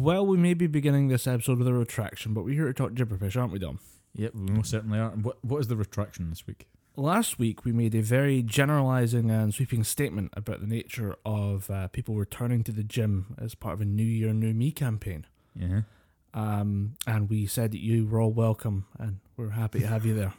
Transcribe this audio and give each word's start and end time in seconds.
Well, 0.00 0.26
we 0.26 0.38
may 0.38 0.54
be 0.54 0.66
beginning 0.66 1.08
this 1.08 1.26
episode 1.26 1.58
with 1.58 1.68
a 1.68 1.74
retraction, 1.74 2.32
but 2.32 2.42
we're 2.42 2.54
here 2.54 2.66
to 2.66 2.72
talk 2.72 2.92
Gibberpish, 2.92 3.38
aren't 3.38 3.52
we, 3.52 3.58
Dom? 3.58 3.80
Yep, 4.14 4.34
we 4.34 4.40
most 4.54 4.70
certainly 4.70 4.98
are. 4.98 5.10
What 5.10 5.44
what 5.44 5.58
is 5.58 5.68
the 5.68 5.76
retraction 5.76 6.30
this 6.30 6.46
week? 6.46 6.68
Last 6.96 7.38
week, 7.38 7.66
we 7.66 7.72
made 7.72 7.94
a 7.94 8.00
very 8.00 8.42
generalizing 8.42 9.30
and 9.30 9.52
sweeping 9.52 9.84
statement 9.84 10.32
about 10.34 10.62
the 10.62 10.66
nature 10.66 11.16
of 11.26 11.68
uh, 11.68 11.88
people 11.88 12.14
returning 12.14 12.64
to 12.64 12.72
the 12.72 12.82
gym 12.82 13.36
as 13.38 13.54
part 13.54 13.74
of 13.74 13.82
a 13.82 13.84
New 13.84 14.02
Year, 14.02 14.32
New 14.32 14.54
Me 14.54 14.70
campaign. 14.70 15.26
Yeah. 15.54 15.82
Um, 16.32 16.94
and 17.06 17.28
we 17.28 17.44
said 17.44 17.70
that 17.72 17.82
you 17.82 18.06
were 18.06 18.22
all 18.22 18.32
welcome, 18.32 18.86
and 18.98 19.18
we're 19.36 19.50
happy 19.50 19.80
to 19.80 19.86
have 19.86 20.06
you 20.06 20.14
there. 20.14 20.32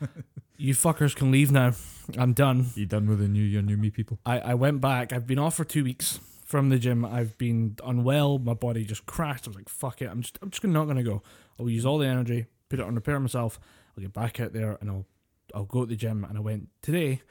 you 0.56 0.74
fuckers 0.74 1.14
can 1.14 1.30
leave 1.30 1.52
now. 1.52 1.74
I'm 2.18 2.32
done. 2.32 2.66
You 2.74 2.86
done 2.86 3.08
with 3.08 3.20
the 3.20 3.28
new 3.28 3.44
year, 3.44 3.62
new 3.62 3.76
me 3.76 3.90
people? 3.90 4.18
I, 4.26 4.40
I 4.40 4.54
went 4.54 4.80
back. 4.80 5.12
I've 5.12 5.28
been 5.28 5.38
off 5.38 5.54
for 5.54 5.64
two 5.64 5.84
weeks 5.84 6.18
from 6.44 6.68
the 6.68 6.78
gym. 6.78 7.04
I've 7.04 7.36
been 7.38 7.76
unwell. 7.84 8.38
My 8.38 8.54
body 8.54 8.84
just 8.84 9.06
crashed. 9.06 9.46
I 9.46 9.50
was 9.50 9.56
like, 9.56 9.68
fuck 9.68 10.02
it. 10.02 10.06
I'm 10.06 10.22
just 10.22 10.38
I'm 10.42 10.50
just 10.50 10.64
not 10.64 10.86
gonna 10.86 11.02
go. 11.02 11.22
I'll 11.58 11.70
use 11.70 11.86
all 11.86 11.98
the 11.98 12.06
energy, 12.06 12.46
put 12.68 12.80
it 12.80 12.84
on 12.84 12.94
repair 12.94 13.18
myself. 13.18 13.58
I'll 13.96 14.02
get 14.02 14.12
back 14.12 14.40
out 14.40 14.52
there 14.52 14.78
and 14.80 14.90
I'll 14.90 15.06
I'll 15.54 15.64
go 15.64 15.80
to 15.80 15.86
the 15.86 15.96
gym. 15.96 16.24
And 16.24 16.38
I 16.38 16.40
went 16.40 16.68
today. 16.82 17.22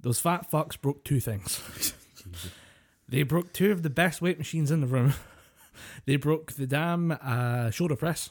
Those 0.00 0.20
fat 0.20 0.50
fucks 0.50 0.80
broke 0.80 1.04
two 1.04 1.20
things. 1.20 1.92
They 3.08 3.22
broke 3.22 3.52
two 3.52 3.70
of 3.70 3.82
the 3.82 3.90
best 3.90 4.20
weight 4.20 4.38
machines 4.38 4.70
in 4.70 4.80
the 4.80 4.86
room. 4.86 5.14
they 6.06 6.16
broke 6.16 6.52
the 6.52 6.66
damn 6.66 7.16
uh, 7.22 7.70
shoulder 7.70 7.96
press. 7.96 8.30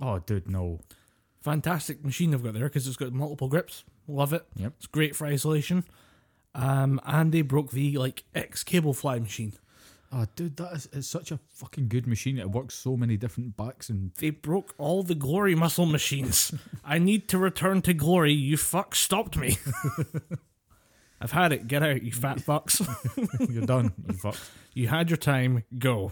Oh, 0.00 0.18
dude, 0.18 0.48
no. 0.48 0.80
Fantastic 1.40 2.04
machine 2.04 2.32
they've 2.32 2.42
got 2.42 2.54
there 2.54 2.64
because 2.64 2.88
it's 2.88 2.96
got 2.96 3.12
multiple 3.12 3.48
grips. 3.48 3.84
Love 4.08 4.32
it. 4.32 4.44
Yep. 4.56 4.72
It's 4.78 4.86
great 4.86 5.14
for 5.14 5.26
isolation. 5.26 5.84
Um, 6.56 7.00
and 7.04 7.32
they 7.32 7.42
broke 7.42 7.70
the 7.70 7.98
like 7.98 8.24
X 8.34 8.64
cable 8.64 8.94
fly 8.94 9.18
machine. 9.18 9.52
Oh, 10.10 10.24
dude, 10.36 10.56
that 10.56 10.72
is 10.72 10.88
it's 10.92 11.06
such 11.06 11.30
a 11.30 11.38
fucking 11.50 11.88
good 11.88 12.06
machine. 12.06 12.38
It 12.38 12.50
works 12.50 12.74
so 12.74 12.96
many 12.96 13.16
different 13.18 13.56
backs 13.56 13.90
and 13.90 14.12
They 14.14 14.30
broke 14.30 14.74
all 14.78 15.02
the 15.02 15.14
glory 15.14 15.54
muscle 15.54 15.84
machines. 15.84 16.54
I 16.84 16.98
need 16.98 17.28
to 17.28 17.38
return 17.38 17.82
to 17.82 17.92
glory. 17.92 18.32
You 18.32 18.56
fuck 18.56 18.94
stopped 18.94 19.36
me. 19.36 19.58
I've 21.20 21.32
had 21.32 21.52
it. 21.52 21.66
Get 21.66 21.82
out, 21.82 22.02
you 22.02 22.12
fat 22.12 22.38
fucks. 22.38 22.80
you're 23.52 23.66
done. 23.66 23.92
You 24.08 24.14
fuck. 24.14 24.36
you 24.72 24.88
had 24.88 25.10
your 25.10 25.16
time. 25.18 25.64
Go. 25.78 26.10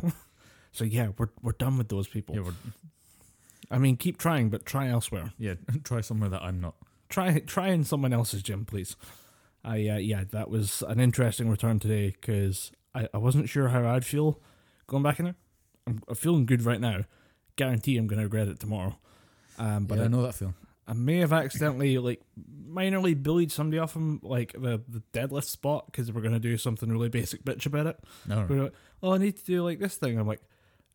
So 0.73 0.85
yeah, 0.85 1.09
we're 1.17 1.31
we're 1.41 1.53
done 1.53 1.79
with 1.79 1.89
those 1.89 2.09
people. 2.09 2.35
Yeah, 2.35 2.43
we're, 2.43 2.55
I 3.71 3.79
mean, 3.79 3.97
keep 3.97 4.19
trying, 4.19 4.51
but 4.51 4.67
try 4.67 4.89
elsewhere. 4.89 5.33
yeah. 5.39 5.55
Try 5.85 6.01
somewhere 6.01 6.29
that 6.31 6.43
I'm 6.43 6.61
not. 6.61 6.75
Try 7.09 7.39
try 7.41 7.69
in 7.69 7.85
someone 7.85 8.13
else's 8.13 8.43
gym, 8.43 8.65
please. 8.65 8.97
I 9.65 9.89
uh, 9.89 9.97
yeah, 9.97 10.25
that 10.31 10.51
was 10.51 10.83
an 10.87 11.01
interesting 11.01 11.49
return 11.49 11.79
today 11.79 12.15
because 12.21 12.71
I, 12.95 13.09
I 13.15 13.19
wasn't 13.19 13.49
sure 13.49 13.69
how 13.69 13.87
I'd 13.87 14.05
feel 14.05 14.41
going 14.87 15.03
back 15.03 15.19
in 15.19 15.25
there. 15.27 15.35
I'm, 15.87 16.03
I'm 16.09 16.15
feeling 16.15 16.47
good 16.47 16.63
right 16.63 16.81
now. 16.81 17.05
Guarantee 17.57 17.97
I'm 17.97 18.07
gonna 18.07 18.25
regret 18.25 18.49
it 18.49 18.61
tomorrow. 18.61 18.99
Um, 19.59 19.87
but 19.87 19.97
But 19.97 20.03
I, 20.03 20.05
I 20.05 20.09
know 20.09 20.23
that 20.23 20.35
feeling. 20.35 20.55
I 20.87 20.93
may 20.93 21.19
have 21.19 21.33
accidentally 21.33 21.97
like 21.97 22.21
minorly 22.69 23.21
bullied 23.21 23.51
somebody 23.51 23.79
off 23.79 23.97
him 23.97 24.21
like 24.23 24.53
the, 24.53 24.83
the 24.87 25.03
deadlift 25.15 25.45
spot 25.45 25.87
because 25.87 26.13
we're 26.13 26.21
gonna 26.21 26.39
do 26.39 26.59
something 26.59 26.91
really 26.91 27.09
basic 27.09 27.43
bitch 27.43 27.65
about 27.65 27.87
it. 27.87 27.99
No, 28.29 28.47
We're 28.49 28.65
like, 28.65 28.75
oh, 29.03 29.15
I 29.15 29.19
need 29.19 29.37
to 29.39 29.45
do 29.45 29.63
like 29.63 29.79
this 29.79 29.97
thing. 29.97 30.19
I'm 30.19 30.27
like, 30.27 30.43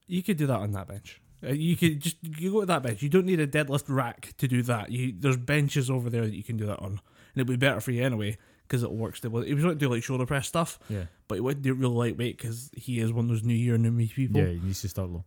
you 0.06 0.22
could 0.22 0.38
do 0.38 0.46
that 0.47 0.59
on 0.59 0.74
that 0.74 0.88
bench. 0.88 1.22
Uh, 1.44 1.53
You 1.53 1.75
could 1.75 2.02
just 2.02 2.18
you 2.22 2.52
go 2.52 2.59
to 2.59 2.66
that 2.68 2.84
bench. 2.84 3.02
You 3.02 3.09
don't 3.09 3.25
need 3.25 3.40
a 3.40 3.47
deadlift 3.47 3.85
rack 3.88 4.34
to 4.38 4.47
do 4.47 4.62
that. 4.63 4.91
You 4.91 5.13
there's 5.18 5.38
benches 5.38 5.90
over 5.90 6.09
there 6.12 6.22
that 6.25 6.35
you 6.35 6.44
can 6.44 6.58
do 6.58 6.68
that 6.68 6.79
on, 6.79 6.91
and 6.91 7.02
it'll 7.35 7.50
be 7.50 7.56
better 7.56 7.79
for 7.79 7.90
you 7.91 8.03
anyway 8.03 8.38
because 8.69 8.84
it 8.84 8.91
works. 8.91 9.22
Well, 9.24 9.41
he 9.44 9.53
was 9.56 9.63
going 9.63 9.75
to 9.78 9.80
do 9.85 9.90
like 9.91 10.03
shoulder 10.03 10.25
press 10.28 10.47
stuff, 10.47 10.78
Yeah. 10.90 11.06
but 11.28 11.35
he 11.35 11.41
wouldn't 11.41 11.63
do 11.63 11.72
it 11.74 11.78
real 11.78 11.90
lightweight 11.90 12.38
because 12.38 12.69
he 12.78 13.00
is 13.00 13.12
one 13.12 13.25
of 13.25 13.30
those 13.30 13.44
New 13.44 13.56
Year, 13.56 13.78
New 13.80 13.91
Me 13.91 14.07
people. 14.07 14.40
Yeah, 14.40 14.47
he 14.47 14.59
needs 14.59 14.81
to 14.81 14.90
start 14.90 15.09
low. 15.09 15.25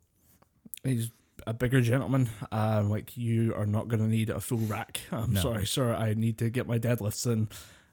He's 0.85 1.11
a 1.47 1.53
bigger 1.53 1.81
gentleman. 1.81 2.29
Um, 2.53 2.89
like 2.89 3.17
you 3.17 3.53
are 3.57 3.67
not 3.67 3.89
going 3.89 4.01
to 4.01 4.09
need 4.09 4.31
a 4.31 4.41
full 4.41 4.59
rack. 4.59 5.01
I'm 5.13 5.33
No. 5.33 5.41
sorry, 5.41 5.67
sir. 5.67 5.93
I 5.95 6.15
need 6.15 6.39
to 6.39 6.51
get 6.51 6.67
my 6.69 6.79
deadlifts 6.79 7.27
in, 7.27 7.49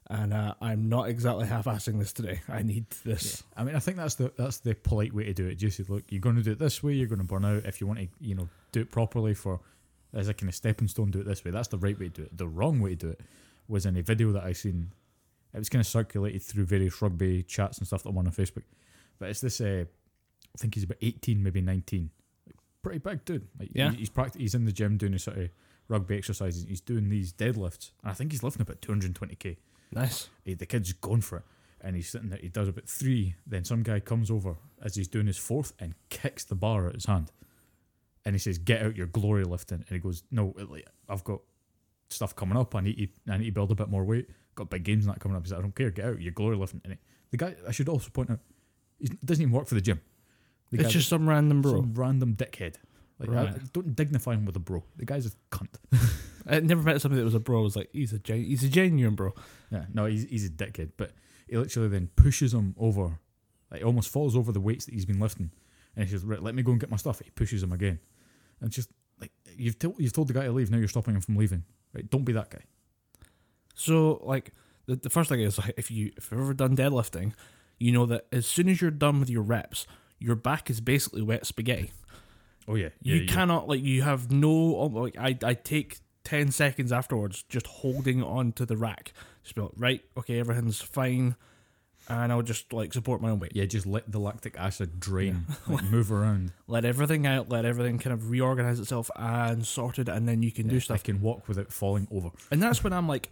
and 0.08 0.32
uh, 0.32 0.54
I'm 0.60 0.88
not 0.88 1.08
exactly 1.08 1.46
half-assing 1.46 1.98
this 1.98 2.12
today. 2.12 2.40
I 2.48 2.62
need 2.62 2.88
this. 3.04 3.42
I 3.56 3.64
mean, 3.64 3.74
I 3.74 3.80
think 3.80 3.96
that's 3.96 4.14
the 4.14 4.32
that's 4.36 4.58
the 4.58 4.74
polite 4.74 5.12
way 5.12 5.24
to 5.24 5.32
do 5.34 5.46
it. 5.48 5.56
Just 5.56 5.78
say, 5.78 5.84
look, 5.88 6.04
you're 6.10 6.20
going 6.20 6.36
to 6.36 6.42
do 6.42 6.52
it 6.52 6.58
this 6.60 6.82
way. 6.82 6.92
You're 6.92 7.08
going 7.08 7.18
to 7.20 7.24
burn 7.24 7.44
out. 7.44 7.64
If 7.64 7.80
you 7.80 7.86
want 7.88 7.98
to, 8.00 8.08
you 8.20 8.34
know, 8.36 8.48
do 8.72 8.80
it 8.80 8.90
properly 8.92 9.34
for 9.34 9.60
as 10.12 10.28
a 10.28 10.34
kind 10.34 10.48
of 10.48 10.54
stepping 10.54 10.88
stone, 10.88 11.10
do 11.10 11.20
it 11.20 11.26
this 11.26 11.44
way. 11.44 11.50
That's 11.52 11.68
the 11.68 11.78
right 11.78 11.98
way 11.98 12.06
to 12.06 12.10
do 12.10 12.22
it. 12.22 12.36
The 12.36 12.48
wrong 12.48 12.80
way 12.80 12.90
to 12.90 12.96
do 12.96 13.08
it 13.10 13.20
was 13.68 13.86
in 13.86 13.96
a 13.96 14.02
video 14.02 14.32
that 14.32 14.42
I 14.44 14.52
seen. 14.52 14.90
It 15.52 15.58
was 15.58 15.68
kind 15.68 15.80
of 15.80 15.86
circulated 15.86 16.42
through 16.42 16.64
various 16.66 17.00
rugby 17.02 17.42
chats 17.42 17.78
and 17.78 17.86
stuff 17.86 18.02
that 18.04 18.10
I'm 18.10 18.18
on 18.18 18.26
on 18.26 18.32
Facebook. 18.32 18.62
But 19.18 19.30
it's 19.30 19.40
this. 19.40 19.60
Uh, 19.60 19.84
I 20.54 20.58
think 20.58 20.74
he's 20.74 20.84
about 20.84 20.98
18, 21.02 21.42
maybe 21.42 21.60
19. 21.60 22.10
Like, 22.46 22.56
pretty 22.82 22.98
big 22.98 23.24
dude. 23.24 23.46
Like, 23.58 23.70
Yeah. 23.74 23.90
he's 23.92 24.10
pract- 24.10 24.36
He's 24.36 24.54
in 24.54 24.64
the 24.64 24.72
gym 24.72 24.96
doing 24.96 25.12
his 25.12 25.24
sort 25.24 25.38
of 25.38 25.50
rugby 25.88 26.16
exercises. 26.16 26.64
He's 26.68 26.80
doing 26.80 27.08
these 27.08 27.32
deadlifts. 27.32 27.90
And 28.02 28.10
I 28.10 28.14
think 28.14 28.32
he's 28.32 28.42
lifting 28.42 28.62
about 28.62 28.80
220k. 28.80 29.56
Nice. 29.92 30.28
He, 30.44 30.54
the 30.54 30.66
kid's 30.66 30.92
going 30.92 31.20
for 31.20 31.38
it, 31.38 31.44
and 31.80 31.96
he's 31.96 32.08
sitting 32.08 32.28
there. 32.30 32.38
He 32.40 32.48
does 32.48 32.68
about 32.68 32.88
three. 32.88 33.34
Then 33.46 33.64
some 33.64 33.82
guy 33.82 33.98
comes 34.00 34.30
over 34.30 34.56
as 34.80 34.94
he's 34.94 35.08
doing 35.08 35.26
his 35.26 35.36
fourth 35.38 35.72
and 35.80 35.94
kicks 36.10 36.44
the 36.44 36.54
bar 36.54 36.86
out 36.86 36.94
his 36.94 37.06
hand, 37.06 37.32
and 38.24 38.34
he 38.36 38.38
says, 38.38 38.58
"Get 38.58 38.82
out 38.82 38.96
your 38.96 39.08
glory 39.08 39.42
lifting." 39.44 39.78
And 39.78 39.88
he 39.88 39.98
goes, 39.98 40.22
"No, 40.30 40.54
like, 40.68 40.86
I've 41.08 41.24
got 41.24 41.40
stuff 42.08 42.34
coming 42.36 42.56
up. 42.56 42.74
I 42.76 42.80
need 42.82 42.96
to, 43.26 43.32
I 43.32 43.38
need 43.38 43.46
to 43.46 43.52
build 43.52 43.72
a 43.72 43.74
bit 43.74 43.88
more 43.88 44.04
weight. 44.04 44.28
Got 44.60 44.70
big 44.70 44.84
games 44.84 45.06
and 45.06 45.14
that 45.14 45.20
coming 45.20 45.36
up." 45.36 45.42
He 45.44 45.48
said, 45.48 45.58
"I 45.58 45.62
don't 45.62 45.74
care. 45.74 45.90
Get 45.90 46.04
out 46.04 46.20
you're 46.20 46.32
glory 46.32 46.56
lifting." 46.56 46.80
And 46.84 46.92
he, 46.94 46.98
the 47.30 47.36
guy, 47.36 47.54
I 47.66 47.72
should 47.72 47.88
also 47.88 48.10
point 48.10 48.30
out, 48.30 48.40
he 48.98 49.08
doesn't 49.24 49.42
even 49.42 49.54
work 49.54 49.66
for 49.66 49.74
the 49.74 49.80
gym. 49.80 50.00
The 50.70 50.76
It's 50.76 50.84
guy's 50.84 50.92
just 50.92 51.08
some 51.08 51.28
random 51.28 51.62
bro. 51.62 51.80
some 51.80 51.94
random 51.94 52.34
dickhead. 52.36 52.76
Like, 53.18 53.28
I- 53.30 53.32
Right. 53.44 53.72
don't 53.72 53.94
dignify 53.96 54.34
him 54.34 54.44
with 54.46 54.56
a 54.56 54.60
bro. 54.60 54.82
The 54.96 55.04
guy's 55.04 55.26
a 55.26 55.30
cunt. 55.50 55.74
I 56.46 56.60
never 56.60 56.82
met 56.82 57.00
somebody 57.02 57.20
that 57.20 57.24
was 57.24 57.34
a 57.34 57.40
bro. 57.40 57.60
I 57.60 57.62
was 57.62 57.76
like, 57.76 57.90
he's 57.92 58.12
a 58.12 58.18
gen- 58.18 58.44
he's 58.44 58.64
a 58.64 58.68
genuine 58.68 59.14
bro. 59.14 59.34
Yeah, 59.70 59.84
no, 59.92 60.06
he's 60.06 60.24
he's 60.24 60.46
a 60.46 60.50
dickhead, 60.50 60.92
but 60.96 61.12
he 61.48 61.56
literally 61.56 61.88
then 61.88 62.08
pushes 62.16 62.52
him 62.54 62.74
over, 62.78 63.18
like 63.70 63.84
almost 63.84 64.08
falls 64.10 64.34
over 64.36 64.52
the 64.52 64.60
weights 64.60 64.84
that 64.86 64.94
he's 64.94 65.04
been 65.06 65.20
lifting, 65.20 65.50
and 65.96 66.04
he 66.06 66.10
says, 66.10 66.24
"Right, 66.24 66.42
let 66.42 66.54
me 66.54 66.62
go 66.62 66.70
and 66.72 66.80
get 66.80 66.90
my 66.90 66.96
stuff." 66.96 67.20
He 67.24 67.30
pushes 67.30 67.62
him 67.62 67.72
again, 67.72 67.98
and 68.60 68.68
it's 68.68 68.76
just 68.76 68.90
like 69.20 69.32
you've 69.56 69.78
told 69.78 69.96
you've 70.00 70.12
told 70.14 70.28
the 70.28 70.32
guy 70.34 70.44
to 70.44 70.52
leave. 70.52 70.70
Now 70.70 70.78
you're 70.78 70.88
stopping 70.88 71.14
him 71.14 71.20
from 71.20 71.36
leaving. 71.36 71.64
Right? 71.94 72.08
Don't 72.08 72.24
be 72.24 72.32
that 72.32 72.50
guy. 72.50 72.62
So 73.80 74.20
like 74.22 74.52
the, 74.84 74.96
the 74.96 75.08
first 75.08 75.30
thing 75.30 75.40
is 75.40 75.56
like, 75.56 75.72
if 75.78 75.90
you 75.90 76.12
if 76.18 76.30
you've 76.30 76.40
ever 76.40 76.52
done 76.52 76.76
deadlifting, 76.76 77.32
you 77.78 77.92
know 77.92 78.04
that 78.06 78.26
as 78.30 78.46
soon 78.46 78.68
as 78.68 78.82
you're 78.82 78.90
done 78.90 79.20
with 79.20 79.30
your 79.30 79.42
reps, 79.42 79.86
your 80.18 80.36
back 80.36 80.68
is 80.68 80.82
basically 80.82 81.22
wet 81.22 81.46
spaghetti. 81.46 81.90
Oh 82.68 82.74
yeah, 82.74 82.90
you 83.00 83.24
cannot 83.24 83.68
like 83.68 83.82
you 83.82 84.02
have 84.02 84.30
no 84.30 84.82
um, 84.82 84.94
like 84.94 85.16
I 85.16 85.38
I 85.42 85.54
take 85.54 86.00
ten 86.24 86.52
seconds 86.52 86.92
afterwards 86.92 87.42
just 87.48 87.66
holding 87.66 88.22
on 88.22 88.52
to 88.52 88.66
the 88.66 88.76
rack. 88.76 89.14
Just 89.42 89.54
be 89.54 89.62
like, 89.62 89.70
right, 89.78 90.04
okay, 90.18 90.38
everything's 90.38 90.82
fine, 90.82 91.36
and 92.06 92.30
I'll 92.30 92.42
just 92.42 92.74
like 92.74 92.92
support 92.92 93.22
my 93.22 93.30
own 93.30 93.38
weight. 93.38 93.52
Yeah, 93.54 93.64
just 93.64 93.86
let 93.86 94.12
the 94.12 94.18
lactic 94.18 94.56
acid 94.58 95.00
drain, 95.00 95.46
like, 95.66 95.84
move 95.90 96.12
around. 96.12 96.52
Let 96.66 96.84
everything 96.84 97.26
out, 97.26 97.48
let 97.48 97.64
everything 97.64 97.98
kind 97.98 98.12
of 98.12 98.30
reorganize 98.30 98.78
itself 98.78 99.10
and 99.16 99.66
sorted, 99.66 100.10
and 100.10 100.28
then 100.28 100.42
you 100.42 100.52
can 100.52 100.68
do 100.68 100.80
stuff. 100.80 100.96
I 100.96 100.98
can 100.98 101.22
walk 101.22 101.48
without 101.48 101.72
falling 101.72 102.08
over. 102.12 102.28
And 102.50 102.62
that's 102.62 102.84
when 102.84 102.92
I'm 102.92 103.08
like, 103.08 103.30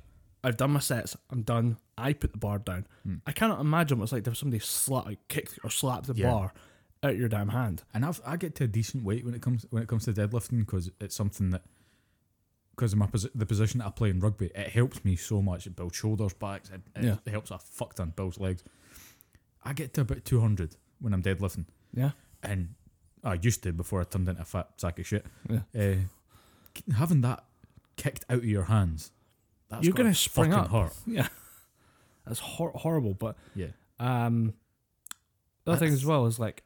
I've 0.48 0.56
done 0.56 0.70
my 0.72 0.80
sets, 0.80 1.16
I'm 1.30 1.42
done. 1.42 1.76
I 1.96 2.12
put 2.12 2.32
the 2.32 2.38
bar 2.38 2.58
down. 2.58 2.86
I 3.26 3.32
cannot 3.32 3.60
imagine 3.60 3.98
what 3.98 4.04
it's 4.04 4.12
like 4.12 4.24
to 4.24 4.30
have 4.30 4.38
somebody 4.38 4.60
slap, 4.60 5.06
like, 5.06 5.26
kick 5.28 5.50
or 5.64 5.70
slap 5.70 6.04
the 6.06 6.14
Yeah. 6.14 6.30
bar 6.30 6.52
out 7.02 7.16
your 7.16 7.28
damn 7.28 7.48
hand. 7.50 7.82
And 7.94 8.04
I've, 8.04 8.20
I 8.24 8.36
get 8.36 8.54
to 8.56 8.64
a 8.64 8.66
decent 8.66 9.04
weight 9.04 9.24
when 9.24 9.34
it 9.34 9.42
comes 9.42 9.66
when 9.70 9.82
it 9.82 9.88
comes 9.88 10.04
to 10.06 10.12
deadlifting 10.12 10.60
because 10.60 10.90
it's 11.00 11.14
something 11.14 11.50
that 11.50 11.62
because 12.74 12.92
of 12.92 12.98
my 12.98 13.06
posi- 13.06 13.30
the 13.34 13.44
position 13.46 13.78
that 13.78 13.86
I 13.86 13.90
play 13.90 14.10
in 14.10 14.20
rugby, 14.20 14.50
it 14.54 14.68
helps 14.68 15.04
me 15.04 15.16
so 15.16 15.42
much. 15.42 15.66
It 15.66 15.74
builds 15.76 15.96
shoulders, 15.96 16.32
backs, 16.32 16.70
it, 16.70 16.80
it 16.96 17.04
Yeah. 17.04 17.16
helps 17.32 17.50
a 17.50 17.58
fuck 17.58 17.94
ton, 17.94 18.12
builds 18.16 18.38
legs. 18.38 18.62
I 19.64 19.72
get 19.72 19.92
to 19.94 20.02
about 20.02 20.24
two 20.24 20.40
hundred 20.40 20.76
when 21.00 21.12
I'm 21.12 21.22
deadlifting, 21.22 21.66
Yeah. 21.94 22.12
and 22.42 22.74
I 23.24 23.34
used 23.34 23.62
to 23.64 23.72
before 23.72 24.00
I 24.00 24.04
turned 24.04 24.28
into 24.28 24.42
a 24.42 24.44
fat 24.44 24.70
sack 24.76 24.98
of 24.98 25.06
shit. 25.06 25.26
Yeah. 25.48 25.60
Uh, 25.78 26.92
having 26.94 27.20
that 27.22 27.44
kicked 27.96 28.24
out 28.30 28.38
of 28.38 28.44
your 28.44 28.64
hands, 28.64 29.10
that's 29.70 29.84
You're 29.84 29.94
gonna 29.94 30.14
spring 30.14 30.52
up. 30.52 30.70
hurt. 30.70 30.92
Yeah. 31.06 31.28
That's 32.26 32.40
hor- 32.40 32.72
horrible. 32.74 33.14
But 33.14 33.36
Yeah, 33.54 33.68
um, 33.98 34.52
the 35.64 35.72
other 35.72 35.78
thing 35.86 35.94
as 35.94 36.04
well 36.04 36.26
is 36.26 36.38
like, 36.38 36.62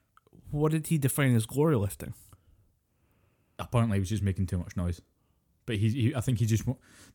what 0.50 0.72
did 0.72 0.88
he 0.88 0.98
define 0.98 1.34
as 1.36 1.46
glory 1.46 1.76
lifting? 1.76 2.14
apparently 3.58 3.96
he 3.96 4.00
was 4.00 4.08
just 4.08 4.22
making 4.22 4.46
too 4.46 4.58
much 4.58 4.76
noise. 4.76 5.00
But 5.66 5.76
he, 5.76 5.88
he 5.90 6.14
I 6.14 6.20
think 6.20 6.38
he 6.40 6.46
just 6.46 6.64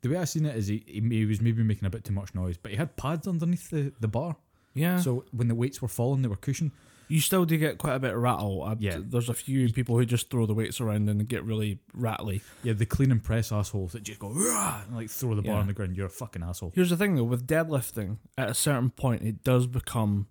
the 0.02 0.10
way 0.10 0.18
I 0.18 0.24
seen 0.24 0.46
it 0.46 0.56
is 0.56 0.68
he, 0.68 0.84
he 0.88 1.02
he 1.02 1.26
was 1.26 1.42
maybe 1.42 1.62
making 1.64 1.86
a 1.86 1.90
bit 1.90 2.06
too 2.06 2.14
much 2.14 2.34
noise, 2.34 2.56
but 2.58 2.72
he 2.72 2.78
had 2.78 2.96
pads 2.96 3.28
underneath 3.28 3.70
the, 3.70 3.92
the 4.00 4.08
bar, 4.08 4.38
Yeah. 4.74 5.00
so 5.02 5.26
when 5.32 5.50
the 5.50 5.56
weights 5.56 5.82
were 5.82 5.90
falling, 5.90 6.22
they 6.22 6.30
were 6.30 6.38
cushioned. 6.38 6.72
You 7.08 7.20
still 7.22 7.46
do 7.46 7.58
get 7.58 7.78
quite 7.78 7.96
a 7.96 8.00
bit 8.00 8.14
of 8.14 8.22
rattle. 8.22 8.64
Uh, 8.64 8.72
I, 8.74 8.76
Yeah. 8.80 8.98
There's 9.02 9.30
a 9.30 9.34
few 9.34 9.72
people 9.72 9.98
who 9.98 10.06
just 10.06 10.30
throw 10.30 10.46
the 10.46 10.54
weights 10.54 10.82
around 10.82 11.10
and 11.10 11.28
get 11.28 11.44
really 11.44 11.80
rattly. 11.94 12.42
Yeah, 12.64 12.74
the 12.74 12.86
clean 12.86 13.12
and 13.12 13.24
press 13.24 13.52
assholes 13.52 13.94
that 13.94 14.04
just 14.04 14.20
go 14.20 14.30
and 14.32 14.96
like 14.96 15.10
throw 15.10 15.36
the 15.36 15.42
bar 15.42 15.54
Yeah. 15.56 15.60
on 15.62 15.68
the 15.68 15.74
ground. 15.74 15.96
You're 15.96 16.08
a 16.08 16.10
fucking 16.10 16.44
asshole. 16.44 16.74
Here's 16.76 16.90
the 16.90 16.98
thing 16.98 17.16
though, 17.16 17.24
with 17.24 17.48
deadlifting, 17.48 18.18
at 18.38 18.50
a 18.50 18.54
certain 18.54 18.90
point, 18.90 19.22
it 19.24 19.44
does 19.44 19.68
become 19.68 20.28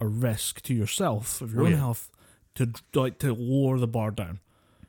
a 0.00 0.06
risk 0.06 0.60
to 0.62 0.74
yourself 0.74 1.40
of 1.40 1.52
your 1.52 1.62
Oh, 1.62 1.66
own 1.66 1.72
yeah. 1.72 1.78
health 1.78 2.10
to 2.56 2.72
like 2.94 3.18
to 3.18 3.32
lower 3.34 3.78
the 3.78 3.86
bar 3.88 4.10
down, 4.12 4.38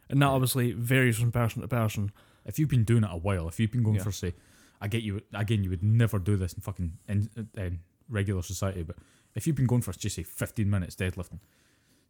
and 0.10 0.22
that 0.22 0.27
obviously 0.27 0.72
varies 0.74 1.18
from 1.18 1.31
person 1.31 1.62
to 1.62 1.68
person. 1.68 2.12
If 2.45 2.60
you've 2.60 2.69
been 2.69 2.83
doing 2.83 3.04
it 3.04 3.10
a 3.12 3.18
while, 3.18 3.48
if 3.48 3.60
you've 3.60 3.72
been 3.72 3.81
going 3.83 3.95
Yeah. 3.95 4.04
for 4.04 4.12
say, 4.12 4.33
I 4.80 4.88
get 4.88 5.01
you 5.01 5.22
again. 5.33 5.63
You 5.63 5.72
would 5.72 5.81
never 5.81 6.19
do 6.19 6.36
this 6.38 6.54
in 6.54 6.62
fucking 6.62 6.98
in, 7.07 7.30
in 7.57 7.80
regular 8.10 8.44
society, 8.44 8.83
but 8.83 8.98
if 9.35 9.45
you've 9.45 9.55
been 9.55 9.67
going 9.67 9.81
for 9.81 9.91
just 9.93 10.15
say 10.15 10.23
fifteen 10.23 10.69
minutes 10.69 10.95
deadlifting, 10.95 11.39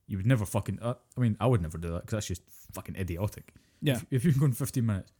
you 0.07 0.17
would 0.17 0.25
never 0.27 0.45
fucking. 0.45 0.79
Uh, 0.81 0.95
I 1.17 1.19
mean, 1.21 1.35
I 1.39 1.47
would 1.47 1.61
never 1.61 1.77
do 1.77 1.89
that 1.91 2.01
because 2.01 2.11
that's 2.17 2.27
just 2.27 2.41
fucking 2.73 2.95
idiotic. 2.95 3.53
Yeah, 3.81 3.95
If, 3.95 4.05
if 4.11 4.25
you've 4.25 4.33
been 4.35 4.41
going 4.41 4.51
fifteen 4.53 4.85
minutes, 4.85 5.11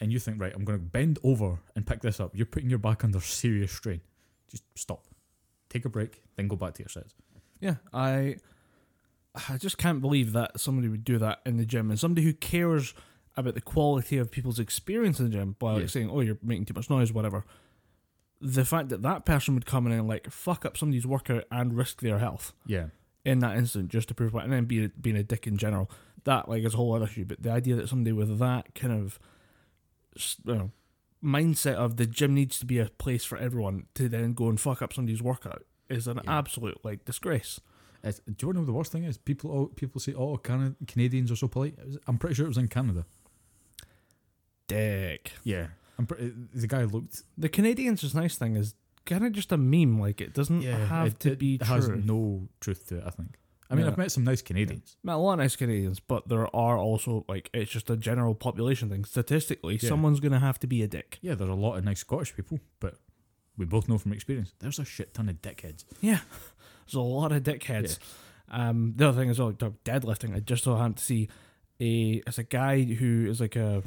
and 0.00 0.12
you 0.12 0.18
think 0.18 0.40
right, 0.40 0.52
I'm 0.54 0.64
going 0.64 0.78
to 0.78 0.84
bend 0.84 1.18
over 1.22 1.58
and 1.76 1.86
pick 1.86 2.00
this 2.02 2.18
up, 2.20 2.34
you're 2.34 2.46
putting 2.46 2.70
your 2.70 2.78
back 2.78 3.04
under 3.04 3.20
serious 3.20 3.72
strain. 3.72 4.00
Just 4.50 4.64
stop, 4.74 5.04
take 5.68 5.84
a 5.84 5.88
break, 5.88 6.22
then 6.36 6.48
go 6.48 6.56
back 6.56 6.74
to 6.74 6.82
your 6.82 6.88
sets. 6.88 7.14
yeah. 7.60 7.76
I 7.92 8.36
I 9.50 9.56
just 9.58 9.78
can't 9.78 10.00
believe 10.00 10.32
that 10.32 10.58
somebody 10.58 10.88
would 10.88 11.04
do 11.04 11.18
that 11.18 11.40
in 11.46 11.58
the 11.58 11.66
gym, 11.66 11.90
and 11.90 11.98
somebody 12.00 12.24
who 12.26 12.32
cares 12.32 12.94
about 13.36 13.54
the 13.54 13.60
quality 13.60 14.16
of 14.18 14.30
people's 14.32 14.58
experience 14.58 15.20
in 15.20 15.26
the 15.26 15.30
gym 15.30 15.54
by 15.60 15.74
like 15.74 15.82
Yeah. 15.82 15.86
saying, 15.88 16.10
"Oh, 16.10 16.20
you're 16.20 16.38
making 16.42 16.64
too 16.64 16.74
much 16.74 16.90
noise," 16.90 17.12
whatever. 17.12 17.44
The 18.40 18.64
fact 18.64 18.88
that 18.90 19.02
that 19.02 19.24
person 19.24 19.54
would 19.54 19.66
come 19.66 19.86
in 19.86 19.92
and 19.92 20.06
like 20.06 20.30
fuck 20.30 20.64
up 20.64 20.76
somebody's 20.76 21.06
workout 21.06 21.44
and 21.50 21.76
risk 21.76 22.00
their 22.02 22.18
health 22.18 22.52
Yeah, 22.66 22.86
in 23.24 23.40
that 23.40 23.56
instant 23.56 23.88
just 23.88 24.08
to 24.08 24.14
prove 24.14 24.32
what, 24.32 24.44
and 24.44 24.52
then 24.52 24.64
be 24.66 24.86
being 24.88 25.16
a 25.16 25.22
dick 25.24 25.46
in 25.46 25.56
general. 25.56 25.90
That 26.24 26.48
like 26.48 26.62
is 26.64 26.74
a 26.74 26.76
whole 26.76 26.94
other 26.94 27.06
issue. 27.06 27.24
But 27.24 27.42
the 27.42 27.50
idea 27.50 27.74
that 27.76 27.88
somebody 27.88 28.12
with 28.12 28.38
that 28.38 28.74
kind 28.74 28.92
of 28.92 29.18
you 30.44 30.54
know, 30.54 30.70
mindset 31.22 31.74
of 31.74 31.96
the 31.96 32.06
gym 32.06 32.34
needs 32.34 32.58
to 32.60 32.66
be 32.66 32.78
a 32.78 32.86
place 32.86 33.24
for 33.24 33.38
everyone 33.38 33.86
to 33.94 34.08
then 34.08 34.34
go 34.34 34.48
and 34.48 34.60
fuck 34.60 34.82
up 34.82 34.92
somebody's 34.92 35.22
workout 35.22 35.64
is 35.88 36.06
an 36.06 36.20
Yeah. 36.24 36.38
absolute 36.38 36.78
like 36.84 37.04
disgrace. 37.04 37.60
It's, 38.04 38.20
do 38.20 38.46
you 38.48 38.52
know 38.52 38.64
the 38.64 38.72
worst 38.72 38.92
thing 38.92 39.02
is? 39.04 39.18
People, 39.18 39.50
oh, 39.50 39.66
people 39.74 40.00
say, 40.00 40.14
"Oh, 40.14 40.36
Cana- 40.36 40.76
Canadians 40.86 41.32
are 41.32 41.36
so 41.36 41.48
polite." 41.48 41.76
Was- 41.84 41.98
I'm 42.06 42.18
pretty 42.18 42.36
sure 42.36 42.44
it 42.44 42.48
was 42.50 42.58
in 42.58 42.68
Canada. 42.68 43.04
Dick. 44.66 45.32
Yeah, 45.44 45.68
I'm 45.98 46.06
pretty, 46.06 46.32
the 46.54 46.66
guy 46.66 46.84
looked. 46.84 47.22
The 47.36 47.48
Canadians' 47.48 48.00
just 48.02 48.14
nice 48.14 48.36
thing 48.36 48.56
is 48.56 48.74
kind 49.04 49.24
of 49.26 49.32
just 49.32 49.50
a 49.52 49.56
meme. 49.56 49.98
Like 50.00 50.20
it 50.20 50.32
doesn't 50.34 50.62
Yeah, 50.62 50.86
have 50.86 51.06
it, 51.08 51.20
to 51.20 51.32
it 51.32 51.38
be 51.38 51.58
true. 51.58 51.66
It 51.66 51.80
has 51.80 51.88
no 51.88 52.48
truth 52.60 52.86
to 52.88 52.98
it. 52.98 53.04
I 53.06 53.10
think. 53.10 53.36
I 53.70 53.74
mean, 53.74 53.84
Yeah. 53.84 53.90
I've 53.92 53.98
met 53.98 54.10
some 54.12 54.24
nice 54.24 54.40
Canadians. 54.40 54.96
Met 55.02 55.14
a 55.14 55.18
lot 55.18 55.34
of 55.34 55.38
nice 55.40 55.54
Canadians, 55.56 56.00
but 56.00 56.28
there 56.28 56.46
are 56.56 56.78
also 56.78 57.24
like 57.28 57.50
it's 57.52 57.70
just 57.70 57.90
a 57.90 57.96
general 57.96 58.34
population 58.34 58.88
thing. 58.88 59.04
Statistically, 59.04 59.78
Yeah. 59.82 59.88
someone's 59.88 60.20
gonna 60.20 60.38
have 60.40 60.58
to 60.60 60.66
be 60.66 60.82
a 60.82 60.86
dick. 60.88 61.18
Yeah, 61.20 61.34
there's 61.34 61.50
a 61.50 61.54
lot 61.54 61.76
of 61.76 61.84
nice 61.84 62.00
Scottish 62.00 62.34
people, 62.34 62.60
but 62.80 62.94
we 63.56 63.66
both 63.66 63.88
know 63.88 63.98
from 63.98 64.12
experience 64.12 64.54
there's 64.60 64.78
a 64.78 64.84
shit 64.84 65.12
ton 65.14 65.28
of 65.28 65.42
dickheads. 65.42 65.84
Yeah, 66.00 66.20
there's 66.86 66.94
a 66.94 67.00
lot 67.00 67.32
of 67.32 67.42
dickheads. 67.42 67.98
Um, 68.50 68.94
the 68.96 69.08
other 69.08 69.20
thing 69.20 69.28
is, 69.30 69.38
like 69.38 69.58
talk 69.58 69.74
deadlifting. 69.84 70.34
I 70.34 70.40
just 70.40 70.64
so 70.64 70.74
happened 70.76 70.96
to 70.98 71.04
see 71.04 71.28
a 71.80 72.22
it's 72.26 72.38
a 72.38 72.44
guy 72.44 72.82
who 72.84 73.26
is 73.28 73.40
like 73.40 73.56
a 73.56 73.82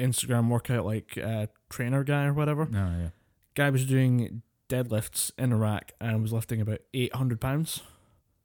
Instagram 0.00 0.48
workout 0.48 0.84
like 0.84 1.18
uh, 1.18 1.46
trainer 1.68 2.02
guy 2.04 2.24
or 2.26 2.32
whatever. 2.32 2.66
No, 2.70 2.90
yeah, 2.98 3.08
Guy 3.54 3.70
was 3.70 3.84
doing 3.86 4.42
deadlifts 4.68 5.32
in 5.38 5.52
a 5.52 5.56
rack 5.56 5.92
and 6.00 6.22
was 6.22 6.32
lifting 6.32 6.60
about 6.60 6.80
eight 6.94 7.14
hundred 7.14 7.40
pounds. 7.40 7.82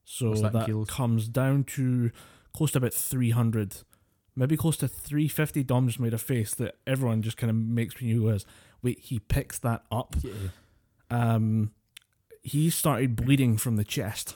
So 0.03 0.29
What's 0.29 0.41
that 0.41 0.53
that 0.53 0.85
comes 0.87 1.27
down 1.27 1.63
to 1.75 2.11
close 2.53 2.71
to 2.71 2.77
about 2.79 2.93
three 2.93 3.31
hundred, 3.31 3.77
maybe 4.35 4.55
close 4.57 4.77
to 4.77 4.87
three 4.87 5.27
fifty. 5.27 5.63
Dom 5.63 5.87
just 5.87 5.99
made 5.99 6.13
a 6.13 6.17
face 6.17 6.53
that 6.55 6.75
everyone 6.85 7.21
just 7.21 7.37
kind 7.37 7.49
of 7.49 7.55
makes 7.55 7.99
when 7.99 8.09
you 8.09 8.21
realize, 8.23 8.45
wait, 8.83 8.99
he 8.99 9.19
picks 9.19 9.57
that 9.59 9.83
up. 9.91 10.15
yeah. 10.23 10.31
Um, 11.09 11.71
he 12.41 12.69
started 12.69 13.15
bleeding 13.15 13.57
from 13.57 13.75
the 13.75 13.83
chest. 13.83 14.35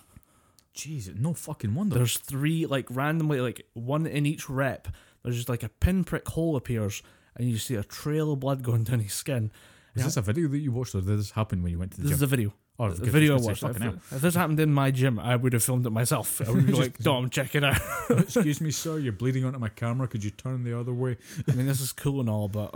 Jeez, 0.76 1.14
no 1.20 1.34
fucking 1.34 1.76
wonder. 1.76 1.96
There's 1.96 2.18
three 2.18 2.66
like 2.66 2.86
randomly 2.90 3.42
like 3.42 3.66
one 3.74 4.06
in 4.08 4.26
each 4.26 4.50
rep. 4.50 4.88
There's 5.24 5.36
just 5.36 5.50
like 5.50 5.64
a 5.64 5.70
pinprick 5.70 6.28
hole 6.30 6.56
appears, 6.56 7.04
and 7.36 7.50
you 7.50 7.58
see 7.58 7.76
a 7.76 7.84
trail 7.84 8.32
of 8.34 8.40
blood 8.40 8.64
going 8.64 8.84
down 8.84 9.00
his 9.00 9.14
skin. 9.14 9.52
is 9.96 10.04
this 10.04 10.18
a 10.18 10.22
video 10.22 10.48
that 10.48 10.58
you 10.60 10.72
watched, 10.72 10.96
or 10.96 11.02
did 11.02 11.18
this 11.20 11.32
happen 11.32 11.62
when 11.64 11.72
you 11.72 11.80
went 11.80 11.92
to 11.92 11.98
the 11.98 12.04
This 12.04 12.12
gym? 12.12 12.16
is 12.16 12.22
a 12.22 12.28
video. 12.28 12.54
oh, 12.80 12.90
The 12.90 13.12
video 13.12 13.38
I 13.38 13.42
watched. 13.42 13.64
If, 13.64 13.82
if 14.14 14.22
this 14.22 14.36
happened 14.36 14.60
in 14.62 14.74
my 14.74 14.92
gym, 14.92 15.20
I 15.20 15.36
would 15.36 15.52
have 15.52 15.62
filmed 15.64 15.86
it 15.86 15.90
myself. 15.90 16.42
I 16.48 16.50
would 16.52 16.66
be 16.66 16.72
like, 16.84 16.98
Dom, 17.00 17.30
check 17.30 17.54
it 17.56 17.64
out. 17.66 17.78
Excuse 18.10 18.62
me, 18.62 18.72
sir, 18.84 18.98
you're 19.00 19.12
bleeding 19.12 19.44
onto 19.44 19.60
my 19.60 19.68
camera. 19.70 20.08
Could 20.08 20.24
you 20.24 20.32
turn 20.32 20.64
the 20.64 20.80
other 20.80 20.94
way? 20.94 21.18
I 21.48 21.52
mean, 21.52 21.66
this 21.66 21.82
is 21.82 21.92
cool 21.92 22.22
and 22.22 22.30
all, 22.30 22.48
but 22.48 22.74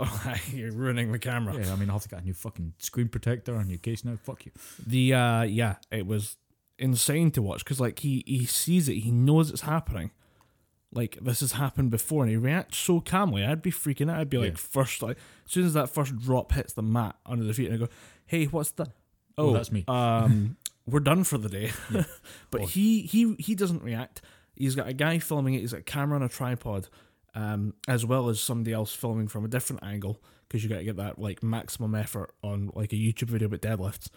you're 0.52 0.72
ruining 0.72 1.12
the 1.12 1.18
camera. 1.18 1.56
Yeah, 1.58 1.72
I 1.72 1.76
mean, 1.76 1.88
I'll 1.88 1.94
have 1.96 2.02
to 2.02 2.08
get 2.10 2.20
a 2.20 2.24
new 2.24 2.34
fucking 2.34 2.74
screen 2.78 3.08
protector 3.08 3.56
on 3.56 3.70
your 3.70 3.78
case 3.78 4.04
now. 4.04 4.16
Fuck 4.22 4.44
you. 4.44 4.52
The 4.86 5.14
uh, 5.14 5.42
yeah, 5.42 5.76
it 5.90 6.06
was 6.06 6.36
insane 6.78 7.30
to 7.30 7.40
watch 7.40 7.64
because 7.64 7.80
like 7.80 8.00
he 8.00 8.22
he 8.26 8.44
sees 8.44 8.88
it, 8.88 8.94
he 8.96 9.10
knows 9.10 9.50
it's 9.50 9.62
happening. 9.62 10.10
Like 10.94 11.18
this 11.20 11.40
has 11.40 11.52
happened 11.52 11.90
before, 11.90 12.22
and 12.22 12.30
he 12.30 12.36
reacts 12.36 12.78
so 12.78 13.00
calmly. 13.00 13.44
I'd 13.44 13.62
be 13.62 13.70
freaking 13.72 14.10
out. 14.10 14.18
I'd 14.20 14.30
be 14.30 14.38
like, 14.38 14.52
Yeah. 14.52 14.56
first, 14.56 15.02
like 15.02 15.16
as 15.46 15.52
soon 15.52 15.66
as 15.66 15.74
that 15.74 15.90
first 15.90 16.16
drop 16.18 16.52
hits 16.52 16.72
the 16.72 16.82
mat 16.82 17.16
under 17.26 17.44
the 17.44 17.52
feet, 17.52 17.66
and 17.70 17.74
I 17.74 17.78
go, 17.86 17.92
"Hey, 18.26 18.44
what's 18.46 18.70
the?" 18.72 18.86
Oh, 19.36 19.48
Oh, 19.50 19.52
that's 19.52 19.72
me. 19.72 19.84
Um, 19.88 20.56
we're 20.86 21.00
done 21.00 21.24
for 21.24 21.38
the 21.38 21.48
day. 21.48 21.72
Yeah. 21.90 22.04
but 22.50 22.62
Oh. 22.62 22.66
he 22.66 23.02
he 23.02 23.34
he 23.38 23.54
doesn't 23.54 23.82
react. 23.82 24.22
He's 24.54 24.74
got 24.76 24.86
a 24.88 24.92
guy 24.92 25.18
filming 25.18 25.54
it. 25.54 25.60
He's 25.60 25.72
got 25.72 25.80
a 25.80 25.82
camera 25.84 26.16
on 26.16 26.22
a 26.22 26.28
tripod, 26.28 26.88
um, 27.34 27.74
as 27.88 28.06
well 28.06 28.28
as 28.28 28.40
somebody 28.40 28.72
else 28.72 28.94
filming 28.94 29.26
from 29.26 29.44
a 29.44 29.48
different 29.48 29.82
angle 29.82 30.22
because 30.46 30.62
you 30.62 30.68
got 30.70 30.78
to 30.78 30.84
get 30.84 30.96
that 30.98 31.18
like 31.18 31.42
maximum 31.42 31.94
effort 31.96 32.32
on 32.44 32.70
like 32.74 32.92
a 32.92 32.96
YouTube 32.96 33.30
video 33.30 33.48
about 33.48 33.62
deadlifts. 33.62 34.08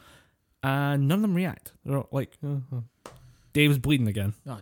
And 0.62 1.08
none 1.08 1.20
of 1.20 1.22
them 1.24 1.34
react. 1.34 1.72
They're 1.86 1.98
all 1.98 2.10
like, 2.12 2.38
uh, 2.46 2.58
uh. 2.76 2.82
Dave's 3.54 3.78
bleeding 3.80 4.08
again. 4.08 4.34
Oh, 4.46 4.60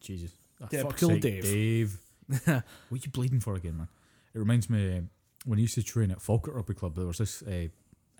Jesus. 0.00 0.32
Oh, 0.60 0.66
Typical 0.66 0.90
fuck's 0.90 1.06
sake, 1.06 1.20
Dave. 1.22 1.42
Dave. 1.44 1.98
what 2.44 2.48
are 2.48 2.62
you 2.96 3.10
bleeding 3.12 3.40
for 3.40 3.54
again, 3.54 3.76
man? 3.78 3.88
It 4.34 4.38
reminds 4.38 4.68
me 4.68 4.98
uh, 4.98 5.00
when 5.44 5.58
I 5.58 5.62
used 5.62 5.74
to 5.76 5.82
train 5.82 6.10
at 6.10 6.20
Falkirk 6.20 6.54
Rugby 6.54 6.74
Club. 6.74 6.94
There 6.96 7.06
was 7.06 7.18
this 7.18 7.42
uh, 7.42 7.68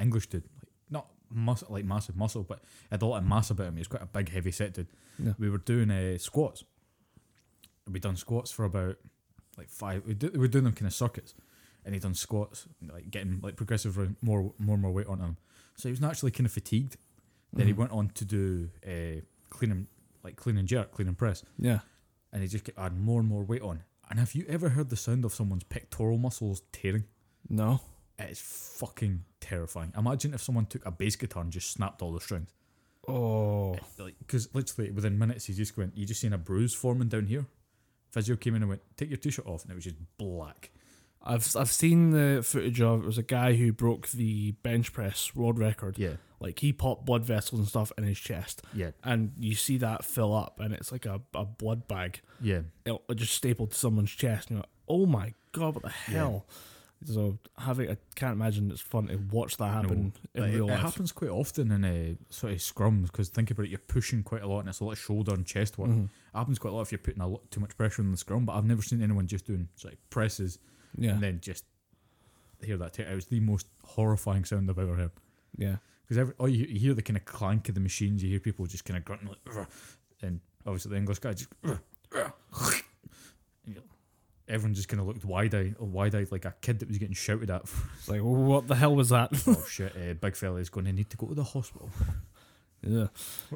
English 0.00 0.28
dude, 0.28 0.44
like 0.56 0.68
not 0.90 1.08
mus- 1.30 1.64
like 1.68 1.84
massive 1.84 2.16
muscle, 2.16 2.42
but 2.44 2.62
had 2.90 3.02
a 3.02 3.06
lot 3.06 3.18
of 3.18 3.24
mass 3.26 3.50
about 3.50 3.66
him. 3.68 3.74
He 3.74 3.80
was 3.80 3.88
quite 3.88 4.02
a 4.02 4.06
big, 4.06 4.30
heavy 4.30 4.50
set 4.52 4.74
dude. 4.74 4.86
Yeah. 5.18 5.32
We 5.38 5.50
were 5.50 5.58
doing 5.58 5.90
uh, 5.90 6.16
squats. 6.18 6.64
We'd 7.90 8.02
done 8.02 8.16
squats 8.16 8.50
for 8.50 8.64
about 8.64 8.96
like 9.56 9.68
five. 9.70 10.04
We, 10.06 10.14
do, 10.14 10.30
we 10.32 10.38
were 10.38 10.48
doing 10.48 10.64
them 10.64 10.74
kind 10.74 10.86
of 10.86 10.94
circuits, 10.94 11.34
and 11.84 11.94
he'd 11.94 12.02
done 12.02 12.14
squats, 12.14 12.66
like 12.92 13.10
getting 13.10 13.40
like 13.42 13.56
progressively 13.56 14.10
more, 14.22 14.52
more 14.58 14.74
and 14.74 14.82
more 14.82 14.92
weight 14.92 15.06
on 15.06 15.18
him. 15.20 15.36
So 15.76 15.88
he 15.88 15.92
was 15.92 16.00
naturally 16.00 16.30
kind 16.30 16.46
of 16.46 16.52
fatigued. 16.52 16.96
Then 17.52 17.66
he 17.66 17.72
Mhm. 17.72 17.76
went 17.78 17.92
on 17.92 18.08
to 18.10 18.24
do 18.24 18.70
uh, 18.86 19.22
clean 19.50 19.70
and 19.72 19.86
like 20.22 20.36
clean 20.36 20.58
and 20.58 20.68
jerk, 20.68 20.92
clean 20.92 21.08
and 21.08 21.16
press 21.16 21.42
Yeah. 21.58 21.80
And 22.32 22.42
he 22.42 22.48
just 22.48 22.64
kept 22.64 22.78
adding 22.78 23.00
more 23.00 23.20
and 23.20 23.28
more 23.28 23.44
weight 23.44 23.62
on. 23.62 23.82
And 24.10 24.18
have 24.18 24.34
you 24.34 24.44
ever 24.48 24.70
heard 24.70 24.90
the 24.90 24.96
sound 24.96 25.24
of 25.24 25.34
someone's 25.34 25.64
pectoral 25.64 26.18
muscles 26.18 26.62
tearing? 26.72 27.04
No. 27.48 27.80
It's 28.18 28.40
fucking 28.40 29.24
terrifying. 29.40 29.92
Imagine 29.96 30.34
if 30.34 30.42
someone 30.42 30.66
took 30.66 30.84
a 30.84 30.90
bass 30.90 31.16
guitar 31.16 31.42
and 31.42 31.52
just 31.52 31.70
snapped 31.70 32.02
all 32.02 32.12
the 32.12 32.20
strings. 32.20 32.54
Oh. 33.06 33.76
Like, 33.98 34.16
because 34.18 34.52
literally 34.54 34.90
within 34.90 35.18
minutes, 35.18 35.46
he 35.46 35.54
just 35.54 35.76
went, 35.76 35.96
you 35.96 36.04
just 36.04 36.20
seen 36.20 36.32
a 36.32 36.38
bruise 36.38 36.74
forming 36.74 37.08
down 37.08 37.26
here. 37.26 37.46
Physio 38.10 38.36
came 38.36 38.54
in 38.54 38.62
and 38.62 38.68
went, 38.68 38.82
take 38.96 39.10
your 39.10 39.18
t-shirt 39.18 39.46
off, 39.46 39.62
and 39.62 39.72
it 39.72 39.74
was 39.74 39.84
just 39.84 39.96
black. 40.16 40.70
I've 41.28 41.54
I've 41.56 41.70
seen 41.70 42.10
the 42.10 42.42
footage 42.42 42.80
of 42.80 43.02
it 43.02 43.06
was 43.06 43.18
a 43.18 43.22
guy 43.22 43.54
who 43.54 43.72
broke 43.72 44.08
the 44.08 44.52
bench 44.62 44.92
press 44.92 45.34
world 45.34 45.58
record. 45.58 45.98
Yeah, 45.98 46.14
Like 46.40 46.58
he 46.60 46.72
popped 46.72 47.04
blood 47.04 47.24
vessels 47.24 47.58
and 47.60 47.68
stuff 47.68 47.92
in 47.98 48.04
his 48.04 48.18
chest. 48.18 48.62
yeah, 48.74 48.92
and 49.04 49.32
you 49.38 49.54
see 49.54 49.76
that 49.78 50.04
fill 50.04 50.34
up, 50.34 50.58
and 50.60 50.72
it's 50.74 50.90
like 50.90 51.04
a, 51.06 51.20
a 51.34 51.44
blood 51.44 51.86
bag 51.86 52.20
yeah. 52.40 52.62
it, 52.86 52.96
it 53.08 53.14
just 53.16 53.34
stapled 53.34 53.72
to 53.72 53.76
someone's 53.76 54.10
chest. 54.10 54.48
And 54.48 54.56
you're 54.56 54.62
like, 54.62 54.70
oh 54.88 55.06
my 55.06 55.34
god, 55.52 55.74
what 55.74 55.84
the 55.84 55.90
hell? 55.90 56.46
So 57.04 57.38
having, 57.56 57.90
I 57.90 57.96
can't 58.16 58.32
imagine 58.32 58.72
it's 58.72 58.80
fun 58.80 59.06
to 59.06 59.16
watch 59.30 59.56
that 59.58 59.68
happen 59.72 60.12
in 60.34 60.42
Like, 60.42 60.50
it, 60.50 60.54
real 60.56 60.68
it 60.68 60.72
life. 60.72 60.80
happens 60.80 61.12
quite 61.12 61.30
often 61.30 61.70
in 61.70 61.84
a 61.84 62.16
sort 62.30 62.52
of 62.54 62.58
scrums 62.58 63.02
because 63.02 63.28
think 63.28 63.52
about 63.52 63.66
it, 63.66 63.68
you're 63.70 63.78
pushing 63.78 64.24
quite 64.24 64.42
a 64.42 64.48
lot 64.48 64.60
and 64.60 64.68
it's 64.68 64.80
a 64.80 64.84
lot 64.84 64.92
of 64.94 64.98
shoulder 64.98 65.32
and 65.32 65.46
chest 65.46 65.78
work. 65.78 65.90
Mhm. 65.90 66.06
It 66.06 66.10
happens 66.34 66.58
quite 66.58 66.72
a 66.72 66.74
lot 66.74 66.82
if 66.82 66.90
you're 66.90 66.98
putting 66.98 67.22
a 67.22 67.28
lot 67.28 67.48
too 67.52 67.60
much 67.60 67.76
pressure 67.76 68.02
on 68.02 68.10
the 68.10 68.16
scrum, 68.16 68.44
but 68.46 68.54
I've 68.54 68.64
never 68.64 68.82
seen 68.82 69.00
anyone 69.00 69.28
just 69.28 69.46
doing 69.46 69.68
sort 69.76 69.94
of 69.94 70.10
presses 70.10 70.58
Yeah, 70.98 71.12
and 71.12 71.22
then 71.22 71.40
just 71.40 71.64
hear 72.62 72.76
that. 72.76 72.92
Tear. 72.94 73.10
It 73.10 73.14
was 73.14 73.26
the 73.26 73.40
most 73.40 73.66
horrifying 73.84 74.44
sound 74.44 74.68
I've 74.70 74.78
ever 74.78 74.94
heard. 74.94 75.10
yeah, 75.56 75.76
Because 76.08 76.32
oh, 76.40 76.46
you, 76.46 76.66
you 76.66 76.78
hear 76.80 76.94
the 76.94 77.02
kind 77.02 77.16
of 77.16 77.24
clank 77.24 77.68
of 77.68 77.74
the 77.74 77.80
machines. 77.80 78.22
You 78.22 78.30
hear 78.30 78.40
people 78.40 78.66
just 78.66 78.84
kind 78.84 78.98
of 78.98 79.04
grunting 79.04 79.28
like, 79.28 79.38
"Ugh," 79.56 79.66
and 80.22 80.40
obviously 80.66 80.90
the 80.90 80.96
English 80.96 81.20
guy 81.20 81.32
just. 81.34 81.48
"Ugh, 81.64 81.78
ugh," 82.14 82.74
Everyone 84.48 84.72
just 84.72 84.88
kind 84.88 84.98
of 84.98 85.06
looked 85.06 85.26
wide 85.26 85.54
eyed, 85.54 85.76
wide 85.78 86.14
eyed 86.14 86.32
like 86.32 86.46
a 86.46 86.54
kid 86.62 86.78
that 86.78 86.88
was 86.88 86.96
getting 86.96 87.14
shouted 87.14 87.50
at. 87.50 87.62
it's 87.98 88.08
like 88.08 88.22
what 88.22 88.66
the 88.66 88.74
hell 88.74 88.96
was 88.96 89.10
that? 89.10 89.28
oh 89.46 89.64
shit! 89.68 89.94
Uh, 89.94 90.14
big 90.14 90.34
fella 90.36 90.56
is 90.56 90.70
going 90.70 90.86
to 90.86 90.92
need 90.92 91.10
to 91.10 91.18
go 91.18 91.26
to 91.26 91.34
the 91.34 91.44
hospital. 91.44 91.90
yeah, 92.82 93.08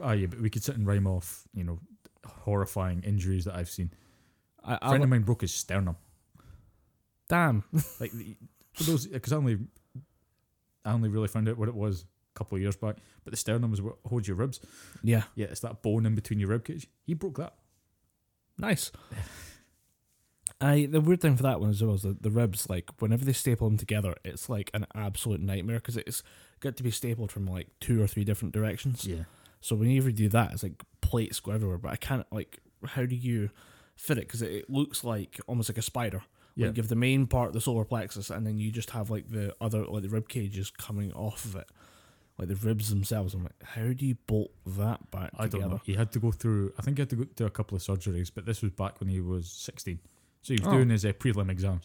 Ah, 0.02 0.12
yeah, 0.12 0.26
but 0.26 0.38
we 0.40 0.50
could 0.50 0.62
sit 0.62 0.76
and 0.76 0.86
rhyme 0.86 1.06
off, 1.06 1.44
you 1.54 1.64
know, 1.64 1.78
horrifying 2.26 3.02
injuries 3.04 3.46
that 3.46 3.54
I've 3.56 3.70
seen. 3.70 3.90
I, 4.62 4.74
A 4.74 4.78
I, 4.82 4.88
friend 4.90 5.04
of 5.04 5.08
mine 5.08 5.22
broke 5.22 5.40
his 5.40 5.54
sternum. 5.54 5.96
Damn. 7.32 7.64
Like 8.00 8.12
for 8.74 8.84
those, 8.84 9.06
because 9.06 9.32
I 9.32 9.36
only, 9.36 9.58
I 10.84 10.92
only 10.92 11.08
really 11.08 11.28
found 11.28 11.48
out 11.48 11.58
what 11.58 11.68
it 11.68 11.74
was 11.74 12.02
a 12.34 12.38
couple 12.38 12.56
of 12.56 12.62
years 12.62 12.76
back. 12.76 12.96
But 13.24 13.32
the 13.32 13.36
sternum 13.36 13.72
is 13.72 13.80
what 13.82 13.96
holds 14.06 14.28
your 14.28 14.36
ribs. 14.36 14.60
Yeah, 15.02 15.22
Yeah, 15.34 15.46
it's 15.46 15.60
that 15.60 15.82
bone 15.82 16.06
in 16.06 16.14
between 16.14 16.38
your 16.38 16.50
rib 16.50 16.64
cage. 16.64 16.86
He 17.04 17.14
broke 17.14 17.38
that. 17.38 17.54
nice. 18.58 18.92
I 20.60 20.86
the 20.86 21.00
weird 21.00 21.20
thing 21.20 21.36
for 21.36 21.42
that 21.42 21.60
one 21.60 21.70
as 21.70 21.82
well 21.82 21.94
is 21.94 22.02
that 22.02 22.22
the 22.22 22.30
ribs, 22.30 22.70
like 22.70 22.88
whenever 23.00 23.24
they 23.24 23.32
staple 23.32 23.68
them 23.68 23.78
together, 23.78 24.14
it's 24.24 24.48
like 24.48 24.70
an 24.74 24.86
absolute 24.94 25.40
nightmare 25.40 25.76
because 25.78 25.96
it's 25.96 26.22
got 26.60 26.76
to 26.76 26.84
be 26.84 26.90
stapled 26.92 27.32
from 27.32 27.46
like 27.46 27.68
two 27.80 28.00
or 28.00 28.06
three 28.06 28.22
different 28.22 28.54
directions. 28.54 29.04
Yeah. 29.04 29.24
So 29.60 29.74
whenever 29.74 30.10
you 30.10 30.14
do 30.14 30.28
that, 30.28 30.52
it's 30.52 30.62
like 30.62 30.80
plates 31.00 31.40
go 31.40 31.50
everywhere. 31.50 31.78
But 31.78 31.92
I 31.92 31.96
can't 31.96 32.26
like, 32.30 32.58
how 32.86 33.06
do 33.06 33.16
you 33.16 33.50
fit 33.96 34.18
it? 34.18 34.28
Because 34.28 34.42
it, 34.42 34.52
it 34.52 34.70
looks 34.70 35.02
like 35.02 35.40
almost 35.48 35.68
like 35.68 35.78
a 35.78 35.82
spider. 35.82 36.22
Yeah. 36.54 36.66
Like 36.68 36.76
you 36.76 36.82
have 36.82 36.88
the 36.90 36.96
main 36.96 37.26
part, 37.26 37.52
the 37.52 37.60
solar 37.60 37.84
plexus, 37.84 38.30
and 38.30 38.46
then 38.46 38.58
you 38.58 38.70
just 38.70 38.90
have 38.90 39.10
like 39.10 39.28
the 39.30 39.54
other, 39.60 39.84
like 39.86 40.02
the 40.02 40.08
rib 40.08 40.28
cages 40.28 40.70
coming 40.70 41.12
off 41.14 41.44
of 41.46 41.56
it, 41.56 41.66
like 42.38 42.48
the 42.48 42.56
ribs 42.56 42.90
themselves. 42.90 43.32
I'm 43.34 43.42
like, 43.44 43.62
how 43.62 43.92
do 43.92 44.04
you 44.06 44.16
bolt 44.26 44.50
that 44.66 45.10
back 45.10 45.30
I 45.38 45.46
don't 45.48 45.62
know. 45.70 45.80
He 45.84 45.94
had 45.94 46.12
to 46.12 46.18
go 46.18 46.30
through. 46.30 46.72
I 46.78 46.82
think 46.82 46.98
he 46.98 47.00
had 47.02 47.10
to 47.10 47.16
go 47.16 47.24
through 47.36 47.46
a 47.46 47.50
couple 47.50 47.76
of 47.76 47.82
surgeries, 47.82 48.30
but 48.34 48.44
this 48.44 48.60
was 48.62 48.72
back 48.72 49.00
when 49.00 49.08
he 49.08 49.20
was 49.20 49.50
sixteen. 49.50 49.98
So 50.42 50.54
he 50.54 50.60
was 50.60 50.68
Oh. 50.68 50.72
doing 50.72 50.90
his 50.90 51.04
uh, 51.06 51.12
prelim 51.12 51.50
exams. 51.50 51.84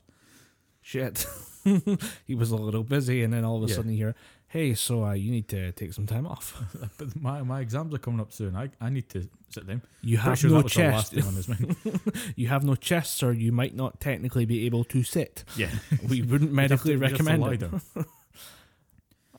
Shit, 0.82 1.26
he 2.26 2.34
was 2.36 2.52
a 2.52 2.56
little 2.56 2.84
busy, 2.84 3.24
and 3.24 3.34
then 3.34 3.44
all 3.44 3.58
of 3.58 3.64
a 3.64 3.68
Yeah. 3.68 3.76
sudden 3.76 3.92
hear, 3.92 4.16
hey, 4.50 4.74
so 4.74 5.04
uh, 5.04 5.14
you 5.14 5.30
need 5.32 5.48
to 5.50 5.72
take 5.74 5.94
some 5.94 6.06
time 6.08 6.26
off. 6.26 6.56
but 6.98 7.16
my, 7.22 7.42
my 7.44 7.60
exams 7.62 7.94
are 7.94 7.98
coming 7.98 8.20
up 8.22 8.32
soon. 8.32 8.56
I, 8.56 8.70
I 8.80 8.90
need 8.90 9.10
to 9.10 9.28
sit 9.50 9.68
down. 9.68 9.82
You 10.02 10.18
have 10.18 10.40
sure 10.40 10.50
no 10.50 10.58
that 10.58 10.64
was 10.66 10.74
the 10.74 10.84
last 10.88 11.12
chest. 11.12 11.14
thing 11.14 11.24
on 11.26 11.34
his 11.36 11.48
mind. 11.50 11.76
you 12.36 12.48
have 12.48 12.64
no 12.64 12.76
chest, 12.76 13.16
sir. 13.18 13.32
You 13.34 13.52
might 13.52 13.76
not 13.76 14.00
technically 14.00 14.46
be 14.46 14.66
able 14.66 14.84
to 14.86 15.04
sit. 15.04 15.44
yeah, 15.58 15.70
We 16.08 16.22
wouldn't 16.22 16.52
You'd 16.52 16.72
have 16.72 16.82
to- 16.84 16.90
medically 16.90 16.92
to 16.94 16.98
recommend 16.98 17.64
it. 17.64 18.06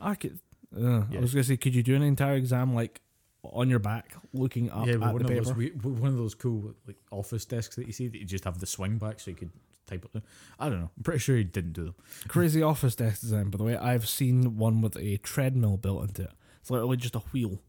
I 0.00 0.14
could. 0.14 0.38
Uh, 0.76 1.04
Yeah. 1.10 1.18
I 1.18 1.20
was 1.20 1.32
gonna 1.32 1.44
say, 1.44 1.56
could 1.56 1.74
you 1.74 1.82
do 1.82 1.94
an 1.94 2.02
entire 2.02 2.34
exam 2.36 2.74
like 2.74 3.00
on 3.42 3.70
your 3.70 3.78
back, 3.78 4.14
looking 4.34 4.70
up 4.70 4.86
yeah, 4.86 4.94
at 4.94 5.00
one 5.00 5.14
the 5.16 5.20
of 5.24 5.26
paper? 5.28 5.44
those 5.44 5.54
we- 5.54 5.70
one 5.70 6.10
of 6.10 6.18
those 6.18 6.34
cool 6.34 6.74
like 6.86 6.96
office 7.10 7.44
desks 7.46 7.76
that 7.76 7.86
you 7.86 7.92
see 7.92 8.08
that 8.08 8.18
you 8.18 8.24
just 8.26 8.44
have 8.44 8.58
the 8.60 8.66
swing 8.66 8.98
back 8.98 9.20
so 9.20 9.30
you 9.30 9.36
could 9.36 9.50
type 9.88 10.06
it. 10.14 10.22
I 10.58 10.68
don't 10.68 10.80
know. 10.80 10.90
I'm 10.96 11.02
pretty 11.02 11.18
sure 11.20 11.36
he 11.36 11.44
didn't 11.44 11.72
do 11.72 11.84
them. 11.84 11.94
Crazy 12.28 12.62
office 12.62 12.94
desk 12.94 13.20
design, 13.20 13.50
by 13.50 13.58
the 13.58 13.64
way. 13.64 13.76
I've 13.76 14.08
seen 14.08 14.56
one 14.56 14.80
with 14.80 14.96
a 14.96 15.16
treadmill 15.18 15.76
built 15.76 16.08
into 16.08 16.22
it. 16.22 16.32
It's 16.60 16.70
literally 16.70 16.96
just 16.96 17.14
a 17.16 17.20
wheel. 17.32 17.60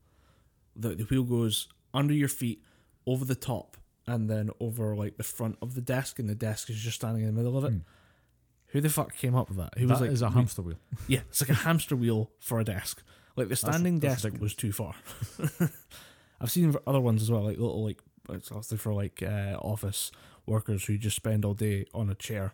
The 0.76 0.90
the 0.96 1.04
wheel 1.06 1.24
goes 1.24 1.68
under 1.94 2.14
your 2.14 2.28
feet, 2.28 2.64
over 3.06 3.26
the 3.26 3.36
top, 3.36 3.78
and 4.08 4.30
then 4.30 4.50
over 4.60 4.96
like 4.96 5.18
the 5.18 5.24
front 5.24 5.58
of 5.62 5.76
the 5.76 5.82
desk, 5.82 6.20
and 6.20 6.30
the 6.30 6.36
desk 6.36 6.70
is 6.70 6.78
just 6.78 6.96
standing 6.98 7.24
in 7.24 7.28
the 7.34 7.42
middle 7.42 7.58
of 7.58 7.64
it. 7.66 7.72
Hmm. 7.72 7.78
Who 8.68 8.82
the 8.82 8.90
fuck 8.90 9.16
came 9.16 9.36
up 9.36 9.50
with 9.50 9.58
that? 9.58 9.78
Who 9.78 9.88
That 9.88 9.94
was 9.94 10.02
like 10.02 10.12
is 10.12 10.22
a 10.22 10.30
hamster 10.30 10.62
wheel. 10.62 10.78
Yeah, 11.08 11.22
it's 11.30 11.42
like 11.42 11.50
a 11.50 11.62
hamster 11.64 11.96
wheel 11.96 12.30
for 12.40 12.60
a 12.60 12.64
desk. 12.64 13.02
Like 13.36 13.48
the 13.50 13.56
standing 13.56 14.00
that's 14.00 14.22
desk 14.24 14.40
was 14.40 14.54
too 14.54 14.72
far. 14.72 14.94
I've 16.42 16.52
seen 16.52 16.76
other 16.86 17.00
ones 17.00 17.22
as 17.22 17.32
well, 17.32 17.44
like 17.44 17.58
little 17.58 17.84
like 17.84 18.00
it's 18.30 18.52
also 18.52 18.76
for 18.78 18.94
like 18.94 19.24
uh, 19.24 19.58
office 19.62 20.12
workers 20.50 20.86
who 20.86 20.98
just 20.98 21.16
spend 21.16 21.46
all 21.46 21.54
day 21.54 21.86
on 21.94 22.10
a 22.10 22.16
chair, 22.16 22.54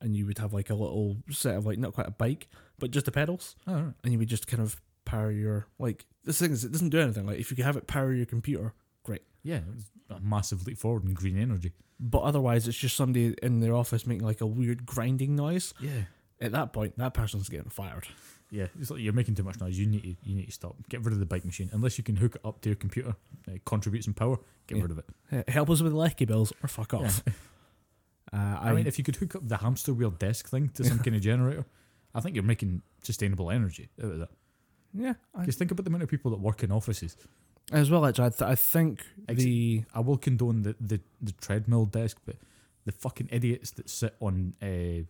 and 0.00 0.14
you 0.16 0.26
would 0.26 0.38
have 0.38 0.52
like 0.52 0.68
a 0.70 0.74
little 0.74 1.16
set 1.30 1.54
of 1.54 1.64
like 1.64 1.78
not 1.78 1.94
quite 1.94 2.08
a 2.08 2.10
bike, 2.12 2.48
but 2.78 2.90
just 2.90 3.06
the 3.06 3.12
pedals, 3.12 3.56
Oh, 3.66 3.74
right. 3.74 3.94
and 4.04 4.12
you 4.12 4.18
would 4.18 4.28
just 4.28 4.46
kind 4.46 4.62
of 4.62 4.80
power 5.04 5.30
your 5.30 5.66
like 5.78 6.04
this 6.24 6.38
thing 6.40 6.50
is 6.50 6.64
it 6.64 6.72
doesn't 6.72 6.90
do 6.90 6.98
anything. 7.00 7.26
Like 7.26 7.38
if 7.38 7.50
you 7.50 7.56
could 7.56 7.64
have 7.64 7.76
it 7.76 7.86
power 7.86 8.12
your 8.12 8.26
computer, 8.26 8.74
great. 9.04 9.22
Yeah, 9.42 9.60
it's 9.76 9.90
a 10.10 10.20
massive 10.20 10.66
leap 10.66 10.76
forward 10.78 11.04
in 11.04 11.14
green 11.14 11.38
energy. 11.38 11.72
But 11.98 12.22
otherwise, 12.24 12.68
it's 12.68 12.76
just 12.76 12.94
somebody 12.96 13.34
in 13.42 13.60
their 13.60 13.74
office 13.74 14.06
making 14.06 14.26
like 14.26 14.40
a 14.42 14.46
weird 14.46 14.84
grinding 14.84 15.34
noise. 15.36 15.72
Yeah. 15.80 16.02
At 16.40 16.52
that 16.52 16.74
point, 16.74 16.98
that 16.98 17.14
person's 17.14 17.48
getting 17.48 17.70
fired. 17.70 18.06
Yeah, 18.50 18.66
it's 18.80 18.90
like 18.90 19.00
you're 19.00 19.12
making 19.12 19.34
too 19.34 19.42
much 19.42 19.58
noise. 19.60 19.78
You 19.78 19.86
need 19.86 20.02
to 20.02 20.14
you 20.22 20.36
need 20.36 20.46
to 20.46 20.52
stop. 20.52 20.76
Get 20.88 21.02
rid 21.04 21.12
of 21.12 21.18
the 21.18 21.26
bike 21.26 21.44
machine. 21.44 21.68
Unless 21.72 21.98
you 21.98 22.04
can 22.04 22.16
hook 22.16 22.36
it 22.36 22.40
up 22.44 22.60
to 22.62 22.68
your 22.68 22.76
computer, 22.76 23.16
uh, 23.48 23.52
contribute 23.64 24.04
some 24.04 24.14
power. 24.14 24.38
Get 24.68 24.76
Yeah. 24.78 24.82
rid 24.82 24.90
of 24.92 24.98
it. 24.98 25.48
Help 25.48 25.68
us 25.70 25.82
with 25.82 25.92
the 25.92 25.98
lecky 25.98 26.24
bills 26.26 26.52
or 26.62 26.68
fuck 26.68 26.92
Yeah. 26.92 27.00
off. 27.00 27.22
Uh, 28.32 28.58
I, 28.60 28.72
mean, 28.72 28.88
if 28.88 28.98
you 28.98 29.04
could 29.04 29.16
hook 29.16 29.36
up 29.36 29.46
the 29.48 29.58
hamster 29.58 29.94
wheel 29.94 30.10
desk 30.10 30.48
thing 30.48 30.68
to 30.70 30.82
some 30.84 30.98
kind 31.04 31.14
of 31.14 31.22
generator, 31.22 31.64
I 32.12 32.20
think 32.20 32.34
you're 32.34 32.42
making 32.44 32.82
sustainable 33.02 33.52
energy 33.52 33.88
out 34.02 34.10
of 34.10 34.18
that. 34.18 34.30
yeah, 34.92 35.14
I, 35.32 35.40
Because 35.40 35.54
think 35.54 35.70
about 35.70 35.84
the 35.84 35.90
amount 35.90 36.02
of 36.02 36.08
people 36.10 36.32
that 36.32 36.40
work 36.40 36.64
in 36.64 36.72
offices. 36.72 37.16
as 37.72 37.88
well. 37.88 38.04
Actually, 38.04 38.26
I, 38.26 38.28
th- 38.30 38.42
I 38.50 38.54
think 38.56 39.04
Ex- 39.28 39.42
the 39.44 39.84
I 39.94 40.00
will 40.00 40.18
condone 40.18 40.62
the, 40.62 40.74
the, 40.80 41.00
the 41.22 41.32
treadmill 41.40 41.86
desk, 41.86 42.18
but 42.26 42.34
the 42.84 42.90
fucking 42.92 43.28
idiots 43.30 43.70
that 43.70 43.88
sit 43.88 44.16
on 44.20 44.54
uh, 44.60 45.04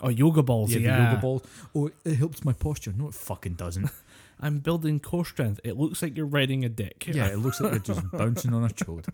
oh 0.00 0.08
yoga 0.08 0.42
balls. 0.42 0.72
yeah, 0.72 0.80
Yeah, 0.80 0.96
the 0.98 1.04
yoga 1.10 1.20
balls. 1.20 1.42
Oh, 1.74 1.90
it 2.04 2.14
helps 2.16 2.44
my 2.44 2.52
posture. 2.52 2.92
No, 2.96 3.08
it 3.08 3.14
fucking 3.14 3.54
doesn't. 3.54 3.90
I'm 4.40 4.58
building 4.60 5.00
core 5.00 5.24
strength. 5.24 5.60
It 5.64 5.76
looks 5.76 6.00
like 6.02 6.16
you're 6.16 6.26
riding 6.26 6.64
a 6.64 6.68
dick. 6.68 7.06
yeah, 7.12 7.26
it 7.26 7.38
looks 7.38 7.60
like 7.60 7.72
you're 7.72 7.80
just 7.80 8.08
bouncing 8.12 8.54
on 8.54 8.64
a 8.64 8.68
chode. 8.68 9.08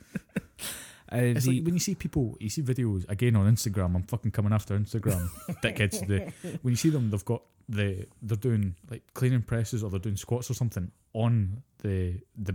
Uh, 1.12 1.16
It's 1.16 1.44
the- 1.46 1.56
like 1.56 1.64
when 1.64 1.74
you 1.74 1.80
see 1.80 1.94
people, 1.94 2.36
you 2.40 2.48
see 2.50 2.62
videos 2.62 3.08
again 3.08 3.36
on 3.36 3.50
Instagram. 3.54 3.94
I'm 3.94 4.02
fucking 4.02 4.32
coming 4.32 4.52
after 4.52 4.78
Instagram 4.78 5.28
dickheads 5.62 6.00
today. 6.00 6.32
When 6.62 6.72
you 6.72 6.76
see 6.76 6.90
them, 6.90 7.10
they've 7.10 7.24
got 7.24 7.42
the 7.68 8.06
they're 8.22 8.36
doing 8.36 8.74
like 8.90 9.02
cleaning 9.14 9.42
presses 9.42 9.82
or 9.82 9.90
they're 9.90 9.98
doing 9.98 10.16
squats 10.16 10.50
or 10.50 10.54
something 10.54 10.90
on 11.14 11.62
the 11.82 12.20
the 12.36 12.54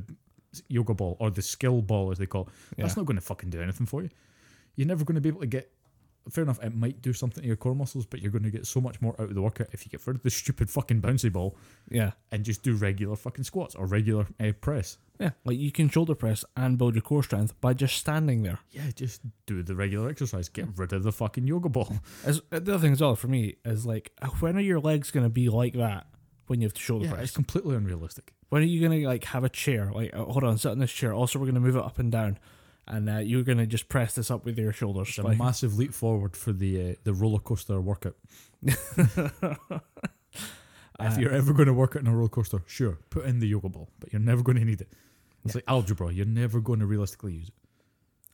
yoga 0.68 0.94
ball 0.94 1.16
or 1.20 1.30
the 1.32 1.42
skill 1.42 1.82
ball 1.82 2.12
as 2.12 2.18
they 2.18 2.26
call. 2.26 2.50
It. 2.78 2.82
That's 2.82 2.98
not 2.98 3.06
going 3.06 3.18
to 3.18 3.22
fucking 3.26 3.50
do 3.50 3.62
anything 3.62 3.86
for 3.88 4.04
you. 4.04 4.10
You're 4.76 4.88
never 4.88 5.04
going 5.06 5.16
to 5.16 5.22
be 5.22 5.30
able 5.30 5.42
to 5.42 5.48
get. 5.48 5.72
Fair 6.32 6.44
enough, 6.44 6.64
it 6.64 6.76
might 6.76 7.02
do 7.02 7.14
something 7.14 7.42
to 7.42 7.48
your 7.48 7.56
core 7.56 7.76
muscles, 7.76 8.06
but 8.06 8.22
you're 8.22 8.32
going 8.32 8.44
to 8.44 8.52
get 8.52 8.66
so 8.68 8.80
much 8.80 9.02
more 9.02 9.14
out 9.20 9.30
of 9.30 9.36
the 9.36 9.42
workout 9.42 9.68
if 9.72 9.86
you 9.86 9.90
get 9.90 10.06
rid 10.06 10.16
of 10.18 10.24
the 10.24 10.30
stupid 10.30 10.70
fucking 10.70 11.02
bouncy 11.02 11.32
ball 11.32 11.56
yeah, 11.90 12.12
and 12.32 12.44
just 12.44 12.64
do 12.64 12.76
regular 12.76 13.16
fucking 13.16 13.44
squats 13.44 13.76
or 13.76 13.86
regular 13.86 14.28
uh, 14.40 14.52
press. 14.62 14.98
yeah. 15.20 15.32
Like 15.46 15.58
you 15.58 15.72
can 15.72 15.90
shoulder 15.90 16.16
press 16.16 16.46
and 16.56 16.78
build 16.78 16.96
your 16.96 17.02
core 17.02 17.24
strength 17.24 17.60
by 17.62 17.74
just 17.74 17.96
standing 17.98 18.44
there. 18.44 18.60
Yeah, 18.72 18.90
just 18.96 19.22
do 19.46 19.64
the 19.64 19.76
regular 19.76 20.10
exercise. 20.10 20.50
Get 20.50 20.68
rid 20.78 20.94
of 20.94 21.04
the 21.04 21.12
fucking 21.12 21.48
yoga 21.48 21.70
ball. 21.70 21.98
As 22.26 22.40
uh, 22.52 22.60
the 22.60 22.74
other 22.76 22.80
thing 22.80 22.94
as 22.94 23.02
well 23.02 23.16
for 23.16 23.28
me 23.28 23.56
is 23.66 23.86
like, 23.86 24.12
when 24.40 24.56
are 24.58 24.62
your 24.62 24.80
legs 24.80 25.12
gonna 25.12 25.30
be 25.30 25.50
like 25.50 25.74
that 25.74 26.08
when 26.48 26.62
you 26.62 26.66
have 26.68 26.74
to 26.74 26.82
shoulder 26.82 27.06
Yeah, 27.06 27.14
press? 27.14 27.24
it's 27.26 27.36
completely 27.36 27.76
unrealistic. 27.76 28.34
When 28.50 28.62
are 28.64 28.66
you 28.66 28.82
gonna 28.82 29.08
like 29.08 29.24
have 29.26 29.44
a 29.44 29.50
chair? 29.50 29.92
Like, 29.94 30.14
uh, 30.16 30.24
hold 30.26 30.44
on, 30.44 30.58
sit 30.58 30.72
in 30.72 30.80
this 30.80 30.92
chair. 30.92 31.14
Also, 31.14 31.38
we're 31.40 31.46
gonna 31.46 31.60
move 31.60 31.76
it 31.76 31.84
up 31.84 32.00
and 32.00 32.12
down, 32.12 32.40
and 32.90 33.10
uh, 33.10 33.18
you're 33.18 33.44
gonna 33.44 33.66
just 33.68 33.88
press 33.90 34.16
this 34.16 34.30
up 34.32 34.46
with 34.46 34.58
your 34.58 34.74
shoulders. 34.74 35.10
It's 35.10 35.20
a 35.20 35.24
massive 35.36 35.78
leap 35.78 35.94
forward 35.94 36.36
for 36.36 36.52
the 36.52 36.92
uh, 36.92 36.96
the 37.04 37.14
roller 37.14 37.40
coaster 37.40 37.80
workout. 37.80 38.16
if 38.64 38.74
Uh, 41.00 41.16
you're 41.18 41.32
ever 41.32 41.54
going 41.54 41.68
to 41.68 41.74
work 41.74 41.96
out 41.96 42.02
in 42.02 42.08
a 42.08 42.16
roller 42.16 42.28
coaster, 42.28 42.62
sure, 42.68 42.98
put 43.10 43.26
in 43.26 43.40
the 43.40 43.48
yoga 43.48 43.70
ball, 43.70 43.90
but 44.00 44.12
you're 44.12 44.20
never 44.22 44.44
going 44.44 44.58
to 44.58 44.66
need 44.66 44.82
it. 44.82 44.92
It's 45.46 45.56
like 45.56 45.64
algebra; 45.68 46.12
you're 46.12 46.26
never 46.26 46.60
going 46.60 46.80
to 46.80 46.86
realistically 46.86 47.34
use 47.34 47.50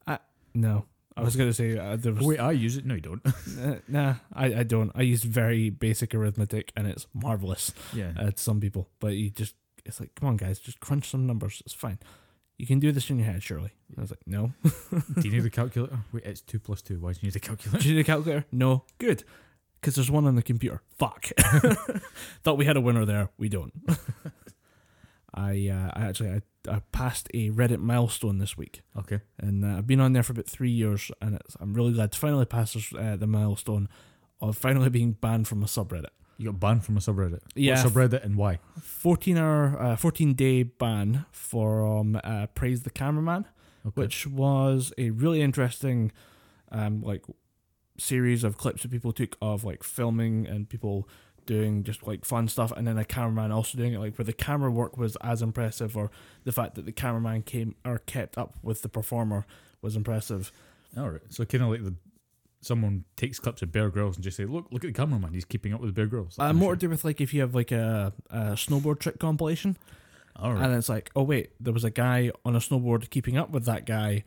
it. 0.07 0.19
no, 0.55 0.85
I 1.17 1.21
was 1.21 1.35
gonna 1.35 1.53
say 1.53 1.77
uh, 1.77 1.95
there 1.95 2.13
was. 2.13 2.25
Wait, 2.25 2.39
I 2.39 2.51
use 2.51 2.77
it. 2.77 2.85
No, 2.85 2.95
you 2.95 3.01
don't. 3.01 3.21
Uh, 3.61 3.75
nah, 3.87 4.15
I, 4.33 4.45
I 4.59 4.63
don't. 4.63 4.91
I 4.95 5.03
use 5.03 5.23
very 5.23 5.69
basic 5.69 6.13
arithmetic, 6.13 6.73
and 6.75 6.87
it's 6.87 7.07
marvelous 7.13 7.71
yeah, 7.93 8.11
uh, 8.19 8.31
to 8.31 8.37
some 8.41 8.59
people. 8.59 8.89
But 8.99 9.13
you 9.13 9.29
just, 9.29 9.55
it's 9.85 9.99
like, 9.99 10.13
come 10.15 10.27
on, 10.29 10.37
guys, 10.37 10.59
just 10.59 10.79
crunch 10.81 11.09
some 11.09 11.25
numbers. 11.25 11.61
It's 11.65 11.73
fine. 11.73 11.99
You 12.57 12.65
can 12.65 12.79
do 12.79 12.91
this 12.91 13.09
in 13.09 13.17
your 13.17 13.25
head, 13.27 13.43
surely. 13.43 13.73
And 13.89 13.97
I 13.97 14.01
was 14.01 14.11
like, 14.11 14.25
no. 14.25 14.53
do 14.63 15.27
you 15.27 15.31
need 15.31 15.45
a 15.45 15.49
calculator? 15.61 15.99
Wait, 16.13 16.23
it's 16.23 16.41
two 16.41 16.59
plus 16.59 16.81
two. 16.81 16.99
Why 16.99 17.11
do 17.11 17.19
you 17.21 17.27
need 17.27 17.35
a 17.35 17.39
calculator? 17.39 17.81
Do 17.83 17.89
you 17.89 17.95
need 17.95 18.01
a 18.01 18.05
calculator? 18.05 18.45
No. 18.51 18.83
Good. 18.97 19.23
Because 19.81 19.95
there's 19.95 20.09
one 20.09 20.25
on 20.25 20.35
the 20.35 20.41
computer. 20.41 20.81
Fuck. 20.97 21.25
Thought 22.43 22.57
we 22.57 22.65
had 22.65 22.77
a 22.77 22.81
winner 22.81 23.05
there. 23.05 23.29
We 23.37 23.49
don't. 23.49 23.73
I, 25.35 25.69
uh, 25.69 25.91
I 25.93 26.05
actually 26.05 26.29
I, 26.29 26.41
I 26.69 26.81
passed 26.91 27.27
a 27.33 27.49
Reddit 27.51 27.79
milestone 27.79 28.37
this 28.37 28.55
week, 28.57 28.81
Okay, 28.97 29.19
and 29.37 29.65
uh, 29.65 29.77
I've 29.79 29.87
been 29.87 29.99
on 29.99 30.13
there 30.13 30.23
for 30.23 30.31
about 30.31 30.45
three 30.47 30.71
years, 30.71 31.11
and 31.21 31.35
it's, 31.35 31.57
I'm 31.59 31.73
really 31.73 31.91
glad 31.91 32.13
to 32.13 32.17
finally 32.17 32.45
pass 32.45 32.73
this, 32.73 32.93
uh, 32.93 33.17
the 33.17 33.27
milestone 33.27 33.89
of 34.39 34.57
finally 34.57 34.89
being 34.89 35.11
banned 35.11 35.47
from 35.49 35.61
a 35.61 35.65
subreddit. 35.65 36.07
You 36.37 36.45
got 36.51 36.59
banned 36.59 36.83
from 36.85 36.97
a 36.97 36.99
subreddit. 36.99 37.39
Yeah. 37.55 37.83
what 37.83 37.93
subreddit 37.93 38.23
and 38.23 38.35
why? 38.35 38.59
14 38.81 39.37
hour, 39.37 39.77
uh, 39.81 39.95
14 39.95 40.33
day 40.33 40.63
ban 40.63 41.25
from 41.31 42.19
uh, 42.23 42.47
Praise 42.47 42.83
the 42.83 42.89
Cameraman, 42.89 43.45
Okay. 43.87 44.01
which 44.01 44.25
was 44.27 44.91
a 44.97 45.11
really 45.11 45.41
interesting, 45.41 46.11
um, 46.71 47.01
like 47.01 47.23
series 47.97 48.43
of 48.43 48.57
clips 48.57 48.81
that 48.81 48.91
people 48.91 49.13
took 49.13 49.37
of 49.41 49.63
like 49.63 49.83
filming 49.83 50.45
and 50.47 50.67
people 50.67 51.07
doing 51.45 51.83
just 51.83 52.05
like 52.07 52.25
fun 52.25 52.47
stuff, 52.47 52.71
and 52.75 52.87
then 52.87 52.97
a 52.97 53.05
cameraman 53.05 53.51
also 53.51 53.77
doing 53.77 53.93
it, 53.93 53.99
like 53.99 54.17
where 54.17 54.25
the 54.25 54.33
camera 54.33 54.71
work 54.71 54.97
was 54.97 55.15
as 55.21 55.41
impressive, 55.43 55.95
or 55.95 56.09
the 56.43 56.51
fact 56.51 56.73
that 56.75 56.85
the 56.85 56.91
cameraman 56.91 57.43
came 57.43 57.75
or 57.85 57.99
kept 57.99 58.37
up 58.37 58.55
with 58.63 58.81
the 58.81 58.89
performer 58.89 59.45
was 59.81 59.95
impressive. 59.95 60.51
All 60.97 61.09
right, 61.11 61.21
so 61.29 61.45
kind 61.45 61.63
of 61.63 61.69
like 61.69 61.83
the 61.83 61.93
someone 62.65 63.05
takes 63.15 63.39
clips 63.39 63.61
of 63.61 63.71
Bear 63.71 63.89
Grylls 63.89 64.15
and 64.15 64.23
just 64.23 64.37
say, 64.37 64.45
"Look, 64.45 64.65
look 64.71 64.83
at 64.83 64.87
the 64.87 64.93
cameraman; 64.93 65.33
he's 65.33 65.45
keeping 65.45 65.73
up 65.73 65.81
with 65.81 65.93
Bear 65.93 66.07
Grylls." 66.07 66.35
Uh, 66.39 66.51
more 66.53 66.73
to 66.75 66.79
do 66.79 66.89
with 66.89 67.05
like 67.05 67.21
if 67.21 67.33
you 67.33 67.41
have 67.41 67.53
like 67.53 67.71
a, 67.71 68.13
a 68.29 68.39
snowboard 68.53 68.99
trick 68.99 69.19
compilation. 69.19 69.77
Right, 70.37 70.57
And 70.57 70.73
it's 70.73 70.89
like, 70.89 71.11
oh 71.15 71.23
wait, 71.23 71.51
there 71.61 71.71
was 71.71 71.85
a 71.85 71.89
guy 71.89 72.31
on 72.43 72.55
a 72.55 72.59
snowboard 72.59 73.09
keeping 73.09 73.37
up 73.37 73.51
with 73.51 73.63
that 73.65 73.85
guy, 73.85 74.25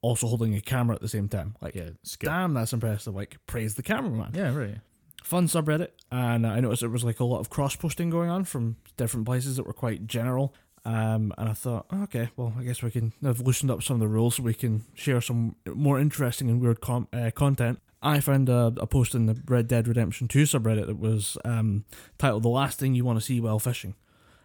also 0.00 0.26
holding 0.26 0.54
a 0.54 0.62
camera 0.62 0.94
at 0.94 1.02
the 1.02 1.08
same 1.08 1.28
time. 1.28 1.56
Like, 1.60 1.74
yeah, 1.74 1.90
skill. 2.04 2.30
damn, 2.30 2.54
that's 2.54 2.72
impressive. 2.72 3.14
Like, 3.14 3.36
praise 3.46 3.74
the 3.74 3.82
cameraman. 3.82 4.30
Yeah, 4.34 4.54
right. 4.56 4.78
fun 5.22 5.46
subreddit, 5.46 5.88
and 6.10 6.46
I 6.46 6.60
noticed 6.60 6.80
there 6.80 6.88
was 6.88 7.04
like 7.04 7.20
a 7.20 7.24
lot 7.24 7.40
of 7.40 7.50
cross 7.50 7.76
posting 7.76 8.08
going 8.08 8.30
on 8.30 8.44
from 8.44 8.76
different 8.96 9.26
places 9.26 9.56
that 9.56 9.66
were 9.66 9.74
quite 9.74 10.06
general. 10.06 10.54
Um, 10.84 11.34
and 11.36 11.48
I 11.48 11.52
thought, 11.52 11.86
oh, 11.92 12.04
okay, 12.04 12.30
well, 12.36 12.54
I 12.58 12.62
guess 12.62 12.82
we 12.82 12.90
can. 12.90 13.12
I've 13.24 13.40
loosened 13.40 13.70
up 13.70 13.82
some 13.82 13.94
of 13.94 14.00
the 14.00 14.08
rules 14.08 14.36
so 14.36 14.42
we 14.42 14.54
can 14.54 14.84
share 14.94 15.20
some 15.20 15.56
more 15.66 15.98
interesting 16.00 16.48
and 16.48 16.60
weird 16.60 16.80
com- 16.80 17.08
uh, 17.12 17.30
content. 17.34 17.80
I 18.02 18.20
found 18.20 18.48
a, 18.48 18.72
a 18.78 18.86
post 18.86 19.14
in 19.14 19.26
the 19.26 19.38
Red 19.46 19.68
Dead 19.68 19.86
Redemption 19.86 20.26
2 20.26 20.44
subreddit 20.44 20.86
that 20.86 20.98
was 20.98 21.36
um, 21.44 21.84
titled 22.16 22.42
"The 22.42 22.48
Last 22.48 22.78
Thing 22.78 22.94
You 22.94 23.04
Want 23.04 23.18
to 23.18 23.24
See 23.24 23.40
While 23.40 23.58
Fishing." 23.58 23.94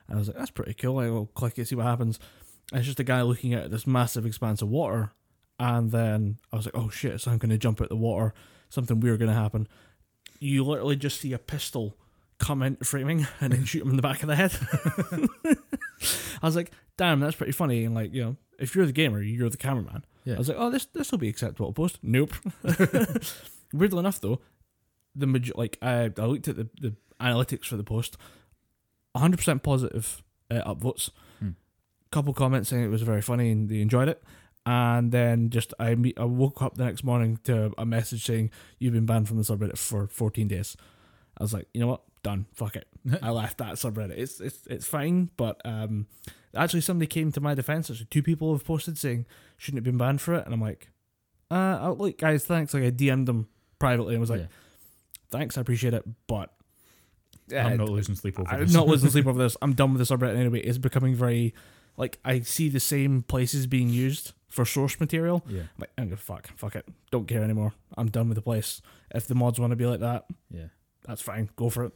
And 0.08 0.18
I 0.18 0.20
was 0.20 0.28
like, 0.28 0.38
that's 0.38 0.52
pretty 0.52 0.74
cool. 0.74 1.00
I 1.00 1.10
will 1.10 1.28
click 1.28 1.58
it, 1.58 1.68
see 1.68 1.76
what 1.76 1.86
happens. 1.86 2.20
And 2.72 2.80
it's 2.80 2.88
just 2.88 3.00
a 3.00 3.04
guy 3.04 3.22
looking 3.22 3.54
at 3.54 3.72
this 3.72 3.88
massive 3.88 4.26
expanse 4.26 4.62
of 4.62 4.68
water, 4.70 5.14
and 5.60 5.92
then 5.92 6.38
I 6.52 6.58
was 6.58 6.66
like, 6.66 6.76
oh 6.76 6.90
shit, 6.90 7.22
so 7.22 7.32
I'm 7.32 7.38
going 7.38 7.50
to 7.50 7.58
jump 7.58 7.82
out 7.82 7.90
the 7.90 7.96
water. 7.96 8.34
Something 8.70 9.00
weird 9.00 9.20
going 9.20 9.32
to 9.32 9.38
happen. 9.38 9.68
You 10.40 10.66
literally 10.66 10.96
just 10.98 11.22
see 11.22 11.32
a 11.32 11.40
pistol 11.40 11.96
come 12.40 12.62
into 12.62 12.84
framing 12.84 13.26
and 13.40 13.54
then 13.54 13.64
shoot 13.64 13.84
him 13.84 13.92
in 13.92 13.96
the 13.96 14.02
back 14.02 14.22
of 14.22 14.28
the 14.28 14.36
head. 14.36 14.52
I 16.42 16.46
was 16.46 16.56
like, 16.56 16.72
damn, 16.98 17.20
that's 17.20 17.36
pretty 17.36 17.52
funny. 17.52 17.86
And 17.86 17.96
like, 17.96 18.14
you 18.14 18.24
know, 18.24 18.36
if 18.60 18.76
you're 18.76 18.86
the 18.86 18.92
gamer, 18.92 19.22
you're 19.22 19.50
the 19.50 19.58
cameraman. 19.58 20.06
Yeah. 20.24 20.36
I 20.36 20.38
was 20.38 20.50
like, 20.50 20.58
oh, 20.60 20.70
this 20.70 20.86
this 20.88 21.12
will 21.12 21.20
be 21.20 21.30
acceptable 21.30 21.74
post. 21.74 22.00
Nope. 22.02 22.34
Weirdly 23.74 24.00
enough, 24.00 24.22
though, 24.22 24.40
the 25.16 25.28
maj- 25.28 25.56
like 25.56 25.78
I, 25.82 26.12
I 26.18 26.26
looked 26.26 26.48
at 26.48 26.56
the, 26.56 26.70
the 26.80 26.96
analytics 27.20 27.66
for 27.66 27.78
the 27.78 27.84
post, 27.84 28.18
100% 29.16 29.64
positive 29.64 30.24
uh, 30.52 30.74
upvotes. 30.74 31.10
Hmm. 31.40 31.52
Couple 32.12 32.34
comments 32.34 32.70
saying 32.70 32.84
it 32.84 32.90
was 32.90 33.02
very 33.02 33.22
funny 33.22 33.52
and 33.52 33.70
they 33.70 33.82
enjoyed 33.82 34.08
it. 34.08 34.24
And 34.66 35.12
then 35.12 35.50
just 35.52 35.74
I 35.80 35.94
me- 35.96 36.14
I 36.18 36.24
woke 36.24 36.62
up 36.62 36.76
the 36.76 36.86
next 36.86 37.04
morning 37.04 37.40
to 37.44 37.72
a 37.78 37.86
message 37.86 38.26
saying 38.26 38.50
you've 38.80 38.94
been 38.94 39.06
banned 39.06 39.28
from 39.28 39.38
the 39.38 39.44
subreddit 39.44 39.78
for 39.78 40.08
14 40.08 40.48
days. 40.48 40.76
I 41.38 41.44
was 41.44 41.54
like, 41.54 41.68
you 41.74 41.82
know 41.82 41.88
what, 41.88 42.02
done. 42.26 42.48
Fuck 42.56 42.76
it. 42.76 42.88
I 43.22 43.30
left 43.30 43.60
that 43.60 43.76
subreddit. 43.76 44.18
It's 44.18 44.42
it's 44.42 44.66
it's 44.68 44.86
fine, 44.88 45.30
but 45.38 45.62
um, 45.64 46.08
actually 46.56 46.82
somebody 46.82 47.08
came 47.08 47.32
to 47.32 47.40
my 47.40 47.54
defense. 47.54 47.90
Actually, 47.90 48.08
two 48.08 48.24
people 48.24 48.52
have 48.54 48.66
posted 48.66 48.98
saying 48.98 49.26
shouldn't 49.58 49.78
have 49.78 49.86
been 49.86 49.98
banned 49.98 50.22
for 50.22 50.34
it, 50.34 50.44
and 50.46 50.54
I'm 50.54 50.62
like, 50.62 50.90
uh, 51.52 51.78
oh, 51.82 51.94
look, 51.94 52.18
guys, 52.18 52.44
thanks. 52.44 52.74
Like 52.74 52.84
I 52.84 52.92
DM'd 52.92 53.28
them 53.28 53.48
privately 53.80 54.16
and 54.16 54.22
was 54.22 54.30
like, 54.30 54.42
Yeah. 54.42 54.48
thanks, 55.30 55.58
I 55.58 55.62
appreciate 55.62 55.94
it, 55.94 56.04
but 56.28 56.52
I'm 57.52 57.74
uh, 57.74 57.76
not 57.76 57.90
losing 57.90 58.16
sleep 58.16 58.40
over 58.40 58.58
this. 58.58 58.70
I'm 58.70 58.74
not 58.74 58.88
losing 58.88 59.10
sleep 59.12 59.28
over 59.28 59.38
this. 59.42 59.56
I'm 59.62 59.74
done 59.74 59.94
with 59.94 60.06
the 60.06 60.18
subreddit 60.18 60.36
anyway. 60.36 60.62
It's 60.62 60.80
becoming 60.80 61.14
very 61.14 61.54
like 61.96 62.18
I 62.26 62.40
see 62.42 62.70
the 62.70 62.80
same 62.80 63.22
places 63.22 63.68
being 63.68 63.90
used 63.90 64.34
for 64.50 64.66
source 64.66 65.00
material. 65.00 65.44
Yeah, 65.48 65.62
I'm 65.62 65.68
like, 65.80 65.92
I'm 65.98 66.06
gonna 66.06 66.18
fuck, 66.18 66.50
fuck 66.58 66.76
it. 66.76 66.86
Don't 67.12 67.28
care 67.28 67.44
anymore. 67.44 67.74
I'm 67.98 68.10
done 68.10 68.30
with 68.30 68.36
the 68.36 68.42
place. 68.42 68.82
If 69.14 69.28
the 69.28 69.36
mods 69.36 69.60
want 69.60 69.72
to 69.72 69.76
be 69.76 69.86
like 69.86 70.00
that, 70.00 70.26
yeah. 70.50 70.68
That's 71.08 71.22
fine. 71.22 71.50
Go 71.56 71.70
for 71.70 71.86
it. 71.86 71.94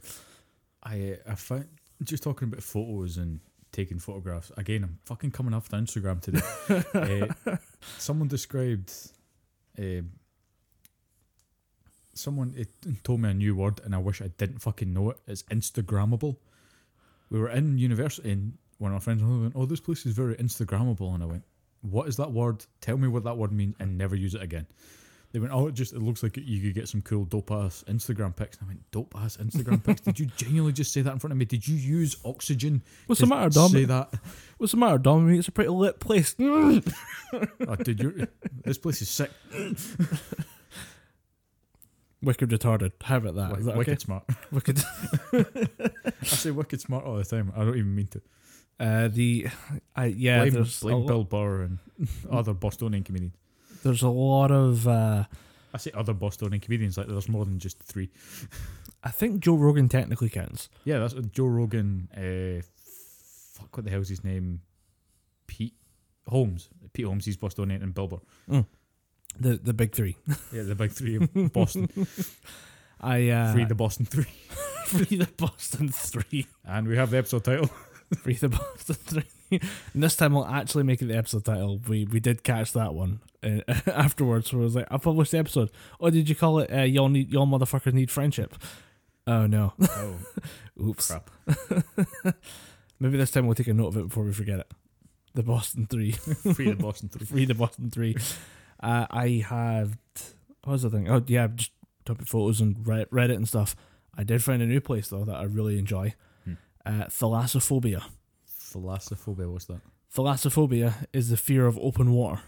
I 0.83 1.17
I 1.27 1.35
found 1.35 1.67
just 2.03 2.23
talking 2.23 2.47
about 2.47 2.63
photos 2.63 3.17
and 3.17 3.39
taking 3.71 3.99
photographs 3.99 4.51
again. 4.57 4.83
I'm 4.83 4.99
fucking 5.05 5.31
coming 5.31 5.53
off 5.53 5.69
the 5.69 5.77
Instagram 5.77 6.21
today. 6.21 7.33
uh, 7.45 7.57
someone 7.97 8.27
described. 8.27 8.91
Uh, 9.77 10.01
someone 12.13 12.53
it 12.57 12.69
told 13.03 13.21
me 13.21 13.29
a 13.29 13.33
new 13.33 13.55
word, 13.55 13.79
and 13.83 13.95
I 13.95 13.97
wish 13.97 14.21
I 14.21 14.29
didn't 14.37 14.59
fucking 14.59 14.93
know 14.93 15.11
it. 15.11 15.17
It's 15.27 15.43
Instagrammable. 15.43 16.37
We 17.29 17.39
were 17.39 17.49
in 17.49 17.77
university, 17.77 18.31
and 18.31 18.57
one 18.77 18.91
of 18.91 18.95
my 18.95 19.03
friends 19.03 19.23
went, 19.23 19.53
"Oh, 19.55 19.65
this 19.65 19.79
place 19.79 20.05
is 20.05 20.13
very 20.13 20.35
Instagrammable," 20.35 21.13
and 21.13 21.23
I 21.23 21.27
went, 21.27 21.43
"What 21.81 22.07
is 22.07 22.17
that 22.17 22.31
word? 22.31 22.65
Tell 22.81 22.97
me 22.97 23.07
what 23.07 23.23
that 23.23 23.37
word 23.37 23.51
means, 23.51 23.75
and 23.79 23.97
never 23.97 24.15
use 24.15 24.35
it 24.35 24.41
again." 24.41 24.67
They 25.31 25.39
went, 25.39 25.53
"Oh, 25.53 25.67
it 25.67 25.73
just 25.73 25.93
it 25.93 26.01
looks 26.01 26.23
like 26.23 26.37
you 26.37 26.61
could 26.61 26.73
get 26.73 26.87
some 26.87 27.01
cool 27.01 27.25
dope 27.25 27.51
ass 27.51 27.83
Instagram 27.87 28.35
pics." 28.35 28.57
And 28.57 28.65
I 28.65 28.69
went, 28.69 28.91
"Dope 28.91 29.13
ass 29.15 29.37
Instagram 29.37 29.83
pics? 29.83 30.01
Did 30.01 30.19
you 30.19 30.25
genuinely 30.37 30.73
just 30.73 30.91
say 30.91 31.01
that 31.01 31.13
in 31.13 31.19
front 31.19 31.31
of 31.31 31.37
me? 31.37 31.45
Did 31.45 31.67
you 31.67 31.75
use 31.75 32.15
oxygen 32.25 32.81
What's 33.05 33.19
to 33.19 33.25
the 33.25 33.35
matter, 33.35 33.49
Dom? 33.49 33.71
say 33.71 33.85
that?" 33.85 34.13
What's 34.57 34.71
the 34.71 34.77
matter, 34.77 34.97
Dom? 34.97 35.25
I 35.25 35.29
mean, 35.29 35.39
it's 35.39 35.47
a 35.47 35.51
pretty 35.51 35.69
lit 35.69 35.99
place. 35.99 36.35
oh, 36.39 36.81
dude, 37.83 37.99
you're, 37.99 38.13
this 38.63 38.77
place 38.77 39.01
is 39.01 39.09
sick. 39.09 39.31
Wicked 42.21 42.49
retarded. 42.49 42.91
How 43.01 43.17
about 43.17 43.35
that? 43.35 43.59
Is 43.59 43.65
that 43.65 43.77
wicked 43.77 43.93
okay? 43.93 44.03
smart. 44.03 44.23
Wicked. 44.51 44.83
I 45.31 46.25
say 46.25 46.51
wicked 46.51 46.81
smart 46.81 47.05
all 47.05 47.15
the 47.15 47.23
time. 47.23 47.53
I 47.55 47.59
don't 47.59 47.77
even 47.77 47.95
mean 47.95 48.07
to. 48.07 48.21
Uh, 48.77 49.07
the, 49.07 49.47
I 49.95 50.05
yeah. 50.05 50.39
blame 50.41 50.53
there's 50.53 50.79
blame 50.81 51.05
Bill 51.05 51.23
Burr 51.23 51.61
and 51.63 51.79
other 52.31 52.53
Bostonian 52.53 53.03
comedians. 53.03 53.35
There's 53.83 54.01
a 54.03 54.09
lot 54.09 54.51
of. 54.51 54.87
Uh, 54.87 55.23
I 55.73 55.77
say 55.77 55.91
other 55.93 56.13
Bostonian 56.13 56.59
comedians 56.59 56.97
like 56.97 57.07
there's 57.07 57.29
more 57.29 57.45
than 57.45 57.59
just 57.59 57.81
three. 57.83 58.09
I 59.03 59.11
think 59.11 59.39
Joe 59.39 59.55
Rogan 59.55 59.87
technically 59.87 60.29
counts. 60.29 60.67
Yeah, 60.83 60.99
that's 60.99 61.13
Joe 61.31 61.45
Rogan. 61.45 62.09
Uh, 62.13 62.61
fuck, 63.53 63.77
what 63.77 63.85
the 63.85 63.91
hell's 63.91 64.09
his 64.09 64.23
name? 64.23 64.61
Pete 65.47 65.75
Holmes. 66.27 66.69
Pete 66.93 67.05
Holmes. 67.05 67.25
He's 67.25 67.37
Bostonian 67.37 67.81
and 67.81 67.93
Bill 67.93 68.07
Burr. 68.07 68.65
The 69.39 69.57
the 69.57 69.73
big 69.73 69.93
three. 69.93 70.17
Yeah, 70.51 70.63
the 70.63 70.75
big 70.75 70.91
three 70.91 71.15
of 71.17 71.29
Boston. 71.53 71.87
I 72.99 73.29
uh, 73.29 73.53
Free 73.53 73.65
the 73.65 73.75
Boston 73.75 74.05
three. 74.05 74.25
free 74.85 75.17
the 75.17 75.29
Boston 75.37 75.89
three. 75.89 76.47
And 76.65 76.87
we 76.87 76.97
have 76.97 77.11
the 77.11 77.17
episode 77.19 77.43
title. 77.45 77.69
Free 78.23 78.33
the 78.35 78.49
Boston 78.49 78.95
three. 78.95 79.59
and 79.93 80.03
this 80.03 80.15
time 80.15 80.33
we'll 80.33 80.45
actually 80.47 80.83
make 80.83 81.01
it 81.01 81.05
the 81.05 81.17
episode 81.17 81.45
title. 81.45 81.79
We 81.87 82.05
we 82.05 82.19
did 82.19 82.43
catch 82.43 82.73
that 82.73 82.93
one 82.93 83.19
uh, 83.43 83.59
afterwards. 83.87 84.51
Where 84.51 84.61
it 84.61 84.65
was 84.65 84.75
like, 84.75 84.87
I 84.89 84.97
published 84.97 85.31
the 85.31 85.37
episode. 85.39 85.71
Oh, 85.99 86.09
did 86.09 86.27
you 86.27 86.35
call 86.35 86.59
it? 86.59 86.71
Uh, 86.73 86.81
y'all 86.83 87.09
need 87.09 87.31
y'all 87.31 87.45
motherfuckers 87.47 87.93
need 87.93 88.09
friendship. 88.11 88.55
Oh 89.27 89.45
no. 89.47 89.73
Oh, 89.81 90.15
Oops. 90.81 91.11
Maybe 92.99 93.17
this 93.17 93.31
time 93.31 93.45
we'll 93.45 93.55
take 93.55 93.67
a 93.67 93.73
note 93.73 93.87
of 93.89 93.97
it 93.97 94.07
before 94.09 94.23
we 94.23 94.33
forget 94.33 94.59
it. 94.59 94.71
The 95.35 95.43
Boston 95.43 95.85
three. 95.87 96.11
Free 96.13 96.69
the 96.71 96.75
Boston 96.75 97.09
three. 97.09 97.25
Free 97.25 97.45
the 97.45 97.53
Boston 97.53 97.89
three. 97.91 98.15
Uh, 98.81 99.05
I 99.11 99.45
have. 99.47 99.97
What 100.63 100.73
was 100.73 100.81
the 100.83 100.89
thing? 100.89 101.09
Oh 101.09 101.23
yeah, 101.27 101.47
just 101.53 101.71
took 102.05 102.25
photos 102.25 102.59
and 102.61 102.85
Red- 102.87 103.09
Reddit 103.09 103.35
and 103.35 103.47
stuff. 103.47 103.75
I 104.17 104.23
did 104.23 104.43
find 104.43 104.61
a 104.61 104.65
new 104.65 104.81
place 104.81 105.09
though 105.09 105.25
that 105.25 105.35
I 105.35 105.43
really 105.43 105.77
enjoy. 105.77 106.13
Uh, 106.85 107.05
thalassophobia. 107.05 108.03
Thalassophobia, 108.47 109.51
what's 109.51 109.65
that? 109.65 109.81
Thalassophobia 110.15 111.05
is 111.13 111.29
the 111.29 111.37
fear 111.37 111.65
of 111.67 111.77
open 111.79 112.11
water. 112.11 112.41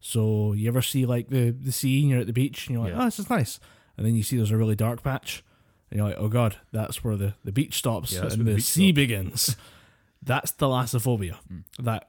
So 0.00 0.52
you 0.54 0.68
ever 0.68 0.80
see 0.82 1.04
like 1.04 1.28
the 1.28 1.50
the 1.50 1.72
sea 1.72 2.00
and 2.00 2.10
you're 2.10 2.20
at 2.20 2.26
the 2.26 2.32
beach 2.32 2.66
and 2.66 2.74
you're 2.74 2.84
like, 2.84 2.94
Yeah. 2.94 3.02
oh, 3.02 3.04
this 3.04 3.18
is 3.18 3.28
nice, 3.28 3.60
and 3.96 4.06
then 4.06 4.14
you 4.14 4.22
see 4.22 4.36
there's 4.36 4.50
a 4.50 4.56
really 4.56 4.74
dark 4.76 5.02
patch, 5.02 5.44
and 5.90 5.98
you're 5.98 6.08
like, 6.08 6.16
oh 6.18 6.28
god, 6.28 6.56
that's 6.72 7.04
where 7.04 7.16
the, 7.16 7.34
the 7.44 7.52
beach 7.52 7.76
stops 7.76 8.12
Yeah, 8.12 8.22
that's 8.22 8.34
and 8.34 8.40
where 8.44 8.46
the, 8.46 8.50
the 8.52 8.56
beach 8.56 8.64
sea 8.64 8.88
stops. 8.88 8.94
begins. 8.96 9.56
that's 10.22 10.52
thalassophobia. 10.52 11.34
Hmm. 11.48 11.58
That 11.78 12.08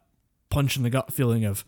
punch 0.50 0.78
in 0.78 0.84
the 0.84 0.90
gut 0.90 1.12
feeling 1.12 1.44
of 1.44 1.66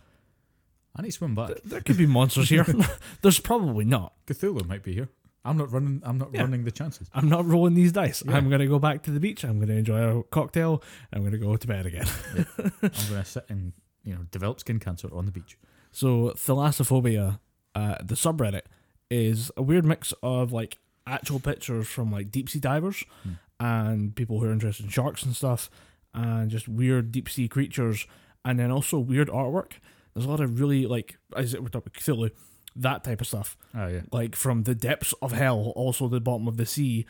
I 0.95 1.01
need 1.01 1.09
to 1.09 1.13
swim 1.13 1.35
back. 1.35 1.47
"Th- 1.47 1.61
there 1.65 1.81
could 1.81 1.97
be 1.97 2.05
monsters 2.05 2.47
here. 2.49 2.65
there's 3.21 3.39
probably 3.39 3.83
not. 3.83 4.13
Cthulhu 4.27 4.65
might 4.65 4.83
be 4.83 4.93
here. 4.93 5.09
I'm 5.45 5.57
not 5.57 5.71
running. 5.71 6.01
I'm 6.05 6.17
not 6.17 6.29
Yeah. 6.33 6.41
running 6.41 6.63
the 6.63 6.71
chances. 6.71 7.09
I'm 7.13 7.27
not 7.29 7.45
rolling 7.45 7.73
these 7.73 7.91
dice. 7.91 8.23
Yeah. 8.25 8.35
I'm 8.37 8.49
gonna 8.49 8.67
go 8.67 8.79
back 8.79 9.03
to 9.03 9.11
the 9.11 9.19
beach. 9.19 9.43
I'm 9.43 9.59
gonna 9.59 9.73
enjoy 9.73 10.19
a 10.19 10.23
cocktail. 10.23 10.81
I'm 11.11 11.23
gonna 11.23 11.37
go 11.37 11.55
to 11.57 11.67
bed 11.67 11.85
again. 11.85 12.07
I'm 12.57 12.71
going 12.81 12.91
to 12.91 13.25
sit 13.25 13.45
and 13.49 13.73
you 14.03 14.13
know 14.15 14.21
develop 14.31 14.59
skin 14.61 14.79
cancer 14.79 15.09
on 15.13 15.25
the 15.25 15.31
beach. 15.31 15.57
So 15.91 16.29
thalassophobia, 16.35 17.39
uh, 17.75 17.95
the 18.03 18.15
subreddit, 18.15 18.63
is 19.11 19.51
a 19.57 19.61
weird 19.61 19.85
mix 19.85 20.13
of 20.23 20.51
like 20.53 20.77
actual 21.05 21.39
pictures 21.39 21.87
from 21.87 22.11
like 22.11 22.31
deep 22.31 22.49
sea 22.49 22.59
divers 22.59 23.03
Hmm. 23.23 23.31
and 23.59 24.15
people 24.15 24.39
who 24.39 24.45
are 24.47 24.51
interested 24.51 24.85
in 24.85 24.91
sharks 24.91 25.23
and 25.23 25.35
stuff, 25.35 25.69
and 26.13 26.49
just 26.49 26.67
weird 26.69 27.11
deep 27.11 27.27
sea 27.29 27.47
creatures, 27.49 28.07
and 28.45 28.57
then 28.59 28.71
also 28.71 28.97
weird 28.97 29.27
artwork. 29.27 29.73
There's 30.13 30.25
a 30.25 30.29
lot 30.29 30.39
of 30.39 30.59
really 30.59 30.85
like 30.85 31.17
as 31.35 31.53
it 31.53 31.61
we're 31.61 31.69
talking 31.69 31.91
Cthulhu, 31.93 32.31
that 32.75 33.03
type 33.03 33.21
of 33.21 33.27
stuff. 33.27 33.57
Oh 33.75 33.87
yeah. 33.87 34.01
Like 34.11 34.35
from 34.35 34.63
the 34.63 34.75
depths 34.75 35.13
of 35.21 35.31
hell, 35.31 35.73
also 35.75 36.07
the 36.07 36.19
bottom 36.19 36.47
of 36.47 36.57
the 36.57 36.65
sea. 36.65 37.05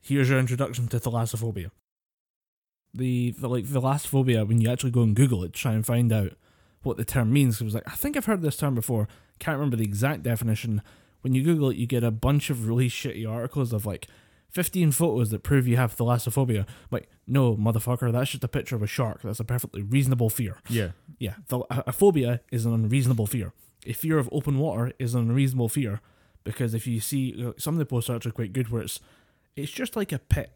Here's 0.00 0.28
your 0.28 0.38
introduction 0.38 0.88
to 0.88 1.00
thalassophobia. 1.00 1.70
The, 2.92 3.30
the 3.38 3.48
like 3.48 3.64
thalassophobia, 3.64 4.46
when 4.46 4.60
you 4.60 4.70
actually 4.70 4.90
go 4.92 5.02
and 5.02 5.16
Google 5.16 5.42
it, 5.44 5.52
try 5.52 5.72
and 5.72 5.84
find 5.84 6.12
out 6.12 6.32
what 6.82 6.96
the 6.96 7.04
term 7.04 7.32
means. 7.32 7.60
It 7.60 7.64
was 7.64 7.74
like 7.74 7.88
I 7.88 7.96
think 7.96 8.16
I've 8.16 8.26
heard 8.26 8.42
this 8.42 8.56
term 8.56 8.74
before. 8.74 9.08
Can't 9.38 9.58
remember 9.58 9.76
the 9.76 9.84
exact 9.84 10.22
definition. 10.22 10.82
When 11.22 11.34
you 11.34 11.42
Google 11.42 11.70
it, 11.70 11.76
you 11.76 11.86
get 11.86 12.04
a 12.04 12.10
bunch 12.10 12.50
of 12.50 12.68
really 12.68 12.88
shitty 12.88 13.28
articles 13.28 13.72
of 13.72 13.86
like 13.86 14.06
15 14.50 14.92
photos 14.92 15.30
that 15.30 15.42
prove 15.42 15.66
you 15.66 15.76
have 15.76 15.96
thalassophobia. 15.96 16.66
Like, 16.90 17.08
no, 17.26 17.56
motherfucker, 17.56 18.12
that's 18.12 18.30
just 18.30 18.44
a 18.44 18.48
picture 18.48 18.76
of 18.76 18.82
a 18.82 18.86
shark. 18.86 19.22
That's 19.22 19.40
a 19.40 19.44
perfectly 19.44 19.82
reasonable 19.82 20.30
fear. 20.30 20.58
Yeah. 20.68 20.90
Yeah, 21.18 21.34
the, 21.48 21.60
a 21.70 21.84
a 21.88 21.92
phobia 21.92 22.40
is 22.52 22.66
an 22.66 22.74
unreasonable 22.74 23.26
fear. 23.26 23.52
A 23.86 23.92
fear 23.92 24.18
of 24.18 24.28
open 24.32 24.58
water 24.58 24.92
is 24.98 25.14
an 25.14 25.22
unreasonable 25.28 25.68
fear 25.68 26.00
because 26.42 26.74
if 26.74 26.86
you 26.86 27.00
see 27.00 27.44
uh, 27.46 27.52
some 27.58 27.74
of 27.74 27.78
the 27.78 27.86
posts 27.86 28.08
are 28.10 28.16
actually 28.16 28.32
quite 28.32 28.52
good, 28.52 28.68
where 28.70 28.82
it's 28.82 29.00
it's 29.56 29.72
just 29.72 29.94
like 29.96 30.12
a 30.12 30.18
pit, 30.18 30.50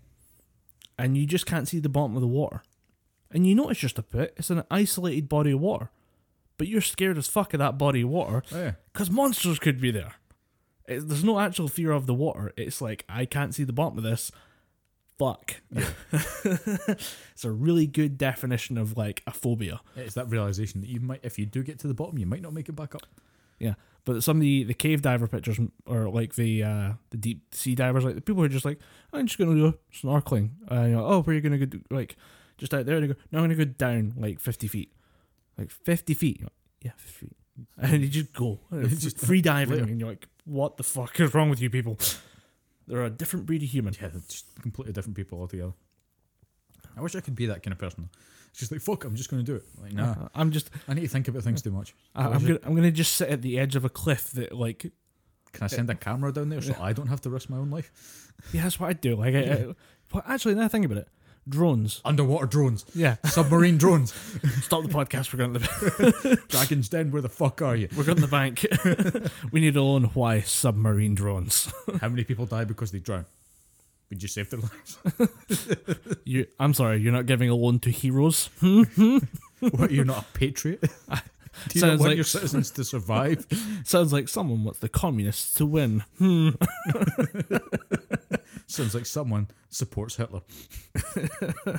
and 0.98 1.16
you 1.16 1.26
just 1.26 1.46
can't 1.46 1.68
see 1.68 1.78
the 1.78 1.88
bottom 1.88 2.14
of 2.16 2.20
the 2.20 2.26
water, 2.26 2.62
and 3.30 3.46
you 3.46 3.54
know 3.54 3.68
it's 3.68 3.80
just 3.80 3.98
a 3.98 4.02
pit. 4.02 4.34
It's 4.36 4.50
an 4.50 4.64
isolated 4.70 5.28
body 5.28 5.52
of 5.52 5.60
water, 5.60 5.90
but 6.56 6.68
you're 6.68 6.80
scared 6.80 7.18
as 7.18 7.26
fuck 7.28 7.54
of 7.54 7.58
that 7.58 7.78
body 7.78 8.02
of 8.02 8.08
water 8.08 8.42
Oh 8.52 8.58
yeah. 8.58 8.72
because 8.92 9.10
monsters 9.10 9.58
could 9.58 9.80
be 9.80 9.90
there. 9.90 10.14
It, 10.86 11.06
there's 11.08 11.24
no 11.24 11.38
actual 11.38 11.68
fear 11.68 11.92
of 11.92 12.06
the 12.06 12.14
water. 12.14 12.52
It's 12.56 12.80
like 12.80 13.04
I 13.08 13.24
can't 13.26 13.54
see 13.54 13.64
the 13.64 13.72
bottom 13.72 13.98
of 13.98 14.04
this. 14.04 14.32
Fuck. 15.18 15.56
it's 15.72 17.44
a 17.44 17.50
really 17.50 17.86
good 17.86 18.16
definition 18.18 18.78
of 18.78 18.96
like 18.96 19.22
a 19.26 19.32
phobia. 19.32 19.80
It's 19.96 20.14
that 20.14 20.28
realization 20.30 20.80
that 20.80 20.88
you 20.88 21.00
might, 21.00 21.20
if 21.22 21.38
you 21.38 21.46
do 21.46 21.62
get 21.62 21.78
to 21.80 21.88
the 21.88 21.94
bottom, 21.94 22.18
you 22.18 22.26
might 22.26 22.42
not 22.42 22.52
make 22.52 22.68
it 22.68 22.76
back 22.76 22.94
up. 22.94 23.02
Yeah, 23.58 23.74
but 24.04 24.22
some 24.22 24.36
of 24.36 24.42
the, 24.42 24.62
the 24.64 24.74
cave 24.74 25.02
diver 25.02 25.26
pictures 25.26 25.58
or 25.86 26.08
like 26.08 26.36
the 26.36 26.62
uh, 26.62 26.92
the 27.10 27.16
deep 27.16 27.52
sea 27.52 27.74
divers, 27.74 28.04
like 28.04 28.14
the 28.14 28.20
people 28.20 28.40
who 28.42 28.44
are 28.46 28.48
just 28.48 28.64
like, 28.64 28.78
I'm 29.12 29.26
just 29.26 29.38
gonna 29.38 29.54
go 29.72 29.74
snorkeling. 29.92 30.50
Uh, 30.70 30.82
you 30.82 30.90
know, 30.94 31.04
oh, 31.04 31.22
where 31.22 31.32
are 31.32 31.36
you 31.36 31.40
gonna 31.40 31.58
go? 31.58 31.64
do- 31.64 31.82
Like 31.90 32.16
just 32.56 32.72
out 32.72 32.86
there, 32.86 32.94
and 32.96 33.02
they 33.04 33.08
go, 33.12 33.20
no, 33.32 33.38
I'm 33.40 33.44
gonna 33.44 33.56
go 33.56 33.64
down 33.64 34.14
like 34.16 34.38
50 34.38 34.68
feet, 34.68 34.92
like 35.56 35.70
50 35.72 36.14
feet. 36.14 36.42
Like, 36.42 36.52
yeah, 36.82 36.92
50 36.96 37.12
feet, 37.26 37.36
and 37.78 38.02
you 38.02 38.08
just 38.08 38.32
go, 38.32 38.60
It's 38.72 38.90
just 38.90 39.02
just 39.02 39.18
free 39.18 39.42
diving, 39.42 39.74
later. 39.80 39.90
and 39.90 39.98
you're 39.98 40.08
like, 40.10 40.28
what 40.44 40.76
the 40.76 40.84
fuck 40.84 41.18
is 41.18 41.34
wrong 41.34 41.50
with 41.50 41.60
you 41.60 41.68
people? 41.70 41.98
They're 42.88 43.04
a 43.04 43.10
different 43.10 43.46
breed 43.46 43.62
of 43.62 43.68
human. 43.68 43.94
Yeah, 44.00 44.08
they're 44.08 44.22
just 44.28 44.46
completely 44.62 44.92
different 44.92 45.16
people 45.16 45.38
altogether. 45.40 45.72
I 46.96 47.00
wish 47.00 47.14
I 47.14 47.20
could 47.20 47.36
be 47.36 47.46
that 47.46 47.62
kind 47.62 47.72
of 47.72 47.78
person. 47.78 48.08
It's 48.50 48.58
just 48.58 48.72
like 48.72 48.80
fuck, 48.80 49.04
I'm 49.04 49.14
just 49.14 49.30
going 49.30 49.44
to 49.44 49.46
do 49.46 49.56
it. 49.56 49.64
Like 49.80 49.92
nah, 49.92 50.12
Uh, 50.12 50.28
I'm 50.34 50.50
just, 50.50 50.70
I 50.88 50.94
need 50.94 51.02
to 51.02 51.08
think 51.08 51.28
about 51.28 51.42
things 51.42 51.62
too 51.62 51.70
much. 51.70 51.94
I, 52.16 52.24
I'm 52.24 52.42
gonna, 52.42 52.58
I'm 52.64 52.74
gonna 52.74 52.90
just 52.90 53.14
sit 53.14 53.28
at 53.28 53.42
the 53.42 53.58
edge 53.58 53.76
of 53.76 53.84
a 53.84 53.88
cliff 53.88 54.30
that 54.32 54.52
like 54.52 54.90
Can 55.52 55.62
I 55.64 55.66
send 55.68 55.90
a 55.90 55.94
camera 55.94 56.32
down 56.32 56.48
there 56.48 56.62
so 56.62 56.74
I 56.80 56.92
don't 56.92 57.06
have 57.08 57.20
to 57.22 57.30
risk 57.30 57.50
my 57.50 57.58
own 57.58 57.70
life? 57.70 58.32
Yeah, 58.52 58.62
that's 58.62 58.80
what 58.80 58.88
I 58.88 58.92
do. 58.94 59.16
Like, 59.16 59.34
I, 59.34 59.38
I, 59.40 59.74
well, 60.12 60.24
actually, 60.26 60.54
now 60.54 60.64
I 60.64 60.68
think 60.68 60.86
about 60.86 60.98
it, 60.98 61.08
drones. 61.48 62.00
Underwater 62.04 62.46
drones, 62.46 62.84
Yeah, 62.94 63.16
submarine 63.24 63.78
drones, 63.78 64.12
stop 64.62 64.82
the 64.84 64.88
podcast. 64.88 65.32
We're 65.32 65.38
going 65.38 65.54
to 65.54 65.58
the 65.60 66.42
Dragon's 66.48 66.88
Den. 66.88 67.10
Where 67.10 67.22
the 67.22 67.28
fuck 67.28 67.62
are 67.62 67.74
you? 67.76 67.88
we're 67.96 68.04
going 68.04 68.16
to 68.16 68.26
the 68.26 68.28
bank. 68.28 68.66
we 69.52 69.60
need 69.60 69.74
to 69.74 69.82
learn 69.82 70.04
why 70.14 70.40
submarine 70.40 71.14
drones. 71.14 71.72
How 72.00 72.08
many 72.08 72.24
people 72.24 72.46
die 72.46 72.64
because 72.64 72.90
they 72.92 72.98
drown? 72.98 73.24
Would 74.10 74.22
you 74.22 74.28
save 74.28 74.48
their 74.50 74.60
lives? 74.60 74.98
You, 76.24 76.46
I'm 76.58 76.72
sorry, 76.72 76.98
you're 77.00 77.12
not 77.12 77.26
giving 77.26 77.50
a 77.50 77.54
loan 77.54 77.78
to 77.80 77.90
heroes. 77.90 78.48
what? 79.60 79.90
You're 79.90 80.06
not 80.06 80.22
a 80.22 80.38
patriot? 80.38 80.80
Do 80.80 81.78
you 81.78 81.80
not 81.82 81.88
Sounds 81.88 82.00
want 82.00 82.10
like- 82.10 82.16
your 82.16 82.24
citizens 82.24 82.70
to 82.72 82.84
survive? 82.84 83.44
Sounds 83.84 84.12
like 84.12 84.28
someone 84.28 84.64
wants 84.64 84.80
the 84.80 84.88
communists 84.88 85.52
to 85.54 85.66
win. 85.66 86.04
Hmm. 86.18 86.50
Sounds 88.70 88.94
like 88.94 89.06
someone 89.06 89.48
supports 89.70 90.16
Hitler. 90.16 90.42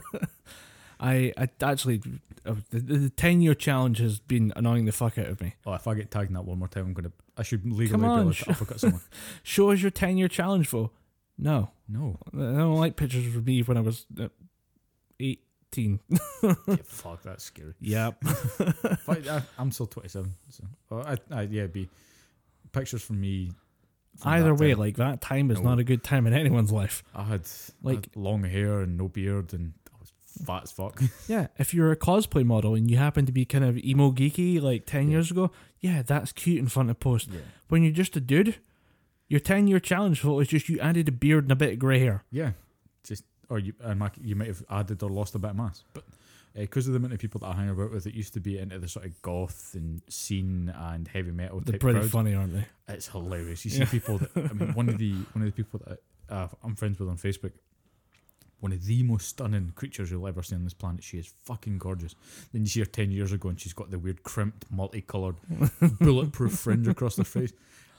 I, 1.00 1.32
I 1.38 1.48
actually, 1.62 2.02
uh, 2.46 2.56
the, 2.72 2.80
the 2.80 3.10
ten 3.12 3.40
year 3.42 3.54
challenge 3.56 4.00
has 4.00 4.20
been 4.20 4.52
annoying 4.58 4.84
the 4.86 4.92
fuck 4.92 5.18
out 5.18 5.28
of 5.28 5.40
me. 5.40 5.54
Oh, 5.66 5.74
if 5.74 5.88
I 5.88 5.94
get 5.94 6.12
tagged 6.12 6.28
in 6.30 6.34
that 6.34 6.44
one 6.44 6.60
more 6.60 6.68
time, 6.68 6.88
I'm 6.88 6.94
gonna. 6.94 7.12
I 7.38 7.44
should 7.44 7.64
legally 7.66 7.88
Come 7.90 8.02
be 8.02 8.08
on, 8.08 8.20
able 8.22 8.32
sh- 8.34 8.44
to 8.44 8.52
uppercut 8.52 8.80
someone. 8.82 9.02
Show 9.44 9.72
us 9.72 9.82
your 9.82 9.92
ten 9.92 10.18
year 10.18 10.28
challenge, 10.28 10.68
for 10.68 10.90
No, 11.38 11.72
No, 11.88 12.18
I 12.34 12.38
don't 12.38 12.76
like 12.76 12.98
pictures 12.98 13.34
of 13.34 13.46
me 13.46 13.62
when 13.62 13.78
I 13.78 13.82
was 13.82 14.06
uh, 14.20 14.28
eighteen. 15.22 16.02
yeah, 16.44 16.54
fuck, 16.84 17.24
that's 17.24 17.46
scary. 17.46 17.76
yep. 17.80 18.22
But 19.06 19.26
I, 19.28 19.42
I'm 19.58 19.72
still 19.72 19.88
27, 19.88 20.34
so 20.50 20.64
well, 20.90 21.06
I, 21.08 21.18
I, 21.34 21.42
yeah, 21.44 21.60
it'd 21.62 21.74
be 21.74 21.88
pictures 22.74 23.04
from 23.04 23.22
me. 23.22 23.52
Either 24.26 24.54
way, 24.56 24.72
time. 24.72 24.80
like 24.80 24.98
that 24.98 25.22
time 25.22 25.52
is 25.52 25.60
No. 25.60 25.70
not 25.70 25.80
a 25.80 25.84
good 25.84 26.04
time 26.04 26.28
in 26.28 26.34
anyone's 26.34 26.72
life. 26.72 27.04
I 27.16 27.24
had 27.24 27.48
like- 27.84 27.96
like 27.98 28.08
long 28.16 28.44
hair 28.44 28.82
and 28.82 28.98
no 28.98 29.08
beard, 29.08 29.54
and 29.54 29.74
I 29.94 29.98
was 30.00 30.12
fat 30.46 30.64
as 30.64 30.72
fuck. 30.72 31.02
Yeah, 31.28 31.48
if 31.58 31.74
you're 31.74 31.92
a 31.92 31.96
cosplay 31.98 32.46
model 32.46 32.76
and 32.76 32.90
you 32.90 32.98
happen 32.98 33.26
to 33.26 33.32
be 33.32 33.46
kind 33.46 33.64
of 33.64 33.78
emo 33.78 34.12
geeky 34.12 34.62
like 34.62 34.86
10 34.86 35.06
Yeah. 35.08 35.12
years 35.12 35.32
ago, 35.32 35.52
yeah, 35.80 36.02
that's 36.02 36.32
cute 36.32 36.60
in 36.60 36.68
front 36.68 36.90
of 36.90 37.00
post. 37.00 37.30
yeah, 37.32 37.40
When 37.70 37.84
you're 37.84 37.92
just 37.94 38.16
a 38.18 38.22
dude, 38.22 38.56
your 39.28 39.40
10 39.40 39.68
year 39.68 39.80
challenge 39.80 40.20
photo 40.22 40.40
is 40.40 40.48
just 40.48 40.70
you 40.70 40.80
added 40.80 41.08
a 41.08 41.12
beard 41.12 41.44
and 41.46 41.52
a 41.52 41.56
bit 41.56 41.74
of 41.74 41.80
grey 41.80 42.00
hair. 42.00 42.24
yeah, 42.32 42.52
just 43.04 43.24
or 43.50 43.58
you 43.60 43.74
and 43.82 44.00
my, 44.00 44.12
you 44.22 44.36
might 44.36 44.48
have 44.48 44.64
added 44.70 45.02
or 45.04 45.10
lost 45.10 45.34
a 45.36 45.40
bit 45.40 45.52
of 45.52 45.56
mass, 45.56 45.84
but 45.94 46.04
because 46.56 46.88
of 46.88 46.94
the 46.94 46.98
amount 46.98 47.14
of 47.14 47.20
people 47.20 47.40
that 47.42 47.48
I 47.48 47.54
hang 47.54 47.70
about 47.70 47.92
with 47.92 48.06
it 48.08 48.14
used 48.14 48.34
to 48.34 48.40
be 48.40 48.58
into 48.58 48.80
the 48.80 48.88
sort 48.88 49.06
of 49.06 49.22
goth 49.22 49.72
and 49.76 50.02
scene 50.10 50.74
and 50.76 51.08
heavy 51.08 51.32
metal 51.32 51.60
They're 51.62 51.74
type 51.74 51.82
pretty 51.82 52.00
crowd, 52.00 52.12
funny, 52.12 52.34
aren't 52.36 52.54
they? 52.54 52.66
it's 52.88 53.08
hilarious. 53.08 53.64
You 53.66 53.72
see 53.72 53.80
Yeah. 53.80 53.86
people 53.86 54.18
that 54.18 54.32
I 54.36 54.54
mean, 54.54 54.74
one 54.74 54.90
of 54.90 54.98
the 54.98 55.14
one 55.34 55.46
of 55.46 55.46
the 55.46 55.64
people 55.64 55.80
that 55.88 56.00
uh, 56.30 56.48
I'm 56.64 56.76
friends 56.76 57.00
with 57.00 57.08
on 57.10 57.18
Facebook, 57.18 57.52
one 58.60 58.72
of 58.74 58.84
the 58.86 59.04
most 59.04 59.28
stunning 59.30 59.72
creatures 59.76 60.12
you'll 60.12 60.28
ever 60.28 60.44
see 60.44 60.56
on 60.56 60.64
this 60.64 60.74
planet. 60.74 61.04
She 61.04 61.18
is 61.18 61.34
fucking 61.46 61.78
gorgeous. 61.78 62.14
Then 62.52 62.62
you 62.64 62.68
see 62.68 62.82
her 62.82 62.86
ten 62.86 63.10
years 63.12 63.32
ago, 63.32 63.50
and 63.50 63.60
she's 63.60 63.74
got 63.74 63.90
the 63.90 63.98
weird 64.00 64.24
crimped, 64.24 64.70
multicolored, 64.70 65.38
bulletproof 66.02 66.54
fringe 66.54 66.88
across 66.88 67.16
her 67.18 67.24
face. 67.24 67.54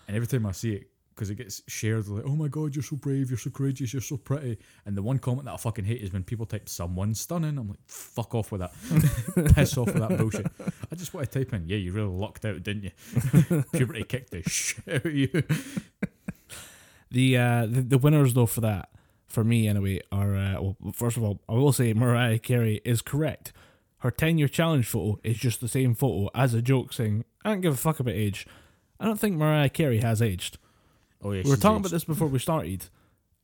And 0.07 0.17
every 0.17 0.27
time 0.27 0.45
I 0.45 0.53
see 0.53 0.73
it, 0.75 0.90
because 1.15 1.31
it 1.31 1.37
gets 1.37 1.63
shared, 1.69 2.09
like, 2.09 2.25
"Oh 2.27 2.37
my 2.37 2.49
god, 2.49 2.75
you're 2.75 2.83
so 2.83 2.97
brave, 2.97 3.31
you're 3.31 3.39
so 3.39 3.51
courageous, 3.51 3.93
you're 3.93 4.03
so 4.03 4.17
pretty." 4.17 4.59
And 4.87 4.97
the 4.97 5.03
one 5.03 5.19
comment 5.19 5.45
that 5.47 5.55
I 5.55 5.57
fucking 5.57 5.85
hate 5.85 6.01
is 6.01 6.13
when 6.13 6.25
people 6.25 6.47
type 6.47 6.69
"someone 6.69 7.15
stunning." 7.15 7.59
I'm 7.59 7.69
like, 7.69 7.79
"Fuck 7.87 8.35
off 8.35 8.53
with 8.53 8.61
that, 8.61 9.55
piss 9.55 9.77
off 9.77 9.87
with 9.87 9.97
that 10.09 10.17
bullshit." 10.19 10.47
I 10.91 10.95
just 10.95 11.13
want 11.13 11.31
to 11.31 11.39
type 11.39 11.53
in, 11.53 11.69
"Yeah, 11.69 11.77
you 11.77 11.93
really 11.93 12.09
lucked 12.09 12.45
out, 12.45 12.63
didn't 12.63 12.85
you?" 12.85 13.65
Puberty 13.73 14.05
kicked 14.05 14.31
the 14.31 14.43
shit 14.43 14.89
out 14.89 15.05
of 15.05 15.15
you. 15.15 15.43
The, 17.13 17.37
uh, 17.37 17.67
the 17.67 17.83
the 17.83 17.99
winners, 17.99 18.35
though, 18.35 18.47
for 18.47 18.61
that, 18.61 18.89
for 19.27 19.43
me 19.43 19.67
anyway, 19.67 20.01
are, 20.13 20.37
uh, 20.37 20.53
well, 20.61 20.77
first 20.93 21.17
of 21.17 21.25
all, 21.25 21.41
I 21.49 21.55
will 21.55 21.73
say 21.73 21.93
Mariah 21.93 22.39
Carey 22.39 22.81
is 22.85 23.03
correct. 23.03 23.53
Her 23.99 24.11
10 24.11 24.39
year 24.39 24.49
challenge 24.49 24.87
photo 24.87 25.19
is 25.23 25.37
just 25.37 25.61
the 25.61 25.69
same 25.69 25.95
photo 25.95 26.31
as 26.35 26.55
a 26.55 26.63
joke 26.63 26.93
saying, 26.93 27.25
I 27.45 27.51
don't 27.51 27.61
give 27.61 27.75
a 27.75 27.77
fuck 27.77 28.01
about 28.01 28.15
age. 28.15 28.47
I 28.99 29.07
don't 29.07 29.19
think 29.19 29.37
Mariah 29.37 29.69
Carey 29.69 29.99
has 29.99 30.23
aged. 30.23 30.59
Oh 31.23 31.33
yeah, 31.33 31.43
we 31.45 31.51
were 31.51 31.57
talking 31.57 31.77
aged. 31.79 31.87
about 31.87 31.91
this 31.91 32.05
before 32.05 32.29
we 32.29 32.39
started, 32.39 32.87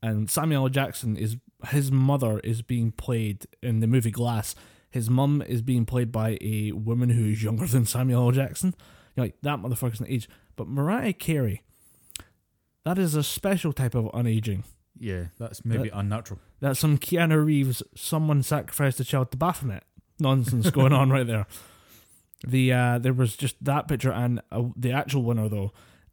and 0.03 0.31
Samuel 0.31 0.65
L. 0.65 0.69
Jackson 0.69 1.17
is 1.17 1.37
his 1.69 1.91
mother 1.91 2.39
is 2.41 2.63
being 2.63 2.93
played 2.93 3.47
in 3.63 3.81
the 3.81 3.87
movie 3.87 4.11
Glass. 4.11 4.55
His 4.91 5.11
mum 5.11 5.43
is 5.47 5.63
being 5.63 5.85
played 5.85 6.11
by 6.11 6.39
a 6.41 6.73
woman 6.73 7.11
who 7.11 7.27
is 7.27 7.43
younger 7.43 7.67
than 7.67 7.85
Samuel 7.85 8.23
L. 8.27 8.31
Jackson. 8.33 8.75
You're 9.15 9.27
like 9.27 9.37
that 9.43 9.59
motherfucker's 9.59 10.01
an 10.01 10.07
age, 10.09 10.29
but 10.57 10.69
Mariah 10.69 11.13
Carey, 11.13 11.63
that 12.85 12.99
is 12.99 13.15
a 13.15 13.23
special 13.23 13.73
type 13.73 13.95
of 13.95 14.07
unaging. 14.07 14.65
Yeah, 14.99 15.27
that's 15.39 15.65
maybe 15.65 15.91
unnatural. 15.91 16.41
That's 16.61 16.81
some 16.81 16.97
Keanu 16.97 17.45
Reeves, 17.45 17.83
someone 17.95 18.43
sacrificed 18.43 18.99
a 19.01 19.05
child 19.05 19.31
to 19.33 19.37
Baphomet 19.37 19.83
nonsense 20.19 20.71
going 20.71 20.93
on 20.93 21.11
right 21.17 21.27
there. 21.27 21.47
The 22.47 22.73
uh, 22.73 22.99
there 22.99 23.13
was 23.13 23.37
just 23.37 23.63
that 23.65 23.89
picture, 23.89 24.13
and 24.13 24.41
uh, 24.51 24.65
the 24.77 24.93
actual 24.93 25.23
winner 25.23 25.49
though 25.49 25.73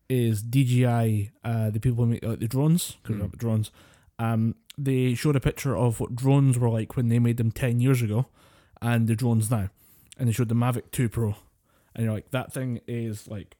is 0.10 0.42
DJI, 0.44 1.32
uh, 1.44 1.70
the 1.70 1.80
people 1.80 2.04
who 2.06 2.12
make 2.12 2.24
like, 2.24 2.39
the 2.39 2.48
drones, 2.48 2.98
because 3.04 3.18
Mm. 3.22 3.38
drones. 3.38 3.72
Um, 4.20 4.56
they 4.78 5.13
showed 5.16 5.36
a 5.36 5.39
picture 5.39 5.76
of 5.76 6.00
what 6.00 6.16
drones 6.16 6.58
were 6.58 6.70
like 6.70 6.96
when 6.96 7.08
they 7.10 7.20
made 7.20 7.38
them 7.38 7.52
ten 7.52 7.80
years 7.80 8.02
ago, 8.02 8.28
and 8.82 9.08
the 9.08 9.16
drones 9.16 9.50
now, 9.50 9.70
and 10.18 10.28
they 10.28 10.34
showed 10.34 10.50
the 10.50 10.56
Mavic 10.56 10.92
Two 10.92 11.10
Pro, 11.10 11.36
and 11.96 12.06
you're 12.06 12.13
like 12.13 12.32
that 12.32 12.52
thing 12.54 12.80
is 12.88 13.28
like 13.28 13.56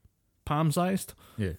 palm 0.46 0.72
sized, 0.72 1.14
Yeah. 1.38 1.54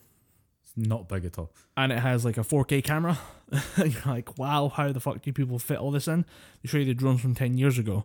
It's 0.63 0.73
not 0.77 1.09
big 1.09 1.25
at 1.25 1.39
all. 1.39 1.53
and 1.77 1.93
it 1.93 1.99
has 2.01 2.25
like 2.25 2.37
a 2.39 2.43
4K 2.45 2.83
camera. 2.83 3.19
you're 3.79 3.93
like, 4.07 4.39
wow, 4.39 4.69
how 4.69 4.91
the 4.93 5.01
fuck 5.01 5.23
do 5.23 5.33
people 5.33 5.59
fit 5.59 5.79
all 5.79 5.91
this 5.91 6.09
in? 6.09 6.25
They 6.63 6.69
show 6.69 6.79
you 6.79 6.85
the 6.87 6.95
drones 6.95 7.21
from 7.21 7.35
10 7.35 7.57
years 7.59 7.79
ago. 7.79 8.05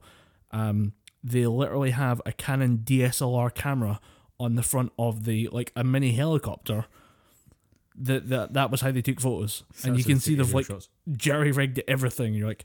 Um, 0.52 0.94
they 1.24 1.46
literally 1.48 1.92
have 1.92 2.22
a 2.26 2.32
Canon 2.32 2.80
DSLR 2.80 3.54
camera 3.54 4.00
on 4.40 4.56
the 4.56 4.64
front 4.64 4.92
of 4.98 5.26
the, 5.26 5.48
like 5.52 5.72
a 5.76 5.84
mini 5.84 6.12
helicopter. 6.14 6.86
That, 8.02 8.30
that, 8.30 8.54
that 8.54 8.72
was 8.72 8.80
how 8.80 8.92
they 8.92 9.02
took 9.02 9.20
photos. 9.20 9.64
and 9.84 9.98
you 9.98 10.06
can 10.06 10.20
see 10.22 10.34
they 10.34 10.44
they've 10.44 10.54
like 10.54 10.68
jerry 11.12 11.52
rigged 11.52 11.82
everything. 11.86 12.34
You're 12.34 12.48
like, 12.48 12.64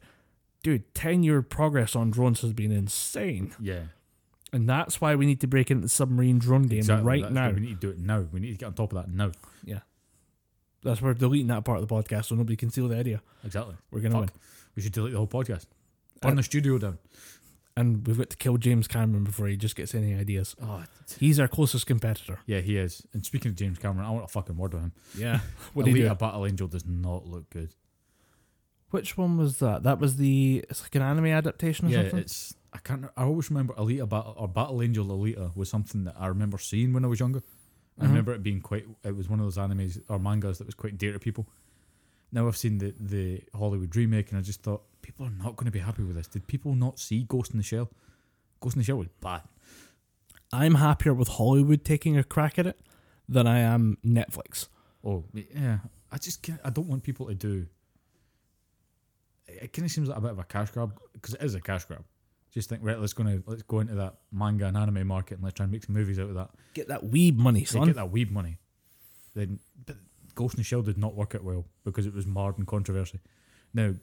dude, 0.62 0.94
10 0.94 1.24
year 1.24 1.42
progress 1.42 1.96
on 1.96 2.12
drones 2.12 2.40
has 2.42 2.52
been 2.52 2.70
insane. 2.70 3.52
Yeah, 3.60 3.80
And 4.52 4.68
that's 4.68 5.00
why 5.00 5.16
we 5.16 5.26
need 5.26 5.40
to 5.40 5.48
break 5.48 5.72
into 5.72 5.82
the 5.82 5.88
submarine 5.88 6.38
drone 6.38 6.68
game 6.68 6.78
exactly. 6.78 7.04
right 7.06 7.22
That's 7.22 7.34
now. 7.34 7.50
We 7.50 7.60
need 7.60 7.80
to 7.80 7.86
do 7.86 7.90
it 7.90 7.98
now. 7.98 8.26
We 8.32 8.38
need 8.38 8.52
to 8.52 8.58
get 8.58 8.66
on 8.66 8.74
top 8.74 8.92
of 8.92 8.98
that 9.02 9.12
now. 9.12 9.32
Yeah. 9.64 9.80
That's 10.84 11.02
why 11.02 11.08
we're 11.08 11.14
deleting 11.14 11.48
that 11.48 11.64
part 11.64 11.80
of 11.80 11.88
the 11.88 11.92
podcast 11.92 12.26
so 12.26 12.36
nobody 12.36 12.54
can 12.54 12.70
steal 12.70 12.86
the 12.86 12.96
idea. 12.96 13.20
Exactly. 13.44 13.74
We're 13.90 14.00
going 14.00 14.12
to 14.12 14.20
win. 14.20 14.30
We 14.76 14.82
should 14.82 14.92
delete 14.92 15.12
the 15.12 15.18
whole 15.18 15.26
podcast. 15.26 15.66
Burn 16.20 16.32
Uh, 16.32 16.36
the 16.36 16.42
studio 16.44 16.78
down. 16.78 16.98
And 17.76 18.06
we've 18.06 18.18
got 18.18 18.30
to 18.30 18.36
kill 18.36 18.56
James 18.56 18.86
Cameron 18.86 19.24
before 19.24 19.46
he 19.48 19.56
just 19.56 19.74
gets 19.76 19.94
any 19.94 20.14
ideas. 20.14 20.54
Oh, 20.62 20.84
He's 21.18 21.40
our 21.40 21.48
closest 21.48 21.86
competitor. 21.86 22.38
yeah, 22.46 22.60
he 22.60 22.76
is. 22.76 23.06
And 23.12 23.24
speaking 23.24 23.50
of 23.50 23.56
James 23.56 23.78
Cameron, 23.78 24.06
I 24.06 24.10
want 24.10 24.24
a 24.24 24.28
fucking 24.28 24.56
word 24.56 24.74
with 24.74 24.82
him. 24.82 24.92
Yeah. 25.16 25.40
What 25.74 25.84
do 25.84 25.90
you 25.90 25.96
Alita 26.04 26.08
do? 26.10 26.14
Battle 26.14 26.46
Angel 26.46 26.68
does 26.68 26.86
not 26.86 27.26
look 27.26 27.50
good. 27.50 27.74
Which 28.90 29.16
one 29.18 29.36
was 29.36 29.58
that? 29.58 29.82
That 29.82 29.98
was 29.98 30.16
the. 30.16 30.64
It's 30.70 30.82
like 30.82 30.94
an 30.94 31.02
anime 31.02 31.26
adaptation 31.26 31.88
or 31.88 31.90
Yeah, 31.90 32.02
something. 32.02 32.18
it's. 32.20 32.54
I 32.72 32.78
can't. 32.78 33.06
I 33.16 33.24
always 33.24 33.50
remember 33.50 33.74
Alita 33.74 34.08
Battle 34.08 34.34
or 34.36 34.46
Battle 34.48 34.82
Angel 34.82 35.04
Alita 35.06 35.54
was 35.56 35.68
something 35.68 36.04
that 36.04 36.14
I 36.18 36.28
remember 36.28 36.58
seeing 36.58 36.92
when 36.92 37.04
I 37.04 37.08
was 37.08 37.18
younger. 37.18 37.42
I 37.98 38.04
Mhm. 38.04 38.08
remember 38.08 38.32
it 38.34 38.42
being 38.44 38.60
quite. 38.60 38.86
It 39.02 39.16
was 39.16 39.28
one 39.28 39.40
of 39.40 39.46
those 39.46 39.56
animes 39.56 40.00
or 40.08 40.18
mangas 40.20 40.58
that 40.58 40.66
was 40.66 40.74
quite 40.76 40.96
dear 40.96 41.12
to 41.12 41.18
people. 41.18 41.48
Now 42.32 42.46
I've 42.46 42.56
seen 42.56 42.78
the 42.78 42.94
the 42.98 43.42
Hollywood 43.54 43.94
remake, 43.94 44.30
and 44.30 44.38
I 44.38 44.42
just 44.42 44.62
thought 44.62 44.82
people 45.02 45.26
are 45.26 45.30
not 45.30 45.56
going 45.56 45.66
to 45.66 45.70
be 45.70 45.78
happy 45.78 46.02
with 46.02 46.16
this. 46.16 46.26
Did 46.26 46.46
people 46.46 46.74
not 46.74 46.98
see 46.98 47.24
Ghost 47.24 47.52
in 47.52 47.58
the 47.58 47.62
Shell? 47.62 47.90
Ghost 48.60 48.76
in 48.76 48.80
the 48.80 48.84
Shell 48.84 48.96
was 48.96 49.08
bad. 49.20 49.42
I'm 50.52 50.76
happier 50.76 51.14
with 51.14 51.28
Hollywood 51.28 51.84
taking 51.84 52.16
a 52.16 52.24
crack 52.24 52.58
at 52.58 52.66
it 52.66 52.80
than 53.28 53.46
I 53.46 53.60
am 53.60 53.98
Netflix. 54.04 54.68
Oh 55.04 55.24
yeah, 55.32 55.78
I 56.10 56.18
just 56.18 56.42
can't, 56.42 56.60
I 56.64 56.70
don't 56.70 56.88
want 56.88 57.02
people 57.02 57.26
to 57.26 57.34
do. 57.34 57.66
It 59.46 59.72
kind 59.72 59.84
of 59.84 59.92
seems 59.92 60.08
like 60.08 60.18
a 60.18 60.20
bit 60.20 60.30
of 60.30 60.38
a 60.38 60.44
cash 60.44 60.70
grab 60.70 60.98
because 61.12 61.34
it 61.34 61.42
is 61.42 61.54
a 61.54 61.60
cash 61.60 61.84
grab. 61.84 62.04
Just 62.52 62.68
think, 62.68 62.82
right? 62.84 62.98
Let's 62.98 63.12
go 63.12 63.24
to 63.24 63.42
let's 63.46 63.62
go 63.62 63.80
into 63.80 63.96
that 63.96 64.14
manga 64.30 64.66
and 64.66 64.76
anime 64.76 65.06
market 65.06 65.34
and 65.34 65.44
let's 65.44 65.54
try 65.54 65.64
and 65.64 65.72
make 65.72 65.84
some 65.84 65.94
movies 65.94 66.20
out 66.20 66.28
of 66.28 66.34
that. 66.36 66.50
Get 66.72 66.88
that 66.88 67.04
weeb 67.04 67.36
money, 67.36 67.64
son. 67.64 67.86
get 67.86 67.96
that 67.96 68.12
weeb 68.12 68.30
money. 68.30 68.58
Then, 69.34 69.58
but 69.84 69.96
Ghost 70.34 70.54
in 70.54 70.58
the 70.60 70.64
Shell 70.64 70.82
did 70.82 70.98
not 70.98 71.14
work 71.14 71.34
out 71.34 71.44
well 71.44 71.64
because 71.84 72.06
it 72.06 72.14
was 72.14 72.26
marred 72.26 72.58
in 72.58 72.66
controversy. 72.66 73.20
Now, 73.72 73.94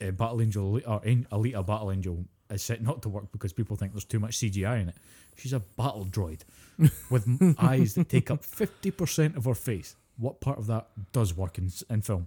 uh, 0.00 0.10
Battle 0.12 0.40
Angel 0.42 0.76
or 0.86 1.00
Alita 1.00 1.66
Battle 1.66 1.90
Angel 1.92 2.24
is 2.50 2.62
set 2.62 2.82
not 2.82 3.02
to 3.02 3.08
work 3.08 3.30
because 3.32 3.52
people 3.52 3.76
think 3.76 3.92
there's 3.92 4.04
too 4.04 4.20
much 4.20 4.38
CGI 4.38 4.80
in 4.82 4.88
it. 4.90 4.94
She's 5.36 5.52
a 5.52 5.60
battle 5.60 6.04
droid 6.10 6.40
with 7.10 7.56
eyes 7.58 7.94
that 7.94 8.08
take 8.08 8.30
up 8.30 8.44
fifty 8.44 8.90
percent 8.90 9.36
of 9.36 9.44
her 9.44 9.54
face. 9.54 9.94
What 10.16 10.40
part 10.40 10.58
of 10.58 10.66
that 10.66 10.88
does 11.12 11.36
work 11.36 11.58
in 11.58 11.70
in 11.90 12.02
film? 12.02 12.26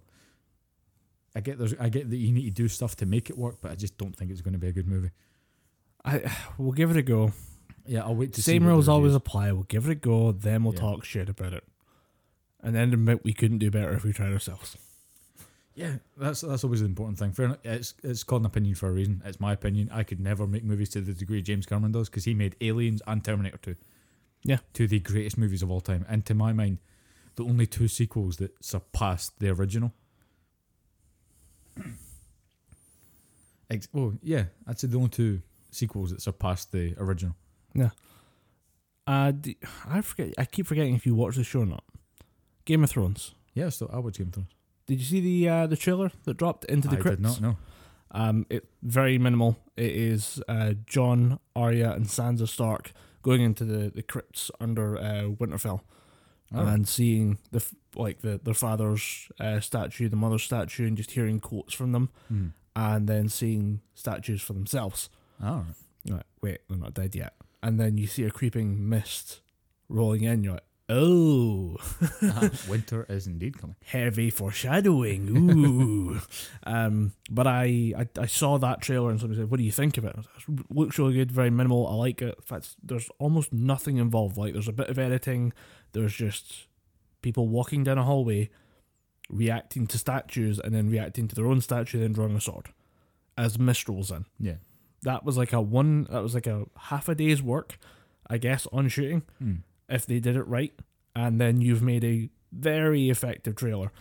I 1.36 1.40
get 1.40 1.58
there's 1.58 1.74
I 1.80 1.90
get 1.90 2.10
that 2.10 2.18
you 2.18 2.32
need 2.32 2.44
to 2.46 2.52
do 2.52 2.68
stuff 2.68 2.96
to 2.98 3.06
make 3.06 3.30
it 3.30 3.38
work, 3.38 3.58
but 3.62 3.72
I 3.72 3.76
just 3.76 3.98
don't 3.98 4.16
think 4.16 4.32
it's 4.32 4.42
going 4.42 4.54
to 4.54 4.60
be 4.60 4.68
a 4.68 4.72
good 4.74 4.88
movie. 4.88 5.12
I 6.04 6.24
we'll 6.58 6.72
give 6.74 6.92
it 6.92 6.98
a 6.98 7.02
go. 7.02 7.32
Yeah, 7.86 8.04
I'll 8.04 8.16
wait 8.16 8.34
to 8.34 8.42
see. 8.42 8.52
Same 8.54 8.66
rules 8.66 8.88
always 8.88 9.16
apply. 9.16 9.52
We'll 9.54 9.64
give 9.64 9.88
it 9.88 9.92
a 9.92 9.96
go, 9.96 10.32
then 10.32 10.64
we'll 10.64 10.74
Yeah. 10.74 10.80
talk 10.82 11.04
shit 11.04 11.30
about 11.30 11.54
it, 11.54 11.64
and 12.64 12.76
then 12.76 12.94
admit 12.94 13.24
we 13.24 13.34
couldn't 13.34 13.58
do 13.60 13.72
better 13.72 13.92
if 13.94 14.04
we 14.04 14.14
tried 14.14 14.34
ourselves. 14.34 14.78
Yeah, 15.74 15.96
that's 16.18 16.42
that's 16.42 16.64
always 16.64 16.82
the 16.82 16.86
important 16.86 17.18
thing. 17.18 17.32
Fair 17.32 17.46
enough. 17.46 17.60
It's 17.64 17.94
it's 18.04 18.24
called 18.24 18.42
an 18.42 18.46
opinion 18.48 18.76
for 18.76 18.90
a 18.90 18.92
reason. 18.92 19.22
It's 19.26 19.40
my 19.40 19.54
opinion. 19.54 19.90
I 19.92 20.04
could 20.04 20.20
never 20.20 20.46
make 20.46 20.64
movies 20.64 20.90
to 20.90 21.02
the 21.02 21.14
degree 21.14 21.42
James 21.42 21.66
Cameron 21.66 21.94
does 21.94 22.10
because 22.10 22.26
he 22.26 22.34
made 22.34 22.56
Aliens 22.62 23.02
and 23.08 23.24
Terminator 23.24 23.58
Two. 23.58 23.76
Yeah. 24.44 24.58
two 24.74 24.84
of 24.86 24.90
the 24.90 25.00
greatest 25.00 25.38
movies 25.38 25.62
of 25.64 25.70
all 25.72 25.82
time, 25.82 26.06
and 26.10 26.26
to 26.26 26.34
my 26.34 26.52
mind, 26.52 26.80
the 27.36 27.46
only 27.46 27.68
two 27.68 27.88
sequels 27.88 28.38
that 28.38 28.52
surpassed 28.64 29.40
the 29.40 29.50
original. 29.50 29.94
Ex- 33.70 33.88
well, 33.94 34.14
yeah, 34.22 34.46
I'd 34.68 34.80
say 34.80 34.88
the 34.88 34.98
only 34.98 35.10
two 35.10 35.42
sequels 35.72 36.10
that 36.12 36.22
surpassed 36.22 36.72
the 36.72 36.94
original. 36.98 37.36
Yeah. 37.74 37.90
Uh, 39.08 39.32
d- 39.32 39.58
I 39.88 40.02
forget. 40.02 40.34
I 40.38 40.46
keep 40.46 40.68
forgetting 40.68 40.96
if 40.96 41.06
you 41.06 41.16
watch 41.16 41.36
the 41.36 41.44
show 41.44 41.62
or 41.62 41.66
not. 41.66 41.84
Game 42.66 42.84
of 42.84 42.90
Thrones. 42.90 43.34
Yeah, 43.54 43.70
so 43.70 43.90
I 43.94 44.00
would 44.00 44.18
Game 44.18 44.28
of 44.28 44.34
Thrones. 44.34 44.50
Did 44.88 45.00
you 45.00 45.06
see 45.06 45.20
the 45.22 45.50
uh, 45.50 45.68
the 45.68 45.78
trailer 45.78 46.12
that 46.26 46.38
dropped 46.38 46.66
into 46.66 46.88
the 46.88 46.98
I 46.98 47.02
crypts? 47.02 47.18
did 47.36 47.42
not 47.42 47.42
know. 47.42 47.58
Um, 48.14 48.46
it 48.50 48.68
very 48.84 49.18
minimal. 49.18 49.58
It 49.78 49.92
is 49.92 50.42
uh, 50.50 50.74
Jon, 50.86 51.40
Arya, 51.56 51.92
and 51.94 52.06
Sansa 52.08 52.48
Stark 52.48 52.92
going 53.22 53.42
into 53.42 53.64
the, 53.64 53.90
the 53.90 54.02
crypts 54.04 54.52
under 54.60 54.98
uh, 54.98 55.24
Winterfell 55.40 55.82
Oh. 56.54 56.66
and 56.68 56.86
seeing 56.86 57.38
the 57.52 57.60
f- 57.60 57.74
like 57.96 58.20
the 58.20 58.38
their 58.44 58.54
father's 58.54 59.30
uh, 59.40 59.62
statue, 59.62 60.10
the 60.10 60.18
mother's 60.18 60.44
statue, 60.44 60.86
and 60.88 60.98
just 60.98 61.12
hearing 61.12 61.40
quotes 61.40 61.74
from 61.74 61.94
them, 61.94 62.10
Hmm. 62.28 62.48
and 62.76 63.08
then 63.08 63.30
seeing 63.30 63.80
statues 63.94 64.42
for 64.42 64.52
themselves. 64.52 65.10
All 65.42 65.66
right. 66.10 66.24
Wait, 66.42 66.60
they're 66.68 66.78
not 66.78 66.94
dead 66.94 67.16
yet. 67.16 67.36
And 67.64 67.80
then 67.80 67.98
you 67.98 68.08
see 68.08 68.24
a 68.26 68.32
creeping 68.32 68.90
mist 68.90 69.40
rolling 69.88 70.24
in. 70.24 70.44
You're 70.44 70.54
like, 70.56 70.64
oh, 70.92 71.78
Ah, 72.22 72.50
winter 72.70 73.06
is 73.10 73.26
indeed 73.28 73.58
coming. 73.58 73.76
heavy 73.86 74.30
foreshadowing. 74.30 75.30
Ooh. 75.52 76.22
um, 76.64 77.14
but 77.30 77.48
I, 77.48 77.94
I 77.98 78.08
I 78.20 78.26
saw 78.26 78.58
that 78.60 78.82
trailer 78.82 79.10
and 79.10 79.20
somebody 79.20 79.40
said, 79.42 79.50
"What 79.50 79.58
do 79.58 79.64
you 79.64 79.72
think 79.72 79.98
of 79.98 80.06
it?" 80.06 80.16
I 80.18 80.22
"It 80.52 80.66
looks 80.70 81.00
really 81.00 81.14
good, 81.14 81.32
very 81.32 81.50
minimal. 81.50 81.88
I 81.88 81.94
like 81.96 82.22
it. 82.22 82.36
In 82.36 82.44
fact, 82.44 82.76
there's 82.84 83.10
almost 83.20 83.52
nothing 83.54 83.98
involved. 83.98 84.38
Like 84.38 84.54
there's 84.54 84.68
a 84.68 84.74
bit 84.74 84.90
of 84.90 85.00
editing. 85.00 85.54
There's 85.94 86.14
just 86.14 86.68
people 87.22 87.48
walking 87.48 87.84
down 87.84 87.98
a 87.98 88.04
hallway, 88.04 88.50
reacting 89.30 89.88
to 89.88 89.98
statues, 89.98 90.60
and 90.60 90.74
then 90.76 90.90
reacting 90.90 91.28
to 91.28 91.36
their 91.36 91.48
own 91.48 91.62
statue, 91.62 92.00
then 92.00 92.14
drawing 92.14 92.36
a 92.36 92.42
sword 92.42 92.70
as 93.38 93.58
mist 93.58 93.88
rolls 93.88 94.12
in. 94.12 94.26
Yeah. 94.40 94.56
That 95.04 95.24
was 95.26 95.38
like 95.38 95.54
a 95.54 95.62
one. 95.62 96.04
That 96.12 96.22
was 96.22 96.36
like 96.36 96.48
a 96.48 96.66
half 96.78 97.10
a 97.10 97.16
day's 97.16 97.42
work, 97.42 97.78
I 98.28 98.38
guess, 98.38 98.68
on 98.72 98.88
shooting 98.90 99.24
Hmm. 99.40 99.56
If 99.92 100.06
they 100.06 100.20
did 100.20 100.36
it 100.36 100.48
right, 100.48 100.74
and 101.16 101.40
then 101.40 101.62
you've 101.62 101.82
made 101.82 102.04
a 102.04 102.30
very 102.52 103.10
effective 103.10 103.56
trailer. 103.56 103.92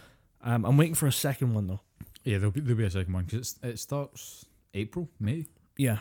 Um, 0.42 0.64
I'm 0.64 0.76
waiting 0.76 0.94
for 0.94 1.06
a 1.06 1.12
second 1.12 1.54
one 1.54 1.66
though. 1.66 1.80
Yeah, 2.24 2.38
there'll 2.38 2.52
be 2.52 2.60
there'll 2.60 2.78
be 2.78 2.84
a 2.84 2.90
second 2.90 3.12
one 3.12 3.24
because 3.24 3.58
it 3.62 3.78
starts 3.78 4.46
April, 4.74 5.08
May. 5.18 5.46
Yeah, 5.76 5.98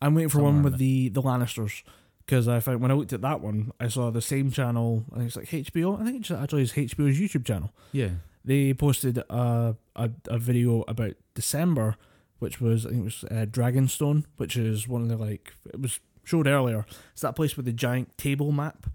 I'm 0.00 0.14
waiting 0.14 0.28
for 0.28 0.38
Somewhere 0.38 0.52
one 0.52 0.62
with 0.62 0.78
the 0.78 1.08
the 1.08 1.22
Lannisters 1.22 1.82
because 2.26 2.48
I 2.48 2.60
found 2.60 2.80
when 2.80 2.90
I 2.90 2.94
looked 2.94 3.12
at 3.12 3.22
that 3.22 3.40
one, 3.40 3.72
I 3.80 3.88
saw 3.88 4.10
the 4.10 4.22
same 4.22 4.50
channel. 4.50 5.04
I 5.12 5.16
think 5.16 5.28
it's 5.28 5.36
like 5.36 5.48
HBO. 5.48 6.00
I 6.00 6.04
think 6.04 6.20
it's 6.20 6.30
actually 6.30 6.62
it's 6.62 6.72
HBO's 6.72 7.18
YouTube 7.18 7.44
channel. 7.44 7.72
Yeah. 7.92 8.10
They 8.44 8.74
posted 8.74 9.18
a 9.18 9.76
a, 9.96 10.10
a 10.28 10.38
video 10.38 10.84
about 10.88 11.14
December, 11.34 11.96
which 12.38 12.60
was 12.60 12.86
I 12.86 12.90
think 12.90 13.02
it 13.02 13.04
was 13.04 13.24
uh, 13.24 13.46
Dragonstone, 13.46 14.24
which 14.36 14.56
is 14.56 14.88
one 14.88 15.02
of 15.02 15.08
the 15.08 15.16
like 15.16 15.54
it 15.66 15.80
was 15.80 16.00
showed 16.24 16.46
earlier. 16.46 16.86
It's 17.12 17.22
that 17.22 17.36
place 17.36 17.56
with 17.56 17.66
the 17.66 17.72
giant 17.72 18.16
table 18.18 18.52
map 18.52 18.86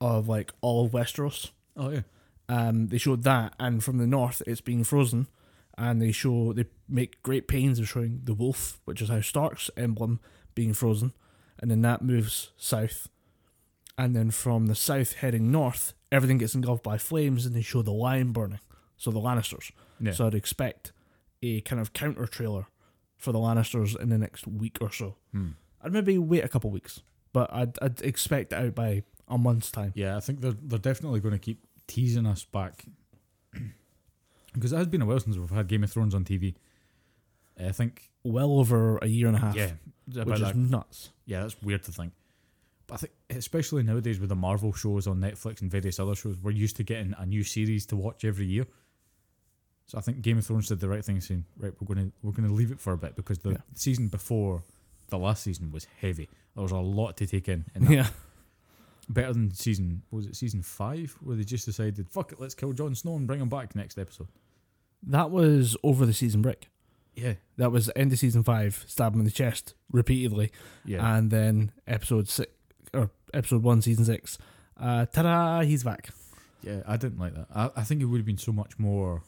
of 0.00 0.28
like 0.28 0.52
all 0.60 0.84
of 0.86 0.92
Westeros. 0.92 1.50
Oh 1.76 1.90
yeah. 1.90 2.00
um, 2.48 2.88
they 2.88 2.98
showed 2.98 3.22
that, 3.24 3.54
and 3.58 3.82
from 3.82 3.98
the 3.98 4.06
north, 4.06 4.42
it's 4.46 4.60
being 4.60 4.84
frozen, 4.84 5.26
and 5.76 6.00
they 6.00 6.12
show 6.12 6.52
they 6.52 6.66
make 6.88 7.22
great 7.22 7.48
pains 7.48 7.78
of 7.78 7.88
showing 7.88 8.20
the 8.24 8.34
wolf, 8.34 8.80
which 8.84 9.02
is 9.02 9.08
how 9.08 9.20
Stark's 9.20 9.70
emblem 9.76 10.20
being 10.54 10.72
frozen, 10.72 11.12
and 11.58 11.70
then 11.70 11.82
that 11.82 12.02
moves 12.02 12.52
south, 12.56 13.08
and 13.98 14.14
then 14.16 14.30
from 14.30 14.66
the 14.66 14.74
south 14.74 15.14
heading 15.14 15.50
north, 15.50 15.92
everything 16.12 16.38
gets 16.38 16.54
engulfed 16.54 16.82
by 16.82 16.96
flames, 16.98 17.44
and 17.44 17.54
they 17.54 17.62
show 17.62 17.82
the 17.82 17.92
lion 17.92 18.32
burning, 18.32 18.60
so 18.96 19.10
the 19.10 19.20
Lannisters. 19.20 19.70
Yeah. 20.00 20.12
So 20.12 20.26
I'd 20.26 20.34
expect 20.34 20.92
a 21.42 21.60
kind 21.62 21.80
of 21.80 21.92
counter 21.92 22.26
trailer 22.26 22.66
for 23.16 23.32
the 23.32 23.38
Lannisters 23.38 23.98
in 23.98 24.08
the 24.08 24.18
next 24.18 24.46
week 24.46 24.78
or 24.80 24.90
so. 24.90 25.16
Hmm. 25.32 25.50
I'd 25.82 25.92
maybe 25.92 26.16
wait 26.18 26.44
a 26.44 26.48
couple 26.48 26.70
weeks, 26.70 27.02
but 27.32 27.52
I'd 27.52 27.78
I'd 27.82 28.00
expect 28.02 28.52
it 28.52 28.56
out 28.56 28.74
by 28.74 29.02
a 29.28 29.36
month's 29.38 29.70
time. 29.70 29.92
Yeah, 29.94 30.16
I 30.16 30.20
think 30.20 30.40
they're 30.40 30.56
they're 30.62 30.78
definitely 30.78 31.20
going 31.20 31.32
to 31.34 31.38
keep 31.38 31.64
teasing 31.86 32.26
us 32.26 32.44
back 32.44 32.84
because 34.54 34.72
it 34.72 34.76
has 34.76 34.86
been 34.86 35.02
a 35.02 35.06
while 35.06 35.20
since 35.20 35.36
we've 35.36 35.50
had 35.50 35.68
Game 35.68 35.84
of 35.84 35.90
Thrones 35.90 36.14
on 36.14 36.24
TV. 36.24 36.54
I 37.58 37.72
think 37.72 38.10
Well 38.22 38.58
over 38.58 38.98
a 38.98 39.06
year 39.06 39.28
and 39.28 39.36
a 39.36 39.40
half. 39.40 39.56
yeah, 39.56 39.70
which 40.24 40.40
is 40.40 40.54
nuts. 40.54 41.10
yeah, 41.24 41.42
that's 41.42 41.60
weird 41.62 41.82
to 41.84 41.92
think. 41.92 42.12
But 42.86 42.94
I 42.94 42.96
think 42.98 43.12
especially 43.30 43.82
nowadays 43.82 44.20
with 44.20 44.28
the 44.28 44.36
Marvel 44.36 44.72
shows 44.72 45.06
on 45.06 45.18
Netflix 45.20 45.60
and 45.62 45.70
various 45.70 45.98
other 45.98 46.14
shows, 46.14 46.36
we're 46.42 46.50
used 46.52 46.76
to 46.76 46.84
getting 46.84 47.14
a 47.18 47.26
new 47.26 47.42
series 47.42 47.86
to 47.86 47.96
watch 47.96 48.24
every 48.24 48.46
year. 48.46 48.66
So 49.86 49.98
I 49.98 50.00
think 50.02 50.20
Game 50.20 50.38
of 50.38 50.46
Thrones 50.46 50.68
did 50.68 50.80
the 50.80 50.88
right 50.88 51.04
thing, 51.04 51.20
saying 51.20 51.44
right, 51.58 51.72
we're 51.80 51.94
going 51.94 52.06
to 52.10 52.12
we're 52.22 52.32
going 52.32 52.48
to 52.48 52.54
leave 52.54 52.70
it 52.72 52.78
for 52.80 52.92
a 52.92 52.98
bit 52.98 53.16
because 53.16 53.38
the 53.38 53.52
Yeah. 53.52 53.56
season 53.74 54.08
before 54.08 54.62
the 55.08 55.18
last 55.18 55.42
season 55.44 55.70
was 55.72 55.86
heavy. 56.00 56.28
There 56.54 56.62
was 56.62 56.72
a 56.72 56.78
lot 56.78 57.16
to 57.18 57.26
take 57.26 57.48
in. 57.48 57.64
in 57.74 57.84
that 57.86 57.92
Yeah, 57.92 58.06
better 59.08 59.32
than 59.32 59.52
season 59.54 60.02
what 60.10 60.16
was 60.18 60.26
it 60.26 60.34
season 60.36 60.62
five 60.62 61.16
where 61.20 61.36
they 61.36 61.44
just 61.44 61.64
decided 61.64 62.08
fuck 62.08 62.32
it 62.32 62.40
let's 62.40 62.54
kill 62.54 62.72
Jon 62.72 62.94
Snow 62.94 63.14
and 63.16 63.26
bring 63.26 63.40
him 63.40 63.48
back 63.48 63.74
next 63.76 63.98
episode 63.98 64.28
that 65.04 65.30
was 65.30 65.76
over 65.84 66.04
the 66.06 66.12
season 66.12 66.42
break. 66.42 66.68
yeah 67.14 67.34
That 67.56 67.70
was 67.70 67.90
end 67.94 68.12
of 68.12 68.18
season 68.18 68.42
five, 68.42 68.84
stab 68.88 69.12
him 69.14 69.20
in 69.20 69.24
the 69.24 69.30
chest 69.30 69.74
repeatedly, 69.92 70.50
yeah 70.84 71.16
and 71.16 71.30
then 71.30 71.70
episode 71.86 72.28
six 72.28 72.50
or 72.92 73.10
episode 73.34 73.62
one, 73.62 73.82
season 73.82 74.04
six. 74.04 74.38
Uh, 74.78 75.06
ta-da! 75.06 75.60
He's 75.62 75.84
back. 75.84 76.10
yeah 76.62 76.80
I 76.86 76.96
didn't 76.96 77.18
like 77.18 77.34
that 77.34 77.46
I, 77.54 77.70
I 77.76 77.82
think 77.84 78.02
it 78.02 78.06
would 78.06 78.18
have 78.18 78.26
been 78.26 78.38
so 78.38 78.52
much 78.52 78.78
more 78.78 79.22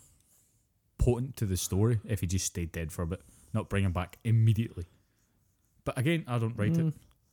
potent 0.98 1.36
to 1.36 1.46
the 1.46 1.56
story 1.56 2.00
if 2.04 2.20
he 2.20 2.26
just 2.26 2.46
stayed 2.46 2.72
dead 2.72 2.90
for 2.90 3.02
a 3.02 3.06
bit 3.06 3.20
not 3.54 3.68
bring 3.68 3.84
him 3.84 3.92
back 3.92 4.18
immediately 4.24 4.86
but 5.84 5.96
again 5.96 6.24
I 6.26 6.38
don't 6.38 6.56
write 6.56 6.72
it 6.72 6.78
Mm. 6.86 6.92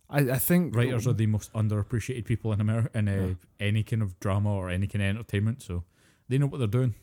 I, 0.10 0.20
I 0.20 0.38
think 0.38 0.76
writers 0.76 1.08
are 1.08 1.14
the 1.14 1.26
most 1.28 1.52
underappreciated 1.54 2.26
people 2.26 2.52
in 2.54 2.62
America 2.62 2.90
in 2.98 3.08
uh, 3.08 3.12
Yeah. 3.12 3.34
any 3.60 3.84
kind 3.84 4.02
of 4.02 4.20
drama 4.20 4.54
or 4.54 4.70
any 4.70 4.88
kind 4.88 5.02
of 5.04 5.10
entertainment 5.10 5.62
so 5.62 5.84
they 6.30 6.38
know 6.38 6.48
what 6.48 6.58
they're 6.60 6.68
doing 6.68 6.94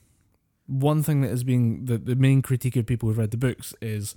one 0.66 1.02
thing 1.02 1.20
that 1.22 1.30
is 1.30 1.44
being 1.44 1.84
the 1.86 1.98
the 1.98 2.14
main 2.16 2.42
critique 2.42 2.76
of 2.76 2.86
people 2.86 3.08
who've 3.08 3.18
read 3.18 3.30
the 3.32 3.36
books 3.36 3.74
is 3.82 4.14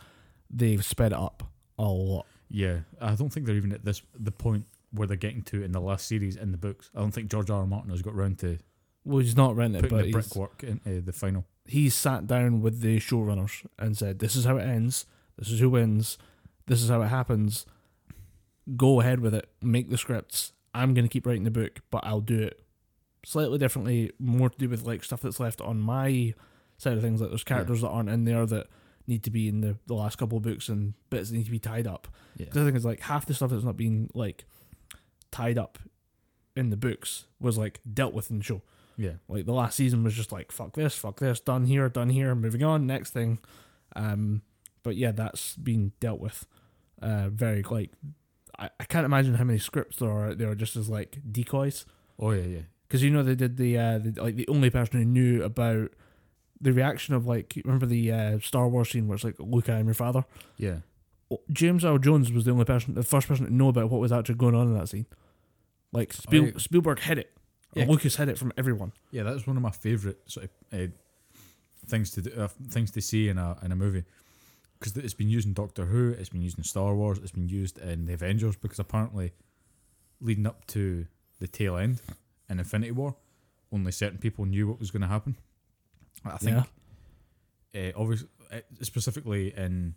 they've 0.49 0.85
sped 0.85 1.11
it 1.11 1.17
up 1.17 1.43
a 1.79 1.83
lot. 1.83 2.25
yeah 2.49 2.79
I 3.01 3.15
don't 3.15 3.29
think 3.33 3.45
they're 3.45 3.55
even 3.55 3.71
at 3.73 3.83
this 3.83 4.01
the 4.17 4.31
point 4.31 4.65
where 4.91 5.07
they're 5.07 5.17
getting 5.17 5.41
to 5.43 5.63
in 5.63 5.71
the 5.71 5.81
last 5.81 6.07
series 6.07 6.35
in 6.35 6.51
the 6.51 6.57
books 6.57 6.89
I 6.95 6.99
don't 6.99 7.11
think 7.11 7.29
George 7.29 7.49
R. 7.49 7.61
R. 7.61 7.67
Martin 7.67 7.89
has 7.91 8.01
got 8.01 8.15
round 8.15 8.37
to 8.39 8.59
Well, 9.03 9.19
he's 9.19 9.35
not 9.35 9.51
it, 9.57 9.73
putting 9.81 9.89
but 9.89 10.05
the 10.05 10.11
brickwork 10.11 10.63
in 10.63 10.79
uh, 10.85 11.01
the 11.03 11.11
final 11.11 11.45
He 11.65 11.89
sat 11.89 12.27
down 12.27 12.61
with 12.61 12.81
the 12.81 12.99
showrunners 12.99 13.65
and 13.79 13.97
said, 13.97 14.19
"This 14.19 14.35
is 14.35 14.45
how 14.45 14.57
it 14.57 14.63
ends. 14.63 15.05
This 15.37 15.49
is 15.49 15.59
who 15.59 15.71
wins. 15.71 16.17
This 16.67 16.81
is 16.83 16.89
how 16.89 17.01
it 17.01 17.07
happens. 17.07 17.65
Go 18.75 18.99
ahead 19.01 19.19
with 19.19 19.33
it. 19.33 19.49
Make 19.61 19.89
the 19.89 19.97
scripts. 19.97 20.53
I'm 20.73 20.93
going 20.93 21.05
to 21.05 21.09
keep 21.09 21.25
writing 21.25 21.43
the 21.43 21.51
book, 21.51 21.79
but 21.91 22.05
I'll 22.05 22.21
do 22.21 22.41
it 22.41 22.61
slightly 23.23 23.57
differently. 23.57 24.11
More 24.19 24.49
to 24.49 24.57
do 24.57 24.69
with 24.69 24.83
like 24.83 25.03
stuff 25.03 25.21
that's 25.21 25.39
left 25.39 25.61
on 25.61 25.79
my 25.79 26.33
side 26.77 26.97
of 26.97 27.01
things. 27.01 27.21
Like 27.21 27.29
there's 27.29 27.43
characters 27.43 27.81
that 27.81 27.89
aren't 27.89 28.09
in 28.09 28.25
there 28.25 28.45
that 28.45 28.67
need 29.07 29.23
to 29.23 29.29
be 29.29 29.47
in 29.47 29.61
the, 29.61 29.77
the 29.85 29.93
last 29.93 30.17
couple 30.17 30.37
of 30.37 30.43
books 30.43 30.67
and 30.67 30.93
bits 31.09 31.29
that 31.29 31.37
need 31.37 31.45
to 31.45 31.51
be 31.51 31.59
tied 31.59 31.87
up. 31.87 32.07
yeah 32.37 32.47
The 32.51 32.65
thing 32.65 32.75
is 32.75 32.85
like 32.85 33.01
half 33.01 33.25
the 33.25 33.33
stuff 33.33 33.51
that's 33.51 33.63
not 33.63 33.77
being 33.77 34.09
like 34.13 34.45
tied 35.31 35.57
up 35.57 35.77
in 36.55 36.69
the 36.69 36.77
books 36.77 37.25
was 37.39 37.57
like 37.57 37.81
dealt 37.91 38.13
with 38.13 38.31
in 38.31 38.39
the 38.39 38.43
show. 38.43 38.61
Yeah. 38.97 39.13
Like 39.27 39.45
the 39.45 39.53
last 39.53 39.75
season 39.75 40.03
was 40.03 40.13
just 40.13 40.31
like 40.31 40.51
fuck 40.51 40.73
this, 40.73 40.95
fuck 40.95 41.19
this, 41.19 41.39
done 41.39 41.65
here, 41.65 41.87
done 41.89 42.09
here, 42.09 42.33
moving 42.33 42.63
on, 42.63 42.87
next 42.87 43.11
thing. 43.11 43.39
Um, 43.95 44.41
but 44.83 44.95
yeah, 44.95 45.11
that's 45.11 45.55
been 45.55 45.91
dealt 45.99 46.19
with. 46.19 46.45
Uh, 47.01 47.29
very 47.29 47.61
like 47.61 47.91
I, 48.59 48.69
I 48.79 48.83
can't 48.85 49.05
imagine 49.05 49.35
how 49.35 49.43
many 49.43 49.59
scripts 49.59 49.97
there 49.97 50.09
are 50.09 50.29
out 50.29 50.37
there 50.37 50.53
just 50.55 50.75
as 50.75 50.89
like 50.89 51.17
decoys. 51.31 51.85
Oh 52.19 52.31
yeah, 52.31 52.43
yeah. 52.43 52.59
Because 52.87 53.03
you 53.03 53.09
know 53.09 53.23
they 53.23 53.35
did 53.35 53.57
the, 53.57 53.77
uh, 53.77 53.97
the 53.99 54.21
like 54.21 54.35
the 54.35 54.47
only 54.47 54.69
person 54.69 54.99
who 54.99 55.05
knew 55.05 55.43
about 55.43 55.91
the 56.61 56.71
reaction 56.71 57.13
of 57.13 57.25
like 57.27 57.59
remember 57.65 57.85
the 57.85 58.11
uh, 58.11 58.39
Star 58.39 58.67
Wars 58.67 58.89
scene 58.91 59.07
where 59.07 59.15
it's 59.15 59.23
like 59.23 59.35
Luke, 59.39 59.69
I 59.69 59.79
am 59.79 59.85
your 59.85 59.93
father. 59.93 60.23
Yeah. 60.57 60.77
James 61.51 61.83
Earl 61.83 61.97
Jones 61.97 62.31
was 62.31 62.45
the 62.45 62.51
only 62.51 62.65
person, 62.65 62.93
the 62.93 63.03
first 63.03 63.27
person 63.27 63.45
to 63.45 63.53
know 63.53 63.67
about 63.69 63.89
what 63.89 63.99
was 63.99 64.11
actually 64.11 64.35
going 64.35 64.53
on 64.55 64.67
in 64.67 64.75
that 64.75 64.87
scene. 64.87 65.07
Like 65.91 66.13
Spiel, 66.13 66.51
Spielberg 66.57 66.99
hid 66.99 67.17
it, 67.17 67.31
or 67.75 67.81
Yeah. 67.81 67.87
Lucas 67.89 68.15
hid 68.15 68.29
it 68.29 68.37
from 68.37 68.53
everyone. 68.57 68.93
Yeah, 69.11 69.23
that's 69.23 69.47
one 69.47 69.57
of 69.57 69.63
my 69.63 69.71
favorite 69.71 70.19
sort 70.27 70.45
of 70.71 70.79
uh, 70.79 70.87
things 71.87 72.11
to 72.11 72.21
do, 72.21 72.31
uh, 72.39 72.47
things 72.69 72.91
to 72.91 73.01
see 73.01 73.27
in 73.27 73.37
a 73.37 73.57
in 73.63 73.71
a 73.71 73.75
movie 73.75 74.03
because 74.79 74.95
it's 74.97 75.13
been 75.13 75.29
used 75.29 75.47
in 75.47 75.53
Doctor 75.53 75.85
Who, 75.85 76.11
it's 76.11 76.29
been 76.29 76.41
used 76.41 76.57
in 76.57 76.63
Star 76.63 76.93
Wars, 76.95 77.17
it's 77.19 77.31
been 77.31 77.47
used 77.49 77.77
in 77.77 78.05
the 78.05 78.13
Avengers 78.13 78.55
because 78.55 78.79
apparently 78.79 79.33
leading 80.21 80.45
up 80.47 80.65
to 80.67 81.05
the 81.39 81.47
tail 81.47 81.75
end 81.77 82.01
in 82.49 82.59
Infinity 82.59 82.91
War, 82.91 83.15
only 83.71 83.91
certain 83.91 84.17
people 84.19 84.45
knew 84.45 84.67
what 84.67 84.79
was 84.79 84.91
going 84.91 85.01
to 85.01 85.07
happen. 85.07 85.35
I 86.23 86.37
think, 86.37 86.57
uh, 87.75 87.91
obviously, 87.95 88.27
uh, 88.51 88.59
specifically 88.81 89.53
in 89.55 89.95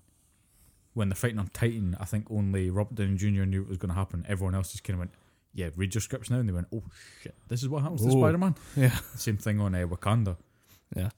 when 0.94 1.08
they're 1.08 1.16
fighting 1.16 1.38
on 1.38 1.48
Titan, 1.52 1.96
I 2.00 2.04
think 2.04 2.26
only 2.30 2.70
Robert 2.70 2.96
Downey 2.96 3.16
Jr. 3.16 3.44
knew 3.44 3.60
what 3.62 3.68
was 3.68 3.78
going 3.78 3.90
to 3.90 3.94
happen. 3.94 4.24
Everyone 4.28 4.54
else 4.54 4.72
just 4.72 4.82
kind 4.84 4.94
of 4.96 4.98
went, 4.98 5.10
"Yeah, 5.54 5.68
read 5.76 5.94
your 5.94 6.00
scripts 6.02 6.28
now," 6.28 6.38
and 6.38 6.48
they 6.48 6.52
went, 6.52 6.66
"Oh 6.74 6.82
shit, 7.22 7.34
this 7.46 7.62
is 7.62 7.68
what 7.68 7.82
happens 7.82 8.02
to 8.02 8.08
Oh. 8.08 8.20
Spider 8.20 8.38
Man." 8.38 8.54
Yeah, 8.76 8.96
Same 9.14 9.36
thing 9.36 9.60
on 9.60 9.74
uh, 9.74 9.86
Wakanda. 9.86 10.36
yeah. 10.96 11.10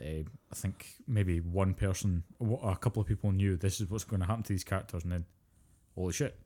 Uh, 0.00 0.22
I 0.50 0.54
think 0.54 0.94
maybe 1.06 1.40
one 1.40 1.74
person, 1.74 2.22
a 2.40 2.76
couple 2.76 3.00
of 3.02 3.08
people 3.08 3.32
knew 3.32 3.56
this 3.56 3.80
is 3.80 3.90
what's 3.90 4.04
going 4.04 4.20
to 4.20 4.26
happen 4.26 4.42
to 4.44 4.52
these 4.52 4.64
characters, 4.64 5.02
and 5.02 5.12
then, 5.12 5.24
holy 5.94 6.12
shit, 6.12 6.38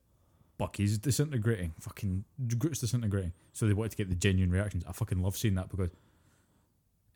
Bucky's 0.59 0.99
disintegrating, 0.99 1.73
fucking 1.81 2.25
Groot's 2.59 2.81
disintegrating. 2.81 3.33
So 3.53 3.67
they 3.67 3.73
wanted 3.73 3.91
to 3.91 3.97
get 3.97 4.09
the 4.09 4.15
genuine 4.15 4.53
reactions. 4.53 4.85
I 4.89 4.93
fucking 4.93 5.23
love 5.23 5.37
seeing 5.37 5.55
that 5.57 5.69
because 5.71 5.91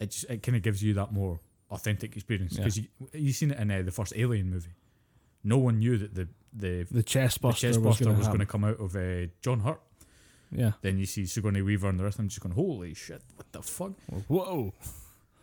it 0.01 0.11
just, 0.11 0.25
it 0.29 0.42
kind 0.42 0.57
of 0.57 0.62
gives 0.62 0.83
you 0.83 0.94
that 0.94 1.12
more 1.12 1.40
authentic 1.70 2.16
experience. 2.16 2.57
Because 2.57 2.77
you 2.79 2.87
you 3.12 3.33
seen 3.33 3.51
it 3.51 3.59
in 3.59 3.70
uh, 3.70 3.83
the 3.83 3.92
first 3.92 4.12
Alien 4.16 4.51
movie. 4.51 4.75
No 5.44 5.59
one 5.59 5.79
knew 5.79 5.96
that 5.96 6.14
the 6.14 6.29
the, 6.53 6.87
The 6.90 7.03
chest 7.03 7.40
the 7.40 7.53
chest 7.53 7.79
was 7.79 7.99
buster 7.99 8.05
going 8.05 8.18
was 8.18 8.27
to 8.27 8.31
going 8.31 8.40
to 8.40 8.46
come 8.46 8.64
out 8.64 8.81
of 8.81 8.96
uh, 8.96 9.27
John 9.42 9.61
Hurt. 9.61 9.81
Yeah. 10.51 10.72
Then 10.81 10.99
you 10.99 11.07
see 11.07 11.27
Sigourney 11.27 11.62
Weaver 11.62 11.88
and 11.88 11.99
the 11.99 12.05
rest 12.05 12.14
of 12.14 12.18
them 12.18 12.29
just 12.29 12.40
going, 12.40 12.55
holy 12.55 12.94
shit, 12.94 13.22
what 13.35 13.53
the 13.53 13.62
fuck? 13.62 13.92
Whoa. 14.29 14.75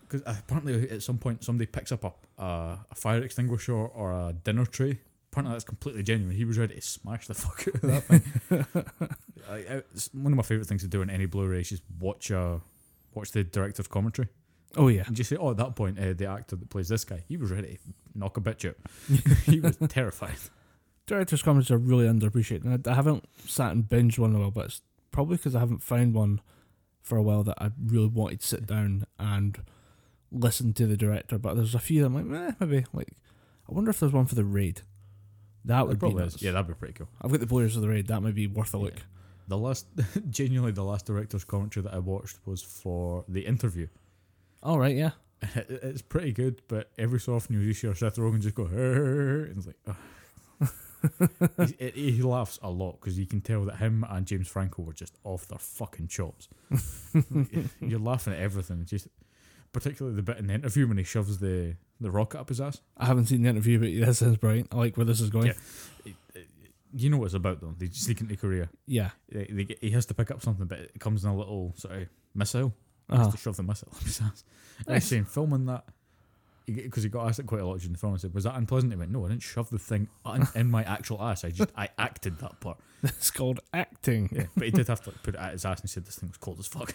Because 0.08 0.22
apparently 0.26 0.90
at 0.90 1.02
some 1.02 1.18
point 1.18 1.44
somebody 1.44 1.66
picks 1.66 1.92
up 1.92 2.04
a, 2.04 2.14
a, 2.44 2.80
a 2.92 2.96
fire 2.96 3.22
extinguisher 3.24 3.74
or 3.74 4.12
a 4.12 4.34
dinner 4.44 4.66
tray. 4.66 5.00
Apparently 5.32 5.54
that's 5.56 5.64
completely 5.64 6.04
genuine. 6.04 6.36
He 6.36 6.46
was 6.46 6.58
ready 6.58 6.76
to 6.76 6.82
smash 6.82 7.28
the 7.28 7.34
fuck 7.34 7.68
out 7.68 7.76
of 7.76 7.82
that 7.82 8.04
thing. 8.04 8.66
I, 9.50 9.54
I, 9.56 9.82
it's 9.94 10.10
one 10.14 10.32
of 10.32 10.38
my 10.38 10.44
favorite 10.44 10.68
things 10.68 10.84
to 10.84 10.88
do 10.88 11.02
in 11.02 11.10
any 11.10 11.26
Blu-ray 11.26 11.62
is 11.62 11.70
just 11.70 11.84
watch 12.00 12.32
uh, 12.32 12.58
watch 13.14 13.32
the 13.32 13.44
director's 13.44 13.88
commentary 13.88 14.28
Oh 14.76 14.88
yeah. 14.88 15.04
and 15.06 15.16
just 15.16 15.30
say, 15.30 15.36
oh, 15.36 15.52
at 15.52 15.58
that 15.58 15.76
point, 15.76 16.00
uh, 16.00 16.14
the 16.14 16.26
actor 16.26 16.56
that 16.56 16.70
plays 16.70 16.88
this 16.88 17.06
guy, 17.06 17.24
he 17.28 17.38
was 17.38 17.52
ready 17.52 17.78
to 17.78 17.80
knock 18.16 18.38
a 18.38 18.42
bitch 18.42 18.68
out. 18.68 18.76
he 19.46 19.60
was 19.60 19.78
terrified. 19.88 20.36
Director's 21.06 21.44
comments 21.44 21.70
are 21.70 21.78
really 21.78 22.06
underappreciated. 22.06 22.66
And 22.66 22.88
I, 22.88 22.92
I 22.92 22.96
haven't 22.96 23.26
sat 23.46 23.72
and 23.72 23.84
binged 23.84 24.18
one 24.18 24.32
in 24.32 24.38
a 24.38 24.40
while, 24.40 24.52
but 24.52 24.66
it's 24.66 24.82
probably 25.12 25.38
because 25.38 25.56
I 25.56 25.60
haven't 25.60 25.84
found 25.84 26.14
one 26.14 26.42
for 27.04 27.18
a 27.18 27.22
while 27.24 27.44
that 27.44 27.62
I 27.62 27.72
really 27.86 28.08
wanted 28.08 28.40
to 28.40 28.48
sit 28.48 28.66
down 28.66 29.06
and 29.20 29.58
listen 30.34 30.74
to 30.74 30.86
the 30.88 30.98
director. 30.98 31.38
But 31.38 31.56
there's 31.56 31.76
a 31.76 31.80
few 31.80 32.02
that 32.02 32.08
I'm 32.08 32.16
like, 32.32 32.50
eh, 32.50 32.52
maybe. 32.60 32.86
Like, 32.92 33.14
I 33.70 33.74
wonder 33.74 33.90
if 33.92 34.00
there's 34.00 34.12
one 34.12 34.26
for 34.26 34.36
the 34.36 34.44
raid. 34.44 34.82
That 35.66 35.88
would 35.88 35.96
It 35.98 36.00
probably 36.00 36.24
be 36.24 36.28
is. 36.28 36.42
Yeah, 36.42 36.52
that'd 36.52 36.68
be 36.68 36.74
pretty 36.74 36.94
cool. 36.96 37.08
I've 37.22 37.32
got 37.32 37.40
the 37.40 37.46
Blu-rays 37.46 37.76
of 37.78 37.82
the 37.82 37.88
raid. 37.88 38.08
That 38.08 38.22
might 38.22 38.36
be 38.36 38.48
worth 38.48 38.74
a 38.74 38.78
look. 38.78 38.96
The 39.48 39.58
last, 39.58 39.88
genuinely, 40.30 40.72
the 40.74 40.84
last 40.84 41.06
director's 41.06 41.44
commentary 41.46 41.84
that 41.86 41.94
I 41.94 42.00
watched 42.00 42.38
was 42.46 42.62
for 42.62 43.24
the 43.30 43.46
interview. 43.46 43.88
All 44.62 44.80
right, 44.80 44.96
yeah. 44.96 45.12
It's 45.56 46.02
pretty 46.02 46.32
good, 46.32 46.62
but 46.70 46.90
every 46.98 47.20
so 47.20 47.36
often 47.36 47.60
you 47.62 47.68
just 47.70 47.82
hear 47.82 47.94
Seth 47.96 48.16
Rogen 48.16 48.40
just 48.42 48.56
go, 48.56 48.64
and 48.72 49.58
it's 49.58 49.68
like, 49.68 49.78
he, 51.78 51.92
he 51.94 52.12
he 52.12 52.22
laughs 52.22 52.60
a 52.64 52.70
lot 52.70 53.00
because 53.02 53.20
you 53.20 53.26
can 53.26 53.42
tell 53.42 53.66
that 53.66 53.76
him 53.76 54.06
and 54.10 54.26
James 54.26 54.48
Franco 54.48 54.84
were 54.84 54.94
just 54.94 55.18
off 55.26 55.46
their 55.50 55.60
fucking 55.60 56.08
chops. 56.08 56.48
You're 57.82 58.00
laughing 58.00 58.34
at 58.34 58.40
everything, 58.40 58.86
just 58.86 59.10
particularly 59.74 60.16
the 60.16 60.22
bit 60.24 60.38
in 60.38 60.48
the 60.48 60.54
interview 60.54 60.88
when 60.88 60.98
he 60.98 61.04
shoves 61.04 61.40
the 61.40 61.76
the 62.00 62.10
rocket 62.12 62.40
up 62.40 62.50
his 62.50 62.62
ass. 62.62 62.80
I 62.98 63.06
haven't 63.06 63.26
seen 63.26 63.42
the 63.44 63.50
interview, 63.50 63.80
but 63.80 64.06
that 64.08 64.14
sounds 64.16 64.38
brilliant. 64.38 64.70
I 64.72 64.78
like 64.78 64.96
where 64.98 65.06
this 65.06 65.20
is 65.22 65.30
going. 65.30 65.48
Yeah. 65.48 66.42
You 66.96 67.10
know 67.10 67.18
what 67.18 67.26
it's 67.26 67.34
about 67.34 67.60
though. 67.60 67.74
They 67.78 67.88
sneak 67.90 68.22
into 68.22 68.36
Korea. 68.38 68.70
Yeah. 68.86 69.10
They, 69.30 69.46
they 69.50 69.64
get, 69.64 69.80
he 69.82 69.90
has 69.92 70.06
to 70.08 70.14
pick 70.14 70.30
up 70.32 70.42
something, 70.44 70.68
but 70.68 70.80
it 70.80 71.00
comes 71.00 71.24
in 71.24 71.30
a 71.32 71.36
little 71.36 71.74
sort 71.76 71.96
of 71.96 72.08
missile. 72.36 72.74
He 73.10 73.16
Uh-huh. 73.16 73.24
has 73.26 73.34
to 73.34 73.40
shove 73.40 73.58
the 73.58 73.64
missile 73.64 73.90
up 73.96 74.04
his 74.04 74.22
ass. 74.22 74.44
And 74.80 74.88
Nice. 74.88 74.96
was 75.04 75.10
saying, 75.10 75.26
filming 75.26 75.66
that, 75.66 75.86
because 76.68 77.04
he 77.04 77.10
got 77.10 77.28
asked 77.28 77.40
it 77.40 77.48
quite 77.48 77.62
a 77.62 77.66
lot 77.66 77.80
during 77.80 77.94
the 77.94 77.98
film. 78.00 78.14
I 78.14 78.18
said, 78.18 78.34
"Was 78.34 78.44
that 78.46 78.56
unpleasant?" 78.56 78.94
He 78.94 78.98
went, 78.98 79.12
"No, 79.12 79.26
I 79.26 79.30
didn't 79.30 79.42
shove 79.44 79.70
the 79.70 79.78
thing 79.80 80.08
in, 80.26 80.48
in 80.56 80.70
my 80.72 80.84
actual 80.84 81.22
ass. 81.22 81.44
I 81.44 81.50
just 81.50 81.72
I 81.76 81.90
acted 81.98 82.38
that 82.40 82.60
part." 82.60 82.78
It's 83.04 83.32
called 83.32 83.60
acting. 83.74 84.30
Yeah, 84.32 84.46
but 84.56 84.64
he 84.66 84.72
did 84.72 84.88
have 84.88 85.02
to 85.04 85.10
like, 85.10 85.24
put 85.24 85.36
it 85.36 85.40
at 85.42 85.52
his 85.54 85.66
ass 85.66 85.82
and 85.82 85.90
he 85.90 85.92
said 85.94 86.06
this 86.06 86.16
thing 86.16 86.30
was 86.30 86.38
cold 86.38 86.60
as 86.60 86.68
fuck. 86.68 86.94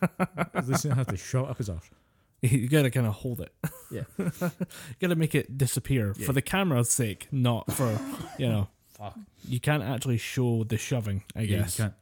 He 0.00 0.60
didn't 0.72 0.96
have 0.96 1.06
to 1.08 1.16
shove 1.16 1.46
it 1.46 1.50
up 1.50 1.58
his 1.58 1.68
ass. 1.70 1.88
You 2.42 2.68
gotta 2.70 2.90
kind 2.90 3.06
of 3.06 3.12
hold 3.12 3.40
it. 3.42 3.52
Yeah. 3.90 4.04
you 4.18 4.30
gotta 4.98 5.14
make 5.14 5.34
it 5.34 5.58
disappear 5.58 6.14
Yeah. 6.16 6.24
for 6.24 6.32
the 6.32 6.40
camera's 6.40 6.88
sake, 6.88 7.28
not 7.30 7.70
for 7.70 7.98
you 8.38 8.48
know. 8.48 8.68
Fuck. 8.96 9.18
You 9.46 9.60
can't 9.60 9.82
actually 9.82 10.16
show 10.16 10.64
the 10.64 10.78
shoving. 10.78 11.22
I 11.36 11.42
Yeah, 11.42 11.58
guess. 11.58 11.78
you 11.78 11.84
can't. 11.84 11.94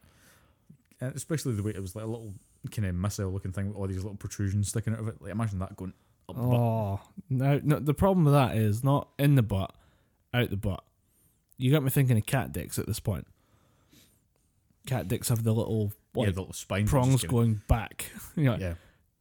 And 1.00 1.16
especially 1.16 1.54
the 1.54 1.62
way 1.64 1.72
it 1.72 1.80
was 1.80 1.96
like 1.96 2.04
a 2.04 2.08
little 2.08 2.34
kind 2.70 2.86
of 2.86 2.94
missile 2.94 3.30
looking 3.32 3.50
thing 3.50 3.66
with 3.68 3.76
all 3.76 3.88
these 3.88 3.96
little 4.04 4.14
protrusions 4.16 4.68
sticking 4.68 4.92
out 4.92 5.00
of 5.00 5.08
it. 5.08 5.16
Like 5.20 5.32
imagine 5.32 5.58
that 5.58 5.76
going 5.76 5.92
up 6.28 6.36
the 6.36 6.42
butt. 6.42 6.60
Oh 6.60 7.00
no, 7.30 7.60
no! 7.64 7.78
The 7.80 7.94
problem 7.94 8.24
with 8.24 8.34
that 8.34 8.56
is 8.56 8.84
not 8.84 9.08
in 9.18 9.34
the 9.34 9.42
butt, 9.42 9.74
out 10.32 10.50
the 10.50 10.56
butt. 10.56 10.84
You 11.56 11.72
got 11.72 11.82
me 11.82 11.90
thinking 11.90 12.16
of 12.16 12.26
cat 12.26 12.52
dicks 12.52 12.78
at 12.78 12.86
this 12.86 13.00
point. 13.00 13.26
Cat 14.86 15.08
dicks 15.08 15.28
have 15.30 15.42
the 15.42 15.52
little 15.52 15.92
yeah, 16.26 16.32
the 16.32 16.40
little 16.40 16.52
spine 16.54 16.86
prongs 16.86 17.22
going 17.24 17.60
back. 17.68 18.10
Like, 18.36 18.60
Yeah. 18.60 18.74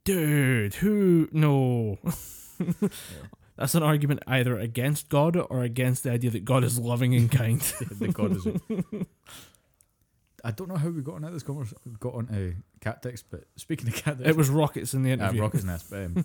dude, 0.04 0.74
who? 0.74 1.28
No. 1.32 1.98
That's 3.56 3.74
an 3.74 3.82
argument 3.82 4.20
either 4.26 4.56
against 4.58 5.08
God 5.08 5.36
or 5.36 5.62
against 5.62 6.04
the 6.04 6.12
idea 6.12 6.30
that 6.30 6.44
God 6.44 6.62
is 6.62 6.78
loving 6.78 7.14
and 7.14 7.30
kind. 7.30 7.60
the 7.90 8.08
god 8.08 8.36
is. 8.36 8.46
I 10.44 10.52
don't 10.52 10.68
know 10.68 10.76
how 10.76 10.88
we 10.90 11.02
got 11.02 11.16
on 11.16 11.32
this 11.32 11.42
conversation, 11.42 11.78
got 11.98 12.14
onto 12.14 12.54
cat 12.80 13.02
dicks, 13.02 13.22
but 13.24 13.44
speaking 13.56 13.88
of 13.88 13.94
cat 13.96 14.18
dicks, 14.18 14.30
it 14.30 14.36
was 14.36 14.48
rockets 14.48 14.94
in 14.94 15.02
the 15.02 15.10
uh, 15.10 15.14
interview. 15.14 15.40
Rocket's 15.42 15.64
Nest. 15.64 15.90
But, 15.90 16.04
um, 16.04 16.24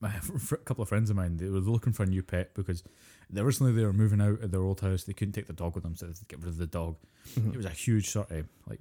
my, 0.00 0.12
a 0.52 0.56
couple 0.58 0.82
of 0.82 0.88
friends 0.90 1.08
of 1.08 1.16
mine, 1.16 1.38
they 1.38 1.48
were 1.48 1.58
looking 1.60 1.94
for 1.94 2.02
a 2.02 2.06
new 2.06 2.22
pet 2.22 2.52
because 2.54 2.84
they 3.30 3.40
originally 3.40 3.72
they 3.72 3.84
were 3.84 3.92
moving 3.94 4.20
out 4.20 4.42
of 4.42 4.50
their 4.50 4.60
old 4.62 4.80
house. 4.82 5.04
They 5.04 5.14
couldn't 5.14 5.32
take 5.32 5.46
the 5.46 5.52
dog 5.54 5.74
with 5.74 5.84
them, 5.84 5.96
so 5.96 6.04
they 6.06 6.10
had 6.10 6.16
to 6.18 6.24
get 6.26 6.38
rid 6.40 6.48
of 6.48 6.58
the 6.58 6.66
dog. 6.66 6.96
Mhm. 7.38 7.50
It 7.54 7.56
was 7.56 7.66
a 7.66 7.70
huge 7.70 8.10
sort 8.10 8.30
of 8.30 8.46
like 8.66 8.80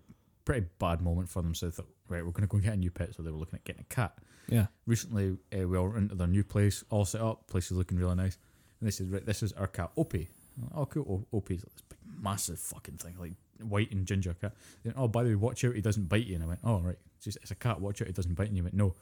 pretty 0.49 0.67
bad 0.79 1.01
moment 1.01 1.29
for 1.29 1.41
them. 1.43 1.53
So 1.53 1.67
they 1.67 1.71
thought, 1.71 1.88
right, 2.07 2.26
we're 2.26 2.32
going 2.32 2.41
to 2.41 2.47
go 2.47 2.55
and 2.57 2.63
get 2.65 2.74
a 2.74 2.78
new 2.78 2.89
pet. 2.91 3.13
So 3.15 3.21
they 3.24 3.30
were 3.32 3.38
looking 3.38 3.55
at 3.55 3.63
getting 3.65 3.82
a 3.89 3.93
cat. 3.93 4.13
Yeah. 4.47 4.65
Recently, 4.88 5.38
uh, 5.53 5.67
we 5.67 5.78
all 5.78 5.86
went 5.89 5.97
into 5.97 6.15
their 6.15 6.28
new 6.28 6.43
place, 6.43 6.84
all 6.89 7.05
set 7.05 7.21
up. 7.21 7.47
Place 7.47 7.69
is 7.71 7.78
looking 7.78 7.97
really 7.99 8.15
nice. 8.15 8.38
And 8.80 8.88
they 8.88 8.91
said, 8.91 9.11
right, 9.11 9.26
this 9.26 9.43
is 9.43 9.51
our 9.53 9.67
cat, 9.67 9.91
Opie. 9.95 10.28
Like, 10.61 10.71
Oh, 10.76 10.86
cool. 10.88 11.26
O- 11.32 11.38
Opie's 11.38 11.63
like 11.63 11.74
this 11.74 11.84
big, 11.88 11.99
massive 12.24 12.59
fucking 12.59 12.97
thing, 12.97 13.15
like 13.19 13.34
white 13.61 13.91
and 13.91 14.05
ginger 14.07 14.34
cat. 14.34 14.53
Then, 14.84 14.93
oh, 14.97 15.07
by 15.07 15.24
the 15.24 15.30
way, 15.30 15.36
watch 15.36 15.63
out, 15.65 15.76
he 15.76 15.82
doesn't 15.82 16.09
bite 16.09 16.26
you. 16.26 16.36
And 16.36 16.43
I 16.43 16.47
went, 16.47 16.59
oh, 16.63 16.80
right. 16.80 16.97
It's, 17.17 17.26
just, 17.26 17.38
it's 17.43 17.51
a 17.51 17.55
cat, 17.55 17.80
watch 17.80 18.01
out, 18.01 18.07
he 18.07 18.13
doesn't 18.13 18.34
bite 18.34 18.45
you. 18.45 18.49
And 18.49 18.57
you 18.57 18.63
went, 18.63 18.76
no, 18.76 18.95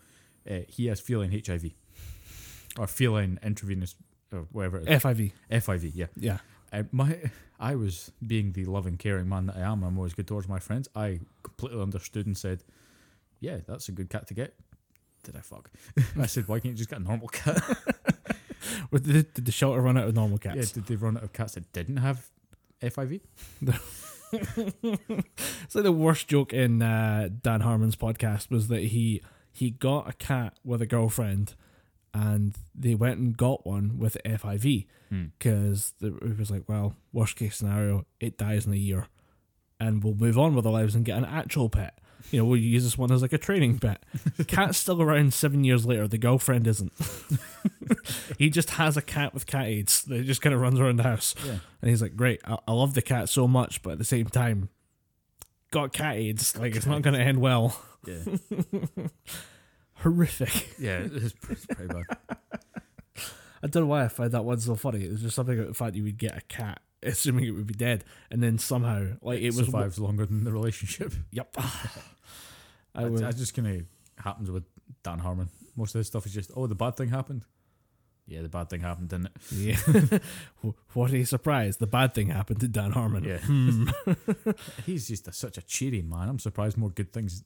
uh, 0.49 0.61
he 0.67 0.87
has 0.87 0.99
feline 0.99 1.31
HIV. 1.45 1.71
Or 2.77 2.87
feline 2.87 3.39
intravenous, 3.41 3.95
or 4.33 4.47
whatever 4.51 4.79
it 4.79 4.89
is. 4.89 5.01
FIV. 5.01 5.31
FIV, 5.49 5.91
yeah. 5.95 6.05
Yeah. 6.17 6.37
Uh, 6.73 6.83
my, 6.91 7.17
I 7.59 7.75
was 7.75 8.11
being 8.25 8.51
the 8.51 8.65
loving, 8.65 8.97
caring 8.97 9.29
man 9.29 9.45
that 9.47 9.55
I 9.55 9.61
am. 9.61 9.83
I'm 9.83 9.97
always 9.97 10.13
good 10.13 10.27
towards 10.27 10.47
my 10.49 10.59
friends. 10.59 10.87
I 10.95 11.21
completely 11.57 11.81
understood 11.81 12.25
and 12.27 12.37
said, 12.37 12.63
"Yeah, 13.39 13.57
that's 13.67 13.89
a 13.89 13.91
good 13.91 14.09
cat 14.09 14.27
to 14.27 14.33
get." 14.33 14.53
Did 15.23 15.35
I 15.35 15.39
fuck? 15.41 15.69
I 16.19 16.25
said, 16.27 16.47
"Why 16.47 16.59
can't 16.59 16.73
you 16.73 16.77
just 16.77 16.89
get 16.89 16.99
a 16.99 17.03
normal 17.03 17.27
cat?" 17.29 17.61
Did 18.91 19.03
the, 19.03 19.23
did 19.23 19.45
the 19.45 19.51
shelter 19.51 19.79
run 19.81 19.97
out 19.97 20.07
of 20.07 20.15
normal 20.15 20.37
cats? 20.37 20.55
yeah, 20.57 20.63
did 20.73 20.85
they 20.87 20.95
run 20.95 21.15
out 21.17 21.23
of 21.23 21.31
cats 21.33 21.53
that 21.53 21.71
didn't 21.73 21.97
have 21.97 22.29
FIV? 22.81 23.21
It's 24.33 25.75
like 25.75 25.83
the 25.83 25.91
worst 25.91 26.27
joke 26.27 26.53
in 26.53 26.81
uh, 26.81 27.29
Dan 27.41 27.61
Harmon's 27.61 27.95
podcast 27.95 28.49
was 28.49 28.67
that 28.67 28.83
he 28.85 29.21
he 29.53 29.69
got 29.71 30.09
a 30.09 30.13
cat 30.13 30.57
with 30.65 30.81
a 30.81 30.85
girlfriend, 30.85 31.55
and 32.13 32.55
they 32.75 32.93
went 32.95 33.19
and 33.19 33.37
got 33.37 33.65
one 33.65 33.97
with 33.97 34.17
FIV 34.25 34.85
Hmm. 35.09 35.25
because 35.39 35.93
it 36.01 36.37
was 36.37 36.51
like, 36.51 36.63
well, 36.67 36.95
worst 37.13 37.37
case 37.37 37.55
scenario, 37.55 38.05
it 38.19 38.37
dies 38.37 38.65
in 38.65 38.73
a 38.73 38.77
year, 38.77 39.07
and 39.79 40.03
we'll 40.03 40.15
move 40.15 40.37
on 40.37 40.55
with 40.55 40.65
our 40.65 40.71
lives 40.71 40.95
and 40.95 41.05
get 41.05 41.17
an 41.17 41.25
actual 41.25 41.69
pet. 41.69 41.97
you 42.31 42.39
know, 42.39 42.45
we'll 42.45 42.59
use 42.59 42.83
this 42.83 42.97
one 42.97 43.11
as 43.11 43.21
like 43.21 43.33
a 43.33 43.37
training 43.37 43.75
bit. 43.77 44.03
Cat's 44.47 44.77
still 44.77 45.01
around 45.01 45.33
seven 45.33 45.63
years 45.63 45.85
later. 45.85 46.07
The 46.07 46.17
girlfriend 46.17 46.67
isn't. 46.67 46.91
he 48.37 48.49
just 48.49 48.71
has 48.71 48.97
a 48.97 49.01
cat 49.01 49.33
with 49.33 49.45
cat 49.45 49.65
aids 49.67 50.03
that 50.03 50.25
just 50.25 50.41
kind 50.41 50.53
of 50.53 50.61
runs 50.61 50.79
around 50.79 50.97
the 50.97 51.03
house. 51.03 51.35
Yeah. 51.45 51.59
And 51.81 51.89
he's 51.89 52.01
like, 52.01 52.15
great, 52.15 52.41
I, 52.45 52.57
I 52.67 52.73
love 52.73 52.93
the 52.95 53.01
cat 53.01 53.29
so 53.29 53.47
much, 53.47 53.81
but 53.81 53.91
at 53.91 53.97
the 53.99 54.05
same 54.05 54.27
time, 54.27 54.69
got 55.71 55.93
cat 55.93 56.15
aids. 56.15 56.57
Like, 56.57 56.75
it's 56.75 56.85
not 56.85 57.01
going 57.01 57.13
to 57.13 57.21
end 57.21 57.39
well. 57.39 57.81
Yeah. 58.05 58.19
Horrific. 59.95 60.79
Yeah, 60.79 61.07
it's 61.11 61.33
pretty 61.33 61.87
bad. 61.87 62.03
I 63.63 63.67
don't 63.67 63.83
know 63.83 63.87
why 63.87 64.03
I 64.03 64.07
find 64.07 64.31
that 64.31 64.45
one 64.45 64.59
so 64.59 64.75
funny. 64.75 65.03
It 65.05 65.11
was 65.11 65.21
just 65.21 65.35
something 65.35 65.57
about 65.57 65.69
the 65.69 65.73
fact 65.73 65.95
you 65.95 66.03
would 66.03 66.17
get 66.17 66.37
a 66.37 66.41
cat, 66.41 66.81
assuming 67.03 67.45
it 67.45 67.51
would 67.51 67.67
be 67.67 67.73
dead, 67.73 68.03
and 68.31 68.41
then 68.43 68.57
somehow, 68.57 69.07
like, 69.21 69.39
it, 69.39 69.45
It 69.45 69.55
was. 69.55 69.65
survives 69.65 69.99
longer 69.99 70.25
than 70.25 70.43
the 70.43 70.51
relationship. 70.51 71.13
Yep. 71.31 71.57
I 72.95 73.05
would. 73.05 73.19
that's 73.21 73.37
just 73.37 73.53
kind 73.53 73.67
of 73.67 73.85
happens 74.23 74.49
with 74.49 74.63
Dan 75.03 75.19
Harmon. 75.19 75.49
Most 75.75 75.93
of 75.93 75.99
this 75.99 76.07
stuff 76.07 76.25
is 76.25 76.33
just, 76.33 76.49
oh, 76.55 76.65
the 76.67 76.73
bad 76.75 76.97
thing 76.97 77.09
happened. 77.09 77.45
Yeah, 78.25 78.41
the 78.41 78.49
bad 78.49 78.69
thing 78.69 78.81
happened, 78.81 79.09
didn't 79.09 79.27
it? 79.27 79.51
Yeah. 79.51 80.19
what 80.93 81.13
a 81.13 81.23
surprise. 81.23 81.77
The 81.77 81.87
bad 81.87 82.13
thing 82.13 82.27
happened 82.29 82.59
to 82.61 82.67
Dan 82.67 82.91
Harmon. 82.91 83.23
Yeah. 83.23 83.37
Hmm. 83.37 83.87
He's 84.85 85.07
just 85.07 85.27
a, 85.29 85.31
such 85.31 85.57
a 85.57 85.61
cheery 85.61 86.01
man. 86.01 86.27
I'm 86.27 86.39
surprised 86.39 86.75
more 86.77 86.89
good 86.89 87.13
things 87.13 87.43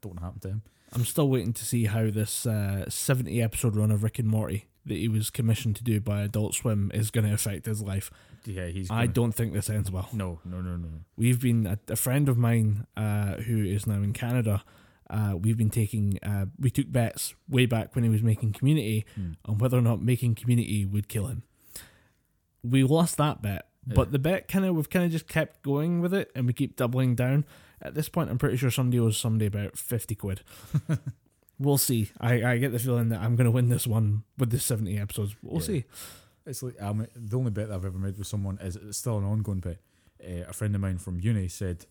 don't 0.00 0.18
happen 0.18 0.40
to 0.40 0.48
him. 0.48 0.62
I'm 0.92 1.04
still 1.04 1.28
waiting 1.28 1.52
to 1.52 1.64
see 1.64 1.84
how 1.84 2.10
this 2.10 2.44
uh, 2.46 2.86
70 2.88 3.40
episode 3.40 3.76
run 3.76 3.92
of 3.92 4.02
Rick 4.02 4.18
and 4.18 4.26
Morty 4.26 4.64
that 4.86 4.94
he 4.96 5.08
was 5.08 5.30
commissioned 5.30 5.76
to 5.76 5.84
do 5.84 6.00
by 6.00 6.22
Adult 6.22 6.54
Swim 6.54 6.90
is 6.94 7.10
going 7.10 7.26
to 7.26 7.32
affect 7.34 7.66
his 7.66 7.82
life. 7.82 8.10
Yeah, 8.46 8.66
he's. 8.68 8.90
I 8.90 9.02
gonna- 9.02 9.12
don't 9.12 9.32
think 9.32 9.52
this 9.52 9.68
ends 9.68 9.90
well. 9.90 10.08
No, 10.12 10.40
no, 10.44 10.60
no, 10.60 10.76
no. 10.76 10.88
We've 11.16 11.40
been, 11.40 11.66
a, 11.66 11.78
a 11.88 11.96
friend 11.96 12.28
of 12.28 12.38
mine 12.38 12.86
uh, 12.96 13.36
who 13.36 13.62
is 13.64 13.86
now 13.86 13.96
in 14.02 14.12
Canada, 14.14 14.64
uh, 15.10 15.34
we've 15.38 15.58
been 15.58 15.70
taking, 15.70 16.18
uh, 16.22 16.46
we 16.58 16.70
took 16.70 16.90
bets 16.90 17.34
way 17.48 17.66
back 17.66 17.94
when 17.94 18.04
he 18.04 18.10
was 18.10 18.22
making 18.22 18.52
community 18.52 19.04
Hmm. 19.14 19.32
on 19.44 19.58
whether 19.58 19.76
or 19.76 19.82
not 19.82 20.00
making 20.02 20.34
community 20.36 20.86
would 20.86 21.08
kill 21.08 21.26
him. 21.26 21.42
We 22.62 22.82
lost 22.84 23.16
that 23.18 23.42
bet, 23.42 23.68
but 23.86 24.08
Yeah. 24.08 24.12
the 24.12 24.18
bet 24.18 24.48
kind 24.48 24.64
of 24.64 24.74
we've 24.76 24.88
kind 24.90 25.04
of 25.04 25.10
just 25.10 25.26
kept 25.28 25.62
going 25.62 26.00
with 26.00 26.14
it, 26.14 26.30
and 26.34 26.46
we 26.46 26.52
keep 26.52 26.76
doubling 26.76 27.14
down. 27.14 27.44
At 27.82 27.94
this 27.94 28.08
point, 28.10 28.30
I'm 28.30 28.38
pretty 28.38 28.56
sure 28.58 28.70
somebody 28.70 29.00
owes 29.00 29.16
somebody 29.18 29.46
about 29.46 29.76
fifty 29.78 30.14
quid. 30.14 30.42
we'll 31.60 31.78
see. 31.78 32.10
I, 32.20 32.42
I 32.52 32.58
get 32.58 32.72
the 32.72 32.78
feeling 32.80 33.10
that 33.10 33.20
I'm 33.20 33.36
going 33.36 33.44
to 33.44 33.50
win 33.52 33.68
this 33.68 33.86
one 33.86 34.24
with 34.38 34.50
the 34.50 34.58
seventy 34.58 34.98
episodes. 34.98 35.36
We'll 35.42 35.60
Yeah. 35.60 35.66
see. 35.66 35.84
It's 36.46 36.62
like 36.62 36.80
um, 36.82 37.06
the 37.14 37.36
only 37.38 37.50
bet 37.52 37.70
I've 37.70 37.84
ever 37.84 37.98
made 37.98 38.18
with 38.18 38.26
someone 38.26 38.58
is 38.60 38.74
it's 38.74 38.98
still 38.98 39.18
an 39.18 39.24
ongoing 39.24 39.60
bet. 39.60 39.78
Uh, 40.24 40.48
a 40.48 40.52
friend 40.52 40.74
of 40.74 40.80
mine 40.80 40.98
from 40.98 41.20
uni 41.20 41.46
said 41.48 41.86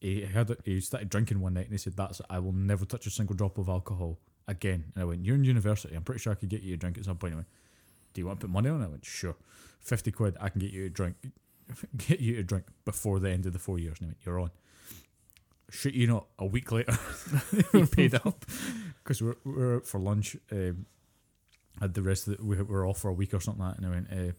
he 0.00 0.20
had 0.22 0.54
he 0.64 0.80
started 0.80 1.08
drinking 1.08 1.40
one 1.40 1.54
night 1.54 1.64
and 1.64 1.72
he 1.72 1.78
said 1.78 1.96
that's 1.96 2.20
I 2.30 2.38
will 2.38 2.52
never 2.52 2.84
touch 2.84 3.06
a 3.06 3.10
single 3.10 3.34
drop 3.34 3.58
of 3.58 3.68
alcohol 3.68 4.18
again. 4.46 4.84
And 4.94 5.02
I 5.02 5.04
went, 5.06 5.24
you're 5.24 5.34
in 5.34 5.44
university. 5.44 5.94
I'm 5.96 6.02
pretty 6.04 6.20
sure 6.20 6.32
I 6.32 6.36
could 6.36 6.48
get 6.50 6.62
you 6.62 6.74
a 6.74 6.76
drink 6.76 6.96
at 6.98 7.04
some 7.06 7.16
point. 7.16 7.32
He 7.32 7.36
went, 7.36 7.48
do 8.14 8.20
you 8.20 8.26
want 8.26 8.40
to 8.40 8.46
put 8.46 8.52
money 8.52 8.68
on 8.68 8.80
it? 8.82 8.84
I 8.84 8.88
went, 8.88 9.04
sure, 9.04 9.36
fifty 9.80 10.12
quid. 10.12 10.36
I 10.40 10.48
can 10.50 10.60
get 10.60 10.70
you 10.70 10.84
a 10.86 10.90
drink, 10.90 11.16
get 12.08 12.20
you 12.20 12.38
a 12.38 12.42
drink 12.42 12.66
before 12.84 13.18
the 13.20 13.30
end 13.30 13.46
of 13.46 13.52
the 13.54 13.58
four 13.58 13.78
years. 13.78 13.96
And 14.00 14.06
he 14.06 14.06
went, 14.08 14.18
you're 14.24 14.38
on. 14.40 14.50
Shit, 15.70 15.94
you 15.94 16.06
not. 16.06 16.26
A 16.38 16.46
week 16.46 16.72
later, 16.72 16.96
he 17.72 17.86
paid 17.92 18.14
up 18.14 18.44
because 19.02 19.22
we're 19.22 19.36
we're 19.44 19.76
out 19.76 19.86
for 19.86 20.00
lunch. 20.00 20.36
Um, 20.50 20.86
had 21.80 21.94
the 21.94 22.02
rest 22.02 22.26
of 22.26 22.38
the, 22.38 22.44
we 22.44 22.60
were 22.62 22.86
off 22.86 22.98
for 22.98 23.08
a 23.08 23.12
week 23.12 23.34
or 23.34 23.40
something 23.40 23.62
like 23.62 23.76
that, 23.76 23.82
and 23.82 23.86
I 23.86 23.90
went, 23.90 24.08
uh, 24.10 24.32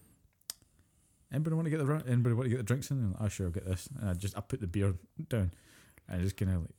anybody 1.31 1.55
want 1.55 1.65
to 1.67 1.69
get 1.69 1.85
the 1.85 2.03
anybody 2.11 2.35
want 2.35 2.45
to 2.45 2.49
get 2.49 2.57
the 2.57 2.63
drinks 2.63 2.91
in? 2.91 2.97
And 2.97 3.15
I 3.19 3.27
sure 3.27 3.45
I'll 3.45 3.51
get 3.51 3.65
this. 3.65 3.87
And 3.99 4.09
I 4.09 4.13
just 4.13 4.37
I 4.37 4.41
put 4.41 4.59
the 4.59 4.67
beer 4.67 4.95
down, 5.29 5.51
and 6.07 6.21
I 6.21 6.23
just 6.23 6.35
kind 6.35 6.51
of 6.51 6.61
like 6.61 6.71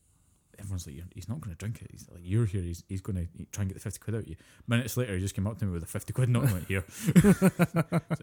everyone's 0.58 0.86
like, 0.86 0.96
he's 1.14 1.28
not 1.28 1.40
going 1.40 1.54
to 1.54 1.58
drink 1.58 1.80
it. 1.82 1.88
He's 1.90 2.06
like, 2.10 2.20
you're 2.22 2.46
here. 2.46 2.62
He's 2.62 2.84
he's 2.88 3.00
going 3.00 3.16
to 3.16 3.46
try 3.52 3.62
and 3.62 3.70
get 3.70 3.74
the 3.74 3.80
fifty 3.80 3.98
quid 3.98 4.16
out 4.16 4.22
of 4.22 4.28
you. 4.28 4.36
Minutes 4.66 4.96
later, 4.96 5.14
he 5.14 5.20
just 5.20 5.34
came 5.34 5.46
up 5.46 5.58
to 5.58 5.64
me 5.64 5.72
with 5.72 5.82
a 5.82 5.86
fifty 5.86 6.12
quid 6.12 6.28
note 6.28 6.44
and 6.44 6.52
went 6.52 6.66
here. 6.66 6.84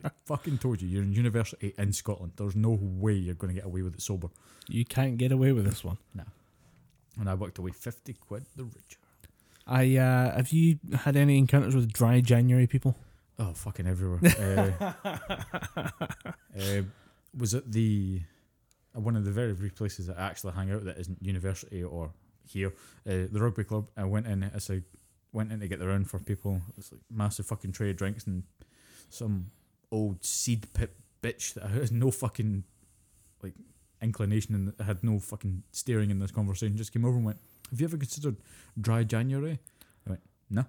Like, 0.04 0.14
fucking 0.26 0.58
told 0.58 0.82
you, 0.82 0.88
you're 0.88 1.04
in 1.04 1.14
university 1.14 1.74
in 1.78 1.94
Scotland. 1.94 2.34
There's 2.36 2.56
no 2.56 2.78
way 2.82 3.14
you're 3.14 3.36
going 3.36 3.54
to 3.54 3.62
get 3.62 3.66
away 3.66 3.82
with 3.82 3.96
it 3.96 4.02
sober. 4.02 4.28
You 4.68 4.86
can't 4.86 5.18
get 5.18 5.32
away 5.32 5.52
with 5.52 5.66
this 5.66 5.84
one. 5.84 5.98
No. 6.14 6.24
And 7.20 7.30
I 7.30 7.34
worked 7.34 7.58
away 7.58 7.72
fifty 7.72 8.14
quid 8.14 8.46
the 8.56 8.66
richer. 8.66 9.00
I 9.66 9.98
uh, 9.98 10.36
have 10.36 10.52
you 10.52 10.80
had 10.94 11.16
any 11.16 11.38
encounters 11.38 11.76
with 11.76 11.92
dry 11.92 12.22
January 12.22 12.68
people? 12.68 12.96
Oh, 13.40 13.54
fucking 13.54 13.88
everywhere. 13.88 14.20
uh, 15.06 15.14
uh, 16.60 16.82
was 17.38 17.54
it 17.54 17.72
the 17.72 18.22
one 19.00 19.16
of 19.16 19.26
the 19.26 19.32
very 19.32 19.56
few 19.56 19.72
places 19.72 20.08
that 20.08 20.18
I 20.18 20.28
actually 20.28 20.54
hang 20.54 20.72
out 20.72 20.86
that 20.86 20.98
isn't 20.98 21.22
university 21.22 21.84
or 21.84 22.12
here, 22.46 22.74
uh, 23.08 23.28
the 23.32 23.40
rugby 23.40 23.64
club. 23.64 23.90
I 23.98 24.06
went 24.06 24.28
in 24.28 24.44
as 24.44 24.70
I 24.70 24.82
went 25.32 25.52
in 25.52 25.60
to 25.60 25.68
get 25.68 25.80
the 25.80 25.88
round 25.88 26.10
for 26.10 26.20
people. 26.20 26.62
It's 26.78 26.92
like 26.92 27.02
massive 27.12 27.46
fucking 27.46 27.74
tray 27.74 27.92
of 27.92 27.98
drinks 27.98 28.26
and 28.26 28.44
some 29.10 29.52
old 29.92 30.24
seed 30.24 30.72
pit 30.74 30.96
bitch 31.22 31.54
that 31.54 31.70
has 31.72 31.92
no 31.92 32.12
fucking 32.12 32.64
like 33.44 33.54
inclination 34.02 34.56
and 34.56 34.88
had 34.88 35.04
no 35.04 35.20
fucking 35.20 35.64
steering 35.72 36.10
in 36.10 36.20
this 36.20 36.32
conversation. 36.32 36.78
Just 36.78 36.94
came 36.94 37.06
over 37.06 37.18
and 37.18 37.26
went, 37.26 37.40
"Have 37.70 37.80
you 37.80 37.88
ever 37.88 37.98
considered 37.98 38.38
dry 38.80 39.04
January?" 39.04 39.60
I 40.06 40.12
went, 40.12 40.22
"No." 40.50 40.66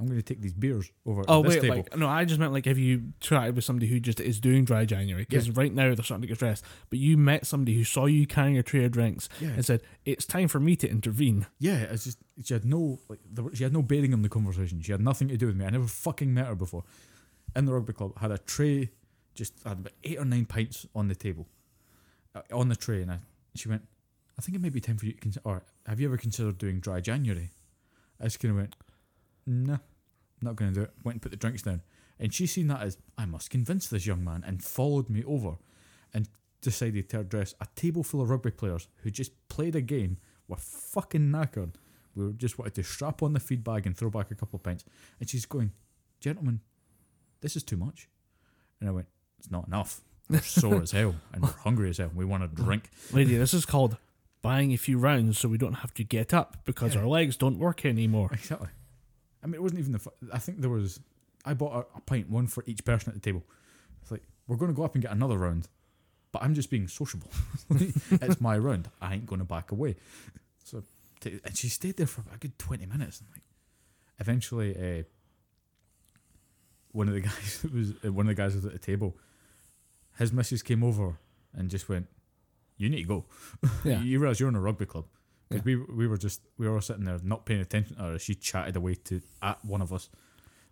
I'm 0.00 0.06
going 0.06 0.16
to 0.18 0.22
take 0.22 0.40
these 0.40 0.52
beers 0.52 0.92
over 1.04 1.24
Oh 1.26 1.40
wait, 1.40 1.60
table. 1.60 1.76
like 1.78 1.96
no, 1.96 2.06
I 2.06 2.24
just 2.24 2.38
meant 2.38 2.52
like 2.52 2.66
have 2.66 2.78
you 2.78 3.12
tried 3.20 3.56
with 3.56 3.64
somebody 3.64 3.88
who 3.88 3.98
just 3.98 4.20
is 4.20 4.38
doing 4.38 4.64
dry 4.64 4.84
January? 4.84 5.26
Because 5.28 5.50
right 5.50 5.74
now 5.74 5.92
they're 5.92 6.04
starting 6.04 6.22
to 6.22 6.28
get 6.28 6.36
stressed. 6.36 6.64
But 6.88 7.00
you 7.00 7.16
met 7.16 7.46
somebody 7.46 7.74
who 7.74 7.82
saw 7.82 8.06
you 8.06 8.24
carrying 8.26 8.56
a 8.58 8.62
tray 8.62 8.84
of 8.84 8.92
drinks 8.92 9.28
Yeah. 9.40 9.48
and 9.48 9.64
said 9.64 9.80
it's 10.04 10.24
time 10.24 10.46
for 10.46 10.60
me 10.60 10.76
to 10.76 10.88
intervene. 10.88 11.46
Yeah, 11.58 11.78
it's 11.78 12.04
just 12.04 12.18
she 12.44 12.54
had 12.54 12.64
no 12.64 13.00
like 13.08 13.18
were- 13.36 13.54
she 13.54 13.64
had 13.64 13.72
no 13.72 13.82
bearing 13.82 14.12
on 14.14 14.22
the 14.22 14.28
conversation. 14.28 14.80
She 14.82 14.92
had 14.92 15.00
nothing 15.00 15.26
to 15.28 15.36
do 15.36 15.46
with 15.46 15.56
me. 15.56 15.64
I 15.64 15.70
never 15.70 15.88
fucking 15.88 16.32
met 16.32 16.46
her 16.46 16.54
before. 16.54 16.84
In 17.56 17.64
the 17.64 17.72
rugby 17.72 17.92
club, 17.94 18.16
had 18.18 18.30
a 18.30 18.38
tray, 18.38 18.90
just 19.34 19.54
had 19.64 19.78
about 19.80 19.92
eight 20.04 20.18
or 20.18 20.24
nine 20.24 20.44
pints 20.44 20.86
on 20.94 21.08
the 21.08 21.14
table, 21.16 21.48
uh, 22.36 22.42
on 22.52 22.68
the 22.68 22.76
tray, 22.76 23.02
and 23.02 23.10
I, 23.10 23.18
she 23.56 23.68
went, 23.68 23.82
"I 24.38 24.42
think 24.42 24.54
it 24.54 24.60
may 24.60 24.68
be 24.68 24.80
time 24.80 24.96
for 24.98 25.06
you 25.06 25.12
to 25.14 25.18
consider. 25.18 25.42
Or 25.44 25.62
have 25.86 25.98
you 25.98 26.06
ever 26.06 26.18
considered 26.18 26.58
doing 26.58 26.78
dry 26.78 27.00
January?" 27.00 27.50
I 28.20 28.24
just 28.24 28.38
kind 28.38 28.50
of 28.52 28.58
went, 28.58 28.76
"Nah, 29.46 29.78
not 30.42 30.56
going 30.56 30.72
to 30.72 30.80
do 30.80 30.84
it." 30.84 30.92
Went 31.04 31.14
and 31.16 31.22
put 31.22 31.30
the 31.30 31.36
drinks 31.36 31.62
down, 31.62 31.82
and 32.18 32.32
she 32.32 32.46
seen 32.46 32.68
that 32.68 32.82
as 32.82 32.98
I 33.16 33.24
must 33.26 33.50
convince 33.50 33.86
this 33.88 34.06
young 34.06 34.24
man, 34.24 34.44
and 34.46 34.62
followed 34.62 35.08
me 35.10 35.24
over, 35.24 35.56
and 36.14 36.28
decided 36.60 37.08
to 37.10 37.20
address 37.20 37.54
a 37.60 37.66
table 37.76 38.02
full 38.02 38.20
of 38.20 38.30
rugby 38.30 38.50
players 38.50 38.88
who 39.02 39.10
just 39.10 39.32
played 39.48 39.76
a 39.76 39.80
game 39.80 40.16
were 40.48 40.56
fucking 40.56 41.30
knackered. 41.30 41.74
We 42.16 42.32
just 42.32 42.58
wanted 42.58 42.74
to 42.74 42.82
strap 42.82 43.22
on 43.22 43.32
the 43.32 43.38
feed 43.40 43.62
bag 43.62 43.86
and 43.86 43.96
throw 43.96 44.10
back 44.10 44.30
a 44.32 44.34
couple 44.34 44.56
of 44.56 44.62
pints. 44.64 44.84
And 45.20 45.28
she's 45.28 45.46
going, 45.46 45.70
Gentlemen, 46.20 46.60
this 47.42 47.54
is 47.54 47.62
too 47.62 47.76
much. 47.76 48.08
And 48.80 48.88
I 48.88 48.92
went, 48.92 49.06
It's 49.38 49.50
not 49.52 49.68
enough. 49.68 50.00
We're 50.28 50.40
sore 50.40 50.82
as 50.82 50.90
hell 50.90 51.14
and 51.32 51.42
we're 51.42 51.52
hungry 51.52 51.90
as 51.90 51.98
hell. 51.98 52.10
We 52.14 52.24
want 52.24 52.42
a 52.42 52.48
drink. 52.48 52.90
Lady, 53.12 53.36
this 53.36 53.54
is 53.54 53.64
called 53.64 53.96
buying 54.42 54.72
a 54.72 54.76
few 54.76 54.98
rounds 54.98 55.38
so 55.38 55.48
we 55.48 55.58
don't 55.58 55.74
have 55.74 55.94
to 55.94 56.02
get 56.04 56.34
up 56.34 56.56
because 56.64 56.94
Yeah. 56.96 57.02
our 57.02 57.06
legs 57.06 57.36
don't 57.36 57.58
work 57.58 57.84
anymore. 57.86 58.30
Exactly. 58.32 58.68
I 59.42 59.46
mean, 59.46 59.54
it 59.54 59.62
wasn't 59.62 59.80
even 59.80 59.92
the. 59.92 59.98
fu- 59.98 60.10
I 60.32 60.38
think 60.38 60.60
there 60.60 60.70
was. 60.70 61.00
I 61.44 61.54
bought 61.54 61.74
a, 61.94 61.98
a 61.98 62.00
pint, 62.00 62.28
one 62.28 62.46
for 62.46 62.62
each 62.66 62.84
person 62.84 63.10
at 63.10 63.14
the 63.14 63.20
table. 63.20 63.44
It's 64.02 64.10
like, 64.10 64.22
we're 64.46 64.56
going 64.56 64.70
to 64.70 64.76
go 64.76 64.82
up 64.84 64.94
and 64.94 65.02
get 65.02 65.12
another 65.12 65.38
round, 65.38 65.68
but 66.32 66.42
I'm 66.42 66.54
just 66.54 66.70
being 66.70 66.88
sociable. 66.88 67.30
it's 67.70 68.40
my 68.40 68.58
round. 68.58 68.88
I 69.00 69.14
ain't 69.14 69.26
going 69.26 69.38
to 69.38 69.44
back 69.44 69.70
away. 69.70 69.96
So, 70.64 70.82
t- 71.20 71.40
and 71.44 71.56
she 71.56 71.68
stayed 71.68 71.96
there 71.96 72.06
for 72.06 72.24
a 72.34 72.38
good 72.38 72.58
20 72.58 72.86
minutes. 72.86 73.20
And 73.20 73.28
like, 73.32 73.42
eventually, 74.18 74.74
uh, 74.76 75.02
one 76.92 77.08
of 77.08 77.14
the 77.14 77.20
guys 77.30 77.64
was 77.72 77.92
uh, 78.04 78.12
one 78.12 78.26
of 78.26 78.34
the 78.36 78.40
guys 78.42 78.54
was 78.54 78.66
at 78.66 78.72
the 78.72 78.78
table. 78.78 79.16
His 80.18 80.32
missus 80.32 80.62
came 80.62 80.82
over 80.82 81.18
and 81.54 81.70
just 81.70 81.88
went, 81.88 82.08
"You 82.76 82.88
need 82.88 83.02
to 83.02 83.08
go. 83.08 83.24
Yeah. 83.84 84.02
you 84.02 84.18
realize 84.18 84.40
you're 84.40 84.48
in 84.48 84.56
a 84.56 84.60
rugby 84.60 84.86
club." 84.86 85.04
Yeah. 85.50 85.58
Because 85.58 85.64
we 85.64 85.76
we 85.76 86.06
were 86.06 86.18
just 86.18 86.42
we 86.58 86.66
were 86.68 86.74
all 86.74 86.80
sitting 86.80 87.04
there 87.04 87.18
not 87.22 87.46
paying 87.46 87.60
attention 87.60 87.96
to 87.96 88.02
her. 88.02 88.18
She 88.18 88.34
chatted 88.34 88.76
away 88.76 88.94
to 89.04 89.20
at 89.42 89.64
one 89.64 89.80
of 89.82 89.92
us. 89.92 90.10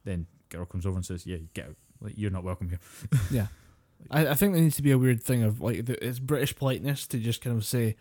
Then 0.04 0.26
girl 0.50 0.64
comes 0.66 0.84
over 0.86 0.96
and 0.96 1.04
says, 1.06 1.26
"Yeah, 1.26 1.38
get 1.54 1.66
out. 1.68 1.76
Like 2.00 2.14
you're 2.16 2.30
not 2.30 2.44
welcome 2.44 2.68
here." 2.68 2.80
Yeah. 3.30 3.46
I, 4.10 4.28
I 4.28 4.34
think 4.34 4.52
there 4.52 4.62
needs 4.62 4.76
to 4.76 4.82
be 4.82 4.90
a 4.92 4.98
weird 4.98 5.22
thing 5.22 5.42
of 5.42 5.60
like 5.62 5.86
the, 5.86 6.06
it's 6.06 6.18
British 6.18 6.54
politeness 6.54 7.06
to 7.08 7.18
just 7.18 7.40
kind 7.40 7.56
of 7.56 7.64
say, 7.64 7.96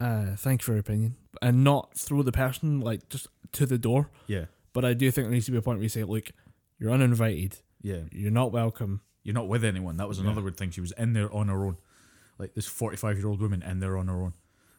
uh, 0.00 0.36
thank 0.36 0.60
you 0.62 0.64
for 0.64 0.72
your 0.72 0.80
opinion, 0.80 1.16
and 1.42 1.64
not 1.64 1.94
throw 1.96 2.22
the 2.22 2.32
person 2.32 2.80
like 2.80 3.08
just 3.08 3.26
to 3.52 3.66
the 3.66 3.78
door. 3.78 4.10
Yeah, 4.28 4.44
But 4.72 4.84
I 4.84 4.94
do 4.94 5.10
think 5.10 5.26
there 5.26 5.32
needs 5.32 5.46
to 5.46 5.52
be 5.52 5.58
a 5.58 5.62
point 5.62 5.78
where 5.78 5.82
you 5.84 5.88
say, 5.88 6.04
look, 6.04 6.30
you're 6.78 6.90
uninvited, 6.92 7.58
yeah. 7.82 8.02
you're 8.12 8.30
not 8.30 8.52
welcome. 8.52 9.00
You're 9.24 9.34
not 9.34 9.48
with 9.48 9.64
anyone. 9.64 9.96
That 9.96 10.06
was 10.08 10.18
another 10.18 10.40
Yeah. 10.40 10.44
weird 10.44 10.56
thing. 10.58 10.70
She 10.70 10.80
was 10.80 10.92
in 10.92 11.12
there 11.12 11.32
on 11.34 11.48
her 11.48 11.64
own, 11.64 11.76
like 12.38 12.54
this 12.54 12.66
45 12.66 13.18
year 13.18 13.26
old 13.28 13.40
woman 13.40 13.62
in 13.62 13.80
there 13.80 13.96
on 13.96 14.06
her 14.08 14.22
own. 14.22 14.34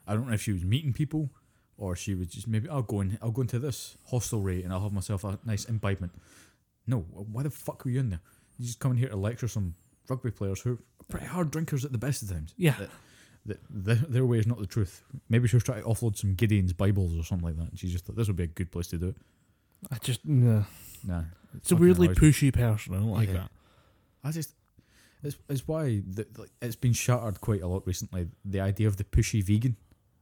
I 0.08 0.14
don't 0.14 0.28
know 0.28 0.34
if 0.34 0.42
she 0.42 0.52
was 0.52 0.64
meeting 0.64 0.94
people 0.94 1.30
or 1.78 1.96
she 1.96 2.16
was 2.16 2.28
just 2.28 2.48
maybe 2.48 2.70
I'll 2.70 2.82
go 2.82 3.02
in. 3.02 3.18
I'll 3.22 3.32
go 3.32 3.42
into 3.42 3.60
this 3.60 3.98
hostelry 4.10 4.64
and 4.64 4.72
I'll 4.74 4.82
have 4.82 4.94
myself 4.94 5.24
a 5.24 5.40
nice 5.46 5.66
imbibement. 5.66 6.12
No, 6.88 7.00
why 7.00 7.44
the 7.44 7.50
fuck 7.50 7.84
were 7.86 7.92
you 7.92 8.00
in 8.00 8.10
there? 8.10 8.22
You 8.58 8.66
just 8.66 8.80
coming 8.80 8.98
here 8.98 9.10
to 9.10 9.16
lecture 9.16 9.48
some 9.48 9.76
rugby 10.08 10.32
players 10.32 10.62
who 10.62 10.74
are 10.74 10.78
pretty 11.08 11.26
hard 11.26 11.52
drinkers 11.52 11.84
at 11.84 11.92
the 11.92 11.98
best 11.98 12.22
of 12.22 12.30
times. 12.30 12.54
Yeah. 12.58 12.76
That- 12.80 12.90
that 13.48 13.60
their, 13.70 13.96
their 13.96 14.26
way 14.26 14.40
is 14.40 14.48
not 14.48 14.58
the 14.60 14.66
truth. 14.66 15.04
Maybe 15.30 15.48
she 15.48 15.56
was 15.56 15.64
trying 15.64 15.84
to 15.84 15.88
offload 15.88 16.18
some 16.18 16.34
Gideon's 16.34 16.74
Bibles 16.74 17.16
or 17.16 17.24
something 17.24 17.46
like 17.46 17.58
that. 17.58 17.70
And 17.70 17.78
she 17.80 17.90
just 17.90 18.04
thought 18.04 18.16
this 18.16 18.26
would 18.26 18.36
be 18.36 18.46
a 18.46 18.48
good 18.48 18.72
place 18.72 18.88
to 18.88 18.98
do 18.98 19.10
it. 19.10 19.18
I 19.92 19.98
just 20.00 20.26
nah. 20.26 20.64
Nah, 21.06 21.22
it's 21.56 21.72
a 21.72 21.76
weirdly 21.76 22.08
pushy 22.08 22.52
person. 22.52 22.96
I 22.96 22.98
don't 22.98 23.12
like 23.12 23.28
Yeah. 23.28 23.34
that. 23.34 23.52
I 24.24 24.32
just 24.32 24.56
it's, 25.22 25.38
it's 25.48 25.68
why 25.68 26.02
the, 26.08 26.26
like, 26.40 26.50
it's 26.60 26.76
been 26.76 26.94
shattered 26.94 27.40
quite 27.40 27.62
a 27.62 27.68
lot 27.68 27.86
recently. 27.86 28.30
The 28.44 28.62
idea 28.62 28.88
of 28.88 28.98
the 28.98 29.04
pushy 29.04 29.44
vegan. 29.44 29.76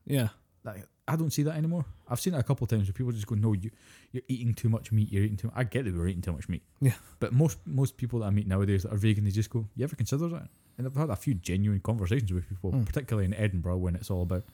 Yeah, 0.06 0.30
Like, 0.64 0.88
I 1.08 1.16
don't 1.18 1.32
see 1.32 1.44
that 1.44 1.56
anymore. 1.58 1.86
I've 2.08 2.22
seen 2.22 2.34
it 2.34 2.38
a 2.38 2.44
couple 2.44 2.64
of 2.66 2.70
times 2.70 2.88
where 2.88 2.94
people 2.94 3.12
just 3.12 3.28
go, 3.28 3.36
"No, 3.36 3.52
you 3.54 3.72
you're 4.14 4.24
eating 4.30 4.54
too 4.54 4.70
much 4.70 4.92
meat. 4.94 5.12
You're 5.12 5.24
eating 5.24 5.36
too." 5.38 5.48
Much. 5.48 5.56
I 5.58 5.64
get 5.66 5.84
that 5.86 5.94
we're 5.94 6.08
eating 6.08 6.22
too 6.22 6.32
much 6.32 6.48
meat. 6.48 6.64
Yeah. 6.80 6.94
But 7.20 7.34
most 7.34 7.58
most 7.66 7.98
people 7.98 8.20
that 8.20 8.28
I 8.28 8.30
meet 8.30 8.48
nowadays 8.48 8.84
that 8.84 8.94
are 8.94 8.98
vegan, 8.98 9.26
they 9.26 9.32
just 9.32 9.50
go, 9.50 9.68
"You 9.76 9.84
ever 9.84 9.96
consider 9.98 10.28
that?" 10.30 10.48
And 10.78 10.88
I've 10.88 10.96
had 10.96 11.10
a 11.10 11.16
few 11.18 11.34
genuine 11.34 11.82
conversations 11.82 12.32
with 12.32 12.48
people, 12.48 12.72
Mm. 12.72 12.86
particularly 12.86 13.26
in 13.26 13.34
Edinburgh, 13.34 13.78
when 13.78 13.96
it's 13.96 14.10
all 14.10 14.22
about. 14.24 14.46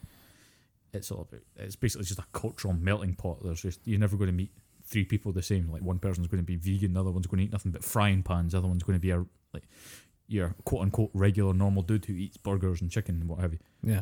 It's 0.92 1.12
all 1.12 1.22
about. 1.22 1.42
It's 1.58 1.76
basically 1.76 2.06
just 2.06 2.20
a 2.20 2.26
cultural 2.34 2.74
melting 2.74 3.14
pot. 3.16 3.44
There's 3.44 3.62
just 3.62 3.80
you're 3.86 4.00
never 4.00 4.18
going 4.18 4.30
to 4.32 4.36
meet 4.36 4.50
three 4.84 5.06
people 5.06 5.32
the 5.32 5.44
same. 5.44 5.72
Like 5.72 5.84
one 5.84 6.00
person's 6.00 6.28
going 6.28 6.44
to 6.44 6.46
be 6.46 6.56
vegan, 6.56 6.94
the 6.94 7.00
other 7.02 7.12
one's 7.12 7.28
going 7.28 7.38
to 7.40 7.44
eat 7.46 7.52
nothing 7.52 7.72
but 7.72 7.84
frying 7.84 8.24
pans, 8.24 8.54
the 8.54 8.58
other 8.58 8.68
one's 8.68 8.82
going 8.84 8.98
to 8.98 9.02
be 9.02 9.12
a 9.12 9.24
like 9.54 9.68
your 10.28 10.56
quote 10.66 10.82
unquote 10.82 11.12
regular 11.14 11.54
normal 11.54 11.84
dude 11.84 12.06
who 12.06 12.14
eats 12.14 12.38
burgers 12.38 12.82
and 12.82 12.90
chicken 12.90 13.16
and 13.22 13.30
what 13.30 13.40
have 13.40 13.54
you. 13.54 13.60
yeah. 13.84 14.02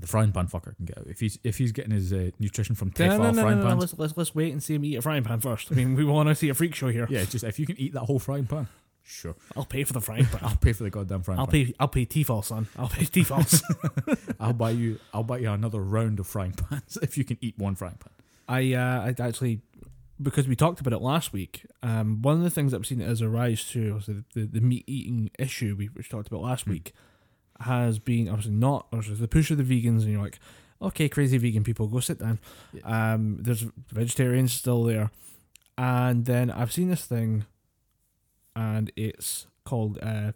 The 0.00 0.06
frying 0.08 0.32
pan 0.32 0.48
fucker 0.48 0.76
can 0.76 0.84
get 0.86 0.98
out 0.98 1.06
if 1.06 1.20
he's 1.20 1.38
if 1.44 1.56
he's 1.58 1.72
getting 1.72 1.92
his 1.92 2.12
uh, 2.12 2.30
nutrition 2.38 2.74
from 2.74 2.90
Tefal 2.90 3.18
no, 3.18 3.30
no, 3.30 3.42
frying 3.42 3.58
no, 3.58 3.62
no, 3.64 3.68
pans. 3.70 3.80
Let's, 3.80 3.98
let's 3.98 4.16
let's 4.16 4.34
wait 4.34 4.52
and 4.52 4.62
see 4.62 4.74
him 4.74 4.84
eat 4.84 4.96
a 4.96 5.02
frying 5.02 5.22
pan 5.24 5.40
first. 5.40 5.70
I 5.70 5.74
mean, 5.76 5.94
we 5.94 6.04
want 6.04 6.28
to 6.28 6.34
see 6.34 6.48
a 6.48 6.54
freak 6.54 6.74
show 6.74 6.88
here. 6.88 7.06
Yeah, 7.08 7.24
just 7.24 7.44
if 7.44 7.58
you 7.58 7.66
can 7.66 7.78
eat 7.80 7.92
that 7.94 8.00
whole 8.00 8.18
frying 8.18 8.44
pan, 8.46 8.66
sure, 9.02 9.36
I'll 9.56 9.64
pay 9.64 9.84
for 9.84 9.92
the 9.92 10.00
frying 10.00 10.26
pan. 10.26 10.40
I'll 10.42 10.56
pay 10.56 10.72
for 10.72 10.82
the 10.82 10.90
goddamn 10.90 11.22
frying 11.22 11.38
I'll 11.38 11.46
pan. 11.46 11.66
pay. 11.66 11.74
I'll 11.78 11.88
pay 11.88 12.04
Tefal, 12.06 12.44
son. 12.44 12.66
I'll 12.76 12.88
pay 12.88 13.04
Tefal. 13.04 13.62
I'll 14.40 14.52
buy 14.52 14.70
you. 14.70 14.98
I'll 15.14 15.22
buy 15.24 15.38
you 15.38 15.50
another 15.50 15.80
round 15.80 16.18
of 16.20 16.26
frying 16.26 16.52
pans 16.52 16.98
if 17.00 17.16
you 17.16 17.24
can 17.24 17.38
eat 17.40 17.56
one 17.58 17.74
frying 17.76 17.96
pan. 17.98 18.12
I 18.48 18.74
uh, 18.74 19.12
I 19.18 19.26
actually 19.26 19.60
because 20.20 20.46
we 20.46 20.56
talked 20.56 20.80
about 20.80 20.92
it 20.92 21.02
last 21.02 21.32
week. 21.32 21.66
Um, 21.82 22.20
one 22.22 22.36
of 22.36 22.42
the 22.42 22.50
things 22.50 22.72
that 22.72 22.78
I've 22.78 22.86
seen 22.86 23.00
as 23.00 23.20
a 23.20 23.28
rise 23.28 23.64
to 23.70 23.94
was 23.94 24.06
the, 24.06 24.24
the, 24.34 24.44
the 24.46 24.60
meat 24.60 24.84
eating 24.86 25.30
issue 25.38 25.74
we 25.78 25.86
which 25.86 26.08
talked 26.08 26.28
about 26.28 26.42
last 26.42 26.64
Hmm. 26.64 26.70
week 26.72 26.92
has 27.60 27.98
been 27.98 28.28
obviously 28.28 28.52
not 28.52 28.86
obviously 28.92 29.16
the 29.16 29.28
push 29.28 29.50
of 29.50 29.58
the 29.58 29.64
vegans 29.64 30.02
and 30.02 30.12
you're 30.12 30.22
like, 30.22 30.38
okay, 30.82 31.08
crazy 31.08 31.38
vegan 31.38 31.64
people, 31.64 31.86
go 31.86 32.00
sit 32.00 32.18
down. 32.18 32.38
Um, 32.84 33.38
there's 33.40 33.64
vegetarians 33.90 34.52
still 34.52 34.84
there, 34.84 35.10
and 35.78 36.24
then 36.24 36.50
I've 36.50 36.72
seen 36.72 36.88
this 36.88 37.04
thing, 37.04 37.46
and 38.54 38.90
it's 38.96 39.46
called 39.64 39.98
uh, 40.02 40.32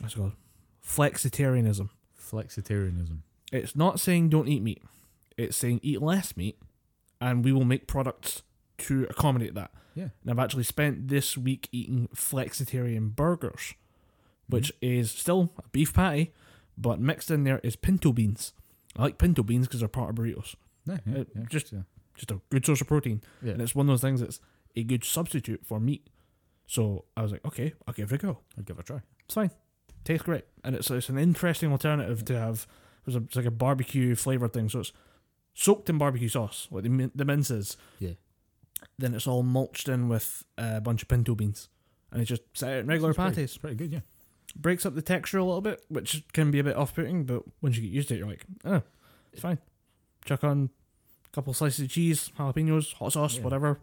what's 0.00 0.14
it 0.14 0.18
called 0.18 0.32
flexitarianism. 0.84 1.90
Flexitarianism. 2.18 3.18
It's 3.52 3.74
not 3.74 3.98
saying 4.00 4.28
don't 4.30 4.48
eat 4.48 4.62
meat. 4.62 4.82
It's 5.36 5.56
saying 5.56 5.80
eat 5.82 6.00
less 6.00 6.36
meat, 6.36 6.58
and 7.20 7.44
we 7.44 7.52
will 7.52 7.64
make 7.64 7.86
products 7.86 8.42
to 8.78 9.06
accommodate 9.10 9.54
that. 9.54 9.72
Yeah. 9.94 10.08
And 10.22 10.30
I've 10.30 10.38
actually 10.38 10.62
spent 10.62 11.08
this 11.08 11.36
week 11.36 11.68
eating 11.72 12.08
flexitarian 12.14 13.14
burgers, 13.14 13.74
which 14.50 14.72
mm-hmm. 14.80 15.00
is 15.00 15.10
still 15.10 15.50
a 15.58 15.68
beef 15.68 15.92
patty, 15.94 16.32
but 16.76 17.00
mixed 17.00 17.30
in 17.30 17.44
there 17.44 17.60
is 17.62 17.76
pinto 17.76 18.12
beans. 18.12 18.52
I 18.96 19.02
like 19.02 19.18
pinto 19.18 19.42
beans 19.42 19.66
because 19.66 19.80
they're 19.80 19.88
part 19.88 20.10
of 20.10 20.16
burritos. 20.16 20.54
Yeah, 20.86 20.98
yeah, 21.06 21.24
yeah, 21.34 21.42
just- 21.48 21.72
yeah. 21.72 21.82
Just 22.16 22.32
a 22.32 22.40
good 22.50 22.66
source 22.66 22.82
of 22.82 22.86
protein, 22.86 23.22
yeah. 23.40 23.52
and 23.52 23.62
it's 23.62 23.74
one 23.74 23.88
of 23.88 23.92
those 23.92 24.02
things 24.02 24.20
that's 24.20 24.40
a 24.76 24.82
good 24.82 25.04
substitute 25.04 25.64
for 25.64 25.80
meat. 25.80 26.10
So 26.66 27.06
I 27.16 27.22
was 27.22 27.32
like, 27.32 27.42
okay, 27.46 27.72
I'll 27.88 27.94
give 27.94 28.12
it 28.12 28.16
a 28.16 28.18
go. 28.18 28.38
I'll 28.58 28.64
give 28.64 28.76
it 28.76 28.82
a 28.82 28.84
try. 28.84 29.00
It's 29.24 29.34
fine. 29.34 29.50
Tastes 30.04 30.24
great, 30.24 30.44
and 30.62 30.76
it's 30.76 30.90
it's 30.90 31.08
an 31.08 31.16
interesting 31.16 31.72
alternative 31.72 32.22
to 32.26 32.38
have. 32.38 32.66
It's, 33.06 33.16
a, 33.16 33.20
it's 33.20 33.36
like 33.36 33.46
a 33.46 33.50
barbecue 33.50 34.14
flavored 34.14 34.52
thing, 34.52 34.68
so 34.68 34.80
it's 34.80 34.92
soaked 35.54 35.88
in 35.88 35.96
barbecue 35.96 36.28
sauce, 36.28 36.68
like 36.70 36.82
the 36.82 36.90
min- 36.90 37.12
the 37.14 37.24
minces. 37.24 37.78
Yeah. 38.00 38.14
Then 38.98 39.14
it's 39.14 39.26
all 39.26 39.42
mulched 39.42 39.88
in 39.88 40.08
with 40.10 40.44
a 40.58 40.80
bunch 40.82 41.00
of 41.02 41.08
pinto 41.08 41.34
beans, 41.34 41.70
and 42.12 42.20
it's 42.20 42.28
just 42.28 42.42
set 42.52 42.70
out 42.70 42.80
in 42.80 42.86
regular 42.86 43.10
It's 43.10 43.16
pretty- 43.16 43.30
patties. 43.30 43.50
It's 43.50 43.58
pretty 43.58 43.76
good, 43.76 43.92
yeah. 43.92 44.00
Breaks 44.56 44.84
up 44.84 44.94
the 44.94 45.02
texture 45.02 45.38
a 45.38 45.44
little 45.44 45.60
bit, 45.60 45.84
which 45.88 46.24
can 46.32 46.50
be 46.50 46.58
a 46.58 46.64
bit 46.64 46.76
off 46.76 46.94
putting, 46.94 47.24
but 47.24 47.42
once 47.62 47.76
you 47.76 47.82
get 47.82 47.92
used 47.92 48.08
to 48.08 48.14
it, 48.14 48.18
you're 48.18 48.26
like, 48.28 48.44
oh, 48.64 48.82
it's 49.32 49.42
fine. 49.42 49.58
Chuck 50.24 50.42
on 50.44 50.70
a 51.26 51.28
couple 51.34 51.52
slices 51.54 51.80
of 51.84 51.90
cheese, 51.90 52.30
jalapenos, 52.38 52.92
hot 52.94 53.12
sauce, 53.12 53.36
Yeah. 53.36 53.42
whatever. 53.44 53.80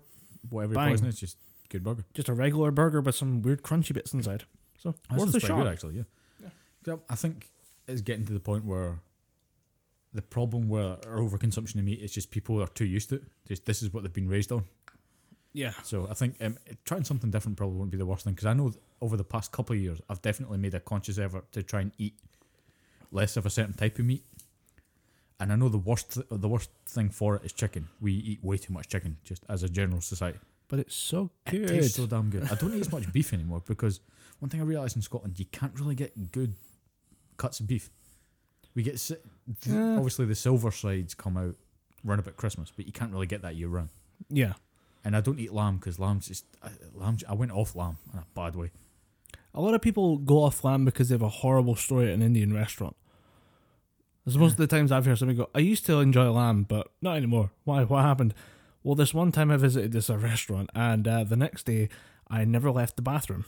Whatever 0.49 0.73
Bang. 0.75 0.87
your 0.89 0.97
poison 0.97 1.07
is, 1.07 1.19
just 1.19 1.37
good 1.69 1.83
burger. 1.83 2.03
Just 2.13 2.29
a 2.29 2.33
regular 2.33 2.71
burger 2.71 3.01
with 3.01 3.15
some 3.15 3.41
weird 3.41 3.63
crunchy 3.63 3.93
bits 3.93 4.13
inside. 4.13 4.43
So 4.77 4.93
That 5.09 5.19
worth 5.19 5.33
a 5.35 5.39
shot. 5.39 5.57
good, 5.57 5.67
actually. 5.67 5.95
Yeah. 5.95 6.49
So 6.85 7.01
I 7.09 7.15
think 7.15 7.49
it's 7.87 8.01
getting 8.01 8.25
to 8.25 8.33
the 8.33 8.39
point 8.39 8.63
where 8.65 8.99
the 10.13 10.21
problem 10.21 10.69
where 10.69 10.97
our 11.05 11.17
overconsumption 11.19 11.75
of 11.75 11.83
meat 11.83 11.99
is 12.01 12.11
just 12.13 12.31
people 12.31 12.61
are 12.61 12.67
too 12.67 12.85
used 12.85 13.09
to 13.09 13.15
it. 13.15 13.23
Just 13.47 13.65
this 13.65 13.81
is 13.81 13.91
what 13.93 14.03
they've 14.03 14.13
been 14.13 14.29
raised 14.29 14.51
on. 14.51 14.63
Yeah. 15.57 15.73
So 15.83 16.07
I 16.09 16.13
think 16.13 16.35
um, 16.41 16.57
trying 16.85 17.03
something 17.03 17.31
different 17.31 17.57
probably 17.57 17.77
won't 17.77 17.89
be 17.91 17.97
the 17.97 18.05
worst 18.05 18.23
thing 18.25 18.33
because 18.33 18.45
I 18.45 18.53
know 18.53 18.71
over 19.01 19.17
the 19.17 19.23
past 19.23 19.51
couple 19.51 19.75
of 19.75 19.81
years 19.81 19.99
I've 20.09 20.21
definitely 20.21 20.57
made 20.59 20.73
a 20.75 20.79
conscious 20.79 21.17
effort 21.17 21.51
to 21.53 21.63
try 21.63 21.81
and 21.81 21.91
eat 21.97 22.13
less 23.11 23.37
of 23.37 23.45
a 23.45 23.49
certain 23.49 23.73
type 23.73 23.97
of 23.99 24.05
meat. 24.05 24.23
And 25.39 25.51
I 25.51 25.55
know 25.55 25.69
the 25.69 25.77
worst 25.77 26.13
th- 26.13 26.27
the 26.29 26.47
worst 26.47 26.69
thing 26.85 27.09
for 27.09 27.35
it 27.37 27.43
is 27.45 27.53
chicken. 27.53 27.87
We 28.01 28.11
eat 28.13 28.43
way 28.43 28.57
too 28.57 28.73
much 28.73 28.87
chicken 28.89 29.17
just 29.23 29.43
as 29.49 29.63
a 29.63 29.69
general 29.69 30.01
society. 30.01 30.39
But 30.67 30.79
it's 30.79 30.95
so 30.95 31.31
good. 31.49 31.61
It 31.63 31.67
tastes 31.69 31.95
so 31.95 32.05
damn 32.07 32.29
good. 32.29 32.43
I 32.51 32.55
don't 32.55 32.73
eat 32.75 32.81
as 32.81 32.91
much 32.91 33.11
beef 33.13 33.33
anymore 33.33 33.61
because 33.65 33.99
one 34.39 34.49
thing 34.49 34.61
I 34.61 34.63
realised 34.63 34.95
in 34.95 35.01
Scotland, 35.01 35.39
you 35.39 35.45
can't 35.45 35.73
really 35.79 35.95
get 35.95 36.31
good 36.31 36.53
cuts 37.37 37.59
of 37.59 37.67
beef. 37.67 37.89
We 38.75 38.83
get 38.83 38.99
si- 38.99 39.15
th- 39.61 39.75
Yeah. 39.75 39.95
obviously 39.95 40.25
the 40.25 40.35
silver 40.35 40.71
sides 40.71 41.13
come 41.15 41.37
out 41.37 41.55
round 42.03 42.19
about 42.19 42.35
Christmas, 42.37 42.71
but 42.75 42.85
you 42.85 42.91
can't 42.91 43.11
really 43.11 43.25
get 43.27 43.41
that 43.41 43.55
year 43.55 43.69
round. 43.69 43.89
yeah. 44.29 44.53
And 45.07 45.15
I 45.15 45.21
don't 45.21 45.39
eat 45.39 45.53
lamb 45.53 45.77
because 45.77 45.99
lamb's 45.99 46.27
just 46.27 46.43
I, 46.61 46.67
lamb. 46.93 47.17
I 47.29 47.33
went 47.33 47.53
off 47.53 47.77
lamb 47.77 47.95
in 48.11 48.19
a 48.19 48.25
bad 48.35 48.57
way. 48.57 48.71
A 49.53 49.61
lot 49.61 49.73
of 49.73 49.81
people 49.81 50.17
go 50.17 50.43
off 50.43 50.65
lamb 50.65 50.83
because 50.83 51.07
they 51.07 51.13
have 51.13 51.21
a 51.21 51.29
horrible 51.29 51.77
story 51.77 52.09
at 52.09 52.13
an 52.13 52.21
Indian 52.21 52.53
restaurant. 52.53 52.93
As 54.25 54.37
most 54.37 54.51
of 54.51 54.57
the 54.57 54.67
times 54.67 54.91
I've 54.91 55.05
heard 55.05 55.17
somebody 55.17 55.37
go, 55.37 55.49
I 55.55 55.59
used 55.59 55.85
to 55.85 56.01
enjoy 56.01 56.29
lamb, 56.29 56.63
but 56.63 56.91
not 57.01 57.15
anymore. 57.15 57.51
Why? 57.63 57.85
What 57.85 58.03
happened? 58.03 58.33
Well, 58.83 58.95
this 58.95 59.13
one 59.13 59.31
time 59.31 59.49
I 59.49 59.55
visited 59.55 59.93
this 59.93 60.09
uh, 60.09 60.17
restaurant, 60.17 60.71
and 60.75 61.07
uh, 61.07 61.23
the 61.23 61.37
next 61.37 61.65
day 61.65 61.87
I 62.27 62.43
never 62.43 62.69
left 62.69 62.97
the 62.97 63.01
bathroom. 63.01 63.45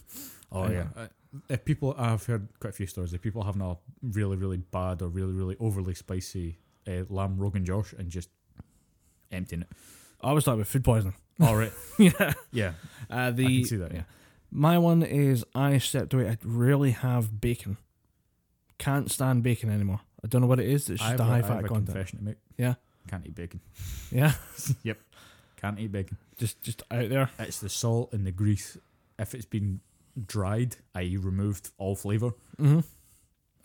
Oh 0.54 0.62
I 0.62 0.72
yeah. 0.72 0.88
Uh, 0.96 1.08
if 1.50 1.66
people, 1.66 1.94
I've 1.98 2.26
heard 2.26 2.48
quite 2.62 2.70
a 2.70 2.78
few 2.78 2.88
stories 2.88 3.12
of 3.12 3.22
people 3.22 3.44
having 3.44 3.62
a 3.62 3.76
really, 4.02 4.38
really 4.38 4.58
bad 4.58 5.02
or 5.02 5.10
really, 5.10 5.34
really 5.34 5.58
overly 5.60 5.94
spicy 5.94 6.58
uh, 6.88 7.04
lamb 7.10 7.38
rogan 7.38 7.66
josh 7.66 7.92
and 7.92 8.10
just 8.10 8.30
emptying 9.30 9.64
it. 9.64 9.68
I 10.22 10.32
was 10.32 10.46
talking 10.46 10.62
about 10.62 10.68
food 10.68 10.86
poisoning. 10.86 11.16
All 11.40 11.56
right. 11.56 11.72
yeah. 11.98 12.34
Yeah. 12.52 12.74
Uh, 13.10 13.32
the 13.32 13.46
I 13.46 13.48
can 13.50 13.66
see 13.66 13.76
that. 13.78 13.94
Yeah. 13.94 14.04
My 14.52 14.78
one 14.78 15.04
is 15.04 15.46
I 15.56 15.78
stepped 15.78 16.14
away. 16.14 16.30
I 16.30 16.38
really 16.44 16.92
have 16.92 17.40
bacon. 17.40 17.78
Can't 18.78 19.12
stand 19.12 19.44
bacon 19.44 19.70
anymore. 19.70 20.00
I 20.24 20.28
don't 20.28 20.42
know 20.42 20.48
what 20.48 20.60
it 20.60 20.68
is. 20.68 20.90
It's 20.90 21.02
just 21.02 21.18
the 21.18 21.24
a- 21.24 21.26
high 21.26 21.42
fat 21.42 21.66
content. 21.66 21.86
confession 21.88 22.20
to 22.20 22.26
make. 22.26 22.36
Yeah. 22.58 22.76
Can't 23.08 23.26
eat 23.26 23.36
bacon. 23.36 23.60
Yeah. 24.12 24.34
Yep. 24.84 24.98
Can't 25.58 25.80
eat 25.80 25.92
bacon. 25.92 26.18
just 26.38 26.62
just 26.62 26.84
out 26.92 27.10
there. 27.10 27.30
It's 27.40 27.60
the 27.60 27.70
salt 27.70 28.14
and 28.14 28.26
the 28.26 28.32
grease. 28.32 28.78
If 29.18 29.34
it's 29.36 29.46
been 29.46 29.82
dried, 30.26 30.78
i.e., 30.96 31.18
removed 31.18 31.72
all 31.78 31.96
flavour, 31.96 32.32
Mm-hmm. 32.60 32.80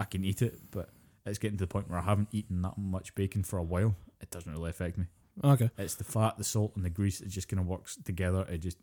I 0.01 0.05
can 0.05 0.25
eat 0.25 0.43
it. 0.43 0.59
But 0.73 0.89
it's 1.25 1.39
getting 1.39 1.57
to 1.59 1.63
the 1.65 1.69
point 1.69 1.89
where 1.89 1.99
I 1.99 2.03
haven't 2.03 2.29
eaten 2.33 2.63
that 2.63 2.77
much 2.77 3.15
bacon 3.15 3.43
for 3.45 3.59
a 3.59 3.63
while. 3.63 3.95
It 4.21 4.31
doesn't 4.31 4.51
really 4.53 4.71
affect 4.71 4.99
me. 4.99 5.07
Okay. 5.43 5.71
It's 5.79 5.97
the 5.97 6.05
fat, 6.05 6.39
the 6.39 6.45
salt, 6.45 6.73
and 6.77 6.85
the 6.85 6.91
grease. 6.91 7.21
It 7.21 7.29
just 7.29 7.49
kind 7.49 7.61
of 7.61 7.67
works 7.67 7.97
together. 8.05 8.47
It 8.49 8.59
just 8.59 8.79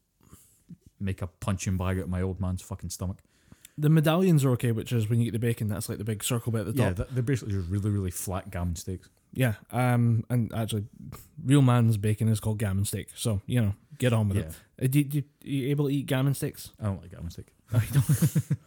make 1.00 1.22
a 1.22 1.28
punching 1.28 1.78
bag 1.78 1.98
out 1.98 2.04
of 2.04 2.10
my 2.10 2.22
old 2.22 2.40
man's 2.42 2.62
fucking 2.62 2.90
stomach. 2.90 3.20
The 3.78 3.90
medallions 3.90 4.44
are 4.44 4.52
okay, 4.52 4.72
which 4.72 4.92
is 4.92 5.10
when 5.10 5.20
you 5.20 5.26
get 5.26 5.32
the 5.34 5.40
bacon. 5.40 5.68
That's 5.68 5.88
like 5.90 5.98
the 5.98 6.04
big 6.04 6.24
circle 6.24 6.52
bit 6.52 6.68
at 6.68 6.76
the 6.76 6.84
top. 6.84 6.96
th- 6.98 7.08
they're 7.12 7.24
basically 7.24 7.54
just 7.54 7.70
really, 7.70 7.90
really 7.90 8.12
flat 8.12 8.52
gammon 8.52 8.76
steaks. 8.76 9.10
Yeah. 9.34 9.54
Um. 9.72 10.26
And 10.30 10.54
actually, 10.54 10.86
real 11.44 11.62
man's 11.62 11.96
bacon 11.98 12.28
is 12.28 12.40
called 12.42 12.60
gammon 12.60 12.84
steak. 12.84 13.08
So 13.16 13.42
you 13.46 13.62
know, 13.62 13.74
get 13.98 14.12
on 14.12 14.28
with 14.28 14.38
Yeah, 14.38 14.44
it. 14.44 14.84
Uh, 14.84 14.88
do, 14.88 15.04
do, 15.06 15.20
are 15.20 15.48
you 15.48 15.70
able 15.70 15.88
to 15.88 15.94
eat 15.94 16.06
gammon 16.06 16.34
steaks? 16.34 16.72
I 16.82 16.86
don't 16.86 17.02
like 17.02 17.12
gammon 17.12 17.32
steak. 17.32 17.48
I 17.74 17.82
don't. 17.94 18.04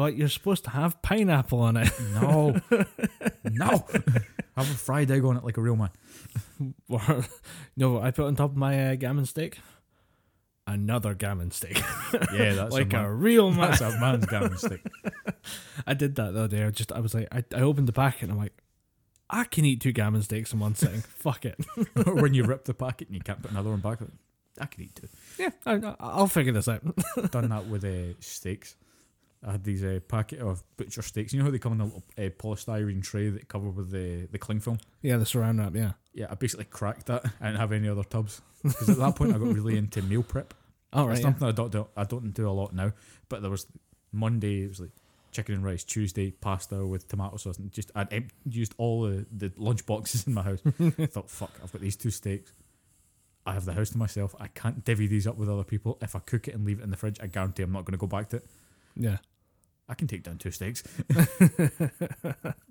but 0.00 0.16
you're 0.16 0.30
supposed 0.30 0.64
to 0.64 0.70
have 0.70 1.02
pineapple 1.02 1.60
on 1.60 1.76
it. 1.76 1.92
No, 2.14 2.58
no. 3.44 3.84
Have 4.56 4.56
a 4.56 4.62
fried 4.62 5.10
egg 5.10 5.26
on 5.26 5.36
it 5.36 5.44
like 5.44 5.58
a 5.58 5.60
real 5.60 5.76
man. 5.76 5.90
Or- 6.88 7.26
no, 7.76 8.00
I 8.00 8.10
put 8.10 8.24
on 8.24 8.34
top 8.34 8.52
of 8.52 8.56
my 8.56 8.92
uh, 8.92 8.94
gammon 8.94 9.26
steak 9.26 9.58
another 10.66 11.14
gammon 11.14 11.50
steak, 11.50 11.82
Yeah, 12.32 12.54
that's 12.54 12.72
like 12.72 12.92
a, 12.94 13.04
a, 13.04 13.12
real 13.12 13.50
man. 13.50 13.72
That's 13.72 13.80
a 13.80 13.98
man's 13.98 14.24
gammon 14.24 14.56
steak. 14.56 14.80
I 15.84 15.94
did 15.94 16.14
that 16.14 16.32
the 16.32 16.44
other 16.44 16.56
day. 16.56 16.64
I 16.64 16.70
just 16.70 16.92
I 16.92 17.00
was 17.00 17.12
like, 17.12 17.26
I, 17.32 17.42
I 17.54 17.60
opened 17.60 17.88
the 17.88 17.92
packet 17.92 18.22
and 18.22 18.32
I'm 18.32 18.38
like, 18.38 18.56
I 19.28 19.44
can 19.44 19.64
eat 19.64 19.80
two 19.80 19.90
gammon 19.90 20.22
steaks 20.22 20.52
in 20.52 20.60
one 20.60 20.76
sitting. 20.76 21.00
Fuck 21.00 21.44
it. 21.44 21.58
or 22.06 22.14
when 22.14 22.34
you 22.34 22.44
rip 22.44 22.64
the 22.64 22.74
packet 22.74 23.08
and 23.08 23.16
you 23.16 23.20
can't 23.20 23.42
put 23.42 23.50
another 23.50 23.70
one 23.70 23.80
back. 23.80 23.98
I 24.60 24.66
can 24.66 24.84
eat 24.84 24.94
two. 24.94 25.08
Yeah, 25.38 25.50
I, 25.66 25.94
I'll 25.98 26.28
figure 26.28 26.52
this 26.52 26.68
out. 26.68 26.82
Done 27.32 27.48
that 27.48 27.66
with 27.66 27.84
uh, 27.84 28.14
steaks. 28.20 28.76
I 29.46 29.52
had 29.52 29.64
these 29.64 29.82
uh, 29.82 30.00
packet 30.06 30.40
of 30.40 30.62
butcher 30.76 31.00
steaks. 31.02 31.32
You 31.32 31.38
know 31.38 31.46
how 31.46 31.50
they 31.50 31.58
come 31.58 31.72
in 31.72 31.80
a 31.80 31.84
little 31.84 32.02
uh, 32.18 32.22
polystyrene 32.38 33.02
tray 33.02 33.30
that 33.30 33.48
cover 33.48 33.70
with 33.70 33.90
the 33.90 34.28
the 34.30 34.38
cling 34.38 34.60
film. 34.60 34.78
Yeah, 35.02 35.16
the 35.16 35.24
saran 35.24 35.58
wrap. 35.58 35.74
Yeah. 35.74 35.92
Yeah, 36.12 36.26
I 36.30 36.34
basically 36.34 36.66
cracked 36.66 37.06
that. 37.06 37.24
I 37.40 37.46
didn't 37.46 37.60
have 37.60 37.72
any 37.72 37.88
other 37.88 38.02
tubs 38.04 38.42
because 38.62 38.90
at 38.90 38.98
that 38.98 39.16
point 39.16 39.34
I 39.34 39.38
got 39.38 39.54
really 39.54 39.78
into 39.78 40.02
meal 40.02 40.22
prep. 40.22 40.52
All 40.92 41.06
right. 41.06 41.12
It's 41.12 41.20
Yeah. 41.20 41.28
something 41.28 41.48
I 41.48 41.52
don't 41.52 41.72
do. 41.72 41.86
I 41.96 42.04
don't 42.04 42.32
do 42.32 42.48
a 42.48 42.50
lot 42.52 42.74
now. 42.74 42.92
But 43.28 43.40
there 43.42 43.50
was 43.50 43.66
Monday. 44.12 44.64
It 44.64 44.68
was 44.68 44.80
like 44.80 44.90
chicken 45.32 45.54
and 45.54 45.64
rice. 45.64 45.84
Tuesday, 45.84 46.32
pasta 46.32 46.84
with 46.84 47.08
tomato 47.08 47.36
sauce. 47.38 47.56
And 47.58 47.70
just 47.72 47.90
I'd 47.94 48.12
em- 48.12 48.28
used 48.44 48.74
all 48.76 49.02
the 49.02 49.24
the 49.32 49.52
lunch 49.56 49.86
boxes 49.86 50.26
in 50.26 50.34
my 50.34 50.42
house. 50.42 50.58
I 50.66 51.06
thought, 51.06 51.30
fuck, 51.30 51.52
I've 51.62 51.72
got 51.72 51.80
these 51.80 51.96
two 51.96 52.10
steaks. 52.10 52.52
I 53.46 53.54
have 53.54 53.64
the 53.64 53.72
house 53.72 53.88
to 53.90 53.98
myself. 53.98 54.34
I 54.38 54.48
can't 54.48 54.84
divvy 54.84 55.06
these 55.06 55.26
up 55.26 55.36
with 55.38 55.48
other 55.48 55.64
people. 55.64 55.96
If 56.02 56.14
I 56.14 56.18
cook 56.18 56.46
it 56.46 56.54
and 56.54 56.66
leave 56.66 56.80
it 56.80 56.82
in 56.82 56.90
the 56.90 56.96
fridge, 56.98 57.18
I 57.22 57.26
guarantee 57.26 57.62
I'm 57.62 57.72
not 57.72 57.86
going 57.86 57.92
to 57.92 57.98
go 57.98 58.06
back 58.06 58.28
to 58.30 58.36
it. 58.36 58.46
Yeah. 58.96 59.16
I 59.90 59.94
can 59.94 60.06
take 60.06 60.22
down 60.22 60.38
two 60.38 60.50
steaks. 60.52 60.82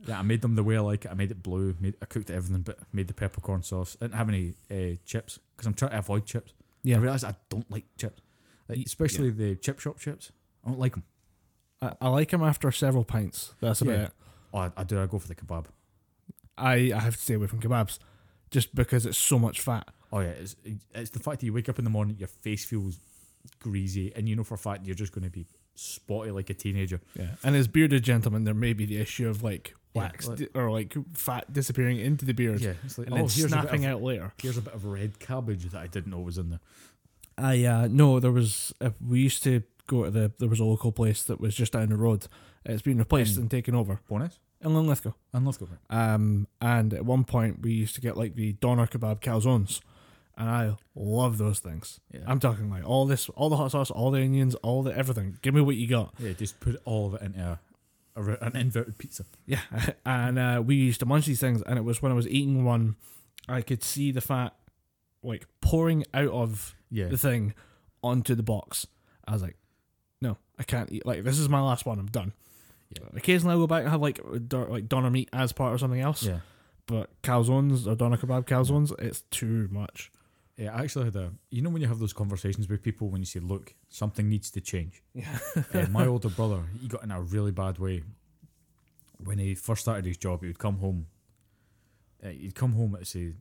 yeah, 0.07 0.19
I 0.19 0.21
made 0.21 0.41
them 0.41 0.55
the 0.55 0.63
way 0.63 0.77
I 0.77 0.79
like 0.79 1.05
it. 1.05 1.11
I 1.11 1.13
made 1.13 1.31
it 1.31 1.43
blue. 1.43 1.75
Made 1.79 1.95
I 2.01 2.05
cooked 2.05 2.29
everything, 2.29 2.61
but 2.61 2.79
made 2.93 3.07
the 3.07 3.13
peppercorn 3.13 3.61
sauce. 3.63 3.97
I 4.01 4.05
didn't 4.05 4.15
have 4.17 4.29
any 4.29 4.53
uh, 4.71 4.95
chips 5.05 5.39
because 5.55 5.67
I'm 5.67 5.73
trying 5.73 5.91
to 5.91 5.99
avoid 5.99 6.25
chips. 6.25 6.53
Yeah. 6.83 6.95
I 6.95 6.99
realised 6.99 7.25
I 7.25 7.35
don't 7.49 7.69
like 7.69 7.85
chips, 7.97 8.21
like, 8.69 8.79
especially 8.85 9.29
the 9.31 9.55
chip 9.55 9.79
shop 9.79 9.99
chips. 9.99 10.31
I 10.65 10.69
don't 10.69 10.79
like 10.79 10.93
them. 10.93 11.03
I, 11.81 11.93
I 12.01 12.07
like 12.09 12.29
them 12.29 12.41
after 12.43 12.71
several 12.71 13.03
pints. 13.03 13.53
That's 13.59 13.81
about 13.81 13.91
Yeah. 13.97 14.03
it. 14.05 14.11
Oh, 14.53 14.57
I, 14.59 14.71
I 14.77 14.83
do. 14.85 15.01
I 15.01 15.05
go 15.05 15.19
for 15.19 15.27
the 15.27 15.35
kebab. 15.35 15.65
I, 16.57 16.91
I 16.95 16.99
have 16.99 17.15
to 17.15 17.21
stay 17.21 17.33
away 17.35 17.47
from 17.47 17.59
kebabs 17.59 17.99
just 18.51 18.73
because 18.73 19.05
it's 19.05 19.17
so 19.17 19.37
much 19.37 19.59
fat. 19.61 19.87
Oh 20.11 20.21
yeah, 20.21 20.29
it's 20.29 20.55
it's 20.95 21.11
the 21.11 21.19
fact 21.19 21.41
that 21.41 21.45
you 21.45 21.53
wake 21.53 21.69
up 21.69 21.77
in 21.77 21.83
the 21.83 21.91
morning, 21.91 22.15
your 22.17 22.27
face 22.29 22.65
feels 22.65 22.97
greasy, 23.59 24.11
and 24.15 24.27
you 24.27 24.35
know 24.35 24.43
for 24.43 24.55
a 24.55 24.57
fact 24.57 24.85
you're 24.85 24.95
just 24.95 25.11
going 25.11 25.23
to 25.23 25.29
be 25.29 25.45
spotty 25.79 26.31
like 26.31 26.49
a 26.49 26.53
teenager. 26.53 26.99
Yeah. 27.15 27.35
And 27.43 27.55
as 27.55 27.67
bearded 27.67 28.03
gentlemen, 28.03 28.43
there 28.43 28.53
may 28.53 28.73
be 28.73 28.85
the 28.85 28.97
issue 28.97 29.27
of 29.29 29.41
like 29.43 29.75
Yeah, 29.93 30.01
wax 30.03 30.27
like- 30.27 30.37
di- 30.39 30.47
or 30.53 30.71
like 30.71 30.95
fat 31.13 31.51
disappearing 31.53 31.99
into 31.99 32.25
the 32.25 32.33
beard 32.33 32.61
Yeah, 32.61 32.73
it's 32.83 32.97
like 32.97 33.07
and 33.07 33.13
oh, 33.13 33.17
then 33.17 33.29
here's 33.29 33.51
snapping 33.51 33.85
of, 33.85 33.91
out 33.93 34.01
later. 34.03 34.33
here's 34.41 34.57
a 34.57 34.61
bit 34.61 34.73
of 34.73 34.85
red 34.85 35.19
cabbage 35.19 35.63
that 35.65 35.79
I 35.81 35.87
didn't 35.87 36.11
know 36.11 36.19
was 36.19 36.37
in 36.37 36.49
there. 36.49 36.59
I 37.37 37.63
uh 37.65 37.87
no, 37.89 38.19
there 38.19 38.31
was 38.31 38.73
uh, 38.81 38.89
we 39.05 39.21
used 39.21 39.43
to 39.43 39.63
go 39.87 40.03
to 40.05 40.11
the 40.11 40.31
there 40.39 40.49
was 40.49 40.59
a 40.59 40.65
local 40.65 40.91
place 40.91 41.23
that 41.23 41.39
was 41.39 41.55
just 41.55 41.73
down 41.73 41.89
the 41.89 41.95
road. 41.97 42.27
It's 42.65 42.81
been 42.81 42.97
replaced 42.97 43.35
In- 43.37 43.43
and 43.43 43.51
taken 43.51 43.73
over 43.75 43.99
Bonus 44.09 44.37
in 44.61 44.73
Linlithgow. 44.75 45.13
and 45.33 45.45
let's 45.45 45.57
go. 45.57 45.69
Um, 45.89 46.47
and 46.61 46.93
at 46.93 47.05
one 47.05 47.23
point 47.23 47.61
we 47.61 47.71
used 47.71 47.95
to 47.95 48.01
get 48.01 48.17
like 48.17 48.35
the 48.35 48.51
doner 48.53 48.85
kebab 48.87 49.21
calzones, 49.21 49.79
and 50.39 50.49
I 50.49 50.75
love 50.95 51.37
those 51.37 51.59
things. 51.59 51.99
Yeah, 52.11 52.21
I'm 52.25 52.39
talking 52.39 52.69
like 52.71 52.83
all 52.87 53.05
this, 53.05 53.29
all 53.29 53.49
the 53.49 53.57
hot 53.57 53.71
sauce, 53.71 53.91
all 53.91 54.09
the 54.09 54.21
onions, 54.21 54.55
all 54.55 54.81
the 54.81 54.97
everything. 54.97 55.37
Give 55.43 55.53
me 55.53 55.61
what 55.61 55.75
you 55.75 55.87
got. 55.87 56.13
yeah, 56.17 56.31
just 56.33 56.59
put 56.59 56.81
all 56.85 57.07
of 57.13 57.15
it 57.15 57.21
into 57.25 57.59
a, 58.15 58.21
a 58.21 58.37
an 58.41 58.55
inverted 58.55 58.97
pizza. 58.97 59.25
Yeah, 59.45 59.59
and 60.05 60.39
uh, 60.39 60.63
we 60.65 60.75
used 60.75 61.01
to 61.01 61.05
munch 61.05 61.25
these 61.27 61.39
things, 61.41 61.61
and 61.61 61.77
it 61.77 61.83
was 61.83 62.01
when 62.01 62.11
I 62.11 62.15
was 62.15 62.27
eating 62.27 62.63
one, 62.65 62.95
I 63.47 63.61
could 63.61 63.83
see 63.83 64.11
the 64.11 64.21
fat 64.21 64.55
like 65.21 65.45
pouring 65.61 66.05
out 66.13 66.29
of 66.29 66.73
Yeah, 66.89 67.09
the 67.09 67.17
thing 67.17 67.53
onto 68.01 68.33
the 68.33 68.43
box. 68.43 68.87
I 69.27 69.33
was 69.33 69.41
like, 69.43 69.57
no, 70.21 70.37
I 70.57 70.63
can't 70.63 70.91
eat. 70.91 71.05
Like 71.05 71.23
this 71.23 71.37
is 71.37 71.49
my 71.49 71.59
last 71.61 71.85
one. 71.85 71.99
I'm 71.99 72.07
done. 72.07 72.33
Yeah. 72.89 73.07
Occasionally, 73.15 73.53
I'll 73.53 73.59
go 73.59 73.67
back 73.67 73.81
and 73.83 73.91
have 73.91 74.01
like 74.01 74.19
like 74.51 74.87
doner 74.87 75.09
meat 75.11 75.29
as 75.33 75.51
part 75.51 75.73
of 75.73 75.79
something 75.81 75.99
else. 76.01 76.23
yeah. 76.23 76.39
But 76.87 77.09
calzones 77.21 77.85
or 77.85 77.93
doner 77.95 78.17
kebab 78.17 78.45
calzones, 78.45 78.91
it's 78.99 79.21
too 79.29 79.67
much. 79.69 80.09
Yeah, 80.59 80.75
I 80.75 80.81
actually 80.83 81.05
had 81.05 81.15
a. 81.15 81.31
You 81.51 81.61
know 81.61 81.69
when 81.69 81.81
you 81.81 81.87
have 81.87 81.99
those 81.99 82.11
conversations 82.11 82.67
with 82.67 82.83
people 82.83 83.09
when 83.09 83.21
you 83.21 83.25
say, 83.25 83.39
"Look, 83.39 83.73
something 83.87 84.27
needs 84.27 84.51
to 84.51 84.59
change." 84.61 85.01
Yeah. 85.13 85.39
uh, 85.73 85.85
my 85.89 86.05
older 86.05 86.27
brother, 86.27 86.63
he 86.81 86.89
got 86.89 87.01
in 87.03 87.11
a 87.11 87.21
really 87.21 87.51
bad 87.51 87.79
way. 87.79 88.03
When 89.23 89.37
he 89.37 89.55
first 89.55 89.81
started 89.83 90.05
his 90.05 90.17
job, 90.17 90.41
he 90.41 90.47
would 90.47 90.59
come 90.59 90.79
home. 90.79 91.07
Uh, 92.21 92.29
he'd 92.29 92.55
come 92.55 92.73
home 92.73 92.95
at 92.99 93.07
say 93.07 93.35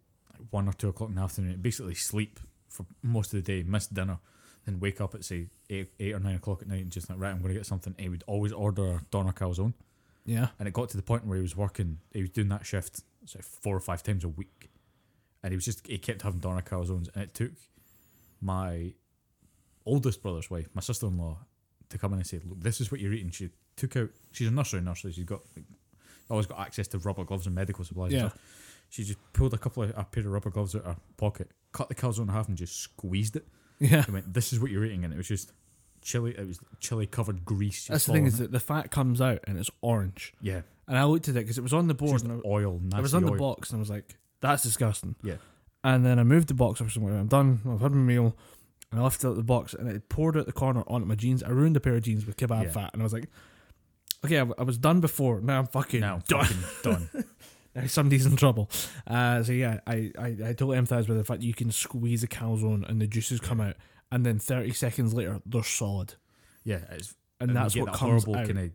one 0.51 0.69
or 0.69 0.73
two 0.73 0.91
o'clock 0.91 1.09
in 1.09 1.17
the 1.17 1.23
afternoon, 1.23 1.55
and 1.55 1.63
basically 1.63 1.95
sleep 1.95 2.39
for 2.69 2.87
most 3.03 3.35
of 3.35 3.43
the 3.45 3.53
day, 3.63 3.69
miss 3.69 3.89
dinner, 3.89 4.19
then 4.65 4.79
wake 4.79 5.01
up 5.01 5.15
at 5.17 5.25
say 5.25 5.49
eight, 5.71 5.89
eight 5.99 6.15
or 6.15 6.21
nine 6.21 6.37
o'clock 6.37 6.63
at 6.63 6.69
night, 6.69 6.83
and 6.83 6.93
just 6.93 7.11
like 7.11 7.19
right, 7.19 7.31
I'm 7.31 7.39
going 7.41 7.49
to 7.53 7.59
get 7.59 7.67
something. 7.67 7.95
And 7.97 8.03
he 8.05 8.09
would 8.09 8.23
always 8.29 8.53
order 8.53 8.87
a 8.87 9.03
doner 9.11 9.33
calzone, 9.33 9.75
Yeah. 10.25 10.49
and 10.61 10.69
it 10.69 10.73
got 10.75 10.89
to 10.91 10.97
the 10.97 11.03
point 11.03 11.27
where 11.27 11.37
he 11.37 11.43
was 11.43 11.57
working. 11.57 11.99
He 12.13 12.21
was 12.21 12.31
doing 12.31 12.49
that 12.51 12.65
shift 12.65 13.01
so 13.27 13.41
four 13.43 13.75
or 13.75 13.81
five 13.81 14.05
times 14.05 14.23
a 14.23 14.29
week, 14.29 14.71
and 15.43 15.53
he 15.53 15.57
was 15.57 15.65
just 15.65 15.87
he 15.87 15.99
kept 15.99 16.23
having 16.23 16.41
doner 16.41 16.63
calzones, 16.63 17.09
and 17.15 17.23
it 17.23 17.35
took 17.35 17.53
my 18.41 18.93
oldest 19.87 20.23
brother's 20.23 20.51
wife, 20.51 20.69
my 20.75 20.81
sister 20.83 21.07
in 21.07 21.19
law, 21.19 21.39
to 21.89 21.99
come 21.99 22.13
in 22.13 22.19
and 22.19 22.27
say, 22.27 22.41
"Look, 22.45 22.61
this 22.61 22.81
is 22.81 22.91
what 22.91 23.01
you're 23.01 23.13
eating." 23.13 23.31
She 23.31 23.51
took 23.77 23.97
out. 23.97 24.11
She's 24.33 24.49
a 24.49 24.51
nursery 24.51 24.81
nurse, 24.81 25.03
so 25.03 25.11
she's 25.11 25.25
got 25.25 25.41
like, 25.57 25.65
always 26.31 26.47
got 26.47 26.61
access 26.61 26.89
to 26.89 26.99
rubber 26.99 27.25
gloves 27.25 27.47
and 27.47 27.55
medical 27.55 27.85
supplies. 27.85 28.13
Yeah. 28.13 28.21
And 28.23 28.31
stuff. 28.31 28.41
She 28.91 29.05
just 29.05 29.19
pulled 29.33 29.53
a 29.55 29.59
couple 29.59 29.83
of 29.83 29.91
a 29.97 30.05
pair 30.05 30.23
of 30.25 30.33
rubber 30.33 30.51
gloves 30.51 30.75
out 30.75 30.83
of 30.83 30.95
her 30.95 31.01
pocket, 31.17 31.51
cut 31.73 31.89
the 31.89 31.95
calzone 31.95 32.23
in 32.23 32.29
half, 32.29 32.49
and 32.49 32.57
just 32.57 32.77
squeezed 32.81 33.37
it. 33.37 33.47
Yeah. 33.79 34.03
She 34.05 34.11
went, 34.11 34.33
"This 34.33 34.53
is 34.53 34.61
what 34.61 34.71
you're 34.71 34.85
eating," 34.85 35.05
and 35.05 35.13
it 35.13 35.17
was 35.17 35.29
just 35.29 35.53
chili. 36.01 36.35
It 36.37 36.47
was 36.47 36.59
chili 36.81 37.07
covered 37.07 37.45
grease. 37.45 37.87
That's 37.87 38.07
the 38.07 38.13
thing 38.13 38.27
is 38.27 38.39
that 38.39 38.51
the 38.53 38.61
fat 38.61 38.91
comes 38.91 39.21
out 39.21 39.41
and 39.47 39.59
it's 39.59 39.71
orange. 39.83 40.33
yeah, 40.41 40.63
And 40.87 40.97
I 40.99 41.05
looked 41.05 41.29
at 41.29 41.37
it 41.37 41.41
because 41.41 41.59
it 41.59 41.63
was 41.63 41.73
on 41.75 41.87
the 41.87 41.95
board 41.95 42.23
and 42.23 42.33
I, 42.33 42.49
oil. 42.49 42.81
Nasty 42.83 42.97
I 42.97 43.01
was 43.01 43.15
on 43.15 43.25
the 43.25 43.33
oil. 43.33 43.39
box 43.39 43.71
and 43.71 43.79
I 43.79 43.81
was 43.81 43.91
like, 43.91 44.17
that's 44.41 44.63
disgusting. 44.63 45.17
Yeah. 45.23 45.37
And 45.85 46.05
then 46.05 46.19
I 46.19 46.25
moved 46.25 46.49
the 46.49 46.55
box 46.55 46.81
up 46.81 46.91
somewhere. 46.91 47.15
I'm 47.17 47.29
done. 47.29 47.61
I've 47.69 47.81
had 47.81 47.93
my 47.93 47.99
meal. 47.99 48.37
And 48.91 49.01
I 49.01 49.05
left 49.05 49.23
it 49.23 49.27
out 49.29 49.37
the 49.37 49.43
box 49.43 49.75
and 49.75 49.89
it 49.89 50.09
poured 50.09 50.37
out 50.37 50.47
the 50.47 50.53
corner 50.53 50.83
onto 50.87 51.07
my 51.07 51.15
jeans. 51.15 51.43
I 51.43 51.51
ruined 51.51 51.77
a 51.77 51.81
pair 51.81 51.95
of 51.95 52.03
jeans 52.03 52.25
with 52.27 52.37
kebab 52.37 52.65
Yeah. 52.65 52.71
fat. 52.71 52.91
And 52.95 53.03
I 53.03 53.05
was 53.05 53.13
like, 53.13 53.29
okay, 54.25 54.41
I, 54.41 54.47
I 54.59 54.63
was 54.63 54.79
done 54.79 55.01
before. 55.01 55.41
Now 55.41 55.59
I'm 55.61 55.67
fucking 55.67 56.01
Now, 56.01 56.21
done. 56.27 56.45
fucking 56.45 56.63
done. 56.83 57.25
Now 57.75 57.87
somebody's 57.87 58.27
in 58.27 58.37
trouble. 58.37 58.71
Uh, 59.07 59.43
so 59.43 59.53
yeah, 59.53 59.81
I, 59.87 60.11
I, 60.19 60.27
I 60.27 60.35
totally 60.55 60.79
empathize 60.79 61.07
with 61.09 61.19
the 61.19 61.25
fact 61.25 61.43
you 61.43 61.55
can 61.55 61.71
squeeze 61.71 62.23
a 62.25 62.29
calzone 62.29 62.89
and 62.89 63.01
the 63.01 63.07
juices 63.07 63.41
come 63.41 63.61
out. 63.61 63.77
And 64.11 64.25
then 64.25 64.39
30 64.39 64.73
seconds 64.73 65.13
later, 65.15 65.41
they're 65.45 65.63
solid. 65.63 66.15
Yeah, 66.65 66.81
it's 66.91 67.15
And, 67.41 67.51
you 67.51 67.55
that's 67.55 67.77
what 67.77 67.87
that 67.87 67.95
comes 67.95 68.25
horrible 68.25 68.37
out. 68.37 68.47
kind 68.47 68.59
of 68.59 68.71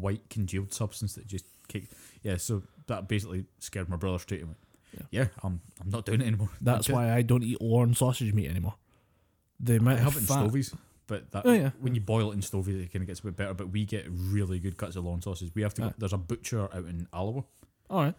white 0.00 0.28
congealed 0.30 0.72
substance 0.72 1.14
that 1.14 1.26
just 1.26 1.44
kicked. 1.68 1.92
Yeah, 2.22 2.38
so 2.38 2.62
that 2.86 3.06
basically 3.06 3.44
scared 3.58 3.88
my 3.90 3.96
brother 3.96 4.18
straight 4.18 4.42
away. 4.42 4.54
Yeah. 5.10 5.26
I'm 5.42 5.60
I'm 5.80 5.90
not 5.90 6.04
doing 6.06 6.20
it 6.20 6.26
anymore. 6.26 6.50
That's 6.60 6.88
why 6.88 7.12
I 7.12 7.22
don't 7.22 7.42
eat 7.42 7.60
Lorne 7.60 7.94
sausage 7.94 8.32
meat 8.32 8.48
anymore. 8.50 8.74
The 9.60 9.74
I 9.74 9.76
amount 9.76 9.98
have 10.00 10.14
it 10.16 10.20
in 10.20 10.24
fat. 10.26 10.34
stovies, 10.34 10.74
but 11.06 11.30
that 11.32 11.46
Oh, 11.46 11.52
yeah. 11.52 11.70
when 11.80 11.94
you 11.94 12.00
boil 12.00 12.30
it 12.30 12.34
in 12.34 12.42
stovies, 12.42 12.76
it 12.84 12.92
kind 12.92 13.02
of 13.02 13.06
gets 13.06 13.20
a 13.20 13.24
bit 13.24 13.36
better. 13.36 13.54
But 13.54 13.68
we 13.70 13.84
get 13.84 14.06
really 14.10 14.58
good 14.58 14.76
cuts 14.76 14.96
of 14.96 15.04
Lorne 15.04 15.22
sausage. 15.22 15.52
We 15.54 15.62
have 15.62 15.74
to. 15.74 15.82
Go, 15.82 15.94
there's 15.98 16.12
a 16.12 16.18
butcher 16.18 16.62
out 16.62 16.74
in 16.74 17.06
Alloa 17.12 17.44
All 17.90 18.02
right. 18.02 18.14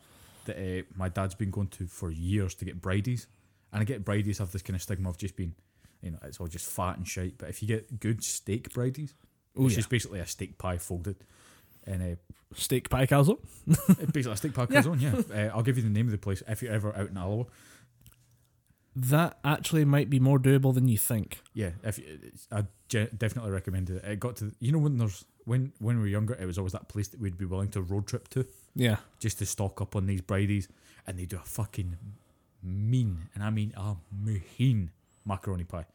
that 0.45 0.57
uh, 0.57 0.83
my 0.95 1.09
dad's 1.09 1.35
been 1.35 1.51
going 1.51 1.67
to 1.69 1.87
for 1.87 2.11
years 2.11 2.55
to 2.55 2.65
get 2.65 2.81
bridies, 2.81 3.27
and 3.71 3.81
I 3.81 3.83
get 3.83 4.05
bridies 4.05 4.37
have 4.39 4.51
this 4.51 4.61
kind 4.61 4.75
of 4.75 4.81
stigma 4.81 5.09
of 5.09 5.17
just 5.17 5.35
being, 5.35 5.53
you 6.01 6.11
know, 6.11 6.19
it's 6.23 6.39
all 6.39 6.47
just 6.47 6.65
fat 6.69 6.97
and 6.97 7.07
shite. 7.07 7.37
But 7.37 7.49
if 7.49 7.61
you 7.61 7.67
get 7.67 7.99
good 7.99 8.23
steak 8.23 8.69
bridies, 8.73 9.13
Oh, 9.57 9.65
it's 9.65 9.73
yeah. 9.73 9.77
just 9.79 9.89
basically 9.89 10.19
a 10.19 10.25
steak 10.25 10.57
pie 10.57 10.77
folded. 10.79 11.17
And 11.85 12.01
uh, 12.01 12.15
Steak 12.55 12.89
pie 12.89 13.05
calzone. 13.07 13.39
It's 13.67 14.11
basically 14.11 14.31
a 14.33 14.37
steak 14.37 14.53
pie 14.53 14.67
Yeah. 14.69 14.81
calzone, 14.83 15.01
yeah. 15.01 15.45
Uh, 15.47 15.55
I'll 15.55 15.63
give 15.63 15.75
you 15.77 15.83
the 15.83 15.89
name 15.89 16.05
of 16.05 16.11
the 16.11 16.17
place 16.17 16.43
if 16.47 16.61
you're 16.61 16.71
ever 16.73 16.95
out 16.95 17.09
in 17.09 17.17
Alloa. 17.17 17.45
That 18.95 19.39
actually 19.43 19.85
might 19.85 20.09
be 20.11 20.19
more 20.19 20.37
doable 20.37 20.71
than 20.73 20.87
you 20.87 20.99
think. 20.99 21.39
Yeah, 21.55 21.71
if 21.83 21.97
you- 21.97 22.31
I 22.51 22.65
definitely 22.91 23.49
recommend 23.49 23.89
it. 23.89 24.03
It 24.05 24.19
got 24.19 24.35
to 24.37 24.53
you 24.59 24.71
know 24.71 24.77
when 24.77 24.97
there's 24.99 25.25
when 25.45 25.73
when 25.79 25.95
we 25.95 26.03
were 26.03 26.07
younger, 26.07 26.35
it 26.35 26.45
was 26.45 26.59
always 26.59 26.73
that 26.73 26.89
place 26.89 27.07
that 27.07 27.19
we'd 27.19 27.37
be 27.37 27.45
willing 27.45 27.69
to 27.69 27.81
road 27.81 28.05
trip 28.05 28.27
to 28.29 28.45
Yeah. 28.75 28.97
just 29.19 29.39
to 29.39 29.47
stock 29.47 29.81
up 29.81 29.95
on 29.95 30.05
these 30.05 30.21
bridies, 30.21 30.67
and 31.07 31.17
they 31.17 31.25
do 31.25 31.37
a 31.37 31.39
fucking 31.43 31.97
mean, 32.61 33.29
and 33.33 33.43
I 33.43 33.49
mean 33.49 33.73
a 33.75 33.95
mean 34.11 34.91
macaroni 35.25 35.63
pie. 35.63 35.85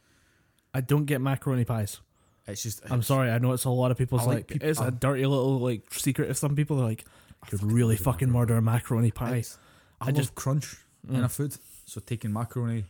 I 0.74 0.80
don't 0.80 1.04
get 1.06 1.20
macaroni 1.20 1.64
pies. 1.64 2.00
It's 2.48 2.62
just 2.62 2.80
I'm 2.90 3.02
sorry. 3.02 3.30
I 3.30 3.38
know 3.38 3.52
it's 3.52 3.64
a 3.64 3.70
lot 3.70 3.90
of 3.90 3.98
people's 3.98 4.22
I 4.22 4.26
like, 4.26 4.34
like 4.36 4.46
peop- 4.48 4.64
it's 4.64 4.80
a 4.80 4.84
I'm- 4.84 4.96
dirty 4.98 5.24
little 5.26 5.58
like 5.60 5.92
secret. 5.92 6.30
If 6.30 6.36
some 6.38 6.56
people 6.56 6.80
are 6.80 6.84
like, 6.84 7.04
I 7.42 7.46
could 7.48 7.62
really 7.62 7.96
fucking 7.96 8.30
murder 8.30 8.56
a 8.56 8.62
macaroni 8.62 9.10
pie. 9.10 9.28
It's- 9.36 9.58
I, 10.00 10.08
I 10.08 10.12
just 10.12 10.34
crunch 10.34 10.76
in 11.08 11.16
Mm. 11.16 11.24
a 11.24 11.28
food. 11.28 11.56
So 11.84 12.00
taking 12.00 12.32
macaroni 12.32 12.84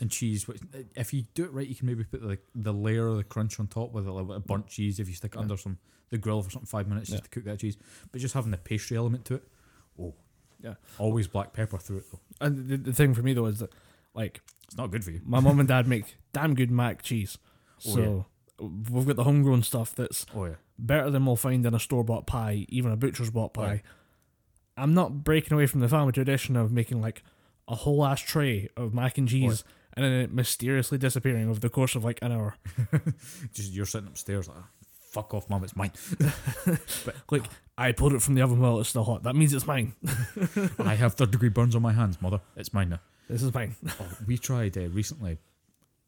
and 0.00 0.10
cheese, 0.10 0.46
which 0.48 0.60
if 0.96 1.12
you 1.14 1.24
do 1.34 1.44
it 1.44 1.52
right, 1.52 1.66
you 1.66 1.74
can 1.74 1.86
maybe 1.86 2.04
put 2.04 2.22
like 2.22 2.42
the 2.54 2.72
layer 2.72 3.06
of 3.08 3.16
the 3.16 3.24
crunch 3.24 3.58
on 3.60 3.66
top 3.68 3.92
with 3.92 4.06
a 4.06 4.12
little 4.12 4.26
bit 4.28 4.36
of 4.36 4.46
burnt 4.46 4.66
cheese. 4.68 4.98
If 5.00 5.08
you 5.08 5.14
stick 5.14 5.34
it 5.34 5.38
Yeah. 5.38 5.42
under 5.42 5.56
some 5.56 5.78
the 6.10 6.18
grill 6.18 6.42
for 6.42 6.50
something 6.50 6.66
five 6.66 6.86
minutes 6.88 7.08
just 7.10 7.24
to 7.24 7.30
cook 7.30 7.44
that 7.44 7.58
cheese, 7.60 7.76
but 8.10 8.20
just 8.20 8.34
having 8.34 8.50
the 8.50 8.58
pastry 8.58 8.96
element 8.98 9.24
to 9.26 9.34
it. 9.36 9.48
Oh, 9.98 10.14
Yeah. 10.62 10.74
Always 10.98 11.26
black 11.26 11.52
pepper 11.54 11.78
through 11.78 11.98
it 11.98 12.04
though. 12.12 12.20
And 12.40 12.68
the, 12.68 12.76
the 12.76 12.92
thing 12.92 13.14
for 13.14 13.22
me 13.22 13.32
though 13.32 13.46
is 13.46 13.60
that 13.60 13.70
like 14.14 14.40
It's 14.66 14.76
not 14.76 14.90
good 14.90 15.04
for 15.04 15.10
you. 15.10 15.20
my 15.24 15.40
mom 15.40 15.58
and 15.58 15.68
dad 15.68 15.86
make 15.88 16.16
damn 16.34 16.54
good 16.54 16.70
mac 16.70 17.02
cheese. 17.02 17.38
Oh, 17.86 17.94
So 17.94 18.26
we've 18.90 19.06
got 19.06 19.16
the 19.16 19.24
homegrown 19.24 19.62
stuff 19.62 19.94
that's 19.94 20.24
Oh 20.34 20.44
yeah. 20.46 20.54
better 20.78 21.10
than 21.10 21.26
we'll 21.26 21.36
find 21.36 21.64
in 21.66 21.74
a 21.74 21.80
store 21.80 22.04
bought 22.04 22.26
pie, 22.26 22.66
even 22.68 22.92
a 22.92 22.96
butcher's 22.96 23.30
bought 23.30 23.54
pie. 23.54 23.66
Right. 23.66 23.82
I'm 24.76 24.94
not 24.94 25.24
breaking 25.24 25.52
away 25.52 25.66
from 25.66 25.80
the 25.80 25.88
family 25.88 26.12
tradition 26.12 26.56
of 26.56 26.72
making 26.72 27.00
like 27.00 27.22
a 27.68 27.74
whole 27.74 28.04
ass 28.04 28.20
tray 28.20 28.68
of 28.76 28.94
mac 28.94 29.18
and 29.18 29.28
cheese 29.28 29.64
and 29.94 30.04
then 30.04 30.12
it 30.12 30.32
mysteriously 30.32 30.98
disappearing 30.98 31.48
over 31.48 31.60
the 31.60 31.68
course 31.68 31.94
of 31.94 32.04
like 32.04 32.18
an 32.22 32.32
hour. 32.32 32.56
Just 33.52 33.72
you're 33.72 33.86
sitting 33.86 34.08
upstairs 34.08 34.48
like, 34.48 34.56
"Ah, 34.58 34.68
fuck 35.10 35.34
off, 35.34 35.48
mum, 35.50 35.62
it's 35.64 35.76
mine. 35.76 35.92
But, 37.04 37.14
like 37.30 37.44
I 37.76 37.92
pulled 37.92 38.14
it 38.14 38.22
from 38.22 38.34
the 38.34 38.42
oven 38.42 38.60
while 38.60 38.80
it's 38.80 38.88
still 38.88 39.04
hot. 39.04 39.22
That 39.24 39.36
means 39.36 39.52
it's 39.52 39.66
mine. 39.66 39.92
I 40.78 40.94
have 40.94 41.14
third 41.14 41.30
degree 41.30 41.48
burns 41.50 41.74
on 41.76 41.82
my 41.82 41.92
hands, 41.92 42.20
mother. 42.22 42.40
It's 42.56 42.72
mine 42.72 42.88
now. 42.90 43.00
This 43.28 43.42
is 43.42 43.52
mine. 43.52 43.76
Oh, 44.00 44.06
we 44.26 44.38
tried 44.38 44.76
uh, 44.78 44.88
recently. 44.88 45.38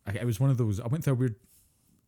I, 0.07 0.13
it 0.13 0.25
was 0.25 0.41
one 0.41 0.51
of 0.51 0.57
those. 0.59 0.81
I 0.81 0.87
went 0.87 1.05
through 1.05 1.15
a 1.15 1.17
weird, 1.17 1.37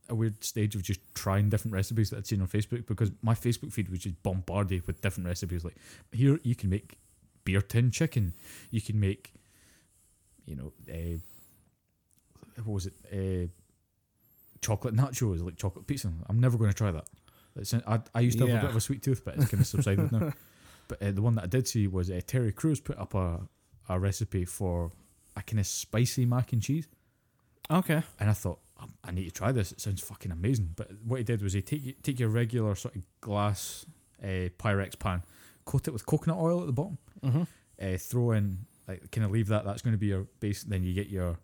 a 0.09 0.15
weird 0.15 0.43
stage 0.45 0.75
of 0.75 0.83
just 0.83 1.01
trying 1.15 1.49
different 1.49 1.75
recipes 1.75 2.11
that 2.11 2.19
I'd 2.19 2.27
seen 2.27 2.41
on 2.41 2.49
Facebook 2.49 2.87
because 2.87 3.11
my 3.23 3.35
Facebook 3.35 3.73
feed 3.73 3.89
was 3.89 4.01
just 4.01 4.23
bombarded 4.23 4.87
with 4.87 5.01
different 5.01 5.27
recipes. 5.27 5.65
Like 5.65 5.77
here, 6.13 6.39
you 6.43 6.55
can 6.55 6.71
make 6.71 6.99
beer 7.45 7.61
tin 7.61 7.91
chicken. 7.91 8.35
You 8.71 8.81
can 8.81 9.01
make, 9.01 9.33
you 10.45 10.57
know, 10.57 10.73
uh, 10.91 11.19
what 12.65 12.75
was 12.75 12.87
it? 12.87 12.95
Uh, 13.13 13.49
chocolate 14.61 14.95
nachos, 14.95 15.43
like 15.43 15.57
chocolate 15.57 15.87
pizza. 15.87 16.13
I'm 16.29 16.41
never 16.41 16.57
going 16.59 16.71
to 16.71 16.77
try 16.77 16.91
that. 16.91 17.07
I, 17.87 18.01
I 18.15 18.21
used 18.21 18.39
to 18.39 18.47
have 18.47 18.59
a 18.59 18.61
bit 18.61 18.71
of 18.71 18.77
a 18.77 18.81
sweet 18.81 19.03
tooth, 19.03 19.25
but 19.25 19.37
it's 19.37 19.49
kind 19.49 19.61
of 19.61 19.67
subsided 19.67 20.13
now. 20.13 20.33
But 20.89 21.03
uh, 21.03 21.11
the 21.11 21.23
one 21.23 21.35
that 21.35 21.43
I 21.43 21.47
did 21.49 21.67
see 21.67 21.89
was 21.89 22.11
uh, 22.11 22.21
Terry 22.25 22.53
Crews 22.53 22.81
put 22.81 22.97
up 22.97 23.13
a, 23.15 23.41
a 23.89 23.99
recipe 23.99 24.45
for 24.45 24.93
a 25.37 25.43
kind 25.43 25.59
of 25.59 25.67
spicy 25.67 26.25
mac 26.27 26.53
and 26.53 26.63
cheese. 26.63 26.87
Okay. 27.69 28.03
And 28.21 28.31
I 28.31 28.33
thought, 28.33 28.61
"Um, 28.61 28.66
I 29.05 29.11
need 29.11 29.25
to 29.25 29.31
try 29.31 29.53
this. 29.53 29.73
It 29.73 29.81
sounds 29.81 30.03
fucking 30.03 30.31
amazing. 30.33 30.71
But 30.77 30.91
what 31.05 31.17
he 31.19 31.25
did 31.25 31.43
was 31.43 31.53
he 31.55 31.63
take 31.63 32.03
take 32.03 32.21
your 32.21 32.29
regular 32.29 32.75
sort 32.75 32.97
of 32.97 33.03
glass 33.21 33.87
uh, 34.23 34.49
Pyrex 34.59 34.99
pan, 34.99 35.23
coat 35.65 35.89
it 35.89 35.93
with 35.93 36.05
coconut 36.07 36.39
oil 36.39 36.61
at 36.61 36.67
the 36.67 36.73
bottom, 36.73 36.99
Mm-hmm. 37.25 37.43
uh, 37.83 37.97
throw 37.99 38.33
in 38.33 38.59
like 38.87 39.11
kind 39.11 39.25
of 39.25 39.31
leave 39.31 39.49
that. 39.49 39.65
That's 39.65 39.83
going 39.83 39.95
to 39.95 39.99
be 39.99 40.09
your 40.09 40.27
base. 40.41 40.63
Then 40.63 40.83
you 40.83 40.93
get 40.93 41.09
your 41.09 41.39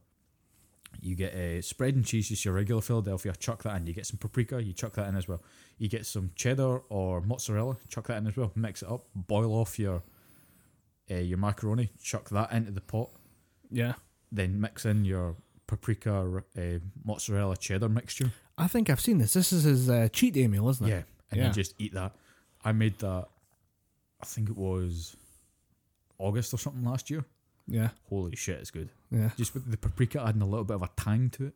you 1.01 1.15
get 1.17 1.35
a 1.35 1.59
uh, 1.59 1.63
spread 1.63 1.95
and 1.95 2.05
cheese, 2.05 2.29
just 2.29 2.45
your 2.45 2.53
regular 2.55 2.83
Philadelphia. 2.83 3.33
Chuck 3.39 3.63
that 3.63 3.77
in. 3.77 3.87
You 3.87 3.95
get 3.95 4.07
some 4.07 4.19
paprika. 4.19 4.63
You 4.63 4.75
chuck 4.75 4.93
that 4.95 5.09
in 5.09 5.17
as 5.17 5.27
well. 5.27 5.43
You 5.79 5.89
get 5.89 6.05
some 6.05 6.31
cheddar 6.35 6.81
or 6.91 7.23
mozzarella. 7.23 7.79
Chuck 7.89 8.09
that 8.09 8.19
in 8.19 8.27
as 8.27 8.37
well. 8.37 8.53
Mix 8.55 8.83
it 8.83 8.91
up. 8.91 9.07
Boil 9.15 9.53
off 9.55 9.79
your 9.79 10.03
uh, 11.11 11.15
your 11.15 11.39
macaroni. 11.39 11.89
Chuck 12.03 12.29
that 12.29 12.53
into 12.53 12.73
the 12.73 12.83
pot 12.83 13.09
Yeah. 13.71 13.95
then 14.31 14.61
mix 14.61 14.85
in 14.85 15.07
your 15.07 15.37
paprika 15.77 16.43
uh, 16.59 16.63
mozzarella 17.05 17.57
cheddar 17.57 17.89
mixture. 17.89 18.31
I 18.59 18.69
think 18.69 18.91
I've 18.91 19.01
seen 19.01 19.19
this. 19.19 19.33
This 19.33 19.53
is 19.53 19.65
his 19.65 19.89
uh, 19.89 20.09
cheat 20.13 20.35
day 20.35 20.47
meal, 20.47 20.69
isn't 20.69 20.87
it? 20.87 20.91
Yeah, 20.91 21.03
and 21.31 21.39
Yeah. 21.39 21.43
then 21.45 21.53
just 21.55 21.75
eat 21.79 21.95
that. 21.95 22.13
I 22.65 22.73
made 22.73 22.99
that. 22.99 23.29
I 24.23 24.27
think 24.27 24.51
it 24.51 24.57
was 24.57 25.17
August 26.19 26.53
or 26.55 26.59
something 26.59 26.85
last 26.85 27.11
year. 27.11 27.25
Yeah. 27.67 27.89
Holy 28.09 28.37
shit, 28.37 28.59
it's 28.61 28.71
good. 28.71 28.91
Yeah. 29.11 29.31
Just 29.37 29.55
with 29.55 29.71
the 29.71 29.77
paprika 29.77 30.21
adding 30.23 30.43
a 30.43 30.47
little 30.47 30.65
bit 30.65 30.75
of 30.75 30.83
a 30.83 30.91
tang 30.97 31.31
to 31.31 31.47
it, 31.47 31.55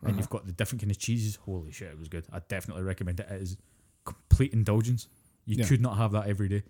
and 0.00 0.10
Uh-huh. 0.10 0.18
you've 0.18 0.30
got 0.30 0.46
the 0.46 0.52
different 0.52 0.80
kind 0.82 0.90
of 0.90 0.98
cheeses. 0.98 1.36
Holy 1.36 1.70
shit, 1.72 1.88
it 1.88 1.98
was 1.98 2.08
good. 2.08 2.24
I 2.32 2.40
definitely 2.48 2.82
recommend 2.84 3.20
it. 3.20 3.26
It 3.30 3.42
is 3.42 3.56
complete 4.04 4.52
indulgence. 4.52 5.08
You 5.44 5.56
Yeah. 5.56 5.66
could 5.68 5.80
not 5.80 5.96
have 5.98 6.12
that 6.12 6.26
every 6.26 6.48
day. 6.48 6.62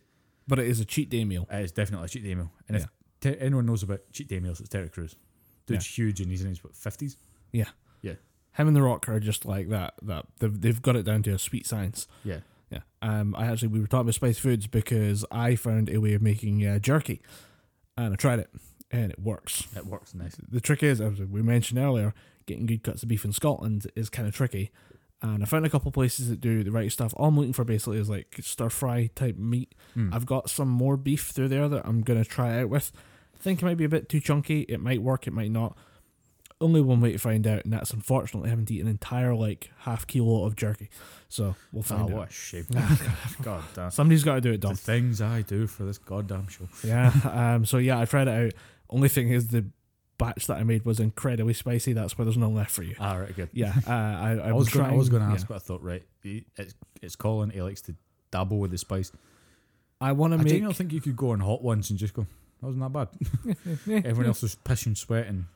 But 0.48 0.58
it 0.58 0.66
is 0.66 0.80
a 0.80 0.84
cheat 0.84 1.10
day 1.10 1.24
meal. 1.24 1.46
It 1.50 1.62
is 1.64 1.72
definitely 1.72 2.06
a 2.06 2.08
cheat 2.08 2.24
day 2.24 2.34
meal. 2.34 2.50
And 2.68 2.76
Yeah. 2.78 2.84
if 2.84 2.90
te- 3.20 3.40
anyone 3.40 3.66
knows 3.66 3.82
about 3.82 4.00
cheat 4.12 4.28
day 4.28 4.40
meals, 4.40 4.60
it's 4.60 4.68
Terry 4.68 4.88
Crews. 4.88 5.14
Dude's 5.74 5.86
huge 5.86 6.20
and 6.20 6.30
he's 6.30 6.42
in 6.42 6.48
his 6.48 6.62
what 6.62 6.74
fifties. 6.74 7.16
Him 8.58 8.66
and 8.66 8.76
The 8.76 8.82
Rock 8.82 9.08
are 9.08 9.20
just 9.20 9.46
like 9.46 9.68
that. 9.68 9.94
That 10.02 10.26
they've, 10.40 10.60
they've 10.60 10.82
got 10.82 10.96
it 10.96 11.04
down 11.04 11.22
to 11.22 11.30
a 11.30 11.38
sweet 11.38 11.64
science. 11.64 12.08
Yeah. 12.24 12.40
Yeah. 12.70 12.80
Um. 13.00 13.34
I 13.38 13.46
actually 13.46 13.68
we 13.68 13.80
were 13.80 13.86
talking 13.86 14.00
about 14.00 14.14
spice 14.14 14.38
foods 14.38 14.66
because 14.66 15.24
I 15.30 15.54
found 15.54 15.88
a 15.88 15.98
way 15.98 16.14
of 16.14 16.22
making 16.22 16.66
uh, 16.66 16.80
jerky, 16.80 17.22
and 17.96 18.12
I 18.12 18.16
tried 18.16 18.40
it, 18.40 18.50
and 18.90 19.12
it 19.12 19.20
works. 19.20 19.68
It 19.76 19.86
works 19.86 20.12
nice. 20.12 20.36
The 20.50 20.60
trick 20.60 20.82
is, 20.82 21.00
as 21.00 21.20
we 21.20 21.40
mentioned 21.40 21.78
earlier, 21.78 22.14
getting 22.46 22.66
good 22.66 22.82
cuts 22.82 23.04
of 23.04 23.08
beef 23.08 23.24
in 23.24 23.32
Scotland 23.32 23.86
is 23.94 24.10
kind 24.10 24.26
of 24.26 24.34
tricky. 24.34 24.70
And 25.22 25.42
I 25.42 25.46
found 25.46 25.64
a 25.64 25.70
couple 25.70 25.90
places 25.92 26.28
that 26.28 26.40
do 26.40 26.62
the 26.62 26.70
right 26.70 26.92
stuff. 26.92 27.14
All 27.16 27.28
I'm 27.28 27.36
looking 27.36 27.52
for 27.52 27.64
basically 27.64 27.98
is 27.98 28.10
like 28.10 28.36
stir 28.40 28.70
fry 28.70 29.10
type 29.14 29.36
meat. 29.36 29.74
Mm. 29.96 30.14
I've 30.14 30.26
got 30.26 30.50
some 30.50 30.68
more 30.68 30.96
beef 30.96 31.28
through 31.28 31.48
there 31.48 31.68
that 31.68 31.86
I'm 31.86 32.02
gonna 32.02 32.24
try 32.24 32.60
out 32.60 32.68
with. 32.68 32.92
I 33.38 33.42
think 33.42 33.62
it 33.62 33.64
might 33.64 33.76
be 33.76 33.84
a 33.84 33.88
bit 33.88 34.08
too 34.08 34.20
chunky. 34.20 34.62
It 34.62 34.80
might 34.80 35.00
work. 35.02 35.26
It 35.26 35.32
might 35.32 35.50
not. 35.50 35.76
Only 36.60 36.80
one 36.80 37.00
way 37.00 37.12
to 37.12 37.18
find 37.18 37.46
out, 37.46 37.62
and 37.64 37.72
that's 37.72 37.92
unfortunately 37.92 38.50
having 38.50 38.66
to 38.66 38.74
eat 38.74 38.80
an 38.80 38.88
entire 38.88 39.32
like 39.32 39.70
half 39.80 40.08
kilo 40.08 40.44
of 40.44 40.56
jerky. 40.56 40.90
So 41.28 41.54
we'll 41.72 41.80
Oh, 41.80 41.82
find 41.82 42.02
out. 42.02 42.10
what 42.10 42.30
a 42.30 42.32
shame. 42.32 42.66
God 43.42 43.62
damn. 43.74 43.90
Somebody's 43.92 44.24
got 44.24 44.34
to 44.36 44.40
do 44.40 44.52
it, 44.52 44.60
The 44.60 44.74
things 44.74 45.20
I 45.22 45.42
do 45.42 45.68
for 45.68 45.84
this 45.84 45.98
goddamn 45.98 46.48
show. 46.48 46.68
Yeah. 46.82 47.12
Um. 47.54 47.64
So 47.64 47.78
yeah, 47.78 48.00
I 48.00 48.06
tried 48.06 48.26
it 48.26 48.46
out. 48.46 48.52
Only 48.90 49.08
thing 49.08 49.28
is 49.28 49.48
the 49.48 49.66
batch 50.18 50.48
that 50.48 50.56
I 50.56 50.64
made 50.64 50.84
was 50.84 50.98
incredibly 50.98 51.54
spicy. 51.54 51.92
That's 51.92 52.18
why 52.18 52.24
there's 52.24 52.36
none 52.36 52.54
left 52.54 52.72
for 52.72 52.82
you. 52.82 52.96
Ah, 52.98 53.14
right, 53.18 53.36
good. 53.36 53.50
Yeah. 53.52 53.74
Uh, 53.86 53.90
I, 53.92 54.30
I, 54.46 54.48
I 54.48 54.52
was 54.52 54.68
gonna, 54.68 54.88
I 54.92 54.96
was 54.96 55.08
going 55.10 55.22
to 55.22 55.28
yeah. 55.28 55.34
ask, 55.34 55.46
but 55.46 55.54
I 55.54 55.58
thought, 55.58 55.82
right, 55.84 56.02
it's 56.24 56.74
it's 57.00 57.14
Colin. 57.14 57.50
He 57.50 57.62
likes 57.62 57.82
to 57.82 57.94
dabble 58.32 58.58
with 58.58 58.72
the 58.72 58.78
spice. 58.78 59.12
I 60.00 60.10
want 60.10 60.32
to 60.32 60.40
I 60.40 60.42
make. 60.42 60.48
genuinely 60.48 60.74
think 60.74 60.92
you 60.92 61.00
could 61.00 61.16
go 61.16 61.30
on 61.30 61.38
hot 61.40 61.62
ones 61.62 61.90
and 61.90 61.98
just 62.00 62.14
go. 62.14 62.26
That 62.60 62.66
wasn't 62.66 62.92
that 62.92 62.92
bad. 63.86 64.04
Everyone 64.06 64.26
else 64.26 64.42
was 64.42 64.56
pissing, 64.64 64.96
sweating. 64.96 65.46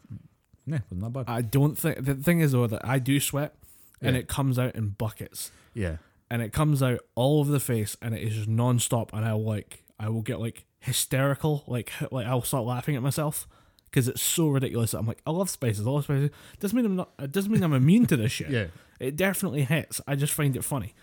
Nah, 0.67 0.79
wasn't 0.91 1.01
that 1.13 1.25
bad. 1.25 1.25
I 1.29 1.43
don't 1.43 1.77
think 1.77 2.05
the 2.05 2.15
thing 2.15 2.41
is 2.41 2.53
though 2.53 2.67
that 2.67 2.87
I 2.87 2.99
do 2.99 3.19
sweat, 3.21 3.55
and 4.01 4.15
Yeah. 4.15 4.21
it 4.21 4.29
comes 4.29 4.59
out 4.59 4.77
in 4.77 4.91
buckets, 4.91 5.51
yeah, 5.75 5.97
and 6.31 6.41
it 6.43 6.53
comes 6.53 6.83
out 6.83 7.01
all 7.15 7.41
over 7.41 7.51
the 7.51 7.61
face, 7.61 7.97
and 8.01 8.15
it 8.15 8.23
is 8.23 8.35
just 8.35 8.49
non-stop, 8.49 9.13
and 9.13 9.25
I 9.25 9.35
will 9.35 9.45
like 9.45 9.83
I 9.99 10.09
will 10.09 10.23
get 10.23 10.39
like 10.41 10.65
hysterical, 10.81 11.65
like 11.67 11.91
like 12.13 12.27
I'll 12.27 12.43
start 12.43 12.65
laughing 12.65 12.95
at 12.97 13.03
myself 13.03 13.49
because 13.87 14.07
it's 14.09 14.23
so 14.23 14.49
ridiculous. 14.49 14.93
that 14.93 14.99
I'm 14.99 15.07
like 15.07 15.23
I 15.27 15.33
love 15.33 15.51
spices, 15.51 15.87
I 15.87 15.91
love 15.91 16.05
spices. 16.05 16.31
Doesn't 16.61 16.77
mean 16.77 16.87
I'm 16.87 16.97
not. 16.97 17.11
It 17.19 17.33
doesn't 17.33 17.51
mean 17.51 17.63
I'm 17.65 17.75
immune 17.75 18.07
to 18.07 18.17
this 18.17 18.31
shit. 18.33 18.51
yeah. 18.51 18.67
It 19.01 19.17
definitely 19.17 19.65
hits. 19.65 20.01
I 20.07 20.15
just 20.15 20.33
find 20.33 20.55
it 20.57 20.63
funny. 20.63 20.95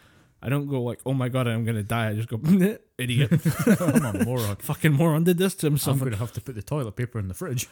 I 0.41 0.47
don't 0.49 0.67
go 0.67 0.81
like, 0.83 0.99
oh 1.05 1.13
my 1.13 1.27
god, 1.29 1.47
I'm 1.47 1.65
gonna 1.65 1.83
die. 1.83 2.09
I 2.09 2.13
just 2.15 2.29
go, 2.29 2.39
idiot, 2.97 3.31
I'm 3.81 4.05
a 4.05 4.23
moron. 4.25 4.55
fucking 4.59 4.93
moron 4.93 5.23
did 5.25 5.37
this 5.37 5.53
to 5.55 5.67
himself. 5.67 5.95
I'm 5.95 5.99
himself. 5.99 5.99
going 5.99 6.11
to 6.11 6.17
have 6.17 6.31
to 6.33 6.41
put 6.41 6.55
the 6.55 6.61
toilet 6.61 6.95
paper 6.95 7.19
in 7.19 7.27
the 7.27 7.33
fridge. 7.33 7.67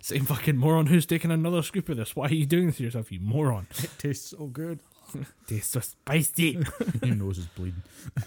Same 0.00 0.24
fucking 0.24 0.56
moron 0.56 0.86
who's 0.86 1.06
taking 1.06 1.30
another 1.30 1.62
scoop 1.62 1.88
of 1.88 1.96
this. 1.96 2.16
Why 2.16 2.26
are 2.26 2.34
you 2.34 2.46
doing 2.46 2.66
this 2.66 2.78
to 2.78 2.82
yourself, 2.84 3.12
you 3.12 3.20
moron? 3.20 3.66
it 3.78 3.90
tastes 3.98 4.30
so 4.30 4.46
good. 4.46 4.80
Tastes 5.46 5.70
so 5.70 5.80
spicy. 5.80 6.58
Your 7.02 7.14
nose 7.14 7.38
is 7.38 7.46
bleeding. 7.46 7.82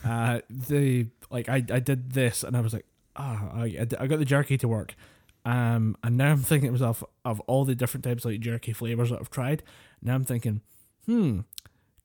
uh, 0.06 0.40
the 0.50 1.08
like 1.30 1.50
I, 1.50 1.56
I 1.56 1.80
did 1.80 2.12
this 2.14 2.44
and 2.44 2.56
I 2.56 2.62
was 2.62 2.72
like, 2.74 2.86
ah, 3.18 3.50
I, 3.54 3.64
I 3.64 3.84
d- 3.86 3.98
I 4.00 4.08
got 4.08 4.20
the 4.20 4.26
jerky 4.26 4.58
to 4.60 4.68
work. 4.70 4.96
Um, 5.44 5.98
and 6.04 6.16
now 6.18 6.32
I'm 6.32 6.38
thinking 6.42 6.68
to 6.68 6.72
myself 6.72 7.04
of 7.26 7.40
all 7.42 7.66
the 7.66 7.76
different 7.76 8.04
types 8.06 8.24
of 8.24 8.32
like 8.32 8.40
jerky 8.40 8.72
flavors 8.74 9.10
that 9.10 9.20
I've 9.20 9.30
tried. 9.30 9.64
Now 10.02 10.16
I'm 10.16 10.24
thinking, 10.24 10.62
hmm, 11.06 11.40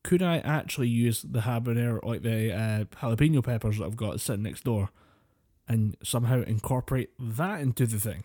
could 0.03 0.21
I 0.21 0.37
actually 0.39 0.89
use 0.89 1.21
the 1.21 1.41
habanero, 1.41 2.03
like 2.03 2.21
the 2.21 2.53
uh, 2.53 2.83
jalapeno 3.01 3.43
peppers 3.43 3.77
that 3.77 3.85
I've 3.85 3.95
got 3.95 4.19
sitting 4.19 4.43
next 4.43 4.63
door, 4.63 4.89
and 5.67 5.95
somehow 6.03 6.41
incorporate 6.43 7.11
that 7.19 7.61
into 7.61 7.85
the 7.85 7.99
thing? 7.99 8.23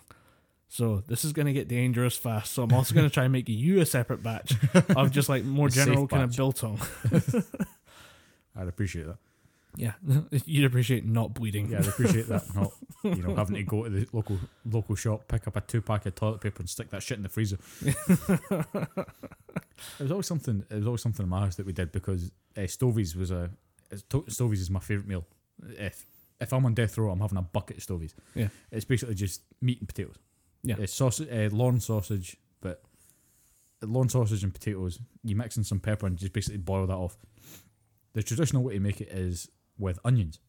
So 0.68 1.02
this 1.06 1.24
is 1.24 1.32
gonna 1.32 1.52
get 1.52 1.68
dangerous 1.68 2.16
fast. 2.16 2.52
So 2.52 2.62
I'm 2.62 2.72
also 2.72 2.94
gonna 2.94 3.08
try 3.08 3.24
and 3.24 3.32
make 3.32 3.48
you 3.48 3.80
a 3.80 3.86
separate 3.86 4.22
batch 4.22 4.54
of 4.96 5.10
just 5.10 5.28
like 5.28 5.44
more 5.44 5.68
general 5.68 6.06
kind 6.06 6.24
of 6.24 6.30
batch. 6.30 6.36
biltong. 6.36 6.80
I'd 8.56 8.68
appreciate 8.68 9.06
that. 9.06 9.18
Yeah, 9.78 9.92
you'd 10.44 10.64
appreciate 10.64 11.06
not 11.06 11.34
bleeding. 11.34 11.70
Yeah, 11.70 11.78
I'd 11.78 11.86
appreciate 11.86 12.26
that. 12.28 12.42
Not 12.54 12.72
you 13.04 13.22
know 13.22 13.36
having 13.36 13.54
to 13.54 13.62
go 13.62 13.84
to 13.84 13.90
the 13.90 14.08
local 14.12 14.38
local 14.64 14.96
shop, 14.96 15.28
pick 15.28 15.46
up 15.46 15.54
a 15.54 15.60
two 15.60 15.80
pack 15.80 16.04
of 16.04 16.16
toilet 16.16 16.40
paper, 16.40 16.58
and 16.58 16.68
stick 16.68 16.90
that 16.90 17.00
shit 17.02 17.16
in 17.16 17.22
the 17.22 17.28
freezer. 17.28 17.58
It 20.00 20.02
was 20.02 20.10
always 20.10 20.26
something. 20.26 20.64
It 20.68 20.74
was 20.74 20.86
always 20.86 21.02
something 21.02 21.22
in 21.22 21.30
my 21.30 21.38
house 21.38 21.54
that 21.54 21.64
we 21.64 21.72
did 21.72 21.92
because 21.92 22.32
uh, 22.56 22.62
Stovies 22.62 23.14
was 23.14 23.30
a 23.30 23.48
Stovies 23.92 24.58
is 24.58 24.70
my 24.70 24.80
favorite 24.80 25.06
meal. 25.06 25.24
If 25.68 26.04
if 26.40 26.52
I'm 26.52 26.66
on 26.66 26.74
death 26.74 26.98
row, 26.98 27.12
I'm 27.12 27.20
having 27.20 27.38
a 27.38 27.42
bucket 27.42 27.76
of 27.76 27.84
Stovies. 27.84 28.12
Yeah. 28.34 28.48
it's 28.72 28.84
basically 28.84 29.14
just 29.14 29.42
meat 29.60 29.78
and 29.78 29.86
potatoes. 29.86 30.16
Yeah. 30.64 30.74
it's 30.80 30.92
sausage, 30.92 31.28
uh, 31.30 31.54
Lorne 31.54 31.78
sausage, 31.78 32.36
but 32.60 32.82
Lorne 33.80 34.08
sausage 34.08 34.42
and 34.42 34.52
potatoes. 34.52 34.98
You 35.22 35.36
mix 35.36 35.56
in 35.56 35.62
some 35.62 35.78
pepper 35.78 36.06
and 36.08 36.16
just 36.18 36.32
basically 36.32 36.58
boil 36.58 36.88
that 36.88 36.96
off. 36.96 37.16
The 38.14 38.24
traditional 38.24 38.64
way 38.64 38.74
to 38.74 38.80
make 38.80 39.00
it 39.00 39.10
is 39.10 39.48
with 39.78 39.98
onions. 40.04 40.40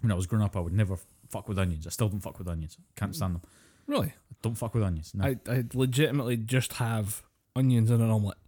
When 0.00 0.10
I 0.10 0.14
was 0.14 0.26
growing 0.26 0.44
up, 0.44 0.56
I 0.56 0.60
would 0.60 0.72
never 0.72 0.96
fuck 1.28 1.48
with 1.48 1.58
onions. 1.58 1.86
I 1.86 1.90
still 1.90 2.08
don't 2.08 2.20
fuck 2.20 2.38
with 2.38 2.48
onions. 2.48 2.78
Can't 2.96 3.14
stand 3.14 3.34
them. 3.36 3.42
Really? 3.86 4.12
Don't 4.42 4.54
fuck 4.56 4.74
with 4.74 4.82
onions. 4.82 5.12
No. 5.14 5.24
I, 5.24 5.36
I 5.48 5.64
legitimately 5.74 6.36
just 6.38 6.74
have 6.74 7.22
onions 7.54 7.90
in 7.90 8.00
an 8.00 8.10
omelette. 8.10 8.38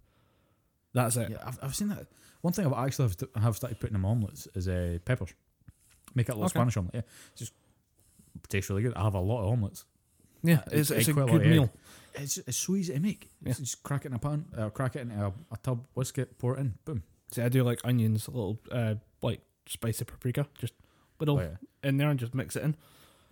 That's 0.93 1.15
it. 1.17 1.31
Yeah, 1.31 1.37
I've, 1.45 1.59
I've 1.61 1.75
seen 1.75 1.89
that. 1.89 2.07
One 2.41 2.53
thing 2.53 2.65
I've 2.65 2.73
actually 2.73 3.09
have, 3.09 3.43
have 3.43 3.55
started 3.55 3.79
putting 3.79 3.95
in 3.95 4.01
my 4.01 4.09
omelets 4.09 4.47
is 4.55 4.67
uh, 4.67 4.97
peppers. 5.05 5.33
Make 6.15 6.29
it 6.29 6.33
a 6.33 6.35
little 6.35 6.45
Okay. 6.45 6.53
Spanish 6.53 6.77
omelet. 6.77 6.95
Yeah, 6.95 7.01
it's 7.31 7.39
just 7.39 7.53
tastes 8.49 8.69
really 8.69 8.83
good. 8.83 8.93
I 8.95 9.03
have 9.03 9.15
a 9.15 9.19
lot 9.19 9.43
of 9.43 9.49
omelets. 9.49 9.85
Yeah, 10.43 10.61
it's, 10.71 10.91
it's 10.91 11.07
a 11.07 11.13
quail 11.13 11.27
good 11.27 11.41
egg. 11.41 11.49
meal. 11.49 11.69
It's 12.15 12.37
it's 12.37 12.57
so 12.57 12.75
easy 12.75 12.93
to 12.93 12.99
make. 12.99 13.29
It's 13.45 13.59
just 13.59 13.81
crack 13.81 14.05
it 14.05 14.09
in 14.09 14.13
a 14.15 14.19
pan, 14.19 14.45
uh, 14.57 14.69
crack 14.69 14.95
it 14.95 15.01
in 15.01 15.11
a, 15.11 15.27
a 15.51 15.57
tub, 15.63 15.87
whisk 15.93 16.17
it, 16.17 16.37
pour 16.37 16.57
it 16.57 16.59
in, 16.59 16.73
boom. 16.85 17.03
See, 17.31 17.41
I 17.41 17.49
do 17.49 17.63
like 17.63 17.79
onions, 17.83 18.27
a 18.27 18.31
little 18.31 18.59
uh, 18.71 18.95
like 19.21 19.41
spicy 19.67 20.05
paprika, 20.05 20.47
just 20.57 20.73
little 21.19 21.37
Oh, 21.39 21.41
yeah, 21.41 21.55
in 21.89 21.97
there 21.97 22.09
and 22.09 22.19
just 22.19 22.33
mix 22.33 22.55
it 22.55 22.63
in. 22.63 22.75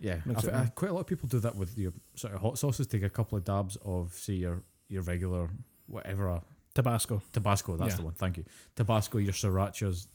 yeah. 0.00 0.20
Mix 0.24 0.42
thi- 0.42 0.48
it 0.48 0.54
I- 0.54 0.58
uh, 0.58 0.62
in. 0.62 0.68
quite 0.74 0.90
a 0.90 0.94
lot 0.94 1.00
of 1.00 1.06
people 1.06 1.28
do 1.28 1.40
that 1.40 1.56
with 1.56 1.76
your 1.78 1.92
sort 2.14 2.34
of 2.34 2.40
hot 2.40 2.58
sauces. 2.58 2.86
Take 2.86 3.02
a 3.02 3.10
couple 3.10 3.36
of 3.38 3.44
dabs 3.44 3.76
of 3.84 4.14
say 4.14 4.34
your 4.34 4.62
your 4.88 5.02
regular 5.02 5.48
whatever 5.86 6.28
a 6.28 6.42
Tabasco. 6.74 7.20
Tabasco, 7.32 7.76
that's 7.76 7.92
Yeah. 7.92 7.96
the 7.98 8.02
one. 8.04 8.14
Thank 8.14 8.38
you. 8.38 8.44
Tabasco, 8.76 9.18
your 9.18 9.32
srirachas. 9.34 10.06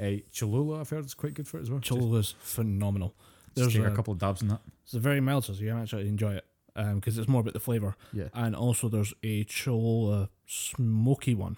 Uh, 0.00 0.18
Cholula, 0.32 0.80
I've 0.80 0.90
heard 0.90 1.04
is 1.04 1.14
quite 1.14 1.34
good 1.34 1.48
for 1.48 1.58
it 1.58 1.62
as 1.62 1.70
well. 1.70 1.80
Cholula's 1.80 2.34
phenomenal. 2.38 3.14
Just, 3.18 3.54
There's 3.56 3.66
just 3.68 3.76
take 3.76 3.86
a, 3.88 3.92
a- 3.92 3.96
couple 3.96 4.12
of 4.12 4.18
dabs 4.20 4.42
in 4.42 4.48
that. 4.48 4.60
It's 4.84 4.94
a 4.94 5.00
very 5.00 5.20
mild, 5.20 5.44
so 5.44 5.52
you 5.54 5.68
can 5.70 5.82
actually 5.82 6.08
enjoy 6.08 6.34
it 6.34 6.44
um, 6.76 6.96
because 6.96 7.18
it's 7.18 7.26
more 7.28 7.40
about 7.40 7.52
the 7.54 7.60
flavor. 7.60 7.96
Yeah. 8.12 8.28
And 8.32 8.54
also, 8.54 8.88
there's 8.88 9.12
a 9.24 9.44
Cholula 9.44 10.30
smoky 10.46 11.34
one. 11.34 11.56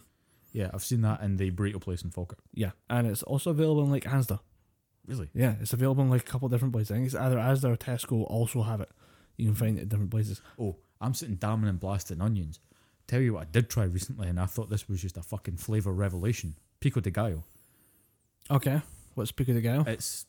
Yeah, 0.56 0.70
I've 0.72 0.82
seen 0.82 1.02
that 1.02 1.20
in 1.20 1.36
the 1.36 1.50
burrito 1.50 1.78
place 1.82 2.00
in 2.00 2.08
Falkirk. 2.08 2.38
Yeah, 2.54 2.70
and 2.88 3.06
it's 3.06 3.22
also 3.22 3.50
available 3.50 3.82
in 3.82 3.90
like 3.90 4.04
Asda. 4.04 4.40
Really? 5.06 5.28
Yeah, 5.34 5.56
it's 5.60 5.74
available 5.74 6.02
in 6.02 6.08
like 6.08 6.22
a 6.22 6.24
couple 6.24 6.48
different 6.48 6.72
places. 6.72 6.92
I 6.92 6.94
think 6.94 7.06
it's 7.06 7.14
either 7.14 7.36
Asda 7.36 7.74
or 7.74 7.76
Tesco 7.76 8.24
also 8.24 8.62
have 8.62 8.80
it. 8.80 8.90
You 9.36 9.44
can 9.44 9.54
find 9.54 9.78
it 9.78 9.82
at 9.82 9.88
different 9.90 10.10
places. 10.10 10.40
Oh, 10.58 10.76
I'm 10.98 11.12
sitting 11.12 11.34
damning 11.34 11.68
and 11.68 11.78
blasting 11.78 12.22
onions. 12.22 12.58
Tell 13.06 13.20
you 13.20 13.34
what 13.34 13.42
I 13.42 13.44
did 13.52 13.68
try 13.68 13.84
recently, 13.84 14.28
and 14.28 14.40
I 14.40 14.46
thought 14.46 14.70
this 14.70 14.88
was 14.88 15.02
just 15.02 15.18
a 15.18 15.22
fucking 15.22 15.58
flavour 15.58 15.92
revelation. 15.92 16.54
Pico 16.80 17.00
de 17.00 17.10
gallo. 17.10 17.44
Okay, 18.50 18.80
what's 19.14 19.30
pico 19.32 19.52
de 19.52 19.60
gallo? 19.60 19.84
It's 19.86 20.24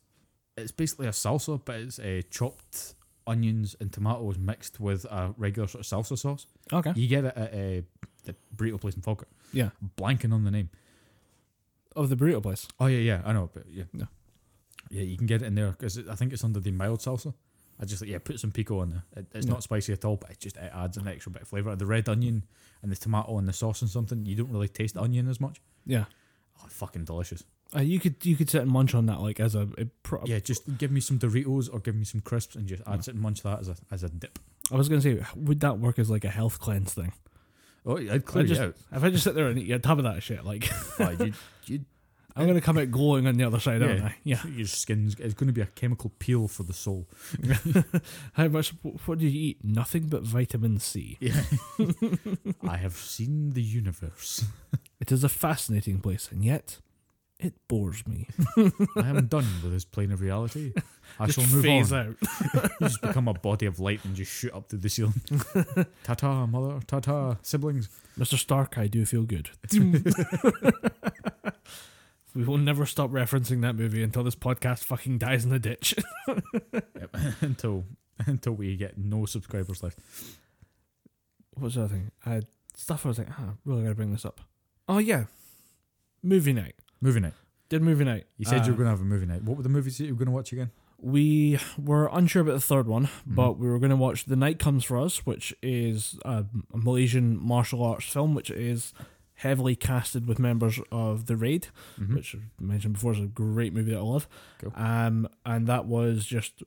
it's 0.57 0.71
basically 0.73 1.07
a 1.07 1.11
salsa, 1.11 1.61
but 1.63 1.75
it's 1.75 1.99
uh, 1.99 2.21
chopped 2.29 2.95
onions 3.25 3.77
and 3.79 3.93
tomatoes 3.93 4.37
mixed 4.37 4.79
with 4.81 5.05
a 5.05 5.33
regular 5.37 5.69
sort 5.69 5.85
of 5.85 6.05
salsa 6.05 6.17
sauce. 6.17 6.47
Okay, 6.73 6.91
You 6.97 7.07
get 7.07 7.23
it 7.23 7.33
at 7.37 7.53
uh, 7.53 7.81
the 8.23 8.35
burrito 8.55 8.79
place 8.79 8.95
in 8.95 9.01
Falkirk. 9.01 9.29
yeah, 9.53 9.69
Blanking 9.97 10.33
on 10.33 10.43
the 10.43 10.51
name. 10.51 10.69
of 11.95 12.09
the 12.09 12.15
burrito 12.15 12.41
place. 12.43 12.67
Oh 12.79 12.85
yeah, 12.87 12.99
yeah, 12.99 13.21
I 13.25 13.33
know, 13.33 13.49
but 13.53 13.63
yeah, 13.69 13.85
No. 13.93 14.07
yeah, 14.89 15.01
you 15.03 15.17
can 15.17 15.25
get 15.27 15.41
it 15.41 15.45
in 15.45 15.55
there 15.55 15.71
because 15.71 15.97
I 16.09 16.15
think 16.15 16.33
it's 16.33 16.43
under 16.43 16.59
the 16.59 16.71
mild 16.71 16.99
salsa. 16.99 17.33
I 17.79 17.85
just 17.85 18.01
like 18.01 18.09
yeah, 18.09 18.17
put 18.19 18.39
some 18.39 18.51
pico 18.51 18.81
in 18.81 18.89
there. 18.89 19.03
It, 19.15 19.25
it's 19.33 19.45
not 19.47 19.61
spicy 19.63 19.93
at 19.93 20.03
all, 20.03 20.15
but 20.17 20.31
it 20.31 20.39
just 20.39 20.57
it 20.57 20.71
adds 20.73 20.97
an 20.97 21.07
extra 21.07 21.31
bit 21.31 21.43
of 21.43 21.47
flavor. 21.47 21.75
The 21.75 21.85
red 21.85 22.09
onion 22.09 22.43
and 22.81 22.91
the 22.91 22.95
tomato 22.95 23.37
and 23.37 23.47
the 23.47 23.53
sauce 23.53 23.81
and 23.81 23.89
something, 23.89 24.25
you 24.25 24.35
don't 24.35 24.51
really 24.51 24.67
taste 24.67 24.95
the 24.95 25.01
onion 25.01 25.27
as 25.29 25.39
much. 25.39 25.61
Yeah, 25.85 26.05
Oh, 26.59 26.65
fucking 26.69 27.05
delicious. 27.05 27.43
uh, 27.75 27.81
you 27.81 27.99
could 27.99 28.23
you 28.25 28.35
could 28.35 28.49
sit 28.49 28.61
and 28.63 28.71
munch 28.71 28.95
on 28.95 29.05
that 29.05 29.21
like 29.21 29.39
as 29.39 29.53
a, 29.53 29.67
a 29.77 29.85
pro- 30.03 30.23
Yeah, 30.25 30.39
just 30.39 30.77
give 30.79 30.91
me 30.91 30.99
some 31.01 31.19
Doritos 31.19 31.69
or 31.71 31.79
give 31.79 31.95
me 31.95 32.03
some 32.03 32.21
crisps 32.21 32.55
and 32.55 32.65
just 32.67 32.81
add 32.87 32.99
it 33.01 33.07
and 33.09 33.19
munch 33.19 33.43
that 33.43 33.59
as 33.59 33.69
a 33.69 33.75
as 33.91 34.01
a 34.03 34.09
dip. 34.09 34.39
I 34.71 34.75
was 34.75 34.89
gonna 34.89 35.01
say, 35.01 35.23
would 35.35 35.59
that 35.59 35.77
work 35.79 35.99
as 35.99 36.09
like 36.09 36.25
a 36.25 36.29
health 36.29 36.59
cleanse 36.59 36.93
thing? 36.93 37.13
Oh, 37.87 37.97
I'd 37.97 38.25
clear 38.25 38.43
I 38.43 38.47
just- 38.47 38.61
you 38.61 38.67
out. 38.67 38.75
If 38.91 39.03
I 39.03 39.09
just 39.09 39.23
sit 39.23 39.33
there 39.33 39.47
and 39.47 39.57
eat 39.57 39.81
tub 39.81 39.97
of 39.97 40.03
that 40.03 40.21
shit, 40.21 40.43
like 40.45 40.69
Oh, 40.99 41.09
you'd, 41.09 41.33
you'd, 41.65 41.85
I'm 42.35 42.45
gonna 42.45 42.61
come 42.61 42.77
out 42.77 42.91
glowing 42.91 43.25
on 43.25 43.35
the 43.35 43.43
other 43.45 43.59
side, 43.59 43.81
aren't 43.81 43.99
Yeah. 43.99 44.05
I? 44.07 44.15
Yeah. 44.23 44.45
your 44.47 44.67
skin's 44.67 45.15
it's 45.19 45.33
going 45.33 45.47
to 45.47 45.53
be 45.53 45.61
a 45.61 45.65
chemical 45.67 46.11
peel 46.19 46.47
for 46.47 46.61
the 46.63 46.73
soul. 46.73 47.07
How 48.33 48.47
much? 48.49 48.73
What 49.05 49.17
do 49.19 49.25
you 49.25 49.47
eat? 49.49 49.63
Nothing 49.63 50.07
but 50.07 50.21
vitamin 50.23 50.79
C. 50.79 51.17
Yeah, 51.19 51.41
I 52.67 52.77
have 52.77 52.93
seen 52.95 53.53
the 53.53 53.61
universe. 53.63 54.45
It 54.99 55.11
is 55.11 55.23
a 55.23 55.29
fascinating 55.29 55.99
place, 55.99 56.29
and 56.31 56.43
yet 56.45 56.79
it 57.39 57.53
bores 57.67 58.05
me. 58.07 58.27
I 58.95 59.07
am 59.07 59.27
done 59.27 59.45
with 59.63 59.71
this 59.71 59.85
plane 59.85 60.11
of 60.11 60.21
reality. 60.21 60.73
I 61.19 61.27
just 61.27 61.39
shall 61.39 61.55
move 61.55 61.63
phase 61.63 61.91
on. 61.93 61.99
out. 61.99 62.15
You 62.53 62.69
just 62.87 63.01
become 63.01 63.27
a 63.27 63.33
body 63.33 63.65
of 63.67 63.79
light 63.79 64.03
and 64.05 64.15
just 64.15 64.31
shoot 64.31 64.53
up 64.53 64.69
to 64.69 64.75
the 64.75 64.89
ceiling. 64.89 65.21
ta 66.03 66.15
ta, 66.15 66.45
mother. 66.47 66.79
Ta 66.87 66.99
ta, 66.99 67.37
siblings. 67.43 67.89
Mr. 68.17 68.37
Stark, 68.37 68.77
I 68.77 68.87
do 68.87 69.05
feel 69.05 69.23
good. 69.23 69.49
we 72.35 72.43
will 72.43 72.57
never 72.57 72.85
stop 72.85 73.11
referencing 73.11 73.61
that 73.61 73.75
movie 73.75 74.01
until 74.03 74.23
this 74.23 74.35
podcast 74.35 74.79
fucking 74.83 75.19
dies 75.19 75.43
in 75.43 75.51
the 75.51 75.59
ditch. 75.59 75.95
Yep. 76.27 77.15
until 77.41 77.85
until 78.25 78.53
we 78.53 78.75
get 78.75 78.97
no 78.97 79.25
subscribers 79.27 79.83
left. 79.83 79.99
what 81.53 81.65
was 81.65 81.75
the 81.75 81.81
other 81.83 81.93
thing? 81.93 82.11
I 82.25 82.29
had 82.31 82.47
stuff 82.75 83.05
I 83.05 83.09
was 83.09 83.19
like, 83.19 83.29
ah, 83.31 83.53
really 83.63 83.83
gotta 83.83 83.95
bring 83.95 84.11
this 84.11 84.25
up. 84.25 84.41
Oh 84.89 84.97
yeah, 84.97 85.25
movie 86.23 86.53
night. 86.53 86.75
Movie 87.01 87.19
night. 87.19 87.33
Did 87.69 87.81
movie 87.81 88.05
night. 88.05 88.25
You 88.37 88.45
said 88.45 88.65
you 88.65 88.71
Uh, 88.73 88.75
were 88.75 88.83
going 88.83 88.85
to 88.85 88.91
have 88.91 89.01
a 89.01 89.03
movie 89.05 89.25
night. 89.25 89.43
What 89.43 89.57
were 89.57 89.63
the 89.63 89.69
movies 89.69 89.97
that 89.97 90.05
you 90.05 90.13
were 90.13 90.17
going 90.19 90.27
to 90.27 90.31
watch 90.31 90.51
again? 90.53 90.71
We 90.99 91.59
were 91.77 92.09
unsure 92.11 92.41
about 92.41 92.53
the 92.53 92.59
third 92.61 92.87
one, 92.87 93.05
Mm-hmm. 93.05 93.35
but 93.35 93.59
we 93.59 93.67
were 93.67 93.77
going 93.77 93.91
to 93.91 93.95
watch 93.95 94.25
The 94.25 94.35
Night 94.35 94.57
Comes 94.57 94.83
For 94.83 94.97
Us, 94.97 95.25
which 95.25 95.53
is 95.61 96.17
a, 96.25 96.45
a 96.73 96.77
Malaysian 96.77 97.37
martial 97.39 97.83
arts 97.83 98.05
film, 98.05 98.33
which 98.33 98.49
is 98.49 98.93
heavily 99.35 99.75
casted 99.75 100.27
with 100.27 100.39
members 100.39 100.79
of 100.91 101.27
The 101.27 101.35
Raid, 101.35 101.67
Mhm. 101.99 102.15
which 102.15 102.35
I 102.35 102.39
mentioned 102.63 102.93
before 102.95 103.11
is 103.11 103.19
a 103.19 103.27
great 103.27 103.73
movie 103.73 103.91
that 103.91 103.99
I 103.99 104.01
love. 104.01 104.27
Cool. 104.59 104.71
Um, 104.75 105.27
and 105.45 105.67
that 105.67 105.85
was 105.85 106.25
just 106.25 106.63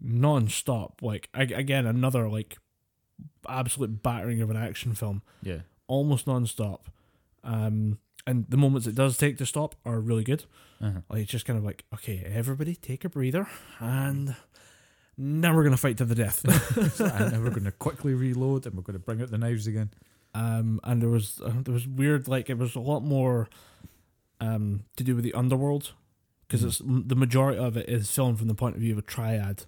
non-stop. 0.00 1.00
Like, 1.02 1.28
ag- 1.34 1.52
again, 1.52 1.86
another, 1.86 2.28
like, 2.28 2.58
absolute 3.48 4.02
battering 4.02 4.40
of 4.42 4.50
an 4.50 4.56
action 4.56 4.94
film. 4.94 5.22
Yeah. 5.42 5.60
Almost 5.86 6.26
non-stop. 6.26 6.88
Um, 7.42 7.98
and 8.26 8.46
the 8.48 8.56
moments 8.56 8.86
it 8.86 8.94
does 8.94 9.16
take 9.18 9.36
to 9.38 9.46
stop 9.46 9.74
are 9.84 10.00
really 10.00 10.24
good. 10.24 10.44
Uh-huh. 10.80 11.00
Like 11.08 11.22
it's 11.22 11.30
just 11.30 11.46
kind 11.46 11.58
of 11.58 11.64
like, 11.64 11.84
okay, 11.94 12.22
everybody 12.26 12.74
take 12.74 13.04
a 13.04 13.08
breather, 13.08 13.48
and 13.80 14.34
now 15.16 15.54
we're 15.54 15.64
gonna 15.64 15.76
fight 15.76 15.96
to 15.98 16.04
the 16.04 16.14
death. 16.14 16.44
and 17.00 17.32
then 17.32 17.42
we're 17.44 17.50
going 17.50 17.64
to 17.64 17.72
quickly 17.72 18.14
reload 18.14 18.66
and 18.66 18.74
we're 18.74 18.82
going 18.82 18.94
to 18.98 19.04
bring 19.04 19.22
out 19.22 19.30
the 19.30 19.38
knives 19.38 19.66
again. 19.66 19.90
um, 20.34 20.80
and 20.84 21.00
there 21.00 21.08
was 21.10 21.40
uh, 21.44 21.52
there 21.62 21.72
was 21.74 21.86
weird, 21.86 22.26
like 22.28 22.50
it 22.50 22.58
was 22.58 22.74
a 22.74 22.80
lot 22.80 23.00
more 23.04 23.48
um 24.40 24.84
to 24.96 25.04
do 25.04 25.14
with 25.14 25.24
the 25.24 25.32
underworld 25.34 25.92
because 26.46 26.62
Mhm. 26.62 26.66
it's 26.66 26.78
the 27.08 27.14
majority 27.16 27.58
of 27.58 27.76
it 27.76 27.88
is 27.88 28.10
filmed 28.10 28.38
from 28.38 28.48
the 28.48 28.54
point 28.54 28.74
of 28.74 28.80
view 28.80 28.92
of 28.92 28.98
a 28.98 29.02
triad, 29.02 29.64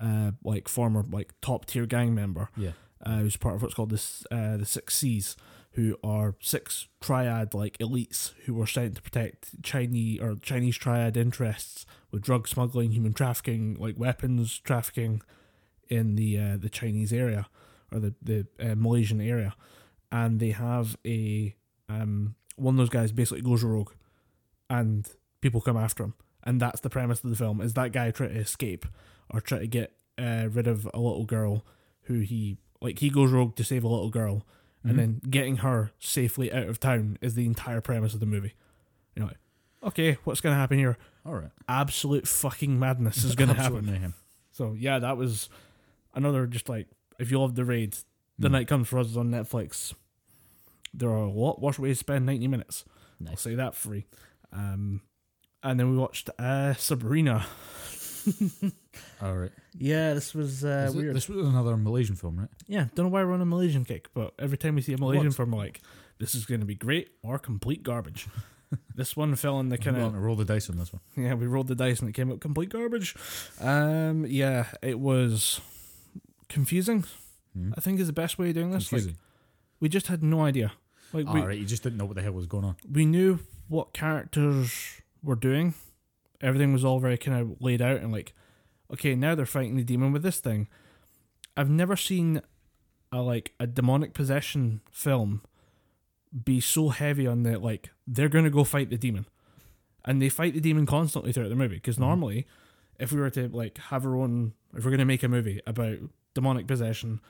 uh, 0.00 0.32
like 0.44 0.68
former 0.68 1.04
like 1.10 1.32
top 1.40 1.64
tier 1.66 1.86
gang 1.86 2.14
member 2.14 2.50
Yeah. 2.56 2.72
uh, 3.04 3.18
who's 3.20 3.36
part 3.36 3.54
of 3.56 3.62
what's 3.62 3.74
called 3.74 3.90
this 3.90 4.24
uh, 4.30 4.56
the 4.58 4.66
Six 4.66 4.94
Seas, 4.94 5.36
who 5.72 5.96
are 6.02 6.34
six 6.40 6.88
triad 7.00 7.54
like 7.54 7.78
elites 7.78 8.32
who 8.44 8.54
were 8.54 8.66
sent 8.66 8.96
to 8.96 9.02
protect 9.02 9.62
Chinese 9.62 10.20
or 10.20 10.36
Chinese 10.36 10.76
triad 10.76 11.16
interests 11.16 11.86
with 12.10 12.22
drug 12.22 12.48
smuggling, 12.48 12.90
human 12.90 13.12
trafficking, 13.12 13.76
like 13.78 13.98
weapons 13.98 14.58
trafficking 14.58 15.22
in 15.88 16.16
the 16.16 16.38
uh, 16.38 16.56
the 16.56 16.68
Chinese 16.68 17.12
area 17.12 17.46
or 17.92 18.00
the 18.00 18.14
the 18.20 18.46
uh, 18.58 18.74
Malaysian 18.76 19.20
area, 19.20 19.54
and 20.10 20.40
they 20.40 20.50
have 20.50 20.96
a 21.06 21.54
um 21.88 22.34
one 22.56 22.74
of 22.74 22.78
those 22.78 22.88
guys 22.88 23.12
basically 23.12 23.42
goes 23.42 23.62
rogue, 23.62 23.92
and 24.68 25.08
people 25.40 25.60
come 25.60 25.76
after 25.76 26.04
him, 26.04 26.14
and 26.42 26.60
that's 26.60 26.80
the 26.80 26.90
premise 26.90 27.22
of 27.22 27.30
the 27.30 27.36
film 27.36 27.60
is 27.60 27.74
that 27.74 27.92
guy 27.92 28.10
trying 28.10 28.30
to 28.30 28.40
escape 28.40 28.86
or 29.30 29.40
try 29.40 29.58
to 29.60 29.66
get 29.68 29.92
uh, 30.18 30.48
rid 30.50 30.66
of 30.66 30.88
a 30.92 30.98
little 30.98 31.24
girl 31.24 31.64
who 32.02 32.20
he 32.20 32.58
like 32.80 32.98
he 32.98 33.08
goes 33.08 33.30
rogue 33.30 33.54
to 33.54 33.64
save 33.64 33.84
a 33.84 33.88
little 33.88 34.10
girl 34.10 34.44
Mhm. 34.84 34.90
and 34.90 34.98
then 34.98 35.20
getting 35.28 35.56
her 35.58 35.92
safely 35.98 36.52
out 36.52 36.66
of 36.68 36.80
town 36.80 37.18
is 37.20 37.34
the 37.34 37.46
entire 37.46 37.80
premise 37.80 38.14
of 38.14 38.20
the 38.20 38.26
movie. 38.26 38.54
You 39.14 39.20
know, 39.20 39.26
like, 39.28 39.38
okay, 39.84 40.18
what's 40.24 40.40
gonna 40.40 40.56
happen 40.56 40.78
here? 40.78 40.96
All 41.26 41.34
right. 41.34 41.50
Absolute 41.68 42.26
fucking 42.26 42.78
madness 42.78 43.24
is 43.24 43.34
gonna 43.34 43.54
happen. 43.54 43.84
mayhem. 43.86 44.14
So 44.52 44.72
yeah, 44.72 44.98
that 44.98 45.16
was 45.16 45.48
another 46.14 46.46
just 46.46 46.68
like 46.68 46.86
if 47.18 47.30
you 47.30 47.38
love 47.40 47.54
the 47.56 47.64
raid, 47.64 47.96
the 48.38 48.48
Mm. 48.48 48.52
night 48.52 48.68
comes 48.68 48.88
for 48.88 48.98
us 48.98 49.08
is 49.08 49.16
on 49.16 49.30
Netflix. 49.30 49.92
There 50.94 51.10
are 51.10 51.24
a 51.24 51.30
lot 51.30 51.60
worse 51.60 51.78
ways 51.78 51.98
to 51.98 52.00
spend 52.00 52.24
ninety 52.26 52.48
minutes. 52.48 52.84
I'll 53.28 53.36
say 53.36 53.54
that 53.54 53.74
free. 53.74 54.06
Um, 54.52 55.02
and 55.62 55.78
then 55.78 55.90
we 55.90 55.96
watched 55.98 56.30
uh, 56.38 56.72
Sabrina. 56.74 57.44
All 59.22 59.36
right. 59.36 59.52
Yeah, 59.78 60.14
this 60.14 60.34
was 60.34 60.64
uh, 60.64 60.86
Is 60.88 60.94
it- 60.94 60.98
weird. 60.98 61.16
This 61.16 61.28
was 61.28 61.46
another 61.46 61.76
Malaysian 61.76 62.16
film, 62.16 62.38
right? 62.38 62.48
Yeah, 62.66 62.86
don't 62.94 63.06
know 63.06 63.10
why 63.10 63.24
we're 63.24 63.32
on 63.32 63.40
a 63.40 63.44
Malaysian 63.46 63.84
kick, 63.84 64.08
but 64.14 64.34
every 64.38 64.58
time 64.58 64.74
we 64.74 64.82
see 64.82 64.92
a 64.92 64.98
Malaysian 64.98 65.26
What? 65.26 65.34
film, 65.36 65.50
we're 65.52 65.58
like, 65.58 65.80
this 66.18 66.34
is 66.34 66.44
going 66.46 66.60
to 66.60 66.66
be 66.66 66.74
great 66.74 67.10
or 67.22 67.38
complete 67.38 67.82
garbage. 67.82 68.26
this 68.94 69.16
one 69.16 69.34
fell 69.36 69.58
in 69.60 69.68
the 69.68 69.78
kind 69.78 69.96
I'm 69.96 70.02
of 70.02 70.08
going 70.12 70.20
to 70.20 70.26
roll 70.26 70.36
the 70.36 70.44
dice 70.44 70.68
on 70.70 70.76
this 70.76 70.92
one. 70.92 71.00
yeah. 71.16 71.34
We 71.34 71.46
rolled 71.46 71.68
the 71.68 71.74
dice 71.74 72.00
and 72.00 72.08
it 72.08 72.12
came 72.12 72.30
out 72.30 72.40
complete 72.40 72.68
garbage. 72.70 73.16
Um, 73.60 74.26
yeah, 74.26 74.66
it 74.82 74.98
was 75.00 75.60
confusing. 76.48 77.04
Hmm? 77.54 77.72
I 77.76 77.80
think 77.80 77.98
is 78.00 78.06
the 78.06 78.12
best 78.12 78.38
way 78.38 78.48
of 78.50 78.54
doing 78.54 78.70
this. 78.70 78.92
Like, 78.92 79.02
Confusing. 79.02 79.16
we 79.80 79.88
just 79.88 80.06
had 80.06 80.22
no 80.22 80.42
idea. 80.42 80.72
Like 81.12 81.26
All 81.26 81.34
we 81.34 81.40
right, 81.40 81.58
you 81.58 81.64
just 81.66 81.82
didn't 81.82 81.98
know 81.98 82.04
what 82.04 82.14
the 82.14 82.22
hell 82.22 82.32
was 82.32 82.46
going 82.46 82.64
on. 82.64 82.76
we 82.90 83.04
knew 83.04 83.40
what 83.68 83.92
characters 83.92 84.72
were 85.24 85.34
doing. 85.34 85.74
Everything 86.40 86.72
was 86.72 86.84
all 86.84 86.98
very 87.00 87.18
kind 87.18 87.38
of 87.40 87.60
laid 87.60 87.82
out 87.82 88.00
and 88.00 88.10
like, 88.12 88.32
okay, 88.92 89.14
now 89.14 89.34
they're 89.34 89.46
fighting 89.46 89.76
the 89.76 89.84
demon 89.84 90.12
with 90.12 90.22
this 90.22 90.38
thing. 90.40 90.68
I've 91.56 91.70
never 91.70 91.96
seen 91.96 92.40
a 93.12 93.20
like 93.22 93.52
a 93.60 93.66
demonic 93.66 94.14
possession 94.14 94.80
film 94.90 95.42
be 96.44 96.60
so 96.60 96.90
heavy 96.90 97.26
on 97.26 97.42
the 97.42 97.58
like 97.58 97.90
they're 98.06 98.28
gonna 98.28 98.50
go 98.50 98.62
fight 98.64 98.88
the 98.90 98.96
demon, 98.96 99.26
and 100.04 100.22
they 100.22 100.28
fight 100.28 100.54
the 100.54 100.60
demon 100.60 100.86
constantly 100.86 101.32
throughout 101.32 101.48
the 101.50 101.56
movie. 101.56 101.74
Because 101.76 101.96
Mhm. 101.96 102.00
normally, 102.00 102.46
if 102.98 103.12
we 103.12 103.18
were 103.20 103.30
to 103.30 103.48
like 103.48 103.78
have 103.78 104.06
our 104.06 104.14
own, 104.16 104.52
if 104.76 104.84
we're 104.84 104.92
gonna 104.92 105.04
make 105.04 105.22
a 105.24 105.28
movie 105.28 105.60
about 105.66 105.98
demonic 106.34 106.66
possession, 106.68 107.20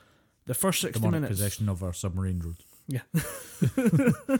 the 0.45 0.53
first 0.53 0.81
sixty 0.81 0.99
Demonic 0.99 1.21
minutes, 1.21 1.39
possession 1.39 1.67
of 1.67 1.83
our 1.83 1.93
submarine 1.93 2.39
road. 2.39 2.57
yeah. 2.87 3.01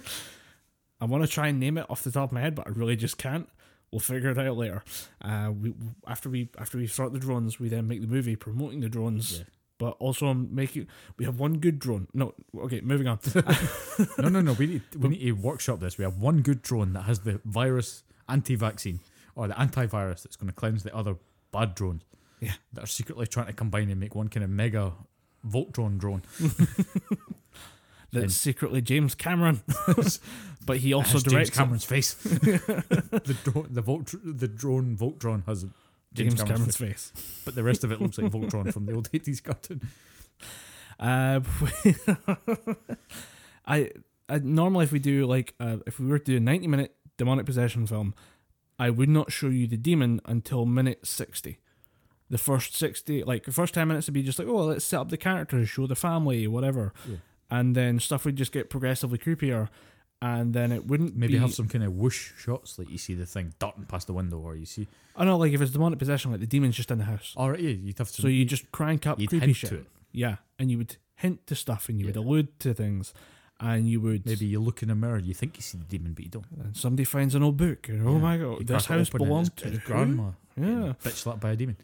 I 1.01 1.05
want 1.05 1.23
to 1.23 1.27
try 1.29 1.47
and 1.47 1.59
name 1.59 1.77
it 1.79 1.87
off 1.89 2.03
the 2.03 2.11
top 2.11 2.29
of 2.29 2.31
my 2.33 2.41
head, 2.41 2.53
but 2.55 2.67
I 2.67 2.69
really 2.71 2.95
just 2.95 3.17
can't. 3.17 3.49
We'll 3.91 3.99
figure 3.99 4.29
it 4.29 4.37
out 4.37 4.55
later. 4.57 4.83
Uh, 5.21 5.51
we 5.59 5.73
after 6.07 6.29
we 6.29 6.49
after 6.57 6.77
we 6.77 6.87
start 6.87 7.11
the 7.13 7.19
drones, 7.19 7.59
we 7.59 7.67
then 7.69 7.87
make 7.87 8.01
the 8.01 8.07
movie 8.07 8.35
promoting 8.37 8.79
the 8.79 8.87
drones 8.89 9.39
Yeah. 9.39 9.43
but 9.79 9.97
also 9.99 10.27
I'm 10.27 10.53
making. 10.55 10.87
We 11.17 11.25
have 11.25 11.39
one 11.39 11.57
good 11.57 11.77
drone. 11.77 12.07
No, 12.13 12.33
okay, 12.57 12.79
moving 12.81 13.07
on. 13.07 13.19
no, 14.17 14.29
no, 14.29 14.39
no. 14.41 14.53
We 14.53 14.67
need 14.67 14.81
we 14.97 15.09
need 15.09 15.19
to 15.25 15.31
workshop 15.33 15.81
this. 15.81 15.97
We 15.97 16.05
have 16.05 16.17
one 16.17 16.41
good 16.41 16.61
drone 16.61 16.93
that 16.93 17.01
has 17.03 17.19
the 17.19 17.41
virus 17.43 18.03
anti-vaccine 18.29 19.01
or 19.35 19.47
the 19.49 19.55
antivirus 19.55 20.23
that's 20.23 20.37
going 20.37 20.47
to 20.49 20.55
cleanse 20.55 20.83
the 20.83 20.95
other 20.95 21.15
bad 21.51 21.75
drones. 21.75 22.03
Yeah. 22.39 22.53
that 22.73 22.83
are 22.85 22.87
secretly 22.87 23.27
trying 23.27 23.47
to 23.47 23.53
combine 23.53 23.89
and 23.91 23.99
make 23.99 24.15
one 24.15 24.27
kind 24.29 24.43
of 24.43 24.49
mega 24.49 24.93
Voltron 25.47 25.97
drone. 25.99 26.23
That's 28.11 28.23
And- 28.23 28.31
secretly 28.31 28.81
James 28.81 29.15
Cameron, 29.15 29.61
but 30.65 30.77
he 30.77 30.93
also 30.93 31.13
has 31.13 31.23
James 31.23 31.33
directs 31.33 31.49
it. 31.49 31.53
Cameron's 31.53 31.85
face. 31.85 32.13
the 32.23 33.37
drone, 33.43 33.67
the 33.69 33.81
Volt, 33.81 34.13
the 34.23 34.47
drone 34.47 34.97
Voltron 34.97 35.45
has 35.45 35.63
James, 35.63 35.73
James 36.13 36.33
Cameron's, 36.35 36.49
Cameron's 36.75 36.77
face, 36.77 37.11
face. 37.15 37.41
but 37.45 37.55
the 37.55 37.63
rest 37.63 37.83
of 37.85 37.91
it 37.91 38.01
looks 38.01 38.17
like 38.17 38.29
Voltron 38.31 38.73
from 38.73 38.85
the 38.85 38.93
old 38.93 39.09
eighties 39.13 39.39
cartoon. 39.39 39.81
Uh, 40.99 41.39
I, 43.65 43.91
I 44.29 44.39
normally 44.39 44.83
if 44.83 44.91
we 44.91 44.99
do 44.99 45.25
like 45.25 45.53
uh, 45.59 45.77
if 45.87 45.99
we 45.99 46.07
were 46.07 46.19
to 46.19 46.25
do 46.25 46.37
a 46.37 46.39
ninety 46.39 46.67
minute 46.67 46.95
demonic 47.17 47.45
possession 47.45 47.85
film, 47.87 48.13
I 48.79 48.89
would 48.89 49.09
not 49.09 49.31
show 49.31 49.47
you 49.47 49.67
the 49.67 49.77
demon 49.77 50.19
until 50.25 50.65
minute 50.65 51.05
sixty. 51.07 51.59
The 52.29 52.37
first 52.37 52.75
sixty, 52.75 53.23
like 53.23 53.43
the 53.45 53.51
first 53.51 53.73
ten 53.73 53.87
minutes, 53.87 54.07
would 54.07 54.13
be 54.13 54.23
just 54.23 54.39
like, 54.39 54.47
oh, 54.47 54.65
let's 54.65 54.85
set 54.85 54.99
up 54.99 55.09
the 55.09 55.17
characters, 55.17 55.69
show 55.69 55.85
the 55.87 55.95
family, 55.95 56.47
whatever, 56.47 56.93
Yeah. 57.07 57.17
And 57.51 57.75
then 57.75 57.99
stuff 57.99 58.25
would 58.25 58.35
just 58.37 58.51
get 58.51 58.69
progressively 58.71 59.19
creepier, 59.19 59.69
and 60.21 60.53
then 60.53 60.71
it 60.71 60.87
wouldn't 60.87 61.15
Maybe 61.15 61.33
be, 61.33 61.39
have 61.39 61.53
some 61.53 61.67
kind 61.67 61.83
of 61.83 61.93
whoosh 61.93 62.31
shots, 62.39 62.79
like 62.79 62.89
you 62.89 62.97
see 62.97 63.13
the 63.13 63.25
thing 63.27 63.53
darting 63.59 63.85
past 63.85 64.07
the 64.07 64.13
window, 64.13 64.39
or 64.39 64.55
you 64.55 64.65
see. 64.65 64.87
I 65.15 65.25
know, 65.25 65.37
like 65.37 65.51
if 65.53 65.61
it's 65.61 65.71
demonic 65.71 65.99
possession, 65.99 66.31
like 66.31 66.39
the 66.39 66.47
demon's 66.47 66.75
just 66.75 66.89
in 66.89 66.97
the 66.97 67.03
house, 67.05 67.33
All 67.37 67.51
right, 67.51 67.59
yeah, 67.59 67.69
you'd 67.69 67.97
have 67.99 68.09
to. 68.11 68.21
so 68.21 68.27
you 68.27 68.45
just 68.45 68.71
crank 68.71 69.05
up 69.05 69.17
creepy 69.27 69.53
shit, 69.53 69.85
yeah, 70.11 70.37
and 70.57 70.71
you 70.71 70.77
would 70.77 70.95
hint 71.15 71.45
to 71.47 71.55
stuff, 71.55 71.89
and 71.89 71.99
you 71.99 72.05
would 72.07 72.15
allude 72.15 72.59
to 72.61 72.73
things, 72.73 73.13
and 73.59 73.87
you 73.89 73.99
would 74.01 74.25
Maybe 74.25 74.45
you 74.45 74.59
look 74.59 74.81
in 74.81 74.89
a 74.89 74.95
mirror, 74.95 75.19
you 75.19 75.33
think 75.33 75.57
you 75.57 75.61
see 75.61 75.77
the 75.77 75.83
demon, 75.85 76.13
but 76.13 76.23
you 76.23 76.31
don't. 76.31 76.45
and 76.63 76.75
somebody 76.77 77.03
finds 77.03 77.35
an 77.35 77.43
old 77.43 77.57
book, 77.57 77.89
and 77.89 78.07
oh 78.07 78.13
Yeah. 78.13 78.17
my 78.19 78.35
You 78.37 78.43
god, 78.57 78.67
this 78.67 78.85
house 78.85 79.09
belonged 79.09 79.55
to 79.57 79.69
grandma. 79.85 80.31
Yeah, 80.55 80.93
Bitch 81.03 81.11
slapped 81.13 81.39
by 81.41 81.51
a 81.51 81.55
demon. 81.55 81.77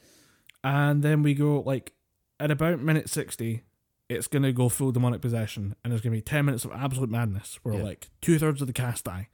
and 0.64 1.04
then 1.04 1.24
we 1.24 1.34
go 1.34 1.62
like 1.62 1.94
at 2.40 2.52
about 2.52 2.80
minute 2.82 3.10
sixty, 3.10 3.64
it's 4.10 4.28
gonna 4.28 4.54
go 4.54 4.70
full 4.70 4.92
demonic 4.92 5.22
possession, 5.22 5.76
and 5.84 5.92
there's 5.92 6.02
gonna 6.02 6.16
be 6.16 6.22
ten 6.22 6.46
minutes 6.46 6.64
of 6.66 6.72
absolute 6.72 7.10
madness 7.10 7.60
where 7.64 7.76
Yeah. 7.76 7.84
like 7.84 8.10
two 8.22 8.40
thirds 8.40 8.62
of 8.62 8.68
the 8.68 8.74
cast 8.74 9.04
die, 9.06 9.28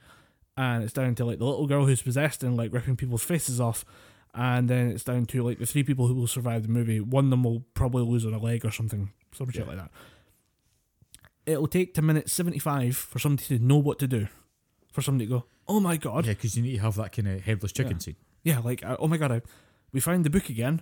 and 0.57 0.83
it's 0.83 0.93
down 0.93 1.15
to 1.15 1.25
like 1.25 1.39
the 1.39 1.45
little 1.45 1.67
girl 1.67 1.85
who's 1.85 2.01
possessed 2.01 2.43
and 2.43 2.57
like 2.57 2.73
ripping 2.73 2.95
people's 2.97 3.23
faces 3.23 3.59
off. 3.61 3.85
And 4.35 4.67
then 4.67 4.87
it's 4.89 5.03
down 5.03 5.27
to 5.27 5.43
like 5.43 5.59
the 5.59 5.67
three 5.67 5.83
people 5.83 6.07
who 6.07 6.15
will 6.15 6.25
survive 6.25 6.63
the 6.63 6.69
movie. 6.69 6.99
One 6.99 7.25
of 7.25 7.29
them 7.29 7.43
will 7.43 7.65
probably 7.75 8.01
lose 8.03 8.25
on 8.25 8.33
a 8.33 8.39
leg 8.39 8.65
or 8.65 8.71
something, 8.71 9.11
some 9.31 9.51
shit 9.51 9.61
Yeah. 9.61 9.67
like 9.67 9.77
that. 9.77 9.91
It'll 11.45 11.67
take 11.67 11.93
to 11.95 12.01
minute 12.01 12.29
seventy-five 12.29 12.95
for 12.95 13.19
somebody 13.19 13.45
to 13.57 13.63
know 13.63 13.77
what 13.77 13.99
to 13.99 14.07
do, 14.07 14.27
for 14.91 15.01
somebody 15.01 15.25
to 15.27 15.29
go, 15.29 15.45
"Oh 15.67 15.79
my 15.79 15.97
god, 15.97 16.25
Yeah, 16.25 16.33
because 16.33 16.55
you 16.55 16.63
need 16.63 16.75
to 16.77 16.81
have 16.81 16.95
that 16.95 17.11
kind 17.11 17.27
of 17.27 17.41
headless 17.41 17.71
chicken 17.73 17.93
Yeah. 17.93 17.97
scene. 17.99 18.15
Yeah, 18.43 18.59
like 18.59 18.83
uh, 18.83 18.95
oh 18.99 19.07
my 19.07 19.17
god, 19.17 19.31
I, 19.31 19.41
we 19.91 19.99
found 19.99 20.23
the 20.25 20.29
book 20.29 20.49
again, 20.49 20.81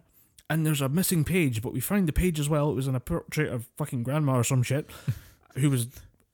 and 0.52 0.66
there's 0.66 0.82
a 0.82 0.90
missing 0.90 1.24
page, 1.24 1.62
but 1.62 1.72
we 1.72 1.80
found 1.80 2.08
the 2.08 2.14
page 2.14 2.40
as 2.40 2.50
well. 2.50 2.70
It 2.70 2.76
was 2.76 2.88
in 2.88 2.96
a 2.96 3.00
portrait 3.00 3.52
of 3.52 3.70
fucking 3.78 4.04
grandma 4.04 4.36
or 4.36 4.44
some 4.44 4.64
shit, 4.64 4.90
who 5.56 5.70
was 5.70 5.88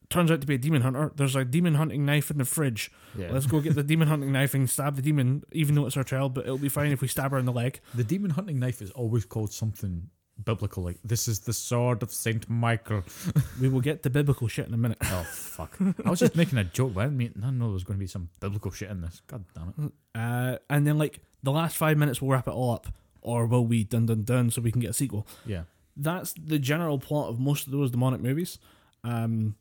turns 0.09 0.31
out 0.31 0.41
to 0.41 0.47
be 0.47 0.55
a 0.55 0.57
demon 0.57 0.81
hunter. 0.81 1.11
There's 1.15 1.35
a 1.35 1.45
demon 1.45 1.75
hunting 1.75 2.03
knife 2.03 2.31
in 2.31 2.39
the 2.39 2.45
fridge. 2.45 2.91
Yeah. 3.15 3.29
Let's 3.31 3.45
go 3.45 3.61
get 3.61 3.75
the 3.75 3.83
demon 3.83 4.07
hunting 4.07 4.31
knife 4.31 4.55
and 4.55 4.67
stab 4.69 4.95
the 4.95 5.01
demon, 5.01 5.43
even 5.51 5.75
though 5.75 5.85
it's 5.85 5.97
our 5.97 6.03
child. 6.03 6.33
But 6.33 6.45
it'll 6.45 6.57
be 6.57 6.69
fine 6.69 6.91
if 6.91 7.01
we 7.01 7.07
stab 7.07 7.31
her 7.31 7.37
in 7.37 7.45
the 7.45 7.51
leg. 7.51 7.79
The 7.93 8.03
demon 8.03 8.31
hunting 8.31 8.59
knife 8.59 8.81
is 8.81 8.89
always 8.91 9.23
called 9.23 9.53
something 9.53 10.09
biblical, 10.43 10.83
like 10.83 10.97
this 11.03 11.27
is 11.27 11.41
the 11.41 11.53
sword 11.53 12.01
of 12.01 12.11
Saint 12.11 12.49
Michael. 12.49 13.03
We 13.61 13.69
will 13.69 13.81
get 13.81 14.03
the 14.03 14.09
biblical 14.09 14.47
shit 14.47 14.67
in 14.67 14.73
a 14.73 14.77
minute. 14.77 14.97
Oh 15.01 15.23
fuck! 15.31 15.77
I 16.05 16.09
was 16.09 16.19
just 16.19 16.35
making 16.35 16.59
a 16.59 16.63
joke, 16.63 16.93
I 16.95 17.03
didn't, 17.03 17.17
mean, 17.17 17.33
I 17.37 17.45
didn't 17.45 17.57
know 17.57 17.65
there 17.65 17.73
was 17.73 17.83
going 17.83 17.97
to 17.97 18.03
be 18.03 18.07
some 18.07 18.29
biblical 18.39 18.69
shit 18.71 18.89
in 18.91 19.01
this. 19.01 19.21
God 19.25 19.45
damn 19.55 19.73
it! 19.85 19.91
Uh, 20.13 20.57
and 20.69 20.85
then 20.85 20.99
like 20.99 21.19
the 21.41 21.51
last 21.51 21.75
five 21.75 21.97
minutes, 21.97 22.21
we'll 22.21 22.31
wrap 22.31 22.47
it 22.47 22.53
all 22.53 22.71
up, 22.73 22.87
or 23.21 23.45
will 23.45 23.65
we 23.65 23.83
dun 23.83 24.05
dun 24.05 24.23
dun 24.23 24.51
so 24.51 24.61
we 24.61 24.71
can 24.71 24.81
get 24.81 24.91
a 24.91 24.93
sequel? 24.93 25.27
Yeah, 25.45 25.63
that's 25.95 26.33
the 26.33 26.59
general 26.59 26.99
plot 26.99 27.29
of 27.29 27.39
most 27.39 27.65
of 27.65 27.71
those 27.71 27.91
demonic 27.91 28.21
movies. 28.21 28.59
Um, 29.03 29.55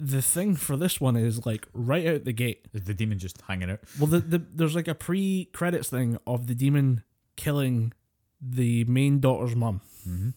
the 0.00 0.22
thing 0.22 0.54
for 0.54 0.76
this 0.76 1.00
one 1.00 1.16
is 1.16 1.44
like 1.44 1.66
right 1.72 2.06
out 2.06 2.24
the 2.24 2.32
gate. 2.32 2.66
is 2.72 2.84
the 2.84 2.94
demon 2.94 3.18
just 3.18 3.40
hanging 3.42 3.70
out? 3.70 3.80
Well, 3.98 4.06
the, 4.06 4.20
the 4.20 4.38
there's 4.38 4.74
like 4.74 4.88
a 4.88 4.94
pre 4.94 5.46
credits 5.46 5.88
thing 5.88 6.18
of 6.26 6.46
the 6.46 6.54
demon 6.54 7.02
killing 7.36 7.92
the 8.40 8.84
main 8.84 9.20
daughter's 9.20 9.56
mum. 9.56 9.80
Mm-hmm. 10.08 10.30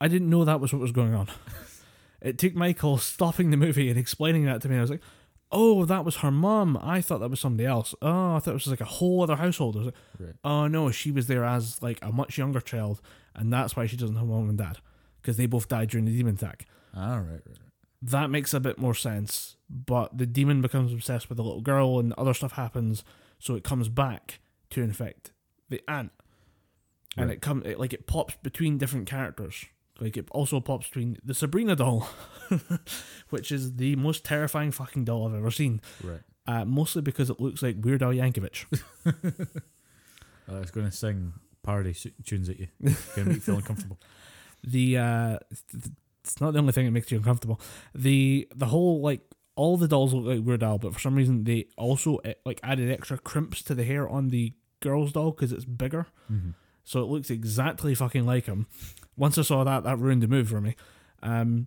I 0.00 0.08
didn't 0.08 0.30
know 0.30 0.44
that 0.44 0.60
was 0.60 0.72
what 0.72 0.80
was 0.80 0.92
going 0.92 1.14
on. 1.14 1.28
it 2.22 2.38
took 2.38 2.54
Michael 2.54 2.98
stopping 2.98 3.50
the 3.50 3.56
movie 3.56 3.88
and 3.88 3.98
explaining 3.98 4.44
that 4.44 4.60
to 4.62 4.68
me. 4.68 4.76
I 4.76 4.80
was 4.80 4.90
like, 4.90 5.02
"Oh, 5.52 5.84
that 5.84 6.04
was 6.04 6.16
her 6.16 6.30
mum. 6.30 6.78
I 6.80 7.00
thought 7.00 7.18
that 7.18 7.30
was 7.30 7.40
somebody 7.40 7.66
else. 7.66 7.94
Oh, 8.02 8.36
I 8.36 8.38
thought 8.38 8.50
it 8.52 8.54
was 8.54 8.66
like 8.68 8.80
a 8.80 8.84
whole 8.84 9.22
other 9.22 9.36
household." 9.36 9.76
Like, 9.76 9.94
Right. 10.18 10.34
"Oh 10.44 10.66
no, 10.68 10.90
she 10.90 11.10
was 11.10 11.26
there 11.26 11.44
as 11.44 11.82
like 11.82 11.98
a 12.02 12.12
much 12.12 12.38
younger 12.38 12.60
child, 12.60 13.00
and 13.34 13.52
that's 13.52 13.76
why 13.76 13.86
she 13.86 13.96
doesn't 13.96 14.16
have 14.16 14.26
mom 14.26 14.48
and 14.48 14.58
dad 14.58 14.78
because 15.20 15.36
they 15.36 15.46
both 15.46 15.68
died 15.68 15.90
during 15.90 16.04
the 16.06 16.16
demon 16.16 16.34
attack." 16.34 16.66
All 16.94 17.20
right, 17.20 17.28
right, 17.30 17.42
right. 17.46 17.58
that 18.02 18.30
makes 18.30 18.54
a 18.54 18.60
bit 18.60 18.78
more 18.78 18.94
sense. 18.94 19.56
But 19.68 20.16
the 20.18 20.26
demon 20.26 20.60
becomes 20.62 20.92
obsessed 20.92 21.28
with 21.28 21.36
the 21.36 21.44
little 21.44 21.60
girl, 21.60 21.98
and 21.98 22.12
other 22.14 22.34
stuff 22.34 22.52
happens, 22.52 23.04
so 23.38 23.54
it 23.54 23.62
comes 23.64 23.88
back 23.88 24.40
to 24.70 24.82
infect 24.82 25.32
the 25.68 25.80
aunt, 25.88 26.10
and 27.16 27.28
Right. 27.28 27.36
it 27.36 27.40
comes 27.42 27.66
it, 27.66 27.78
like 27.78 27.92
it 27.92 28.06
pops 28.06 28.34
between 28.42 28.78
different 28.78 29.06
characters. 29.08 29.66
Like 30.00 30.16
it 30.16 30.28
also 30.30 30.60
pops 30.60 30.86
between 30.88 31.18
the 31.22 31.34
Sabrina 31.34 31.76
doll, 31.76 32.08
which 33.30 33.52
is 33.52 33.76
the 33.76 33.96
most 33.96 34.24
terrifying 34.24 34.70
fucking 34.70 35.04
doll 35.04 35.28
I've 35.28 35.34
ever 35.34 35.50
seen. 35.50 35.80
Right. 36.02 36.20
Uh, 36.46 36.64
mostly 36.64 37.02
because 37.02 37.28
it 37.30 37.38
looks 37.38 37.62
like 37.62 37.76
Weird 37.80 38.02
Al 38.02 38.10
Yankovic. 38.12 38.64
I 40.48 40.58
was 40.58 40.70
going 40.70 40.86
to 40.86 40.92
sing 40.92 41.34
parody 41.62 41.94
tunes 42.24 42.48
at 42.48 42.58
you. 42.58 42.68
Going 42.82 42.94
to 43.14 43.24
make 43.24 43.34
you 43.36 43.40
feel 43.40 43.56
uncomfortable. 43.56 43.98
the 44.64 44.98
uh 44.98 45.38
th- 45.72 45.84
it's 46.22 46.40
not 46.40 46.52
the 46.52 46.58
only 46.58 46.72
thing 46.72 46.84
that 46.86 46.90
makes 46.92 47.10
you 47.10 47.18
uncomfortable. 47.18 47.60
The 47.94 48.48
the 48.54 48.66
whole 48.66 49.00
like 49.00 49.20
all 49.56 49.76
the 49.76 49.88
dolls 49.88 50.12
look 50.14 50.24
like 50.26 50.44
Weird 50.44 50.62
Al, 50.62 50.78
but 50.78 50.92
for 50.94 51.00
some 51.00 51.14
reason 51.14 51.44
they 51.44 51.66
also 51.76 52.16
eh, 52.24 52.34
like 52.44 52.60
added 52.62 52.90
extra 52.90 53.18
crimps 53.18 53.62
to 53.64 53.74
the 53.74 53.84
hair 53.84 54.08
on 54.08 54.28
the 54.28 54.52
girl's 54.80 55.12
doll 55.12 55.30
because 55.30 55.52
it's 55.52 55.64
bigger, 55.64 56.06
Mm-hmm. 56.32 56.50
so 56.84 57.00
it 57.02 57.06
looks 57.06 57.30
exactly 57.30 57.94
fucking 57.94 58.26
like 58.26 58.46
him. 58.46 58.66
Once 59.20 59.36
I 59.38 59.42
saw 59.42 59.62
that, 59.64 59.84
that 59.84 59.98
ruined 59.98 60.22
the 60.22 60.28
move 60.28 60.48
for 60.48 60.60
me. 60.60 60.74
Um, 61.22 61.66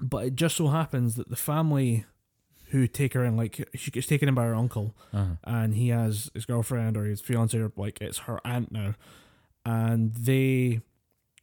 but 0.00 0.26
it 0.26 0.34
just 0.34 0.56
so 0.56 0.66
happens 0.68 1.14
that 1.14 1.28
the 1.30 1.36
family 1.36 2.04
who 2.70 2.86
take 2.88 3.14
her 3.14 3.24
in, 3.24 3.36
like 3.36 3.68
she 3.74 3.90
gets 3.92 4.08
taken 4.08 4.28
in 4.28 4.34
by 4.34 4.42
her 4.44 4.54
uncle, 4.56 4.96
Uh-huh. 5.12 5.36
and 5.44 5.74
he 5.74 5.88
has 5.90 6.30
his 6.34 6.44
girlfriend 6.46 6.96
or 6.96 7.04
his 7.04 7.20
fiance 7.20 7.56
or 7.56 7.70
like 7.76 8.00
it's 8.00 8.18
her 8.26 8.40
aunt 8.44 8.72
now 8.72 8.94
and 9.64 10.14
they 10.14 10.80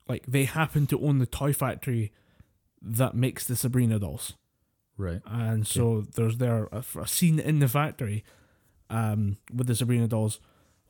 like 0.07 0.23
they 0.27 0.43
happen 0.43 0.85
to 0.87 0.99
own 1.01 1.19
the 1.19 1.25
toy 1.25 1.53
factory 1.53 2.11
that 2.81 3.15
makes 3.15 3.45
the 3.47 3.55
Sabrina 3.55 3.97
dolls 3.99 4.33
Right. 4.97 5.21
and 5.25 5.65
so 5.65 6.01
there's 6.15 6.37
there 6.37 6.67
a, 6.71 6.83
a 6.99 7.07
scene 7.07 7.39
in 7.39 7.59
the 7.59 7.67
factory 7.69 8.23
um 8.89 9.37
with 9.53 9.67
the 9.67 9.75
Sabrina 9.75 10.07
dolls 10.07 10.39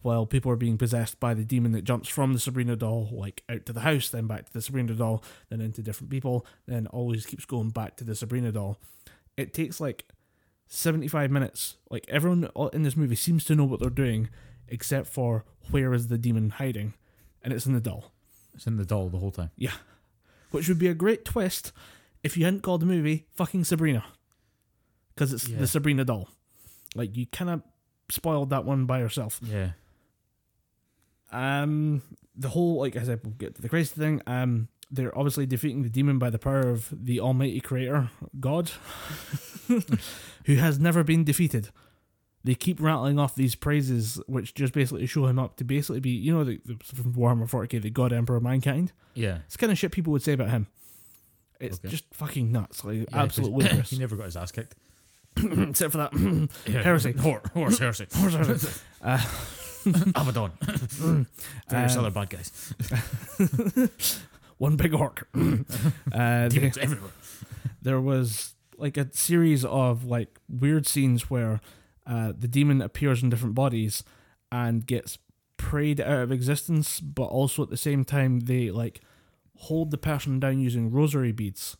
while 0.01 0.25
people 0.25 0.51
are 0.51 0.55
being 0.55 0.77
possessed 0.77 1.19
by 1.19 1.33
the 1.33 1.43
demon 1.43 1.71
that 1.73 1.83
jumps 1.83 2.09
from 2.09 2.33
the 2.33 2.39
Sabrina 2.39 2.75
doll 2.75 3.09
like 3.11 3.43
out 3.49 3.65
to 3.65 3.73
the 3.73 3.81
house 3.81 4.09
then 4.09 4.27
back 4.27 4.45
to 4.47 4.53
the 4.53 4.61
Sabrina 4.61 4.93
doll 4.93 5.23
then 5.49 5.61
into 5.61 5.81
different 5.81 6.09
people 6.09 6.45
then 6.67 6.87
always 6.87 7.25
keeps 7.25 7.45
going 7.45 7.69
back 7.69 7.95
to 7.97 8.03
the 8.03 8.15
Sabrina 8.15 8.51
doll 8.51 8.77
it 9.37 9.53
takes 9.53 9.79
like 9.79 10.05
75 10.67 11.29
minutes 11.31 11.77
like 11.89 12.05
everyone 12.07 12.49
in 12.73 12.83
this 12.83 12.95
movie 12.95 13.15
seems 13.15 13.43
to 13.45 13.55
know 13.55 13.65
what 13.65 13.79
they're 13.79 13.89
doing 13.89 14.29
except 14.67 15.07
for 15.07 15.43
where 15.69 15.93
is 15.93 16.07
the 16.07 16.17
demon 16.17 16.49
hiding 16.51 16.93
and 17.43 17.53
it's 17.53 17.65
in 17.65 17.73
the 17.73 17.81
doll 17.81 18.11
It's 18.53 18.65
in 18.67 18.77
the 18.77 18.85
doll 18.85 19.09
the 19.09 19.17
whole 19.17 19.31
time. 19.31 19.49
Yeah. 19.57 19.73
Which 20.51 20.67
would 20.69 20.79
be 20.79 20.87
a 20.87 20.93
great 20.93 21.25
twist 21.25 21.71
if 22.23 22.37
you 22.37 22.45
hadn't 22.45 22.61
called 22.61 22.81
the 22.81 22.85
movie 22.85 23.25
fucking 23.35 23.63
Sabrina 23.65 24.05
because 25.13 25.33
it's 25.33 25.47
Yeah. 25.47 25.59
the 25.59 25.67
Sabrina 25.67 26.05
doll 26.05 26.29
like 26.95 27.15
you 27.17 27.25
kind 27.27 27.49
of 27.49 27.61
spoiled 28.09 28.49
that 28.51 28.63
one 28.65 28.85
by 28.85 28.99
yourself 28.99 29.39
Yeah. 29.43 29.71
Um 31.31 32.01
the 32.35 32.49
whole 32.49 32.79
like 32.79 32.95
I 32.95 33.03
said 33.03 33.19
we'll 33.23 33.33
get 33.33 33.55
to 33.55 33.61
the 33.61 33.69
crazy 33.69 33.93
thing 33.93 34.21
um 34.27 34.67
they're 34.89 35.17
obviously 35.17 35.45
defeating 35.45 35.83
the 35.83 35.89
demon 35.89 36.17
by 36.19 36.29
the 36.29 36.39
power 36.39 36.69
of 36.69 36.87
the 36.91 37.19
almighty 37.19 37.59
creator 37.61 38.09
God 38.39 38.71
who 40.45 40.55
has 40.55 40.79
never 40.79 41.03
been 41.03 41.23
defeated 41.23 41.69
they 42.43 42.55
keep 42.55 42.81
rattling 42.81 43.19
off 43.19 43.35
these 43.35 43.53
praises 43.55 44.19
which 44.27 44.53
just 44.55 44.73
basically 44.73 45.05
show 45.05 45.27
him 45.27 45.37
up 45.39 45.57
to 45.57 45.63
basically 45.63 45.99
be 45.99 46.09
you 46.09 46.33
know 46.33 46.43
the, 46.43 46.59
the 46.65 46.75
from 46.83 47.13
Warhammer 47.13 47.49
40k 47.49 47.81
the 47.81 47.89
God 47.89 48.11
Emperor 48.13 48.37
of 48.37 48.43
mankind 48.43 48.91
Yeah. 49.13 49.39
it's 49.45 49.57
kind 49.57 49.71
of 49.71 49.77
shit 49.77 49.91
people 49.91 50.11
would 50.13 50.23
say 50.23 50.33
about 50.33 50.49
him 50.49 50.67
it's 51.59 51.77
Okay. 51.79 51.89
just 51.89 52.05
fucking 52.13 52.51
nuts 52.51 52.83
like 52.83 52.99
Yeah, 53.11 53.23
absolute 53.23 53.51
ludicrous 53.51 53.89
he 53.91 53.99
never 53.99 54.15
got 54.15 54.25
his 54.25 54.35
ass 54.37 54.51
kicked. 54.51 54.75
except 55.37 55.91
for 55.93 55.97
that. 55.99 56.49
Heresy. 56.83 57.13
Hor- 57.13 57.41
Horus 57.53 57.77
heresy. 57.77 58.05
uh, 59.01 59.21
Abaddon. 60.15 60.51
Various 61.69 61.95
Um, 61.95 61.99
other 62.05 62.11
bad 62.11 62.29
guys. 62.29 62.73
One 64.57 64.75
big 64.75 64.93
orc. 64.93 65.27
uh, 65.35 66.47
they- 66.47 66.49
Demons 66.49 66.77
everywhere. 66.77 67.11
there 67.81 67.99
was 67.99 68.53
like 68.77 68.97
a 68.97 69.07
series 69.13 69.65
of 69.65 70.05
like 70.05 70.39
weird 70.49 70.87
scenes 70.87 71.29
where 71.29 71.61
uh, 72.05 72.33
the 72.37 72.47
demon 72.47 72.81
appears 72.81 73.23
in 73.23 73.29
different 73.29 73.55
bodies 73.55 74.03
and 74.51 74.85
gets 74.85 75.17
prayed 75.57 75.99
out 76.01 76.21
of 76.23 76.31
existence, 76.31 76.99
but 76.99 77.25
also 77.25 77.63
at 77.63 77.69
the 77.69 77.77
same 77.77 78.03
time 78.03 78.41
they 78.41 78.69
like 78.71 79.01
hold 79.57 79.91
the 79.91 79.97
person 79.97 80.39
down 80.39 80.59
using 80.59 80.91
rosary 80.91 81.31
beads, 81.31 81.77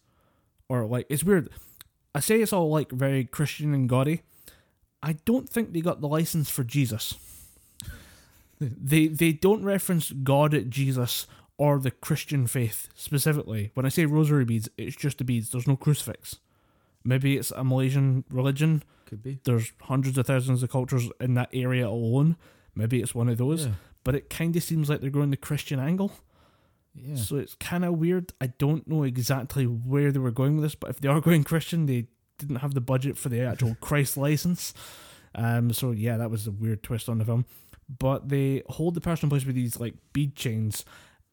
or 0.69 0.85
like 0.85 1.05
it's 1.09 1.23
weird. 1.23 1.49
I 2.13 2.19
say 2.19 2.41
it's 2.41 2.53
all 2.53 2.69
like 2.69 2.91
very 2.91 3.25
Christian 3.25 3.73
and 3.73 3.87
gaudy. 3.89 4.21
I 5.03 5.13
don't 5.25 5.49
think 5.49 5.73
they 5.73 5.81
got 5.81 6.01
the 6.01 6.07
license 6.07 6.49
for 6.49 6.63
Jesus. 6.63 7.15
They 8.61 9.07
they 9.07 9.31
don't 9.33 9.63
reference 9.63 10.11
God, 10.11 10.69
Jesus, 10.69 11.27
or 11.57 11.79
the 11.79 11.91
Christian 11.91 12.47
faith 12.47 12.89
specifically. 12.95 13.71
When 13.73 13.85
I 13.85 13.89
say 13.89 14.05
rosary 14.05 14.45
beads, 14.45 14.69
it's 14.77 14.95
just 14.95 15.17
the 15.17 15.23
beads. 15.23 15.49
There's 15.49 15.67
no 15.67 15.75
crucifix. 15.75 16.37
Maybe 17.03 17.37
it's 17.37 17.51
a 17.51 17.63
Malaysian 17.63 18.23
religion. 18.29 18.83
Could 19.07 19.23
be. 19.23 19.39
There's 19.43 19.71
hundreds 19.81 20.17
of 20.17 20.27
thousands 20.27 20.61
of 20.63 20.69
cultures 20.71 21.09
in 21.19 21.33
that 21.33 21.49
area 21.51 21.87
alone. 21.87 22.37
Maybe 22.75 23.01
it's 23.01 23.15
one 23.15 23.27
of 23.27 23.37
those. 23.37 23.65
Yeah. 23.65 23.71
But 24.03 24.15
it 24.15 24.29
kind 24.29 24.55
of 24.55 24.63
seems 24.63 24.89
like 24.89 25.01
they're 25.01 25.09
going 25.09 25.31
the 25.31 25.37
Christian 25.37 25.79
angle. 25.79 26.11
yeah. 26.95 27.15
So 27.15 27.35
it's 27.37 27.55
kind 27.55 27.83
of 27.83 27.95
weird. 27.97 28.33
I 28.39 28.47
don't 28.47 28.87
know 28.87 29.03
exactly 29.03 29.65
where 29.65 30.11
they 30.11 30.19
were 30.19 30.31
going 30.31 30.55
with 30.55 30.63
this, 30.63 30.75
but 30.75 30.89
if 30.91 30.99
they 30.99 31.07
are 31.07 31.19
going 31.21 31.43
Christian, 31.43 31.87
they 31.87 32.07
didn't 32.37 32.57
have 32.57 32.73
the 32.73 32.81
budget 32.81 33.17
for 33.17 33.29
the 33.29 33.41
actual 33.41 33.75
Christ 33.81 34.17
license. 34.17 34.73
Um, 35.35 35.73
so 35.73 35.91
yeah, 35.91 36.17
that 36.17 36.29
was 36.31 36.47
a 36.47 36.51
weird 36.51 36.83
twist 36.83 37.09
on 37.09 37.17
the 37.17 37.25
film. 37.25 37.45
But 37.89 38.29
they 38.29 38.63
hold 38.67 38.95
the 38.95 39.01
person 39.01 39.25
in 39.25 39.29
place 39.29 39.45
with 39.45 39.55
these 39.55 39.79
like 39.79 39.95
bead 40.13 40.35
chains, 40.35 40.85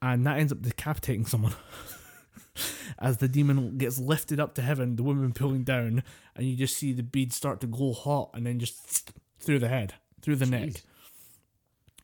and 0.03 0.27
that 0.27 0.39
ends 0.39 0.53
up 0.53 0.63
decapitating 0.63 1.27
someone. 1.27 1.55
As 2.99 3.19
the 3.19 3.29
demon 3.29 3.79
gets 3.79 3.99
lifted 4.01 4.41
up 4.41 4.55
to 4.55 4.63
heaven, 4.63 4.97
the 4.97 5.05
woman 5.05 5.33
pulling 5.33 5.63
down, 5.63 6.03
and 6.35 6.47
you 6.47 6.57
just 6.57 6.77
see 6.77 6.93
the 6.93 7.05
beads 7.05 7.37
start 7.37 7.61
to 7.61 7.69
glow 7.69 7.93
hot, 7.93 8.31
and 8.35 8.45
then 8.45 8.59
just 8.59 9.13
through 9.41 9.61
the 9.61 9.69
head, 9.69 9.95
through 10.21 10.37
the 10.37 10.47
neck. 10.47 10.83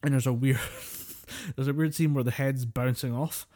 And 0.03 0.13
there's 0.13 0.27
a 0.27 0.33
weird, 0.33 0.61
there's 1.57 1.69
a 1.69 1.73
weird 1.73 1.95
scene 1.95 2.15
where 2.15 2.25
the 2.25 2.31
head's 2.31 2.65
bouncing 2.65 3.15
off. 3.15 3.47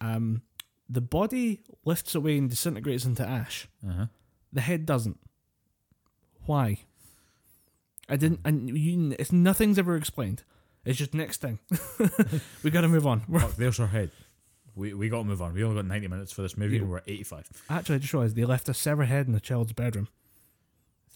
Um, 0.00 0.42
the 0.88 1.00
body 1.00 1.62
lifts 1.84 2.14
away 2.14 2.38
and 2.38 2.48
disintegrates 2.48 3.04
into 3.04 3.26
ash. 3.26 3.66
Uh-huh. 3.86 4.06
The 4.52 4.60
head 4.60 4.86
doesn't. 4.86 5.18
Why? 6.44 6.78
I 8.08 8.16
didn't. 8.16 8.40
And 8.44 8.76
you, 8.76 9.16
it's 9.18 9.32
nothing's 9.32 9.78
ever 9.78 9.96
explained. 9.96 10.44
It's 10.84 10.98
just 10.98 11.14
next 11.14 11.40
thing. 11.40 11.58
we 12.62 12.70
got 12.70 12.82
to 12.82 12.88
move 12.88 13.06
on. 13.06 13.22
We're, 13.28 13.40
Fuck, 13.40 13.52
there's 13.56 13.80
our 13.80 13.88
head. 13.88 14.10
We 14.74 14.94
we 14.94 15.08
got 15.08 15.18
to 15.18 15.24
move 15.24 15.42
on. 15.42 15.54
We 15.54 15.64
only 15.64 15.76
got 15.76 15.86
90 15.86 16.08
minutes 16.08 16.32
for 16.32 16.42
this 16.42 16.56
movie 16.56 16.78
and 16.78 16.90
we're 16.90 16.98
at 16.98 17.08
85. 17.08 17.48
actually, 17.70 17.94
I 17.96 17.98
just 17.98 18.12
realised 18.12 18.36
they 18.36 18.44
left 18.44 18.68
a 18.68 18.74
severed 18.74 19.06
head 19.06 19.26
in 19.26 19.32
the 19.32 19.40
child's 19.40 19.72
bedroom. 19.72 20.08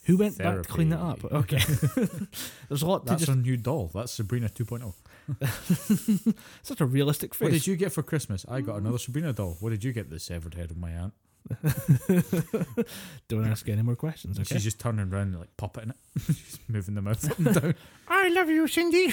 Who 0.07 0.16
went 0.16 0.38
back 0.38 0.62
to 0.62 0.68
clean 0.68 0.88
that 0.88 0.99
up? 0.99 1.20
Therapy. 1.20 1.57
Okay. 1.57 1.59
There's 2.68 2.82
a 2.82 2.86
lot 2.86 3.07
to 3.07 3.11
That's 3.11 3.20
just. 3.20 3.30
our 3.30 3.36
new 3.36 3.57
doll. 3.59 3.91
That's 3.95 4.12
Sabrina 4.12 4.49
oh. 4.49 4.64
2.0. 4.64 6.34
Such 6.62 6.80
a 6.80 6.86
realistic 6.86 7.34
face. 7.34 7.47
What 7.47 7.53
did 7.53 7.66
you 7.66 7.76
get 7.76 7.93
for 7.93 8.03
Christmas? 8.03 8.47
I 8.49 8.62
got 8.62 8.76
another 8.76 8.99
Sabrina 8.99 9.34
doll. 9.34 9.59
What 9.61 9.70
did 9.70 9.84
you 9.84 9.93
get? 9.93 10.09
The 10.09 10.18
severed 10.18 10.55
head 10.55 10.70
of 10.70 10.78
my 10.78 10.91
aunt. 10.91 11.12
Don't 13.28 13.47
ask 13.47 13.68
any 13.68 13.82
more 13.82 13.97
questions. 13.97 14.38
Okay. 14.38 14.55
She's 14.55 14.64
just 14.64 14.80
turning 14.80 15.12
around 15.12 15.34
and 15.34 15.38
like 15.41 15.57
puppeting 15.57 15.91
it. 15.91 15.97
She's 16.26 16.59
moving 16.68 16.95
the 16.95 17.03
mouth 17.03 17.30
up 17.30 17.38
and 17.38 17.55
down. 17.55 17.74
I 18.09 18.28
love 18.28 18.49
you, 18.49 18.66
Cindy. 18.66 19.12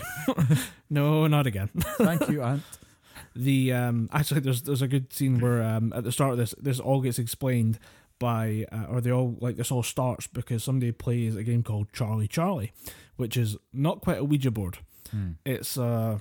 no, 0.90 1.28
not 1.28 1.48
again. 1.48 1.70
Thank 1.98 2.30
you, 2.30 2.42
aunt. 2.44 2.64
The 3.36 3.74
um 3.74 4.10
actually 4.12 4.42
there's 4.42 4.64
there's 4.64 4.82
a 4.82 4.88
good 4.88 5.14
scene 5.14 5.40
where 5.40 5.62
um 5.62 5.94
at 5.96 6.04
the 6.04 6.12
start 6.12 6.32
of 6.32 6.38
this 6.38 6.54
this 6.60 6.80
all 6.80 7.02
gets 7.02 7.20
explained 7.20 7.78
by 8.20 8.66
uh, 8.72 8.86
or 8.90 9.02
they 9.02 9.12
all 9.12 9.38
like 9.40 9.58
this 9.58 9.72
all 9.72 9.84
starts 9.84 10.26
because 10.28 10.64
somebody 10.64 10.92
plays 10.92 11.36
a 11.36 11.44
game 11.44 11.62
called 11.64 11.92
Charlie 11.94 12.28
Charlie, 12.28 12.72
which 13.16 13.38
is 13.38 13.58
not 13.74 14.02
quite 14.02 14.18
a 14.18 14.24
Ouija 14.24 14.50
board. 14.52 14.80
Hmm. 15.12 15.32
It's 15.46 15.78
uh 15.78 16.20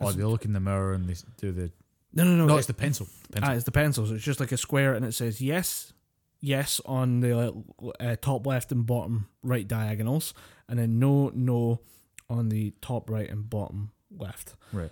Oh, 0.00 0.10
they 0.12 0.24
look 0.24 0.44
in 0.44 0.52
the 0.52 0.60
mirror 0.60 0.92
and 0.92 1.08
they 1.08 1.14
do 1.38 1.52
the. 1.52 1.70
No 2.14 2.24
no 2.24 2.36
no, 2.36 2.46
No, 2.46 2.54
it- 2.54 2.58
it's 2.58 2.66
the 2.66 2.74
pencil. 2.74 3.06
pencil. 3.32 3.50
ah, 3.50 3.54
it's 3.54 3.64
the 3.64 3.72
pencil. 3.72 4.06
So 4.06 4.14
It's 4.14 4.24
just 4.24 4.40
like 4.40 4.52
a 4.52 4.56
square 4.56 4.94
and 4.94 5.04
it 5.04 5.12
says 5.12 5.40
yes, 5.40 5.92
yes 6.40 6.80
on 6.86 7.20
the 7.20 7.62
uh, 8.00 8.16
top 8.20 8.46
left 8.46 8.70
and 8.72 8.86
bottom 8.86 9.28
right 9.42 9.66
diagonals, 9.66 10.34
and 10.68 10.78
then 10.78 10.98
no 10.98 11.30
no 11.34 11.80
on 12.30 12.48
the 12.48 12.72
top 12.80 13.10
right 13.10 13.28
and 13.28 13.48
bottom 13.50 13.90
left. 14.16 14.54
right. 14.72 14.90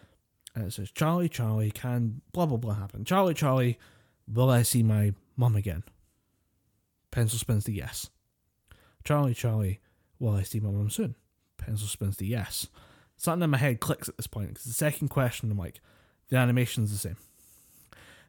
and 0.55 0.67
it 0.67 0.73
says 0.73 0.91
Charlie, 0.91 1.29
Charlie, 1.29 1.71
can 1.71 2.21
blah 2.33 2.47
blah 2.47 2.59
blah 2.59 2.75
happen? 2.75 3.05
Charlie, 3.05 3.35
Charlie, 3.35 3.79
will 4.27 4.51
I 4.51 4.63
see 4.63 4.83
my 4.83 5.15
mum 5.37 5.57
again? 5.57 5.83
Pencil 7.11 7.39
spins 7.39 7.65
the 7.65 7.73
yes. 7.73 8.09
Charlie, 9.05 9.35
Charlie, 9.35 9.81
will 10.19 10.35
I 10.35 10.43
see 10.43 10.61
my 10.61 10.71
mum 10.71 10.89
soon? 10.91 11.15
Pencil 11.59 11.87
spins 11.89 12.17
the 12.17 12.27
yes. 12.27 12.69
Something 13.17 13.45
in 13.45 13.51
my 13.51 13.59
head 13.59 13.81
clicks 13.81 14.09
at 14.09 14.17
this 14.17 14.27
point 14.27 14.49
because 14.49 14.65
the 14.65 14.73
second 14.73 15.09
question 15.09 15.51
I'm 15.51 15.59
like, 15.59 15.81
the 16.33 16.39
animation's 16.39 16.91
the 16.91 16.97
same. 16.97 17.17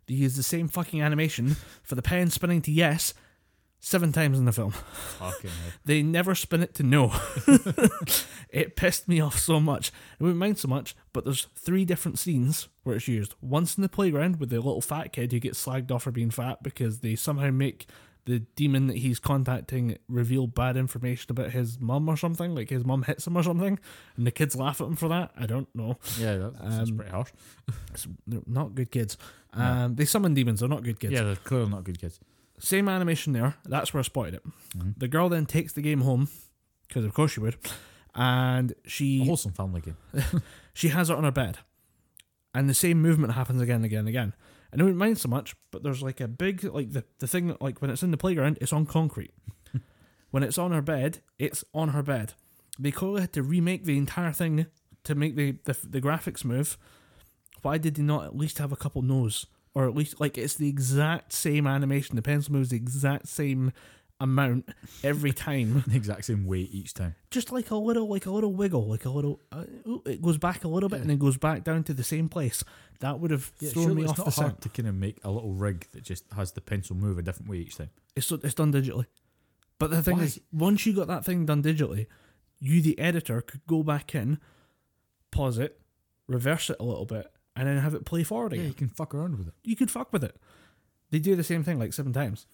They 0.07 0.15
use 0.15 0.35
the 0.35 0.43
same 0.43 0.67
fucking 0.67 1.01
animation 1.01 1.55
for 1.83 1.95
the 1.95 2.01
pen 2.01 2.29
spinning 2.29 2.61
to 2.63 2.71
yes 2.71 3.13
seven 3.79 4.11
times 4.11 4.37
in 4.37 4.43
the 4.43 4.51
film. 4.51 4.71
Fucking 4.71 5.49
hell. 5.49 5.71
They 5.85 6.03
never 6.03 6.35
spin 6.35 6.63
it 6.63 6.75
to 6.75 6.83
no. 6.83 7.13
it 8.49 8.75
pissed 8.75 9.07
me 9.07 9.21
off 9.21 9.39
so 9.39 9.61
much. 9.61 9.93
I 10.19 10.23
wouldn't 10.25 10.39
mind 10.39 10.57
so 10.57 10.67
much, 10.67 10.97
but 11.13 11.23
there's 11.23 11.47
three 11.55 11.85
different 11.85 12.19
scenes 12.19 12.67
where 12.83 12.97
it's 12.97 13.07
used. 13.07 13.35
Once 13.39 13.77
in 13.77 13.83
the 13.83 13.89
playground 13.89 14.37
with 14.37 14.49
the 14.49 14.57
little 14.57 14.81
fat 14.81 15.13
kid 15.13 15.31
who 15.31 15.39
gets 15.39 15.65
slagged 15.65 15.89
off 15.89 16.03
for 16.03 16.11
being 16.11 16.29
fat 16.29 16.61
because 16.61 16.99
they 16.99 17.15
somehow 17.15 17.51
make 17.51 17.87
the 18.25 18.39
demon 18.55 18.87
that 18.87 18.97
he's 18.97 19.19
contacting 19.19 19.97
reveal 20.07 20.47
bad 20.47 20.77
information 20.77 21.29
about 21.31 21.51
his 21.51 21.79
mum 21.79 22.07
or 22.07 22.15
something, 22.15 22.55
like 22.55 22.69
his 22.69 22.85
mum 22.85 23.03
hits 23.03 23.27
him 23.27 23.35
or 23.35 23.43
something, 23.43 23.77
and 24.15 24.25
the 24.25 24.31
kids 24.31 24.55
laugh 24.55 24.79
at 24.79 24.87
him 24.87 24.95
for 24.95 25.09
that. 25.09 25.31
I 25.37 25.45
don't 25.45 25.67
know. 25.75 25.97
Yeah, 26.17 26.37
that, 26.37 26.53
that's 26.61 26.89
Um, 26.89 26.95
pretty 26.97 27.11
harsh. 27.11 27.31
They're 28.25 28.41
not 28.47 28.75
good 28.75 28.91
kids. 28.91 29.17
Um, 29.53 29.95
They 29.95 30.05
summon 30.05 30.33
demons, 30.33 30.61
they're 30.61 30.69
not 30.69 30.83
good 30.83 30.99
kids. 30.99 31.11
Yeah, 31.13 31.23
they're 31.23 31.35
clearly 31.35 31.69
not 31.69 31.83
good 31.83 31.99
kids. 31.99 32.19
Same 32.59 32.87
animation 32.87 33.33
there. 33.33 33.55
That's 33.65 33.93
where 33.93 33.99
I 33.99 34.03
spotted 34.03 34.35
it. 34.35 34.43
Mhm. 34.77 34.93
The 34.97 35.07
girl 35.09 35.27
then 35.27 35.45
takes 35.45 35.73
the 35.73 35.81
game 35.81 36.01
home, 36.01 36.29
because 36.87 37.03
of 37.03 37.13
course 37.13 37.31
she 37.33 37.39
would, 37.41 37.57
and 38.15 38.71
A 38.85 38.89
she 38.89 39.25
wholesome 39.25 39.51
family 39.51 39.81
game. 39.81 39.97
she 40.73 40.89
has 40.89 41.09
it 41.09 41.17
on 41.17 41.23
her 41.25 41.31
bed, 41.31 41.57
and 42.53 42.69
the 42.69 42.73
same 42.73 43.01
movement 43.01 43.33
happens 43.33 43.61
again 43.61 43.77
and 43.77 43.85
again 43.85 43.99
and 43.99 44.07
again. 44.09 44.33
I 44.79 44.83
wouldn't 44.83 44.97
mind 44.97 45.19
so 45.19 45.29
much, 45.29 45.55
but 45.71 45.83
there's 45.83 46.01
like 46.01 46.19
a 46.19 46.27
big 46.27 46.63
like 46.63 46.91
the 46.91 47.03
the 47.19 47.27
thing 47.27 47.55
like 47.61 47.81
when 47.81 47.91
it's 47.91 48.03
in 48.03 48.11
the 48.11 48.17
playground, 48.17 48.57
it's 48.59 48.73
on 48.73 48.85
concrete. 48.85 49.33
when 50.31 50.43
it's 50.43 50.57
on 50.57 50.71
her 50.71 50.81
bed, 50.81 51.19
it's 51.37 51.63
on 51.73 51.89
her 51.89 52.03
bed. 52.03 52.33
They 52.79 52.91
clearly 52.91 53.21
had 53.21 53.33
to 53.33 53.43
remake 53.43 53.83
the 53.83 53.97
entire 53.97 54.31
thing 54.31 54.65
to 55.03 55.15
make 55.15 55.35
the, 55.35 55.55
the 55.65 55.77
the 55.87 56.01
graphics 56.01 56.43
move. 56.43 56.77
Why 57.61 57.77
did 57.77 57.95
they 57.95 58.03
not 58.03 58.25
at 58.25 58.35
least 58.35 58.57
have 58.57 58.71
a 58.71 58.75
couple 58.75 59.01
no's, 59.03 59.45
or 59.75 59.87
at 59.87 59.95
least 59.95 60.19
like 60.19 60.37
it's 60.37 60.55
the 60.55 60.69
exact 60.69 61.33
same 61.33 61.67
animation? 61.67 62.15
The 62.15 62.21
pencil 62.21 62.53
moves 62.53 62.69
the 62.69 62.77
exact 62.77 63.27
same 63.27 63.73
amount 64.23 64.69
every 65.03 65.31
time 65.33 65.83
the 65.87 65.95
exact 65.95 66.25
same 66.25 66.45
weight 66.45 66.69
each 66.73 66.93
time. 66.93 67.13
just 67.29 67.51
like 67.51 67.69
a 67.71 67.75
little 67.75 68.07
like 68.07 68.25
a 68.25 68.31
little 68.31 68.53
wiggle 68.53 68.87
like 68.87 69.05
a 69.05 69.09
little 69.09 69.39
uh, 69.51 69.65
ooh, 69.87 70.01
it 70.05 70.21
goes 70.21 70.37
back 70.37 70.63
a 70.63 70.67
little 70.67 70.87
bit 70.89 71.01
and 71.01 71.09
then 71.09 71.17
goes 71.17 71.37
back 71.37 71.63
down 71.63 71.83
to 71.83 71.93
the 71.93 72.03
same 72.03 72.29
place 72.29 72.63
that 73.01 73.19
would 73.19 73.31
have 73.31 73.51
Yeah, 73.59 73.69
thrown 73.71 73.95
me 73.95 74.05
off 74.05 74.15
the 74.15 74.31
hard 74.31 74.61
to 74.61 74.69
kind 74.69 74.87
of 74.87 74.95
make 74.95 75.19
a 75.23 75.29
little 75.29 75.51
rig 75.53 75.87
that 75.91 76.03
just 76.03 76.23
has 76.35 76.53
the 76.53 76.61
pencil 76.61 76.95
move 76.95 77.17
a 77.17 77.21
different 77.21 77.49
way 77.49 77.57
each 77.57 77.75
time. 77.77 77.89
it's, 78.15 78.31
it's 78.31 78.53
done 78.53 78.71
digitally 78.71 79.05
but 79.77 79.89
the 79.91 80.01
thing 80.01 80.17
Why? 80.17 80.23
is 80.23 80.39
once 80.51 80.85
you 80.85 80.93
got 80.93 81.07
that 81.07 81.25
thing 81.25 81.45
done 81.45 81.61
digitally 81.61 82.07
you 82.59 82.81
the 82.81 82.97
editor 82.97 83.41
could 83.41 83.61
go 83.67 83.83
back 83.83 84.15
in 84.15 84.39
pause 85.31 85.57
it 85.57 85.79
reverse 86.27 86.69
it 86.69 86.77
a 86.79 86.83
little 86.83 87.05
bit 87.05 87.27
and 87.55 87.67
then 87.67 87.77
have 87.77 87.93
it 87.93 88.05
play 88.05 88.23
forward 88.23 88.53
Yeah, 88.53 88.61
you 88.63 88.73
can 88.73 88.87
fuck 88.87 89.13
around 89.13 89.37
with 89.37 89.47
it. 89.49 89.53
you 89.63 89.75
could 89.75 89.91
fuck 89.91 90.13
with 90.13 90.23
it 90.23 90.37
they 91.11 91.19
do 91.19 91.35
the 91.35 91.43
same 91.43 91.63
thing 91.63 91.77
like 91.77 91.91
seven 91.93 92.13
times 92.13 92.47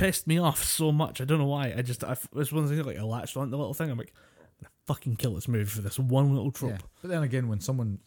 pissed 0.00 0.26
me 0.26 0.38
off 0.38 0.64
so 0.64 0.90
much 0.90 1.20
i 1.20 1.24
don't 1.24 1.38
know 1.38 1.46
why 1.46 1.72
i 1.76 1.82
just 1.82 2.02
I, 2.04 2.16
it's 2.36 2.52
one 2.52 2.66
the 2.66 2.82
like 2.82 2.98
i 2.98 3.02
latched 3.02 3.36
on 3.36 3.50
the 3.50 3.56
little 3.56 3.74
thing 3.74 3.90
i'm 3.90 3.98
like 3.98 4.12
I'm 4.14 4.64
gonna 4.64 4.70
fucking 4.86 5.16
kill 5.16 5.34
this 5.34 5.48
movie 5.48 5.64
for 5.64 5.80
this 5.80 5.98
one 5.98 6.34
little 6.34 6.50
trope 6.50 6.72
Yeah. 6.72 6.78
But 7.02 7.10
then 7.10 7.22
again, 7.22 7.48
when 7.48 7.60
someone 7.60 7.98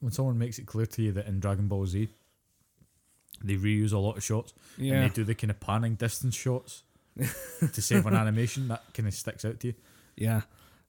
when 0.00 0.12
someone 0.12 0.38
makes 0.38 0.58
it 0.58 0.66
clear 0.66 0.86
to 0.86 1.02
you 1.02 1.12
that 1.12 1.26
in 1.26 1.40
Dragon 1.40 1.68
Ball 1.68 1.86
Z 1.86 2.08
they 3.44 3.54
reuse 3.54 3.92
a 3.92 3.98
lot 3.98 4.16
of 4.16 4.22
shots 4.24 4.52
yeah 4.76 4.94
and 4.94 5.10
they 5.10 5.14
do 5.14 5.24
the 5.24 5.34
kind 5.34 5.50
of 5.50 5.60
panning 5.60 5.94
distance 5.94 6.34
shots 6.34 6.82
to 7.72 7.82
save 7.82 8.06
on 8.06 8.14
animation, 8.14 8.68
that 8.68 8.82
kind 8.94 9.08
of 9.08 9.14
sticks 9.14 9.44
out 9.44 9.60
to 9.60 9.68
you. 9.68 9.74
Yeah. 10.16 10.42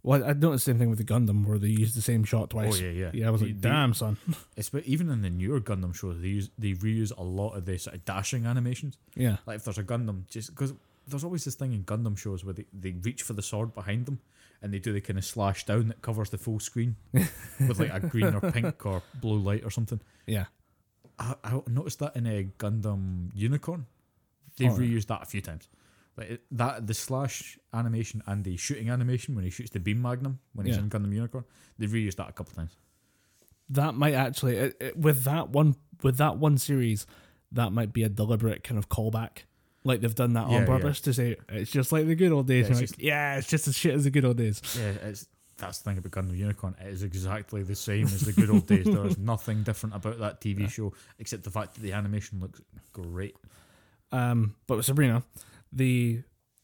Well, 0.03 0.23
I 0.23 0.33
noticed 0.33 0.65
the 0.65 0.71
same 0.71 0.79
thing 0.79 0.89
with 0.89 0.97
the 0.97 1.05
Gundam 1.13 1.45
where 1.45 1.59
they 1.59 1.67
used 1.67 1.95
the 1.95 2.01
same 2.01 2.23
shot 2.23 2.49
twice. 2.49 2.73
Oh 2.79 2.83
yeah, 2.83 2.89
yeah. 2.89 3.11
Yeah, 3.13 3.27
I 3.27 3.29
was 3.29 3.41
They- 3.41 3.47
like, 3.47 3.61
they- 3.61 3.69
damn, 3.69 3.93
son. 3.93 4.17
It's 4.57 4.69
but 4.69 4.83
even 4.85 5.09
in 5.09 5.21
the 5.21 5.29
newer 5.29 5.59
Gundam 5.61 5.93
shows, 5.93 6.19
they 6.21 6.27
use 6.29 6.49
they 6.57 6.73
reuse 6.73 7.11
a 7.15 7.23
lot 7.23 7.51
of 7.55 7.65
the 7.65 7.77
sort 7.77 7.95
of 7.95 8.05
dashing 8.05 8.45
animations. 8.45 8.97
Yeah. 9.15 9.37
Like 9.45 9.57
if 9.57 9.63
there's 9.65 9.77
a 9.77 9.83
Gundam, 9.83 10.27
just 10.27 10.49
because 10.49 10.73
there's 11.07 11.23
always 11.23 11.43
this 11.45 11.55
thing 11.55 11.73
in 11.73 11.83
Gundam 11.83 12.17
shows 12.17 12.43
where 12.43 12.53
they, 12.53 12.65
they 12.73 12.91
reach 12.91 13.21
for 13.23 13.33
the 13.33 13.41
sword 13.43 13.73
behind 13.75 14.05
them, 14.07 14.19
and 14.61 14.73
they 14.73 14.79
do 14.79 14.91
the 14.93 15.01
kind 15.01 15.19
of 15.19 15.25
slash 15.25 15.65
down 15.65 15.87
that 15.89 16.01
covers 16.01 16.29
the 16.31 16.37
full 16.37 16.59
screen 16.59 16.95
with 17.13 17.79
like 17.79 17.93
a 17.93 17.99
green 17.99 18.33
or 18.33 18.51
pink 18.51 18.85
or 18.85 19.03
blue 19.19 19.37
light 19.39 19.63
or 19.63 19.69
something. 19.69 19.99
Yeah. 20.25 20.45
I, 21.19 21.35
I 21.43 21.61
noticed 21.67 21.99
that 21.99 22.15
in 22.15 22.25
a 22.25 22.45
Gundam 22.57 23.29
Unicorn. 23.35 23.85
They've 24.57 24.71
Oh, 24.71 24.79
yeah. 24.79 24.95
reused 24.97 25.07
that 25.07 25.21
a 25.21 25.25
few 25.25 25.41
times. 25.41 25.67
It, 26.17 26.41
that 26.51 26.85
the 26.85 26.93
slash 26.93 27.57
animation 27.73 28.21
and 28.27 28.43
the 28.43 28.55
shooting 28.57 28.89
animation 28.89 29.33
when 29.33 29.43
he 29.43 29.49
shoots 29.49 29.71
the 29.71 29.79
beam 29.79 30.01
magnum 30.01 30.39
when 30.53 30.65
he's 30.67 30.75
Yeah. 30.75 30.83
in 30.83 30.89
Gundam 30.89 31.13
Unicorn, 31.13 31.45
they've 31.79 31.89
reused 31.89 32.17
that 32.17 32.29
a 32.29 32.31
couple 32.33 32.53
times. 32.53 32.75
That 33.69 33.95
might 33.95 34.13
actually 34.13 34.57
it, 34.57 34.77
it- 34.79 34.97
with 34.97 35.23
that 35.23 35.49
one 35.49 35.75
with 36.03 36.17
that 36.17 36.37
one 36.37 36.57
series, 36.57 37.07
that 37.51 37.71
might 37.71 37.93
be 37.93 38.03
a 38.03 38.09
deliberate 38.09 38.63
kind 38.63 38.77
of 38.77 38.89
callback. 38.89 39.43
Like 39.83 40.01
they've 40.01 40.13
done 40.13 40.33
that 40.33 40.47
Yeah, 40.49 40.55
on 40.57 40.61
yeah. 40.61 40.65
purpose 40.67 41.01
to 41.01 41.13
say 41.13 41.37
it's 41.49 41.71
just 41.71 41.91
like 41.91 42.05
the 42.05 42.15
good 42.15 42.31
old 42.31 42.45
days. 42.47 42.67
Yeah, 42.69 42.77
it's 42.79 42.91
like, 42.91 43.01
yeah, 43.01 43.37
it's 43.37 43.47
just 43.47 43.67
as 43.67 43.75
shit 43.77 43.95
as 43.95 44.03
the 44.03 44.11
good 44.11 44.25
old 44.25 44.37
days. 44.37 44.61
Yeah, 44.77 44.91
it's 45.09 45.27
that's 45.57 45.77
the 45.79 45.89
thing 45.89 45.97
about 45.99 46.11
Gundam 46.11 46.37
Unicorn. 46.37 46.75
It 46.81 46.87
is 46.87 47.03
exactly 47.03 47.63
the 47.63 47.75
same 47.75 48.05
as 48.05 48.21
the 48.21 48.33
good 48.33 48.49
old 48.49 48.67
days. 48.67 48.85
There 48.85 49.05
is 49.07 49.17
nothing 49.33 49.63
different 49.63 49.95
about 49.95 50.19
that 50.19 50.41
TV 50.41 50.69
show 50.69 50.93
except 51.19 51.43
the 51.43 51.51
fact 51.51 51.75
that 51.75 51.81
the 51.81 51.93
animation 51.93 52.39
looks 52.39 52.61
great. 52.93 53.35
Um, 54.11 54.55
but 54.67 54.77
with 54.77 54.85
Sabrina, 54.85 55.23
the 55.71 56.21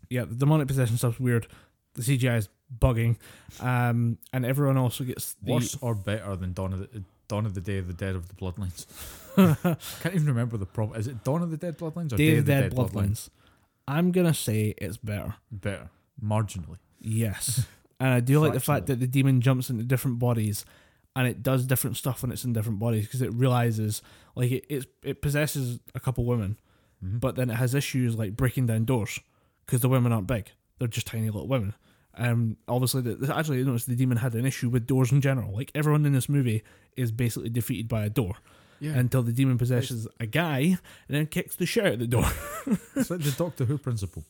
yeah, 0.10 0.26
the 0.26 0.36
demonic 0.36 0.68
possession 0.68 0.98
stuff's 0.98 1.20
weird. 1.20 1.48
The 1.96 2.02
CGI 2.02 2.38
is 2.38 2.50
bugging, 2.80 3.18
um, 3.60 4.18
and 4.32 4.46
everyone 4.46 4.78
also 4.78 5.04
gets 5.04 5.34
the, 5.42 5.54
Worse 5.54 5.78
or 5.82 5.96
better 5.96 6.36
than 6.36 6.54
Dawn 6.54 6.74
of 6.74 6.80
the 6.80 7.04
Dawn 7.28 7.46
of 7.46 7.54
the 7.54 7.62
Day 7.62 7.78
of 7.78 7.88
the 7.88 7.94
Dead 7.94 8.16
of 8.16 8.28
the 8.28 8.36
Bloodlines. 8.36 8.86
I 9.38 9.56
Can't 10.02 10.16
even 10.16 10.28
remember 10.28 10.58
the 10.58 10.66
problem. 10.66 11.00
Is 11.00 11.08
it 11.08 11.24
Dawn 11.24 11.42
of 11.42 11.52
the 11.52 11.58
Dead 11.58 11.78
Bloodlines 11.78 12.14
or 12.14 12.18
Day 12.18 12.38
of 12.38 12.46
the 12.46 12.52
Dead 12.52 12.74
Bloodlines. 12.74 13.30
I'm 13.88 14.12
gonna 14.12 14.34
say 14.34 14.74
it's 14.78 14.98
better. 14.98 15.36
Better, 15.52 15.90
marginally. 16.24 16.78
Yes, 17.00 17.66
and 18.00 18.10
I 18.10 18.20
do 18.20 18.40
like 18.40 18.54
the 18.54 18.60
fact 18.60 18.88
that 18.88 19.00
the 19.00 19.08
demon 19.08 19.42
jumps 19.42 19.70
into 19.70 19.84
different 19.84 20.20
bodies, 20.20 20.66
and 21.16 21.28
it 21.28 21.42
does 21.42 21.66
different 21.66 21.98
stuff 21.98 22.22
when 22.22 22.32
it's 22.32 22.44
in 22.44 22.54
different 22.54 22.80
bodies 22.80 23.06
because 23.06 23.22
it 23.22 23.34
realizes 23.34 24.02
like 24.36 24.52
it 24.52 24.66
it's, 24.70 24.86
it 25.04 25.22
possesses 25.22 25.80
a 25.96 26.00
couple 26.00 26.26
women, 26.26 26.58
Mhm. 27.04 27.20
but 27.20 27.36
then 27.36 27.50
it 27.50 27.56
has 27.56 27.76
issues 27.76 28.16
like 28.16 28.36
breaking 28.36 28.66
down 28.68 28.86
doors 28.86 29.20
because 29.66 29.82
the 29.82 29.90
women 29.90 30.12
aren't 30.12 30.28
big; 30.28 30.52
they're 30.80 30.88
just 30.88 31.08
tiny 31.08 31.26
little 31.30 31.48
women. 31.48 31.74
Um, 32.16 32.58
obviously, 32.68 33.02
the, 33.04 33.36
actually, 33.36 33.60
I 33.60 33.64
noticed 33.64 33.88
the 33.88 33.96
demon 33.96 34.18
had 34.18 34.34
an 34.34 34.46
issue 34.46 34.70
with 34.70 34.88
doors 34.88 35.12
in 35.12 35.22
general. 35.22 35.54
Like 35.54 35.72
everyone 35.76 36.06
in 36.06 36.14
this 36.14 36.28
movie 36.28 36.64
is 36.96 37.12
basically 37.12 37.50
defeated 37.50 37.88
by 37.88 38.06
a 38.06 38.10
door 38.10 38.34
Yeah, 38.80 38.94
until 38.98 39.22
the 39.22 39.32
demon 39.32 39.60
possesses 39.60 40.08
a 40.20 40.26
guy 40.26 40.60
and 40.60 40.78
then 41.10 41.28
kicks 41.28 41.56
the 41.56 41.68
shit 41.68 41.86
out 41.86 41.94
of 41.94 42.00
the 42.00 42.08
door. 42.08 42.26
it's 42.96 43.12
like 43.12 43.22
the 43.22 43.36
Doctor 43.38 43.66
Who 43.66 43.78
principle. 43.78 44.24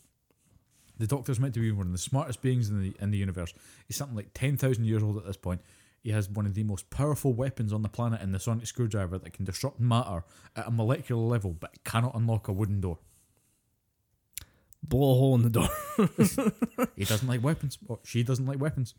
The 0.97 1.07
Doctor's 1.07 1.39
meant 1.39 1.53
to 1.53 1.59
be 1.61 1.71
one 1.71 1.85
of 1.85 1.91
the 1.93 1.97
smartest 1.97 2.41
beings 2.41 2.69
in 2.69 2.81
the 2.81 2.93
in 2.99 3.11
the 3.11 3.17
universe. 3.17 3.53
He's 3.87 3.95
something 3.95 4.17
like 4.17 4.31
ten 4.33 4.57
thousand 4.57 4.83
years 4.85 5.01
old 5.03 5.15
at 5.17 5.25
this 5.25 5.37
point. 5.37 5.61
He 6.07 6.13
has 6.13 6.29
one 6.29 6.45
of 6.45 6.53
the 6.53 6.63
most 6.63 6.89
powerful 6.89 7.33
weapons 7.33 7.73
on 7.73 7.81
the 7.81 7.89
planet 7.89 8.21
in 8.21 8.31
the 8.31 8.39
sonic 8.39 8.65
screwdriver 8.65 9.17
that 9.17 9.33
can 9.33 9.43
disrupt 9.43 9.77
matter 9.81 10.23
at 10.55 10.65
a 10.65 10.71
molecular 10.71 11.21
level, 11.21 11.51
but 11.51 11.83
cannot 11.83 12.15
unlock 12.15 12.47
a 12.47 12.53
wooden 12.53 12.79
door. 12.79 12.97
Blow 14.81 15.11
a 15.11 15.15
hole 15.15 15.35
in 15.35 15.41
the 15.41 15.49
door. 15.49 15.67
He 16.95 17.03
doesn't 17.03 17.27
like 17.27 17.43
weapons. 17.43 17.77
Or 17.89 17.99
she 18.05 18.23
doesn't 18.23 18.45
like 18.45 18.57
weapons. 18.57 18.95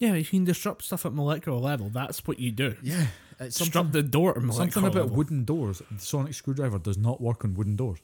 Yeah, 0.00 0.14
you 0.14 0.24
can 0.24 0.42
disrupt 0.42 0.82
stuff 0.82 1.06
at 1.06 1.12
molecular 1.12 1.58
level, 1.58 1.90
that's 1.90 2.26
what 2.26 2.40
you 2.40 2.50
do. 2.50 2.74
Yeah, 2.82 3.06
it's 3.38 3.58
Disrupt 3.58 3.72
something, 3.74 3.92
the 3.92 4.02
door 4.02 4.30
at 4.36 4.42
molecular 4.42 4.70
something 4.72 4.84
about 4.90 5.02
level. 5.04 5.16
wooden 5.18 5.44
doors. 5.44 5.80
The 5.92 6.00
sonic 6.00 6.34
screwdriver 6.34 6.80
does 6.80 6.98
not 6.98 7.20
work 7.20 7.44
on 7.44 7.54
wooden 7.54 7.76
doors. 7.76 8.00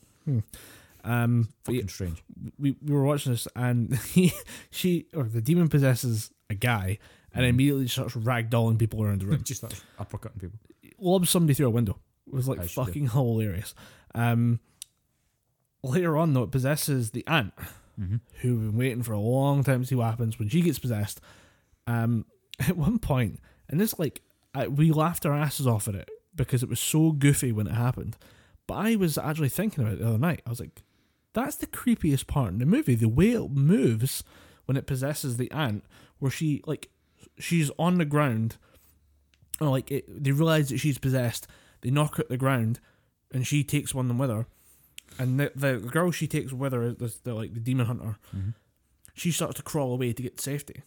Um, 1.03 1.49
but 1.65 1.73
Fucking 1.74 1.89
strange. 1.89 2.23
we, 2.57 2.77
we 2.81 2.94
were 2.94 3.03
watching 3.03 3.32
this, 3.32 3.49
and 3.57 3.97
he, 4.15 4.32
she, 4.70 5.07
or 5.12 5.24
the 5.24 5.40
demon 5.43 5.66
possesses 5.69 6.31
a 6.49 6.55
guy, 6.55 6.99
and 7.34 7.44
immediately 7.46 7.88
starts 7.88 8.14
ragdolling 8.14 8.78
people 8.78 9.02
around 9.02 9.20
the 9.22 9.26
room. 9.26 9.42
Just 9.44 9.60
starts 9.60 9.82
uppercutting 9.98 10.40
people. 10.40 10.59
Lobs 10.98 11.30
somebody 11.30 11.54
through 11.54 11.66
a 11.66 11.70
window. 11.70 11.98
It 12.26 12.34
was 12.34 12.48
like 12.48 12.60
As 12.60 12.72
fucking 12.72 13.09
hilarious. 13.10 13.74
Um, 14.14 14.60
later 15.82 16.16
on, 16.16 16.32
though, 16.32 16.42
it 16.44 16.50
possesses 16.50 17.10
the 17.10 17.26
aunt, 17.26 17.52
Mm-hmm. 18.00 18.16
who 18.40 18.56
we've 18.56 18.70
been 18.70 18.78
waiting 18.78 19.02
for 19.02 19.12
a 19.12 19.20
long 19.20 19.62
time 19.62 19.82
to 19.82 19.86
see 19.86 19.94
what 19.94 20.06
happens 20.06 20.38
when 20.38 20.48
she 20.48 20.62
gets 20.62 20.78
possessed. 20.78 21.20
Um, 21.86 22.24
at 22.59 22.74
one 22.76 22.98
point, 22.98 23.38
and 23.68 23.78
this 23.78 23.98
like 23.98 24.22
I, 24.54 24.66
we 24.68 24.90
laughed 24.92 25.26
our 25.26 25.34
asses 25.34 25.66
off 25.66 25.88
at 25.88 25.94
it 25.94 26.09
because 26.34 26.62
it 26.62 26.70
was 26.70 26.80
so 26.80 27.12
goofy 27.12 27.52
when 27.52 27.66
it 27.66 27.74
happened. 27.74 28.16
But 28.66 28.74
I 28.76 28.96
was 28.96 29.18
actually 29.18 29.50
thinking 29.50 29.84
about 29.84 29.94
it 29.94 30.00
the 30.00 30.09
other 30.09 30.18
night. 30.18 30.40
I 30.46 30.50
was 30.50 30.59
like, 30.59 30.82
that's 31.34 31.56
the 31.56 31.66
creepiest 31.66 32.26
part 32.26 32.52
in 32.52 32.60
the 32.60 32.66
movie. 32.66 32.94
The 32.94 33.09
way 33.10 33.32
it 33.32 33.50
moves 33.50 34.24
when 34.64 34.78
it 34.78 34.86
possesses 34.86 35.36
the 35.36 35.50
aunt, 35.50 35.84
where 36.18 36.30
she 36.30 36.62
like 36.66 36.88
she's 37.39 37.70
on 37.78 37.99
the 37.99 38.05
ground, 38.05 38.57
or 39.61 39.69
like 39.69 39.90
it, 39.90 40.05
they 40.23 40.32
realize 40.32 40.69
that 40.70 40.78
she's 40.78 40.99
possessed. 40.99 41.47
They 41.82 41.90
knock 41.90 42.16
her 42.16 42.23
at 42.23 42.28
the 42.28 42.36
ground, 42.36 42.81
and 43.32 43.47
she 43.47 43.65
takes 43.65 43.94
one 43.94 44.07
of 44.07 44.09
them 44.09 44.19
with 44.19 44.31
her. 44.31 44.47
And 45.19 45.39
the, 45.39 45.53
the 45.55 45.77
girl 45.78 46.11
she 46.11 46.27
takes 46.27 46.53
with 46.53 46.73
her, 46.73 46.93
the, 46.93 47.15
the 47.24 47.35
like 47.35 47.55
the 47.55 47.61
demon 47.61 47.86
hunter, 47.86 48.16
Mhm. 48.35 48.55
she 49.15 49.31
starts 49.31 49.57
to 49.57 49.62
crawl 49.62 49.93
away 49.93 50.12
to 50.12 50.23
get 50.23 50.36
to 50.39 50.43
safety. 50.43 50.82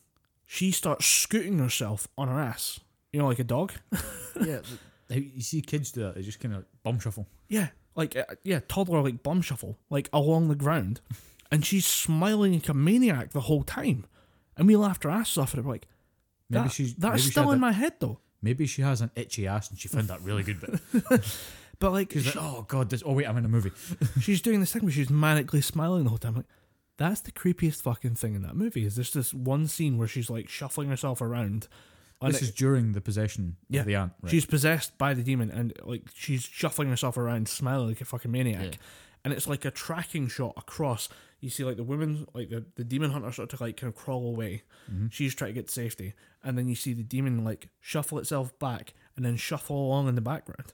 She 0.47 0.71
starts 0.71 1.05
scooting 1.05 1.59
herself 1.59 2.07
on 2.17 2.27
her 2.27 2.39
ass, 2.39 2.79
you 3.13 3.19
know, 3.19 3.27
like 3.27 3.39
a 3.39 3.43
dog. 3.43 3.73
yeah, 4.43 4.59
you 5.09 5.41
see 5.41 5.61
kids 5.61 5.91
do 5.91 6.01
that. 6.01 6.15
They 6.15 6.21
just 6.21 6.39
kind 6.39 6.55
of 6.55 6.65
bum 6.83 6.99
shuffle. 6.99 7.27
Yeah, 7.49 7.69
like 7.95 8.15
uh, 8.15 8.23
yeah, 8.43 8.59
toddler 8.67 9.01
like 9.01 9.21
bum 9.23 9.41
shuffle, 9.41 9.77
like 9.89 10.09
along 10.13 10.47
the 10.47 10.55
ground, 10.55 11.01
and 11.51 11.63
she's 11.65 11.85
smiling 11.85 12.53
like 12.53 12.69
a 12.69 12.73
maniac 12.73 13.31
the 13.31 13.41
whole 13.41 13.63
time, 13.63 14.05
and 14.57 14.67
we 14.67 14.75
laughed 14.75 15.05
our 15.05 15.11
asses 15.11 15.37
off 15.37 15.53
at 15.53 15.59
it. 15.59 15.65
We're 15.65 15.73
like, 15.73 15.87
Maybe 16.49 16.63
that, 16.63 16.71
she's 16.71 16.95
that's 16.95 17.21
maybe 17.23 17.31
still 17.31 17.43
had 17.43 17.49
in 17.51 17.57
a- 17.57 17.61
my 17.61 17.71
head 17.71 17.93
though. 17.99 18.19
Maybe 18.41 18.67
she 18.67 18.81
has 18.83 19.01
an 19.01 19.09
itchy 19.15 19.47
ass 19.47 19.69
and 19.71 19.79
she 19.79 19.87
found 19.87 20.07
that 20.09 20.21
really 20.21 20.43
good 20.43 20.59
bit. 20.61 20.79
But 21.77 21.91
like, 21.91 22.13
She's 22.13 22.25
like, 22.27 22.37
oh 22.39 22.63
god, 22.69 22.89
this. 22.89 23.03
Oh 23.05 23.11
wait, 23.11 23.27
I'm 23.27 23.35
in 23.37 23.43
a 23.43 23.49
movie. 23.49 23.71
she's 24.21 24.41
doing 24.41 24.61
this 24.61 24.71
thing 24.71 24.83
where 24.83 24.91
she's 24.93 25.09
manically 25.09 25.61
smiling 25.61 26.03
the 26.05 26.09
whole 26.09 26.17
time. 26.17 26.35
Like, 26.35 26.45
that's 26.97 27.19
the 27.19 27.33
creepiest 27.33 27.81
fucking 27.81 28.15
thing 28.15 28.33
in 28.33 28.43
that 28.43 28.55
movie. 28.55 28.85
Is 28.85 28.95
there's 28.95 29.11
this 29.11 29.33
one 29.33 29.67
scene 29.67 29.97
where 29.97 30.07
she's 30.07 30.29
like 30.29 30.47
shuffling 30.47 30.87
herself 30.87 31.19
around. 31.21 31.67
This 32.21 32.37
it- 32.37 32.43
is 32.43 32.51
during 32.51 32.93
the 32.93 33.01
possession 33.01 33.57
Yeah, 33.69 33.81
of 33.81 33.87
the 33.87 33.95
aunt. 33.95 34.13
Right? 34.21 34.31
She's 34.31 34.45
possessed 34.45 34.97
by 34.97 35.13
the 35.13 35.21
demon 35.21 35.51
and 35.51 35.73
like 35.83 36.03
she's 36.13 36.43
shuffling 36.43 36.87
herself 36.89 37.17
around, 37.17 37.49
smiling 37.49 37.89
like 37.89 37.99
a 37.99 38.05
fucking 38.05 38.31
maniac. 38.31 38.63
Yeah. 38.63 38.77
And 39.25 39.33
it's 39.33 39.47
like 39.47 39.65
a 39.65 39.71
tracking 39.71 40.27
shot 40.27 40.53
across. 40.55 41.09
You 41.39 41.49
see 41.49 41.63
like 41.63 41.77
the 41.77 41.83
women, 41.83 42.27
like 42.35 42.49
the, 42.49 42.63
the 42.75 42.83
demon 42.83 43.09
hunter 43.09 43.31
start 43.31 43.49
to 43.49 43.57
like 43.59 43.75
kind 43.75 43.91
of 43.91 43.99
crawl 43.99 44.27
away. 44.27 44.61
Mm-hmm. 44.89 45.07
She's 45.09 45.33
trying 45.33 45.49
to 45.49 45.59
get 45.59 45.69
safety. 45.71 46.13
And 46.43 46.55
then 46.55 46.67
you 46.67 46.75
see 46.75 46.93
the 46.93 47.01
demon 47.01 47.43
like 47.43 47.69
shuffle 47.81 48.19
itself 48.19 48.57
back 48.59 48.93
and 49.15 49.25
then 49.25 49.35
shuffle 49.35 49.75
along 49.75 50.07
in 50.07 50.13
the 50.13 50.21
background. 50.21 50.73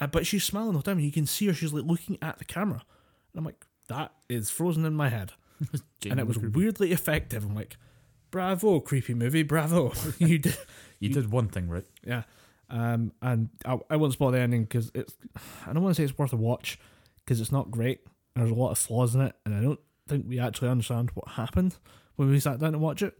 Uh, 0.00 0.06
but 0.06 0.26
she's 0.26 0.44
smiling 0.44 0.68
the 0.68 0.74
whole 0.74 0.82
time. 0.82 1.00
You 1.00 1.10
can 1.10 1.26
see 1.26 1.48
her, 1.48 1.52
she's 1.52 1.72
like 1.72 1.84
looking 1.84 2.18
at 2.22 2.38
the 2.38 2.44
camera. 2.44 2.84
And 3.32 3.40
I'm 3.40 3.44
like, 3.44 3.66
that 3.88 4.12
is 4.28 4.48
frozen 4.48 4.84
in 4.84 4.94
my 4.94 5.08
head. 5.08 5.32
and 6.08 6.20
it 6.20 6.26
was 6.28 6.38
weirdly 6.38 6.92
effective. 6.92 7.44
I'm 7.44 7.56
like, 7.56 7.76
bravo, 8.30 8.78
creepy 8.78 9.14
movie, 9.14 9.42
bravo. 9.42 9.92
you 10.18 10.38
did 10.38 10.56
You 11.00 11.08
did 11.08 11.32
one 11.32 11.48
thing 11.48 11.68
right. 11.68 11.84
yeah. 12.06 12.22
Um, 12.70 13.12
and 13.22 13.48
I, 13.64 13.78
I 13.90 13.96
won't 13.96 14.12
spoil 14.12 14.30
the 14.30 14.40
ending 14.40 14.64
because 14.64 14.90
it's. 14.94 15.14
I 15.66 15.72
don't 15.72 15.82
want 15.82 15.96
to 15.96 16.00
say 16.00 16.04
it's 16.04 16.18
worth 16.18 16.32
a 16.32 16.36
watch 16.36 16.78
because 17.26 17.40
it's 17.40 17.52
not 17.52 17.70
great. 17.70 18.00
There's 18.36 18.50
a 18.50 18.54
lot 18.54 18.70
of 18.70 18.78
flaws 18.78 19.14
in 19.14 19.20
it, 19.20 19.34
and 19.44 19.54
I 19.54 19.60
don't 19.60 19.80
think 20.08 20.26
we 20.28 20.38
actually 20.38 20.68
understand 20.68 21.10
what 21.14 21.32
happened 21.32 21.76
when 22.14 22.30
we 22.30 22.38
sat 22.40 22.60
down 22.60 22.72
to 22.72 22.78
watch 22.78 23.02
it. 23.02 23.18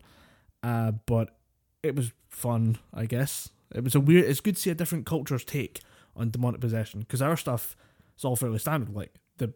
Uh, 0.62 0.92
but 0.92 1.36
it 1.82 1.94
was 1.94 2.12
fun, 2.28 2.78
I 2.94 3.06
guess. 3.06 3.50
It 3.74 3.82
was 3.84 3.94
a 3.94 4.00
weird. 4.00 4.24
It's 4.24 4.40
good 4.40 4.56
to 4.56 4.62
see 4.62 4.70
a 4.70 4.74
different 4.74 5.06
culture's 5.06 5.44
take 5.44 5.80
on 6.14 6.30
demonic 6.30 6.60
possession 6.60 7.00
because 7.00 7.20
our 7.20 7.36
stuff 7.36 7.76
is 8.16 8.24
all 8.24 8.36
fairly 8.36 8.58
standard. 8.58 8.94
Like 8.94 9.14
the 9.38 9.52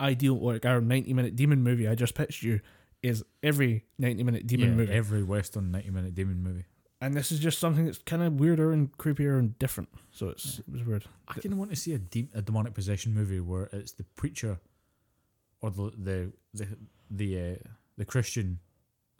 ideal, 0.00 0.38
like 0.38 0.64
our 0.64 0.80
ninety-minute 0.80 1.36
demon 1.36 1.62
movie 1.62 1.86
I 1.86 1.94
just 1.94 2.14
pitched 2.14 2.42
you 2.42 2.60
is 3.02 3.22
every 3.42 3.84
ninety-minute 3.98 4.46
demon 4.46 4.70
yeah, 4.70 4.74
movie. 4.74 4.92
every 4.92 5.22
Western 5.22 5.70
ninety-minute 5.70 6.14
demon 6.14 6.42
movie. 6.42 6.64
And 7.04 7.14
this 7.14 7.30
is 7.30 7.38
just 7.38 7.58
something 7.58 7.84
that's 7.86 7.98
kind 7.98 8.22
of 8.22 8.34
weirder 8.40 8.72
and 8.72 8.90
creepier 8.98 9.38
and 9.38 9.58
different. 9.58 9.90
So 10.10 10.28
it's 10.28 10.58
it 10.60 10.72
was 10.72 10.84
weird. 10.84 11.04
I 11.28 11.34
kind 11.34 11.52
of 11.52 11.58
want 11.58 11.70
to 11.70 11.76
see 11.76 11.92
a, 11.92 11.98
de- 11.98 12.28
a 12.34 12.42
demonic 12.42 12.74
possession 12.74 13.12
movie 13.14 13.40
where 13.40 13.68
it's 13.72 13.92
the 13.92 14.04
preacher 14.16 14.58
or 15.60 15.70
the 15.70 15.92
the 15.96 16.32
the 16.54 16.68
the, 17.10 17.38
uh, 17.40 17.68
the 17.98 18.04
Christian 18.04 18.58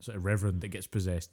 sort 0.00 0.16
of 0.16 0.24
reverend 0.24 0.62
that 0.62 0.68
gets 0.68 0.86
possessed, 0.86 1.30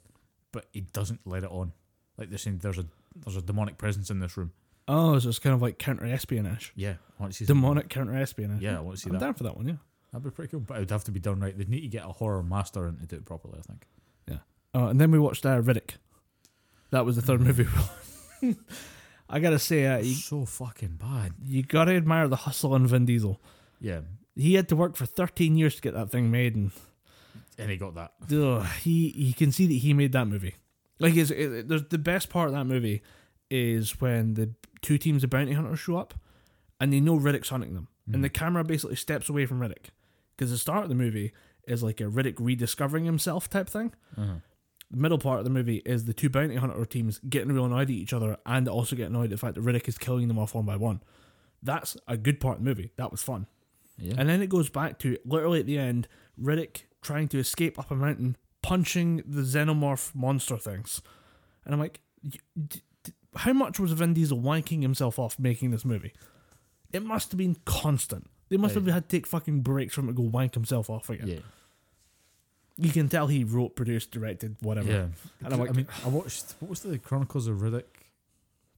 but 0.52 0.66
he 0.72 0.80
doesn't 0.82 1.20
let 1.24 1.42
it 1.44 1.50
on. 1.50 1.72
Like 2.18 2.28
they're 2.28 2.38
saying, 2.38 2.58
there's 2.58 2.78
a 2.78 2.86
there's 3.16 3.36
a 3.36 3.42
demonic 3.42 3.78
presence 3.78 4.10
in 4.10 4.20
this 4.20 4.36
room. 4.36 4.52
Oh, 4.88 5.18
so 5.18 5.28
it's 5.28 5.38
kind 5.38 5.54
of 5.54 5.62
like 5.62 5.78
counter 5.78 6.04
espionage, 6.06 6.72
Yeah, 6.74 6.94
I 7.18 7.22
want 7.22 7.32
to 7.32 7.38
see 7.38 7.44
demonic 7.44 7.88
counter 7.88 8.16
espionage. 8.16 8.60
Yeah, 8.60 8.78
I 8.78 8.80
want 8.80 8.96
to 8.96 9.02
see 9.02 9.10
that. 9.10 9.16
I'm 9.16 9.20
down 9.20 9.34
for 9.34 9.44
that 9.44 9.56
one. 9.56 9.68
Yeah. 9.68 9.76
That'd 10.12 10.24
be 10.24 10.30
pretty 10.30 10.50
cool, 10.50 10.60
but 10.60 10.76
it 10.76 10.80
would 10.80 10.90
have 10.90 11.04
to 11.04 11.12
be 11.12 11.20
done 11.20 11.40
right. 11.40 11.56
They'd 11.56 11.68
need 11.68 11.80
to 11.82 11.88
get 11.88 12.04
a 12.04 12.08
horror 12.08 12.42
master 12.42 12.86
in 12.88 12.98
to 12.98 13.06
do 13.06 13.16
it 13.16 13.24
properly. 13.24 13.58
I 13.58 13.62
think. 13.62 13.86
Yeah. 14.28 14.38
Oh, 14.74 14.86
and 14.88 15.00
then 15.00 15.10
we 15.10 15.18
watched 15.18 15.46
uh, 15.46 15.60
Riddick. 15.62 15.92
That 16.92 17.04
was 17.04 17.16
the 17.16 17.22
third 17.22 17.40
movie. 17.40 17.66
I 19.28 19.40
gotta 19.40 19.58
say, 19.58 19.86
uh, 19.86 19.98
you, 19.98 20.14
so 20.14 20.44
fucking 20.44 20.98
bad. 21.00 21.32
you 21.44 21.62
gotta 21.62 21.92
admire 21.92 22.28
the 22.28 22.36
hustle 22.36 22.74
on 22.74 22.86
Vin 22.86 23.06
Diesel. 23.06 23.40
Yeah, 23.80 24.02
He 24.36 24.54
had 24.54 24.68
to 24.68 24.76
work 24.76 24.94
for 24.94 25.06
13 25.06 25.56
years 25.56 25.74
to 25.76 25.80
get 25.82 25.94
that 25.94 26.10
thing 26.10 26.30
made, 26.30 26.54
and 26.54 26.70
and 27.58 27.70
he 27.70 27.76
got 27.76 27.94
that. 27.94 28.12
ugh, 28.32 28.66
he 28.82 29.10
you 29.16 29.34
can 29.34 29.50
see 29.50 29.66
that 29.66 29.74
he 29.74 29.92
made 29.94 30.12
that 30.12 30.26
movie. 30.28 30.54
Like, 30.98 31.16
it's, 31.16 31.30
it, 31.32 31.66
there's 31.66 31.84
the 31.88 31.98
best 31.98 32.28
part 32.28 32.48
of 32.48 32.54
that 32.54 32.64
movie 32.66 33.02
is 33.50 34.00
when 34.00 34.34
the 34.34 34.50
two 34.82 34.98
teams 34.98 35.24
of 35.24 35.30
bounty 35.30 35.52
hunters 35.52 35.80
show 35.80 35.96
up, 35.96 36.14
and 36.78 36.92
they 36.92 37.00
know 37.00 37.18
Riddick's 37.18 37.48
hunting 37.48 37.74
them, 37.74 37.88
and 38.12 38.22
the 38.22 38.28
camera 38.28 38.62
basically 38.64 38.96
steps 38.96 39.28
away 39.28 39.46
from 39.46 39.60
Riddick 39.60 39.86
because 40.36 40.50
the 40.50 40.58
start 40.58 40.82
of 40.84 40.88
the 40.90 40.94
movie 40.94 41.32
is 41.66 41.82
like 41.82 42.00
a 42.00 42.04
Riddick 42.04 42.34
rediscovering 42.38 43.04
himself 43.06 43.48
type 43.48 43.68
thing. 43.68 43.92
Uh-huh. 44.16 44.34
The 44.92 44.98
middle 44.98 45.18
part 45.18 45.38
of 45.38 45.44
the 45.44 45.50
movie 45.50 45.78
is 45.86 46.04
the 46.04 46.12
two 46.12 46.28
bounty 46.28 46.54
hunter 46.56 46.84
teams 46.84 47.18
getting 47.28 47.50
real 47.50 47.64
annoyed 47.64 47.82
at 47.88 47.90
each 47.90 48.12
other 48.12 48.36
and 48.46 48.68
also 48.68 48.94
getting 48.94 49.14
annoyed 49.14 49.24
at 49.24 49.30
the 49.30 49.36
fact 49.38 49.54
that 49.54 49.64
Riddick 49.64 49.88
is 49.88 49.96
killing 49.98 50.28
them 50.28 50.38
off 50.38 50.54
one 50.54 50.66
by 50.66 50.76
one. 50.76 51.02
That's 51.62 51.96
a 52.06 52.16
good 52.16 52.40
part 52.40 52.58
of 52.58 52.64
the 52.64 52.68
movie. 52.70 52.90
That 52.96 53.10
was 53.10 53.22
fun. 53.22 53.46
Yeah. 53.96 54.14
And 54.18 54.28
then 54.28 54.42
it 54.42 54.48
goes 54.50 54.68
back 54.68 54.98
to 55.00 55.16
literally 55.24 55.60
at 55.60 55.66
the 55.66 55.78
end, 55.78 56.08
Riddick 56.40 56.82
trying 57.00 57.28
to 57.28 57.38
escape 57.38 57.78
up 57.78 57.90
a 57.90 57.94
mountain, 57.94 58.36
punching 58.62 59.22
the 59.26 59.42
xenomorph 59.42 60.14
monster 60.14 60.58
things. 60.58 61.00
And 61.64 61.72
I'm 61.74 61.80
like, 61.80 62.00
y- 62.22 62.30
d- 62.68 62.82
d- 63.04 63.12
how 63.36 63.52
much 63.54 63.78
was 63.80 63.92
Vin 63.92 64.12
Diesel 64.14 64.38
wanking 64.38 64.82
himself 64.82 65.18
off 65.18 65.38
making 65.38 65.70
this 65.70 65.84
movie? 65.84 66.12
It 66.92 67.02
must 67.04 67.30
have 67.32 67.38
been 67.38 67.56
constant. 67.64 68.28
They 68.50 68.56
must 68.58 68.74
have 68.74 68.86
had 68.86 69.08
to 69.08 69.16
take 69.16 69.26
fucking 69.26 69.62
breaks 69.62 69.94
from 69.94 70.08
it 70.08 70.12
to 70.12 70.16
go 70.16 70.22
wank 70.24 70.52
himself 70.52 70.90
off 70.90 71.08
again. 71.08 71.28
yeah. 71.28 71.38
You 72.78 72.90
can 72.90 73.08
tell 73.08 73.26
he 73.26 73.44
wrote, 73.44 73.76
produced, 73.76 74.10
directed, 74.10 74.56
whatever. 74.60 74.90
Yeah. 74.90 75.06
And 75.44 75.52
I'm 75.54 75.60
like- 75.60 75.70
I 75.70 75.72
mean, 75.72 75.86
I 76.04 76.08
watched 76.08 76.54
what 76.60 76.70
was 76.70 76.80
the 76.80 76.98
Chronicles 76.98 77.46
of 77.46 77.58
Riddick? 77.58 77.84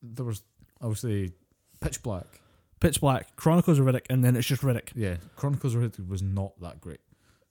There 0.02 0.24
was 0.24 0.42
obviously 0.80 1.32
Pitch 1.80 2.02
Black. 2.02 2.26
Pitch 2.80 3.00
Black, 3.00 3.34
Chronicles 3.36 3.78
of 3.78 3.86
Riddick, 3.86 4.06
and 4.10 4.24
then 4.24 4.36
it's 4.36 4.46
just 4.46 4.62
Riddick. 4.62 4.88
Yeah, 4.94 5.16
Chronicles 5.36 5.74
of 5.74 5.82
Riddick 5.82 6.08
was 6.08 6.22
not 6.22 6.60
that 6.60 6.80
great. 6.80 7.00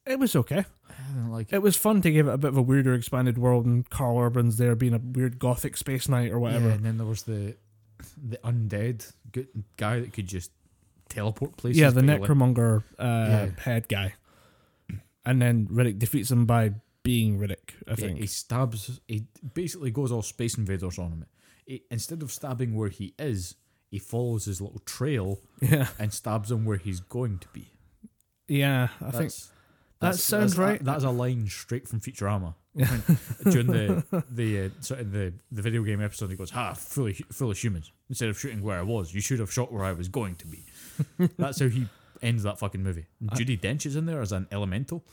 It 0.06 0.20
was 0.20 0.36
okay. 0.36 0.65
I 0.90 0.94
didn't 1.14 1.32
like 1.32 1.48
it. 1.52 1.56
It 1.56 1.61
was 1.61 1.78
fun 1.78 2.02
to 2.02 2.11
give 2.11 2.28
it 2.28 2.34
a 2.34 2.38
bit 2.38 2.49
of 2.49 2.57
a 2.57 2.61
weirder, 2.61 2.94
expanded 2.94 3.38
world, 3.38 3.65
and 3.65 3.90
Karl 3.90 4.20
Urban's 4.20 4.57
there 4.57 4.76
being 4.76 4.94
a 4.94 4.99
weird 4.99 5.40
gothic 5.40 5.78
space 5.78 6.10
knight 6.10 6.32
or 6.32 6.40
whatever. 6.40 6.68
Yeah, 6.68 6.74
and 6.76 6.86
then 6.86 6.98
there 6.98 7.07
was 7.07 7.24
the 7.24 7.56
the 8.22 8.38
undead 8.44 9.11
guy 9.78 10.02
that 10.02 10.11
could 10.11 10.28
just 10.28 10.52
teleport 11.07 11.56
places. 11.56 11.80
Yeah, 11.80 11.90
the 11.90 12.03
but 12.03 12.20
like- 12.20 12.30
necromonger 12.30 12.84
uh, 12.99 13.03
Yeah. 13.03 13.49
head 13.61 13.88
guy. 13.88 14.14
And 15.26 15.41
then 15.41 15.68
Riddick 15.68 16.00
defeats 16.00 16.32
him 16.32 16.45
by 16.45 16.74
being 17.04 17.38
Riddick, 17.40 17.72
I 17.88 17.91
Yeah, 17.91 17.95
think. 17.95 18.20
he 18.20 18.28
stabs. 18.28 19.00
He 19.08 19.26
basically 19.54 19.91
goes 19.91 20.12
all 20.12 20.22
Space 20.22 20.58
Invaders 20.58 20.98
on 21.00 21.12
him. 21.12 21.26
He, 21.66 21.84
instead 21.91 22.22
of 22.22 22.32
stabbing 22.32 22.76
where 22.76 22.90
he 22.90 23.14
is, 23.18 23.56
he 23.90 24.00
follows 24.00 24.45
his 24.45 24.60
little 24.62 24.80
trail 24.86 25.40
Yeah. 25.62 25.88
and 26.00 26.12
stabs 26.14 26.52
him 26.52 26.66
where 26.66 26.78
he's 26.78 27.00
going 27.00 27.40
to 27.40 27.48
be. 27.50 27.68
Yeah, 28.48 28.90
I 29.00 29.12
think 29.12 29.14
That's- 29.14 29.52
that 30.00 30.16
sounds 30.16 30.56
that's- 30.56 30.58
right. 30.58 30.80
That, 30.80 30.86
that's 30.91 31.04
a 31.06 31.10
line 31.10 31.48
straight 31.48 31.88
from 31.88 32.02
Futurama. 32.02 32.56
During 32.76 33.68
the 33.68 34.24
the 34.32 34.62
uh, 34.66 34.70
sort 34.82 35.00
of 35.02 35.12
the, 35.12 35.32
the 35.52 35.62
video 35.62 35.84
game 35.84 36.02
episode, 36.02 36.32
he 36.32 36.36
goes, 36.36 36.50
"Ha, 36.50 36.74
full 36.74 37.06
of, 37.08 37.16
hu- 37.18 37.24
full 37.32 37.52
of 37.52 37.58
humans. 37.58 37.91
Instead 38.10 38.30
of 38.30 38.40
shooting 38.40 38.64
where 38.64 38.80
I 38.80 38.82
was, 38.82 39.14
you 39.14 39.22
should 39.22 39.38
have 39.40 39.54
shot 39.54 39.72
where 39.72 39.84
I 39.84 39.91
was 39.94 40.08
going 40.08 40.36
to 40.38 40.48
be." 40.48 40.66
that's 41.38 41.60
how 41.60 41.68
he 41.70 41.86
ends 42.24 42.44
that 42.44 42.58
fucking 42.60 42.82
movie. 42.82 43.06
Uh, 43.30 43.36
Judi 43.36 43.60
Dench 43.60 43.86
is 43.86 43.95
in 43.95 44.06
there 44.06 44.22
as 44.22 44.32
an 44.32 44.48
elemental. 44.52 45.04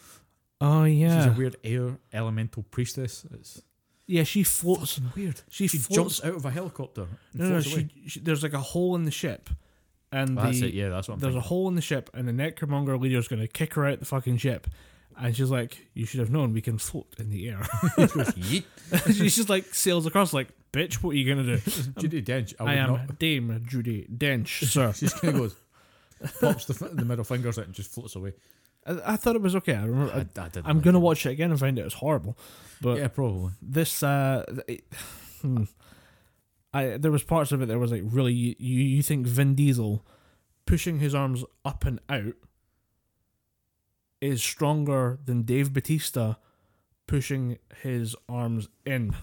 oh 0.61 0.85
yeah, 0.85 1.25
She's 1.25 1.33
a 1.35 1.37
weird 1.37 1.57
air 1.65 1.99
elemental 2.13 2.63
priestess. 2.71 3.27
It's 3.35 3.63
yeah, 4.07 4.25
she 4.25 4.43
floats. 4.43 5.01
weird. 5.15 5.41
She, 5.51 5.69
She 5.69 5.79
floats. 5.79 6.19
jumps 6.19 6.25
out 6.25 6.35
of 6.35 6.45
a 6.45 6.51
helicopter. 6.51 7.07
No, 7.33 7.49
no, 7.49 7.61
she, 7.61 7.89
she, 8.09 8.19
there's 8.19 8.43
like 8.43 8.55
a 8.55 8.59
hole 8.61 8.97
in 8.97 9.05
the 9.05 9.11
ship. 9.13 9.49
And 10.13 10.37
That's 10.37 10.59
the, 10.61 10.67
it. 10.67 10.75
Yeah, 10.75 10.89
that's 10.89 11.07
what 11.07 11.15
I'm 11.15 11.21
there's 11.21 11.37
a 11.37 11.41
hole 11.41 11.69
in 11.69 11.77
the 11.77 11.81
ship, 11.81 12.11
and 12.13 12.27
the 12.27 12.33
necromonger 12.33 13.01
leader's 13.01 13.29
going 13.29 13.41
to 13.41 13.47
kick 13.47 13.75
her 13.75 13.87
out 13.87 14.01
the 14.01 14.05
fucking 14.05 14.39
ship. 14.39 14.67
And 15.17 15.37
she's 15.37 15.51
like, 15.51 15.87
You 15.95 16.07
should 16.07 16.19
have 16.19 16.31
known 16.31 16.53
we 16.53 16.61
can 16.61 16.79
float 16.79 17.15
in 17.19 17.31
the 17.31 17.49
air. 17.51 17.59
Yeet. 17.99 18.65
she 19.07 19.29
just 19.29 19.49
like 19.49 19.73
sails 19.73 20.07
across, 20.07 20.33
like, 20.33 20.49
Bitch, 20.73 20.95
what 20.95 21.11
are 21.11 21.17
you 21.17 21.33
going 21.33 21.47
to 21.47 21.57
do? 21.57 21.59
Judi 22.01 22.25
Dench. 22.25 22.55
I, 22.59 22.65
I 22.65 22.75
am 22.75 22.91
not. 22.91 23.19
Dame 23.21 23.65
Judi 23.69 24.09
Dench, 24.11 24.65
sir. 24.69 24.93
She 24.93 25.07
just 25.07 25.21
kind 25.21 25.35
of 25.35 25.41
goes, 25.41 25.57
pops 26.41 26.67
the, 26.67 26.75
the 26.93 27.05
middle 27.05 27.25
fingers 27.25 27.59
out 27.59 27.67
and 27.67 27.75
just 27.75 27.93
floats 27.93 28.17
away. 28.17 28.33
I, 28.87 29.13
I 29.13 29.17
thought 29.17 29.37
it 29.37 29.43
was 29.43 29.57
okay. 29.57 29.75
I 29.75 29.85
remember. 29.85 30.13
I, 30.13 30.41
I, 30.41 30.45
I 30.45 30.49
didn't 30.49 30.67
I'm 30.67 30.77
like 30.77 30.85
gonna 30.85 30.99
it. 30.99 31.03
watch 31.03 31.27
it 31.27 31.31
again 31.31 31.51
and 31.51 31.61
find 31.61 31.79
out 31.79 31.87
it's 31.87 31.95
horrible. 31.95 32.37
But 32.81 32.99
Yeah, 32.99 33.09
probably. 33.09 33.53
this, 33.63 34.03
uh, 34.03 34.45
it, 34.69 34.85
hmm. 35.43 35.65
I 36.73 36.97
there 36.99 37.11
was 37.11 37.23
parts 37.25 37.53
of 37.53 37.63
it 37.63 37.67
that 37.67 37.79
was 37.79 37.91
like 37.91 38.03
really 38.05 38.33
you 38.33 38.55
you 38.59 39.03
think 39.03 39.27
Vin 39.27 39.55
Diesel 39.55 40.07
pushing 40.67 41.01
his 41.01 41.15
arms 41.15 41.45
up 41.65 41.85
and 41.85 41.99
out 42.09 42.35
is 44.21 44.43
stronger 44.43 45.19
than 45.25 45.43
Dave 45.43 45.73
Batista 45.73 46.35
pushing 47.07 47.59
his 47.83 48.15
arms 48.29 48.69
in. 48.87 49.15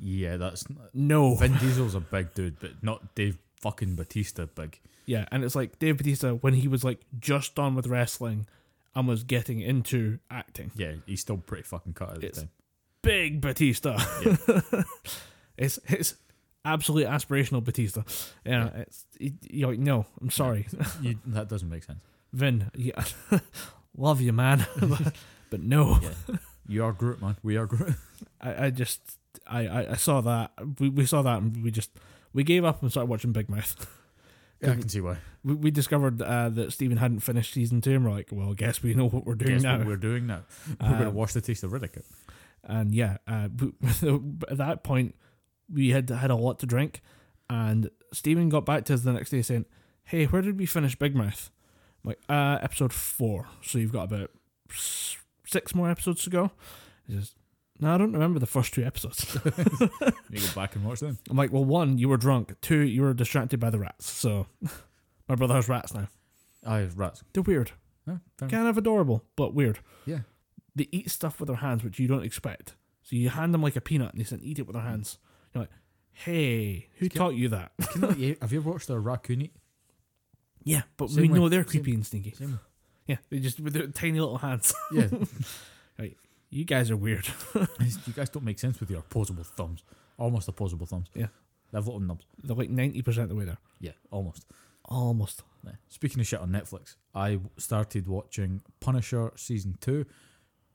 Yeah, 0.00 0.36
that's 0.36 0.64
No, 0.94 1.34
Vin 1.34 1.56
Diesel's 1.60 1.94
a 1.94 2.00
big 2.00 2.32
dude, 2.34 2.58
but 2.58 2.82
not 2.82 3.14
Dave 3.14 3.38
fucking 3.60 3.96
Batista 3.96 4.46
big. 4.46 4.80
Yeah, 5.06 5.26
and 5.30 5.44
it's 5.44 5.54
like 5.54 5.78
Dave 5.78 5.96
Batista 5.96 6.32
when 6.32 6.54
he 6.54 6.68
was 6.68 6.84
like 6.84 7.00
just 7.18 7.54
done 7.54 7.74
with 7.74 7.86
wrestling 7.86 8.46
and 8.94 9.06
was 9.06 9.22
getting 9.22 9.60
into 9.60 10.18
acting. 10.30 10.72
Yeah, 10.76 10.94
he's 11.06 11.20
still 11.20 11.38
pretty 11.38 11.62
fucking 11.62 11.94
cut 11.94 12.10
at 12.14 12.20
the 12.20 12.28
time. 12.30 12.50
big 13.02 13.40
Batista. 13.40 13.98
Yeah. 14.24 14.82
it's 15.56 15.78
it's 15.86 16.16
absolutely 16.64 17.10
aspirational 17.10 17.62
Batista. 17.62 18.02
Yeah, 18.44 18.70
it's 18.74 19.06
you're 19.18 19.70
like 19.70 19.78
no, 19.78 20.06
I'm 20.20 20.30
sorry, 20.30 20.66
You, 21.00 21.18
that 21.26 21.48
doesn't 21.48 21.68
make 21.68 21.84
sense. 21.84 22.00
Vin. 22.32 22.70
Yeah, 22.74 23.02
love 23.96 24.20
you, 24.20 24.32
man, 24.32 24.66
but 25.50 25.62
no. 25.62 26.00
Yeah, 26.02 26.36
you 26.66 26.84
are 26.84 26.92
Groot, 26.92 27.22
man. 27.22 27.36
We 27.44 27.56
are 27.56 27.66
Groot. 27.66 27.94
I, 28.40 28.66
I 28.66 28.70
just 28.70 29.00
I, 29.46 29.66
I 29.68 29.90
I 29.92 29.96
saw 29.96 30.20
that 30.22 30.50
we, 30.80 30.88
we 30.88 31.06
saw 31.06 31.22
that 31.22 31.38
and 31.38 31.62
we 31.62 31.70
just 31.70 31.90
we 32.32 32.42
gave 32.42 32.64
up 32.64 32.82
and 32.82 32.90
started 32.90 33.08
watching 33.08 33.30
Big 33.32 33.48
Mouth. 33.48 33.86
Yeah, 34.62 34.72
I 34.72 34.74
can 34.76 34.88
see 34.88 35.00
why. 35.00 35.18
We, 35.44 35.54
we 35.54 35.70
discovered 35.70 36.20
uh, 36.22 36.48
that 36.50 36.72
Stephen 36.72 36.96
hadn't 36.96 37.20
finished 37.20 37.52
season 37.52 37.80
two, 37.80 37.92
and 37.92 38.04
we're 38.04 38.10
like, 38.12 38.28
well, 38.32 38.50
I 38.50 38.54
guess 38.54 38.82
we 38.82 38.94
know 38.94 39.08
what 39.08 39.26
we're 39.26 39.34
doing 39.34 39.54
Guess 39.54 39.62
now. 39.62 39.78
what 39.78 39.86
we're 39.86 39.96
doing 39.96 40.26
now? 40.26 40.42
We're 40.80 40.88
going 40.88 41.00
to 41.02 41.08
Um, 41.08 41.14
wash 41.14 41.32
the 41.34 41.40
taste 41.42 41.62
of 41.62 41.72
Riddick. 41.72 41.98
out. 41.98 42.04
and 42.64 42.94
yeah, 42.94 43.18
uh, 43.28 43.48
b- 43.54 43.72
at 44.48 44.56
that 44.58 44.82
point, 44.82 45.14
we 45.72 45.90
had 45.90 46.08
had 46.08 46.30
a 46.30 46.36
lot 46.36 46.58
to 46.60 46.66
drink, 46.66 47.02
and 47.50 47.90
Stephen 48.12 48.48
got 48.48 48.64
back 48.64 48.84
to 48.86 48.94
us 48.94 49.02
the 49.02 49.12
next 49.12 49.30
day 49.30 49.42
saying, 49.42 49.66
"Hey, 50.04 50.24
where 50.24 50.42
did 50.42 50.58
we 50.58 50.64
finish 50.66 50.96
Big 50.96 51.14
Mouth?" 51.14 51.50
I'm 52.04 52.08
like, 52.10 52.20
uh, 52.28 52.58
episode 52.62 52.92
four. 52.92 53.46
So 53.62 53.78
you've 53.78 53.92
got 53.92 54.04
about 54.12 54.30
s- 54.70 55.16
six 55.46 55.74
more 55.74 55.90
episodes 55.90 56.22
to 56.24 56.30
go. 56.30 56.50
He 57.06 57.14
says, 57.14 57.34
"No, 57.80 57.94
I 57.94 57.98
don't 57.98 58.12
remember 58.12 58.38
the 58.38 58.46
first 58.46 58.74
two 58.74 58.84
episodes." 58.84 59.36
You 60.28 60.40
go 60.40 60.54
back 60.54 60.74
and 60.74 60.84
watch 60.84 61.00
them. 61.00 61.18
I'm 61.30 61.36
like, 61.36 61.52
"Well, 61.52 61.64
one, 61.64 61.98
you 61.98 62.08
were 62.08 62.16
drunk. 62.16 62.60
Two, 62.60 62.80
you 62.80 63.02
were 63.02 63.14
distracted 63.14 63.60
by 63.60 63.70
the 63.70 63.78
rats. 63.78 64.10
So 64.10 64.46
my 65.28 65.34
brother 65.36 65.54
has 65.54 65.68
rats 65.68 65.94
now. 65.94 66.08
Aye, 66.66 66.88
rats. 66.96 67.22
They're 67.32 67.42
weird, 67.44 67.70
Yeah, 68.06 68.16
enough. 68.40 68.50
kind 68.50 68.66
of 68.68 68.76
adorable, 68.76 69.24
but 69.36 69.54
weird. 69.54 69.78
Yeah. 70.04 70.20
They 70.74 70.88
eat 70.90 71.10
stuff 71.10 71.38
with 71.40 71.46
their 71.46 71.56
hands, 71.58 71.84
which 71.84 71.98
you 72.00 72.08
don't 72.08 72.24
expect. 72.24 72.74
So 73.02 73.14
you 73.16 73.28
hand 73.30 73.54
them 73.54 73.62
like 73.62 73.76
a 73.76 73.80
peanut, 73.80 74.12
and 74.14 74.22
they 74.24 74.34
and 74.34 74.44
eat 74.44 74.58
it 74.58 74.66
with 74.66 74.74
their 74.74 74.82
hands. 74.82 75.18
You're 75.54 75.62
like, 75.62 75.70
"Hey, 76.12 76.88
who 76.98 77.08
Can- 77.08 77.18
taught 77.18 77.34
you 77.34 77.48
that?" 77.50 77.70
Can 77.92 78.04
I- 78.06 78.36
have 78.42 78.52
you 78.52 78.58
ever 78.58 78.70
watched 78.72 78.90
a 78.90 78.98
raccoon 78.98 79.42
eat? 79.42 79.54
Yeah, 80.64 80.82
but 80.96 81.08
Same 81.10 81.22
we 81.22 81.28
way. 81.28 81.38
know 81.38 81.48
they're 81.48 81.62
Same- 81.62 81.70
creepy 81.70 81.94
and 81.94 82.04
stinky. 82.04 82.32
Same. 82.32 82.58
Yeah, 83.06 83.18
they 83.30 83.38
just 83.38 83.60
with 83.60 83.72
their 83.74 83.86
tiny 83.86 84.18
little 84.18 84.38
hands. 84.38 84.74
Yeah, 84.92 85.06
you 86.50 86.64
guys 86.64 86.90
are 86.90 86.96
weird. 86.96 87.26
you 87.54 88.12
guys 88.14 88.28
don't 88.30 88.44
make 88.44 88.58
sense 88.58 88.80
with 88.80 88.90
your 88.90 89.00
opposable 89.00 89.44
thumbs. 89.44 89.82
Almost 90.18 90.48
opposable 90.48 90.86
thumbs. 90.86 91.08
Yeah. 91.14 91.26
They 91.72 91.78
have 91.78 91.86
little 91.86 92.00
nubs. 92.00 92.24
They're 92.42 92.56
like 92.56 92.70
ninety 92.70 93.02
percent 93.02 93.24
of 93.24 93.28
the 93.30 93.34
way 93.34 93.44
there. 93.44 93.58
Yeah, 93.80 93.92
almost. 94.10 94.46
Almost. 94.84 95.42
Yeah. 95.64 95.72
Speaking 95.88 96.20
of 96.20 96.26
shit 96.26 96.40
on 96.40 96.50
Netflix, 96.50 96.94
I 97.14 97.40
started 97.58 98.06
watching 98.06 98.62
Punisher 98.80 99.32
season 99.36 99.76
two, 99.80 100.06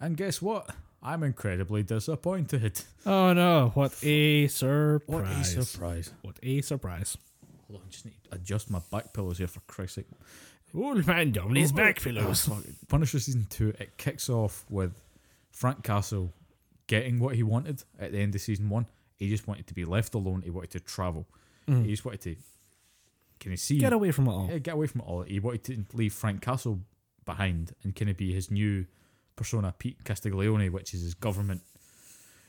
and 0.02 0.18
guess 0.18 0.42
what? 0.42 0.70
I'm 1.02 1.24
incredibly 1.24 1.82
disappointed. 1.84 2.82
Oh 3.06 3.34
no! 3.34 3.72
What 3.74 3.96
a 4.04 4.48
surprise! 4.48 5.08
What 5.08 5.26
a 5.26 5.44
surprise! 5.64 6.14
What 6.22 6.36
a 6.44 6.62
surprise! 6.62 7.18
Hold 7.68 7.80
on, 7.82 7.88
I 7.88 7.90
just 7.90 8.06
need 8.06 8.14
to 8.30 8.36
adjust 8.36 8.70
my 8.70 8.80
back 8.92 9.12
pillows 9.14 9.40
here 9.40 9.48
for 9.48 9.62
Christ's 9.62 9.96
sake. 9.96 10.06
Old 10.76 11.08
man 11.08 11.32
Domini's 11.32 11.72
Oh, 11.72 11.76
back 11.78 12.00
pillows. 12.02 12.48
Punisher 12.90 13.18
season 13.20 13.48
two. 13.50 13.70
It 13.80 13.98
kicks 13.98 14.30
off 14.30 14.66
with 14.70 14.92
Frank 15.52 15.84
Castle 15.84 16.34
getting 16.88 17.20
what 17.20 17.36
he 17.36 17.44
wanted 17.44 17.84
at 18.00 18.12
the 18.12 18.20
end 18.20 18.36
of 18.36 18.42
season 18.42 18.70
one. 18.70 18.86
He 19.18 19.30
just 19.30 19.48
wanted 19.48 19.68
to 19.68 19.74
be 19.74 19.86
left 19.86 20.14
alone. 20.14 20.42
He 20.42 20.50
wanted 20.50 20.72
to 20.72 20.80
travel. 20.80 21.28
Mm. 21.68 21.86
He 21.86 21.92
just 21.92 22.04
wanted 22.04 22.22
to. 22.22 22.36
Can 23.40 23.52
you 23.52 23.58
see? 23.58 23.78
Get 23.78 23.94
away 23.94 24.12
from 24.12 24.28
it 24.28 24.32
all. 24.32 24.48
Yeah, 24.52 24.58
get 24.58 24.74
away 24.74 24.88
from 24.88 25.02
it 25.02 25.08
all. 25.08 25.22
He 25.22 25.40
wanted 25.40 25.64
to 25.66 25.86
leave 25.94 26.14
Frank 26.14 26.42
Castle 26.42 26.80
behind 27.26 27.74
and 27.84 27.96
kind 27.96 28.10
of 28.10 28.18
be 28.18 28.34
his 28.34 28.50
new 28.50 28.86
persona, 29.36 29.74
Pete 29.78 30.04
Castiglione, 30.04 30.70
which 30.70 30.94
is 30.94 31.02
his 31.02 31.14
government. 31.14 31.62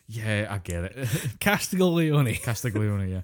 Yeah, 0.09 0.49
I 0.51 0.59
get 0.59 0.85
it. 0.85 1.09
Castiglione. 1.41 2.35
Castiglione, 2.35 3.11
yeah. 3.11 3.23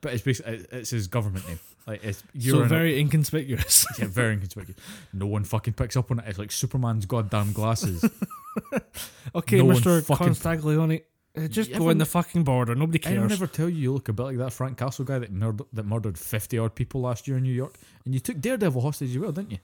But 0.00 0.14
it's 0.14 0.22
basically 0.22 0.66
it's 0.72 0.90
his 0.90 1.06
government 1.06 1.46
name. 1.48 1.60
Like 1.86 2.02
it's 2.02 2.22
you're 2.32 2.54
so 2.56 2.60
in 2.60 2.66
a- 2.66 2.68
very 2.68 2.98
inconspicuous. 2.98 3.86
yeah, 3.98 4.06
very 4.06 4.34
inconspicuous. 4.34 4.76
No 5.12 5.26
one 5.26 5.44
fucking 5.44 5.74
picks 5.74 5.96
up 5.96 6.10
on 6.10 6.18
it. 6.18 6.24
It's 6.26 6.38
like 6.38 6.50
Superman's 6.50 7.06
goddamn 7.06 7.52
glasses. 7.52 8.04
okay, 9.34 9.58
No 9.58 9.66
Mister 9.66 10.00
Constaglione, 10.02 11.02
uh, 11.36 11.46
just 11.46 11.72
go 11.72 11.90
in 11.90 11.98
the 11.98 12.04
fucking 12.06 12.42
border. 12.42 12.74
Nobody 12.74 12.98
cares. 12.98 13.12
Anyone 13.12 13.28
cares. 13.28 13.40
ever 13.40 13.46
tell 13.46 13.68
you 13.68 13.76
you 13.76 13.92
look 13.92 14.08
a 14.08 14.12
bit 14.12 14.22
like 14.24 14.38
that 14.38 14.52
Frank 14.52 14.78
Castle 14.78 15.04
guy 15.04 15.20
that 15.20 15.30
murdered 15.30 15.66
that 15.72 15.84
murdered 15.84 16.18
fifty 16.18 16.58
odd 16.58 16.74
people 16.74 17.02
last 17.02 17.28
year 17.28 17.36
in 17.36 17.44
New 17.44 17.52
York? 17.54 17.74
And 18.04 18.14
you 18.14 18.20
took 18.20 18.40
Daredevil 18.40 18.80
hostage 18.80 19.10
as 19.10 19.18
well, 19.18 19.32
didn't 19.32 19.52
you? 19.52 19.58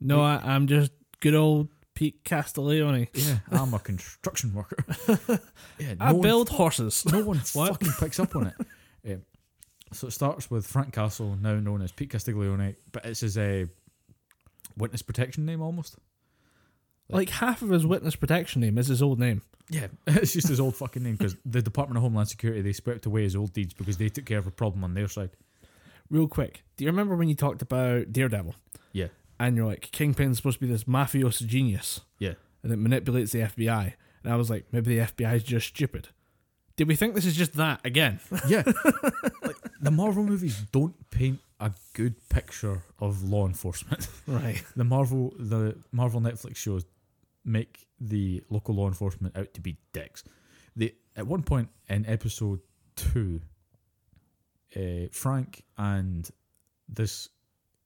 no, 0.00 0.20
I, 0.22 0.40
I'm 0.44 0.66
just 0.66 0.92
good 1.20 1.34
old 1.34 1.68
Pete 1.94 2.22
Castiglione. 2.24 3.08
Yeah, 3.14 3.38
I'm 3.58 3.72
a 3.72 3.78
construction 3.78 4.52
worker. 4.52 4.76
Yeah, 5.78 5.94
I 5.98 6.12
one 6.12 6.20
build 6.20 6.50
horses. 6.50 7.06
No 7.10 7.24
one 7.24 7.38
fucking 7.38 7.92
picks 7.98 8.20
up 8.20 8.36
on 8.36 8.48
it. 8.48 8.54
So 9.92 10.08
it 10.08 10.12
starts 10.12 10.50
with 10.50 10.66
Frank 10.66 10.92
Castle, 10.92 11.36
now 11.40 11.54
known 11.54 11.80
as 11.82 11.92
Pete 11.92 12.10
Castiglione, 12.10 12.74
but 12.92 13.04
it's 13.04 13.20
his 13.20 13.38
uh, 13.38 13.66
witness 14.76 15.02
protection 15.02 15.46
name 15.46 15.62
almost. 15.62 15.96
like 17.08 17.30
half 17.30 17.62
of 17.62 17.70
his 17.70 17.86
witness 17.86 18.16
protection 18.16 18.60
name 18.60 18.78
is 18.78 18.88
his 18.88 19.00
old 19.02 19.18
name. 19.20 19.42
Yeah, 19.70 19.86
it's 20.06 20.32
just 20.32 20.48
his 20.48 20.60
old 20.60 20.76
fucking 20.76 21.02
name 21.02 21.16
because 21.16 21.36
the 21.44 21.62
Department 21.62 21.96
of 21.98 22.02
Homeland 22.02 22.28
Security 22.28 22.62
they 22.62 22.72
swept 22.72 23.06
away 23.06 23.22
his 23.22 23.36
old 23.36 23.52
deeds 23.52 23.74
because 23.74 23.96
they 23.96 24.08
took 24.08 24.24
care 24.24 24.38
of 24.38 24.46
a 24.46 24.50
problem 24.50 24.82
on 24.84 24.94
their 24.94 25.08
side. 25.08 25.30
Real 26.10 26.28
quick, 26.28 26.62
do 26.76 26.84
you 26.84 26.90
remember 26.90 27.16
when 27.16 27.28
you 27.28 27.34
talked 27.34 27.62
about 27.62 28.12
Daredevil? 28.12 28.54
Yeah. 28.92 29.08
And 29.40 29.56
you're 29.56 29.66
like, 29.66 29.90
Kingpin's 29.92 30.36
supposed 30.38 30.60
to 30.60 30.66
be 30.66 30.72
this 30.72 30.84
mafioso 30.84 31.46
genius. 31.46 32.00
Yeah. 32.18 32.34
And 32.62 32.72
it 32.72 32.76
manipulates 32.76 33.32
the 33.32 33.40
FBI. 33.40 33.92
And 34.22 34.32
I 34.32 34.36
was 34.36 34.48
like, 34.48 34.66
maybe 34.72 34.96
the 34.96 35.04
FBI 35.04 35.34
is 35.36 35.42
just 35.42 35.66
stupid. 35.68 36.08
Did 36.76 36.86
we 36.88 36.94
think 36.96 37.14
this 37.14 37.26
is 37.26 37.36
just 37.36 37.54
that 37.54 37.80
again? 37.84 38.20
Yeah, 38.48 38.62
like, 39.42 39.56
the 39.80 39.90
Marvel 39.90 40.24
movies 40.24 40.62
don't 40.72 40.94
paint 41.10 41.40
a 41.60 41.72
good 41.94 42.28
picture 42.28 42.82
of 42.98 43.22
law 43.22 43.46
enforcement. 43.46 44.08
right. 44.26 44.62
the 44.74 44.84
Marvel 44.84 45.34
the 45.38 45.76
Marvel 45.92 46.20
Netflix 46.20 46.56
shows 46.56 46.84
make 47.44 47.86
the 48.00 48.42
local 48.50 48.74
law 48.74 48.88
enforcement 48.88 49.36
out 49.36 49.54
to 49.54 49.60
be 49.60 49.76
dicks. 49.92 50.24
They 50.74 50.94
at 51.16 51.26
one 51.26 51.42
point 51.42 51.68
in 51.88 52.06
episode 52.06 52.60
two, 52.94 53.40
uh, 54.76 55.08
Frank 55.12 55.62
and 55.78 56.28
this 56.88 57.28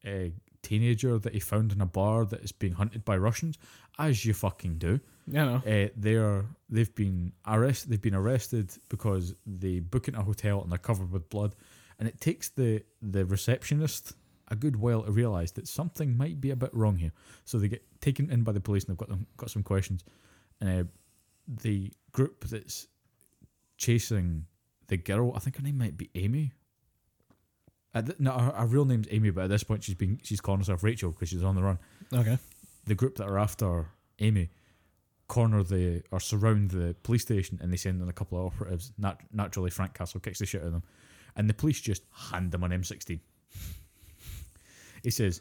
uh, 0.07 0.31
teenager 0.62 1.19
that 1.19 1.33
he 1.33 1.41
found 1.41 1.73
in 1.73 1.81
a 1.81 1.87
bar 1.87 2.25
that 2.27 2.41
is 2.41 2.53
being 2.53 2.73
hunted 2.73 3.05
by 3.05 3.17
Russians, 3.17 3.59
as 3.99 4.25
you 4.25 4.35
fucking 4.35 4.79
do. 4.79 5.01
Know. 5.27 5.62
Uh, 5.67 5.89
they're 5.97 6.45
they've 6.69 6.93
been 6.95 7.33
arrest 7.47 7.89
they've 7.89 8.03
been 8.03 8.15
arrested 8.15 8.73
because 8.89 9.35
they 9.47 9.79
book 9.79 10.09
in 10.09 10.17
a 10.17 10.23
hotel 10.23 10.62
and 10.62 10.73
they're 10.73 10.79
covered 10.79 11.12
with 11.12 11.29
blood, 11.31 11.55
and 12.01 12.09
it 12.09 12.20
takes 12.20 12.48
the 12.48 12.82
the 13.01 13.24
receptionist 13.24 14.14
a 14.48 14.56
good 14.56 14.74
while 14.74 15.02
to 15.05 15.12
realise 15.12 15.52
that 15.52 15.68
something 15.68 16.16
might 16.16 16.40
be 16.40 16.51
a 16.51 16.56
bit 16.56 16.70
wrong 16.74 16.97
here. 16.97 17.12
So 17.44 17.59
they 17.59 17.68
get 17.68 17.85
taken 18.01 18.28
in 18.31 18.43
by 18.43 18.51
the 18.51 18.60
police 18.60 18.82
and 18.85 18.90
they've 18.90 18.98
got 18.98 19.09
them 19.09 19.27
got 19.36 19.51
some 19.51 19.62
questions, 19.62 20.02
and 20.60 20.68
uh, 20.81 20.85
the 21.62 21.93
group 22.10 22.44
that's 22.48 22.89
chasing 23.77 24.47
the 24.89 24.97
girl, 24.97 25.32
I 25.36 25.39
think 25.39 25.56
her 25.56 25.62
name 25.62 25.78
might 25.78 25.97
be 25.97 26.10
Amy. 26.16 26.52
At 27.94 28.06
th- 28.06 28.18
no, 28.20 28.32
her, 28.32 28.51
her 28.52 28.66
real 28.66 28.85
name's 28.85 29.06
Amy, 29.10 29.31
but 29.31 29.44
at 29.44 29.51
this 29.51 29.62
point 29.64 29.85
she's 29.85 29.94
been 29.94 30.18
she's 30.22 30.40
calling 30.40 30.60
herself 30.60 30.82
Rachel 30.82 31.10
because 31.10 31.28
she's 31.28 31.44
on 31.44 31.55
the 31.56 31.62
run 31.62 31.78
Okay. 32.12 32.39
the 32.86 32.94
group 32.94 33.16
that 33.16 33.24
are 33.27 33.39
after 33.39 33.89
Amy 34.20 34.51
corner 35.28 35.62
the 35.62 36.02
or 36.10 36.18
surround 36.20 36.70
the 36.72 36.94
police 37.05 37.22
station 37.22 37.59
and 37.62 37.72
they 37.72 37.77
send 37.77 38.01
in 38.02 38.09
a 38.09 38.12
couple 38.12 38.39
of 38.39 38.47
operatives. 38.52 38.93
Nat- 38.98 39.20
naturally, 39.32 39.70
Frank 39.70 39.94
Castle 39.94 40.20
kicks 40.20 40.39
the 40.40 40.47
shit 40.47 40.60
out 40.60 40.66
of 40.68 40.72
them, 40.72 40.82
and 41.36 41.48
the 41.48 41.55
police 41.55 41.81
just 41.81 42.02
hand 42.31 42.52
them 42.52 42.65
an 42.65 42.70
M16. 42.70 43.20
he 45.02 45.11
says 45.11 45.40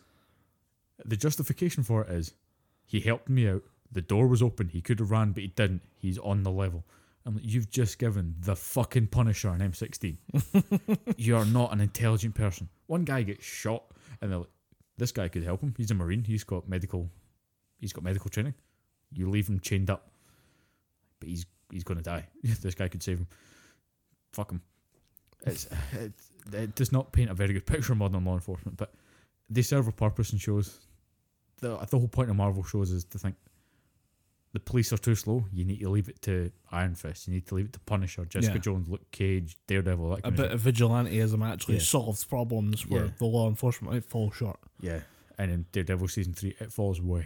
the 1.06 1.18
justification 1.18 1.84
for 1.84 2.04
it 2.04 2.12
is 2.12 2.34
he 2.86 3.00
helped 3.00 3.30
me 3.30 3.48
out. 3.48 3.64
The 3.92 4.02
door 4.02 4.28
was 4.28 4.42
open. 4.42 4.70
He 4.70 4.82
could 4.82 5.00
have 5.00 5.12
ran, 5.12 5.32
but 5.32 5.42
he 5.42 5.48
didn't. 5.48 5.82
He's 5.98 6.18
on 6.20 6.44
the 6.44 6.52
level. 6.52 6.86
I'm 7.26 7.36
like, 7.36 7.46
you've 7.46 7.70
just 7.70 8.00
given 8.00 8.36
the 8.40 8.56
fucking 8.56 9.08
Punisher 9.08 9.50
an 9.50 9.60
M16. 9.60 10.18
You're 11.18 11.46
not 11.46 11.74
an 11.74 11.82
intelligent 11.82 12.36
person. 12.36 12.70
One 12.88 13.04
guy 13.04 13.24
gets 13.24 13.46
shot, 13.46 13.84
and 14.22 14.32
they're 14.32 14.40
like, 14.40 14.50
this 14.98 15.12
guy 15.12 15.28
could 15.28 15.44
help 15.44 15.62
him. 15.62 15.74
He's 15.78 15.92
a 15.92 15.96
marine. 15.96 16.24
He's 16.24 16.44
got 16.44 16.68
medical. 16.68 17.10
He's 17.80 17.94
got 17.94 18.04
medical 18.04 18.30
training. 18.30 18.54
You 19.14 19.30
leave 19.30 19.48
him 19.48 19.60
chained 19.60 19.90
up, 19.90 20.12
but 21.20 21.30
he's 21.30 21.46
he's 21.72 21.84
going 21.84 21.98
to 21.98 22.04
die. 22.04 22.28
this 22.44 22.76
guy 22.76 22.88
could 22.88 23.04
save 23.04 23.20
him. 23.20 23.28
Fuck 24.34 24.52
him. 24.52 24.62
It's 25.46 25.68
it, 25.94 26.14
it 26.54 26.76
does 26.76 26.92
not 26.92 27.12
paint 27.12 27.30
a 27.30 27.34
very 27.34 27.54
good 27.54 27.66
picture 27.66 27.94
of 27.94 27.98
modern 28.00 28.24
law 28.26 28.34
enforcement, 28.34 28.78
but 28.78 28.94
they 29.50 29.62
serve 29.62 29.88
a 29.88 29.92
purpose 29.92 30.34
in 30.34 30.40
shows. 30.40 30.80
The 31.62 31.78
the 31.78 31.98
whole 32.00 32.08
point 32.08 32.30
of 32.30 32.36
Marvel 32.36 32.64
shows 32.64 32.92
is 32.92 33.04
to 33.06 33.18
think 33.20 33.36
the 34.54 34.60
police 34.60 34.92
are 34.92 34.98
too 34.98 35.16
slow. 35.16 35.46
You 35.54 35.64
need 35.64 35.80
to 35.82 35.90
leave 35.90 36.10
it 36.10 36.22
to 36.24 36.52
Iron 36.72 36.96
Fist. 36.96 37.28
You 37.28 37.34
need 37.36 37.46
to 37.48 37.56
leave 37.56 37.66
it 37.66 37.74
to 37.74 37.80
Punisher, 37.82 38.26
Jessica 38.26 38.56
Yeah. 38.56 38.62
Jones, 38.62 38.90
Luke 38.90 39.12
Cage, 39.12 39.56
Daredevil. 39.68 40.10
That 40.16 40.26
A 40.26 40.32
bit 40.32 40.52
of 40.52 40.66
of 40.66 40.74
vigilanteism 40.74 41.46
actually 41.48 41.76
Yeah. 41.76 41.82
solves 41.82 42.24
problems 42.24 42.88
where 42.88 43.06
Yeah. 43.06 43.12
the 43.20 43.26
law 43.26 43.48
enforcement 43.48 43.94
might 43.94 44.06
fall 44.06 44.32
short. 44.32 44.60
yeah. 44.82 45.02
And 45.38 45.52
in 45.52 45.66
Daredevil 45.72 46.10
season 46.10 46.34
three, 46.34 46.54
it 46.60 46.74
falls 46.74 47.00
way 47.00 47.22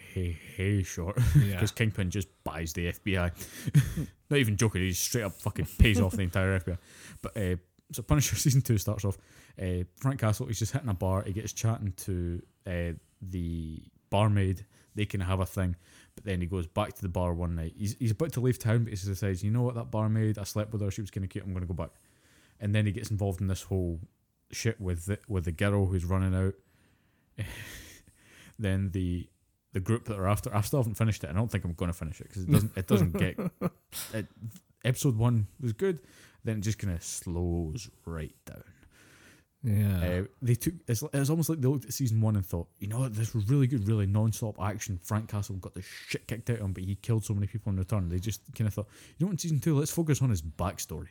hey 0.56 0.84
short. 0.84 1.18
Yeah. 1.35 1.53
because 1.53 1.72
Kingpin 1.72 2.11
just 2.11 2.27
buys 2.44 2.73
the 2.73 2.88
FBI. 2.88 3.31
Not 4.30 4.40
even 4.40 4.56
joking, 4.57 4.81
he 4.81 4.90
just 4.90 5.03
straight 5.03 5.23
up 5.23 5.34
fucking 5.41 5.68
pays 5.80 5.99
off 6.02 6.11
the 6.14 6.22
entire 6.23 6.60
FBI. 6.60 6.77
But 7.22 7.38
uh, 7.38 7.56
so 7.94 8.03
Punisher 8.03 8.36
season 8.38 8.61
two 8.61 8.78
starts 8.78 9.06
off. 9.06 9.18
Uh, 9.61 9.84
Frank 9.98 10.20
Castle, 10.20 10.48
he's 10.48 10.60
just 10.60 10.74
hitting 10.74 10.90
a 10.90 10.94
bar. 10.94 11.24
He 11.26 11.34
gets 11.34 11.53
chatting 11.53 11.94
to 11.98 12.41
uh, 12.68 12.94
the 13.22 13.82
barmaid. 14.10 14.65
They 14.95 15.06
can 15.06 15.22
have 15.22 15.40
a 15.40 15.45
thing, 15.45 15.76
but 16.15 16.24
then 16.24 16.40
he 16.41 16.48
goes 16.48 16.68
back 16.68 16.94
to 16.94 17.02
the 17.02 17.10
bar 17.10 17.34
one 17.34 17.56
night. 17.56 17.74
He's 17.76 17.95
he's 17.98 18.11
about 18.11 18.34
to 18.34 18.41
leave 18.41 18.60
town, 18.60 18.84
but 18.84 18.94
he 18.94 19.07
decides, 19.07 19.44
you 19.44 19.52
know 19.52 19.64
what, 19.64 19.76
that 19.76 19.90
barmaid, 19.90 20.38
I 20.38 20.44
slept 20.44 20.72
with 20.72 20.82
her. 20.82 20.91
She 20.91 21.02
was 21.02 21.10
kind 21.10 21.24
of 21.24 21.30
cute. 21.30 21.44
I'm 21.44 21.53
going 21.53 21.65
to 21.65 21.74
go 21.74 21.74
back. 21.74 21.91
And 22.60 22.76
then 22.76 22.86
he 22.86 22.91
gets 22.91 23.10
involved 23.10 23.41
in 23.41 23.48
this 23.48 23.64
whole 23.64 23.99
shit 24.52 24.80
with 24.80 25.06
the, 25.06 25.18
with 25.28 25.45
the 25.45 25.52
girl 25.52 25.88
who's 25.88 26.06
running 26.06 26.36
out. 26.36 26.53
then 28.60 28.91
the 28.91 29.28
the 29.74 29.80
group 29.80 30.06
that 30.06 30.18
are 30.18 30.28
after. 30.28 30.56
I 30.56 30.61
still 30.61 30.80
haven't 30.80 30.95
finished 30.95 31.24
it. 31.24 31.30
I 31.30 31.34
don't 31.34 31.52
think 31.52 31.65
I'm 31.65 31.74
going 31.74 31.91
to 31.91 31.98
finish 31.98 32.22
it 32.22 32.28
because 32.30 32.44
it 32.44 32.52
doesn't. 32.52 32.78
It 32.78 32.88
doesn't 32.88 33.18
get. 33.18 33.38
It, 34.14 34.28
episode 34.84 35.18
one 35.18 35.47
was 35.61 35.73
good. 35.73 35.99
Then 36.43 36.57
it 36.57 36.61
just 36.61 36.77
kind 36.77 36.93
of 36.93 37.03
slows 37.03 37.89
right 38.05 38.35
down. 38.45 38.64
Yeah. 39.64 39.97
Uh, 39.97 40.23
they 40.41 40.55
took. 40.55 40.73
It's, 40.88 41.03
it's 41.14 41.30
almost 41.30 41.49
like 41.49 41.61
they 41.61 41.69
looked 41.69 41.85
at 41.85 41.93
season 41.93 42.19
one 42.19 42.35
and 42.35 42.45
thought, 42.45 42.68
you 42.80 42.88
know 42.88 42.99
what, 42.99 43.14
this 43.14 43.34
was 43.34 43.47
really 43.47 43.65
good, 43.65 43.88
really 43.88 44.05
non-stop 44.05 44.61
action. 44.61 44.99
Frank 45.01 45.30
Castle 45.30 45.55
got 45.55 45.73
the 45.73 45.81
shit 45.81 46.27
kicked 46.27 46.49
out 46.49 46.57
of 46.57 46.65
him, 46.65 46.73
but 46.73 46.84
he 46.84 46.95
killed 46.95 47.23
so 47.23 47.34
many 47.34 47.47
people 47.47 47.72
in 47.72 47.77
return. 47.77 48.10
They 48.10 48.19
just 48.19 48.41
kind 48.55 48.68
of 48.68 48.73
thought, 48.73 48.88
you 49.18 49.26
know, 49.26 49.31
in 49.31 49.38
season 49.38 49.61
two, 49.61 49.77
let's 49.80 49.91
focus 49.91 50.22
on 50.22 50.30
his 50.30 50.41
backstory. 50.41 51.07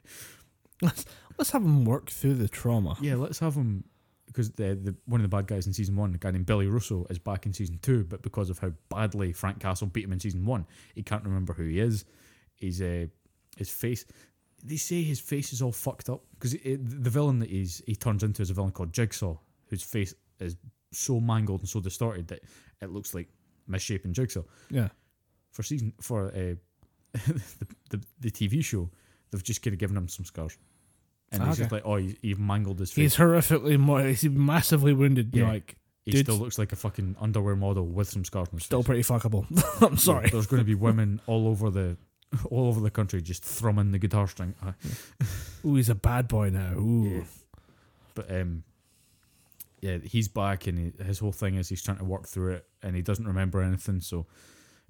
let's 0.83 1.07
let's 1.39 1.51
have 1.53 1.63
him 1.63 1.85
work 1.87 2.11
through 2.11 2.35
the 2.35 2.49
trauma. 2.49 2.97
Yeah, 3.01 3.15
let's 3.15 3.39
have 3.39 3.55
him 3.55 3.85
because 4.27 4.51
the, 4.53 4.75
the 4.75 4.95
one 5.07 5.21
of 5.21 5.23
the 5.23 5.35
bad 5.35 5.47
guys 5.47 5.67
in 5.67 5.73
season 5.73 5.97
one, 5.97 6.15
a 6.15 6.19
guy 6.19 6.31
named 6.31 6.47
Billy 6.47 6.67
Russo, 6.67 7.07
is 7.09 7.19
back 7.19 7.47
in 7.47 7.53
season 7.53 7.79
two, 7.81 8.05
but 8.05 8.23
because 8.23 8.51
of 8.51 8.59
how 8.59 8.73
badly 8.91 9.33
Frank 9.33 9.61
Castle 9.61 9.87
beat 9.87 10.05
him 10.05 10.13
in 10.13 10.21
season 10.21 10.45
one, 10.45 10.67
he 10.95 11.03
can't 11.03 11.25
remember 11.25 11.55
who 11.55 11.65
he 11.65 11.79
is. 11.79 12.05
He's 12.57 12.83
uh, 12.83 13.07
his 13.57 13.71
face. 13.71 14.05
They 14.65 14.77
say 14.77 15.03
his 15.03 15.19
face 15.21 15.53
is 15.53 15.61
all 15.63 15.73
fucked 15.73 16.09
up 16.09 16.23
because 16.35 16.53
the 16.53 16.77
villain 17.11 17.39
that 17.41 17.51
he's 17.51 17.83
he 17.87 17.97
turns 17.97 18.23
into 18.23 18.43
is 18.43 18.51
a 18.51 18.55
villain 18.55 18.71
called 18.73 18.93
Jigsaw, 18.93 19.37
whose 19.69 19.83
face 19.83 20.15
is 20.41 20.57
so 20.93 21.19
mangled 21.21 21.61
and 21.61 21.69
so 21.69 21.81
distorted 21.81 22.29
that 22.29 22.41
it 22.81 22.91
looks 22.91 23.15
like 23.15 23.29
misshapen 23.67 24.13
Jigsaw. 24.15 24.43
Yeah. 24.71 24.89
For 25.51 25.63
season 25.63 25.93
for 26.01 26.29
uh, 26.29 26.55
the, 27.13 27.43
the 27.91 28.03
the 28.21 28.31
TV 28.31 28.65
show, 28.65 28.89
they've 29.31 29.43
just 29.43 29.63
kind 29.63 29.75
of 29.75 29.79
given 29.81 29.97
him 29.97 30.09
some 30.09 30.25
scars. 30.25 30.57
And 31.33 31.43
he's 31.45 31.57
just 31.59 31.73
like, 31.73 31.83
oh, 31.87 31.97
he- 31.97 32.17
you've 32.21 32.39
mangled 32.39 32.79
his 32.79 32.93
face. 32.93 33.03
He's 33.03 33.17
horrifically 33.17 33.79
more. 33.79 34.03
He's 34.03 34.25
massively 34.25 34.93
wounded. 34.93 35.35
Yeah. 35.35 35.49
like 35.49 35.77
He 36.05 36.11
Dude. 36.11 36.27
still 36.27 36.37
looks 36.37 36.59
like 36.59 36.73
a 36.73 36.77
fucking 36.77 37.17
underwear 37.19 37.57
model 37.57 37.87
with 37.87 38.11
some 38.11 38.23
scars 38.25 38.49
on 38.49 38.57
his 38.59 38.65
still 38.65 38.83
face. 38.83 39.07
pretty 39.07 39.29
fuckable. 39.29 39.47
I'm 39.83 39.97
sorry. 39.97 40.29
There's 40.29 40.47
going 40.47 40.61
to 40.61 40.67
be 40.67 40.75
women 40.75 41.21
all 41.27 41.49
over 41.49 41.71
the 41.71 41.97
all 42.51 42.69
over 42.69 42.81
the 42.81 42.91
country 42.91 43.21
just 43.21 43.45
thrumming 43.45 43.93
the 43.93 43.99
guitar 43.99 44.27
string. 44.27 44.55
Ooh, 45.65 45.75
he's 45.77 45.89
a 45.89 45.95
bad 45.95 46.29
boy 46.29 46.51
now. 46.51 46.75
Ooh. 46.75 47.17
Yeah. 47.17 47.25
But 48.15 48.31
um, 48.31 48.65
yeah, 49.81 49.99
he's 49.99 50.29
back, 50.29 50.67
and 50.67 50.79
he, 50.79 51.05
his 51.05 51.19
whole 51.19 51.33
thing 51.33 51.57
is 51.57 51.69
he's 51.69 51.83
trying 51.83 51.99
to 51.99 52.05
work 52.05 52.27
through 52.27 52.55
it, 52.55 52.67
and 52.83 52.95
he 52.95 53.03
doesn't 53.03 53.27
remember 53.27 53.63
anything. 53.63 54.01
So 54.01 54.27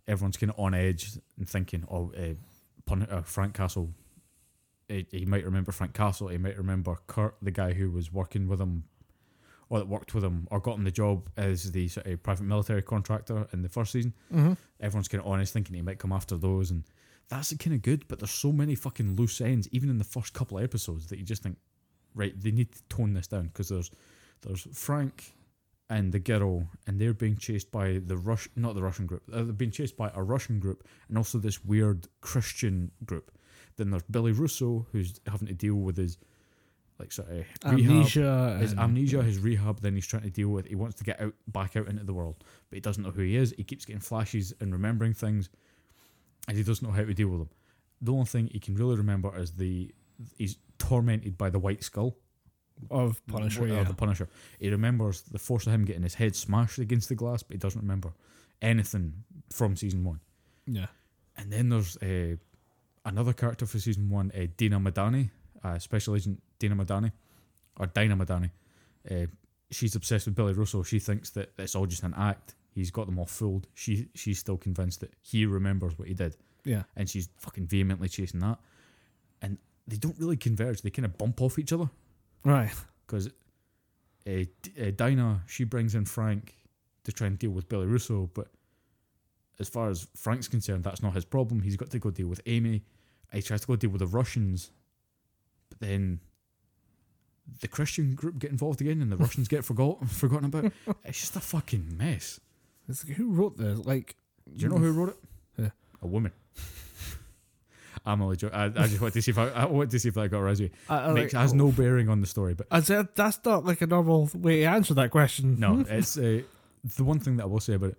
everyone's 0.06 0.36
kind 0.36 0.51
of 0.51 0.59
on 0.59 0.74
edge 0.74 1.19
and 1.39 1.48
thinking, 1.48 1.85
"Oh, 1.90 2.12
uh, 2.16 2.35
Pun- 2.86 3.09
uh, 3.10 3.23
Frank 3.23 3.55
Castle." 3.55 3.90
He, 4.89 5.06
he 5.10 5.24
might 5.24 5.44
remember 5.44 5.73
Frank 5.73 5.94
Castle. 5.94 6.28
He 6.28 6.39
might 6.39 6.59
remember 6.59 6.98
Kurt, 7.06 7.36
the 7.40 7.51
guy 7.51 7.73
who 7.73 7.90
was 7.90 8.12
working 8.12 8.48
with 8.48 8.60
him, 8.60 8.85
or 9.70 9.78
that 9.78 9.89
worked 9.89 10.14
with 10.14 10.24
him, 10.24 10.47
or 10.51 10.60
got 10.60 10.77
him 10.77 10.85
the 10.85 10.90
job 10.90 11.31
as 11.36 11.73
the 11.73 11.89
sort 11.89 12.06
of 12.06 12.23
private 12.23 12.44
military 12.44 12.82
contractor 12.82 13.48
in 13.52 13.62
the 13.62 13.69
first 13.69 13.93
season. 13.93 14.12
Mm-hmm. 14.32 14.52
Everyone's 14.81 15.09
kind 15.09 15.23
of 15.23 15.28
honest, 15.31 15.52
thinking 15.52 15.74
he 15.74 15.82
might 15.82 15.98
come 15.98 16.12
after 16.12 16.36
those, 16.36 16.70
and 16.70 16.85
that's 17.36 17.52
kind 17.56 17.74
of 17.74 17.82
good. 17.82 18.06
But 18.09 18.18
there's 18.18 18.30
so 18.30 18.52
many 18.52 18.74
fucking 18.74 19.16
loose 19.16 19.40
ends, 19.40 19.68
even 19.72 19.88
in 19.90 19.98
the 19.98 20.04
first 20.04 20.34
couple 20.34 20.59
of 20.59 20.64
episodes, 20.64 21.06
that 21.09 21.18
you 21.18 21.24
just 21.24 21.42
think, 21.42 21.56
right, 22.14 22.32
they 22.40 22.50
need 22.50 22.72
to 22.72 22.82
tone 22.88 23.14
this 23.14 23.26
down 23.26 23.46
because 23.46 23.68
there's 23.68 23.90
There's 24.42 24.66
Frank 24.72 25.34
and 25.88 26.12
the 26.12 26.18
girl, 26.18 26.68
and 26.86 27.00
they're 27.00 27.14
being 27.14 27.36
chased 27.36 27.70
by 27.70 28.00
the 28.04 28.16
Rush, 28.16 28.48
not 28.56 28.74
the 28.74 28.82
Russian 28.82 29.06
group. 29.06 29.22
They're 29.28 29.44
being 29.44 29.70
chased 29.70 29.96
by 29.96 30.10
a 30.14 30.22
Russian 30.22 30.59
group 30.59 30.86
and 31.09 31.16
also 31.16 31.38
this 31.38 31.64
weird 31.64 32.09
Christian 32.20 32.90
group. 33.04 33.30
Then 33.76 33.90
there's 33.90 34.02
Billy 34.04 34.32
Russo, 34.32 34.86
who's 34.92 35.20
having 35.26 35.48
to 35.48 35.54
deal 35.54 35.76
with 35.76 35.96
his 35.96 36.18
like 36.98 37.12
sort 37.12 37.28
of 37.30 37.36
rehab, 37.72 37.90
Amnesia. 37.90 38.59
his 38.60 38.74
amnesia, 38.74 39.22
his 39.22 39.38
rehab. 39.38 39.80
Then 39.80 39.94
he's 39.94 40.06
trying 40.06 40.22
to 40.22 40.30
deal 40.30 40.48
with. 40.48 40.66
He 40.66 40.74
wants 40.74 40.96
to 40.96 41.04
get 41.04 41.20
out, 41.20 41.34
back 41.48 41.76
out 41.76 41.88
into 41.88 42.04
the 42.04 42.14
world, 42.14 42.44
but 42.68 42.76
he 42.76 42.80
doesn't 42.80 43.02
know 43.02 43.10
who 43.10 43.22
he 43.22 43.36
is. 43.36 43.54
He 43.56 43.64
keeps 43.64 43.84
getting 43.84 44.00
flashes 44.00 44.52
and 44.60 44.72
remembering 44.72 45.14
things, 45.14 45.50
and 46.48 46.56
he 46.56 46.62
doesn't 46.62 46.86
know 46.86 46.94
how 46.94 47.05
to 47.05 47.14
deal 47.14 47.28
with 47.28 47.40
them. 47.40 47.51
The 48.01 48.12
only 48.12 48.24
thing 48.27 48.48
he 48.48 48.59
can 48.59 48.74
really 48.74 48.97
remember 48.97 49.36
is 49.39 49.52
the 49.52 49.93
he's 50.36 50.56
tormented 50.78 51.39
by 51.39 51.51
the 51.51 51.59
White 51.59 51.82
Skull 51.85 52.16
of 52.90 53.24
Punisher. 53.27 53.66
Yeah. 53.66 53.85
the 53.85 53.94
Punisher. 53.94 54.28
He 54.59 54.70
remembers 54.70 55.23
the 55.23 55.39
force 55.39 55.66
of 55.66 55.73
him 55.73 55.85
getting 55.85 56.02
his 56.02 56.14
head 56.14 56.35
smashed 56.35 56.78
against 56.78 57.09
the 57.09 57.14
glass, 57.14 57.43
but 57.43 57.55
he 57.55 57.59
doesn't 57.59 57.81
remember 57.81 58.12
anything 58.60 59.24
from 59.51 59.77
season 59.77 60.05
one. 60.05 60.20
yeah. 60.66 60.86
And 61.36 61.51
then 61.51 61.70
there's 61.70 61.97
uh, 61.97 62.36
another 63.06 63.32
character 63.32 63.64
for 63.64 63.78
season 63.78 64.10
one, 64.10 64.31
uh, 64.36 64.47
Dina 64.56 64.78
Madani, 64.78 65.31
uh, 65.64 65.78
Special 65.78 66.14
Agent 66.14 66.43
Dina 66.59 66.77
Madani, 66.77 67.10
or 67.78 67.86
Dinah 67.86 68.16
Madani. 68.16 68.51
Uh, 69.10 69.27
she's 69.70 69.94
obsessed 69.94 70.27
with 70.27 70.35
Billy 70.35 70.52
Russo. 70.52 70.82
She 70.82 70.98
thinks 70.98 71.31
that 71.31 71.52
it's 71.59 71.74
all 71.74 71.86
just 71.86 72.02
an 72.02 72.12
act. 72.16 72.55
He's 72.74 72.90
got 72.90 73.07
them 73.07 73.19
all 73.19 73.27
fooled. 73.27 73.66
She 73.74 74.09
she's 74.15 74.39
still 74.39 74.57
convinced 74.57 75.01
that 75.01 75.12
he 75.20 75.47
remembers 75.47 75.99
what 75.99 76.09
he 76.09 76.15
did, 76.15 76.36
Yeah. 76.65 76.85
and 76.97 77.09
she's 77.09 77.28
fucking 77.39 77.66
vehemently 77.66 78.09
chasing 78.09 78.40
that. 78.40 78.59
And 79.43 79.59
they 79.86 79.97
don't 79.97 80.19
really 80.19 80.36
converge. 80.36 80.82
They 80.82 80.90
kind 80.90 81.05
of 81.07 81.19
bump 81.19 81.40
off 81.43 81.59
each 81.59 81.73
other 81.73 81.90
Right. 82.44 82.73
because 83.07 83.28
uh, 84.27 84.31
uh, 84.81 84.90
Dinah 84.97 85.43
she 85.47 85.65
brings 85.65 85.94
in 85.94 86.05
Frank 86.07 86.55
to 87.05 87.12
try 87.12 87.27
and 87.27 87.39
deal 87.39 87.51
with 87.51 87.69
Billy 87.69 87.86
Russo, 87.86 88.31
but 88.32 88.49
as 89.59 89.69
far 89.69 89.90
as 89.90 90.09
Frank's 90.16 90.49
concerned, 90.49 90.85
that's 90.85 91.03
not 91.03 91.15
his 91.15 91.24
problem. 91.24 91.61
He's 91.61 91.77
got 91.77 91.90
to 91.90 91.99
go 91.99 92.11
deal 92.11 92.28
with 92.28 92.40
Amy. 92.47 92.85
He 93.32 93.43
tries 93.43 93.61
to 93.62 93.66
go 93.66 93.77
deal 93.77 93.90
with 93.90 94.01
the 94.01 94.07
Russians, 94.07 94.70
but 95.69 95.81
then 95.81 96.20
the 97.61 97.69
Christian 97.69 98.15
group 98.15 98.39
get 98.39 98.51
involved 98.51 98.81
again, 98.81 99.03
and 99.03 99.11
the 99.11 99.16
Russians 99.16 99.49
get 99.49 99.65
forgot 99.65 100.09
forgotten 100.09 100.47
about. 100.47 100.73
It's 101.05 101.20
just 101.20 101.36
a 101.36 101.40
fucking 101.40 101.97
mess. 101.99 102.40
It's 102.93 103.06
like, 103.09 103.16
who 103.16 103.31
wrote 103.31 103.56
this? 103.56 103.78
Like, 103.86 104.16
Do 104.55 104.62
you 104.62 104.69
know 104.69 104.77
who 104.77 104.93
wrote 104.93 105.09
it? 105.10 105.16
Yeah. 105.59 105.70
A 106.02 106.06
woman. 106.06 106.31
I'm 108.05 108.20
only 108.23 108.36
joking. 108.36 108.56
I, 108.59 108.64
I 108.66 108.86
just 108.86 109.01
want 109.01 109.14
to 109.14 109.23
see 109.23 109.31
if 109.31 109.39
I, 109.39 109.48
I 109.48 109.64
want 109.66 109.90
to 109.90 109.98
see 109.98 110.09
if 110.09 110.19
I 110.19 110.27
got 110.28 110.39
it 110.39 110.43
right. 110.43 110.59
with. 110.60 110.70
I, 110.89 110.97
I 111.09 111.12
Makes, 111.12 111.32
like, 111.35 111.40
has 111.43 111.55
no 111.55 111.70
bearing 111.70 112.09
on 112.09 112.20
the 112.20 112.27
story, 112.27 112.55
but 112.55 112.66
I 112.70 112.81
said 112.81 113.09
that's 113.14 113.39
not 113.44 113.64
like 113.64 113.81
a 113.81 113.86
normal 113.86 114.28
way 114.35 114.60
to 114.60 114.64
answer 114.66 114.94
that 114.94 115.10
question. 115.10 115.59
No, 115.59 115.81
it's 115.89 116.19
uh, 116.19 116.43
the 116.97 117.05
one 117.05 117.19
thing 117.20 117.36
that 117.36 117.44
I 117.44 117.47
will 117.47 117.60
say 117.60 117.74
about 117.74 117.90
it. 117.90 117.98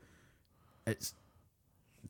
It's 0.86 1.14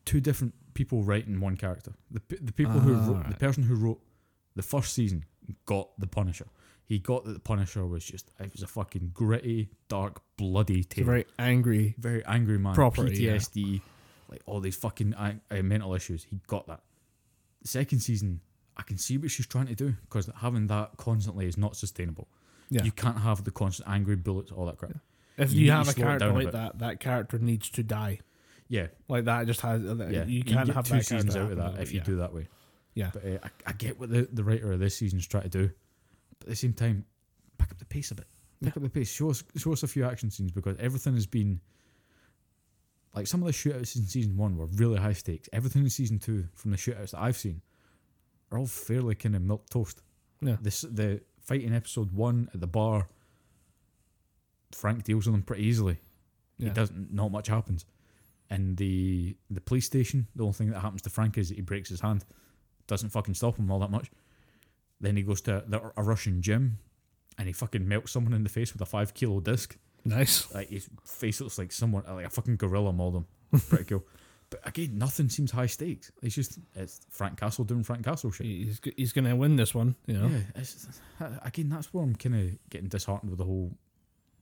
two 0.04 0.20
different 0.20 0.54
people 0.74 1.02
writing 1.04 1.38
one 1.40 1.56
character. 1.56 1.92
The 2.10 2.20
p- 2.20 2.38
the 2.42 2.52
people 2.52 2.80
who 2.80 2.94
Ah, 2.96 3.06
wrote, 3.06 3.22
the 3.24 3.30
right. 3.30 3.38
person 3.38 3.62
who 3.62 3.76
wrote 3.76 4.00
the 4.56 4.62
first 4.62 4.92
season 4.92 5.24
got 5.66 5.88
the 5.98 6.06
Punisher. 6.08 6.46
He 6.86 6.98
got 6.98 7.24
that 7.24 7.32
the 7.32 7.40
Punisher 7.40 7.86
was 7.86 8.04
just 8.04 8.30
it 8.38 8.52
was 8.52 8.62
a 8.62 8.66
fucking 8.66 9.12
gritty, 9.14 9.70
dark, 9.88 10.20
bloody 10.36 10.84
tale. 10.84 11.06
very 11.06 11.26
angry. 11.38 11.94
Very 11.98 12.24
angry 12.26 12.58
man, 12.58 12.74
Property, 12.74 13.22
yeah. 13.22 13.36
PTSD, 13.36 13.80
like 14.30 14.42
all 14.46 14.60
these 14.60 14.76
fucking 14.76 15.14
uh, 15.14 15.34
uh, 15.50 15.62
mental 15.62 15.94
issues. 15.94 16.24
He 16.24 16.40
got 16.46 16.66
that. 16.66 16.80
The 17.62 17.68
second 17.68 18.00
season, 18.00 18.40
I 18.76 18.82
can 18.82 18.98
see 18.98 19.16
what 19.16 19.30
she's 19.30 19.46
trying 19.46 19.66
to 19.66 19.74
do 19.74 19.94
because 20.02 20.28
having 20.36 20.66
that 20.66 20.96
constantly 20.98 21.46
is 21.46 21.56
not 21.56 21.76
sustainable. 21.76 22.28
Yeah. 22.68 22.82
You 22.82 22.92
can't 22.92 23.18
have 23.18 23.44
the 23.44 23.50
constant 23.50 23.88
angry 23.88 24.16
bullets, 24.16 24.52
all 24.52 24.66
that 24.66 24.76
crap. 24.76 24.92
If 25.36 25.52
you 25.52 25.66
you, 25.66 25.70
have 25.70 25.88
a 25.88 25.94
character 25.94 26.26
down 26.26 26.36
a 26.36 26.44
like 26.44 26.52
that, 26.52 26.78
that 26.78 27.00
character 27.00 27.38
needs 27.38 27.70
to 27.70 27.82
die. 27.82 28.20
Yeah, 28.68 28.86
Like 29.08 29.24
that 29.26 29.46
just 29.46 29.60
has. 29.60 29.82
yeah. 29.82 30.24
You 30.24 30.42
can't 30.42 30.66
get 30.66 30.74
have 30.74 30.88
two 30.88 31.02
seasons 31.02 31.36
out 31.36 31.52
of 31.52 31.58
that 31.58 31.80
if 31.80 31.92
you 31.92 31.98
yeah. 31.98 32.04
do 32.04 32.16
that 32.16 32.32
way. 32.32 32.48
Yeah. 32.94 33.10
But 33.12 33.24
uh, 33.24 33.38
I, 33.42 33.50
I 33.66 33.72
get 33.72 34.00
what 34.00 34.10
the, 34.10 34.28
the 34.32 34.42
writer 34.42 34.72
of 34.72 34.80
this 34.80 34.96
season's 34.96 35.26
trying 35.26 35.44
to 35.44 35.48
do, 35.48 35.70
at 36.44 36.50
the 36.50 36.56
same 36.56 36.72
time, 36.72 37.04
pick 37.58 37.70
up 37.70 37.78
the 37.78 37.84
pace 37.84 38.10
a 38.10 38.14
bit. 38.14 38.26
Pick 38.62 38.76
up 38.76 38.82
the 38.82 38.88
pace. 38.88 39.10
Show 39.10 39.30
us, 39.30 39.42
show 39.56 39.72
us 39.72 39.82
a 39.82 39.88
few 39.88 40.04
action 40.04 40.30
scenes 40.30 40.52
because 40.52 40.76
everything 40.78 41.14
has 41.14 41.26
been 41.26 41.60
like 43.14 43.26
some 43.26 43.42
of 43.42 43.46
the 43.46 43.52
shootouts 43.52 43.96
in 43.96 44.06
season 44.06 44.36
one 44.36 44.56
were 44.56 44.66
really 44.66 44.98
high 44.98 45.12
stakes. 45.12 45.48
Everything 45.52 45.82
in 45.82 45.90
season 45.90 46.18
two, 46.18 46.48
from 46.54 46.72
the 46.72 46.76
shootouts 46.76 47.12
that 47.12 47.20
I've 47.20 47.36
seen, 47.36 47.62
are 48.50 48.58
all 48.58 48.66
fairly 48.66 49.14
kind 49.14 49.36
of 49.36 49.42
milk 49.42 49.68
toast. 49.70 50.02
Yeah. 50.40 50.56
This 50.60 50.82
the 50.82 51.20
fight 51.40 51.62
in 51.62 51.74
episode 51.74 52.12
one 52.12 52.48
at 52.52 52.60
the 52.60 52.66
bar. 52.66 53.08
Frank 54.72 55.04
deals 55.04 55.26
with 55.26 55.34
them 55.34 55.42
pretty 55.42 55.64
easily. 55.64 55.98
Yeah. 56.58 56.68
He 56.68 56.74
doesn't. 56.74 57.12
Not 57.12 57.30
much 57.30 57.46
happens. 57.46 57.86
And 58.50 58.76
the 58.76 59.36
the 59.48 59.60
police 59.60 59.86
station, 59.86 60.26
the 60.34 60.42
only 60.42 60.54
thing 60.54 60.70
that 60.70 60.80
happens 60.80 61.02
to 61.02 61.10
Frank 61.10 61.38
is 61.38 61.48
that 61.48 61.54
he 61.54 61.62
breaks 61.62 61.88
his 61.88 62.00
hand. 62.00 62.24
Doesn't 62.86 63.10
fucking 63.10 63.34
stop 63.34 63.56
him 63.56 63.70
all 63.70 63.78
that 63.78 63.90
much. 63.90 64.10
Then 65.04 65.16
he 65.16 65.22
goes 65.22 65.40
to 65.42 65.64
the, 65.66 65.92
a 65.96 66.02
Russian 66.02 66.42
gym, 66.42 66.78
and 67.38 67.46
he 67.46 67.52
fucking 67.52 67.86
melts 67.86 68.12
someone 68.12 68.32
in 68.32 68.42
the 68.42 68.48
face 68.48 68.72
with 68.72 68.82
a 68.82 68.86
five 68.86 69.14
kilo 69.14 69.40
disc. 69.40 69.76
Nice. 70.04 70.52
Like 70.52 70.68
his 70.68 70.88
face 71.04 71.40
looks 71.40 71.58
like 71.58 71.72
someone 71.72 72.04
like 72.08 72.26
a 72.26 72.30
fucking 72.30 72.56
gorilla 72.56 72.92
mauled 72.92 73.16
him. 73.16 73.26
Pretty 73.68 73.84
cool. 73.84 74.04
But 74.50 74.68
again, 74.68 74.98
nothing 74.98 75.30
seems 75.30 75.50
high 75.50 75.66
stakes. 75.66 76.12
It's 76.22 76.34
just 76.34 76.58
it's 76.76 77.00
Frank 77.10 77.40
Castle 77.40 77.64
doing 77.64 77.82
Frank 77.82 78.04
Castle 78.04 78.30
shit. 78.30 78.46
He's 78.46 78.80
he's 78.94 79.12
gonna 79.12 79.34
win 79.34 79.56
this 79.56 79.74
one. 79.74 79.96
You 80.06 80.14
know. 80.14 80.28
Yeah, 80.28 80.38
it's, 80.54 81.00
uh, 81.18 81.30
again, 81.42 81.70
that's 81.70 81.92
where 81.92 82.04
I'm 82.04 82.14
kind 82.14 82.34
of 82.36 82.70
getting 82.70 82.88
disheartened 82.88 83.30
with 83.30 83.38
the 83.38 83.46
whole 83.46 83.72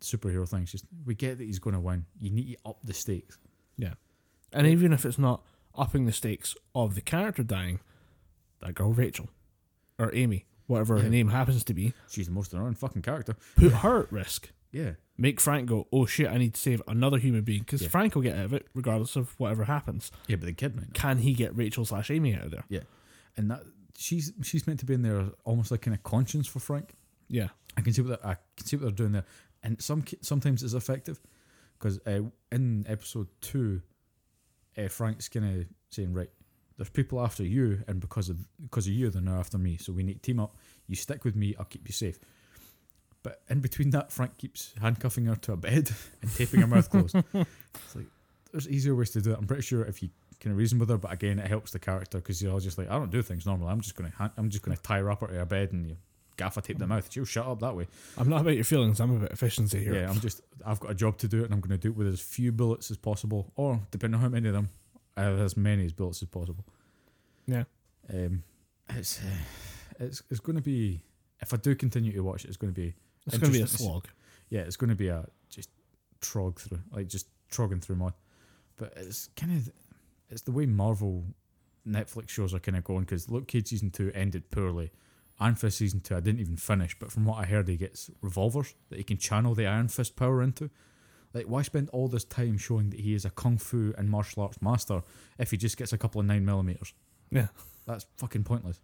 superhero 0.02 0.46
thing. 0.46 0.62
It's 0.62 0.72
just 0.72 0.84
we 1.06 1.14
get 1.14 1.38
that 1.38 1.44
he's 1.44 1.58
going 1.58 1.74
to 1.74 1.80
win. 1.80 2.04
You 2.20 2.30
need 2.30 2.52
to 2.54 2.68
up 2.68 2.78
the 2.84 2.92
stakes. 2.92 3.38
Yeah. 3.78 3.94
And 4.52 4.66
even 4.66 4.92
if 4.92 5.06
it's 5.06 5.18
not 5.18 5.42
upping 5.74 6.04
the 6.04 6.12
stakes 6.12 6.54
of 6.74 6.94
the 6.94 7.00
character 7.00 7.42
dying, 7.42 7.80
that 8.60 8.74
girl 8.74 8.92
Rachel 8.92 9.30
or 9.98 10.14
Amy, 10.14 10.44
whatever 10.66 10.98
her 10.98 11.08
name 11.08 11.28
happens 11.28 11.64
to 11.64 11.74
be, 11.74 11.92
She's 12.10 12.26
the 12.26 12.32
most 12.32 12.52
annoying 12.52 12.74
fucking 12.74 13.02
character. 13.02 13.36
put 13.56 13.72
her 13.72 14.02
at 14.04 14.12
risk. 14.12 14.50
Yeah, 14.70 14.92
Make 15.18 15.38
Frank 15.40 15.68
go, 15.68 15.86
oh 15.92 16.06
shit, 16.06 16.28
I 16.30 16.38
need 16.38 16.54
to 16.54 16.60
save 16.60 16.80
another 16.88 17.18
human 17.18 17.42
being 17.42 17.60
because. 17.60 17.86
Frank 17.86 18.14
will 18.14 18.22
get 18.22 18.36
out 18.38 18.46
of 18.46 18.52
it 18.54 18.66
regardless 18.74 19.16
of 19.16 19.38
whatever 19.38 19.64
happens. 19.64 20.10
yeah, 20.26 20.36
but 20.36 20.46
the 20.46 20.52
kid 20.54 20.74
might 20.74 20.86
not. 20.86 20.94
Can 20.94 21.18
he 21.18 21.34
get 21.34 21.54
Rachel 21.56 21.84
slash 21.84 22.10
Amy 22.10 22.34
out 22.34 22.44
of 22.44 22.50
there? 22.52 22.64
Yeah. 22.70 22.80
And 23.36 23.50
that 23.50 23.62
she's 23.96 24.32
she's 24.42 24.66
meant 24.66 24.80
to 24.80 24.86
be 24.86 24.94
in 24.94 25.02
there 25.02 25.26
almost 25.44 25.70
like 25.70 25.82
kind 25.82 25.94
of 25.94 26.02
conscience 26.02 26.46
for 26.46 26.58
Frank. 26.60 26.94
Yeah. 27.28 27.48
I 27.76 27.82
can 27.82 27.92
see 27.92 28.00
what 28.02 28.20
they're, 28.22 28.30
I 28.30 28.36
can 28.56 28.66
see 28.66 28.76
what 28.76 28.82
they're 28.82 28.90
doing 28.92 29.12
there, 29.12 29.24
and 29.62 29.80
some 29.82 30.04
sometimes 30.22 30.62
it's 30.62 30.72
effective 30.74 31.20
because 31.78 31.98
uh, 32.06 32.20
in 32.50 32.84
episode 32.88 33.28
two, 33.40 33.80
uh, 34.78 34.88
Frank's 34.88 35.28
kind 35.28 35.60
of 35.60 35.66
saying, 35.90 36.12
"Right, 36.14 36.30
there's 36.82 36.90
people 36.90 37.20
after 37.20 37.44
you, 37.44 37.84
and 37.86 38.00
because 38.00 38.28
of 38.28 38.44
because 38.60 38.88
of 38.88 38.92
you, 38.92 39.08
they're 39.08 39.22
now 39.22 39.38
after 39.38 39.56
me. 39.56 39.76
So 39.76 39.92
we 39.92 40.02
need 40.02 40.14
to 40.14 40.18
team 40.20 40.40
up. 40.40 40.56
You 40.88 40.96
stick 40.96 41.24
with 41.24 41.36
me, 41.36 41.54
I'll 41.56 41.64
keep 41.64 41.86
you 41.86 41.92
safe." 41.92 42.18
But 43.22 43.40
in 43.48 43.60
between 43.60 43.90
that, 43.90 44.10
Frank 44.10 44.36
keeps 44.36 44.74
handcuffing 44.80 45.26
her 45.26 45.36
to 45.36 45.52
a 45.52 45.56
bed 45.56 45.92
and 46.22 46.34
taping 46.34 46.60
her 46.60 46.66
mouth 46.66 46.90
closed. 46.90 47.14
It's 47.14 47.94
like 47.94 48.06
there's 48.50 48.68
easier 48.68 48.96
ways 48.96 49.10
to 49.10 49.20
do 49.20 49.30
it. 49.30 49.38
I'm 49.38 49.46
pretty 49.46 49.62
sure 49.62 49.84
if 49.84 50.02
you 50.02 50.10
can 50.40 50.56
reason 50.56 50.80
with 50.80 50.88
her, 50.88 50.98
but 50.98 51.12
again, 51.12 51.38
it 51.38 51.46
helps 51.46 51.70
the 51.70 51.78
character 51.78 52.18
because 52.18 52.42
you're 52.42 52.52
all 52.52 52.58
just 52.58 52.78
like, 52.78 52.90
I 52.90 52.94
don't 52.94 53.12
do 53.12 53.22
things 53.22 53.46
normally. 53.46 53.70
I'm 53.70 53.80
just 53.80 53.94
gonna 53.94 54.12
ha- 54.18 54.32
I'm 54.36 54.50
just 54.50 54.64
gonna 54.64 54.76
tie 54.76 54.98
her 54.98 55.08
up 55.08 55.20
to 55.20 55.40
a 55.40 55.46
bed 55.46 55.70
and 55.70 55.86
you 55.86 55.96
gaffer 56.36 56.60
tape 56.60 56.78
the 56.78 56.86
mouth. 56.88 57.08
She'll 57.12 57.24
shut 57.24 57.46
up 57.46 57.60
that 57.60 57.76
way. 57.76 57.86
I'm 58.18 58.28
not 58.28 58.40
about 58.40 58.56
your 58.56 58.64
feelings, 58.64 59.00
I'm 59.00 59.14
about 59.18 59.30
efficiency 59.30 59.84
here. 59.84 59.94
Yeah, 59.94 60.10
I'm 60.10 60.18
just 60.18 60.40
I've 60.66 60.80
got 60.80 60.90
a 60.90 60.94
job 60.94 61.18
to 61.18 61.28
do 61.28 61.42
it, 61.42 61.44
and 61.44 61.54
I'm 61.54 61.60
going 61.60 61.70
to 61.70 61.78
do 61.78 61.90
it 61.90 61.96
with 61.96 62.08
as 62.08 62.20
few 62.20 62.50
bullets 62.50 62.90
as 62.90 62.96
possible, 62.96 63.52
or 63.54 63.80
depending 63.92 64.16
on 64.16 64.22
how 64.22 64.28
many 64.28 64.48
of 64.48 64.54
them, 64.54 64.68
as 65.16 65.56
many 65.56 65.84
as 65.84 65.92
bullets 65.92 66.22
as 66.22 66.28
possible. 66.28 66.64
Yeah. 67.46 67.64
Um, 68.12 68.42
it's 68.88 69.20
uh, 69.20 69.26
it's 70.00 70.22
it's 70.30 70.40
going 70.40 70.56
to 70.56 70.62
be 70.62 71.02
if 71.40 71.52
I 71.52 71.56
do 71.56 71.74
continue 71.74 72.12
to 72.12 72.20
watch 72.22 72.44
it, 72.44 72.48
it's 72.48 72.56
going 72.56 72.72
to 72.72 72.80
be 72.80 72.94
It's 73.26 73.36
going 73.38 73.52
to 73.52 73.58
be 73.58 73.58
a 73.58 73.60
Interesting 73.62 73.66
to 73.78 73.82
see. 73.82 73.84
slog. 73.84 74.08
yeah, 74.50 74.60
it's 74.60 74.76
going 74.76 74.90
to 74.90 74.96
be 74.96 75.08
a 75.08 75.26
just 75.48 75.70
trog 76.20 76.58
through, 76.58 76.80
like 76.90 77.08
just 77.08 77.26
trogging 77.50 77.80
through 77.80 77.96
mud. 77.96 78.14
But 78.76 78.92
it's 78.96 79.28
kind 79.36 79.52
of 79.52 79.70
it's 80.30 80.42
the 80.42 80.52
way 80.52 80.66
Marvel 80.66 81.24
Netflix 81.86 82.30
shows 82.30 82.54
are 82.54 82.58
kind 82.60 82.76
of 82.76 82.84
going 82.84 83.00
because 83.00 83.28
Luke 83.28 83.48
Cage 83.48 83.68
season 83.68 83.90
two 83.90 84.10
ended 84.14 84.50
poorly. 84.50 84.90
Iron 85.40 85.54
Fist 85.56 85.78
season 85.78 86.00
two, 86.00 86.14
I 86.14 86.20
didn't 86.20 86.40
even 86.40 86.56
finish, 86.56 86.96
but 86.98 87.10
from 87.10 87.24
what 87.24 87.38
I 87.38 87.44
heard, 87.46 87.66
he 87.66 87.76
gets 87.76 88.10
revolvers 88.20 88.74
that 88.90 88.98
he 88.98 89.02
can 89.02 89.16
channel 89.16 89.54
the 89.54 89.66
Iron 89.66 89.88
Fist 89.88 90.14
power 90.14 90.40
into. 90.42 90.70
Like, 91.34 91.46
why 91.46 91.62
spend 91.62 91.88
all 91.90 92.08
this 92.08 92.24
time 92.24 92.58
showing 92.58 92.90
that 92.90 93.00
he 93.00 93.14
is 93.14 93.24
a 93.24 93.30
kung 93.30 93.56
fu 93.56 93.94
and 93.96 94.08
martial 94.08 94.42
arts 94.42 94.60
master 94.60 95.02
if 95.38 95.50
he 95.50 95.56
just 95.56 95.76
gets 95.76 95.92
a 95.92 95.98
couple 95.98 96.20
of 96.20 96.26
nine 96.26 96.44
millimeters? 96.44 96.92
Yeah. 97.30 97.48
That's 97.86 98.06
fucking 98.18 98.44
pointless. 98.44 98.80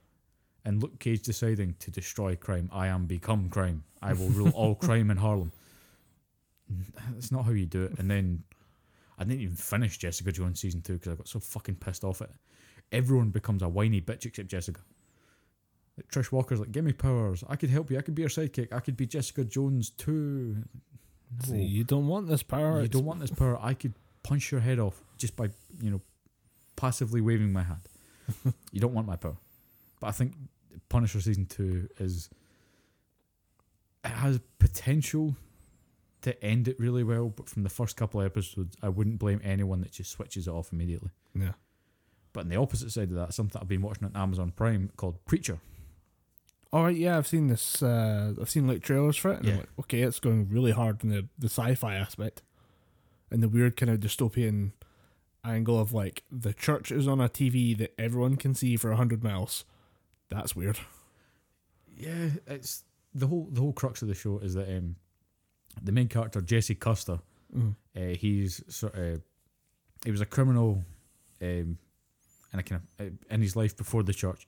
And 0.65 0.83
Luke 0.83 0.99
Cage 0.99 1.23
deciding 1.23 1.77
to 1.81 1.91
destroy 1.91 2.37
crime. 2.37 2.69
I 2.73 2.89
am 2.89 3.07
become 3.07 3.49
crime. 3.49 3.85
I 4.03 4.13
will 4.13 4.29
rule 4.31 4.51
all 4.51 4.75
crime 4.87 5.11
in 5.11 5.17
Harlem. 5.17 5.53
That's 7.13 7.31
not 7.33 7.45
how 7.45 7.53
you 7.53 7.67
do 7.67 7.85
it. 7.85 7.99
And 7.99 8.11
then 8.11 8.43
I 9.19 9.25
didn't 9.25 9.41
even 9.41 9.57
finish 9.57 9.99
Jessica 9.99 10.33
Jones 10.33 10.61
season 10.61 10.83
two 10.83 10.95
because 10.95 11.13
I 11.13 11.17
got 11.17 11.29
so 11.29 11.41
fucking 11.41 11.77
pissed 11.77 12.05
off 12.05 12.23
at 12.23 12.31
it. 12.31 12.37
Everyone 12.93 13.31
becomes 13.31 13.63
a 13.63 13.69
whiny 13.69 14.01
bitch 14.01 14.27
except 14.27 14.49
Jessica. 14.49 14.81
Like 15.97 16.11
Trish 16.11 16.33
Walker's 16.33 16.61
like, 16.61 16.73
give 16.73 16.85
me 16.85 16.93
powers. 16.93 17.43
I 17.49 17.57
could 17.57 17.71
help 17.71 17.91
you. 17.91 17.99
I 17.99 18.03
could 18.03 18.15
be 18.15 18.23
your 18.23 18.29
sidekick. 18.29 18.73
I 18.73 18.81
could 18.81 18.97
be 18.97 19.07
Jessica 19.07 19.45
Jones 19.45 19.91
too. 19.91 20.65
No. 21.49 21.57
You 21.57 21.85
don't 21.85 22.07
want 22.09 22.29
this 22.29 22.43
power. 22.43 22.81
you 22.81 22.89
don't 22.89 23.05
want 23.05 23.21
this 23.21 23.31
power. 23.31 23.59
I 23.61 23.75
could 23.75 23.95
punch 24.23 24.51
your 24.51 24.61
head 24.61 24.79
off 24.79 25.03
just 25.17 25.37
by 25.37 25.51
you 25.81 25.91
know 25.91 26.01
passively 26.77 27.21
waving 27.21 27.53
my 27.53 27.63
hand. 27.63 27.89
you 28.73 28.81
don't 28.81 28.95
want 28.95 29.07
my 29.07 29.17
power. 29.17 29.37
But 30.01 30.09
I 30.09 30.11
think 30.13 30.35
Punisher 30.89 31.21
season 31.21 31.47
two 31.47 31.89
is 31.99 32.31
it 34.05 34.09
has 34.09 34.41
potential 34.59 35.37
to 36.23 36.45
end 36.45 36.69
it 36.69 36.79
really 36.79 37.05
well. 37.05 37.29
But 37.29 37.49
from 37.49 37.63
the 37.63 37.69
first 37.69 37.97
couple 37.97 38.21
of 38.21 38.27
episodes, 38.27 38.77
I 38.83 38.89
wouldn't 38.89 39.19
blame 39.19 39.41
anyone 39.45 39.81
that 39.81 39.93
just 39.93 40.11
switches 40.11 40.47
it 40.47 40.51
off 40.51 40.73
immediately. 40.73 41.11
Yeah. 41.35 41.53
But 42.33 42.41
on 42.41 42.49
the 42.49 42.57
opposite 42.57 42.91
side 42.91 43.09
of 43.11 43.17
that, 43.17 43.35
something 43.35 43.61
I've 43.61 43.69
been 43.69 43.83
watching 43.83 44.05
on 44.05 44.17
Amazon 44.17 44.53
Prime 44.55 44.91
called 44.97 45.25
Preacher. 45.25 45.59
All 46.73 46.85
right, 46.85 46.97
yeah, 46.97 47.17
I've 47.17 47.27
seen 47.27 47.47
this. 47.47 47.83
Uh, 47.83 48.35
I've 48.41 48.51
seen 48.51 48.67
like 48.67 48.83
trailers 48.83 49.17
for 49.17 49.31
it, 49.33 49.41
and 49.41 49.49
I'm 49.49 49.57
like, 49.59 49.69
okay, 49.81 50.03
it's 50.03 50.21
going 50.21 50.49
really 50.51 50.73
hard 50.73 51.03
in 51.03 51.09
the 51.11 51.27
the 51.39 51.49
sci-fi 51.49 51.95
aspect, 51.95 52.43
and 53.31 53.43
the 53.43 53.49
weird 53.49 53.77
kind 53.77 53.91
of 53.91 54.01
dystopian 54.01 54.73
angle 55.45 55.81
of 55.81 55.93
like 55.95 56.25
the 56.31 56.53
church 56.53 56.93
is 56.93 57.09
on 57.09 57.21
a 57.21 57.29
TV 57.29 57.77
that 57.79 57.95
everyone 57.99 58.37
can 58.37 58.55
see 58.55 58.77
for 58.77 58.91
a 58.91 58.97
hundred 58.97 59.25
miles. 59.25 59.65
That's 60.29 60.55
weird. 60.55 60.79
Yeah, 61.97 62.29
it's 62.47 62.85
the 63.15 63.27
whole 63.27 63.49
the 63.51 63.61
whole 63.63 63.73
crux 63.73 64.03
of 64.03 64.09
the 64.09 64.15
show 64.15 64.39
is 64.39 64.53
that 64.55 64.69
um, 64.69 64.97
the 65.83 65.93
main 65.93 66.09
character 66.09 66.41
Jesse 66.41 66.75
Custer, 66.75 67.21
Mm. 67.57 67.77
uh, 67.97 68.15
he's 68.15 68.63
sort 68.69 68.95
of 68.95 69.23
he 70.05 70.11
was 70.11 70.21
a 70.21 70.27
criminal, 70.27 70.85
um, 71.41 71.79
and 72.53 72.61
a 72.61 72.63
kind 72.63 72.83
of 73.01 73.07
uh, 73.07 73.11
in 73.31 73.41
his 73.41 73.57
life 73.57 73.75
before 73.75 74.03
the 74.03 74.13
church, 74.13 74.47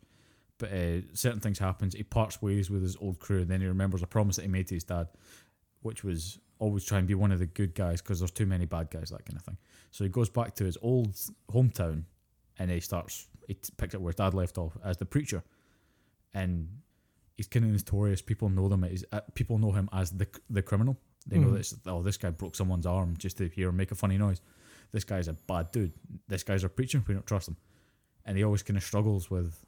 but 0.60 0.70
uh, 0.70 1.00
certain 1.14 1.40
things 1.40 1.58
happens. 1.58 1.94
He 1.94 2.02
parts 2.02 2.40
ways 2.40 2.70
with 2.70 2.82
his 2.82 2.96
old 3.00 3.18
crew, 3.18 3.40
and 3.40 3.48
then 3.48 3.60
he 3.60 3.66
remembers 3.66 4.02
a 4.02 4.06
promise 4.06 4.36
that 4.36 4.42
he 4.42 4.48
made 4.48 4.68
to 4.68 4.74
his 4.74 4.84
dad, 4.84 5.08
which 5.80 6.04
was 6.04 6.38
always 6.58 6.84
try 6.84 6.98
and 6.98 7.08
be 7.08 7.14
one 7.14 7.32
of 7.32 7.38
the 7.38 7.46
good 7.46 7.74
guys 7.74 8.02
because 8.02 8.20
there's 8.20 8.30
too 8.30 8.44
many 8.44 8.66
bad 8.66 8.90
guys, 8.90 9.08
that 9.08 9.24
kind 9.24 9.36
of 9.38 9.42
thing. 9.42 9.56
So 9.90 10.04
he 10.04 10.10
goes 10.10 10.28
back 10.28 10.54
to 10.56 10.64
his 10.64 10.76
old 10.82 11.16
hometown, 11.50 12.04
and 12.58 12.70
he 12.70 12.78
starts 12.80 13.26
he 13.48 13.54
t- 13.54 13.72
picks 13.78 13.94
up 13.94 14.02
where 14.02 14.10
his 14.10 14.16
dad 14.16 14.34
left 14.34 14.58
off 14.58 14.76
as 14.84 14.98
the 14.98 15.06
preacher, 15.06 15.42
and 16.34 16.68
he's 17.38 17.48
kind 17.48 17.64
of 17.64 17.72
notorious. 17.72 18.20
People 18.20 18.50
know 18.50 18.68
them 18.68 18.84
as 18.84 19.02
uh, 19.10 19.20
people 19.34 19.58
know 19.58 19.72
him 19.72 19.88
as 19.92 20.10
the 20.10 20.28
the 20.50 20.62
criminal. 20.62 20.98
They 21.26 21.38
know 21.38 21.50
this. 21.50 21.74
oh 21.86 22.02
this 22.02 22.18
guy 22.18 22.30
broke 22.30 22.54
someone's 22.54 22.86
arm 22.86 23.16
just 23.16 23.38
to 23.38 23.48
hear 23.48 23.70
him 23.70 23.76
make 23.76 23.92
a 23.92 23.94
funny 23.94 24.18
noise. 24.18 24.42
This 24.92 25.04
guy's 25.04 25.28
a 25.28 25.32
bad 25.32 25.70
dude. 25.72 25.92
This 26.28 26.42
guy's 26.42 26.64
a 26.64 26.68
preacher. 26.68 27.02
We 27.08 27.14
don't 27.14 27.26
trust 27.26 27.48
him, 27.48 27.56
and 28.26 28.36
he 28.36 28.44
always 28.44 28.62
kind 28.62 28.76
of 28.76 28.82
struggles 28.82 29.30
with 29.30 29.64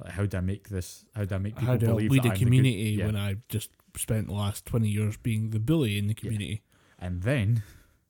like, 0.00 0.12
how 0.12 0.26
do 0.26 0.36
I 0.36 0.40
make 0.40 0.68
this? 0.68 1.04
How 1.14 1.24
do 1.24 1.34
I 1.34 1.38
make 1.38 1.54
people 1.54 1.66
How 1.68 1.76
do 1.76 1.86
I 1.86 1.88
believe 1.90 2.10
lead 2.10 2.22
that 2.22 2.28
a 2.28 2.30
I'm 2.30 2.34
the 2.34 2.38
good- 2.38 2.44
community 2.46 2.90
Yeah. 2.98 3.06
when 3.06 3.16
I've 3.16 3.46
just 3.48 3.70
spent 3.96 4.26
the 4.28 4.34
last 4.34 4.64
twenty 4.66 4.88
years 4.88 5.16
being 5.16 5.50
the 5.50 5.58
bully 5.60 5.98
in 5.98 6.06
the 6.06 6.14
community? 6.14 6.62
And 6.98 7.22
then 7.22 7.62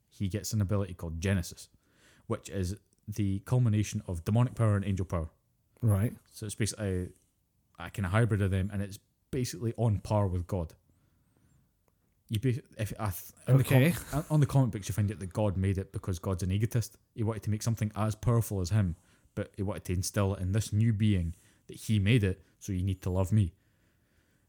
he 0.09 0.29
gets 0.29 0.53
an 0.53 0.61
ability 0.61 0.95
called 0.95 1.21
Genesis, 1.21 1.69
which 2.27 2.49
is 2.51 2.77
the 3.07 3.39
culmination 3.41 4.03
of 4.07 4.25
demonic 4.25 4.55
power 4.55 4.77
and 4.77 4.85
angel 4.85 5.07
power. 5.07 5.29
Right. 5.81 6.15
So 6.33 6.47
it's 6.47 6.55
basically 6.55 7.11
a 7.79 7.91
kind 7.91 8.05
of 8.07 8.13
hybrid 8.13 8.43
of 8.43 8.51
them, 8.51 8.71
and 8.73 8.83
it's 8.83 8.99
basically 9.31 9.73
on 9.77 10.01
par 10.01 10.27
with 10.27 10.47
God. 10.47 10.75
You 12.31 12.39
be, 12.41 12.61
if 12.77 12.93
I 12.99 13.05
th- 13.11 13.23
in 13.47 13.55
the 13.57 13.61
Okay. 13.61 13.91
com- 14.11 14.25
on 14.29 14.41
the 14.41 14.47
comic 14.47 14.71
books, 14.73 14.89
you 14.89 14.93
find 14.93 15.11
out 15.11 15.19
that 15.19 15.33
God 15.33 15.57
made 15.57 15.79
it 15.79 15.93
because 15.93 16.19
God's 16.19 16.43
an 16.43 16.51
egotist. 16.51 16.97
He 17.15 17.23
wanted 17.23 17.43
to 17.45 17.51
make 17.51 17.63
something 17.63 17.91
as 17.97 18.15
powerful 18.15 18.61
as 18.61 18.69
him, 18.71 18.97
but 19.35 19.53
he 19.57 19.63
wanted 19.63 19.85
to 19.85 19.93
instill 19.95 20.35
it 20.35 20.41
in 20.43 20.53
this 20.53 20.71
new 20.73 20.93
being 20.93 21.35
that 21.69 21.77
he 21.77 21.99
made 21.99 22.25
it. 22.25 22.43
So 22.59 22.73
you 22.73 22.83
need 22.83 23.03
to 23.03 23.11
love 23.11 23.33
me. 23.33 23.53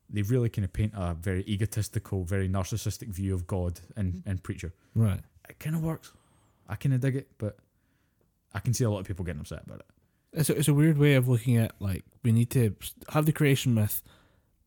They 0.09 0.23
really 0.23 0.49
kind 0.49 0.65
of 0.65 0.73
paint 0.73 0.93
a 0.95 1.13
very 1.13 1.43
egotistical, 1.47 2.23
very 2.23 2.49
narcissistic 2.49 3.09
view 3.09 3.35
of 3.35 3.45
God 3.45 3.79
and 3.95 4.13
mm-hmm. 4.13 4.29
and 4.29 4.43
preacher. 4.43 4.73
Right. 4.95 5.21
It 5.47 5.59
kind 5.59 5.75
of 5.75 5.83
works. 5.83 6.11
I 6.67 6.75
kind 6.75 6.95
of 6.95 7.01
dig 7.01 7.15
it, 7.15 7.27
but 7.37 7.57
I 8.53 8.59
can 8.59 8.73
see 8.73 8.83
a 8.83 8.89
lot 8.89 8.99
of 8.99 9.07
people 9.07 9.23
getting 9.25 9.41
upset 9.41 9.63
about 9.65 9.79
it. 9.79 9.85
It's 10.33 10.49
a, 10.49 10.57
it's 10.57 10.67
a 10.67 10.73
weird 10.73 10.97
way 10.97 11.15
of 11.15 11.27
looking 11.27 11.57
at 11.57 11.73
like 11.79 12.03
we 12.23 12.31
need 12.31 12.49
to 12.51 12.75
have 13.09 13.25
the 13.25 13.31
creation 13.31 13.73
myth, 13.73 14.01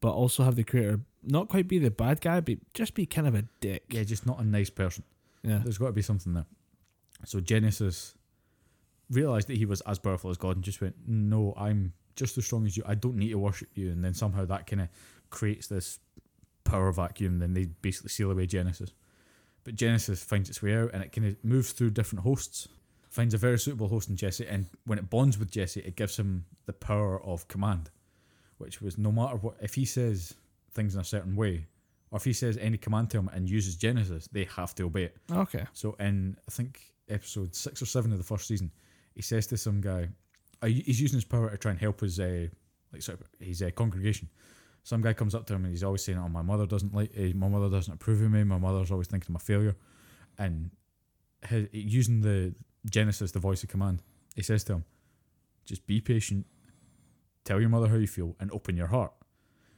but 0.01 0.13
also 0.13 0.45
have 0.45 0.57
the 0.57 0.65
creator 0.65 1.01
not 1.23 1.49
quite 1.49 1.69
be 1.69 1.79
the 1.79 1.91
bad 1.91 2.21
guy, 2.21 2.41
but 2.41 2.59
just 2.75 2.95
be 2.95 3.07
kind 3.07 3.27
of 3.27 3.35
a 3.35 3.45
dick. 3.61 3.85
Yeah, 3.91 4.03
just 4.03 4.27
not 4.27 4.41
a 4.41 4.45
nice 4.45 4.71
person. 4.71 5.05
Yeah. 5.43 5.61
There's 5.63 5.79
got 5.79 5.87
to 5.87 5.93
be 5.93 6.03
something 6.03 6.35
there. 6.35 6.47
So 7.25 7.41
Genesis 7.41 8.15
realized 9.11 9.49
that 9.49 9.57
he 9.57 9.65
was 9.65 9.81
as 9.83 9.99
powerful 9.99 10.31
as 10.31 10.37
God 10.37 10.57
and 10.57 10.65
just 10.65 10.81
went, 10.81 10.97
No, 11.07 11.55
I'm 11.57 11.93
just 12.17 12.39
as 12.39 12.45
strong 12.45 12.67
as 12.67 12.77
you. 12.77 12.83
I 12.87 12.95
don't 12.95 13.17
need 13.17 13.31
to 13.31 13.39
worship 13.39 13.71
you. 13.75 13.91
And 13.91 14.05
then 14.05 14.15
somehow 14.15 14.45
that 14.45 14.67
kind 14.67 14.83
of 14.83 14.89
creates 15.31 15.67
this 15.67 15.99
power 16.65 16.93
vacuum. 16.93 17.39
Then 17.39 17.55
they 17.55 17.67
basically 17.67 18.11
seal 18.11 18.31
away 18.31 18.47
Genesis. 18.47 18.93
But 19.65 19.75
Genesis 19.75 20.23
finds 20.23 20.51
its 20.51 20.63
way 20.63 20.77
out 20.77 20.91
and 20.93 21.03
it 21.03 21.13
kind 21.13 21.27
of 21.27 21.37
moves 21.45 21.73
through 21.73 21.91
different 21.91 22.25
hosts, 22.25 22.69
finds 23.11 23.35
a 23.35 23.39
very 23.39 23.59
suitable 23.59 23.89
host 23.89 24.09
in 24.09 24.17
Jesse. 24.17 24.47
And 24.47 24.67
when 24.87 24.99
it 24.99 25.09
bonds 25.09 25.39
with 25.39 25.51
Jesse, 25.51 25.81
it 25.81 25.97
gives 25.97 26.17
him 26.17 26.45
the 26.67 26.73
power 26.73 27.23
of 27.25 27.47
command, 27.49 27.91
which 28.59 28.83
was 28.83 28.99
no 28.99 29.13
matter 29.13 29.37
what, 29.37 29.57
if 29.61 29.75
he 29.75 29.85
says 29.85 30.35
things 30.73 30.95
in 30.95 31.01
a 31.01 31.05
certain 31.05 31.37
way, 31.37 31.67
or 32.11 32.17
if 32.17 32.25
he 32.25 32.33
says 32.33 32.59
any 32.59 32.77
command 32.77 33.11
to 33.11 33.19
him 33.19 33.31
and 33.33 33.49
uses 33.49 33.77
Genesis, 33.77 34.29
they 34.33 34.45
have 34.57 34.75
to 34.75 34.85
obey 34.85 35.05
it. 35.05 35.17
Okay. 35.31 35.65
So 35.73 35.97
in 36.01 36.37
I 36.49 36.51
think 36.51 36.81
episode 37.09 37.55
six 37.55 37.81
or 37.81 37.87
seven 37.87 38.13
of 38.13 38.19
the 38.19 38.25
first 38.25 38.47
season, 38.47 38.71
he 39.15 39.23
says 39.23 39.47
to 39.49 39.57
some 39.57 39.81
guy, 39.81 40.09
uh, 40.63 40.67
he's 40.67 41.01
using 41.01 41.17
his 41.17 41.25
power 41.25 41.51
to 41.51 41.57
try 41.59 41.71
and 41.73 41.81
help 41.81 42.01
his 42.01 42.19
uh, 42.21 42.47
like 42.93 43.03
sort 43.03 43.21
of 43.21 43.27
his 43.41 43.63
uh, 43.63 43.71
congregation. 43.71 44.29
Some 44.85 45.01
guy 45.03 45.13
comes 45.13 45.35
up 45.35 45.47
to 45.47 45.55
him 45.55 45.65
and 45.65 45.73
he's 45.73 45.85
always 45.85 46.03
saying, 46.05 46.19
"Oh, 46.19 46.29
my 46.29 46.43
mother 46.43 46.67
doesn't 46.67 46.95
like, 46.95 47.11
uh, 47.19 47.37
my 47.37 47.49
mother 47.49 47.69
doesn't 47.71 47.93
approve 47.95 48.21
of 48.23 48.31
me. 48.31 48.43
My 48.45 48.59
mother's 48.59 48.91
always 48.91 49.07
thinking 49.09 49.27
I'm 49.31 49.37
a 49.37 49.39
failure." 49.39 49.77
And 50.39 50.71
his, 51.49 51.69
using 51.73 52.21
the 52.23 52.55
Genesis, 52.91 53.33
the 53.33 53.39
voice 53.39 53.63
of 53.63 53.69
command, 53.69 54.03
he 54.35 54.43
says 54.43 54.65
to 54.65 54.73
him, 54.75 54.85
"Just 55.65 55.87
be 55.87 56.01
patient. 56.01 56.47
Tell 57.45 57.61
your 57.61 57.69
mother 57.71 57.89
how 57.89 57.97
you 57.97 58.07
feel 58.07 58.37
and 58.41 58.51
open 58.53 58.77
your 58.77 58.89
heart." 58.89 59.13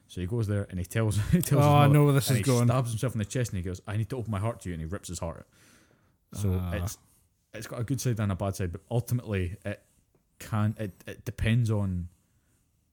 So 0.07 0.21
he 0.21 0.27
goes 0.27 0.47
there 0.47 0.67
and 0.71 0.79
he 0.79 0.85
tells, 0.85 1.17
he 1.33 1.41
tells 1.43 1.65
Oh, 1.65 1.75
I 1.75 1.87
know 1.87 2.05
where 2.05 2.13
this 2.13 2.31
is 2.31 2.37
he 2.39 2.43
going. 2.43 2.67
stabs 2.69 2.91
himself 2.91 3.15
in 3.15 3.19
the 3.19 3.25
chest 3.25 3.53
and 3.53 3.59
he 3.59 3.63
goes, 3.63 3.81
"I 3.87 3.97
need 3.97 4.09
to 4.11 4.17
open 4.17 4.31
my 4.31 4.39
heart 4.41 4.61
to 4.61 4.69
you," 4.69 4.75
and 4.75 4.81
he 4.81 4.87
rips 4.87 5.09
his 5.09 5.19
heart 5.19 5.39
out. 5.39 6.41
So 6.41 6.59
Ah. 6.63 6.73
it's 6.75 6.99
it's 7.53 7.67
got 7.67 7.79
a 7.81 7.85
good 7.85 8.01
side 8.01 8.19
and 8.21 8.33
a 8.33 8.35
bad 8.35 8.57
side, 8.57 8.73
but 8.73 8.81
ultimately 8.91 9.57
it 9.65 9.83
can 10.39 10.75
it, 10.79 10.93
it 11.07 11.25
depends 11.25 11.71
on 11.71 12.09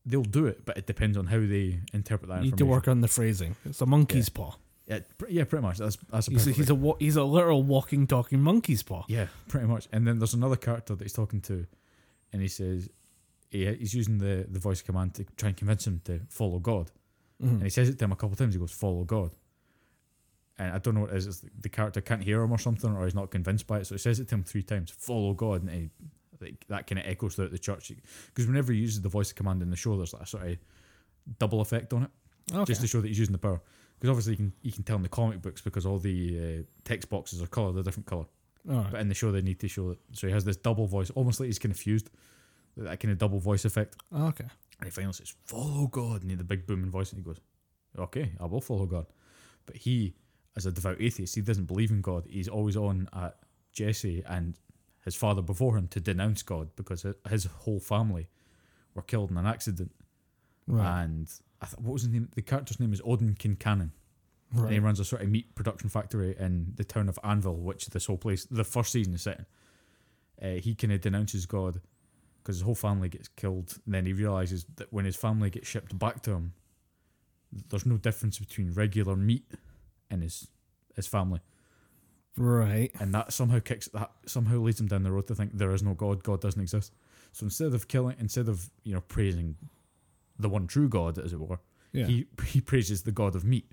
they'll 0.05 0.23
do 0.23 0.45
it, 0.47 0.65
but 0.65 0.77
it 0.77 0.87
depends 0.87 1.17
on 1.17 1.27
how 1.27 1.39
they 1.39 1.79
interpret 1.93 2.29
that. 2.29 2.43
You 2.43 2.51
need 2.51 2.57
to 2.57 2.65
work 2.65 2.87
on 2.87 3.01
the 3.01 3.07
phrasing. 3.07 3.55
It's 3.65 3.81
a 3.81 3.85
monkey's 3.85 4.29
paw. 4.29 4.55
Yeah, 4.87 4.99
pr- 5.17 5.27
yeah, 5.29 5.43
pretty 5.45 5.63
much. 5.63 5.77
That's 5.77 5.97
that's 6.11 6.27
a 6.27 6.31
He's 6.31 6.47
a, 6.47 6.51
he's 6.51 6.69
a 6.69 6.75
wa- 6.75 6.95
he's 6.99 7.15
a 7.15 7.23
literal 7.23 7.63
walking, 7.63 8.07
talking 8.07 8.41
monkey's 8.41 8.83
paw. 8.83 9.03
yeah, 9.07 9.27
pretty 9.47 9.67
much. 9.67 9.87
And 9.91 10.05
then 10.07 10.19
there's 10.19 10.33
another 10.33 10.55
character 10.55 10.95
that 10.95 11.03
he's 11.03 11.13
talking 11.13 11.39
to, 11.41 11.65
and 12.33 12.41
he 12.41 12.47
says 12.47 12.89
he, 13.49 13.65
he's 13.75 13.93
using 13.93 14.17
the 14.17 14.45
the 14.49 14.59
voice 14.59 14.81
command 14.81 15.13
to 15.15 15.25
try 15.37 15.49
and 15.49 15.57
convince 15.57 15.85
him 15.87 16.01
to 16.05 16.19
follow 16.29 16.59
God. 16.59 16.91
Mhm. 17.41 17.49
And 17.53 17.63
he 17.63 17.69
says 17.69 17.89
it 17.89 17.97
to 17.99 18.05
him 18.05 18.11
a 18.11 18.15
couple 18.15 18.33
of 18.33 18.37
times. 18.39 18.53
He 18.55 18.59
goes, 18.59 18.71
"Follow 18.71 19.03
God." 19.03 19.31
And 20.57 20.73
I 20.73 20.79
don't 20.79 20.95
know 20.95 21.01
what 21.01 21.11
it 21.11 21.15
is. 21.17 21.27
It's 21.27 21.45
the 21.59 21.69
character 21.69 22.01
can't 22.01 22.23
hear 22.23 22.41
him 22.41 22.51
or 22.51 22.57
something, 22.57 22.91
or 22.95 23.05
he's 23.05 23.15
not 23.15 23.31
convinced 23.31 23.67
by 23.67 23.79
it. 23.79 23.87
So 23.87 23.95
he 23.95 23.99
says 23.99 24.19
it 24.19 24.27
to 24.29 24.35
him 24.35 24.43
three 24.43 24.63
times. 24.63 24.91
Follow 24.91 25.33
God, 25.33 25.61
and 25.61 25.71
he, 25.71 25.89
like, 26.41 26.65
that 26.69 26.87
kind 26.87 26.99
of 26.99 27.05
echoes 27.07 27.35
throughout 27.35 27.51
the 27.51 27.59
church. 27.59 27.91
Because 28.27 28.47
whenever 28.47 28.71
he 28.73 28.79
uses 28.79 29.01
the 29.01 29.09
voice 29.09 29.29
of 29.29 29.35
command 29.35 29.61
in 29.61 29.69
the 29.69 29.75
show, 29.75 29.95
there's 29.97 30.13
like 30.13 30.23
a 30.23 30.27
sort 30.27 30.47
of 30.47 30.57
double 31.39 31.61
effect 31.61 31.93
on 31.93 32.03
it, 32.03 32.09
Okay. 32.53 32.63
just 32.65 32.81
to 32.81 32.87
show 32.87 33.01
that 33.01 33.07
he's 33.07 33.19
using 33.19 33.31
the 33.33 33.37
power. 33.37 33.61
Because 33.99 34.09
obviously 34.09 34.33
you 34.33 34.37
can 34.37 34.53
you 34.63 34.71
can 34.71 34.83
tell 34.83 34.95
in 34.95 35.03
the 35.03 35.09
comic 35.09 35.41
books 35.43 35.61
because 35.61 35.85
all 35.85 35.99
the 35.99 36.39
uh, 36.39 36.63
text 36.83 37.09
boxes 37.09 37.41
are 37.41 37.47
coloured 37.47 37.77
a 37.77 37.83
different 37.83 38.07
colour. 38.07 38.25
Right. 38.65 38.87
But 38.91 39.01
in 39.01 39.07
the 39.09 39.13
show 39.15 39.31
they 39.31 39.41
need 39.43 39.59
to 39.59 39.67
show 39.67 39.89
that. 39.89 39.99
So 40.13 40.25
he 40.27 40.33
has 40.33 40.43
this 40.43 40.57
double 40.57 40.87
voice, 40.87 41.11
almost 41.11 41.39
like 41.39 41.47
he's 41.47 41.59
confused. 41.59 42.09
That 42.77 42.99
kind 42.99 43.11
of 43.11 43.17
double 43.19 43.39
voice 43.39 43.63
effect. 43.65 43.97
Okay. 44.15 44.45
And 44.79 44.85
he 44.85 44.89
finally 44.89 45.13
says, 45.13 45.35
Follow 45.45 45.85
God. 45.87 46.21
And 46.21 46.23
he 46.23 46.29
had 46.31 46.39
the 46.39 46.43
big 46.43 46.65
booming 46.65 46.89
voice, 46.89 47.11
and 47.11 47.19
he 47.19 47.23
goes, 47.23 47.39
Okay, 47.99 48.31
I 48.39 48.45
will 48.45 48.61
follow 48.61 48.85
God. 48.87 49.05
But 49.67 49.75
he, 49.77 50.15
as 50.57 50.65
a 50.65 50.71
devout 50.71 50.97
atheist, 50.99 51.35
he 51.35 51.41
doesn't 51.41 51.65
believe 51.65 51.91
in 51.91 52.01
God. 52.01 52.25
He's 52.27 52.47
always 52.47 52.75
on 52.77 53.07
at 53.13 53.35
Jesse 53.73 54.23
and 54.27 54.55
his 55.03 55.15
father 55.15 55.41
before 55.41 55.77
him 55.77 55.87
to 55.89 55.99
denounce 55.99 56.43
God 56.43 56.69
because 56.75 57.05
his 57.29 57.45
whole 57.45 57.79
family 57.79 58.27
were 58.93 59.01
killed 59.01 59.31
in 59.31 59.37
an 59.37 59.45
accident. 59.45 59.91
Right. 60.67 61.03
And 61.03 61.31
I 61.61 61.65
th- 61.65 61.79
what 61.79 61.93
was 61.93 62.03
his 62.03 62.11
name? 62.11 62.29
The 62.35 62.41
character's 62.41 62.79
name 62.79 62.93
is 62.93 63.01
Odin 63.03 63.35
Quincannon. 63.35 63.91
And 64.65 64.73
he 64.73 64.79
runs 64.79 64.99
a 64.99 65.05
sort 65.05 65.21
of 65.21 65.29
meat 65.29 65.55
production 65.55 65.87
factory 65.87 66.35
in 66.37 66.73
the 66.75 66.83
town 66.83 67.07
of 67.07 67.17
Annville, 67.23 67.59
which 67.59 67.85
this 67.87 68.05
whole 68.05 68.17
place, 68.17 68.45
the 68.51 68.65
first 68.65 68.91
season 68.91 69.13
is 69.13 69.21
set 69.21 69.39
in. 69.39 69.45
Uh, 70.43 70.59
he 70.59 70.75
kind 70.75 70.91
of 70.91 70.99
denounces 70.99 71.45
God 71.45 71.79
because 72.41 72.57
his 72.57 72.63
whole 72.63 72.75
family 72.75 73.07
gets 73.07 73.29
killed. 73.29 73.77
And 73.85 73.93
then 73.93 74.05
he 74.05 74.13
realizes 74.13 74.65
that 74.75 74.91
when 74.91 75.05
his 75.05 75.15
family 75.15 75.49
gets 75.49 75.69
shipped 75.69 75.97
back 75.97 76.21
to 76.23 76.31
him, 76.31 76.53
there's 77.69 77.85
no 77.85 77.97
difference 77.97 78.39
between 78.39 78.73
regular 78.73 79.15
meat 79.15 79.45
and 80.09 80.21
his 80.21 80.47
his 80.95 81.07
family, 81.07 81.39
Right. 82.37 82.91
and 82.99 83.13
that 83.13 83.33
somehow 83.33 83.59
kicks 83.59 83.87
that 83.89 84.11
somehow 84.25 84.57
leads 84.57 84.79
him 84.79 84.87
down 84.87 85.03
the 85.03 85.11
road 85.11 85.27
to 85.27 85.35
think 85.35 85.57
there 85.57 85.73
is 85.73 85.83
no 85.83 85.93
God, 85.93 86.23
God 86.23 86.41
doesn't 86.41 86.61
exist. 86.61 86.93
So 87.33 87.45
instead 87.45 87.73
of 87.73 87.87
killing, 87.87 88.15
instead 88.19 88.47
of 88.47 88.69
you 88.83 88.93
know 88.93 89.01
praising 89.01 89.55
the 90.41 90.49
one 90.49 90.67
true 90.67 90.89
God, 90.89 91.17
as 91.17 91.33
it 91.33 91.39
were. 91.39 91.59
Yeah. 91.91 92.05
He 92.05 92.25
he 92.47 92.61
praises 92.61 93.03
the 93.03 93.11
God 93.11 93.35
of 93.35 93.43
meat. 93.43 93.71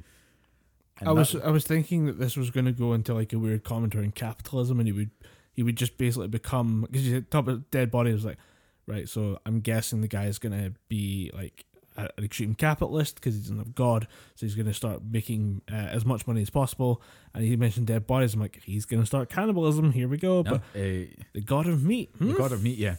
And 1.01 1.09
I 1.09 1.13
was 1.13 1.35
I 1.37 1.51
was 1.51 1.65
thinking 1.65 2.07
that 2.07 2.19
this 2.19 2.37
was 2.37 2.51
going 2.51 2.67
to 2.67 2.73
go 2.73 2.93
into 2.93 3.15
like 3.15 3.33
a 3.33 3.39
weird 3.39 3.65
commentary 3.65 4.05
on 4.05 4.13
capitalism, 4.13 4.81
and 4.81 4.89
he 4.89 4.93
would 4.93 5.11
he 5.55 5.63
would 5.63 5.77
just 5.77 5.97
basically 5.97 6.29
become 6.29 6.83
because 6.83 7.09
you 7.09 7.21
talk 7.21 7.47
about 7.47 7.71
dead 7.71 7.91
body. 7.91 8.13
Was 8.13 8.25
like, 8.25 8.39
right. 8.87 9.09
So 9.09 9.39
I'm 9.47 9.61
guessing 9.61 10.01
the 10.01 10.09
guy 10.09 10.27
is 10.27 10.39
going 10.39 10.53
to 10.53 10.73
be 10.89 11.31
like 11.33 11.65
a- 11.99 12.09
an 12.17 12.25
extreme 12.25 12.55
capitalist 12.55 13.17
because 13.17 13.35
he 13.35 13.41
doesn't 13.43 13.59
have 13.59 13.75
God, 13.75 14.07
so 14.35 14.47
he's 14.47 14.55
going 14.55 14.67
to 14.67 14.75
start 14.75 15.03
making 15.05 15.61
uh, 15.71 15.75
as 15.75 16.05
much 16.05 16.27
money 16.27 16.41
as 16.43 16.51
possible. 16.51 17.03
And 17.35 17.45
he 17.45 17.57
mentioned 17.57 17.87
dead 17.87 18.07
bodies. 18.07 18.35
I'm 18.35 18.41
like, 18.41 18.61
he's 18.65 18.87
going 18.87 19.03
to 19.03 19.07
start 19.07 19.29
cannibalism. 19.29 19.93
Here 19.93 20.09
we 20.09 20.17
go. 20.17 20.43
But 20.43 20.63
uh, 20.75 21.07
the 21.35 21.43
God 21.45 21.67
of 21.67 21.83
meat. 21.85 22.11
hmm? 22.19 22.29
the 22.29 22.35
God 22.35 22.53
of 22.53 22.63
meat. 22.63 22.79
Yeah, 22.79 22.97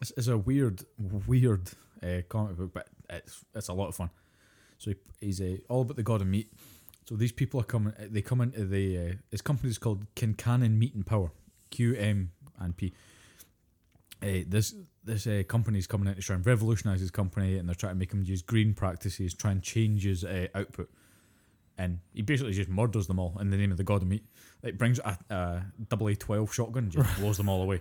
it's, 0.00 0.12
it's 0.16 0.28
a 0.28 0.38
weird, 0.38 0.84
weird 1.26 1.70
uh, 2.02 2.22
comic 2.28 2.56
book, 2.56 2.70
but 2.72 2.88
it's 3.10 3.44
it's 3.54 3.68
a 3.68 3.72
lot 3.74 3.88
of 3.88 3.94
fun. 3.96 4.10
So 4.78 4.90
he, 4.90 4.96
he's 5.26 5.40
uh, 5.40 5.56
all 5.68 5.82
about 5.82 5.96
the 5.96 6.02
God 6.02 6.20
of 6.22 6.26
meat. 6.26 6.52
So 7.08 7.14
these 7.14 7.32
people 7.32 7.60
are 7.60 7.64
coming. 7.64 7.92
They 7.98 8.22
come 8.22 8.40
into 8.40 8.64
the 8.64 8.98
uh, 8.98 9.12
his 9.30 9.42
company 9.42 9.70
is 9.70 9.78
called 9.78 10.06
Quincannon 10.16 10.76
Meat 10.76 10.94
and 10.94 11.06
Power, 11.06 11.30
Q 11.70 11.94
M 11.94 12.32
and 12.58 12.76
P. 12.76 12.92
Uh, 14.22 14.44
this 14.48 14.74
this 15.06 15.26
uh, 15.26 15.42
company 15.48 15.78
is 15.78 15.86
coming 15.86 16.08
in 16.08 16.14
to 16.14 16.20
try 16.20 16.36
and 16.36 16.44
revolutionise 16.44 17.00
his 17.00 17.10
company, 17.10 17.56
and 17.56 17.68
they're 17.68 17.74
trying 17.74 17.94
to 17.94 17.98
make 17.98 18.12
him 18.12 18.22
use 18.22 18.42
green 18.42 18.74
practices, 18.74 19.34
try 19.34 19.52
and 19.52 19.62
change 19.62 20.04
his 20.04 20.24
uh, 20.24 20.48
output. 20.54 20.90
And 21.78 22.00
he 22.12 22.22
basically 22.22 22.52
just 22.52 22.68
murders 22.68 23.06
them 23.06 23.18
all 23.18 23.36
in 23.38 23.50
the 23.50 23.56
name 23.56 23.70
of 23.70 23.76
the 23.76 23.84
god 23.84 24.02
of 24.02 24.08
meat. 24.08 24.24
Like 24.62 24.78
brings 24.78 24.98
a, 24.98 25.18
a 25.30 25.62
double 25.88 26.08
A 26.08 26.14
twelve 26.16 26.52
shotgun, 26.52 26.84
and 26.84 26.92
just 26.92 27.16
blows 27.20 27.36
them 27.36 27.48
all 27.48 27.62
away. 27.62 27.80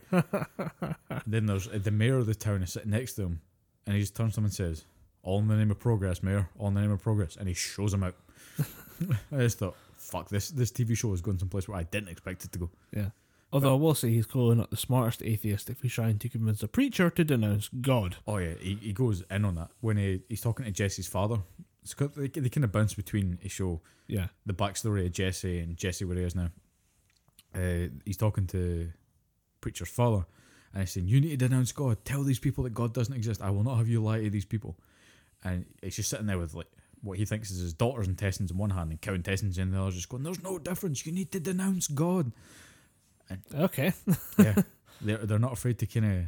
then 1.26 1.46
there's 1.46 1.68
uh, 1.68 1.80
the 1.82 1.92
mayor 1.92 2.18
of 2.18 2.26
the 2.26 2.36
town 2.36 2.62
is 2.62 2.74
sitting 2.74 2.92
next 2.92 3.14
to 3.16 3.24
him, 3.24 3.42
and 3.86 3.96
he 3.96 4.02
just 4.02 4.16
turns 4.16 4.34
to 4.36 4.42
him 4.42 4.46
and 4.46 4.54
says, 4.54 4.86
"All 5.24 5.40
in 5.40 5.48
the 5.48 5.56
name 5.56 5.72
of 5.72 5.80
progress, 5.80 6.22
mayor. 6.22 6.50
All 6.60 6.68
in 6.68 6.74
the 6.74 6.82
name 6.82 6.92
of 6.92 7.02
progress." 7.02 7.38
And 7.38 7.48
he 7.48 7.54
shows 7.54 7.94
him 7.94 8.04
out. 8.04 8.16
I 9.32 9.38
just 9.38 9.60
thought, 9.60 9.76
"Fuck 9.98 10.30
this! 10.30 10.50
This 10.50 10.72
TV 10.72 10.96
show 10.96 11.14
is 11.14 11.22
going 11.22 11.40
someplace 11.40 11.68
where 11.68 11.78
I 11.78 11.84
didn't 11.84 12.10
expect 12.10 12.44
it 12.44 12.52
to 12.52 12.60
go." 12.60 12.70
Yeah. 12.92 13.10
Although 13.56 13.74
I 13.74 13.78
will 13.80 13.96
say 13.96 14.10
he's 14.10 14.26
clearly 14.26 14.56
not 14.58 14.70
the 14.70 14.76
smartest 14.76 15.24
atheist 15.24 15.70
if 15.70 15.82
he's 15.82 15.94
trying 15.94 16.20
to 16.20 16.28
convince 16.28 16.62
a 16.62 16.68
preacher 16.68 17.10
to 17.10 17.24
denounce 17.24 17.70
God. 17.70 18.18
Oh 18.28 18.36
yeah, 18.38 18.56
he, 18.60 18.76
he 18.82 18.92
goes 18.92 19.24
in 19.32 19.46
on 19.46 19.56
that 19.56 19.70
when 19.80 19.96
he, 19.96 20.24
he's 20.28 20.42
talking 20.42 20.66
to 20.66 20.72
Jesse's 20.72 21.08
father. 21.08 21.38
It's 21.82 21.94
they, 21.94 22.28
they 22.28 22.50
kind 22.50 22.66
of 22.66 22.74
bounce 22.74 22.96
between 22.96 23.40
a 23.46 23.48
show 23.48 23.82
Yeah. 24.08 24.28
the 24.46 24.54
backstory 24.54 25.06
of 25.06 25.14
Jesse 25.14 25.60
and 25.60 25.78
Jesse 25.78 26.04
where 26.04 26.18
he 26.18 26.24
is 26.24 26.36
now. 26.36 26.50
Uh, 27.56 27.88
he's 28.04 28.18
talking 28.18 28.46
to 28.48 28.92
preacher's 29.62 29.88
father, 29.88 30.26
and 30.74 30.82
he's 30.82 30.92
saying, 30.92 31.08
"You 31.08 31.22
need 31.22 31.40
to 31.40 31.48
denounce 31.48 31.72
God. 31.72 32.04
Tell 32.04 32.24
these 32.24 32.40
people 32.40 32.66
that 32.66 32.74
God 32.74 32.94
doesn't 32.94 33.16
exist. 33.16 33.42
I 33.42 33.52
will 33.52 33.64
not 33.64 33.78
have 33.78 33.88
you 33.88 34.04
lie 34.04 34.22
to 34.22 34.30
these 34.30 34.44
people." 34.44 34.78
And 35.46 35.66
he's 35.82 35.96
just 35.96 36.10
sitting 36.10 36.26
there 36.26 36.40
with 36.40 36.54
like 36.56 36.68
what 37.02 37.18
he 37.20 37.24
thinks 37.24 37.52
is 37.52 37.62
his 37.62 37.74
daughters' 37.74 38.08
intestines 38.10 38.52
in 38.52 38.58
one 38.58 38.72
hand 38.72 38.90
and 38.92 39.00
cow 39.00 39.14
intestines 39.14 39.58
in 39.58 39.72
the 39.72 39.80
other, 39.82 39.92
just 39.92 40.10
going, 40.10 40.24
"There's 40.24 40.44
no 40.44 40.58
difference. 40.60 41.06
You 41.06 41.14
need 41.14 41.32
to 41.32 41.40
denounce 41.40 41.88
God." 41.88 42.34
Okay. 43.54 43.94
Yeah, 44.38 44.56
they're 45.02 45.18
they're 45.18 45.40
not 45.40 45.54
afraid 45.54 45.80
to 45.80 45.86
kind 45.86 46.06
of. 46.06 46.24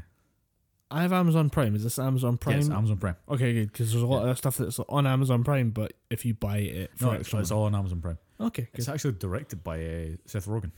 I 0.89 1.01
have 1.01 1.11
Amazon 1.13 1.49
Prime. 1.49 1.75
Is 1.75 1.83
this 1.83 1.99
Amazon 1.99 2.37
Prime? 2.37 2.57
Yes, 2.57 2.69
Amazon 2.69 2.97
Prime. 2.97 3.15
okay, 3.29 3.53
good. 3.53 3.71
Because 3.73 3.91
there's 3.91 4.03
a 4.03 4.07
lot 4.07 4.27
of 4.27 4.37
stuff 4.37 4.55
that's 4.57 4.79
on 4.87 5.05
Amazon 5.05 5.43
Prime, 5.43 5.71
but 5.71 5.93
if 6.09 6.25
you 6.25 6.33
buy 6.33 6.57
it 6.59 6.91
No, 7.01 7.11
it's, 7.11 7.33
it's 7.33 7.51
all 7.51 7.63
on 7.63 7.75
Amazon 7.75 7.99
Prime. 8.01 8.17
okay, 8.39 8.63
good. 8.71 8.79
It's 8.79 8.87
actually 8.87 9.13
directed 9.13 9.63
by 9.63 9.83
uh, 9.83 10.05
Seth 10.25 10.45
Rogen. 10.45 10.71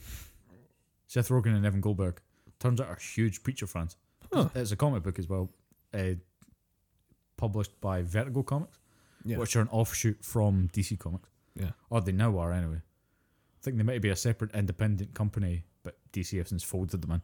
Seth 1.07 1.29
Rogen 1.29 1.55
and 1.55 1.65
Evan 1.65 1.79
Goldberg. 1.81 2.19
Turns 2.59 2.81
out 2.81 2.87
are 2.87 2.95
huge 2.97 3.43
Preacher 3.43 3.67
fans. 3.67 3.95
Huh. 4.33 4.49
It's 4.55 4.71
a 4.71 4.75
comic 4.75 5.03
book 5.03 5.19
as 5.19 5.27
well, 5.29 5.49
uh, 5.93 6.13
published 7.37 7.79
by 7.81 8.01
Vertigo 8.01 8.43
Comics, 8.43 8.77
Yeah. 9.23 9.37
which 9.37 9.55
are 9.55 9.61
an 9.61 9.69
offshoot 9.69 10.23
from 10.23 10.69
DC 10.73 10.97
Comics. 10.97 11.29
Yeah. 11.55 11.71
Or 11.89 12.01
they 12.01 12.11
now 12.11 12.37
are 12.39 12.51
anyway. 12.51 12.77
I 12.77 13.61
think 13.61 13.77
they 13.77 13.83
might 13.83 14.01
be 14.01 14.09
a 14.09 14.15
separate 14.15 14.55
independent 14.55 15.13
company, 15.13 15.63
but 15.89 15.97
DC 16.13 16.37
have 16.37 16.47
since 16.47 16.63
folded 16.63 17.01
them 17.01 17.11
in. 17.11 17.21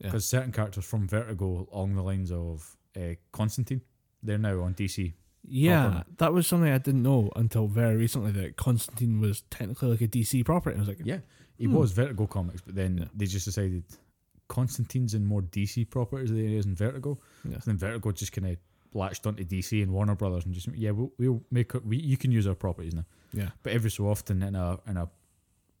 Yeah. 0.00 0.06
Because 0.08 0.24
certain 0.26 0.52
characters 0.52 0.84
from 0.84 1.08
Vertigo, 1.08 1.68
along 1.72 1.94
the 1.96 2.02
lines 2.02 2.30
of 2.32 2.76
uh, 2.96 3.14
Constantine, 3.32 3.80
they're 4.22 4.38
now 4.38 4.60
on 4.62 4.74
DC. 4.74 5.12
Yeah, 5.50 5.90
proper. 5.90 6.04
that 6.18 6.32
was 6.32 6.46
something 6.46 6.70
I 6.72 6.78
didn't 6.78 7.02
know 7.02 7.30
until 7.36 7.66
very 7.68 7.96
recently 7.96 8.32
that 8.32 8.56
Constantine 8.56 9.20
was 9.20 9.42
technically 9.50 9.88
like 9.90 10.00
a 10.02 10.08
DC 10.08 10.44
property. 10.44 10.76
I 10.76 10.78
was 10.80 10.88
like, 10.88 11.00
Yeah, 11.04 11.18
he 11.56 11.64
Hmm. 11.66 11.74
was 11.74 11.92
Vertigo 11.92 12.26
Comics, 12.26 12.60
but 12.60 12.74
then 12.74 12.98
Yeah. 12.98 13.04
they 13.14 13.26
just 13.26 13.44
decided 13.46 13.84
Constantine's 14.48 15.14
in 15.14 15.24
more 15.26 15.42
DC 15.42 15.84
properties 15.88 16.30
than 16.30 16.38
he 16.38 16.56
is 16.56 16.66
in 16.66 16.74
Vertigo. 16.74 17.18
Yeah. 17.44 17.58
So 17.58 17.64
then 17.70 17.76
Vertigo 17.78 18.12
just 18.12 18.32
kind 18.32 18.46
of 18.48 18.56
latched 18.94 19.26
onto 19.26 19.44
DC 19.44 19.82
and 19.82 19.92
Warner 19.92 20.14
Brothers 20.14 20.44
and 20.46 20.54
just 20.54 20.68
yeah, 20.74 20.90
we'll, 20.90 21.12
we'll 21.18 21.42
make 21.50 21.74
it. 21.74 21.84
We, 21.84 21.98
you 21.98 22.16
can 22.16 22.30
use 22.32 22.46
our 22.46 22.54
properties 22.54 22.94
now. 22.94 23.04
yeah. 23.32 23.50
But 23.62 23.72
every 23.74 23.90
so 23.90 24.08
often 24.08 24.42
in 24.42 24.54
a 24.54 24.78
in 24.86 24.96
a 24.96 25.08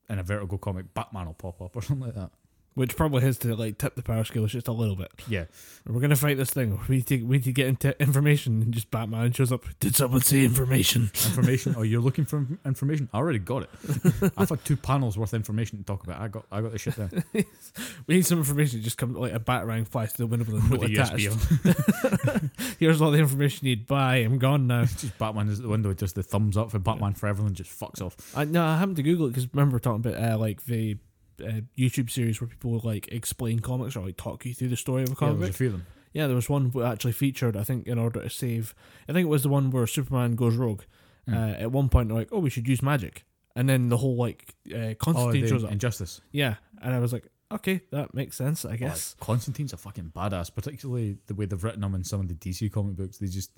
in 0.08 0.18
a 0.18 0.22
Vertigo 0.22 0.58
comic, 0.58 0.94
Batman 0.94 1.26
will 1.26 1.34
pop 1.34 1.60
up 1.60 1.76
or 1.76 1.82
something 1.82 2.06
like 2.06 2.14
that. 2.14 2.30
Which 2.74 2.94
probably 2.94 3.22
has 3.22 3.38
to 3.38 3.56
like 3.56 3.78
tip 3.78 3.96
the 3.96 4.02
power 4.02 4.22
scales 4.22 4.52
just 4.52 4.68
a 4.68 4.72
little 4.72 4.94
bit. 4.94 5.10
Yeah, 5.26 5.46
We're 5.84 6.00
gonna 6.00 6.14
fight 6.14 6.36
this 6.36 6.50
thing. 6.50 6.78
We 6.88 6.96
need 6.96 7.06
to 7.08 7.22
we 7.24 7.38
need 7.38 7.44
to 7.44 7.52
get 7.52 7.66
into 7.66 8.00
information, 8.00 8.62
and 8.62 8.72
just 8.72 8.90
Batman 8.92 9.32
shows 9.32 9.50
up. 9.50 9.64
Did 9.80 9.96
someone 9.96 10.20
say 10.20 10.44
information? 10.44 11.10
information. 11.26 11.74
oh, 11.76 11.82
you're 11.82 12.00
looking 12.00 12.24
for 12.24 12.46
information? 12.64 13.08
I 13.12 13.16
already 13.18 13.40
got 13.40 13.64
it. 13.64 13.70
I've 14.36 14.48
had 14.48 14.64
two 14.64 14.76
panels 14.76 15.18
worth 15.18 15.32
of 15.32 15.38
information 15.38 15.78
to 15.78 15.84
talk 15.84 16.04
about. 16.04 16.20
I 16.20 16.28
got 16.28 16.44
I 16.52 16.60
got 16.60 16.70
the 16.70 16.78
shit 16.78 16.94
there 16.94 17.10
We 18.06 18.14
need 18.14 18.26
some 18.26 18.38
information. 18.38 18.80
Just 18.80 18.96
come 18.96 19.12
like 19.14 19.32
a 19.34 19.40
batarang 19.40 19.86
flies 19.88 20.12
to 20.12 20.18
the 20.18 20.26
window 20.28 20.46
with 20.50 20.62
a 20.62 20.68
note 20.68 20.84
attached. 20.84 22.48
Here's 22.78 23.00
all 23.02 23.10
the 23.10 23.18
information 23.18 23.66
you 23.66 23.74
need. 23.76 23.86
Bye. 23.86 24.16
I'm 24.18 24.38
gone 24.38 24.66
now. 24.68 24.84
just 24.84 25.18
Batman 25.18 25.48
is 25.48 25.58
at 25.58 25.64
the 25.64 25.68
window, 25.68 25.92
just 25.94 26.14
the 26.14 26.22
thumbs 26.22 26.56
up 26.56 26.70
for 26.70 26.78
Batman 26.78 27.14
for 27.14 27.28
and 27.28 27.54
just 27.54 27.70
fucks 27.70 28.00
off. 28.00 28.16
I 28.36 28.44
no, 28.44 28.64
I 28.64 28.78
happened 28.78 28.96
to 28.96 29.02
Google 29.02 29.26
it 29.26 29.30
because 29.30 29.52
remember 29.52 29.74
we're 29.74 29.80
talking 29.80 30.06
about 30.06 30.22
uh, 30.22 30.38
like 30.38 30.64
the 30.64 30.96
uh, 31.40 31.60
YouTube 31.78 32.10
series 32.10 32.40
where 32.40 32.48
people 32.48 32.80
like 32.84 33.08
explain 33.08 33.60
comics 33.60 33.96
or 33.96 34.04
like 34.06 34.16
talk 34.16 34.44
you 34.44 34.54
through 34.54 34.68
the 34.68 34.76
story 34.76 35.02
of 35.02 35.10
a 35.12 35.14
comic. 35.14 35.34
Yeah, 35.34 35.40
there's 35.40 35.54
a 35.54 35.58
few 35.58 35.66
of 35.68 35.72
them. 35.72 35.86
Yeah, 36.12 36.26
there 36.26 36.36
was 36.36 36.48
one 36.48 36.70
that 36.70 36.84
actually 36.92 37.12
featured. 37.12 37.56
I 37.56 37.64
think 37.64 37.86
in 37.86 37.98
order 37.98 38.22
to 38.22 38.30
save, 38.30 38.74
I 39.08 39.12
think 39.12 39.24
it 39.26 39.28
was 39.28 39.42
the 39.42 39.48
one 39.50 39.70
where 39.70 39.86
Superman 39.86 40.34
goes 40.36 40.56
rogue. 40.56 40.82
Hmm. 41.26 41.34
Uh, 41.34 41.50
at 41.50 41.72
one 41.72 41.88
point, 41.88 42.08
they're 42.08 42.16
like, 42.16 42.28
"Oh, 42.32 42.38
we 42.38 42.50
should 42.50 42.66
use 42.66 42.82
magic," 42.82 43.24
and 43.54 43.68
then 43.68 43.88
the 43.88 43.98
whole 43.98 44.16
like 44.16 44.54
uh, 44.74 44.78
Oh, 44.78 44.94
Constantine 44.94 45.42
the 45.42 45.48
shows 45.48 45.64
up. 45.64 45.72
Injustice. 45.72 46.20
Yeah, 46.32 46.54
and 46.80 46.94
I 46.94 46.98
was 46.98 47.12
like, 47.12 47.28
"Okay, 47.52 47.82
that 47.90 48.14
makes 48.14 48.36
sense, 48.36 48.64
I 48.64 48.76
guess." 48.76 49.14
Like, 49.18 49.26
Constantine's 49.26 49.72
a 49.74 49.76
fucking 49.76 50.12
badass, 50.16 50.54
particularly 50.54 51.18
the 51.26 51.34
way 51.34 51.44
they've 51.44 51.62
written 51.62 51.84
him 51.84 51.94
in 51.94 52.04
some 52.04 52.20
of 52.20 52.28
the 52.28 52.34
DC 52.34 52.72
comic 52.72 52.96
books. 52.96 53.18
They 53.18 53.26
just 53.26 53.50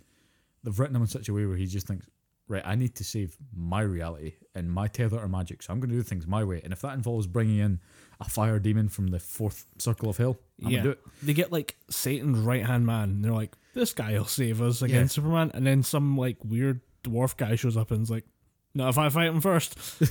they've 0.65 0.79
written 0.79 0.97
him 0.97 1.03
in 1.03 1.09
such 1.09 1.29
a 1.29 1.33
way 1.33 1.47
where 1.47 1.57
he 1.57 1.67
just 1.67 1.87
thinks, 1.87 2.07
right, 2.51 2.63
I 2.67 2.75
need 2.75 2.95
to 2.97 3.05
save 3.05 3.37
my 3.57 3.81
reality 3.81 4.35
and 4.55 4.71
my 4.71 4.89
tether 4.89 5.19
to 5.21 5.29
magic, 5.29 5.63
so 5.63 5.73
I'm 5.73 5.81
going 5.81 5.91
to 5.91 5.97
do 5.97 6.03
things 6.03 6.27
my 6.27 6.45
way. 6.45 6.61
And 6.63 6.73
if 6.73 6.81
that 6.83 6.95
involves 6.95 7.27
bringing 7.27 7.59
in 7.59 7.81
a 8.21 8.25
fire 8.29 8.59
demon 8.59 8.89
from 8.89 9.07
the 9.07 9.19
fourth 9.21 9.65
circle 9.79 10.11
of 10.11 10.17
hell, 10.19 10.37
I'm 10.63 10.71
yeah, 10.71 10.79
gonna 10.79 10.83
do 10.83 10.91
it. 10.91 11.01
they 11.23 11.33
get 11.33 11.51
like 11.53 11.77
Satan's 11.89 12.39
right 12.39 12.67
hand 12.67 12.85
man. 12.85 13.09
And 13.11 13.25
they're 13.25 13.33
like, 13.33 13.55
"This 13.73 13.93
guy 13.95 14.13
will 14.13 14.27
save 14.27 14.61
us 14.61 14.83
against 14.83 15.17
Yeah. 15.17 15.23
Superman," 15.23 15.51
and 15.55 15.67
then 15.67 15.83
some 15.83 16.19
like 16.19 16.37
weird 16.45 16.81
dwarf 17.05 17.37
guy 17.39 17.55
shows 17.55 17.77
up 17.79 17.91
and 17.93 18.03
is 18.03 18.11
like, 18.11 18.27
"No, 18.75 18.89
if 18.89 18.99
I 18.99 19.09
fight 19.09 19.29
him 19.29 19.41
first. 19.41 19.79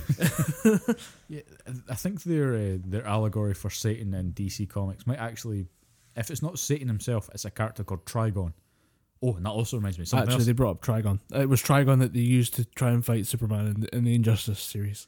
Yeah, 1.28 1.42
I- 1.68 1.92
I 1.92 1.96
think 1.96 2.24
their 2.24 2.56
uh, 2.56 2.78
their 2.84 3.06
allegory 3.06 3.54
for 3.54 3.70
Satan 3.70 4.14
in 4.14 4.32
DC 4.34 4.68
comics 4.68 5.06
might 5.06 5.20
actually, 5.20 5.68
if 6.16 6.32
it's 6.32 6.42
not 6.42 6.58
Satan 6.58 6.88
himself, 6.88 7.30
it's 7.34 7.46
a 7.46 7.52
character 7.52 7.84
called 7.84 8.06
Trigon. 8.06 8.54
Oh, 9.22 9.34
and 9.36 9.46
that 9.46 9.50
also 9.50 9.78
reminds 9.78 9.98
me. 9.98 10.04
of 10.04 10.08
Something 10.08 10.24
Actually, 10.30 10.36
else. 10.36 10.46
they 10.46 10.52
brought 10.54 10.72
up 10.72 10.82
Trigon. 10.82 11.20
It 11.34 11.50
was 11.50 11.62
Trigon 11.62 12.00
that 12.00 12.14
they 12.14 12.20
used 12.22 12.54
to 12.56 12.64
try 12.66 12.92
and 12.92 13.04
fight 13.06 13.28
Superman 13.28 13.68
in 13.68 13.80
the, 13.82 13.96
in 13.96 14.04
the 14.06 14.16
Injustice 14.16 14.60
series. 14.62 15.08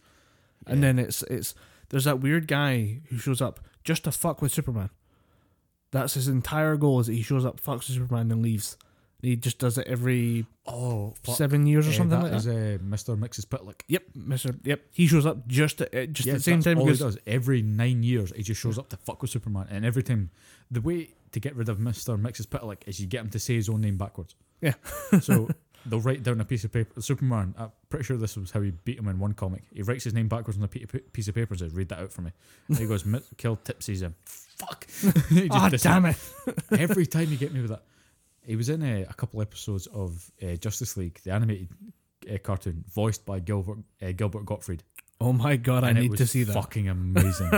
And 0.68 0.84
then 0.84 1.00
it's 1.00 1.24
it's 1.24 1.56
there's 1.90 2.04
that 2.04 2.20
weird 2.20 2.48
guy 2.48 3.00
who 3.10 3.18
shows 3.18 3.42
up 3.42 3.60
just 3.84 4.04
to 4.04 4.12
fuck 4.12 4.42
with 4.42 4.52
Superman. 4.52 4.90
That's 5.92 6.14
his 6.14 6.28
entire 6.28 6.78
goal 6.78 7.00
is 7.00 7.08
that 7.08 7.14
he 7.14 7.22
shows 7.22 7.46
up, 7.46 7.60
fucks 7.60 7.88
with 7.88 7.98
Superman, 7.98 8.32
and 8.32 8.42
leaves. 8.42 8.78
He 9.22 9.36
just 9.36 9.60
does 9.60 9.78
it 9.78 9.86
every 9.88 10.46
oh, 10.66 11.14
fuck. 11.24 11.36
seven 11.36 11.68
years 11.68 11.88
or 11.88 11.92
Eh, 11.92 11.94
something 11.94 12.20
that 12.22 12.24
like 12.32 12.34
is, 12.34 12.46
that. 12.46 12.56
uh, 12.56 12.78
Mr. 12.80 13.16
Mxyzptlk. 13.18 13.82
Yep, 13.88 14.04
Mister. 14.16 14.56
Yep, 14.64 14.82
he 14.94 15.06
shows 15.08 15.26
up 15.26 15.48
just 15.48 15.80
at, 15.82 15.94
uh, 15.94 16.06
just 16.08 16.26
Yeah, 16.28 16.34
at 16.34 16.38
the 16.38 16.44
same 16.44 16.56
that's 16.62 16.66
time 16.66 16.80
all 16.80 16.88
he 16.88 16.96
does. 16.98 17.18
Every 17.28 17.62
nine 17.62 18.02
years, 18.04 18.32
he 18.36 18.42
just 18.42 18.60
shows 18.60 18.80
up 18.80 18.90
to 18.90 18.98
fuck 18.98 19.22
with 19.22 19.30
Superman, 19.32 19.68
and 19.70 19.86
every 19.86 20.02
time, 20.04 20.32
the 20.72 20.82
way 20.82 21.10
to 21.32 21.40
get 21.40 21.56
rid 21.56 21.70
of 21.70 21.80
Mister 21.80 22.18
Mxyzptlk 22.18 22.88
is 22.88 23.00
you 23.00 23.08
get 23.08 23.22
him 23.22 23.30
to 23.30 23.40
say 23.40 23.56
his 23.56 23.70
own 23.70 23.82
name 23.82 23.98
backwards. 23.98 24.36
Yeah. 24.62 24.74
so 25.22 25.50
they'll 25.86 26.00
write 26.00 26.24
down 26.24 26.42
a 26.42 26.46
piece 26.46 26.64
of 26.64 26.72
paper. 26.72 27.02
Superman. 27.02 27.56
I'm 27.58 27.72
pretty 27.90 28.06
sure 28.06 28.18
this 28.18 28.38
was 28.38 28.52
how 28.52 28.62
he 28.62 28.72
beat 28.72 29.00
him 29.00 29.08
in 29.08 29.20
one 29.20 29.34
comic. 29.34 29.64
He 29.74 29.82
writes 29.82 30.04
his 30.04 30.14
name 30.14 30.28
backwards 30.28 30.58
on 30.58 30.64
a 30.64 30.68
piece 30.68 31.28
of 31.28 31.36
paper 31.36 31.54
and 31.54 31.60
says, 31.60 31.74
"Read 31.74 31.90
that 31.90 32.00
out 32.00 32.12
for 32.12 32.22
me." 32.22 32.32
And 32.68 32.78
he 32.78 32.86
goes, 32.86 33.06
"Mi- 33.06 33.20
"Kltpzyxm." 33.38 34.14
Fuck. 34.26 34.88
Dis- 35.72 35.82
damn 35.82 36.06
it. 36.06 36.18
Every 36.72 37.06
time 37.06 37.32
you 37.32 37.38
get 37.38 37.54
me 37.54 37.62
with 37.62 37.72
that. 37.72 37.84
He 38.44 38.56
was 38.56 38.70
in 38.70 38.82
a, 38.82 39.04
a 39.04 39.14
couple 39.14 39.42
episodes 39.42 39.88
of 39.88 40.32
uh, 40.42 40.56
Justice 40.56 40.98
League, 40.98 41.20
the 41.24 41.32
animated 41.32 41.70
uh, 42.32 42.38
cartoon, 42.40 42.84
voiced 42.92 43.24
by 43.26 43.40
Gilbert 43.40 43.80
uh, 44.02 44.12
Gilbert 44.14 44.46
Gottfried. 44.46 44.84
Oh 45.20 45.32
my 45.32 45.56
god, 45.56 45.84
I 45.84 45.90
and 45.90 46.00
it 46.00 46.02
need 46.02 46.18
to 46.18 46.26
see 46.26 46.44
that. 46.44 46.54
Fucking 46.54 46.90
amazing. 46.90 47.52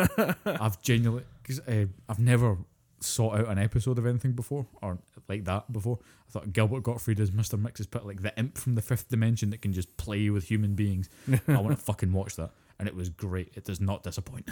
I've 0.46 0.82
genuinely, 0.82 1.24
because 1.42 1.62
uh, 1.62 1.86
I've 2.10 2.20
never 2.20 2.58
sought 3.04 3.40
out 3.40 3.50
an 3.50 3.58
episode 3.58 3.98
of 3.98 4.06
anything 4.06 4.34
before 4.34 4.66
or 4.82 4.98
like 5.28 5.46
that 5.46 5.72
before. 5.72 6.00
I 6.28 6.32
thought 6.32 6.54
Gilbert 6.54 6.84
Gottfried 6.84 7.20
as 7.20 7.32
Mr. 7.32 7.60
Mxyzptlk 7.62 8.06
like 8.06 8.22
the 8.22 8.38
imp 8.38 8.58
from 8.58 8.76
the 8.76 8.82
fifth 8.82 9.10
dimension 9.10 9.50
that 9.52 9.62
can 9.62 9.74
just 9.74 9.96
play 9.98 10.30
with 10.30 10.46
human 10.46 10.76
beings. 10.76 11.10
I 11.48 11.60
want 11.60 11.70
to 11.72 11.76
fucking 11.84 12.12
watch 12.12 12.36
that. 12.36 12.52
And 12.80 12.88
it 12.88 12.96
was 12.96 13.10
great. 13.10 13.52
It 13.56 13.66
does 13.66 13.80
not 13.80 14.04
disappoint. 14.04 14.50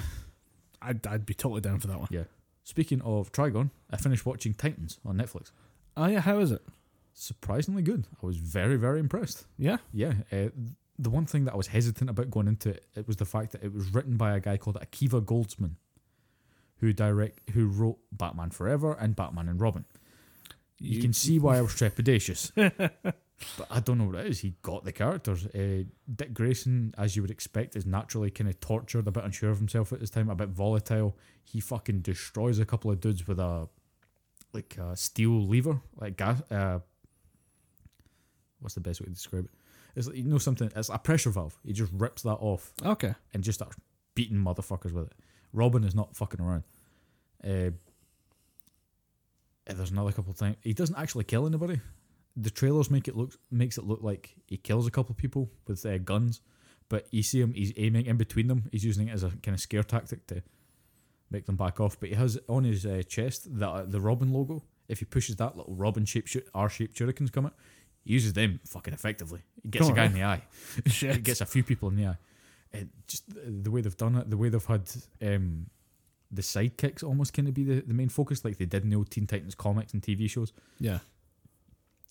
I'd, 0.81 1.05
I'd 1.07 1.25
be 1.25 1.33
totally 1.33 1.61
down 1.61 1.79
for 1.79 1.87
that 1.87 1.99
one. 1.99 2.07
Yeah. 2.11 2.23
Speaking 2.63 3.01
of 3.01 3.31
Trigon, 3.31 3.71
I 3.89 3.97
finished 3.97 4.25
watching 4.25 4.53
Titans 4.53 4.99
on 5.05 5.17
Netflix. 5.17 5.51
Oh 5.97 6.05
yeah, 6.05 6.21
how 6.21 6.39
is 6.39 6.51
it? 6.51 6.61
Surprisingly 7.13 7.81
good. 7.81 8.05
I 8.21 8.25
was 8.25 8.37
very, 8.37 8.77
very 8.77 8.99
impressed. 8.99 9.45
Yeah. 9.57 9.77
Yeah. 9.93 10.13
Uh, 10.31 10.49
the 10.97 11.09
one 11.09 11.25
thing 11.25 11.45
that 11.45 11.53
I 11.53 11.57
was 11.57 11.67
hesitant 11.67 12.09
about 12.09 12.29
going 12.29 12.47
into 12.47 12.69
it, 12.69 12.85
it 12.95 13.07
was 13.07 13.17
the 13.17 13.25
fact 13.25 13.51
that 13.53 13.63
it 13.63 13.73
was 13.73 13.93
written 13.93 14.17
by 14.17 14.35
a 14.35 14.39
guy 14.39 14.57
called 14.57 14.77
Akiva 14.79 15.21
Goldsman, 15.21 15.75
who 16.81 16.91
direct 16.93 17.49
who 17.51 17.67
wrote 17.67 17.97
Batman 18.11 18.49
Forever 18.49 18.93
and 18.93 19.15
Batman 19.15 19.47
and 19.47 19.61
Robin. 19.61 19.85
You, 20.79 20.99
can 20.99 21.13
see 21.13 21.37
why 21.39 21.57
I 21.57 21.61
was 21.61 21.71
trepidatious. 21.75 22.51
but 22.55 23.67
I 23.69 23.79
don't 23.79 23.99
know 23.99 24.05
what 24.05 24.15
it 24.15 24.25
is. 24.27 24.39
He 24.39 24.55
got 24.63 24.83
the 24.83 24.91
characters. 24.91 25.45
Uh, 25.45 25.83
Dick 26.13 26.33
Grayson, 26.33 26.93
as 26.97 27.15
you 27.15 27.21
would 27.21 27.29
expect, 27.31 27.75
is 27.75 27.85
naturally 27.85 28.31
kind 28.31 28.49
of 28.49 28.59
tortured, 28.59 29.07
a 29.07 29.11
bit 29.11 29.23
unsure 29.23 29.51
of 29.51 29.59
himself 29.59 29.93
at 29.93 29.99
this 29.99 30.09
time, 30.09 30.29
a 30.29 30.35
bit 30.35 30.49
volatile. 30.49 31.15
He 31.43 31.59
fucking 31.59 31.99
destroys 32.01 32.57
a 32.57 32.65
couple 32.65 32.89
of 32.89 32.99
dudes 32.99 33.27
with 33.27 33.39
a 33.39 33.69
like 34.53 34.75
a 34.79 34.97
steel 34.97 35.39
lever, 35.47 35.79
like 35.99 36.17
gas. 36.17 36.41
Uh, 36.49 36.79
what's 38.59 38.73
the 38.75 38.81
best 38.81 39.01
way 39.01 39.05
to 39.05 39.11
describe 39.11 39.45
it? 39.45 39.51
It's 39.95 40.07
like, 40.07 40.17
you 40.17 40.23
know 40.23 40.37
something. 40.39 40.71
It's 40.75 40.89
a 40.89 40.97
pressure 40.97 41.29
valve. 41.29 41.57
He 41.63 41.73
just 41.73 41.91
rips 41.93 42.23
that 42.23 42.35
off 42.39 42.73
Okay. 42.83 43.13
and 43.33 43.43
just 43.43 43.59
starts 43.59 43.75
beating 44.15 44.37
motherfuckers 44.37 44.91
with 44.93 45.07
it. 45.07 45.13
Robin 45.53 45.83
is 45.83 45.95
not 45.95 46.15
fucking 46.15 46.39
around. 46.39 46.63
Uh, 47.43 47.71
there's 49.65 49.91
another 49.91 50.11
couple 50.11 50.31
of 50.31 50.37
times 50.37 50.57
he 50.61 50.73
doesn't 50.73 50.97
actually 50.97 51.23
kill 51.23 51.45
anybody. 51.45 51.79
The 52.35 52.49
trailers 52.49 52.89
make 52.89 53.07
it 53.07 53.15
look 53.15 53.33
makes 53.49 53.77
it 53.77 53.85
look 53.85 54.01
like 54.01 54.35
he 54.47 54.57
kills 54.57 54.87
a 54.87 54.91
couple 54.91 55.11
of 55.11 55.17
people 55.17 55.49
with 55.67 55.85
uh, 55.85 55.97
guns, 55.97 56.41
but 56.89 57.07
you 57.11 57.23
see 57.23 57.41
him 57.41 57.53
he's 57.53 57.73
aiming 57.77 58.05
in 58.05 58.17
between 58.17 58.47
them. 58.47 58.69
He's 58.71 58.83
using 58.83 59.07
it 59.07 59.11
as 59.11 59.23
a 59.23 59.29
kind 59.29 59.53
of 59.53 59.59
scare 59.59 59.83
tactic 59.83 60.27
to 60.27 60.41
make 61.29 61.45
them 61.45 61.55
back 61.55 61.79
off. 61.79 61.99
But 61.99 62.09
he 62.09 62.15
has 62.15 62.37
on 62.47 62.63
his 62.63 62.85
uh, 62.85 63.03
chest 63.07 63.47
that 63.59 63.91
the 63.91 64.01
Robin 64.01 64.31
logo. 64.31 64.63
If 64.87 64.99
he 64.99 65.05
pushes 65.05 65.37
that 65.37 65.55
little 65.55 65.73
Robin 65.73 66.03
shape 66.05 66.27
R 66.53 66.67
shaped 66.69 66.97
shurikens 66.97 67.31
come 67.31 67.45
out, 67.45 67.53
he 68.03 68.13
uses 68.13 68.33
them 68.33 68.59
fucking 68.65 68.93
effectively. 68.93 69.41
He 69.63 69.69
gets 69.69 69.87
a 69.87 69.93
guy 69.93 70.05
in 70.05 70.13
the 70.13 70.23
eye. 70.23 70.43
It 71.01 71.23
gets 71.23 71.41
a 71.41 71.45
few 71.45 71.63
people 71.63 71.89
in 71.89 71.95
the 71.95 72.07
eye. 72.07 72.17
It 72.73 72.87
just 73.07 73.23
the 73.27 73.69
way 73.69 73.81
they've 73.81 73.97
done 73.97 74.15
it, 74.15 74.29
the 74.29 74.37
way 74.37 74.49
they've 74.49 74.65
had 74.65 74.89
um, 75.21 75.67
the 76.31 76.41
sidekicks 76.41 77.03
almost 77.03 77.33
kind 77.33 77.47
of 77.47 77.53
be 77.53 77.63
the, 77.63 77.81
the 77.81 77.93
main 77.93 78.09
focus, 78.09 78.45
like 78.45 78.57
they 78.57 78.65
did 78.65 78.83
in 78.83 78.89
the 78.89 78.95
old 78.95 79.09
Teen 79.09 79.27
Titans 79.27 79.55
comics 79.55 79.93
and 79.93 80.01
TV 80.01 80.29
shows. 80.29 80.53
Yeah. 80.79 80.99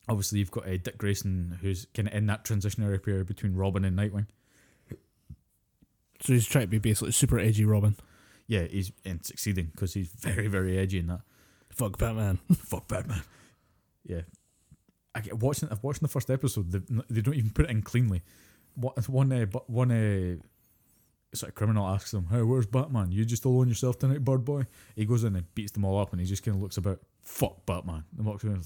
Obviously, 0.08 0.40
you've 0.40 0.50
got 0.50 0.66
uh, 0.66 0.76
Dick 0.76 0.98
Grayson, 0.98 1.58
who's 1.62 1.86
kind 1.94 2.08
of 2.08 2.14
in 2.14 2.26
that 2.26 2.44
transitionary 2.44 3.02
period 3.02 3.26
between 3.26 3.54
Robin 3.54 3.84
and 3.84 3.98
Nightwing. 3.98 4.26
So 6.22 6.34
he's 6.34 6.46
trying 6.46 6.64
to 6.64 6.68
be 6.68 6.78
basically 6.78 7.12
super 7.12 7.38
edgy 7.38 7.64
Robin. 7.64 7.96
Yeah, 8.46 8.64
he's 8.64 8.92
and 9.04 9.24
succeeding 9.24 9.70
because 9.72 9.94
he's 9.94 10.08
very, 10.08 10.48
very 10.48 10.76
edgy 10.76 10.98
in 10.98 11.06
that. 11.06 11.20
Fuck 11.70 11.98
Batman. 11.98 12.38
Fuck 12.52 12.88
Batman. 12.88 13.22
Yeah, 14.04 14.22
I 15.14 15.20
get 15.20 15.38
watching. 15.38 15.68
I've 15.70 15.82
watched 15.82 16.02
the 16.02 16.08
first 16.08 16.30
episode. 16.30 16.72
They, 16.72 17.02
they 17.08 17.20
don't 17.20 17.36
even 17.36 17.50
put 17.50 17.66
it 17.66 17.70
in 17.70 17.82
cleanly. 17.82 18.22
What 18.74 19.08
one? 19.08 19.32
Uh, 19.32 19.46
but 19.46 19.68
one 19.68 19.90
uh, 19.90 20.36
sort 21.36 21.50
of 21.50 21.54
criminal 21.54 21.86
asks 21.86 22.12
him, 22.14 22.26
"Hey, 22.30 22.42
where's 22.42 22.66
Batman? 22.66 23.12
You 23.12 23.24
just 23.24 23.44
alone 23.44 23.68
yourself 23.68 23.98
tonight, 23.98 24.24
bird 24.24 24.44
boy?" 24.44 24.66
He 24.96 25.04
goes 25.04 25.24
in 25.24 25.36
and 25.36 25.54
beats 25.54 25.72
them 25.72 25.84
all 25.84 25.98
up, 26.00 26.12
and 26.12 26.20
he 26.20 26.26
just 26.26 26.42
kind 26.42 26.56
of 26.56 26.62
looks 26.62 26.76
about. 26.76 27.00
Fuck 27.22 27.66
Batman. 27.66 28.04
And 28.16 28.26
walks 28.26 28.44
away. 28.44 28.56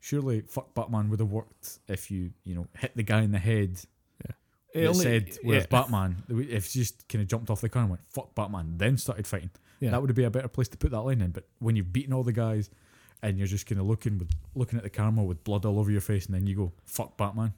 Surely, 0.00 0.42
fuck 0.42 0.74
Batman 0.74 1.10
would 1.10 1.20
have 1.20 1.30
worked 1.30 1.80
if 1.88 2.10
you, 2.10 2.30
you 2.44 2.54
know, 2.54 2.66
hit 2.78 2.96
the 2.96 3.02
guy 3.02 3.22
in 3.22 3.32
the 3.32 3.38
head. 3.38 3.80
Yeah, 4.24 4.82
It 4.82 4.86
only- 4.86 5.02
said, 5.04 5.38
"Where's 5.42 5.64
yeah. 5.64 5.66
Batman?" 5.68 6.22
If 6.28 6.72
he 6.72 6.80
just 6.80 7.08
kind 7.08 7.22
of 7.22 7.28
jumped 7.28 7.50
off 7.50 7.60
the 7.60 7.68
car 7.68 7.82
and 7.82 7.90
went, 7.90 8.02
"Fuck 8.08 8.34
Batman," 8.34 8.74
then 8.78 8.96
started 8.96 9.26
fighting. 9.26 9.50
Yeah. 9.80 9.90
That 9.90 10.00
would 10.02 10.14
be 10.14 10.24
a 10.24 10.30
better 10.30 10.48
place 10.48 10.68
to 10.68 10.76
put 10.76 10.90
that 10.92 11.00
line 11.02 11.20
in. 11.20 11.30
But 11.30 11.46
when 11.58 11.76
you've 11.76 11.92
beaten 11.92 12.12
all 12.12 12.24
the 12.24 12.32
guys 12.32 12.68
and 13.22 13.38
you're 13.38 13.46
just 13.46 13.66
kind 13.66 13.80
of 13.80 13.86
looking 13.86 14.18
with 14.18 14.30
looking 14.54 14.76
at 14.76 14.82
the 14.84 14.90
camera 14.90 15.24
with 15.24 15.42
blood 15.44 15.64
all 15.64 15.78
over 15.78 15.90
your 15.90 16.00
face, 16.00 16.26
and 16.26 16.34
then 16.34 16.46
you 16.46 16.56
go 16.56 16.72
fuck 16.84 17.16
Batman, 17.16 17.52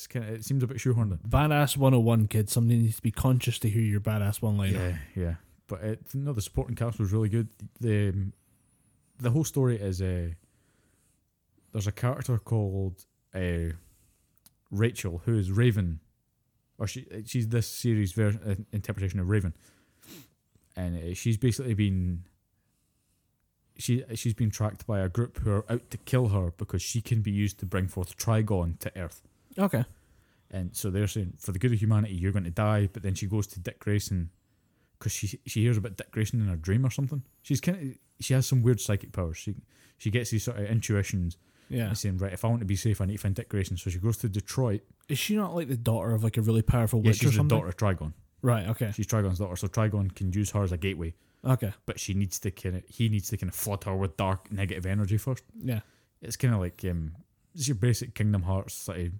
it's 0.00 0.06
kind 0.06 0.24
of 0.24 0.34
it 0.34 0.44
seems 0.46 0.62
a 0.62 0.66
bit 0.66 0.78
shoehorned. 0.78 1.12
in. 1.12 1.18
Badass 1.28 1.76
101, 1.76 2.28
kid. 2.28 2.48
Somebody 2.48 2.78
needs 2.78 2.96
to 2.96 3.02
be 3.02 3.10
conscious 3.10 3.58
to 3.58 3.68
hear 3.68 3.82
your 3.82 4.00
badass 4.00 4.40
one 4.40 4.56
liner. 4.56 4.98
Yeah, 5.14 5.22
yeah. 5.22 5.34
But 5.66 5.82
it, 5.82 6.00
no, 6.14 6.32
the 6.32 6.40
supporting 6.40 6.74
cast 6.74 6.98
was 6.98 7.12
really 7.12 7.28
good. 7.28 7.48
The 7.80 8.08
um, 8.08 8.32
the 9.18 9.30
whole 9.30 9.44
story 9.44 9.76
is 9.76 10.00
uh, 10.00 10.30
there's 11.72 11.86
a 11.86 11.92
character 11.92 12.38
called 12.38 13.04
uh, 13.34 13.74
Rachel 14.70 15.20
who 15.26 15.36
is 15.36 15.52
Raven, 15.52 16.00
or 16.78 16.86
she 16.86 17.06
she's 17.26 17.48
this 17.48 17.66
series 17.66 18.12
ver- 18.12 18.40
uh, 18.46 18.54
interpretation 18.72 19.20
of 19.20 19.28
Raven, 19.28 19.52
and 20.76 20.96
uh, 20.96 21.14
she's 21.14 21.36
basically 21.36 21.74
been 21.74 22.24
she 23.76 24.02
she's 24.14 24.34
been 24.34 24.50
tracked 24.50 24.86
by 24.86 25.00
a 25.00 25.10
group 25.10 25.40
who 25.40 25.50
are 25.50 25.70
out 25.70 25.90
to 25.90 25.98
kill 25.98 26.28
her 26.28 26.52
because 26.56 26.80
she 26.80 27.02
can 27.02 27.20
be 27.20 27.30
used 27.30 27.58
to 27.58 27.66
bring 27.66 27.86
forth 27.86 28.16
Trigon 28.16 28.78
to 28.78 28.90
Earth. 28.98 29.20
Okay. 29.60 29.84
And 30.50 30.74
so 30.74 30.90
they're 30.90 31.06
saying, 31.06 31.34
for 31.38 31.52
the 31.52 31.58
good 31.58 31.72
of 31.72 31.80
humanity, 31.80 32.14
you're 32.14 32.32
going 32.32 32.44
to 32.44 32.50
die. 32.50 32.88
But 32.92 33.02
then 33.02 33.14
she 33.14 33.26
goes 33.26 33.46
to 33.48 33.60
Dick 33.60 33.78
Grayson 33.78 34.30
because 34.98 35.12
she 35.12 35.38
she 35.46 35.62
hears 35.62 35.76
about 35.76 35.96
Dick 35.96 36.10
Grayson 36.10 36.40
in 36.40 36.48
her 36.48 36.56
dream 36.56 36.84
or 36.84 36.90
something. 36.90 37.22
She's 37.42 37.60
kind 37.60 37.78
of 37.92 37.98
she 38.24 38.34
has 38.34 38.46
some 38.46 38.62
weird 38.62 38.80
psychic 38.80 39.12
powers. 39.12 39.36
She 39.38 39.54
she 39.98 40.10
gets 40.10 40.30
these 40.30 40.42
sort 40.44 40.58
of 40.58 40.64
intuitions 40.66 41.36
Yeah. 41.68 41.86
and 41.88 41.96
saying, 41.98 42.18
right, 42.18 42.32
if 42.32 42.44
I 42.44 42.48
want 42.48 42.60
to 42.60 42.66
be 42.66 42.74
safe, 42.76 43.00
I 43.00 43.04
need 43.04 43.16
to 43.16 43.22
find 43.22 43.34
Dick 43.34 43.48
Grayson. 43.48 43.76
So 43.76 43.90
she 43.90 43.98
goes 43.98 44.16
to 44.18 44.28
Detroit. 44.28 44.80
Is 45.08 45.18
she 45.18 45.36
not 45.36 45.54
like 45.54 45.68
the 45.68 45.76
daughter 45.76 46.12
of 46.14 46.24
like 46.24 46.36
a 46.36 46.42
really 46.42 46.62
powerful 46.62 47.00
Yeah, 47.00 47.10
witch 47.10 47.22
or 47.24 47.28
she's 47.28 47.36
the 47.36 47.44
daughter 47.44 47.68
of 47.68 47.76
Trigon. 47.76 48.12
Right. 48.42 48.66
Okay. 48.68 48.90
She's 48.94 49.06
Trigon's 49.06 49.38
daughter, 49.38 49.54
so 49.56 49.68
Trigon 49.68 50.14
can 50.14 50.32
use 50.32 50.50
her 50.50 50.62
as 50.62 50.72
a 50.72 50.76
gateway. 50.78 51.14
Okay. 51.44 51.72
But 51.86 52.00
she 52.00 52.14
needs 52.14 52.38
to 52.40 52.50
kind 52.50 52.76
of 52.76 52.82
he 52.88 53.08
needs 53.08 53.28
to 53.30 53.36
kind 53.36 53.50
of 53.50 53.54
flood 53.54 53.84
her 53.84 53.94
with 53.96 54.16
dark 54.16 54.50
negative 54.50 54.84
energy 54.86 55.16
first. 55.16 55.44
Yeah. 55.62 55.80
It's 56.22 56.36
kind 56.36 56.54
of 56.54 56.60
like 56.60 56.84
um, 56.90 57.12
it's 57.54 57.68
your 57.68 57.76
basic 57.76 58.14
Kingdom 58.14 58.42
Hearts 58.42 58.74
sort 58.74 58.98
of, 58.98 59.12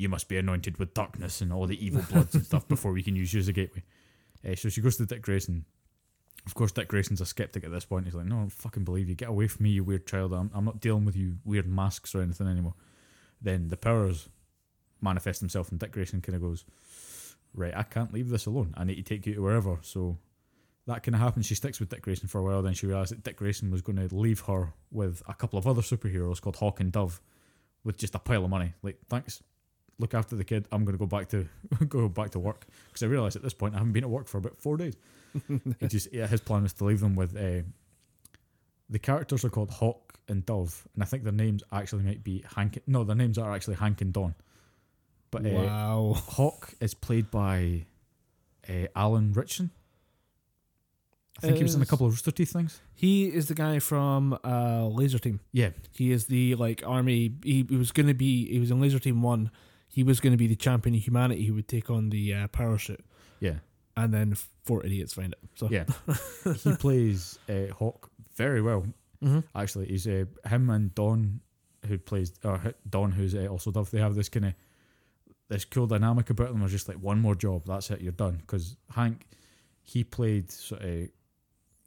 you 0.00 0.08
must 0.08 0.28
be 0.28 0.38
anointed 0.38 0.78
with 0.78 0.94
darkness 0.94 1.42
and 1.42 1.52
all 1.52 1.66
the 1.66 1.84
evil 1.84 2.02
bloods 2.10 2.34
and 2.34 2.44
stuff 2.44 2.66
before 2.66 2.92
we 2.92 3.02
can 3.02 3.14
use 3.14 3.34
you 3.34 3.40
as 3.40 3.48
a 3.48 3.52
gateway. 3.52 3.82
Uh, 4.48 4.54
so 4.54 4.70
she 4.70 4.80
goes 4.80 4.96
to 4.96 5.04
Dick 5.04 5.20
Grayson. 5.20 5.66
Of 6.46 6.54
course, 6.54 6.72
Dick 6.72 6.88
Grayson's 6.88 7.20
a 7.20 7.26
skeptic 7.26 7.64
at 7.64 7.70
this 7.70 7.84
point. 7.84 8.06
He's 8.06 8.14
like, 8.14 8.24
"No, 8.24 8.36
I 8.36 8.38
don't 8.40 8.52
fucking 8.52 8.84
believe 8.84 9.10
you. 9.10 9.14
Get 9.14 9.28
away 9.28 9.46
from 9.46 9.64
me, 9.64 9.70
you 9.70 9.84
weird 9.84 10.06
child. 10.06 10.32
I'm, 10.32 10.50
I'm 10.54 10.64
not 10.64 10.80
dealing 10.80 11.04
with 11.04 11.16
you 11.16 11.36
weird 11.44 11.68
masks 11.68 12.14
or 12.14 12.22
anything 12.22 12.48
anymore." 12.48 12.74
Then 13.42 13.68
the 13.68 13.76
powers 13.76 14.30
manifest 15.02 15.40
themselves, 15.40 15.70
and 15.70 15.78
Dick 15.78 15.92
Grayson 15.92 16.22
kind 16.22 16.34
of 16.34 16.40
goes, 16.40 16.64
"Right, 17.52 17.76
I 17.76 17.82
can't 17.82 18.14
leave 18.14 18.30
this 18.30 18.46
alone. 18.46 18.72
I 18.74 18.84
need 18.84 18.94
to 18.96 19.02
take 19.02 19.26
you 19.26 19.34
to 19.34 19.42
wherever." 19.42 19.78
So 19.82 20.16
that 20.86 21.02
kind 21.02 21.14
of 21.14 21.20
happens. 21.20 21.44
She 21.44 21.54
sticks 21.54 21.78
with 21.78 21.90
Dick 21.90 22.00
Grayson 22.00 22.28
for 22.28 22.38
a 22.38 22.42
while. 22.42 22.62
Then 22.62 22.72
she 22.72 22.86
realized 22.86 23.12
that 23.12 23.22
Dick 23.22 23.36
Grayson 23.36 23.70
was 23.70 23.82
going 23.82 24.08
to 24.08 24.14
leave 24.14 24.40
her 24.40 24.72
with 24.90 25.22
a 25.28 25.34
couple 25.34 25.58
of 25.58 25.66
other 25.66 25.82
superheroes 25.82 26.40
called 26.40 26.56
Hawk 26.56 26.80
and 26.80 26.90
Dove, 26.90 27.20
with 27.84 27.98
just 27.98 28.14
a 28.14 28.18
pile 28.18 28.44
of 28.44 28.50
money. 28.50 28.72
Like, 28.82 28.98
thanks, 29.10 29.42
look 30.00 30.14
after 30.14 30.34
the 30.34 30.44
kid. 30.44 30.66
I'm 30.72 30.84
going 30.84 30.96
to 30.96 30.98
go 30.98 31.06
back 31.06 31.28
to 31.28 31.46
go 31.88 32.08
back 32.08 32.30
to 32.30 32.38
work 32.38 32.66
because 32.88 33.02
I 33.02 33.06
realized 33.06 33.36
at 33.36 33.42
this 33.42 33.54
point 33.54 33.74
I 33.74 33.78
haven't 33.78 33.92
been 33.92 34.04
at 34.04 34.10
work 34.10 34.26
for 34.26 34.38
about 34.38 34.58
four 34.58 34.76
days. 34.76 34.96
he 35.80 35.86
just 35.86 36.12
yeah, 36.12 36.26
his 36.26 36.40
plan 36.40 36.62
was 36.62 36.72
to 36.74 36.84
leave 36.84 37.00
them 37.00 37.14
with. 37.14 37.36
Uh, 37.36 37.62
the 38.88 38.98
characters 38.98 39.44
are 39.44 39.50
called 39.50 39.70
Hawk 39.70 40.18
and 40.28 40.44
Dove, 40.44 40.86
and 40.94 41.02
I 41.02 41.06
think 41.06 41.22
their 41.22 41.32
names 41.32 41.62
actually 41.70 42.02
might 42.02 42.24
be 42.24 42.44
Hank. 42.56 42.80
No, 42.86 43.04
their 43.04 43.16
names 43.16 43.38
are 43.38 43.52
actually 43.54 43.76
Hank 43.76 44.00
and 44.00 44.12
Dawn. 44.12 44.34
But 45.30 45.46
uh, 45.46 45.50
wow. 45.50 46.12
Hawk 46.16 46.74
is 46.80 46.94
played 46.94 47.30
by 47.30 47.86
uh, 48.68 48.86
Alan 48.96 49.32
Ritchson. 49.32 49.70
I 51.38 51.46
think 51.46 51.56
he 51.56 51.62
was 51.62 51.74
in 51.74 51.80
a 51.80 51.86
couple 51.86 52.06
of 52.06 52.12
Rooster 52.12 52.32
Teeth 52.32 52.52
things. 52.52 52.80
He 52.94 53.26
is 53.26 53.48
the 53.48 53.54
guy 53.54 53.78
from 53.78 54.34
uh, 54.44 54.88
Lazer 54.90 55.18
Team. 55.18 55.40
Yeah, 55.52 55.70
He 55.92 56.12
is 56.12 56.26
the 56.26 56.54
like 56.56 56.82
army. 56.84 57.32
He, 57.42 57.64
he 57.68 57.76
was 57.76 57.92
going 57.92 58.08
to 58.08 58.14
be. 58.14 58.50
He 58.52 58.58
was 58.58 58.70
in 58.70 58.78
Lazer 58.80 59.00
Team 59.00 59.22
One. 59.22 59.50
He 59.92 60.02
was 60.02 60.20
going 60.20 60.32
to 60.32 60.36
be 60.36 60.46
the 60.46 60.56
champion 60.56 60.94
of 60.94 61.02
humanity 61.02 61.44
who 61.44 61.54
would 61.54 61.68
take 61.68 61.90
on 61.90 62.10
the 62.10 62.32
uh, 62.34 62.76
suit, 62.78 63.04
yeah, 63.40 63.56
and 63.96 64.14
then 64.14 64.36
four 64.64 64.84
idiots 64.86 65.14
find 65.14 65.32
it. 65.32 65.38
So 65.56 65.68
yeah. 65.70 65.84
he 66.62 66.74
plays 66.76 67.38
uh, 67.48 67.72
Hawk 67.74 68.10
very 68.36 68.62
well. 68.62 68.86
Mhm. 69.22 69.44
Actually, 69.54 69.86
he's 69.86 70.06
uh, 70.06 70.24
him 70.48 70.70
and 70.70 70.94
Dawn, 70.94 71.40
who 71.86 71.98
plays 71.98 72.32
or 72.44 72.74
Dawn, 72.88 73.10
who's 73.12 73.34
uh, 73.34 73.46
also 73.48 73.70
Dove. 73.70 73.90
They 73.90 74.00
have 74.00 74.14
this 74.14 74.28
kind 74.28 74.46
of 74.46 74.54
this 75.48 75.64
cool 75.64 75.86
dynamic 75.88 76.30
about 76.30 76.48
them. 76.52 76.62
Are 76.62 76.68
just 76.68 76.88
like 76.88 76.98
one 76.98 77.18
more 77.20 77.34
job, 77.34 77.64
that's 77.66 77.90
it, 77.90 78.00
you're 78.00 78.12
done. 78.12 78.36
Because 78.36 78.76
Hank, 78.94 79.26
he 79.82 80.04
played 80.04 80.50
sort 80.50 80.82
of, 80.82 81.08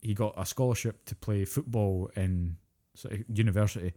he 0.01 0.13
got 0.13 0.33
a 0.37 0.45
scholarship 0.45 1.05
to 1.05 1.15
play 1.15 1.45
football 1.45 2.11
in 2.15 2.57
sort 2.95 3.13
of 3.13 3.23
university, 3.29 3.93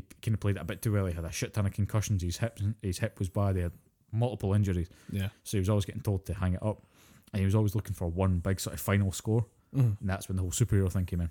he 0.00 0.04
kind 0.22 0.34
of 0.34 0.40
played 0.40 0.56
it 0.56 0.60
a 0.62 0.64
bit 0.64 0.82
too 0.82 0.92
well. 0.92 1.06
He 1.06 1.12
had 1.14 1.24
a 1.24 1.32
shit 1.32 1.54
ton 1.54 1.66
of 1.66 1.72
concussions. 1.72 2.22
His 2.22 2.36
hip, 2.38 2.58
his 2.82 2.98
hip 2.98 3.18
was 3.18 3.28
bad. 3.28 3.56
He 3.56 3.62
had 3.62 3.72
multiple 4.12 4.54
injuries, 4.54 4.88
yeah. 5.10 5.28
so 5.44 5.56
he 5.56 5.60
was 5.60 5.68
always 5.68 5.84
getting 5.84 6.00
told 6.02 6.24
to 6.26 6.34
hang 6.34 6.54
it 6.54 6.62
up, 6.62 6.86
and 7.32 7.40
he 7.40 7.44
was 7.44 7.54
always 7.54 7.74
looking 7.74 7.94
for 7.94 8.08
one 8.08 8.38
big 8.38 8.60
sort 8.60 8.74
of 8.74 8.80
final 8.80 9.12
score 9.12 9.44
Mhm. 9.74 10.00
and 10.00 10.08
that's 10.08 10.28
when 10.28 10.36
the 10.36 10.42
whole 10.42 10.52
superhero 10.52 10.90
thing 10.90 11.04
came 11.06 11.20
in. 11.20 11.30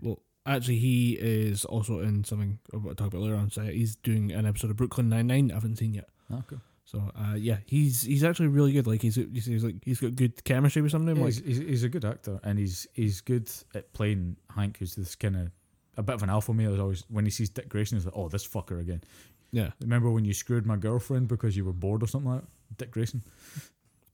Well, 0.00 0.20
actually, 0.46 0.78
he 0.78 1.12
is 1.20 1.64
also 1.64 2.00
in 2.00 2.24
something 2.24 2.58
I 2.72 2.78
want 2.78 2.96
to 2.96 3.04
talk 3.04 3.12
about 3.12 3.22
later 3.22 3.36
on. 3.36 3.50
So 3.50 3.62
he's 3.62 3.94
doing 3.96 4.32
an 4.32 4.46
episode 4.46 4.70
of 4.70 4.76
Brooklyn 4.76 5.08
Nine 5.10 5.26
Nine. 5.28 5.50
I 5.50 5.54
haven't 5.54 5.76
seen 5.76 5.94
yet. 5.94 6.08
Oh, 6.30 6.42
cool. 6.48 6.60
So 6.84 7.10
uh, 7.14 7.34
yeah, 7.34 7.58
he's 7.66 8.02
he's 8.02 8.24
actually 8.24 8.48
really 8.48 8.72
good. 8.72 8.86
Like 8.86 9.02
he's 9.02 9.14
he's, 9.14 9.44
he's 9.46 9.62
like 9.64 9.76
he's 9.84 10.00
got 10.00 10.16
good 10.16 10.42
chemistry 10.44 10.82
with 10.82 10.90
something. 10.90 11.14
Yeah, 11.16 11.22
Like 11.24 11.34
he's, 11.34 11.44
he's, 11.44 11.58
he's 11.58 11.84
a 11.84 11.88
good 11.88 12.04
actor, 12.04 12.40
and 12.42 12.58
he's 12.58 12.86
he's 12.94 13.20
good 13.20 13.50
at 13.74 13.92
playing 13.92 14.36
Hank, 14.54 14.78
who's 14.78 14.94
this 14.96 15.14
kind 15.14 15.36
of 15.36 15.50
a 15.96 16.02
bit 16.02 16.14
of 16.14 16.22
an 16.22 16.30
alpha 16.30 16.52
male. 16.54 16.72
Is 16.74 16.80
always 16.80 17.04
when 17.08 17.24
he 17.24 17.30
sees 17.30 17.48
Dick 17.50 17.68
Grayson, 17.68 17.98
he's 17.98 18.04
like, 18.06 18.16
"Oh, 18.16 18.28
this 18.28 18.46
fucker 18.46 18.80
again." 18.80 19.02
yeah, 19.50 19.70
Remember 19.80 20.10
when 20.10 20.24
you 20.24 20.32
screwed 20.32 20.64
my 20.66 20.76
girlfriend 20.76 21.28
because 21.28 21.56
you 21.56 21.64
were 21.64 21.72
bored 21.74 22.02
or 22.02 22.06
something 22.06 22.30
like 22.30 22.40
that? 22.40 22.48
Dick 22.78 22.90
Grayson. 22.90 23.22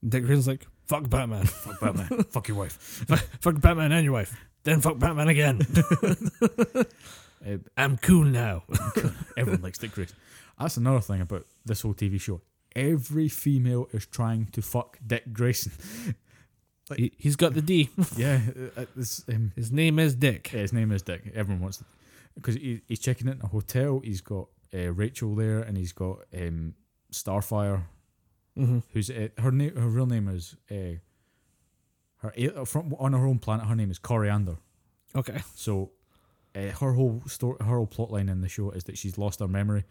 Dick 0.07 0.23
Grayson's 0.25 0.47
like 0.47 0.65
fuck 0.87 1.09
Batman, 1.09 1.45
Fuck 1.45 1.79
Batman. 1.79 2.23
Fuck 2.31 2.47
your 2.49 2.57
wife. 2.57 2.73
fuck 3.41 3.61
Batman 3.61 3.91
and 3.91 4.03
your 4.03 4.13
wife, 4.13 4.35
then 4.63 4.81
fuck 4.81 4.97
Batman 4.99 5.27
again. 5.29 5.61
Uh, 7.47 7.55
I'm 7.77 7.95
cool 7.97 8.25
now. 8.25 8.63
everyone 9.37 9.61
likes 9.61 9.77
Dick 9.77 9.93
Grayson. 9.93 10.17
That's 10.59 10.75
another 10.75 10.99
thing 10.99 11.21
about 11.21 11.45
this 11.63 11.81
whole 11.83 11.93
TV 11.93 12.19
show. 12.19 12.41
Every 12.75 13.29
female 13.29 13.87
is 13.93 14.05
trying 14.05 14.47
to 14.47 14.61
fuck 14.61 14.97
Dick 15.07 15.31
Grayson. 15.31 15.71
He, 16.97 17.11
he's 17.17 17.35
got 17.35 17.53
the 17.53 17.61
D. 17.61 17.89
yeah, 18.17 18.39
uh, 18.77 18.85
it's, 18.97 19.23
um, 19.29 19.51
His 19.55 19.71
name 19.71 19.99
is 19.99 20.15
Dick. 20.15 20.51
yeah, 20.53 20.61
his 20.61 20.73
name 20.73 20.91
is 20.91 21.01
Dick. 21.01 21.31
Everyone 21.35 21.61
wants 21.61 21.83
because 22.35 22.55
he, 22.55 22.81
he's 22.87 22.99
checking 22.99 23.27
in 23.27 23.39
a 23.41 23.47
hotel. 23.47 24.01
He's 24.03 24.21
got 24.21 24.47
uh, 24.73 24.91
Rachel 24.91 25.35
there, 25.35 25.59
and 25.59 25.77
he's 25.77 25.93
got 25.93 26.19
um, 26.35 26.75
Starfire, 27.11 27.83
hmm 28.55 28.79
who's 28.93 29.09
uh, 29.09 29.29
her 29.37 29.51
name. 29.51 29.75
Her 29.75 29.87
real 29.87 30.05
name 30.05 30.27
is 30.27 30.55
uh, 30.71 30.97
her 32.17 32.65
from 32.65 32.93
on 32.99 33.13
her 33.13 33.25
own 33.25 33.39
planet. 33.39 33.67
Her 33.67 33.75
name 33.75 33.91
is 33.91 33.99
Koriand'r. 33.99 34.57
Okay. 35.15 35.41
So 35.55 35.91
uh, 36.55 36.71
her 36.79 36.93
whole 36.93 37.21
story, 37.27 37.57
her 37.61 37.75
whole 37.77 37.87
plot 37.87 38.11
line 38.11 38.29
in 38.29 38.41
the 38.41 38.49
show 38.49 38.71
is 38.71 38.83
that 38.85 38.97
she's 38.97 39.17
lost 39.17 39.39
her 39.39 39.47
memory, 39.47 39.85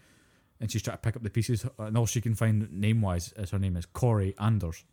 and 0.61 0.71
she's 0.71 0.83
trying 0.83 0.97
to 0.97 1.01
pick 1.03 1.17
up 1.17 1.23
the 1.23 1.31
pieces. 1.31 1.65
And 1.79 1.97
all 1.97 2.07
she 2.07 2.21
can 2.21 2.35
find 2.35 2.71
name 2.73 3.01
wise 3.01 3.33
is 3.37 3.51
her 3.51 3.59
name 3.59 3.77
is 3.77 3.87
Kory 3.87 4.35
Anders. 4.39 4.85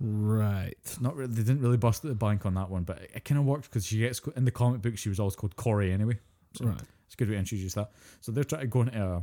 Right. 0.00 0.74
Not 1.00 1.16
really, 1.16 1.32
they 1.32 1.42
didn't 1.42 1.60
really 1.62 1.76
bust 1.76 2.02
the 2.02 2.14
bank 2.14 2.46
on 2.46 2.54
that 2.54 2.68
one, 2.70 2.82
but 2.84 2.98
it, 2.98 3.10
it 3.14 3.24
kind 3.24 3.38
of 3.38 3.44
worked 3.46 3.64
because 3.64 3.86
she 3.86 3.98
gets 3.98 4.20
in 4.36 4.44
the 4.44 4.50
comic 4.50 4.82
book. 4.82 4.98
She 4.98 5.08
was 5.08 5.20
always 5.20 5.36
called 5.36 5.56
Kory 5.56 5.92
anyway. 5.92 6.18
So 6.56 6.66
Right. 6.66 6.80
it's 7.06 7.14
good 7.14 7.28
way 7.28 7.34
to 7.34 7.38
introduce 7.40 7.74
that. 7.74 7.90
So 8.20 8.32
they're 8.32 8.44
trying 8.44 8.62
to 8.62 8.66
go 8.66 8.82
into 8.82 9.02
a 9.02 9.22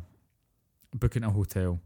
book 0.98 1.16
in 1.16 1.24
a 1.24 1.30
hotel 1.30 1.80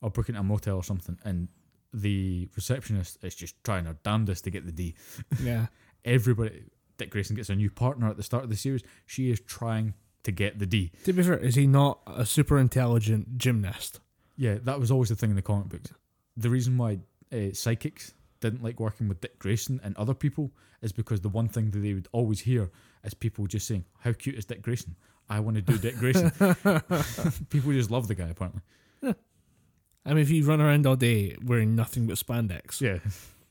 or 0.00 0.10
book 0.10 0.28
into 0.28 0.40
a 0.40 0.44
motel 0.44 0.76
or 0.76 0.84
something, 0.84 1.18
and 1.24 1.48
the 1.92 2.48
receptionist 2.54 3.18
is 3.24 3.34
just 3.34 3.54
trying 3.64 3.86
her 3.86 3.96
damnedest 4.04 4.44
to 4.44 4.50
get 4.50 4.66
the 4.66 4.72
D. 4.72 4.94
Yeah. 5.42 5.66
Everybody, 6.04 6.64
Dick 6.96 7.10
Grayson 7.10 7.34
gets 7.36 7.48
a 7.50 7.56
new 7.56 7.70
partner 7.70 8.08
at 8.08 8.16
the 8.16 8.22
start 8.22 8.44
of 8.44 8.50
the 8.50 8.56
series. 8.56 8.82
She 9.06 9.30
is 9.30 9.40
trying 9.40 9.94
to 10.24 10.30
get 10.32 10.58
the 10.58 10.66
D. 10.66 10.92
To 11.04 11.12
be 11.12 11.22
fair, 11.22 11.38
is 11.38 11.54
he 11.54 11.66
not 11.66 12.00
a 12.06 12.24
super 12.26 12.58
intelligent 12.58 13.38
gymnast? 13.38 14.00
Yeah, 14.36 14.58
that 14.62 14.78
was 14.78 14.90
always 14.90 15.08
the 15.08 15.16
thing 15.16 15.30
in 15.30 15.36
the 15.36 15.42
comic 15.42 15.68
books. 15.70 15.92
The 16.36 16.50
reason 16.50 16.76
why 16.78 16.98
uh, 17.32 17.52
psychics 17.52 18.14
didn't 18.40 18.62
like 18.62 18.78
working 18.80 19.08
with 19.08 19.20
Dick 19.20 19.38
Grayson 19.38 19.80
and 19.82 19.96
other 19.96 20.14
people 20.14 20.52
is 20.82 20.92
because 20.92 21.20
the 21.20 21.28
one 21.28 21.48
thing 21.48 21.70
that 21.72 21.78
they 21.80 21.92
would 21.94 22.08
always 22.12 22.40
hear 22.40 22.70
is 23.04 23.14
people 23.14 23.46
just 23.46 23.66
saying, 23.66 23.84
"How 24.00 24.12
cute 24.12 24.36
is 24.36 24.44
Dick 24.44 24.62
Grayson? 24.62 24.94
I 25.28 25.40
want 25.40 25.56
to 25.56 25.62
do 25.62 25.76
Dick 25.78 25.96
Grayson." 25.96 26.30
people 27.50 27.72
just 27.72 27.90
love 27.90 28.06
the 28.08 28.14
guy 28.14 28.28
apparently. 28.28 28.62
I 29.02 30.10
mean, 30.14 30.18
if 30.18 30.30
you 30.30 30.44
run 30.44 30.60
around 30.60 30.86
all 30.86 30.96
day 30.96 31.36
wearing 31.44 31.74
nothing 31.76 32.06
but 32.06 32.16
spandex, 32.16 32.80
Yeah, 32.80 32.98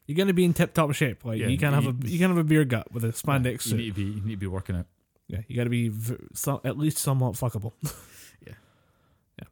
you're 0.08 0.16
gonna 0.18 0.34
be 0.34 0.45
in 0.45 0.54
tip 0.54 0.74
top 0.74 0.91
shape. 0.94 1.24
Like 1.26 1.40
Yeah, 1.40 1.48
you 1.48 1.58
can't 1.58 1.76
have 1.76 1.84
you- 1.84 1.98
a 2.04 2.08
you 2.08 2.18
can 2.18 2.30
have 2.30 2.38
a 2.38 2.44
beer 2.44 2.66
gut 2.66 2.91
with 2.91 3.04
a 3.04 3.10
spandex 3.10 3.52
you 3.66 3.72
suit. 3.72 3.78
need 3.78 3.86
to 3.90 3.94
be 3.94 4.04
you 4.04 4.22
need 4.22 4.32
to 4.32 4.38
be 4.38 4.48
working 4.48 4.76
out. 4.76 4.88
yeah, 5.28 5.41
you 5.48 5.56
got 5.56 5.66
to 5.66 5.70
be 5.70 5.90
v- 5.90 6.16
so, 6.34 6.62
at 6.64 6.78
least 6.78 6.98
somewhat 6.98 7.34
fuckable. 7.34 7.74
Yeah, 8.45 8.54
yeah. 9.40 9.48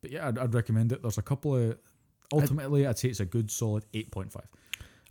But 0.00 0.10
yeah, 0.12 0.28
I'd, 0.28 0.38
I'd 0.38 0.54
recommend 0.54 0.92
it. 0.92 1.02
There's 1.02 1.18
a 1.18 1.22
couple 1.22 1.56
of. 1.56 1.76
Ultimately, 2.32 2.86
I'd 2.86 2.98
say 2.98 3.08
it's 3.08 3.20
a 3.20 3.24
good 3.24 3.50
solid 3.50 3.84
eight 3.94 4.10
point 4.10 4.32
five. 4.32 4.46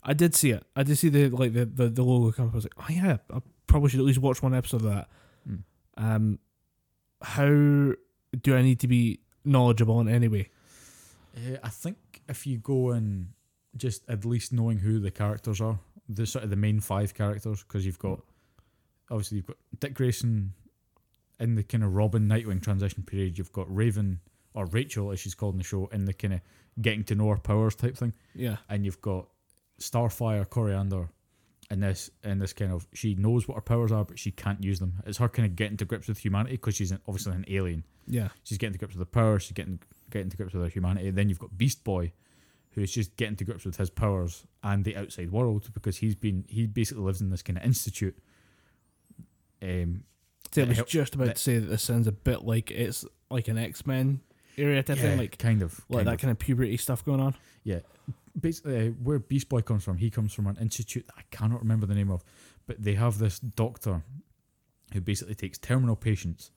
I 0.04 0.14
did 0.14 0.36
see 0.36 0.52
it. 0.52 0.64
I 0.76 0.84
did 0.84 0.98
see 0.98 1.10
the 1.10 1.30
like 1.30 1.54
the 1.54 1.66
the, 1.66 1.90
the 1.90 2.04
logo 2.04 2.32
come 2.32 2.48
up. 2.48 2.54
I 2.54 2.56
was 2.56 2.66
like, 2.66 2.76
oh 2.78 2.86
yeah, 2.90 3.18
I 3.34 3.42
probably 3.66 3.90
should 3.90 4.00
at 4.00 4.06
least 4.06 4.20
watch 4.20 4.42
one 4.42 4.54
episode 4.54 4.86
of 4.86 4.92
that. 4.94 5.10
Mm. 5.50 5.64
Um, 5.98 6.40
how 7.22 7.48
do 7.48 8.56
I 8.56 8.62
need 8.62 8.80
to 8.82 8.88
be 8.88 9.20
knowledgeable 9.44 10.00
in 10.02 10.08
any 10.08 10.28
way? 10.28 10.50
Uh, 11.36 11.58
I 11.64 11.70
think 11.70 11.98
if 12.30 12.46
you 12.46 12.60
go 12.60 12.92
and 12.92 13.30
just 13.76 14.08
at 14.08 14.26
least 14.26 14.54
knowing 14.54 14.78
who 14.78 15.00
the 15.00 15.12
characters 15.12 15.60
are, 15.60 15.80
the 16.08 16.26
sort 16.26 16.44
of 16.44 16.50
the 16.50 16.56
main 16.56 16.80
five 16.80 17.14
characters, 17.14 17.64
because 17.64 17.86
you've 17.86 18.00
got 18.00 18.22
obviously 19.10 19.38
you've 19.38 19.48
got 19.48 19.58
Dick 19.80 19.94
Grayson 19.96 20.54
in 21.40 21.56
the 21.56 21.64
kind 21.64 21.84
of 21.84 21.96
Robin 21.96 22.28
Nightwing 22.28 22.62
transition 22.62 23.04
period. 23.04 23.38
You've 23.38 23.52
got 23.52 23.74
Raven 23.76 24.20
or 24.58 24.66
Rachel, 24.66 25.12
as 25.12 25.20
she's 25.20 25.36
called 25.36 25.54
in 25.54 25.60
the 25.60 25.64
show, 25.64 25.88
in 25.94 26.06
the 26.06 26.14
kind 26.14 26.34
of 26.34 26.42
getting 26.82 27.04
to 27.06 27.16
know 27.16 27.30
her 27.30 27.38
powers 27.38 27.76
type 27.76 27.96
thing, 27.98 28.14
Yeah, 28.36 28.58
and 28.70 28.84
you've 28.86 29.02
got 29.02 29.28
Starfire 29.80 30.46
Koriand'r. 30.48 31.10
In 31.70 31.82
this, 31.82 32.10
in 32.24 32.40
this 32.40 32.54
kind 32.54 32.72
of, 32.72 32.88
she 32.94 33.16
knows 33.16 33.46
what 33.46 33.56
her 33.56 33.62
powers 33.62 33.92
are, 33.92 34.06
but 34.06 34.18
she 34.18 34.32
can't 34.32 34.64
use 34.64 34.80
them. 34.80 34.94
It's 35.06 35.18
her 35.18 35.28
kind 35.28 35.46
of 35.46 35.58
getting 35.58 35.76
to 35.78 35.84
grips 35.86 36.08
with 36.08 36.18
humanity 36.18 36.56
because 36.56 36.76
she's 36.76 36.92
an, 36.92 37.00
obviously 37.10 37.34
an 37.34 37.44
alien 37.50 37.84
yeah, 38.10 38.30
she's 38.44 38.58
getting 38.58 38.72
to 38.72 38.80
grips 38.80 38.96
with 38.96 39.02
her 39.06 39.12
powers, 39.12 39.44
she's 39.44 39.52
getting 39.52 39.80
getting 40.10 40.30
to 40.30 40.38
grips 40.38 40.54
with 40.54 40.64
her 40.64 40.70
humanity. 40.70 41.12
Then 41.12 41.28
you've 41.28 41.40
got 41.40 41.58
Beast 41.58 41.84
Boy, 41.84 42.14
who's 42.72 42.90
just 42.94 43.18
getting 43.18 43.36
to 43.36 43.44
grips 43.44 43.66
with 43.66 43.76
his 43.76 43.90
powers 43.90 44.46
and 44.64 44.86
the 44.86 44.96
outside 44.96 45.30
world 45.30 45.68
because 45.74 45.98
he's 45.98 46.16
been 46.16 46.46
he 46.48 46.68
basically 46.68 47.04
lives 47.04 47.20
in 47.20 47.30
this 47.32 47.42
kind 47.44 47.58
of 47.58 47.66
institute. 47.66 48.18
Um, 49.62 50.04
See, 50.54 50.62
I 50.62 50.66
was 50.66 50.78
help- 50.78 50.88
just 50.88 51.16
about 51.16 51.26
that- 51.28 51.36
to 51.36 51.42
say 51.42 51.60
that 51.60 51.66
this 51.68 51.84
sounds 51.84 52.08
a 52.08 52.12
bit 52.14 52.44
like 52.44 52.72
it's 52.72 53.04
like 53.30 53.50
an 53.50 53.58
X 53.58 53.86
Men 53.86 54.22
area 54.58 54.84
type 54.84 54.98
yeah, 54.98 55.04
thing, 55.04 55.18
like 55.18 55.38
kind 55.38 55.62
of, 55.62 55.80
like 55.90 56.00
kind 56.00 56.08
that 56.08 56.14
of. 56.16 56.22
kind 56.22 56.32
of 56.32 56.40
puberty 56.40 56.78
stuff 56.78 57.04
going 57.06 57.20
on. 57.20 57.36
Yeah, 57.64 57.80
basically, 58.40 58.90
uh, 58.90 58.92
where 59.04 59.20
Beast 59.20 59.50
Boy 59.50 59.62
comes 59.62 59.84
from, 59.84 59.98
he 59.98 60.10
comes 60.10 60.34
from 60.34 60.48
an 60.48 60.58
institute 60.60 61.06
that 61.08 61.16
I 61.18 61.24
cannot 61.32 61.60
remember 61.62 61.86
the 61.86 61.96
name 61.96 62.12
of, 62.12 62.24
but 62.66 62.82
they 62.82 62.94
have 62.96 63.18
this 63.18 63.40
doctor 63.40 64.04
who 64.94 65.02
basically 65.02 65.36
takes 65.36 65.58
terminal 65.58 65.96
patients 65.96 66.52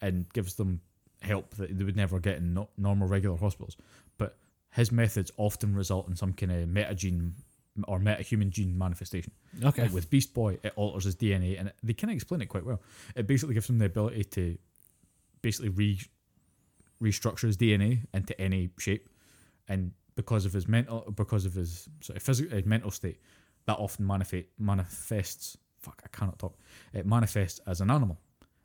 and 0.00 0.30
gives 0.32 0.54
them 0.54 0.80
help 1.22 1.54
that 1.56 1.76
they 1.76 1.84
would 1.84 1.96
never 1.96 2.18
get 2.20 2.36
in 2.36 2.54
no, 2.54 2.68
normal 2.76 3.08
regular 3.08 3.36
hospitals. 3.36 3.76
But 4.16 4.36
his 4.72 4.92
methods 4.92 5.30
often 5.36 5.74
result 5.74 6.08
in 6.08 6.16
some 6.16 6.32
kind 6.32 6.52
of 6.52 6.68
metagene 6.68 7.32
or 7.86 7.98
metahuman 8.00 8.50
gene 8.50 8.76
manifestation. 8.76 9.32
Okay, 9.62 9.82
Like 9.82 9.92
with 9.92 10.10
Beast 10.10 10.34
Boy, 10.34 10.58
it 10.62 10.72
alters 10.76 11.04
his 11.04 11.16
DNA, 11.16 11.58
and 11.58 11.72
they 11.82 11.92
kind 11.92 12.10
of 12.10 12.16
explain 12.16 12.40
it 12.40 12.46
quite 12.46 12.64
well. 12.64 12.80
It 13.14 13.26
basically 13.26 13.54
gives 13.54 13.68
him 13.68 13.78
the 13.78 13.86
ability 13.86 14.24
to 14.24 14.58
basically 15.42 15.68
re 15.70 16.00
restructure 17.02 17.42
his 17.46 17.56
DNA 17.56 18.04
into 18.12 18.38
any 18.40 18.70
shape, 18.78 19.08
and 19.68 19.92
because 20.14 20.44
of 20.46 20.52
his 20.52 20.66
mental, 20.66 21.10
because 21.14 21.44
of 21.46 21.54
his 21.54 21.88
sort 22.00 22.16
of 22.16 22.22
physical, 22.22 22.58
uh, 22.58 22.62
mental 22.64 22.90
state, 22.90 23.20
that 23.66 23.78
often 23.78 24.06
manifest 24.06 24.46
manifests. 24.58 25.56
Fuck, 25.80 26.02
I 26.04 26.08
cannot 26.08 26.38
talk. 26.38 26.58
It 26.92 27.06
manifests 27.06 27.60
as 27.66 27.80
an 27.80 27.90
animal, 27.90 28.18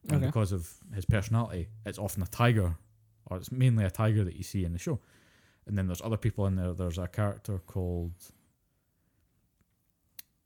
and 0.10 0.18
Okay. 0.18 0.26
because 0.26 0.52
of 0.52 0.74
his 0.94 1.06
personality, 1.06 1.68
it's 1.86 2.00
often 2.00 2.24
a 2.24 2.28
tiger, 2.28 2.76
or 3.28 3.38
it's 3.38 3.52
mainly 3.52 3.84
a 3.86 3.92
tiger 3.92 4.24
that 4.24 4.36
you 4.36 4.44
see 4.44 4.66
in 4.66 4.74
the 4.74 4.80
show. 4.80 5.00
And 5.68 5.78
then 5.78 5.88
there's 5.88 6.02
other 6.02 6.18
people 6.18 6.46
in 6.48 6.56
there. 6.56 6.74
There's 6.74 6.98
a 6.98 7.08
character 7.08 7.60
called 7.60 8.14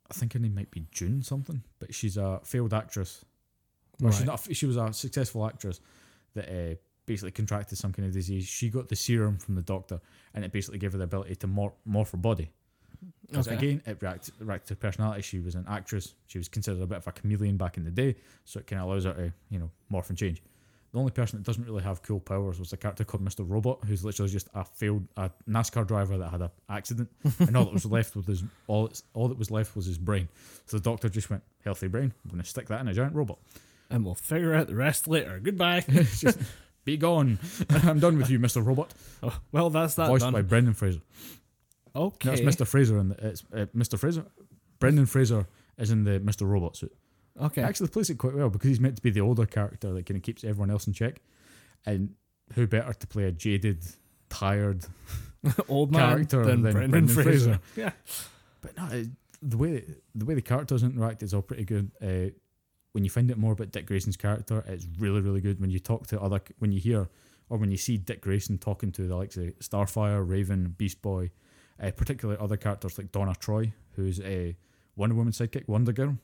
I 0.09 0.13
think 0.13 0.33
her 0.33 0.39
name 0.39 0.55
might 0.55 0.71
be 0.71 0.87
June 0.91 1.21
something, 1.21 1.63
but 1.79 1.93
she's 1.93 2.15
a 2.17 2.39
failed 2.43 2.73
actress. 2.73 3.25
Or 4.01 4.11
she's 4.11 4.25
not. 4.25 4.47
a- 4.47 4.53
She 4.53 4.65
was 4.65 4.77
a 4.77 4.93
successful 4.93 5.45
actress 5.45 5.81
that 6.33 6.47
uh, 6.49 6.75
basically 7.07 7.31
contracted 7.31 7.77
some 7.79 7.91
kind 7.91 8.07
of 8.07 8.13
disease. 8.13 8.45
She 8.45 8.69
got 8.69 8.87
the 8.89 8.95
serum 8.95 9.37
from 9.39 9.55
the 9.55 9.63
doctor, 9.63 9.99
and 10.35 10.45
it 10.45 10.51
basically 10.51 10.77
gave 10.77 10.91
her 10.91 10.99
the 10.99 11.05
ability 11.05 11.35
to 11.37 11.47
mor- 11.47 11.73
morph 11.89 12.11
her 12.11 12.17
body. 12.17 12.51
Because 13.27 13.47
Okay. 13.47 13.57
again, 13.57 13.81
it 13.85 13.97
reacted, 14.01 14.33
reacted 14.39 14.67
to 14.69 14.75
personality. 14.75 15.21
She 15.21 15.39
was 15.39 15.55
an 15.55 15.65
actress. 15.67 16.13
She 16.27 16.37
was 16.37 16.47
considered 16.47 16.81
a 16.81 16.85
bit 16.87 16.97
of 16.99 17.07
a 17.07 17.11
chameleon 17.11 17.57
back 17.57 17.77
in 17.77 17.83
the 17.83 17.91
day, 17.91 18.15
so 18.45 18.59
it 18.59 18.67
kind 18.67 18.81
of 18.81 18.87
allows 18.87 19.05
her 19.05 19.13
to, 19.13 19.33
you 19.49 19.57
know, 19.59 19.71
morph 19.91 20.09
and 20.09 20.17
change. 20.17 20.41
The 20.93 20.99
only 20.99 21.11
person 21.11 21.37
that 21.37 21.45
doesn't 21.45 21.65
really 21.65 21.83
have 21.83 22.01
cool 22.01 22.19
powers 22.21 22.59
was 22.59 22.71
a 22.71 22.77
character 22.77 23.03
called 23.03 23.23
Mr. 23.23 23.47
Robot, 23.47 23.83
who's 23.85 24.05
literally 24.05 24.31
just 24.31 24.47
a 24.55 24.63
failed 24.63 25.05
a 25.17 25.29
NASCAR 25.47 25.85
driver 25.85 26.17
that 26.17 26.29
had 26.29 26.41
an 26.41 26.49
accident, 26.69 27.09
and 27.39 27.55
all 27.57 27.65
that 27.65 27.73
was 27.73 27.85
left 27.85 28.15
with 28.15 28.25
his 28.25 28.41
all 28.67 28.87
it's, 28.87 29.03
all 29.13 29.27
that 29.27 29.37
was 29.37 29.51
left 29.51 29.75
was 29.75 29.85
his 29.85 29.97
brain. 29.97 30.29
So 30.65 30.77
the 30.77 30.83
doctor 30.83 31.09
just 31.09 31.29
went, 31.29 31.43
"Healthy 31.63 31.87
brain. 31.87 32.13
I'm 32.23 32.31
going 32.31 32.41
to 32.41 32.47
stick 32.49 32.67
that 32.69 32.79
in 32.81 32.87
a 32.87 32.93
giant 32.93 33.13
robot. 33.15 33.37
and 33.89 34.03
we'll 34.05 34.15
figure 34.15 34.53
out 34.55 34.67
the 34.67 34.75
rest 34.75 35.07
later. 35.07 35.39
Goodbye. 35.43 35.81
Just, 36.17 36.39
Be 36.87 36.95
gone. 36.95 37.37
I'm 37.69 37.99
done 37.99 38.17
with 38.17 38.29
you, 38.29 38.39
Mr. 38.39 38.65
Robot." 38.65 38.93
oh, 39.21 39.37
well, 39.51 39.69
that's 39.69 39.95
that 39.95 40.07
Voiced 40.07 40.23
done. 40.23 40.31
by 40.31 40.41
Brendan 40.41 40.73
Fraser. 40.73 41.01
okay, 41.93 42.29
No, 42.29 42.33
it's 42.33 42.41
Mr. 42.41 42.65
Fraser, 42.65 42.97
and 42.97 43.11
it's 43.19 43.43
uh, 43.53 43.65
Mr. 43.75 43.99
Fraser. 43.99 44.25
Brendan 44.79 45.05
Fraser 45.05 45.45
is 45.77 45.91
in 45.91 46.05
the 46.05 46.21
Mr. 46.21 46.47
Robot 46.49 46.77
suit. 46.77 46.95
okay. 47.41 47.61
Actually 47.61 47.89
plays 47.89 48.09
it 48.09 48.17
quite 48.17 48.35
well 48.35 48.49
because 48.49 48.69
he's 48.69 48.79
meant 48.79 48.95
to 48.95 49.01
be 49.01 49.09
the 49.09 49.19
older 49.19 49.45
character 49.45 49.91
that 49.91 50.05
kind 50.05 50.15
of 50.15 50.23
keeps 50.23 50.45
everyone 50.45 50.71
else 50.71 50.87
in 50.87 50.93
check. 50.93 51.19
And 51.85 52.15
who 52.53 52.67
better 52.67 52.93
to 52.93 53.07
play 53.07 53.25
a 53.25 53.33
jaded, 53.33 53.83
tired 54.29 54.85
Old 55.67 55.91
man 55.91 56.09
character 56.09 56.45
than 56.45 56.61
than 56.61 56.71
Brendan, 56.71 56.91
Brendan 56.91 57.15
Fraser. 57.15 57.29
Fraser. 57.29 57.59
Yeah. 57.75 57.91
But 58.61 58.77
no, 58.77 58.97
it, 58.97 59.07
the 59.41 59.57
way 59.57 59.83
the 60.15 60.23
way 60.23 60.35
the 60.35 60.41
characters 60.41 60.83
interact 60.83 61.21
is 61.21 61.33
all 61.33 61.41
pretty 61.41 61.65
good. 61.65 61.91
Uh, 62.01 62.31
when 62.97 63.03
you 63.03 63.11
find 63.11 63.29
out 63.29 63.37
more 63.37 63.53
about 63.53 63.69
Dick 63.69 63.85
Grayson's 63.85 64.17
character, 64.17 64.63
it's 64.67 64.87
really 64.97 65.21
really 65.21 65.39
good. 65.39 65.61
When 65.61 65.69
you 65.69 65.77
talk 65.77 66.07
to 66.07 66.19
other, 66.19 66.41
when 66.57 66.71
you 66.71 66.79
hear 66.79 67.07
or 67.47 67.59
when 67.59 67.69
you 67.69 67.77
see 67.77 67.95
Dick 67.95 68.21
Grayson 68.21 68.57
talking 68.57 68.91
to 68.93 69.07
the 69.07 69.15
likes 69.15 69.37
of 69.37 69.43
Starfire, 69.59 70.27
Raven, 70.27 70.73
Beast 70.79 71.03
Boy, 71.03 71.29
uh, 71.79 71.91
particularly 71.91 72.41
other 72.41 72.57
characters 72.57 72.97
like 72.97 73.11
Donna 73.11 73.35
Troy, 73.39 73.71
who's 73.91 74.19
a 74.21 74.57
Wonder 74.95 75.13
Woman 75.13 75.31
sidekick, 75.31 75.67
Wonder 75.67 75.91
Girl. 75.91 76.17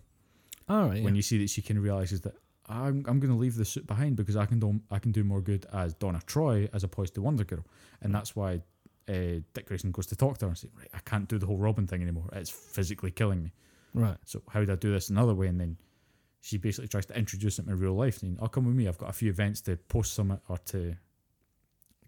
All 0.67 0.87
right. 0.87 1.03
When 1.03 1.15
you 1.15 1.21
see 1.21 1.37
that 1.37 1.51
she 1.51 1.61
kind 1.61 1.77
of 1.77 1.83
realizes 1.83 2.21
that 2.21 2.33
I'm, 2.67 3.05
I'm 3.07 3.19
going 3.19 3.31
to 3.31 3.37
leave 3.37 3.55
the 3.55 3.65
suit 3.65 3.85
behind 3.85 4.15
because 4.15 4.35
I 4.35 4.47
can 4.47 4.59
do 4.59 4.79
I 4.89 4.97
can 4.97 5.11
do 5.11 5.23
more 5.23 5.41
good 5.41 5.67
as 5.71 5.93
Donna 5.93 6.21
Troy 6.25 6.67
as 6.73 6.83
opposed 6.83 7.13
to 7.13 7.21
Wonder 7.21 7.43
Girl, 7.43 7.63
and 8.01 8.15
that's 8.15 8.35
why 8.35 8.61
uh, 9.07 9.43
Dick 9.53 9.67
Grayson 9.67 9.91
goes 9.91 10.07
to 10.07 10.15
talk 10.15 10.39
to 10.39 10.45
her 10.45 10.49
and 10.49 10.57
say, 10.57 10.69
right, 10.75 10.89
I 10.91 10.99
can't 11.05 11.29
do 11.29 11.37
the 11.37 11.45
whole 11.45 11.59
Robin 11.59 11.85
thing 11.85 12.01
anymore. 12.01 12.29
It's 12.33 12.49
physically 12.49 13.11
killing 13.11 13.43
me. 13.43 13.51
right. 13.93 14.17
So 14.25 14.41
how 14.49 14.63
do 14.65 14.71
I 14.71 14.75
do 14.75 14.91
this 14.91 15.11
another 15.11 15.35
way? 15.35 15.45
And 15.45 15.61
then 15.61 15.77
she 16.43 16.57
basically 16.57 16.89
tries 16.89 17.05
to 17.05 17.17
introduce 17.17 17.57
him 17.57 17.69
in 17.69 17.79
real 17.79 17.93
life. 17.93 18.21
And 18.21 18.37
I'll 18.37 18.47
oh, 18.47 18.49
come 18.49 18.65
with 18.65 18.75
me. 18.75 18.89
I've 18.89 18.97
got 18.97 19.09
a 19.09 19.13
few 19.13 19.29
events 19.29 19.61
to 19.61 19.77
post 19.77 20.13
some 20.13 20.37
or 20.49 20.57
to 20.57 20.93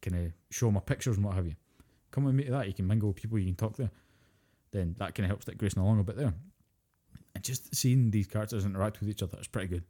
kind 0.02 0.26
of 0.26 0.34
show 0.52 0.70
my 0.70 0.82
pictures 0.82 1.16
and 1.16 1.26
what 1.26 1.36
have 1.36 1.46
you. 1.46 1.56
Come 2.12 2.26
with 2.26 2.36
me 2.36 2.44
to 2.44 2.52
that. 2.52 2.68
You 2.68 2.74
can 2.74 2.86
mingle 2.86 3.08
with 3.08 3.16
people. 3.16 3.40
You 3.40 3.46
can 3.46 3.56
talk 3.56 3.78
there. 3.78 3.92
Then 4.72 4.94
that 5.00 5.16
kind 5.16 5.24
of 5.24 5.30
helps 5.30 5.46
Dick 5.46 5.58
Grayson 5.58 5.82
along 5.82 6.02
a 6.02 6.04
bit 6.04 6.18
there. 6.18 6.34
And 7.34 7.44
just 7.46 7.74
seeing 7.74 8.12
these 8.12 8.28
characters 8.28 8.66
interact 8.66 9.00
with 9.00 9.08
each 9.08 9.24
other 9.24 9.38
is 9.40 9.48
pretty 9.48 9.70
good. 9.70 9.86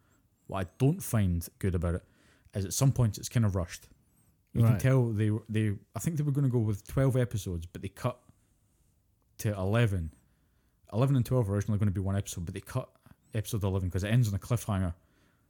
What 0.46 0.68
I 0.68 0.70
don't 0.78 1.02
find 1.02 1.48
good 1.58 1.74
about 1.74 1.96
it 1.96 2.04
is 2.54 2.66
at 2.66 2.74
some 2.74 2.92
points 2.92 3.18
it's 3.18 3.30
kind 3.30 3.48
of 3.48 3.56
rushed. 3.56 3.88
You 4.54 4.62
can 4.62 4.78
tell 4.78 5.08
they 5.08 5.32
they 5.50 5.74
I 5.96 6.00
think 6.00 6.18
they 6.18 6.24
were 6.24 6.32
going 6.32 6.46
to 6.46 6.52
go 6.52 6.60
with 6.60 6.88
twelve 6.88 7.18
episodes, 7.18 7.66
but 7.66 7.82
they 7.82 7.90
cut 7.90 8.20
to 9.40 9.54
eleven. 9.54 10.14
Eleven 10.94 11.16
and 11.16 11.26
twelve 11.26 11.50
are 11.50 11.56
originally 11.56 11.80
going 11.80 11.90
to 11.90 11.94
be 11.94 12.00
one 12.00 12.16
episode, 12.16 12.46
but 12.46 12.54
they 12.54 12.62
cut 12.62 12.90
episode 13.36 13.64
eleven 13.64 13.90
because 13.90 14.04
it 14.04 14.10
ends 14.10 14.28
on 14.28 14.34
a 14.34 14.40
cliffhanger, 14.40 14.94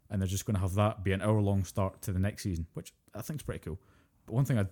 and 0.10 0.22
they're 0.22 0.28
just 0.28 0.46
going 0.46 0.56
to 0.56 0.62
have 0.62 0.74
that 0.76 1.04
be 1.04 1.12
an 1.12 1.22
hour 1.22 1.40
long 1.42 1.64
start 1.64 2.02
to 2.04 2.12
the 2.12 2.20
next 2.20 2.44
season, 2.44 2.66
which 2.74 2.94
I 3.14 3.22
think 3.22 3.40
is 3.42 3.44
pretty 3.44 3.60
cool. 3.64 3.80
But 4.26 4.34
one 4.36 4.46
thing 4.46 4.58
I 4.60 4.66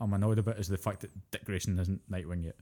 I'm 0.00 0.12
annoyed 0.12 0.38
about 0.38 0.58
is 0.58 0.68
the 0.68 0.78
fact 0.78 1.00
that 1.00 1.10
Dick 1.30 1.44
Grayson 1.44 1.78
isn't 1.78 2.10
Nightwing 2.10 2.44
yet. 2.44 2.56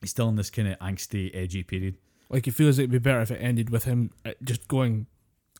He's 0.00 0.10
still 0.10 0.28
in 0.28 0.36
this 0.36 0.50
kind 0.50 0.68
of 0.68 0.78
angsty, 0.78 1.30
edgy 1.34 1.62
period. 1.64 1.96
Like 2.30 2.46
it 2.46 2.52
feels 2.52 2.78
it'd 2.78 2.90
be 2.90 2.98
better 2.98 3.20
if 3.20 3.30
it 3.30 3.36
ended 3.42 3.70
with 3.70 3.84
him 3.84 4.12
uh, 4.24 4.32
just 4.44 4.68
going, 4.68 5.06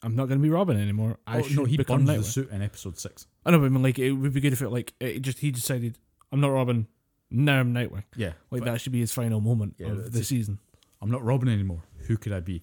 "I'm 0.03 0.15
not 0.15 0.27
going 0.29 0.39
to 0.39 0.43
be 0.43 0.51
Robin 0.51 0.79
anymore. 0.81 1.19
I 1.27 1.39
oh 1.39 1.43
should 1.43 1.57
no, 1.57 1.65
he 1.65 1.77
become 1.77 2.05
burns 2.05 2.09
the 2.09 2.15
Nightwing." 2.15 2.33
suit 2.47 2.51
in 2.53 2.63
episode 2.63 2.99
six. 2.99 3.27
I 3.45 3.51
know, 3.51 3.59
but 3.59 3.67
I 3.67 3.69
mean, 3.71 3.83
like 3.83 3.99
it 3.99 4.13
would 4.13 4.33
be 4.33 4.41
good 4.41 4.53
if 4.53 4.63
it 4.63 4.69
like 4.69 4.95
it 5.01 5.21
just 5.23 5.39
he 5.39 5.51
decided, 5.51 5.99
"I'm 6.31 6.41
not 6.41 6.49
Robin. 6.53 6.87
Now 7.31 7.59
I'm 7.61 7.75
Nightwing." 7.75 8.05
Yeah, 8.17 8.33
Like 8.51 8.65
that 8.65 8.81
should 8.81 8.93
be 8.93 9.01
his 9.01 9.13
final 9.13 9.41
moment 9.41 9.75
Yeah, 9.79 9.89
of 9.89 10.13
the 10.13 10.23
season. 10.23 10.61
I'm 11.01 11.11
not 11.11 11.25
Robin 11.25 11.49
anymore. 11.49 11.83
Who 12.09 12.17
could 12.17 12.33
I 12.33 12.41
be? 12.41 12.63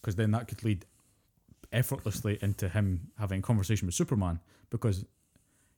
Because 0.00 0.16
then 0.16 0.32
that 0.32 0.48
could 0.48 0.64
lead 0.64 0.84
effortlessly 1.72 2.38
into 2.42 2.68
him 2.68 3.10
having 3.18 3.40
a 3.40 3.42
conversation 3.42 3.86
with 3.86 3.94
Superman 3.94 4.40
because 4.70 5.04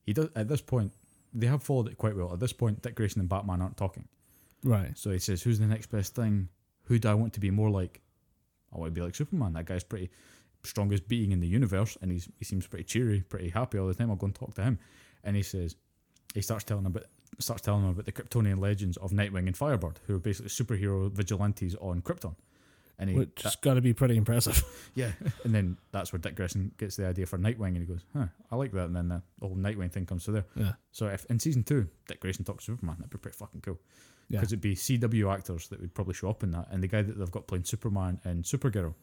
he 0.05 0.13
does 0.13 0.29
at 0.37 0.49
this 0.49 0.61
point 0.61 0.93
they 1.33 1.47
have 1.47 1.63
followed 1.63 1.89
it 1.89 1.99
quite 1.99 2.17
well. 2.17 2.33
At 2.33 2.41
this 2.41 2.53
point, 2.53 2.83
Dick 2.83 2.95
Grayson 2.95 3.21
and 3.21 3.29
Batman 3.29 3.61
aren't 3.61 3.77
talking. 3.77 4.09
Right. 4.65 4.97
So 4.97 5.11
he 5.11 5.19
says, 5.19 5.43
"Who's 5.43 5.59
the 5.59 5.67
next 5.67 5.91
best 5.91 6.15
thing? 6.15 6.49
Who 6.85 6.99
do 6.99 7.09
I 7.09 7.15
want 7.15 7.35
to 7.35 7.41
be 7.41 7.51
more 7.51 7.71
like? 7.71 8.01
I 8.73 8.79
want 8.79 8.95
to 8.95 8.99
be 8.99 9.05
like 9.05 9.15
Superman. 9.15 9.53
That 9.53 9.67
guy's 9.67 9.85
pretty 9.85 10.11
strongest 10.65 11.07
being 11.07 11.33
in 11.33 11.41
the 11.41 11.47
universe, 11.47 11.97
and 12.01 12.11
he's 12.11 12.29
he 12.39 12.45
seems 12.45 12.67
pretty 12.67 12.85
cheery, 12.85 13.21
pretty 13.29 13.51
happy 13.51 13.79
all 13.79 13.87
the 13.87 13.95
time. 13.95 14.11
I'll 14.11 14.17
go 14.17 14.27
and 14.27 14.35
talk 14.35 14.55
to 14.55 14.63
him." 14.63 14.79
And 15.25 15.37
he 15.37 15.43
says, 15.43 15.77
he 16.35 16.43
starts 16.43 16.65
telling 16.65 16.85
him 16.85 16.93
about 16.93 17.07
starts 17.39 17.63
telling 17.63 17.83
him 17.83 17.91
about 17.91 18.07
the 18.07 18.13
Kryptonian 18.13 18.59
legends 18.59 18.97
of 18.97 19.11
Nightwing 19.11 19.47
and 19.47 19.57
Firebird, 19.57 20.01
who 20.07 20.17
are 20.17 20.21
basically 20.21 20.51
superhero 20.51 21.11
vigilantes 21.11 21.75
on 21.77 22.03
Krypton. 22.03 22.35
And 23.01 23.09
he, 23.09 23.17
Which 23.17 23.43
has 23.43 23.55
got 23.55 23.75
to 23.75 23.81
be 23.81 23.93
pretty 23.93 24.17
impressive. 24.17 24.61
yeah, 24.97 25.13
and 25.45 25.55
then 25.55 25.79
that's 25.93 26.13
where 26.13 26.19
Dick 26.19 26.35
Grayson 26.35 26.73
gets 26.79 26.97
the 26.97 27.07
idea 27.07 27.27
for 27.27 27.39
Nightwing, 27.39 27.69
and 27.69 27.77
he 27.79 27.85
goes, 27.85 28.05
"Huh, 28.13 28.27
I 28.51 28.57
like 28.57 28.73
that." 28.73 28.87
And 28.87 28.97
then 28.97 29.09
the 29.09 29.23
whole 29.41 29.55
Nightwing 29.55 29.93
thing 29.93 30.05
comes 30.05 30.25
to 30.25 30.33
there. 30.33 30.45
yeah. 30.57 30.73
So 30.91 31.07
if 31.07 31.25
in 31.27 31.39
season 31.39 31.63
two, 31.63 31.87
Dick 32.09 32.19
Grayson 32.19 32.45
talks 32.45 32.65
to 32.67 32.73
Superman, 32.73 32.97
that'd 32.99 33.11
be 33.11 33.19
pretty 33.19 33.37
fucking 33.37 33.61
cool 33.61 33.79
Yeah. 34.29 34.41
because 34.41 34.53
it'd 34.53 34.61
be 34.63 34.75
CW 34.75 35.33
actors 35.33 35.69
that 35.69 35.81
would 35.81 35.95
probably 35.95 36.15
show 36.15 36.29
up 36.29 36.43
in 36.43 36.51
that, 36.51 36.67
and 36.73 36.83
the 36.83 36.89
guy 36.89 37.03
that 37.03 37.17
they've 37.17 37.31
got 37.31 37.47
playing 37.47 37.63
Superman 37.65 38.21
and 38.25 38.43
Supergirl, 38.43 38.95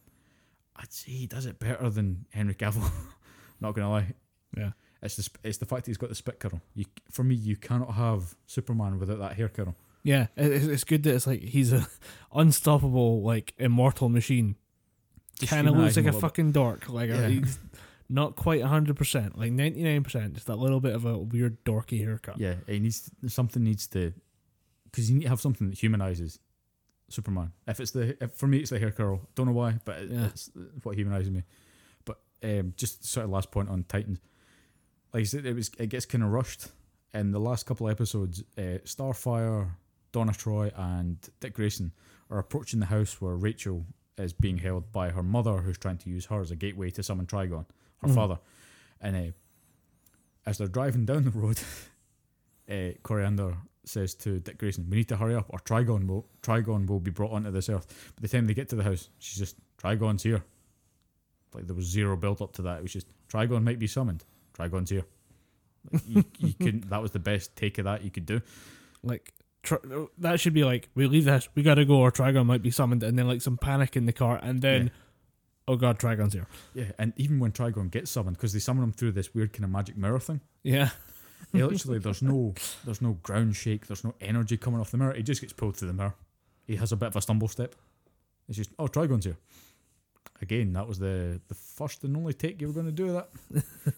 I'd 0.75 0.91
say 0.91 1.11
he 1.11 1.27
does 1.27 1.45
it 1.45 1.59
better 1.59 1.89
than 1.89 2.25
Henry 2.31 2.53
Cavill. 2.55 2.91
Not 3.61 3.75
gonna 3.75 3.89
lie, 3.89 4.13
Yeah. 4.57 4.71
it's 5.01 5.15
the 5.15 5.29
it's 5.45 5.57
the 5.59 5.65
fact 5.65 5.85
that 5.85 5.91
he's 5.91 5.97
got 5.97 6.09
the 6.09 6.15
spit 6.15 6.41
curl. 6.41 6.59
You 6.73 6.83
for 7.11 7.23
me, 7.23 7.35
you 7.35 7.55
cannot 7.55 7.93
have 7.93 8.35
Superman 8.45 8.99
without 8.99 9.19
that 9.19 9.37
hair 9.37 9.47
curl. 9.47 9.73
Yeah. 10.05 10.27
It's- 10.37 10.65
it's 10.65 10.83
good 10.85 11.03
that 11.03 11.15
it's 11.15 11.27
like 11.27 11.41
he's 11.41 11.73
a 11.73 11.85
unstoppable, 12.33 13.21
like 13.23 13.53
immortal 13.57 14.07
machine. 14.09 14.55
Kind 15.47 15.67
of 15.67 15.75
looks 15.75 15.97
like 15.97 16.05
a 16.05 16.11
bit. 16.13 16.21
fucking 16.21 16.51
dork. 16.53 16.87
Like 16.89 17.09
Yeah. 17.09 17.27
he's 17.27 17.59
not 18.07 18.35
quite 18.35 18.61
hundred 18.61 18.95
percent, 18.95 19.37
like 19.37 19.51
ninety 19.51 19.83
nine 19.83 20.03
percent. 20.03 20.33
Just 20.35 20.47
that 20.47 20.55
little 20.57 20.79
bit 20.79 20.93
of 20.95 21.03
a 21.05 21.17
weird 21.17 21.63
dorky 21.65 21.99
haircut. 21.99 22.37
Yeah, 22.39 22.55
it 22.67 22.81
needs 22.81 23.09
something 23.27 23.63
needs 23.63 23.87
to 23.87 24.13
because 24.85 25.09
you 25.09 25.17
need 25.17 25.23
to 25.23 25.29
have 25.29 25.41
something 25.41 25.69
that 25.69 25.77
humanizes 25.77 26.39
Superman. 27.09 27.51
If 27.67 27.79
it's 27.79 27.91
the 27.91 28.15
if 28.23 28.31
for 28.35 28.47
me 28.47 28.59
it's 28.59 28.69
the 28.69 28.79
hair 28.79 28.91
curl. 28.91 29.27
Don't 29.35 29.47
know 29.47 29.51
why, 29.53 29.79
but 29.85 29.97
it, 30.03 30.11
Yeah. 30.11 30.25
it's 30.27 30.49
what 30.83 30.95
humanizes 30.95 31.31
me. 31.31 31.43
But 32.05 32.19
um, 32.43 32.73
just 32.77 33.03
sort 33.05 33.25
of 33.25 33.31
last 33.31 33.51
point 33.51 33.69
on 33.69 33.83
Titans, 33.83 34.19
like 35.13 35.21
I 35.21 35.23
said, 35.25 35.45
it 35.45 35.53
was 35.55 35.69
it 35.79 35.87
gets 35.87 36.05
kind 36.05 36.23
of 36.23 36.29
rushed. 36.29 36.67
In 37.13 37.31
the 37.31 37.39
last 37.39 37.65
couple 37.65 37.87
of 37.87 37.91
episodes, 37.91 38.43
uh, 38.57 38.79
Starfire, 38.85 39.71
Donna 40.15 40.31
Troy, 40.33 40.71
and 40.77 41.17
Dick 41.41 41.55
Grayson 41.55 41.91
are 42.29 42.39
approaching 42.39 42.79
the 42.79 42.85
house 42.85 43.19
where 43.19 43.35
Rachel 43.35 43.85
is 44.17 44.31
being 44.31 44.57
held 44.57 44.89
by 44.93 45.09
her 45.09 45.21
mother, 45.21 45.57
who's 45.57 45.77
trying 45.77 45.97
to 45.97 46.09
use 46.09 46.25
her 46.27 46.39
as 46.39 46.51
a 46.51 46.55
gateway 46.55 46.89
to 46.91 47.03
summon 47.03 47.25
Trigon, 47.25 47.65
her 48.01 48.07
Mhm. 48.07 48.15
father. 48.15 48.39
And 49.01 49.15
uh, 49.17 49.31
as 50.45 50.57
they're 50.57 50.69
driving 50.69 51.05
down 51.05 51.25
the 51.25 51.31
road, 51.31 51.59
uh, 52.69 52.95
Koriand'r 53.03 53.57
says 53.83 54.15
to 54.15 54.39
Dick 54.39 54.57
Grayson, 54.57 54.89
"We 54.89 54.95
need 54.95 55.09
to 55.09 55.17
hurry 55.17 55.35
up, 55.35 55.47
or 55.49 55.59
Trigon 55.59 56.07
will 56.07 56.29
Trigon 56.41 56.87
will 56.87 57.01
be 57.01 57.11
brought 57.11 57.33
onto 57.33 57.51
this 57.51 57.67
earth." 57.69 58.13
By 58.15 58.21
the 58.21 58.29
time 58.29 58.47
they 58.47 58.53
get 58.53 58.69
to 58.69 58.77
the 58.77 58.83
house, 58.83 59.09
she's 59.19 59.37
just 59.37 59.57
Trigon's 59.77 60.23
here. 60.23 60.43
Like 61.53 61.67
there 61.67 61.75
was 61.75 61.85
zero 61.85 62.15
build 62.15 62.41
up 62.41 62.53
to 62.53 62.61
that. 62.63 62.77
It 62.77 62.83
was 62.83 62.93
just 62.93 63.07
Trigon 63.27 63.63
might 63.63 63.79
be 63.79 63.87
summoned. 63.87 64.23
Trigon's 64.53 64.89
here. 64.91 65.03
Like, 65.91 66.03
you, 66.07 66.23
you 66.39 66.53
couldn't. 66.59 66.89
That 66.89 67.01
was 67.01 67.11
the 67.11 67.19
best 67.19 67.55
take 67.57 67.77
of 67.79 67.83
that 67.85 68.01
you 68.03 68.11
could 68.11 68.25
do. 68.25 68.41
Like 69.03 69.33
tr- 69.65 70.05
that 70.17 70.39
should 70.39 70.53
be 70.53 70.63
like 70.63 70.89
we 70.95 71.05
leave 71.07 71.25
this, 71.25 71.49
we 71.55 71.63
gotta 71.63 71.83
go, 71.85 71.95
or 71.97 72.11
Trigon 72.11 72.45
might 72.45 72.61
be 72.61 72.71
summoned, 72.71 73.03
and 73.03 73.17
then 73.19 73.27
like 73.27 73.41
some 73.41 73.57
panic 73.57 73.95
in 73.97 74.05
the 74.05 74.13
car, 74.13 74.39
and 74.41 74.61
then 74.61 74.85
Yeah. 74.85 74.89
oh 75.67 75.75
god, 75.75 75.99
Trigon's 75.99 76.33
here. 76.33 76.47
Yeah, 76.73 76.91
and 76.97 77.11
even 77.17 77.39
when 77.39 77.51
Trigon 77.51 77.91
gets 77.91 78.11
summoned, 78.11 78.37
because 78.37 78.53
they 78.53 78.59
summon 78.59 78.83
him 78.83 78.91
through 78.93 79.11
this 79.11 79.33
weird 79.33 79.51
kind 79.51 79.65
of 79.65 79.69
magic 79.71 79.97
mirror 79.97 80.19
thing. 80.19 80.39
Yeah. 80.63 80.89
Literally, 81.53 81.99
there's 81.99 82.21
no, 82.21 82.53
there's 82.85 83.01
no 83.01 83.13
ground 83.23 83.55
shake. 83.55 83.87
There's 83.87 84.03
no 84.03 84.15
energy 84.21 84.57
coming 84.57 84.79
off 84.79 84.91
the 84.91 84.97
mirror. 84.97 85.13
He 85.13 85.23
just 85.23 85.41
gets 85.41 85.53
pulled 85.53 85.77
through 85.77 85.89
the 85.89 85.93
mirror. 85.93 86.15
He 86.65 86.75
has 86.77 86.91
a 86.91 86.95
bit 86.95 87.07
of 87.07 87.15
a 87.15 87.21
stumble 87.21 87.47
step. 87.47 87.75
It's 88.47 88.57
just, 88.57 88.71
oh, 88.79 88.87
Trigon's 88.87 89.25
here. 89.25 89.37
Again, 90.41 90.73
that 90.73 90.87
was 90.87 90.99
the 90.99 91.39
the 91.47 91.55
first 91.55 92.03
and 92.03 92.15
only 92.17 92.33
take 92.33 92.59
you 92.59 92.67
were 92.67 92.73
going 92.73 92.85
to 92.85 92.91
do 92.91 93.11
that. 93.13 93.29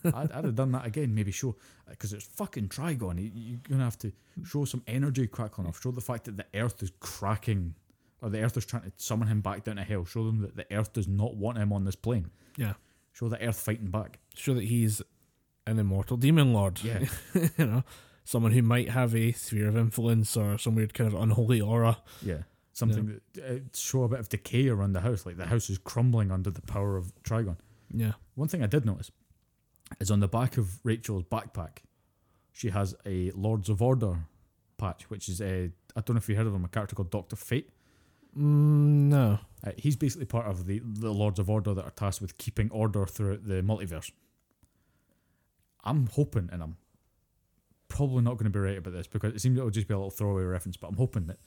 I'd, 0.14 0.32
I'd 0.32 0.46
have 0.46 0.56
done 0.56 0.72
that 0.74 0.86
again. 0.86 1.16
Maybe 1.16 1.32
show 1.32 1.56
because 1.90 2.14
it's 2.14 2.26
fucking 2.26 2.70
Trigon. 2.70 3.20
You, 3.20 3.32
you're 3.34 3.60
going 3.68 3.80
to 3.80 3.86
have 3.86 3.98
to 4.00 4.12
show 4.46 4.66
some 4.66 4.84
energy 4.88 5.28
crackling 5.28 5.68
off. 5.68 5.82
Show 5.82 5.92
the 5.92 6.02
fact 6.02 6.26
that 6.26 6.38
the 6.38 6.46
Earth 6.54 6.82
is 6.84 6.92
cracking, 7.00 7.74
or 8.22 8.30
the 8.30 8.42
Earth 8.42 8.56
is 8.58 8.66
trying 8.66 8.84
to 8.84 8.92
summon 8.98 9.28
him 9.28 9.42
back 9.42 9.64
down 9.64 9.78
to 9.78 9.84
hell. 9.84 10.06
Show 10.06 10.26
them 10.26 10.42
that 10.42 10.56
the 10.56 10.72
Earth 10.74 10.94
does 10.94 11.08
not 11.08 11.36
want 11.36 11.58
him 11.58 11.74
on 11.74 11.86
this 11.86 11.96
plane. 11.96 12.30
Yeah. 12.56 12.74
Show 13.14 13.30
the 13.30 13.42
Earth 13.42 13.60
fighting 13.60 13.90
back. 13.90 14.20
Show 14.36 14.54
that 14.54 14.66
he's 14.66 15.02
an 15.66 15.80
immortal 15.80 16.18
demon 16.18 16.54
lord. 16.54 16.84
Yeah. 16.84 17.06
you 17.58 17.66
know. 17.66 17.84
Someone 18.24 18.52
who 18.52 18.62
might 18.62 18.90
have 18.90 19.16
a 19.16 19.32
sphere 19.32 19.70
of 19.70 19.78
influence 19.78 20.36
or 20.36 20.58
some 20.58 20.76
weird 20.76 20.94
kind 20.94 21.12
of 21.12 21.20
unholy 21.20 21.62
aura. 21.62 21.98
Yeah. 22.22 22.44
Something 22.78 23.20
that 23.34 23.44
uh, 23.44 23.60
show 23.74 24.04
a 24.04 24.08
bit 24.08 24.20
of 24.20 24.30
decay 24.30 24.68
around 24.68 24.94
the 24.94 25.02
house, 25.02 25.26
like 25.26 25.36
the 25.36 25.48
house 25.48 25.68
is 25.68 25.80
crumbling 25.80 26.30
under 26.30 26.52
the 26.52 26.62
power 26.62 26.96
of 26.96 27.12
Trigon. 27.24 27.58
Yeah. 27.92 28.12
One 28.36 28.48
thing 28.48 28.62
I 28.62 28.68
did 28.68 28.86
notice 28.86 29.10
is 30.00 30.12
on 30.12 30.20
the 30.20 30.28
back 30.28 30.58
of 30.58 30.86
Rachel's 30.86 31.24
backpack, 31.24 31.80
she 32.52 32.70
has 32.70 32.94
a 33.04 33.32
Lords 33.32 33.70
of 33.70 33.82
Order 33.82 34.20
patch, 34.78 35.10
which 35.10 35.28
is 35.28 35.42
a 35.42 35.72
I 35.96 36.02
don't 36.02 36.12
know 36.12 36.18
if 36.20 36.30
you 36.30 36.36
heard 36.36 36.46
of 36.46 36.54
him, 36.54 36.66
a 36.66 36.68
character 36.68 36.96
called 36.96 37.10
Doctor 37.10 37.36
Fate. 37.36 37.72
Mm, 38.38 39.10
no. 39.10 39.40
Uh, 39.66 39.72
he's 39.76 39.96
basically 39.96 40.28
part 40.28 40.46
of 40.46 40.68
the 40.68 40.80
the 40.86 41.12
Lords 41.12 41.40
of 41.40 41.50
Order 41.50 41.74
that 41.74 41.84
are 41.84 41.90
tasked 41.90 42.22
with 42.22 42.38
keeping 42.38 42.70
order 42.70 43.08
throughout 43.08 43.48
the 43.48 43.64
multiverse. 43.64 44.12
I'm 45.84 46.06
hoping, 46.06 46.50
and 46.52 46.62
I'm 46.62 46.78
probably 47.88 48.22
not 48.22 48.34
going 48.34 48.52
to 48.52 48.52
be 48.52 48.60
right 48.60 48.78
about 48.78 48.94
this 48.94 49.08
because 49.08 49.34
it 49.34 49.42
seems 49.42 49.58
it'll 49.58 49.72
just 49.72 49.88
be 49.88 49.96
a 49.96 49.98
little 49.98 50.12
throwaway 50.12 50.44
reference, 50.44 50.78
but 50.78 50.90
I'm 50.90 50.98
hoping 50.98 51.26
that 51.26 51.40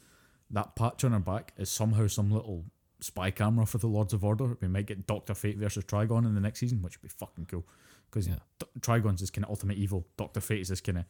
that 0.51 0.75
patch 0.77 1.05
on 1.05 1.13
her 1.13 1.19
back 1.21 1.53
is 1.57 1.71
somehow 1.71 2.07
some 2.07 2.31
little 2.31 2.65
spy 3.01 3.31
camera 3.31 3.67
for 3.67 3.79
the 3.79 3.87
Lords 3.87 4.13
of 4.13 4.25
Order. 4.25 4.57
We 4.61 4.69
might 4.69 4.87
get 4.87 5.07
Doctor 5.07 5.35
Fate 5.35 5.57
versus 5.59 5.85
Trigon 5.85 6.27
in 6.27 6.35
the 6.35 6.41
next 6.41 6.61
season, 6.61 6.83
which 6.83 6.97
would 6.99 7.09
be 7.09 7.15
fucking 7.17 7.47
cool 7.47 7.67
because 8.11 8.27
Yeah. 8.29 8.37
Trigon's 8.81 9.21
this 9.21 9.31
kind 9.31 9.45
of 9.45 9.51
ultimate 9.51 9.79
evil. 9.79 10.07
Doctor 10.17 10.41
Fate 10.41 10.61
is 10.61 10.69
this 10.69 10.81
kind 10.81 10.99
of 10.99 11.05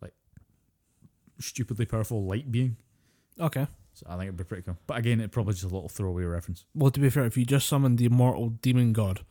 like 0.00 0.12
stupidly 1.38 1.86
powerful 1.86 2.24
light 2.24 2.50
being. 2.52 2.76
Okay. 3.40 3.66
So 3.94 4.06
I 4.08 4.12
think 4.16 4.24
it'd 4.24 4.36
be 4.36 4.44
pretty 4.44 4.62
cool. 4.64 4.76
But 4.86 4.98
again, 4.98 5.20
it's 5.20 5.32
probably 5.32 5.54
just 5.54 5.64
a 5.64 5.68
little 5.68 5.88
throwaway 5.88 6.24
reference. 6.24 6.64
Well, 6.74 6.90
to 6.90 7.00
be 7.00 7.10
fair, 7.10 7.24
if 7.24 7.36
you 7.36 7.44
just 7.44 7.68
summon 7.68 7.96
the 7.96 8.06
immortal 8.06 8.50
demon 8.50 8.92
god, 8.92 9.24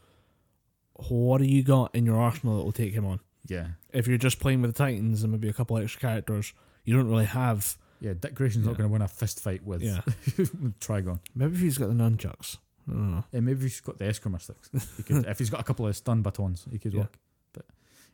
what 0.93 1.39
do 1.39 1.45
you 1.45 1.63
got 1.63 1.93
in 1.95 2.05
your 2.05 2.17
arsenal 2.17 2.57
that 2.57 2.63
will 2.63 2.71
take 2.71 2.93
him 2.93 3.05
on? 3.05 3.19
Yeah. 3.47 3.67
If 3.91 4.07
you're 4.07 4.17
just 4.17 4.39
playing 4.39 4.61
with 4.61 4.73
the 4.73 4.77
Titans 4.77 5.21
and 5.23 5.31
maybe 5.31 5.49
a 5.49 5.53
couple 5.53 5.77
extra 5.77 5.99
characters, 6.01 6.53
you 6.85 6.95
don't 6.95 7.09
really 7.09 7.25
have. 7.25 7.77
Yeah, 8.03 8.13
Dick 8.19 8.35
Grayson's 8.35 8.65
not 8.65 8.73
Yeah. 8.73 8.77
going 8.79 8.89
to 8.89 8.93
win 8.93 9.01
a 9.01 9.07
fist 9.07 9.39
fight 9.39 9.63
with, 9.63 9.81
Yeah. 9.81 10.01
with 10.37 10.77
Trigon. 10.79 11.19
Maybe 11.33 11.55
if 11.55 11.61
he's 11.61 11.77
got 11.77 11.87
the 11.87 11.93
nunchucks. 11.95 12.57
I 12.87 12.91
don't 12.91 13.11
know. 13.11 13.23
Yeah, 13.31 13.39
maybe 13.39 13.61
he's 13.61 13.79
got 13.79 13.97
the 13.97 14.03
Eskrima 14.05 14.41
sticks. 14.41 14.69
He 14.97 15.03
could, 15.03 15.25
if 15.27 15.39
he's 15.39 15.49
got 15.49 15.61
a 15.61 15.63
couple 15.63 15.87
of 15.87 15.95
stun 15.95 16.21
batons, 16.21 16.65
he 16.69 16.77
could 16.79 16.93
Yeah. 16.93 16.99
work. 17.01 17.17
But 17.53 17.65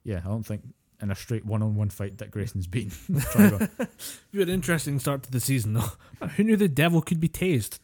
yeah, 0.03 0.19
I 0.23 0.27
don't 0.27 0.43
think 0.45 0.61
in 1.01 1.09
a 1.09 1.15
straight 1.15 1.43
one-on-one 1.45 1.89
fight 1.89 2.17
Dick 2.17 2.29
Grayson's 2.29 2.67
beaten 2.67 2.91
Trigon. 3.19 3.61
It'd 3.79 3.87
be 4.31 4.41
an 4.43 4.49
interesting 4.49 4.99
start 4.99 5.23
to 5.23 5.31
the 5.31 5.39
season, 5.39 5.73
though. 5.73 6.27
Who 6.35 6.43
knew 6.43 6.55
the 6.55 6.67
devil 6.67 7.01
could 7.01 7.19
be 7.19 7.29
tased? 7.29 7.79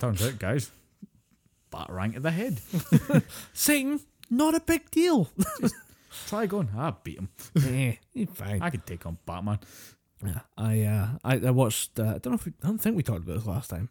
Turns 0.00 0.22
out, 0.22 0.38
guys, 0.38 0.70
batarang 1.70 2.14
to 2.14 2.20
the 2.20 2.30
head. 2.30 2.60
Satan, 3.52 4.00
not 4.30 4.54
a 4.54 4.60
big 4.60 4.90
deal. 4.90 5.28
Trigon, 6.28 6.74
I 6.76 6.94
beat 7.02 7.18
him. 7.18 7.28
eh, 7.56 7.96
he's 8.14 8.28
fine. 8.32 8.62
I 8.62 8.70
could 8.70 8.86
take 8.86 9.04
on 9.06 9.18
Batman. 9.26 9.58
Yeah, 10.24 10.40
I 10.56 10.82
uh, 10.82 11.08
I, 11.24 11.34
I 11.46 11.50
watched. 11.50 11.98
Uh, 11.98 12.02
I 12.04 12.18
don't 12.18 12.26
know 12.26 12.34
if 12.34 12.46
we, 12.46 12.52
I 12.62 12.66
don't 12.68 12.78
think 12.78 12.96
we 12.96 13.02
talked 13.02 13.24
about 13.24 13.36
this 13.36 13.46
last 13.46 13.70
time, 13.70 13.88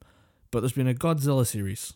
but 0.52 0.62
there's 0.62 0.72
been 0.74 0.88
a 0.88 0.94
Godzilla 0.94 1.46
series. 1.46 1.94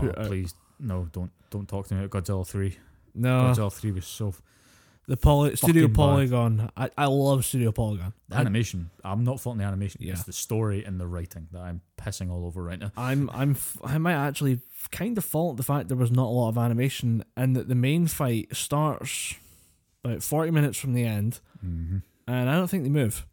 Oh, 0.00 0.06
out- 0.08 0.16
please, 0.26 0.54
no, 0.78 1.08
don't 1.12 1.30
don't 1.50 1.68
talk 1.68 1.86
to 1.88 1.94
me 1.94 2.04
about 2.04 2.22
Godzilla 2.24 2.46
three. 2.46 2.76
No, 3.14 3.44
Godzilla 3.54 3.72
three 3.72 3.92
was 3.92 4.06
so 4.06 4.34
the 5.06 5.16
poly, 5.16 5.56
Studio 5.56 5.84
Fucking 5.84 5.92
bad. 5.94 5.96
Polygon. 5.96 6.70
I, 6.76 6.90
I 6.98 7.06
love 7.06 7.42
Studio 7.46 7.72
Polygon. 7.72 8.12
the 8.28 8.36
I, 8.36 8.40
animation. 8.40 8.90
I'm 9.02 9.24
not 9.24 9.40
faulting 9.40 9.60
the 9.60 9.64
animation. 9.64 10.02
Yeah. 10.04 10.12
It's 10.12 10.24
the 10.24 10.34
story 10.34 10.84
and 10.84 11.00
the 11.00 11.06
writing 11.06 11.48
that 11.52 11.60
I'm 11.62 11.80
pissing 11.96 12.30
all 12.30 12.44
over 12.44 12.62
right 12.62 12.78
now. 12.78 12.92
I'm 12.98 13.30
I'm 13.32 13.52
f- 13.52 13.78
I 13.82 13.96
might 13.96 14.12
actually 14.14 14.60
kind 14.90 15.16
of 15.16 15.24
fault 15.24 15.56
the 15.56 15.62
fact 15.62 15.88
there 15.88 15.96
was 15.96 16.10
not 16.10 16.26
a 16.26 16.34
lot 16.36 16.50
of 16.50 16.58
animation 16.58 17.24
and 17.38 17.56
that 17.56 17.68
the 17.68 17.74
main 17.74 18.06
fight 18.06 18.54
starts 18.54 19.34
about 20.04 20.22
40 20.22 20.50
minutes 20.50 20.76
from 20.78 20.92
the 20.92 21.04
end, 21.04 21.40
Mm-hmm. 21.64 21.98
and 22.28 22.48
I 22.50 22.54
don't 22.54 22.68
think 22.68 22.84
they 22.84 22.90
move 22.90 23.26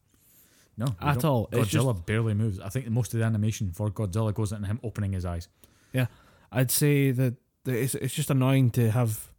No, 0.78 0.88
at 1.02 1.16
don't- 1.16 1.26
all. 1.26 1.50
It's 1.52 1.70
just 1.70 1.86
Godzilla 1.86 2.06
barely 2.06 2.34
moves. 2.34 2.60
I 2.60 2.70
think 2.70 2.88
most 2.90 3.14
of 3.14 3.20
the 3.20 3.26
animation 3.26 3.72
for 3.72 3.90
Godzilla 3.90 4.34
goes 4.34 4.52
into 4.52 4.68
him 4.68 4.80
opening 4.84 5.14
his 5.14 5.24
eyes. 5.26 5.48
Yeah, 5.94 6.08
I'd 6.52 6.72
say 6.72 7.12
that, 7.12 7.36
it's 7.66 7.96
it's 7.96 8.14
just 8.14 8.30
annoying 8.30 8.72
to 8.72 8.92
have 8.92 9.32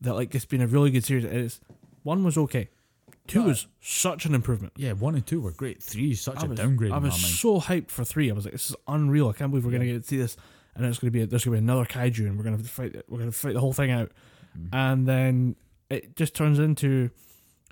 that 0.00 0.14
like 0.14 0.34
it's 0.34 0.46
been 0.46 0.62
a 0.62 0.66
really 0.66 0.90
good 0.90 1.04
series. 1.04 1.24
It's 1.24 1.60
one 2.02 2.24
was 2.24 2.38
okay, 2.38 2.70
two 3.26 3.40
No, 3.40 3.48
was 3.48 3.66
such 3.80 4.24
an 4.24 4.34
improvement. 4.34 4.72
Yeah, 4.76 4.92
one 4.92 5.14
and 5.14 5.26
two 5.26 5.40
were 5.42 5.52
great. 5.52 5.82
Three 5.82 6.12
is 6.12 6.20
such 6.22 6.38
I 6.38 6.46
a 6.46 6.48
was, 6.48 6.58
downgrade 6.58 6.92
I 6.92 6.98
was 6.98 7.14
so 7.14 7.60
hyped 7.60 7.90
for 7.90 8.04
three. 8.04 8.30
I 8.30 8.34
was 8.34 8.44
like, 8.46 8.52
this 8.52 8.70
is 8.70 8.76
unreal. 8.88 9.28
I 9.28 9.32
can't 9.34 9.50
believe 9.50 9.66
we're 9.66 9.72
gonna 9.72 9.84
get 9.84 10.02
to 10.02 10.08
see 10.08 10.16
this, 10.16 10.38
and 10.74 10.86
it's 10.86 10.98
gonna 10.98 11.10
be 11.10 11.24
there's 11.26 11.44
gonna 11.44 11.56
be 11.56 11.62
another 11.62 11.84
kaiju, 11.84 12.26
and 12.26 12.38
we're 12.38 12.44
gonna 12.44 12.58
fight. 12.58 12.96
We're 13.08 13.18
gonna 13.18 13.32
fight 13.32 13.52
the 13.52 13.60
whole 13.60 13.74
thing 13.74 13.90
out, 13.90 14.10
Mhm. 14.58 14.68
and 14.72 15.06
then 15.06 15.56
it 15.90 16.16
just 16.16 16.34
turns 16.34 16.58
into 16.58 17.10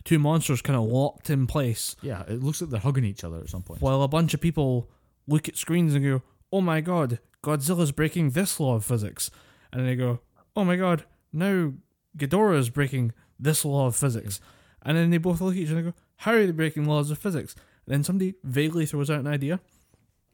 two 0.09 0.19
monsters 0.19 0.63
kind 0.63 0.79
of 0.79 0.85
locked 0.85 1.29
in 1.29 1.47
place, 1.47 1.95
yeah, 2.01 2.23
it 2.23 2.43
looks 2.43 2.63
like 2.63 2.71
they're 2.71 2.81
hugging 2.81 3.05
each 3.05 3.25
other 3.25 3.41
at 3.41 3.51
some 3.51 3.63
point. 3.63 3.83
while 3.83 4.01
a 4.03 4.09
bunch 4.09 4.33
of 4.33 4.41
people 4.41 4.89
look 5.27 5.51
at 5.51 5.57
screens 5.59 5.95
and 5.95 6.03
go, 6.03 6.23
"Oh 6.51 6.63
my 6.63 6.81
god, 6.81 7.19
Godzilla's 7.45 7.93
breaking 7.93 8.31
this 8.31 8.59
law 8.59 8.77
of 8.77 8.87
physics," 8.87 9.31
and 9.71 9.81
then 9.81 9.87
they 9.87 9.97
go, 9.97 10.21
"Oh 10.57 10.65
my 10.65 10.77
god, 10.77 11.05
now 11.31 11.75
Ghidorah 12.17 12.57
is 12.57 12.71
breaking 12.71 13.13
this 13.39 13.67
law 13.67 13.87
of 13.87 13.97
physics," 13.97 14.41
and 14.81 14.97
then 14.97 15.11
they 15.11 15.19
both 15.19 15.43
look 15.43 15.53
at 15.57 15.61
each 15.61 15.69
other 15.69 15.81
and 15.81 15.93
go, 15.93 15.99
"How 16.17 16.33
are 16.33 16.47
they 16.47 16.53
breaking 16.53 16.87
laws 16.87 17.11
of 17.11 17.19
physics?" 17.19 17.55
And 17.85 17.93
then 17.93 18.03
somebody 18.03 18.35
vaguely 18.43 18.87
throws 18.87 19.11
out 19.11 19.21
an 19.21 19.27
idea, 19.27 19.61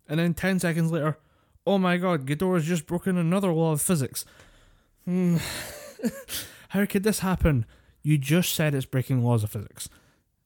and 0.09 0.21
then 0.21 0.35
ten 0.35 0.61
seconds 0.61 0.93
later, 0.93 1.19
"Oh 1.67 1.79
my 1.79 1.97
god, 1.97 2.27
Ghidorah's 2.27 2.65
just 2.65 2.87
broken 2.87 3.19
another 3.19 3.53
law 3.53 3.73
of 3.73 3.83
physics." 3.83 4.25
Hmm. 5.05 5.39
How 6.69 6.87
could 6.87 7.03
this 7.03 7.19
happen? 7.19 7.67
You 8.05 8.17
just 8.19 8.53
said 8.55 8.75
it's 8.75 8.87
breaking 8.87 9.25
laws 9.25 9.43
of 9.43 9.51
physics. 9.51 9.89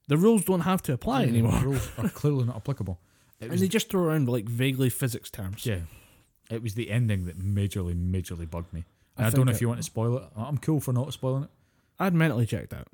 The 0.07 0.17
rules 0.17 0.45
don't 0.45 0.61
have 0.61 0.81
to 0.85 0.95
apply 0.95 1.23
Yeah, 1.25 1.29
anymore. 1.29 1.53
The 1.61 1.67
rules 1.67 1.91
are 1.99 2.09
clearly 2.21 2.45
not 2.45 2.57
applicable. 2.57 2.99
It 3.41 3.45
And 3.45 3.51
was, 3.53 3.61
they 3.61 3.69
just 3.69 3.91
throw 3.91 4.03
around 4.05 4.29
like 4.29 4.47
vaguely 4.47 4.89
physics 4.89 5.29
terms. 5.31 5.67
yeah, 5.67 5.81
it 6.51 6.63
was 6.63 6.75
the 6.75 6.91
ending 6.91 7.27
that 7.27 7.39
majorly, 7.39 7.95
majorly 7.95 8.49
bugged 8.49 8.73
me. 8.73 8.85
I 9.17 9.23
And 9.23 9.27
I, 9.27 9.31
don't 9.31 9.33
think 9.37 9.47
know 9.47 9.51
it- 9.51 9.55
if 9.57 9.61
you 9.61 9.69
want 9.69 9.81
to 9.81 9.85
spoil 9.85 10.17
it. 10.19 10.25
I'm 10.37 10.57
cool 10.59 10.81
for 10.81 10.93
not 10.95 11.13
spoiling 11.13 11.43
it. 11.45 11.51
I'd 11.99 12.15
mentally 12.15 12.47
checked 12.47 12.73
out. 12.73 12.87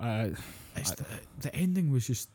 I 0.00 0.32
It's 0.76 0.90
the, 0.92 1.04
the 1.40 1.54
ending 1.54 1.90
was 1.92 2.06
just. 2.06 2.28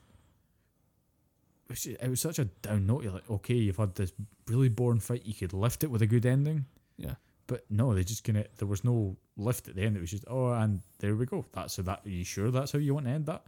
It 1.65 1.73
was, 1.73 1.83
just- 1.83 2.01
it 2.01 2.09
was 2.09 2.21
such 2.21 2.39
a 2.39 2.45
down 2.45 2.87
note. 2.87 3.03
You're 3.03 3.13
like, 3.13 3.29
okay, 3.29 3.53
you've 3.55 3.77
had 3.77 3.95
this 3.95 4.11
really 4.47 4.69
boring 4.69 4.99
fight. 5.01 5.25
You 5.25 5.33
could 5.33 5.53
lift 5.53 5.83
it 5.83 5.91
with 5.91 6.01
a 6.01 6.07
good 6.07 6.25
ending. 6.25 6.65
Yeah. 6.97 7.15
But 7.49 7.65
no, 7.69 7.93
they 7.93 8.03
just 8.05 8.23
gonna. 8.23 8.45
There 8.57 8.67
was 8.67 8.83
no 8.85 9.17
lift 9.35 9.67
at 9.67 9.75
the 9.75 9.81
end. 9.81 9.97
It 9.97 10.01
was 10.01 10.11
just, 10.11 10.23
oh, 10.27 10.51
and 10.53 10.79
there 10.99 11.15
we 11.15 11.25
go. 11.25 11.45
That's 11.51 11.75
how 11.77 11.83
that. 11.83 12.01
Are 12.05 12.09
you 12.09 12.23
sure 12.23 12.51
that's 12.51 12.71
how 12.71 12.79
you 12.79 12.93
want 12.93 13.07
to 13.07 13.11
end 13.11 13.25
that? 13.25 13.43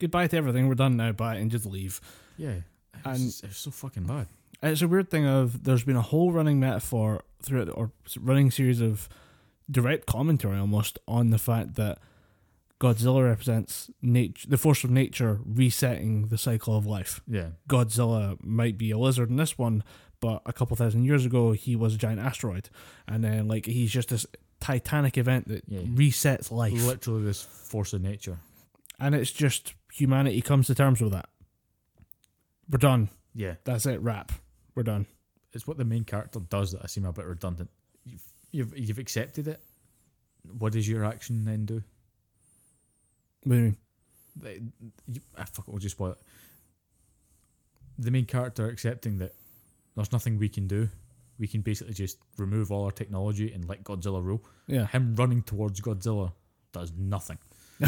goodbye 0.00 0.26
to 0.26 0.36
everything. 0.38 0.66
We're 0.66 0.74
done 0.76 0.96
now. 0.96 1.12
Bye 1.12 1.34
and 1.36 1.50
just 1.50 1.66
leave. 1.66 2.00
Yeah. 2.38 2.48
It 2.52 2.62
was, 3.04 3.20
And- 3.20 3.28
just- 3.30 3.44
it 3.44 3.48
was 3.48 3.56
so 3.58 3.70
fucking 3.70 4.04
bad. 4.04 4.28
It's 4.62 4.80
a 4.80 4.88
weird 4.88 5.10
thing 5.10 5.26
of 5.26 5.64
there's 5.64 5.84
been 5.84 5.96
a 5.96 6.00
whole 6.02 6.32
running 6.32 6.58
metaphor 6.58 7.22
throughout 7.42 7.66
the- 7.66 7.72
or 7.74 7.92
running 8.18 8.50
series 8.50 8.80
of 8.80 9.10
direct 9.70 10.06
commentary 10.06 10.58
almost 10.58 10.98
on 11.06 11.28
the 11.28 11.38
fact 11.38 11.74
that 11.74 11.98
Godzilla 12.80 13.24
represents 13.24 13.90
nature, 14.00 14.48
the 14.48 14.56
force 14.56 14.84
of 14.84 14.90
nature 14.90 15.40
resetting 15.44 16.28
the 16.28 16.38
cycle 16.38 16.74
of 16.78 16.86
life. 16.86 17.20
Yeah. 17.26 17.50
Godzilla 17.68 18.42
might 18.42 18.78
be 18.78 18.90
a 18.90 18.96
lizard 18.98 19.28
in 19.28 19.36
this 19.36 19.58
one, 19.58 19.84
but 20.20 20.42
a 20.46 20.52
couple 20.52 20.76
thousand 20.76 21.04
years 21.04 21.24
ago 21.26 21.52
he 21.52 21.74
was 21.76 21.94
a 21.94 21.98
giant 21.98 22.20
asteroid, 22.20 22.68
and 23.08 23.24
then 23.24 23.48
like 23.48 23.66
he's 23.66 23.90
just 23.90 24.08
this 24.10 24.26
titanic 24.60 25.16
event 25.16 25.48
that 25.48 25.64
Yeah. 25.68 25.80
resets 25.80 26.50
life. 26.50 26.72
Literally, 26.74 27.24
this 27.24 27.42
force 27.42 27.92
of 27.92 28.02
nature. 28.02 28.38
and 28.98 29.14
it's 29.14 29.32
just 29.32 29.72
humanity 29.92 30.42
comes 30.42 30.66
to 30.66 30.74
terms 30.74 31.00
with 31.00 31.12
that. 31.12 31.28
We're 32.68 32.76
done. 32.78 33.08
Yeah. 33.34 33.54
That's 33.64 33.86
it. 33.86 34.00
Wrap. 34.02 34.30
We're 34.74 34.82
done. 34.82 35.06
It's 35.52 35.66
what 35.66 35.78
the 35.78 35.84
main 35.86 36.04
character 36.04 36.38
does 36.38 36.72
that 36.72 36.82
I 36.84 36.86
seem 36.86 37.04
a 37.06 37.12
bit 37.12 37.24
redundant. 37.24 37.70
You've 38.04 38.22
you've, 38.52 38.78
you've 38.78 38.98
accepted 38.98 39.48
it. 39.48 39.62
What 40.58 40.72
does 40.74 40.86
your 40.88 41.04
action 41.04 41.44
then 41.46 41.64
do? 41.64 41.82
What 43.44 43.56
do 43.56 43.56
you 43.56 43.62
mean? 43.62 43.76
They- 44.36 44.60
you, 45.12 45.20
ah, 45.38 45.44
fuck 45.50 45.66
it, 45.66 45.70
we'll 45.72 45.80
just 45.80 45.96
spoil 45.96 46.12
it. 46.12 46.18
The 47.98 48.10
main 48.10 48.26
character 48.26 48.68
accepting 48.68 49.18
that 49.18 49.34
there's 49.96 50.12
nothing 50.12 50.38
we 50.38 50.48
can 50.48 50.66
do. 50.66 50.88
We 51.38 51.46
can 51.48 51.62
basically 51.62 51.94
just 51.94 52.18
remove 52.36 52.70
all 52.70 52.84
our 52.84 52.90
technology 52.90 53.52
and 53.52 53.66
let 53.68 53.82
Godzilla 53.84 54.22
rule. 54.22 54.44
Yeah, 54.66 54.86
Him 54.86 55.14
running 55.16 55.42
towards 55.42 55.80
Godzilla 55.80 56.32
does 56.72 56.92
nothing. 56.96 57.38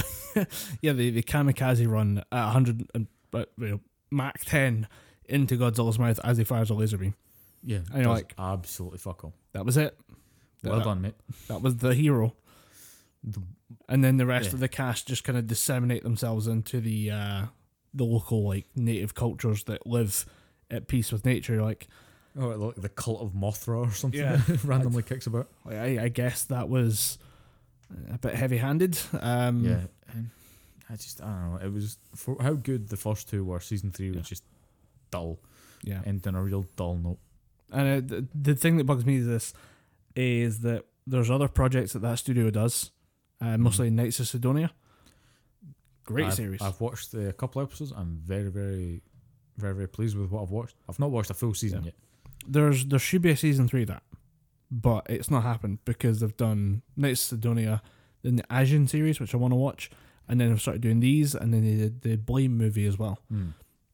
yeah. 0.80 0.92
The, 0.92 1.10
the 1.10 1.22
kamikaze 1.22 1.86
run 1.88 2.18
at 2.32 2.44
100 2.44 2.90
and 2.94 3.06
you 3.34 3.46
know, 3.58 3.80
Mach 4.10 4.38
10 4.40 4.88
into 5.26 5.56
Godzilla's 5.56 5.98
mouth 5.98 6.18
as 6.24 6.38
he 6.38 6.44
fires 6.44 6.70
a 6.70 6.74
laser 6.74 6.98
beam. 6.98 7.14
Yeah, 7.62 7.78
know, 7.92 7.98
does 7.98 8.06
like- 8.06 8.34
absolutely 8.38 8.98
fuck 8.98 9.22
all. 9.24 9.34
That 9.52 9.64
was 9.66 9.76
it. 9.76 9.96
Well 10.64 10.78
that, 10.78 10.84
done, 10.84 11.02
mate. 11.02 11.14
That 11.48 11.60
was 11.62 11.76
the 11.76 11.94
hero. 11.94 12.34
The- 13.24 13.42
And 13.88 14.02
then 14.02 14.16
the 14.16 14.26
rest 14.26 14.48
Yeah. 14.48 14.54
of 14.54 14.60
the 14.60 14.68
cast 14.68 15.08
just 15.08 15.24
kind 15.24 15.36
of 15.38 15.46
disseminate 15.46 16.02
themselves 16.02 16.46
into 16.46 16.80
the 16.80 17.10
uh, 17.10 17.46
the 17.94 18.04
local 18.04 18.46
like 18.48 18.66
native 18.74 19.14
cultures 19.14 19.64
that 19.64 19.86
live 19.86 20.24
at 20.72 20.88
peace 20.88 21.12
with 21.12 21.24
nature. 21.24 21.62
Like, 21.62 21.86
Oh, 22.34 22.48
like 22.48 22.76
the 22.76 22.88
cult 22.88 23.20
of 23.20 23.32
Mothra 23.32 23.86
or 23.86 23.90
something 23.92 24.18
Yeah. 24.18 24.40
randomly 24.64 25.02
kicks 25.02 25.26
about. 25.26 25.48
I, 25.68 25.98
I 25.98 26.08
guess 26.08 26.44
that 26.44 26.68
was 26.70 27.18
a 28.10 28.16
bit 28.18 28.34
heavy 28.34 28.56
handed. 28.56 28.98
Um, 29.20 29.62
Yeah, 29.64 29.80
and 30.14 30.30
I 30.88 30.94
just 30.96 31.20
I 31.22 31.26
don't 31.26 31.50
know. 31.52 31.58
It 31.66 31.72
was 31.72 31.98
for 32.16 32.36
how 32.40 32.54
good 32.54 32.88
the 32.88 32.96
first 32.96 33.28
two 33.28 33.44
were. 33.44 33.60
Season 33.60 33.90
three 33.90 34.08
Yeah. 34.10 34.18
was 34.18 34.28
just 34.28 34.44
dull, 35.10 35.38
yeah. 35.84 36.00
ending 36.06 36.34
a 36.34 36.42
real 36.42 36.64
dull 36.76 36.96
note. 36.96 37.18
And 37.70 37.88
uh, 38.10 38.16
the, 38.16 38.26
the 38.34 38.54
thing 38.54 38.78
that 38.78 38.84
bugs 38.84 39.04
me 39.04 39.16
is 39.16 39.26
this 39.26 39.52
is 40.16 40.60
that 40.60 40.84
there's 41.06 41.30
other 41.30 41.48
projects 41.48 41.92
that 41.92 42.00
that 42.00 42.18
studio 42.18 42.48
does, 42.50 42.92
uh, 43.42 43.58
mostly 43.58 43.90
Knights 43.90 44.20
of 44.20 44.28
Sidonia. 44.28 44.70
Great 46.04 46.26
I've, 46.26 46.34
series. 46.34 46.60
I've 46.62 46.80
watched 46.80 47.12
a 47.14 47.32
couple 47.32 47.60
episodes. 47.62 47.92
I'm 47.94 48.20
very, 48.24 48.50
very, 48.50 49.02
very, 49.56 49.74
very 49.74 49.88
pleased 49.88 50.16
with 50.16 50.30
what 50.30 50.42
I've 50.42 50.50
watched. 50.50 50.76
I've 50.88 50.98
not 50.98 51.10
watched 51.10 51.30
a 51.30 51.34
full 51.34 51.54
season 51.54 51.80
Yeah. 51.80 51.86
yet. 51.86 51.94
There's 52.46 52.86
there 52.86 52.98
should 52.98 53.22
be 53.22 53.30
a 53.30 53.36
season 53.36 53.68
three 53.68 53.82
of 53.82 53.88
that, 53.88 54.02
but 54.70 55.06
it's 55.08 55.30
not 55.30 55.42
happened 55.44 55.78
because 55.84 56.20
they've 56.20 56.36
done 56.36 56.82
Knights 56.96 57.22
of 57.24 57.38
Sidonia, 57.38 57.82
then 58.22 58.36
the 58.36 58.42
Ajin 58.44 58.88
series 58.88 59.20
which 59.20 59.34
I 59.34 59.36
want 59.36 59.52
to 59.52 59.56
watch, 59.56 59.90
and 60.28 60.40
then 60.40 60.48
they've 60.48 60.60
started 60.60 60.82
doing 60.82 61.00
these, 61.00 61.34
and 61.34 61.52
then 61.54 61.62
they 61.62 61.76
did 61.76 62.00
the 62.02 62.16
Blame 62.16 62.56
movie 62.56 62.86
as 62.86 62.98
well, 62.98 63.20
hmm. 63.28 63.50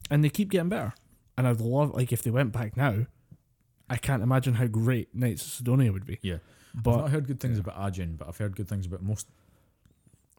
and 0.09 0.23
they 0.23 0.29
keep 0.29 0.49
getting 0.49 0.69
better. 0.69 0.93
And 1.37 1.47
I'd 1.47 1.61
love 1.61 1.93
like 1.93 2.11
if 2.11 2.23
they 2.23 2.31
went 2.31 2.51
back 2.51 2.75
now, 2.75 3.05
I 3.89 3.97
can't 3.97 4.23
imagine 4.23 4.55
how 4.55 4.67
great 4.67 5.13
Knights 5.13 5.45
of 5.45 5.51
Sidonia 5.51 5.91
would 5.91 6.05
be. 6.05 6.19
Yeah. 6.21 6.37
but 6.73 6.91
I've 6.91 6.97
not 7.01 7.09
heard 7.11 7.27
good 7.27 7.39
things 7.39 7.57
yeah. 7.57 7.61
about 7.71 7.93
Ajin, 7.93 8.17
but 8.17 8.27
I've 8.27 8.37
heard 8.37 8.55
good 8.55 8.67
things 8.67 8.85
about 8.87 9.01
most 9.03 9.27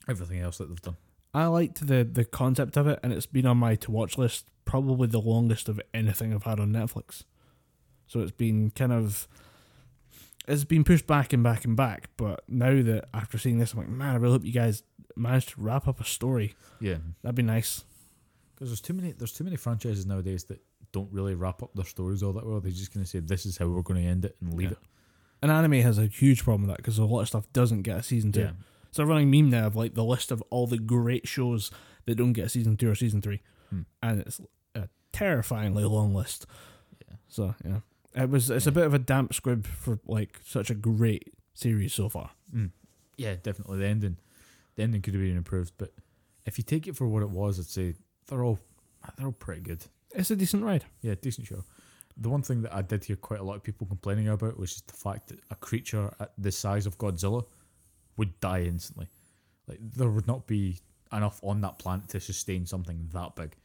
everything 0.08 0.40
else 0.40 0.58
that 0.58 0.68
they've 0.68 0.82
done. 0.82 0.96
I 1.32 1.46
liked 1.46 1.86
the 1.86 2.04
the 2.04 2.24
concept 2.24 2.76
of 2.76 2.86
it, 2.86 2.98
and 3.02 3.12
it's 3.12 3.26
been 3.26 3.46
on 3.46 3.58
my 3.58 3.76
to 3.76 3.90
watch 3.90 4.18
list 4.18 4.46
probably 4.64 5.06
the 5.08 5.20
longest 5.20 5.68
of 5.68 5.80
anything 5.94 6.32
I've 6.32 6.44
had 6.44 6.60
on 6.60 6.72
Netflix. 6.72 7.24
So 8.06 8.20
it's 8.20 8.32
been 8.32 8.70
kind 8.70 8.92
of 8.92 9.28
it's 10.48 10.64
been 10.64 10.84
pushed 10.84 11.06
back 11.06 11.32
and 11.32 11.42
back 11.42 11.64
and 11.64 11.76
back. 11.76 12.08
But 12.16 12.42
now 12.48 12.82
that 12.82 13.08
after 13.14 13.38
seeing 13.38 13.58
this, 13.58 13.72
I'm 13.72 13.78
like, 13.80 13.88
man, 13.88 14.14
I 14.14 14.18
really 14.18 14.32
hope 14.32 14.44
you 14.44 14.52
guys 14.52 14.82
managed 15.16 15.50
to 15.50 15.60
wrap 15.60 15.86
up 15.86 16.00
a 16.00 16.04
story. 16.04 16.54
Yeah, 16.80 16.96
That'd 17.22 17.36
be 17.36 17.42
nice. 17.42 17.84
because 18.54 18.70
there's 18.70 18.80
too 18.80 18.94
many 18.94 19.12
there's 19.12 19.32
too 19.32 19.44
many 19.44 19.56
franchises 19.56 20.06
nowadays 20.06 20.44
that 20.44 20.60
don't 20.92 21.12
really 21.12 21.36
wrap 21.36 21.62
up 21.62 21.70
their 21.74 21.84
stories 21.84 22.22
all 22.22 22.32
that 22.32 22.44
well. 22.46 22.58
They're 22.60 22.72
just 22.72 22.92
gonna 22.92 23.06
say 23.06 23.20
this 23.20 23.46
is 23.46 23.56
how 23.58 23.68
we're 23.68 23.82
going 23.82 24.02
to 24.02 24.08
end 24.08 24.24
it 24.24 24.36
and 24.40 24.54
leave 24.54 24.70
Yeah. 24.72 24.76
And 25.42 25.50
anime 25.52 25.80
has 25.82 25.96
a 25.98 26.06
huge 26.06 26.42
problem 26.44 26.62
with 26.62 26.70
that 26.70 26.76
because 26.78 26.98
a 26.98 27.04
lot 27.04 27.20
of 27.20 27.28
stuff 27.28 27.50
doesn't 27.52 27.82
get 27.82 27.98
a 27.98 28.02
season 28.02 28.32
two. 28.32 28.40
Yeah, 28.40 28.50
It's 28.90 28.98
a 28.98 29.06
running 29.06 29.30
meme 29.30 29.48
now 29.50 29.66
of 29.68 29.76
like 29.76 29.94
the 29.94 30.04
list 30.04 30.30
of 30.30 30.42
all 30.50 30.66
the 30.66 30.78
great 30.78 31.26
shows 31.26 31.70
that 32.06 32.16
don't 32.16 32.32
get 32.34 32.46
a 32.46 32.48
season 32.48 32.76
two 32.76 32.90
or 32.90 32.94
season 32.94 33.22
three, 33.22 33.40
Hmm. 33.70 33.82
and 34.02 34.20
it's 34.20 34.40
a 34.74 34.88
terrifyingly 35.12 35.84
long 35.84 36.14
list. 36.14 36.46
Yeah. 37.08 37.16
So 37.28 37.54
yeah, 37.64 37.80
it 38.22 38.30
was. 38.30 38.50
It's 38.50 38.66
a 38.66 38.72
bit 38.72 38.84
of 38.86 38.94
a 38.94 38.98
damp 38.98 39.32
squib 39.34 39.66
for 39.66 39.98
like 40.06 40.38
such 40.44 40.70
a 40.70 40.74
great 40.74 41.32
series 41.54 41.92
so 41.94 42.08
far. 42.08 42.30
Mm. 42.54 42.70
yeah, 43.16 43.36
definitely 43.42 43.78
the 43.78 43.86
ending. 43.86 44.16
The 44.76 44.82
ending 44.82 45.02
could 45.02 45.14
have 45.14 45.22
been 45.22 45.36
improved, 45.36 45.72
but 45.78 45.92
if 46.46 46.58
you 46.58 46.64
take 46.64 46.86
it 46.88 46.96
for 46.96 47.06
what 47.06 47.22
it 47.22 47.30
was, 47.30 47.58
I'd 47.58 47.66
say 47.66 47.94
they're 48.26 48.42
all 48.44 48.58
they're 49.16 49.26
all 49.26 49.32
pretty 49.32 49.60
good. 49.62 49.84
It's 50.12 50.30
a 50.32 50.36
decent 50.36 50.64
ride. 50.64 50.84
Yeah, 51.02 51.14
decent 51.20 51.46
show. 51.46 51.64
The 52.16 52.28
one 52.28 52.42
thing 52.42 52.62
that 52.62 52.74
I 52.74 52.82
did 52.82 53.04
hear 53.04 53.16
quite 53.16 53.38
a 53.40 53.44
lot 53.44 53.54
of 53.56 53.62
people 53.62 53.86
complaining 53.86 54.28
about 54.28 54.58
was 54.58 54.72
just 54.72 54.88
the 54.88 54.94
fact 54.96 55.28
that 55.28 55.38
a 55.50 55.54
creature 55.54 56.12
at 56.18 56.32
the 56.36 56.50
size 56.50 56.86
of 56.86 56.98
Godzilla 56.98 57.44
would 58.20 58.38
die 58.40 58.62
instantly. 58.62 59.08
Like 59.66 59.78
there 59.80 60.08
would 60.10 60.26
not 60.26 60.46
be 60.46 60.78
enough 61.12 61.40
on 61.42 61.60
that 61.62 61.78
planet 61.78 62.08
to 62.10 62.20
sustain 62.20 62.66
something 62.66 63.08
that 63.12 63.34
big. 63.34 63.56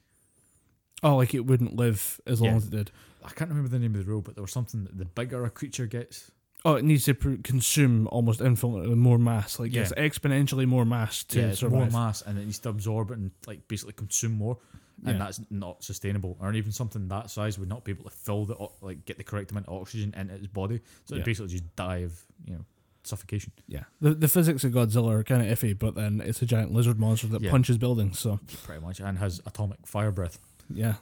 Oh, 1.04 1.18
like 1.18 1.34
it 1.36 1.46
wouldn't 1.46 1.76
live 1.76 2.20
as 2.26 2.42
long 2.42 2.52
Yeah. 2.52 2.58
as 2.58 2.66
it 2.68 2.72
did. 2.72 2.92
I 3.24 3.30
can't 3.30 3.50
remember 3.50 3.70
the 3.70 3.80
name 3.80 3.94
of 3.96 4.04
the 4.06 4.12
rule, 4.12 4.22
but 4.22 4.36
there 4.36 4.42
was 4.42 4.52
something 4.52 4.84
that 4.86 4.98
the 4.98 5.06
bigger 5.06 5.44
a 5.46 5.50
creature 5.50 5.86
gets, 5.88 6.32
Oh, 6.64 6.74
it 6.76 6.84
needs 6.86 7.04
to 7.04 7.14
pr- 7.14 7.36
consume 7.44 8.08
almost 8.08 8.42
infinitely 8.42 8.96
more 8.96 9.20
mass. 9.20 9.60
Like 9.60 9.76
it's 9.76 9.92
exponentially 9.94 10.66
more 10.66 10.84
mass 10.86 11.24
to 11.26 11.40
yeah, 11.40 11.46
it's 11.48 11.62
more 11.62 11.70
survive. 11.72 11.92
mass, 11.94 12.22
and 12.24 12.40
it 12.40 12.46
needs 12.46 12.58
to 12.60 12.70
absorb 12.70 13.12
it 13.12 13.18
and 13.20 13.30
like 13.46 13.68
basically 13.68 13.94
consume 13.94 14.32
more, 14.32 14.58
and 15.06 15.18
Yeah. 15.20 15.26
that's 15.26 15.40
not 15.52 15.84
sustainable. 15.84 16.38
Or 16.40 16.52
even 16.54 16.72
something 16.72 17.08
that 17.10 17.30
size 17.30 17.60
would 17.60 17.70
not 17.70 17.84
be 17.86 17.92
able 17.92 18.06
to 18.06 18.10
fill 18.10 18.46
the 18.46 18.56
o- 18.56 18.72
like 18.82 19.06
get 19.06 19.18
the 19.18 19.24
correct 19.24 19.52
amount 19.52 19.68
of 19.68 19.80
oxygen 19.80 20.12
into 20.18 20.34
its 20.34 20.48
body, 20.48 20.80
so 21.06 21.14
Yeah. 21.14 21.22
it 21.22 21.26
basically 21.26 21.50
just 21.52 21.76
die 21.76 21.98
of 21.98 22.14
you 22.48 22.54
know 22.56 22.66
suffocation. 23.08 23.52
Yeah, 23.68 23.84
the 24.02 24.14
the 24.14 24.28
physics 24.28 24.64
of 24.64 24.72
Godzilla 24.72 25.12
are 25.20 25.24
kind 25.24 25.42
of 25.42 25.58
iffy, 25.60 25.78
but 25.78 25.96
then 25.96 26.22
it's 26.24 26.42
a 26.42 26.46
giant 26.46 26.72
lizard 26.72 27.00
monster 27.00 27.28
that 27.28 27.42
Yeah. 27.42 27.52
punches 27.52 27.78
buildings. 27.78 28.20
So 28.20 28.40
pretty 28.64 28.82
much, 28.82 29.00
and 29.00 29.18
has 29.20 29.42
atomic 29.46 29.86
fire 29.86 30.12
breath. 30.12 30.40
yeah, 30.70 30.96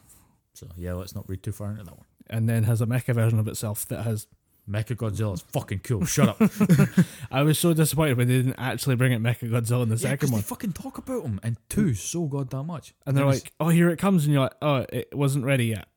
So 0.54 0.68
yeah, 0.78 0.94
let's 0.94 1.16
not 1.16 1.28
read 1.30 1.44
too 1.44 1.52
far 1.52 1.72
into 1.72 1.84
that 1.84 1.98
one. 1.98 2.06
and 2.30 2.48
then 2.50 2.64
has 2.64 2.82
a 2.82 2.86
mecha 2.86 3.14
version 3.14 3.40
of 3.40 3.48
itself 3.48 3.88
that 3.88 4.04
has. 4.04 4.28
Mecha 4.66 4.96
Godzilla 4.96 5.34
is 5.34 5.42
fucking 5.42 5.80
cool. 5.80 6.06
Shut 6.06 6.30
up. 6.30 6.38
I 7.32 7.42
was 7.44 7.60
so 7.60 7.74
disappointed 7.74 8.16
when 8.16 8.30
they 8.30 8.38
didn't 8.38 8.56
actually 8.58 8.96
bring 8.96 9.12
it 9.12 9.22
Mecha 9.22 9.50
Godzilla 9.52 9.84
in 9.84 9.90
the 9.90 9.96
yeah, 9.96 10.02
second 10.02 10.16
because 10.16 10.30
they 10.30 10.36
one, 10.36 10.42
fucking 10.44 10.72
talk 10.72 10.98
about 10.98 11.24
him 11.26 11.38
and 11.44 11.58
two 11.68 11.94
so 11.94 12.28
goddamn 12.28 12.68
much. 12.68 12.94
and 13.06 13.18
they're 13.18 13.26
like, 13.26 13.52
"Oh, 13.60 13.68
here 13.68 13.90
it 13.90 13.98
comes," 14.00 14.24
and 14.24 14.32
you're 14.32 14.44
like, 14.44 14.56
"Oh, 14.62 14.86
it 14.94 15.10
wasn't 15.14 15.44
ready 15.44 15.66
yet." 15.66 15.90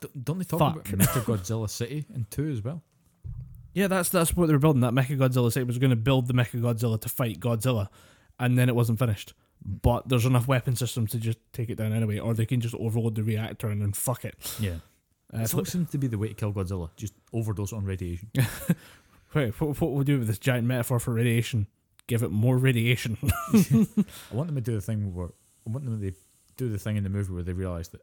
don't- 0.00 0.24
don't 0.24 0.38
they 0.38 0.44
talk 0.44 0.58
Fuck. 0.58 0.88
about 0.92 1.06
Mecha 1.06 1.20
Godzilla 1.22 1.70
City 1.70 2.04
in 2.12 2.26
two 2.30 2.50
as 2.50 2.62
well? 2.64 2.82
Yeah, 3.72 3.86
that's 3.86 4.08
that's 4.08 4.34
what 4.36 4.46
they 4.46 4.52
were 4.52 4.58
building. 4.58 4.80
That 4.82 4.92
Mecha 4.92 5.16
Godzilla 5.16 5.52
set 5.52 5.66
was 5.66 5.78
going 5.78 5.90
to 5.90 5.96
build 5.96 6.26
the 6.26 6.34
Mecha 6.34 6.60
Godzilla 6.60 7.00
to 7.00 7.08
fight 7.08 7.38
Godzilla, 7.40 7.88
and 8.38 8.58
then 8.58 8.68
it 8.68 8.74
wasn't 8.74 8.98
finished. 8.98 9.34
But 9.64 10.08
there's 10.08 10.24
enough 10.24 10.48
weapon 10.48 10.74
systems 10.74 11.10
to 11.12 11.18
just 11.18 11.38
take 11.52 11.68
it 11.70 11.76
down 11.76 11.92
anyway, 11.92 12.18
or 12.18 12.34
they 12.34 12.46
can 12.46 12.60
just 12.60 12.74
overload 12.74 13.14
the 13.14 13.22
reactor 13.22 13.68
and 13.68 13.80
then 13.82 13.92
fuck 13.92 14.24
it. 14.24 14.34
Yeah, 14.58 14.76
Uh, 15.34 15.40
it 15.42 15.48
seems 15.68 15.90
to 15.90 15.98
be 15.98 16.06
the 16.06 16.16
way 16.18 16.28
to 16.28 16.34
kill 16.34 16.52
Godzilla. 16.52 16.88
Just 16.96 17.12
overdose 17.32 17.72
on 17.72 17.84
radiation. 17.84 18.30
wait, 19.34 19.60
what, 19.60 19.80
what 19.80 19.92
we'll 19.92 20.02
do 20.04 20.18
with 20.18 20.28
this 20.28 20.38
giant 20.38 20.66
metaphor 20.66 20.98
for 20.98 21.12
radiation? 21.12 21.66
Give 22.06 22.22
it 22.22 22.30
more 22.30 22.56
radiation. 22.56 23.18
I 23.22 23.86
want 24.32 24.46
them 24.48 24.54
to 24.56 24.60
do 24.62 24.74
the 24.74 24.80
thing 24.80 25.14
where 25.14 25.28
I 25.66 25.70
want 25.70 25.84
them 25.84 26.00
to 26.00 26.12
do 26.56 26.68
the 26.70 26.78
thing 26.78 26.96
in 26.96 27.04
the 27.04 27.10
movie 27.10 27.32
where 27.32 27.42
they 27.42 27.52
realise 27.52 27.88
that. 27.88 28.00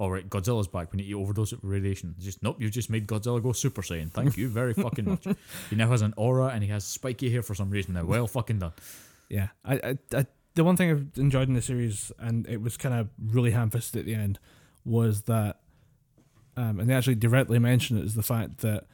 All 0.00 0.10
right, 0.10 0.26
Godzilla's 0.26 0.66
back. 0.66 0.94
We 0.94 0.96
need 0.96 1.10
to 1.10 1.20
overdose 1.20 1.52
it 1.52 1.62
with 1.62 1.70
radiation. 1.70 2.14
Just 2.18 2.42
nope. 2.42 2.56
You've 2.58 2.70
just 2.70 2.88
made 2.88 3.06
Godzilla 3.06 3.42
go 3.42 3.52
Super 3.52 3.82
Saiyan. 3.82 4.10
Thank 4.10 4.38
you 4.38 4.48
very 4.48 4.72
fucking 4.72 5.04
much. 5.04 5.26
He 5.68 5.76
now 5.76 5.90
has 5.90 6.00
an 6.00 6.14
aura 6.16 6.46
and 6.46 6.64
he 6.64 6.70
has 6.70 6.86
spiky 6.86 7.30
hair 7.30 7.42
for 7.42 7.54
some 7.54 7.68
reason. 7.68 7.92
Now, 7.92 8.06
well, 8.06 8.26
fucking 8.26 8.60
done. 8.60 8.72
Yeah, 9.28 9.48
I, 9.62 9.74
I, 9.74 9.98
I, 10.14 10.26
the 10.54 10.64
one 10.64 10.78
thing 10.78 10.90
I've 10.90 11.06
enjoyed 11.16 11.48
in 11.48 11.54
the 11.54 11.60
series, 11.60 12.12
and 12.18 12.48
it 12.48 12.62
was 12.62 12.78
kind 12.78 12.94
of 12.94 13.10
really 13.22 13.50
ham-fisted 13.50 14.00
at 14.00 14.06
the 14.06 14.14
end, 14.14 14.38
was 14.86 15.22
that, 15.24 15.60
um, 16.56 16.80
and 16.80 16.88
they 16.88 16.94
actually 16.94 17.16
directly 17.16 17.58
mention 17.58 17.98
it, 17.98 18.04
is 18.04 18.14
the 18.14 18.22
fact 18.22 18.60
that 18.62 18.86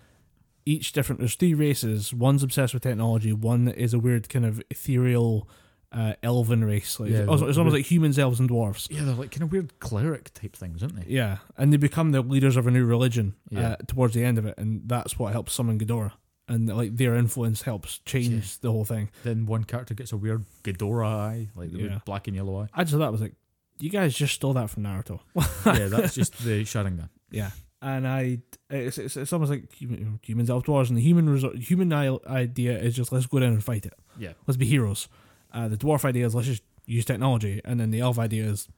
each 0.65 0.93
different 0.93 1.21
there's 1.21 1.37
three 1.37 1.55
races. 1.55 2.13
One's 2.13 2.43
obsessed 2.43 2.75
with 2.75 2.83
technology. 2.83 3.33
One 3.33 3.69
is 3.69 3.95
a 3.95 4.01
weird 4.01 4.29
kind 4.29 4.45
of 4.45 4.61
ethereal, 4.71 5.49
uh, 5.97 6.13
elven 6.23 6.63
race. 6.65 7.01
Like 7.01 7.11
Yeah, 7.11 7.27
it's, 7.29 7.43
it's 7.43 7.59
almost 7.59 7.75
like 7.75 7.91
humans, 7.91 8.19
elves, 8.19 8.39
and 8.39 8.51
dwarves. 8.51 8.87
Yeah, 8.91 9.05
they're 9.05 9.15
like 9.15 9.31
kind 9.31 9.43
of 9.43 9.51
weird 9.53 9.79
cleric 9.81 10.33
type 10.35 10.55
things, 10.55 10.83
aren't 10.83 10.97
they? 10.97 11.05
Yeah, 11.13 11.39
and 11.57 11.73
they 11.73 11.79
become 11.79 12.13
the 12.13 12.21
leaders 12.21 12.57
of 12.57 12.67
a 12.67 12.71
new 12.71 12.85
religion 12.85 13.35
Yeah. 13.51 13.71
uh, 13.71 13.77
towards 13.87 14.15
the 14.15 14.23
end 14.25 14.37
of 14.39 14.45
it, 14.47 14.55
and 14.59 14.83
that's 14.87 15.19
what 15.19 15.33
helps 15.33 15.53
summon 15.55 15.79
Ghidorah. 15.79 16.13
And 16.49 16.69
like 16.69 16.97
their 16.97 17.17
influence 17.17 17.63
helps 17.63 17.99
change 18.05 18.29
Yeah. 18.29 18.41
the 18.61 18.71
whole 18.73 18.85
thing. 18.85 19.11
Then 19.25 19.47
one 19.47 19.65
character 19.65 19.95
gets 19.95 20.13
a 20.13 20.17
weird 20.17 20.45
Ghidorah 20.63 21.07
eye, 21.07 21.49
like 21.57 21.73
the 21.73 21.79
Yeah. 21.83 21.99
black 22.05 22.29
and 22.29 22.37
yellow 22.37 22.61
eye. 22.61 22.69
I 22.75 22.85
just 22.85 22.93
thought 22.93 22.99
that 23.01 23.11
was 23.13 23.21
like, 23.21 23.35
you 23.81 23.91
guys 23.91 24.15
just 24.15 24.35
stole 24.35 24.53
that 24.55 24.71
from 24.71 24.85
Naruto. 24.85 25.21
yeah, 25.67 25.89
that's 25.89 26.15
just 26.15 26.39
the 26.45 26.63
Sharingan. 26.63 27.09
Yeah, 27.31 27.51
and 27.83 28.07
I 28.07 28.39
it's 28.71 28.97
it's, 28.99 29.17
it's 29.17 29.33
almost 29.33 29.51
like 29.51 29.73
human, 29.73 30.21
humans 30.23 30.49
elf 30.51 30.65
dwarves, 30.65 30.89
and 30.89 30.97
the 30.97 31.03
human 31.03 31.27
resor- 31.29 31.59
human 31.61 31.93
idea 31.93 32.79
is 32.79 32.95
just 32.95 33.13
let's 33.13 33.27
go 33.27 33.39
down 33.41 33.53
and 33.53 33.65
fight 33.65 33.85
it. 33.87 33.95
Yeah, 34.19 34.33
Let's 34.47 34.57
be 34.57 34.67
heroes. 34.67 35.09
Uh, 35.53 35.69
the 35.69 35.77
dwarf 35.77 36.05
idea 36.05 36.27
is 36.27 36.35
let's 36.35 36.47
just 36.49 36.63
use 36.87 37.05
technology, 37.05 37.61
and 37.65 37.81
then 37.81 37.91
the 37.91 38.01
elf 38.01 38.19
idea 38.19 38.45
is 38.45 38.69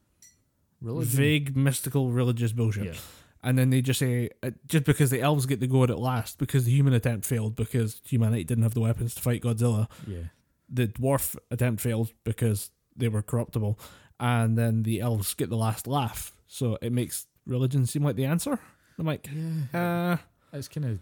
religion. 0.81 1.11
vague, 1.17 1.57
mystical, 1.57 2.11
religious 2.11 2.53
bullshit. 2.53 2.85
Yeah, 2.87 2.95
And 3.43 3.59
then 3.59 3.71
they 3.71 3.83
just 3.83 3.99
say 3.99 4.31
uh, 4.43 4.51
just 4.67 4.85
because 4.85 5.11
the 5.11 5.21
elves 5.21 5.47
get 5.47 5.61
to 5.61 5.67
go 5.67 5.83
at 5.85 5.91
it 5.91 5.99
last 5.99 6.39
because 6.39 6.65
the 6.65 6.71
human 6.71 6.93
attempt 6.95 7.27
failed 7.27 7.57
because 7.57 8.01
humanity 8.05 8.45
didn't 8.45 8.63
have 8.63 8.75
the 8.75 8.81
weapons 8.81 9.15
to 9.15 9.21
fight 9.23 9.43
Godzilla. 9.43 9.89
yeah. 10.07 10.25
The 10.71 10.87
dwarf 10.87 11.37
attempt 11.51 11.81
failed 11.81 12.13
because 12.25 12.71
they 12.97 13.09
were 13.09 13.23
corruptible, 13.23 13.79
and 14.21 14.59
then 14.59 14.83
the 14.83 15.01
elves 15.01 15.33
get 15.35 15.49
the 15.49 15.57
last 15.57 15.87
laugh. 15.87 16.33
So 16.47 16.77
it 16.83 16.93
makes 16.93 17.27
religion 17.47 17.87
seem 17.87 18.03
like 18.05 18.17
the 18.17 18.27
answer. 18.27 18.59
I'm 18.99 19.07
like, 19.07 19.29
Yeah, 19.73 20.13
uh, 20.13 20.57
it's 20.57 20.69
kind 20.69 20.85
of. 20.87 20.99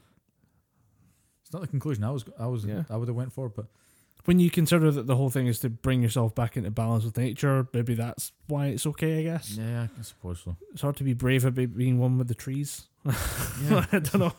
It's 1.43 1.53
not 1.53 1.63
the 1.63 1.69
conclusion 1.69 2.05
I 2.05 2.11
was. 2.11 2.25
I 2.39 2.47
was. 2.47 2.65
Yeah. 2.65 2.85
I 2.91 2.97
would 2.97 3.09
have 3.09 3.17
went 3.17 3.33
for, 3.33 3.49
but 3.49 3.67
when 4.27 4.39
you 4.39 4.51
consider 4.51 4.90
that 4.90 5.07
the 5.07 5.16
whole 5.16 5.31
thing 5.31 5.47
is 5.47 5.59
to 5.61 5.70
bring 5.70 6.03
yourself 6.03 6.35
back 6.35 6.57
into 6.57 6.70
balance 6.70 7.05
with 7.05 7.16
nature, 7.16 7.66
maybe 7.73 7.94
that's 7.94 8.32
why 8.48 8.66
it's 8.66 8.86
okay. 8.86 9.20
I 9.20 9.23
guess 9.23 9.57
yeah, 9.57 9.86
I 9.98 10.03
suppose 10.03 10.40
so. 10.44 10.57
it's 10.73 10.82
hard 10.82 10.97
to 10.97 11.05
be 11.05 11.15
brave 11.15 11.44
about 11.44 11.74
being 11.77 11.98
one 11.98 12.19
with 12.19 12.28
the 12.28 12.35
trees. 12.35 12.89
Yeah, 13.05 13.86
I 13.93 13.98
don't 14.01 14.15
know. 14.19 14.32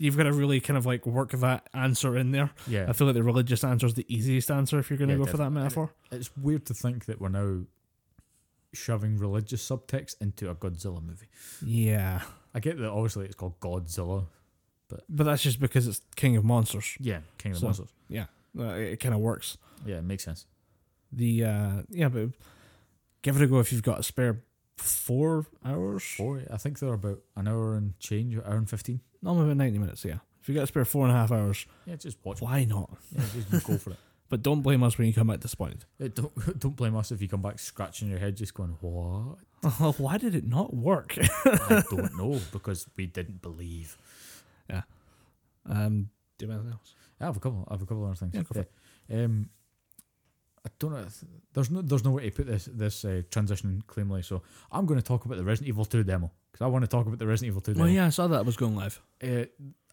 You've 0.00 0.16
got 0.16 0.24
to 0.24 0.32
really 0.32 0.60
kind 0.60 0.76
of 0.78 0.86
like 0.86 1.04
work 1.06 1.32
that 1.32 1.68
answer 1.74 2.16
in 2.16 2.30
there. 2.32 2.50
yeah. 2.68 2.86
I 2.88 2.92
feel 2.92 3.06
like 3.08 3.14
the 3.14 3.22
religious 3.24 3.64
answer 3.64 3.86
is 3.86 3.94
the 3.94 4.06
easiest 4.12 4.48
answer 4.50 4.78
if 4.78 4.90
you're 4.90 4.96
going 4.98 5.08
to 5.10 5.14
Yeah, 5.16 5.24
go 5.24 5.30
for 5.30 5.36
that 5.38 5.50
metaphor. 5.50 5.92
It's 6.12 6.30
weird 6.36 6.66
to 6.66 6.74
think 6.74 7.06
that 7.06 7.20
we're 7.20 7.28
now 7.30 7.62
shoving 8.72 9.18
religious 9.18 9.66
subtext 9.68 10.16
into 10.20 10.48
a 10.50 10.54
Godzilla 10.54 11.02
movie. 11.02 11.26
Yeah, 11.64 12.22
I 12.54 12.60
get 12.60 12.78
that 12.78 12.90
obviously 12.90 13.24
it's 13.26 13.34
called 13.34 13.58
Godzilla. 13.60 14.26
but 14.88 15.02
but 15.08 15.24
that's 15.24 15.42
just 15.42 15.58
because 15.58 15.86
it's 15.88 16.00
King 16.16 16.36
of 16.36 16.44
Monsters. 16.44 16.96
Yeah, 17.00 17.20
King 17.38 17.52
of 17.52 17.58
So- 17.58 17.66
Monsters. 17.66 17.88
Uh, 18.58 18.64
it 18.74 19.00
kind 19.00 19.14
of 19.14 19.20
works. 19.20 19.58
Yeah, 19.84 19.96
it 19.98 20.04
makes 20.04 20.24
sense. 20.24 20.46
The 21.12 21.44
uh, 21.44 21.72
yeah, 21.90 22.08
but 22.08 22.28
give 23.22 23.36
it 23.36 23.42
a 23.42 23.46
go 23.46 23.58
if 23.58 23.72
you've 23.72 23.82
got 23.82 23.98
a 24.00 24.02
spare 24.02 24.42
four 24.76 25.46
hours. 25.64 26.02
Four. 26.04 26.42
I 26.50 26.56
think 26.56 26.78
they're 26.78 26.92
about 26.92 27.18
an 27.36 27.48
hour 27.48 27.74
and 27.76 27.98
change, 27.98 28.36
hour 28.36 28.56
and 28.56 28.68
fifteen. 28.68 29.00
No, 29.22 29.38
about 29.40 29.56
ninety 29.56 29.78
minutes. 29.78 30.04
Yeah, 30.04 30.18
if 30.40 30.48
you 30.48 30.54
got 30.54 30.64
a 30.64 30.66
spare 30.66 30.84
four 30.84 31.06
and 31.06 31.14
a 31.14 31.18
half 31.18 31.32
hours, 31.32 31.66
Yeah, 31.86 31.96
just 31.96 32.18
watch. 32.24 32.38
it. 32.40 32.44
why 32.44 32.64
not? 32.64 32.90
Yeah, 33.16 33.22
just 33.50 33.66
go 33.66 33.78
for 33.78 33.90
it. 33.92 33.96
But 34.30 34.42
don't 34.42 34.60
blame 34.60 34.82
us 34.82 34.98
when 34.98 35.06
you 35.06 35.14
come 35.14 35.28
back 35.28 35.40
disappointed. 35.40 35.86
Uh, 35.98 36.08
Don't 36.08 36.58
don't 36.60 36.76
blame 36.76 36.94
us 36.96 37.10
if 37.10 37.22
you 37.22 37.28
come 37.28 37.40
back 37.40 37.58
scratching 37.58 38.10
your 38.10 38.18
head, 38.18 38.36
just 38.36 38.52
going, 38.52 38.76
"What? 38.82 39.38
Why 39.98 40.18
did 40.18 40.34
it 40.34 40.44
not 40.46 40.74
work? 40.76 41.16
I 41.46 41.82
don't 41.90 42.14
know," 42.14 42.38
because 42.52 42.86
we 42.94 43.06
didn't 43.06 43.40
believe. 43.40 43.96
Yeah. 44.68 44.82
Um, 45.64 46.10
do 46.36 46.44
you 46.44 46.52
have 46.52 46.60
anything 46.60 46.78
else? 46.78 46.94
I 47.20 47.26
have 47.26 47.36
a 47.36 47.40
couple. 47.40 47.66
I 47.68 47.74
have 47.74 47.82
a 47.82 47.86
couple 47.86 48.04
other 48.04 48.14
things. 48.14 48.34
Yeah, 48.34 48.42
go 48.42 48.62
for 48.62 49.14
Um, 49.14 49.50
I 50.64 50.70
don't 50.78 50.92
know. 50.92 51.06
There's 51.52 51.70
no 51.70 51.82
there's 51.82 52.04
no 52.04 52.10
way 52.12 52.24
to 52.24 52.30
put 52.30 52.46
this 52.46 52.66
this 52.66 53.04
uh, 53.04 53.22
transition 53.30 53.82
cleanly. 53.86 54.22
So 54.22 54.42
I'm 54.70 54.86
going 54.86 55.00
to 55.00 55.06
talk 55.06 55.24
about 55.24 55.38
the 55.38 55.44
Resident 55.44 55.68
Evil 55.68 55.84
2 55.84 56.04
demo 56.04 56.30
because 56.50 56.64
I 56.64 56.68
want 56.68 56.84
to 56.84 56.88
talk 56.88 57.06
about 57.06 57.18
the 57.18 57.26
Resident 57.26 57.52
Evil 57.52 57.60
2 57.60 57.72
demo. 57.74 57.84
Well, 57.84 57.92
yeah, 57.92 58.06
I 58.06 58.10
saw 58.10 58.26
that 58.26 58.44
was 58.44 58.56
going 58.56 58.76
live. 58.76 59.00
Uh, 59.22 59.44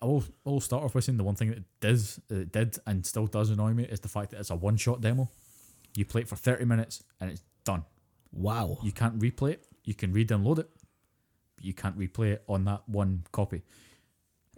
I 0.02 0.06
will 0.06 0.24
I 0.46 0.50
will 0.50 0.62
start 0.62 0.84
off 0.84 0.94
by 0.94 1.00
saying 1.00 1.18
the 1.18 1.24
one 1.24 1.36
thing 1.36 1.50
that 1.50 1.64
does 1.80 2.20
uh, 2.32 2.46
did 2.52 2.78
and 2.86 3.06
still 3.06 3.28
does 3.28 3.50
annoy 3.50 3.74
me 3.74 3.84
is 3.84 4.00
the 4.00 4.10
fact 4.10 4.32
that 4.32 4.40
it's 4.40 4.50
a 4.50 4.56
one 4.56 4.78
shot 4.78 5.02
demo. 5.02 5.30
You 5.96 6.04
play 6.04 6.22
it 6.22 6.28
for 6.28 6.36
30 6.36 6.66
minutes 6.66 7.04
and 7.22 7.32
it's 7.32 7.42
Done. 7.66 7.84
Wow. 8.32 8.78
You 8.84 8.92
can't 8.92 9.20
replay 9.20 9.54
it. 9.54 9.68
You 9.84 9.96
can 9.96 10.14
re-download 10.14 10.60
it. 10.60 10.70
But 11.56 11.66
you 11.66 11.74
can't 11.74 11.98
replay 11.98 12.34
it 12.34 12.44
on 12.48 12.64
that 12.66 12.88
one 12.88 13.24
copy. 13.32 13.64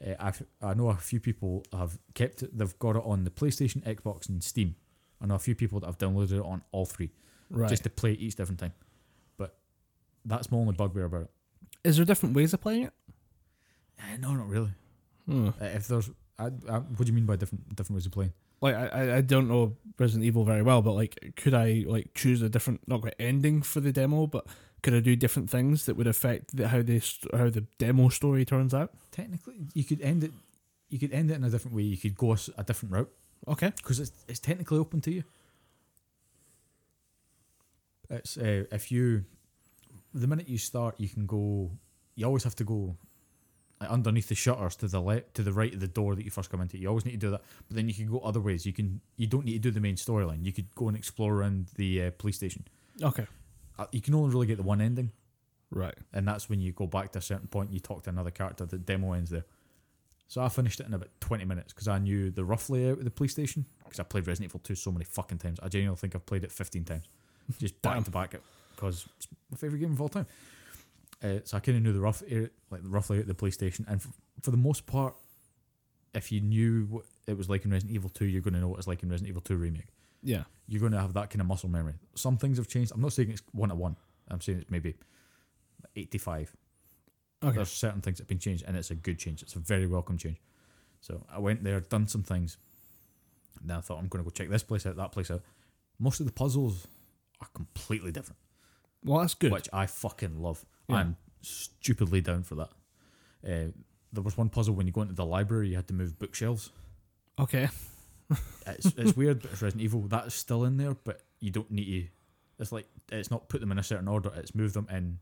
Uh, 0.05 0.13
I've, 0.19 0.43
I 0.61 0.73
know 0.73 0.89
a 0.89 0.95
few 0.95 1.19
people 1.19 1.63
have 1.73 1.97
kept 2.13 2.43
it. 2.43 2.57
They've 2.57 2.77
got 2.79 2.95
it 2.95 3.03
on 3.05 3.23
the 3.23 3.29
PlayStation, 3.31 3.83
Xbox, 3.83 4.29
and 4.29 4.43
Steam. 4.43 4.75
I 5.21 5.25
know 5.25 5.35
a 5.35 5.39
few 5.39 5.55
people 5.55 5.79
that 5.79 5.87
have 5.87 5.97
downloaded 5.97 6.33
it 6.33 6.45
on 6.45 6.61
all 6.71 6.85
three 6.85 7.11
Right. 7.49 7.69
just 7.69 7.83
to 7.83 7.89
play 7.89 8.11
it 8.13 8.19
each 8.19 8.35
different 8.35 8.59
time. 8.59 8.73
But 9.37 9.55
that's 10.25 10.51
my 10.51 10.57
only 10.57 10.73
bugbear 10.73 11.05
about 11.05 11.21
it. 11.23 11.31
Is 11.83 11.95
there 11.97 12.05
different 12.05 12.35
ways 12.35 12.53
of 12.53 12.61
playing 12.61 12.83
it? 12.83 12.93
Eh, 13.99 14.17
no, 14.19 14.33
not 14.33 14.47
really. 14.49 14.71
Hmm. 15.25 15.47
Uh, 15.49 15.51
if 15.65 15.87
there's, 15.87 16.09
I, 16.37 16.45
I, 16.69 16.79
what 16.79 16.99
do 16.99 17.05
you 17.07 17.13
mean 17.13 17.25
by 17.25 17.35
different 17.35 17.75
different 17.75 17.95
ways 17.95 18.05
of 18.05 18.11
playing? 18.11 18.33
Like 18.61 18.75
I, 18.75 18.87
I- 18.87 19.15
I 19.17 19.21
don't 19.21 19.47
know 19.47 19.75
Resident 19.97 20.25
Evil 20.25 20.43
very 20.43 20.61
well, 20.61 20.81
but 20.81 20.93
like, 20.93 21.33
could 21.35 21.53
I 21.53 21.83
like 21.87 22.13
choose 22.13 22.41
a 22.41 22.49
different 22.49 22.81
not 22.87 23.01
quite 23.01 23.15
ending 23.19 23.61
for 23.61 23.79
the 23.79 23.91
demo, 23.91 24.27
but 24.27 24.45
could 24.83 24.93
I 24.93 24.99
do 24.99 25.15
different 25.15 25.49
things 25.49 25.85
that 25.85 25.95
would 25.95 26.07
affect 26.07 26.55
the, 26.55 26.67
how 26.67 26.81
this 26.81 27.19
how 27.33 27.49
the 27.49 27.65
demo 27.77 28.09
story 28.09 28.45
turns 28.45 28.73
out? 28.73 28.91
Technically, 29.11 29.55
you 29.73 29.83
could 29.83 30.01
end 30.01 30.23
it. 30.23 30.31
You 30.89 30.99
could 30.99 31.11
end 31.11 31.31
it 31.31 31.35
in 31.35 31.43
a 31.43 31.49
different 31.49 31.75
way. 31.75 31.83
You 31.83 31.97
could 31.97 32.15
go 32.15 32.35
a 32.57 32.63
different 32.63 32.93
route 32.93 33.11
Okay. 33.47 33.71
because 33.77 33.99
it's 33.99 34.11
it's 34.27 34.39
technically 34.39 34.77
open 34.77 35.01
to 35.01 35.11
you. 35.11 35.23
It's 38.09 38.37
uh, 38.37 38.63
if 38.71 38.91
you, 38.91 39.25
the 40.13 40.27
minute 40.27 40.47
you 40.47 40.57
start, 40.57 40.95
you 40.97 41.09
can 41.09 41.25
go. 41.25 41.71
You 42.15 42.25
always 42.25 42.43
have 42.45 42.55
to 42.55 42.63
go 42.63 42.95
like, 43.81 43.89
underneath 43.89 44.29
the 44.29 44.35
shutters 44.35 44.75
to 44.77 44.87
the 44.87 45.01
left, 45.01 45.33
to 45.35 45.43
the 45.43 45.51
right 45.51 45.73
of 45.73 45.79
the 45.81 45.87
door 45.87 46.15
that 46.15 46.23
you 46.23 46.31
first 46.31 46.49
come 46.49 46.61
into. 46.61 46.77
You 46.77 46.87
always 46.87 47.05
need 47.05 47.19
to 47.19 47.27
do 47.27 47.31
that. 47.31 47.41
But 47.67 47.75
then 47.75 47.87
you 47.89 47.93
can 47.93 48.07
go 48.07 48.19
other 48.19 48.39
ways. 48.39 48.65
You 48.65 48.73
can. 48.73 49.01
You 49.17 49.27
don't 49.27 49.45
need 49.45 49.53
to 49.53 49.59
do 49.59 49.71
the 49.71 49.81
main 49.81 49.95
storyline. 49.95 50.45
You 50.45 50.53
could 50.53 50.73
go 50.75 50.87
and 50.87 50.95
explore 50.95 51.33
around 51.33 51.67
the 51.75 52.03
uh, 52.03 52.11
police 52.17 52.37
station. 52.37 52.65
Okay. 53.01 53.27
Uh, 53.77 53.85
you 53.91 54.01
can 54.01 54.13
only 54.15 54.29
really 54.33 54.47
get 54.47 54.57
the 54.57 54.63
one 54.63 54.81
ending. 54.81 55.11
Right. 55.69 55.95
and 56.13 56.25
that's 56.25 56.49
when 56.49 56.61
you 56.61 56.71
go 56.71 56.87
back 56.87 57.11
to 57.11 57.19
a 57.19 57.21
certain 57.21 57.47
point. 57.47 57.73
You 57.73 57.81
talk 57.81 58.03
to 58.03 58.09
another 58.09 58.31
character. 58.31 58.65
The 58.65 58.77
demo 58.77 59.11
ends 59.11 59.29
there. 59.29 59.43
So 60.29 60.41
I 60.41 60.47
finished 60.49 60.79
it 60.79 60.87
in 60.87 60.93
about 60.93 61.09
twenty 61.19 61.43
minutes 61.45 61.73
because 61.73 61.87
I 61.89 61.99
knew 61.99 62.31
the 62.31 62.45
rough 62.45 62.69
layout 62.69 62.99
of 62.99 63.03
the 63.03 63.11
police 63.11 63.31
station. 63.33 63.65
Because 63.83 63.99
I 63.99 64.03
played 64.03 64.27
Resident 64.27 64.49
Evil 64.51 64.61
two 64.63 64.75
so 64.75 64.91
many 64.93 65.03
fucking 65.05 65.39
times. 65.39 65.59
I 65.61 65.67
genuinely 65.67 65.97
think 65.97 66.15
I've 66.15 66.25
played 66.25 66.43
it 66.45 66.51
fifteen 66.53 66.85
times, 66.85 67.03
just 67.59 67.81
back 67.81 68.01
to 68.05 68.11
back. 68.11 68.33
it 68.33 68.41
Because 68.75 69.05
it's 69.17 69.27
my 69.51 69.57
favorite 69.57 69.79
game 69.79 69.91
of 69.91 69.99
all 70.01 70.09
time. 70.09 70.25
Uh, 71.21 71.39
so 71.43 71.57
I 71.57 71.59
kind 71.59 71.77
of 71.77 71.83
knew 71.83 71.91
the 71.93 71.99
rough 71.99 72.23
area, 72.29 72.49
like 72.71 72.83
the 72.83 72.89
rough 72.89 73.09
layout 73.09 73.23
of 73.23 73.27
the 73.27 73.33
police 73.33 73.55
station, 73.55 73.85
and 73.89 73.99
f- 73.99 74.07
for 74.41 74.51
the 74.51 74.57
most 74.57 74.85
part, 74.85 75.15
if 76.13 76.31
you 76.31 76.39
knew 76.41 76.85
what 76.89 77.05
it 77.25 77.37
was 77.37 77.49
like 77.49 77.65
in 77.65 77.71
Resident 77.71 77.93
Evil 77.95 78.09
two, 78.09 78.25
you're 78.25 78.41
going 78.41 78.53
to 78.53 78.59
know 78.61 78.67
what 78.69 78.77
it's 78.79 78.87
like 78.87 79.03
in 79.03 79.09
Resident 79.09 79.29
Evil 79.29 79.41
two 79.41 79.55
remake 79.57 79.87
Yeah. 80.23 80.43
you're 80.67 80.79
going 80.79 80.91
to 80.93 80.99
have 80.99 81.13
that 81.13 81.29
kind 81.29 81.41
of 81.41 81.47
muscle 81.47 81.69
memory. 81.69 81.93
Some 82.15 82.37
things 82.37 82.57
have 82.57 82.67
changed. 82.67 82.91
I'm 82.93 83.01
not 83.01 83.13
saying 83.13 83.31
it's 83.31 83.41
one 83.51 83.69
to 83.69 83.75
one. 83.75 83.95
I'm 84.29 84.41
saying 84.41 84.59
it's 84.59 84.69
maybe 84.71 84.95
85. 85.95 86.55
Okay. 87.43 87.55
There's 87.55 87.69
certain 87.69 88.01
things 88.01 88.17
that 88.17 88.23
have 88.23 88.27
been 88.27 88.39
changed, 88.39 88.63
and 88.67 88.75
it's 88.75 88.91
a 88.91 88.95
good 88.95 89.19
change. 89.19 89.41
It's 89.43 89.55
a 89.55 89.59
very 89.59 89.85
welcome 89.87 90.17
change. 90.17 90.37
So 91.01 91.23
I 91.31 91.39
went 91.39 91.63
there, 91.63 91.79
done 91.79 92.07
some 92.07 92.23
things. 92.23 92.57
And 93.61 93.69
then 93.69 93.77
I 93.77 93.81
thought 93.81 93.99
I'm 93.99 94.07
going 94.07 94.23
to 94.23 94.29
go 94.29 94.33
check 94.33 94.49
this 94.49 94.63
place 94.63 94.85
out, 94.85 94.95
that 94.97 95.11
place 95.11 95.29
out. 95.31 95.41
Most 95.99 96.19
of 96.19 96.25
the 96.25 96.31
puzzles 96.31 96.87
are 97.41 97.47
completely 97.53 98.11
different, 98.11 98.37
Well, 99.03 99.19
that's 99.19 99.35
good. 99.35 99.51
which 99.51 99.69
I 99.71 99.85
fucking 99.85 100.41
love. 100.41 100.65
Yeah. 100.89 100.95
I'm 100.97 101.17
stupidly 101.41 102.21
down 102.21 102.43
for 102.43 102.55
that. 102.55 102.69
Uh, 103.45 103.71
there 104.11 104.23
was 104.23 104.37
one 104.37 104.49
puzzle 104.49 104.73
when 104.73 104.87
you 104.87 104.93
go 104.93 105.01
into 105.01 105.13
the 105.13 105.25
library, 105.25 105.69
you 105.69 105.75
had 105.75 105.87
to 105.87 105.93
move 105.93 106.17
bookshelves. 106.17 106.71
Okay. 107.39 107.69
It's, 108.67 108.87
it's 108.97 109.15
weird, 109.15 109.41
but 109.41 109.51
it's 109.51 109.61
Resident 109.61 109.83
Evil. 109.83 110.01
That's 110.01 110.35
still 110.35 110.65
in 110.65 110.77
there, 110.77 110.95
but 111.03 111.21
you 111.39 111.51
don't 111.51 111.71
need 111.71 111.85
to. 111.85 112.07
It's 112.59 112.71
like 112.71 112.87
it's 113.11 113.29
not 113.31 113.49
put 113.49 113.61
them 113.61 113.71
in 113.71 113.79
a 113.79 113.83
certain 113.83 114.07
order. 114.07 114.31
It's 114.35 114.55
move 114.55 114.73
them 114.73 114.87
in 114.91 115.19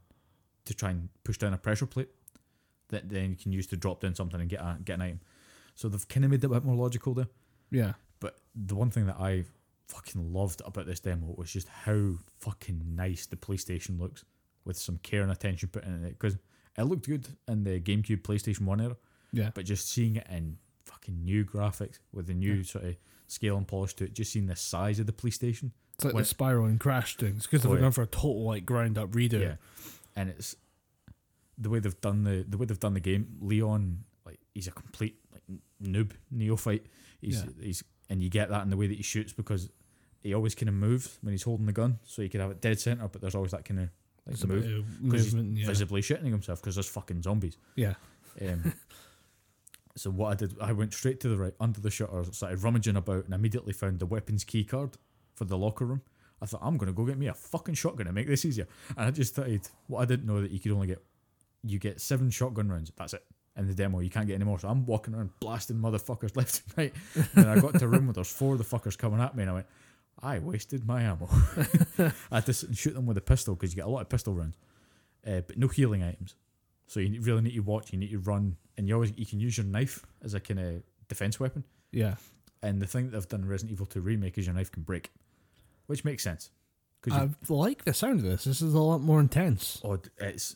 to 0.66 0.74
try 0.74 0.92
and 0.92 1.10
push 1.24 1.38
down 1.38 1.54
a 1.54 1.58
pressure 1.58 1.86
plate 1.86 2.10
that 2.90 3.10
then 3.10 3.32
you 3.32 3.36
can 3.36 3.52
use 3.52 3.68
to 3.68 3.78
drop 3.78 4.00
down 4.02 4.16
something 4.16 4.40
and 4.40 4.50
get 4.50 4.60
a, 4.62 4.78
get 4.84 4.94
an 4.96 5.02
item. 5.02 5.20
So 5.76 5.90
they've 5.90 6.08
kind 6.08 6.24
of 6.26 6.32
made 6.32 6.44
it 6.44 6.46
a 6.46 6.50
bit 6.50 6.64
more 6.64 6.76
logical 6.76 7.14
there. 7.14 7.28
Yeah. 7.72 7.94
But 8.20 8.38
the 8.56 8.76
one 8.76 8.90
thing 8.90 9.06
that 9.08 9.18
I 9.20 9.44
fucking 9.88 10.34
loved 10.34 10.62
about 10.66 10.86
this 10.88 11.00
demo 11.00 11.34
was 11.38 11.52
just 11.52 11.68
how 11.68 12.14
fucking 12.40 12.96
nice 12.96 13.26
the 13.26 13.36
PlayStation 13.36 14.00
looks 14.00 14.24
with 14.64 14.78
some 14.78 14.98
care 15.00 15.22
and 15.22 15.32
attention 15.32 15.70
put 15.70 15.84
in 15.84 16.04
it 16.06 16.18
because 16.20 16.38
it 16.78 16.84
looked 16.84 17.06
good 17.08 17.28
in 17.48 17.64
the 17.64 17.80
GameCube 17.80 18.22
PlayStation 18.24 18.62
One 18.62 18.82
era 18.82 18.96
Yeah. 19.32 19.52
but 19.54 19.66
just 19.66 19.92
seeing 19.92 20.16
it 20.16 20.26
in 20.30 20.58
fucking 20.86 21.24
new 21.24 21.44
graphics 21.46 22.00
with 22.14 22.28
the 22.28 22.34
new 22.34 22.54
Yeah. 22.56 22.64
sort 22.64 22.86
of 22.86 22.96
scale 23.28 23.58
and 23.58 23.68
polish 23.68 23.94
to 23.96 24.06
it, 24.06 24.14
just 24.14 24.32
seeing 24.32 24.46
the 24.48 24.56
size 24.56 25.00
of 25.00 25.06
the 25.08 25.14
police 25.14 25.36
station. 25.36 25.72
It's 25.96 26.06
like 26.06 26.14
When- 26.14 26.22
the 26.24 26.28
spiral 26.28 26.66
and 26.66 26.80
crash 26.80 27.16
things 27.18 27.44
because 27.44 27.64
they've 27.64 27.72
Oh, 27.72 27.76
yeah. 27.76 27.82
gone 27.82 27.92
for 27.92 28.04
a 28.04 28.08
total 28.08 28.44
like 28.46 28.66
ground 28.66 28.98
up 28.98 29.12
redo. 29.12 29.40
Yeah, 29.40 29.56
and 30.16 30.30
it's 30.30 30.56
the 31.58 31.70
way 31.70 31.80
they've 31.80 32.00
done 32.02 32.24
the 32.24 32.46
the 32.48 32.58
way 32.58 32.66
they've 32.66 32.80
done 32.80 32.94
the 32.94 33.00
game. 33.00 33.38
Leon, 33.42 34.04
like 34.26 34.40
he's 34.54 34.68
a 34.68 34.72
complete 34.72 35.18
like 35.32 35.44
noob 35.82 36.12
neophyte. 36.32 36.86
He's 37.22 37.44
Yeah. 37.44 37.50
he's 37.62 37.84
and 38.10 38.22
you 38.22 38.30
get 38.30 38.50
that 38.50 38.62
in 38.64 38.70
the 38.70 38.78
way 38.78 38.88
that 38.88 38.96
he 38.98 39.04
shoots 39.04 39.34
because 39.34 39.70
he 40.22 40.34
always 40.34 40.54
kind 40.54 40.70
of 40.70 40.76
moves 40.76 41.18
when 41.22 41.34
he's 41.34 41.44
holding 41.44 41.66
the 41.66 41.72
gun, 41.74 42.00
so 42.04 42.22
you 42.22 42.30
could 42.30 42.42
have 42.42 42.52
it 42.52 42.62
dead 42.62 42.80
center, 42.80 43.08
but 43.08 43.22
there's 43.22 43.36
always 43.36 43.52
that 43.52 43.64
kind 43.66 43.80
of 43.80 43.90
like 44.26 44.34
It's 44.34 44.44
a 44.44 44.48
bit 44.48 44.64
move 44.66 44.86
of 45.06 45.12
'cause 45.12 45.24
he's 45.24 45.36
movement. 45.36 45.58
Yeah. 45.60 45.68
visibly 45.68 46.02
shitting 46.02 46.26
himself 46.32 46.62
because 46.62 46.76
there's 46.76 46.90
fucking 46.90 47.22
zombies. 47.22 47.58
Yeah. 47.76 47.96
Um, 48.42 48.74
so 49.98 50.10
what 50.10 50.32
I 50.32 50.36
did, 50.36 50.56
I 50.60 50.74
went 50.74 50.94
straight 50.94 51.20
to 51.22 51.30
the 51.30 51.38
right 51.38 51.54
under 51.60 51.80
the 51.80 51.90
shutters, 51.90 52.36
started 52.36 52.62
rummaging 52.64 52.98
about, 52.98 53.26
and 53.26 53.34
immediately 53.34 53.74
found 53.74 54.00
the 54.00 54.06
weapons 54.06 54.44
key 54.44 54.64
card 54.64 54.98
for 55.34 55.46
the 55.46 55.58
locker 55.58 55.86
room. 55.86 56.02
I 56.42 56.46
thought 56.46 56.62
I'm 56.62 56.78
gonna 56.78 56.92
go 56.92 57.06
get 57.06 57.18
me 57.18 57.28
a 57.28 57.34
fucking 57.34 57.76
shotgun 57.76 58.08
and 58.08 58.16
make 58.16 58.28
this 58.28 58.44
easier. 58.44 58.68
And 58.98 59.08
I 59.08 59.12
just 59.12 59.34
started. 59.34 59.68
What 59.88 60.02
I 60.02 60.06
didn't 60.06 60.26
know 60.26 60.42
that 60.42 60.52
you 60.52 60.60
could 60.60 60.74
only 60.74 60.88
get, 60.88 61.04
you 61.64 61.80
get 61.80 62.02
seven 62.02 62.30
shotgun 62.30 62.70
rounds. 62.70 62.92
That's 62.96 63.14
it. 63.14 63.24
In 63.58 63.68
the 63.68 63.74
demo, 63.74 64.02
you 64.02 64.10
can't 64.10 64.28
get 64.28 64.36
any 64.36 64.44
more. 64.44 64.60
So 64.60 64.68
I'm 64.68 64.86
walking 64.86 65.16
around 65.16 65.30
blasting 65.40 65.78
motherfuckers 65.78 66.36
left 66.36 66.62
and 66.66 66.78
right. 66.78 66.94
And 67.36 67.50
I 67.50 67.60
got 67.60 67.80
to 67.80 67.86
a 67.86 67.88
room 67.88 68.08
where 68.08 68.14
there's 68.14 68.32
four 68.32 68.54
of 68.54 68.58
the 68.58 68.66
fuckers 68.66 68.98
coming 68.98 69.22
at 69.22 69.36
me, 69.36 69.44
and 69.44 69.50
I 69.50 69.54
went, 69.54 69.68
I 70.22 70.40
wasted 70.40 70.86
my 70.86 71.04
ammo. 71.04 71.30
I 71.98 72.12
had 72.36 72.46
to 72.48 72.54
shoot 72.54 72.94
them 72.94 73.06
with 73.06 73.18
a 73.18 73.22
pistol 73.22 73.56
because 73.56 73.72
you 73.72 73.78
get 73.78 73.86
a 73.86 73.90
lot 73.90 74.02
of 74.02 74.10
pistol 74.10 74.34
rounds, 74.34 74.58
uh, 75.26 75.42
but 75.48 75.58
no 75.58 75.70
healing 75.70 76.04
items. 76.04 76.36
So 76.88 77.00
you 77.00 77.22
really 77.22 77.42
need 77.42 77.56
to 77.56 77.60
watch. 77.62 77.92
You 77.92 78.00
need 78.00 78.12
to 78.12 78.20
run, 78.20 78.58
and 78.78 78.88
you 78.88 78.94
always 78.94 79.14
you 79.16 79.26
can 79.26 79.40
use 79.40 79.58
your 79.58 79.66
knife 79.66 80.06
as 80.24 80.34
a 80.34 80.40
kind 80.40 80.60
of 80.60 80.84
defense 81.08 81.40
weapon. 81.40 81.64
Yeah. 81.92 82.16
And 82.62 82.82
the 82.82 82.88
thing 82.88 83.06
that 83.06 83.12
they've 83.12 83.28
done 83.28 83.42
in 83.42 83.48
Resident 83.48 83.74
Evil 83.74 83.86
2 83.86 84.02
remake 84.02 84.38
is 84.38 84.46
your 84.46 84.56
knife 84.56 84.72
can 84.72 84.84
break, 84.84 85.12
which 85.88 86.04
makes 86.04 86.24
sense. 86.24 86.50
I 87.12 87.30
like 87.50 87.86
the 87.86 87.94
sound 87.94 88.20
of 88.20 88.26
this. 88.26 88.46
This 88.46 88.62
is 88.62 88.74
a 88.74 88.80
lot 88.80 89.00
more 89.00 89.20
intense. 89.20 89.80
oh, 89.84 90.00
it's 90.18 90.56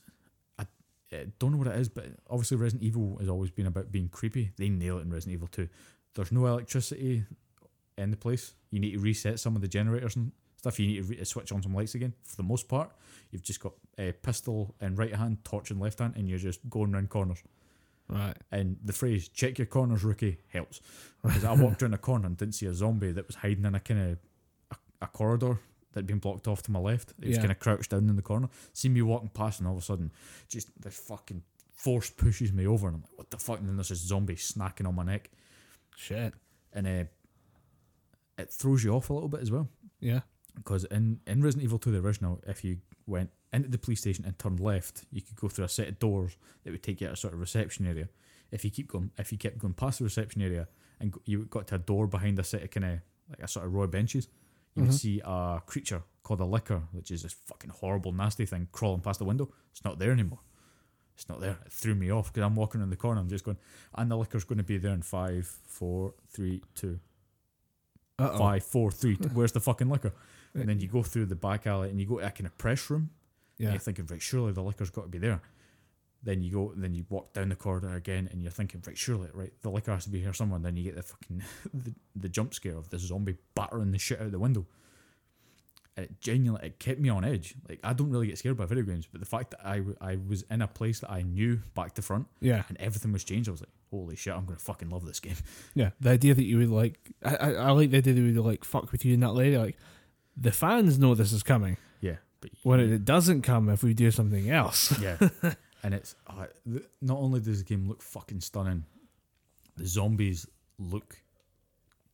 I, 0.57 0.65
I 1.11 1.27
don't 1.37 1.51
know 1.51 1.57
what 1.57 1.67
it 1.67 1.75
is, 1.75 1.89
but 1.89 2.05
obviously 2.29 2.57
Resident 2.57 2.83
Evil 2.83 3.17
has 3.19 3.29
always 3.29 3.51
been 3.51 3.67
about 3.67 3.91
being 3.91 4.09
creepy. 4.09 4.51
They 4.57 4.69
nail 4.69 4.97
it 4.97 5.01
in 5.01 5.11
Resident 5.11 5.35
Evil 5.35 5.47
2. 5.51 5.69
There's 6.15 6.31
no 6.31 6.47
electricity 6.47 7.25
in 7.97 8.11
the 8.11 8.17
place. 8.17 8.53
You 8.71 8.79
need 8.79 8.93
to 8.93 8.99
reset 8.99 9.39
some 9.39 9.55
of 9.55 9.61
the 9.61 9.67
generators 9.67 10.15
and 10.15 10.31
stuff. 10.59 10.79
You 10.79 10.85
need 10.87 10.97
to 10.97 11.03
re- 11.03 11.23
switch 11.25 11.51
on 11.51 11.63
some 11.63 11.73
lights 11.73 11.95
again. 11.95 12.13
For 12.23 12.35
the 12.35 12.43
most 12.43 12.67
part, 12.67 12.91
you've 13.31 13.41
just 13.43 13.59
got 13.59 13.73
a 13.97 14.11
pistol 14.11 14.75
in 14.79 14.95
right 14.95 15.15
hand, 15.15 15.43
torch 15.43 15.71
in 15.71 15.79
left 15.79 15.99
hand, 15.99 16.13
and 16.15 16.29
you're 16.29 16.37
just 16.37 16.59
going 16.69 16.93
around 16.93 17.09
corners. 17.09 17.41
Right. 18.07 18.35
And 18.51 18.77
the 18.83 18.93
phrase 18.93 19.27
"check 19.29 19.57
your 19.59 19.67
corners, 19.67 20.03
rookie" 20.03 20.37
helps 20.49 20.81
because 21.23 21.43
I 21.43 21.53
walked 21.53 21.81
around 21.83 21.93
a 21.93 21.97
corner 21.99 22.25
and 22.27 22.37
didn't 22.37 22.55
see 22.55 22.65
a 22.67 22.73
zombie 22.73 23.11
that 23.11 23.25
was 23.27 23.35
hiding 23.37 23.65
in 23.65 23.75
a 23.75 23.79
kind 23.79 24.11
of 24.11 24.17
a, 24.71 25.05
a 25.05 25.07
corridor 25.07 25.59
that 25.93 25.99
had 25.99 26.07
been 26.07 26.19
blocked 26.19 26.47
off 26.47 26.61
to 26.63 26.71
my 26.71 26.79
left. 26.79 27.11
It 27.19 27.27
was 27.27 27.35
Yeah. 27.35 27.41
kind 27.41 27.51
of 27.51 27.59
crouched 27.59 27.91
down 27.91 28.09
in 28.09 28.15
the 28.15 28.21
corner. 28.21 28.49
See 28.73 28.89
me 28.89 29.01
walking 29.01 29.29
past, 29.29 29.59
and 29.59 29.67
all 29.67 29.75
of 29.75 29.81
a 29.81 29.85
sudden, 29.85 30.11
just 30.47 30.69
this 30.81 30.97
fucking 30.97 31.43
force 31.71 32.09
pushes 32.09 32.51
me 32.51 32.65
over, 32.67 32.87
and 32.87 32.95
I'm 32.97 33.01
like, 33.03 33.17
"What 33.17 33.29
the 33.31 33.37
fuck?" 33.37 33.59
And 33.59 33.69
then 33.69 33.75
there's 33.77 33.89
this 33.89 33.99
zombie 33.99 34.35
snacking 34.35 34.87
on 34.87 34.95
my 34.95 35.03
neck, 35.03 35.29
Shit. 35.95 36.33
and 36.73 36.87
uh, 36.87 37.03
it 38.37 38.51
throws 38.51 38.83
you 38.83 38.91
off 38.95 39.09
a 39.09 39.13
little 39.13 39.29
bit 39.29 39.41
as 39.41 39.51
well. 39.51 39.67
Yeah. 39.99 40.21
Because 40.55 40.83
in, 40.85 41.19
in 41.27 41.41
Resident 41.41 41.63
Evil 41.65 41.79
2, 41.79 41.91
the 41.91 41.99
original, 41.99 42.41
if 42.47 42.63
you 42.63 42.77
went 43.07 43.29
into 43.53 43.69
the 43.69 43.77
police 43.77 43.99
station 44.01 44.25
and 44.25 44.37
turned 44.37 44.59
left, 44.59 45.05
you 45.11 45.21
could 45.21 45.35
go 45.35 45.47
through 45.47 45.65
a 45.65 45.69
set 45.69 45.87
of 45.87 45.99
doors 45.99 46.37
that 46.63 46.71
would 46.71 46.83
take 46.83 47.01
you 47.01 47.07
to 47.07 47.13
a 47.13 47.15
sort 47.15 47.33
of 47.33 47.39
reception 47.39 47.85
area. 47.87 48.09
If 48.51 48.63
you 48.65 48.71
keep 48.71 48.87
going, 48.87 49.11
if 49.17 49.31
you 49.31 49.37
kept 49.37 49.57
going 49.59 49.73
past 49.73 49.99
the 49.99 50.05
reception 50.05 50.41
area 50.41 50.67
and 50.99 51.11
go, 51.11 51.21
you 51.25 51.45
got 51.45 51.67
to 51.67 51.75
a 51.75 51.79
door 51.79 52.07
behind 52.07 52.37
a 52.39 52.43
set 52.43 52.63
of 52.63 52.71
kind 52.71 52.85
of 52.85 52.99
like 53.29 53.39
a 53.41 53.47
sort 53.47 53.65
of 53.65 53.73
row 53.73 53.83
of 53.83 53.91
benches, 53.91 54.27
you 54.75 54.83
Mhm. 54.83 54.85
would 54.87 54.95
see 54.95 55.21
a 55.23 55.61
creature 55.65 56.03
called 56.23 56.39
a 56.41 56.45
licker, 56.45 56.81
which 56.91 57.09
is 57.11 57.23
this 57.23 57.33
fucking 57.33 57.69
horrible, 57.71 58.11
nasty 58.11 58.45
thing 58.45 58.67
crawling 58.71 59.01
past 59.01 59.19
the 59.19 59.25
window. 59.25 59.51
It's 59.71 59.83
not 59.83 59.97
there 59.99 60.11
anymore. 60.11 60.39
It's 61.15 61.27
not 61.29 61.39
there. 61.41 61.57
It 61.65 61.71
threw 61.71 61.95
me 61.95 62.11
off 62.11 62.31
because 62.31 62.43
I'm 62.45 62.55
walking 62.55 62.79
around 62.81 62.91
the 62.91 62.95
corner. 62.95 63.19
I'm 63.19 63.29
just 63.29 63.43
going, 63.43 63.57
and 63.95 64.09
the 64.09 64.17
licker's 64.17 64.43
going 64.45 64.57
to 64.57 64.63
be 64.63 64.77
there 64.77 64.93
in 64.93 65.01
five, 65.01 65.47
four, 65.47 66.13
three, 66.29 66.61
two, 66.75 66.99
five, 68.17 68.63
four, 68.63 68.91
three. 68.91 69.15
two. 69.17 69.29
Where's 69.29 69.51
the 69.51 69.59
fucking 69.59 69.89
licker? 69.89 70.13
And 70.53 70.67
then 70.67 70.79
you 70.79 70.87
go 70.87 71.03
through 71.03 71.27
the 71.27 71.35
back 71.35 71.67
alley 71.67 71.89
and 71.89 71.99
you 71.99 72.05
go 72.07 72.19
to 72.19 72.25
a 72.25 72.31
kind 72.31 72.45
of 72.47 72.57
press 72.57 72.89
room. 72.89 73.09
And 73.57 73.65
Yeah. 73.67 73.69
you're 73.71 73.79
thinking, 73.79 74.05
right, 74.09 74.21
surely 74.21 74.51
the 74.51 74.63
licker's 74.63 74.89
got 74.89 75.03
to 75.03 75.07
be 75.09 75.17
there. 75.19 75.41
Then 76.23 76.41
you 76.41 76.51
go, 76.51 76.73
then 76.75 76.93
you 76.95 77.05
walk 77.09 77.33
down 77.33 77.47
the 77.49 77.55
corridor 77.55 77.93
again, 77.95 78.27
and 78.31 78.41
you're 78.41 78.51
thinking, 78.51 78.83
right, 78.85 78.97
surely, 78.97 79.29
right, 79.33 79.53
the 79.61 79.69
licker 79.69 79.93
has 79.93 80.03
to 80.03 80.09
be 80.09 80.19
here 80.19 80.33
somewhere. 80.33 80.57
And 80.57 80.65
then 80.65 80.75
you 80.75 80.83
get 80.83 80.95
the 80.95 81.03
fucking 81.03 81.43
the, 81.73 81.93
the 82.15 82.27
jump 82.29 82.53
scare 82.53 82.75
of 82.75 82.89
the 82.89 82.99
zombie 82.99 83.37
battering 83.55 83.91
the 83.91 83.99
shit 83.99 84.19
out 84.19 84.31
the 84.31 84.39
window. 84.39 84.65
and 85.95 86.05
it 86.05 86.19
genuinely 86.21 86.67
it 86.67 86.79
kept 86.79 86.99
me 86.99 87.09
on 87.09 87.23
edge. 87.23 87.55
Like 87.69 87.79
I 87.83 87.93
don't 87.93 88.09
really 88.09 88.27
get 88.27 88.37
scared 88.37 88.57
by 88.57 88.65
video 88.65 88.83
games, 88.83 89.07
but 89.09 89.19
the 89.21 89.25
fact 89.27 89.51
that 89.51 89.65
I 89.65 89.81
I 90.01 90.17
was 90.27 90.43
in 90.49 90.61
a 90.61 90.67
place 90.67 90.99
that 91.01 91.11
I 91.11 91.21
knew 91.21 91.61
back 91.73 91.93
to 91.95 92.01
front 92.01 92.27
Yeah, 92.41 92.63
and 92.69 92.77
everything 92.79 93.11
was 93.13 93.23
changed, 93.23 93.47
I 93.49 93.51
was 93.53 93.61
like, 93.61 93.69
holy 93.91 94.15
shit, 94.17 94.33
I'm 94.33 94.45
gonna 94.45 94.59
fucking 94.59 94.89
love 94.89 95.05
this 95.05 95.19
game. 95.19 95.35
yeah. 95.73 95.91
The 96.01 96.09
idea 96.11 96.33
that 96.33 96.43
you 96.43 96.57
would 96.57 96.69
like, 96.69 96.99
I, 97.23 97.35
I, 97.35 97.51
I 97.53 97.71
like 97.71 97.91
the 97.91 97.97
idea 97.97 98.13
that 98.13 98.21
we 98.21 98.33
would 98.33 98.45
like 98.45 98.63
fuck 98.65 98.91
with 98.91 99.03
you 99.05 99.13
in 99.13 99.19
that 99.21 99.33
lady, 99.33 99.57
Like, 99.57 99.77
the 100.39 100.51
fans 100.51 100.97
know 100.99 101.15
this 101.15 101.31
is 101.33 101.43
coming. 101.43 101.77
Yeah, 102.01 102.17
but 102.41 102.51
When 102.63 102.79
it 102.79 103.05
doesn't 103.05 103.41
come, 103.41 103.69
if 103.69 103.83
we 103.83 103.93
do 103.93 104.11
something 104.11 104.49
else. 104.49 104.97
yeah, 104.99 105.17
and 105.83 105.93
it's 105.93 106.15
uh, 106.27 106.45
not 107.01 107.17
only 107.17 107.39
does 107.41 107.63
the 107.63 107.65
game 107.65 107.87
look 107.87 108.01
fucking 108.01 108.41
stunning, 108.41 108.85
the 109.75 109.85
zombies 109.85 110.45
look 110.77 111.17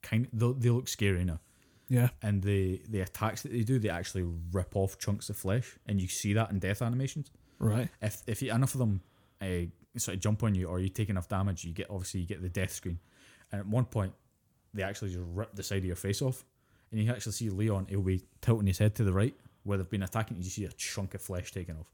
kind. 0.01 0.27
They, 0.33 0.51
they 0.57 0.69
look 0.69 0.87
scary 0.87 1.23
now. 1.25 1.39
Yeah, 1.87 2.09
and 2.21 2.41
the 2.41 2.81
the 2.89 3.01
attacks 3.01 3.43
that 3.43 3.51
they 3.51 3.61
do, 3.63 3.77
they 3.77 3.89
actually 3.89 4.25
rip 4.51 4.75
off 4.75 4.97
chunks 4.97 5.29
of 5.29 5.37
flesh, 5.37 5.75
and 5.85 6.01
you 6.01 6.07
see 6.07 6.33
that 6.33 6.49
in 6.49 6.59
death 6.59 6.81
animations. 6.81 7.29
right. 7.59 7.89
If 8.01 8.23
if 8.25 8.41
you, 8.41 8.51
enough 8.51 8.73
of 8.73 8.79
them 8.79 9.01
uh, 9.41 9.69
sort 9.97 10.15
of 10.15 10.21
jump 10.21 10.41
on 10.43 10.55
you, 10.55 10.67
or 10.67 10.79
you 10.79 10.89
take 10.89 11.09
enough 11.09 11.27
damage, 11.29 11.63
you 11.63 11.73
get 11.73 11.89
obviously 11.91 12.21
you 12.21 12.25
get 12.25 12.41
the 12.41 12.49
death 12.49 12.71
screen, 12.73 12.97
and 13.51 13.61
at 13.61 13.67
one 13.67 13.85
point 13.85 14.13
they 14.73 14.81
actually 14.81 15.09
just 15.11 15.23
rip 15.33 15.53
the 15.55 15.61
side 15.63 15.77
of 15.77 15.85
your 15.85 15.95
face 15.95 16.21
off, 16.23 16.43
and 16.95 17.03
you 17.05 17.11
actually 17.11 17.33
see 17.33 17.49
Leon. 17.49 17.87
He'll 17.89 18.01
be 18.01 18.23
tilting 18.41 18.67
his 18.67 18.77
head 18.77 18.95
to 18.95 19.03
the 19.03 19.13
right 19.13 19.33
where 19.63 19.77
they've 19.77 19.89
been 19.89 20.03
attacking. 20.03 20.37
You 20.37 20.43
just 20.43 20.55
see 20.55 20.65
a 20.65 20.71
chunk 20.71 21.13
of 21.13 21.21
flesh 21.21 21.51
taken 21.51 21.77
off. 21.77 21.87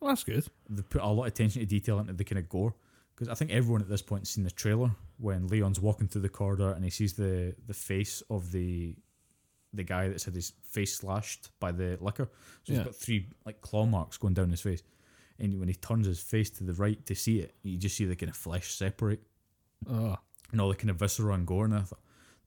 Well, 0.00 0.10
that's 0.10 0.24
good. 0.24 0.46
They 0.68 0.82
put 0.82 1.02
a 1.02 1.06
lot 1.06 1.22
of 1.24 1.28
attention 1.28 1.60
to 1.60 1.66
detail 1.66 1.98
into 1.98 2.12
the 2.14 2.24
kind 2.24 2.38
of 2.38 2.48
gore. 2.48 2.74
Because 3.14 3.28
I 3.28 3.34
think 3.34 3.50
everyone 3.50 3.82
at 3.82 3.88
this 3.88 4.00
point 4.02 4.22
has 4.22 4.30
seen 4.30 4.44
the 4.44 4.50
trailer 4.50 4.90
when 5.18 5.46
Leon's 5.48 5.78
walking 5.78 6.08
through 6.08 6.22
the 6.22 6.28
corridor 6.30 6.72
and 6.72 6.82
he 6.82 6.90
sees 6.90 7.12
the, 7.12 7.54
the 7.66 7.74
face 7.74 8.22
of 8.30 8.50
the 8.52 8.96
the 9.72 9.84
guy 9.84 10.08
that's 10.08 10.24
had 10.24 10.34
his 10.34 10.52
face 10.64 10.96
slashed 10.96 11.50
by 11.60 11.70
the 11.70 11.96
licker. 12.00 12.28
So 12.64 12.72
Yeah. 12.72 12.78
he's 12.78 12.84
got 12.86 12.94
three 12.96 13.28
like 13.46 13.60
claw 13.60 13.86
marks 13.86 14.16
going 14.16 14.34
down 14.34 14.50
his 14.50 14.62
face. 14.62 14.82
And 15.38 15.60
when 15.60 15.68
he 15.68 15.74
turns 15.74 16.06
his 16.08 16.18
face 16.20 16.50
to 16.50 16.64
the 16.64 16.72
right 16.74 17.04
to 17.06 17.14
see 17.14 17.38
it, 17.38 17.54
you 17.62 17.76
just 17.76 17.96
see 17.96 18.04
the 18.06 18.16
kind 18.16 18.30
of 18.30 18.36
flesh 18.36 18.72
separate 18.74 19.20
Oh, 19.88 20.16
and 20.50 20.60
all 20.60 20.68
the 20.70 20.74
kind 20.74 20.90
of 20.90 20.96
viscera 20.96 21.34
and 21.34 21.46
gore. 21.46 21.66
And 21.66 21.74
I 21.74 21.80
thought, 21.82 22.00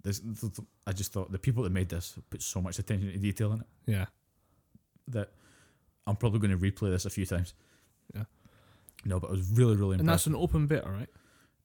this, 0.04 0.20
th- 0.20 0.40
th- 0.42 0.68
I 0.86 0.92
just 0.92 1.14
thought 1.14 1.32
the 1.32 1.40
people 1.40 1.64
that 1.64 1.72
made 1.72 1.90
this 1.90 2.18
put 2.30 2.42
so 2.42 2.62
much 2.62 2.80
attention 2.80 3.12
to 3.12 3.18
detail 3.18 3.54
in 3.54 3.62
it 3.62 3.68
yeah. 3.86 4.06
that 5.08 5.32
I'm 6.06 6.16
probably 6.16 6.40
going 6.40 6.58
to 6.58 6.58
replay 6.58 6.92
this 6.92 7.06
a 7.06 7.10
few 7.10 7.26
times. 7.26 7.54
Yeah. 8.14 8.24
No, 9.06 9.20
but 9.20 9.30
I 9.30 9.32
was 9.32 9.50
really, 9.52 9.76
really 9.76 9.98
And 9.98 10.08
that's 10.08 10.28
an 10.28 10.36
open 10.36 10.68
beta, 10.68 10.90
right? 10.90 11.10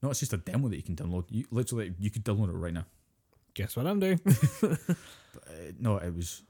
No, 0.01 0.09
it's 0.09 0.19
just 0.19 0.33
a 0.33 0.37
demo 0.37 0.69
that 0.69 0.77
you 0.77 0.83
can 0.83 0.95
download. 0.95 1.25
You 1.29 1.45
literally 1.51 1.93
you 1.99 2.09
could 2.09 2.23
download 2.23 2.49
it 2.49 2.53
right 2.53 2.73
now. 2.73 2.85
Guess 3.53 3.75
what 3.75 3.87
I'm 3.87 3.99
doing? 3.99 4.19
But 5.31 5.43
uh, 5.47 5.71
no, 5.79 5.97
it 5.97 6.15
was. 6.15 6.41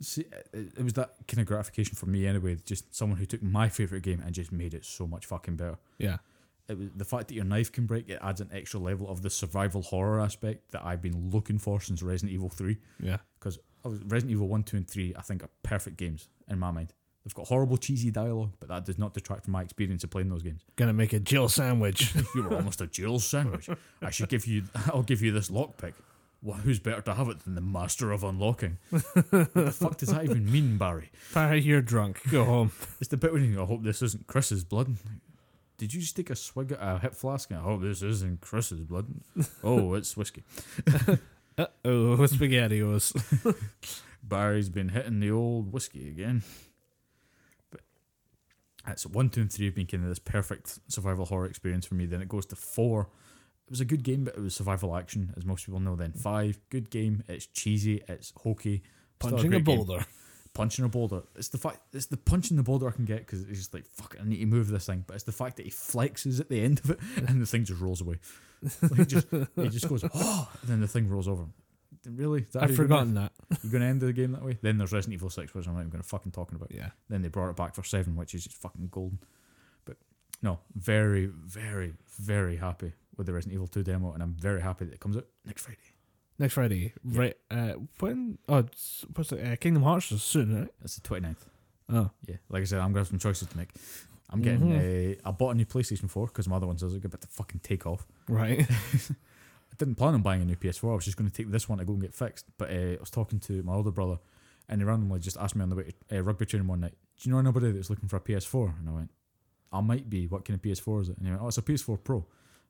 See, 0.00 0.22
it, 0.52 0.74
it 0.76 0.84
was 0.84 0.92
that 0.92 1.14
kind 1.26 1.40
of 1.40 1.46
gratification 1.46 1.96
for 1.96 2.06
me 2.06 2.26
anyway. 2.26 2.56
Just 2.64 2.94
someone 2.94 3.18
who 3.18 3.26
took 3.26 3.42
my 3.42 3.68
favorite 3.68 4.02
game 4.02 4.22
and 4.24 4.32
just 4.32 4.52
made 4.52 4.74
it 4.74 4.84
so 4.84 5.06
much 5.06 5.26
fucking 5.26 5.56
better. 5.56 5.78
yeah. 5.98 6.18
It 6.68 6.78
was 6.78 6.88
the 6.96 7.04
fact 7.04 7.28
that 7.28 7.34
your 7.34 7.44
knife 7.44 7.70
can 7.70 7.86
break. 7.86 8.08
It 8.08 8.18
adds 8.22 8.40
an 8.40 8.48
extra 8.52 8.80
level 8.80 9.08
of 9.08 9.22
the 9.22 9.30
survival 9.30 9.82
horror 9.82 10.20
aspect 10.20 10.72
that 10.72 10.82
I've 10.84 11.02
been 11.02 11.30
looking 11.30 11.58
for 11.58 11.80
since 11.80 12.02
Resident 12.02 12.32
Evil 12.32 12.48
Three. 12.48 12.78
Yeah. 13.00 13.18
Because 13.38 13.58
Resident 13.84 14.30
Evil 14.30 14.48
One, 14.48 14.62
Two, 14.62 14.78
and 14.78 14.88
Three, 14.88 15.14
I 15.16 15.22
think 15.22 15.42
are 15.42 15.50
perfect 15.62 15.96
games 15.96 16.28
in 16.48 16.58
my 16.58 16.70
mind. 16.70 16.94
They've 17.24 17.34
got 17.34 17.46
horrible 17.46 17.78
cheesy 17.78 18.10
dialogue, 18.10 18.52
but 18.60 18.68
that 18.68 18.84
does 18.84 18.98
not 18.98 19.14
detract 19.14 19.44
from 19.44 19.52
my 19.52 19.62
experience 19.62 20.04
of 20.04 20.10
playing 20.10 20.28
those 20.28 20.42
games. 20.42 20.62
Gonna 20.76 20.92
make 20.92 21.14
a 21.14 21.20
Jill 21.20 21.48
sandwich. 21.48 22.14
You 22.34 22.42
were 22.42 22.56
almost 22.56 22.80
a 22.80 22.86
Jill 22.86 23.18
sandwich. 23.18 23.68
I 24.02 24.10
should 24.10 24.28
give 24.28 24.46
you. 24.46 24.64
I'll 24.86 25.02
give 25.02 25.22
you 25.22 25.32
this 25.32 25.50
lockpick. 25.50 25.94
Well, 26.42 26.58
who's 26.58 26.78
better 26.78 27.00
to 27.02 27.14
have 27.14 27.28
it 27.28 27.40
than 27.40 27.54
the 27.54 27.62
master 27.62 28.12
of 28.12 28.22
unlocking? 28.22 28.76
what 28.90 29.04
the 29.54 29.72
fuck 29.74 29.96
does 29.96 30.10
that 30.10 30.24
even 30.24 30.50
mean, 30.50 30.76
Barry? 30.76 31.10
Barry, 31.32 31.62
you're 31.62 31.80
drunk. 31.80 32.20
Go 32.30 32.44
home. 32.44 32.72
It's 33.00 33.08
the 33.08 33.16
bit 33.16 33.32
when 33.32 33.50
you. 33.50 33.62
I 33.62 33.64
hope 33.64 33.82
this 33.82 34.02
isn't 34.02 34.26
Chris's 34.26 34.62
blood. 34.62 34.94
Did 35.76 35.92
you 35.92 36.00
just 36.00 36.16
take 36.16 36.30
a 36.30 36.36
swig 36.36 36.72
at 36.72 36.78
a 36.80 36.98
hip 36.98 37.14
flask? 37.14 37.50
I 37.52 37.56
hope 37.56 37.82
this 37.82 38.02
isn't 38.02 38.40
Chris's 38.40 38.80
blood. 38.80 39.06
Oh, 39.62 39.94
it's 39.94 40.16
whiskey. 40.16 40.44
Uh 41.56 41.66
oh, 41.84 42.16
spaghettios. 42.26 43.14
Barry's 44.24 44.68
been 44.68 44.88
hitting 44.88 45.20
the 45.20 45.30
old 45.30 45.72
whiskey 45.72 46.08
again. 46.08 46.42
But 47.70 47.82
that's 48.84 49.06
one, 49.06 49.28
two, 49.30 49.42
and 49.42 49.52
three 49.52 49.66
have 49.66 49.76
been 49.76 49.86
kind 49.86 50.02
of 50.02 50.08
this 50.08 50.18
perfect 50.18 50.80
survival 50.88 51.26
horror 51.26 51.46
experience 51.46 51.86
for 51.86 51.94
me. 51.94 52.06
Then 52.06 52.20
it 52.20 52.28
goes 52.28 52.44
to 52.46 52.56
four. 52.56 53.02
It 53.66 53.70
was 53.70 53.80
a 53.80 53.84
good 53.84 54.02
game, 54.02 54.24
but 54.24 54.36
it 54.36 54.40
was 54.40 54.56
survival 54.56 54.96
action, 54.96 55.32
as 55.36 55.44
most 55.44 55.64
people 55.64 55.78
know. 55.78 55.94
Then 55.94 56.10
five, 56.12 56.58
good 56.70 56.90
game. 56.90 57.22
It's 57.28 57.46
cheesy. 57.46 58.02
It's 58.08 58.32
hokey. 58.38 58.82
Punching 59.20 59.54
a 59.54 59.60
great 59.60 59.86
game. 59.86 60.04
Punching 60.54 60.84
a 60.84 60.88
boulder. 60.88 61.22
It's 61.36 61.48
the 61.48 61.58
fact. 61.58 61.80
It's 61.92 62.06
the 62.06 62.16
punching 62.16 62.56
the 62.56 62.62
boulder 62.62 62.88
I 62.88 62.92
can 62.92 63.04
get 63.04 63.18
because 63.18 63.42
it's 63.42 63.58
just 63.58 63.74
like 63.74 63.84
fuck. 63.86 64.14
it, 64.14 64.20
I 64.22 64.24
need 64.28 64.38
to 64.38 64.46
move 64.46 64.68
this 64.68 64.86
thing. 64.86 65.04
But 65.06 65.14
it's 65.14 65.24
the 65.24 65.32
fact 65.32 65.56
that 65.56 65.64
he 65.66 65.70
flexes 65.70 66.40
at 66.40 66.48
the 66.48 66.62
end 66.62 66.80
of 66.84 66.90
it 66.90 66.98
and 67.28 67.42
the 67.42 67.46
thing 67.46 67.64
just 67.64 67.80
rolls 67.80 68.00
away. 68.00 68.16
Like 68.82 68.96
he 68.96 69.04
just 69.04 69.26
he 69.30 69.68
just 69.68 69.88
goes 69.88 70.04
oh, 70.14 70.50
and 70.62 70.70
then 70.70 70.80
the 70.80 70.88
thing 70.88 71.08
rolls 71.08 71.28
over. 71.28 71.44
Really? 72.06 72.42
Is 72.42 72.50
that 72.52 72.60
how 72.60 72.64
I've 72.64 72.76
you're 72.76 72.86
gonna- 72.86 73.00
forgotten 73.00 73.14
that. 73.14 73.32
You're 73.62 73.72
going 73.72 73.82
to 73.82 73.88
end 73.88 74.00
the 74.02 74.12
game 74.12 74.32
that 74.32 74.44
way? 74.44 74.58
Then 74.60 74.76
there's 74.76 74.92
Resident 74.92 75.14
Evil 75.14 75.30
6, 75.30 75.54
which 75.54 75.66
I'm 75.66 75.72
not 75.72 75.80
even 75.80 75.90
going 75.90 76.02
to 76.02 76.08
fucking 76.08 76.32
talking 76.32 76.56
about. 76.56 76.70
Yeah. 76.70 76.90
Then 77.08 77.22
they 77.22 77.28
brought 77.28 77.48
it 77.48 77.56
back 77.56 77.74
for 77.74 77.82
7, 77.82 78.14
which 78.14 78.34
is 78.34 78.44
just 78.44 78.56
fucking 78.58 78.88
golden. 78.90 79.20
But 79.86 79.96
no, 80.42 80.58
very, 80.74 81.26
very, 81.26 81.94
very 82.20 82.56
happy 82.56 82.92
with 83.16 83.26
the 83.26 83.32
Resident 83.32 83.54
Evil 83.54 83.68
2 83.68 83.82
demo, 83.84 84.12
and 84.12 84.22
I'm 84.22 84.34
very 84.34 84.60
happy 84.60 84.84
that 84.84 84.92
it 84.92 85.00
comes 85.00 85.16
out 85.16 85.26
next 85.46 85.62
Friday. 85.62 85.78
Next 86.38 86.54
Friday. 86.54 86.92
Right. 87.04 87.36
Uh, 87.50 87.74
when? 88.00 88.38
Oh, 88.48 88.58
it's, 88.58 89.04
what's 89.14 89.30
it? 89.32 89.44
Uh, 89.46 89.56
Kingdom 89.56 89.82
Hearts 89.84 90.10
is 90.12 90.22
soon, 90.22 90.58
right? 90.58 90.68
That's 90.80 90.96
the 90.96 91.08
29th. 91.08 91.36
Oh. 91.92 92.10
Yeah, 92.26 92.36
like 92.48 92.62
I 92.62 92.64
said, 92.64 92.78
I'm 92.80 92.86
going 92.92 92.94
to 92.94 93.00
have 93.00 93.08
some 93.08 93.18
choices 93.18 93.48
to 93.48 93.56
make. 93.56 93.68
I'm 94.30 94.42
getting 94.42 94.70
Mhm. 94.70 94.80
a. 94.80 95.18
I 95.24 95.30
bought 95.30 95.50
a 95.50 95.54
new 95.54 95.66
PlayStation 95.66 96.10
4 96.10 96.26
because 96.26 96.48
my 96.48 96.56
other 96.56 96.66
one's 96.66 96.82
a 96.82 96.88
bit 96.88 97.20
to 97.20 97.26
fucking 97.28 97.60
take 97.62 97.86
off. 97.86 98.06
Right. 98.28 98.66
I 98.70 99.76
didn't 99.78 99.94
plan 99.96 100.14
on 100.14 100.22
buying 100.22 100.42
a 100.42 100.44
new 100.44 100.56
PS4. 100.56 100.90
I 100.90 100.94
was 100.94 101.04
just 101.04 101.16
going 101.16 101.30
to 101.30 101.34
take 101.36 101.50
this 101.52 101.68
one 101.68 101.78
to 101.78 101.84
go 101.84 101.92
and 101.92 102.02
get 102.02 102.14
fixed. 102.14 102.46
But 102.58 102.70
uh, 102.70 102.74
I 102.94 102.96
was 103.00 103.10
talking 103.10 103.38
to 103.40 103.62
my 103.62 103.74
older 103.74 103.90
brother, 103.90 104.18
and 104.68 104.80
he 104.80 104.84
randomly 104.84 105.20
just 105.20 105.36
asked 105.36 105.54
me 105.54 105.62
on 105.62 105.68
the 105.68 105.76
way 105.76 105.92
to 106.08 106.18
uh, 106.18 106.22
rugby 106.22 106.46
training 106.46 106.66
one 106.68 106.80
night, 106.80 106.94
"Do 107.20 107.28
you 107.28 107.32
know 107.34 107.38
anybody 107.38 107.70
that's 107.70 107.90
looking 107.90 108.08
for 108.08 108.16
a 108.16 108.20
PS4?" 108.20 108.78
And 108.80 108.88
I 108.88 108.92
went, 108.92 109.10
"I 109.72 109.80
might 109.82 110.08
be. 110.10 110.26
What 110.26 110.44
kind 110.44 110.56
of 110.58 110.62
PS4 110.62 111.02
is 111.02 111.08
it?" 111.10 111.18
And 111.18 111.26
he 111.26 111.30
went, 111.32 111.42
"Oh, 111.42 111.48
it's 111.48 111.58
a 111.58 111.62
PS4 111.62 112.02
Pro." 112.02 112.26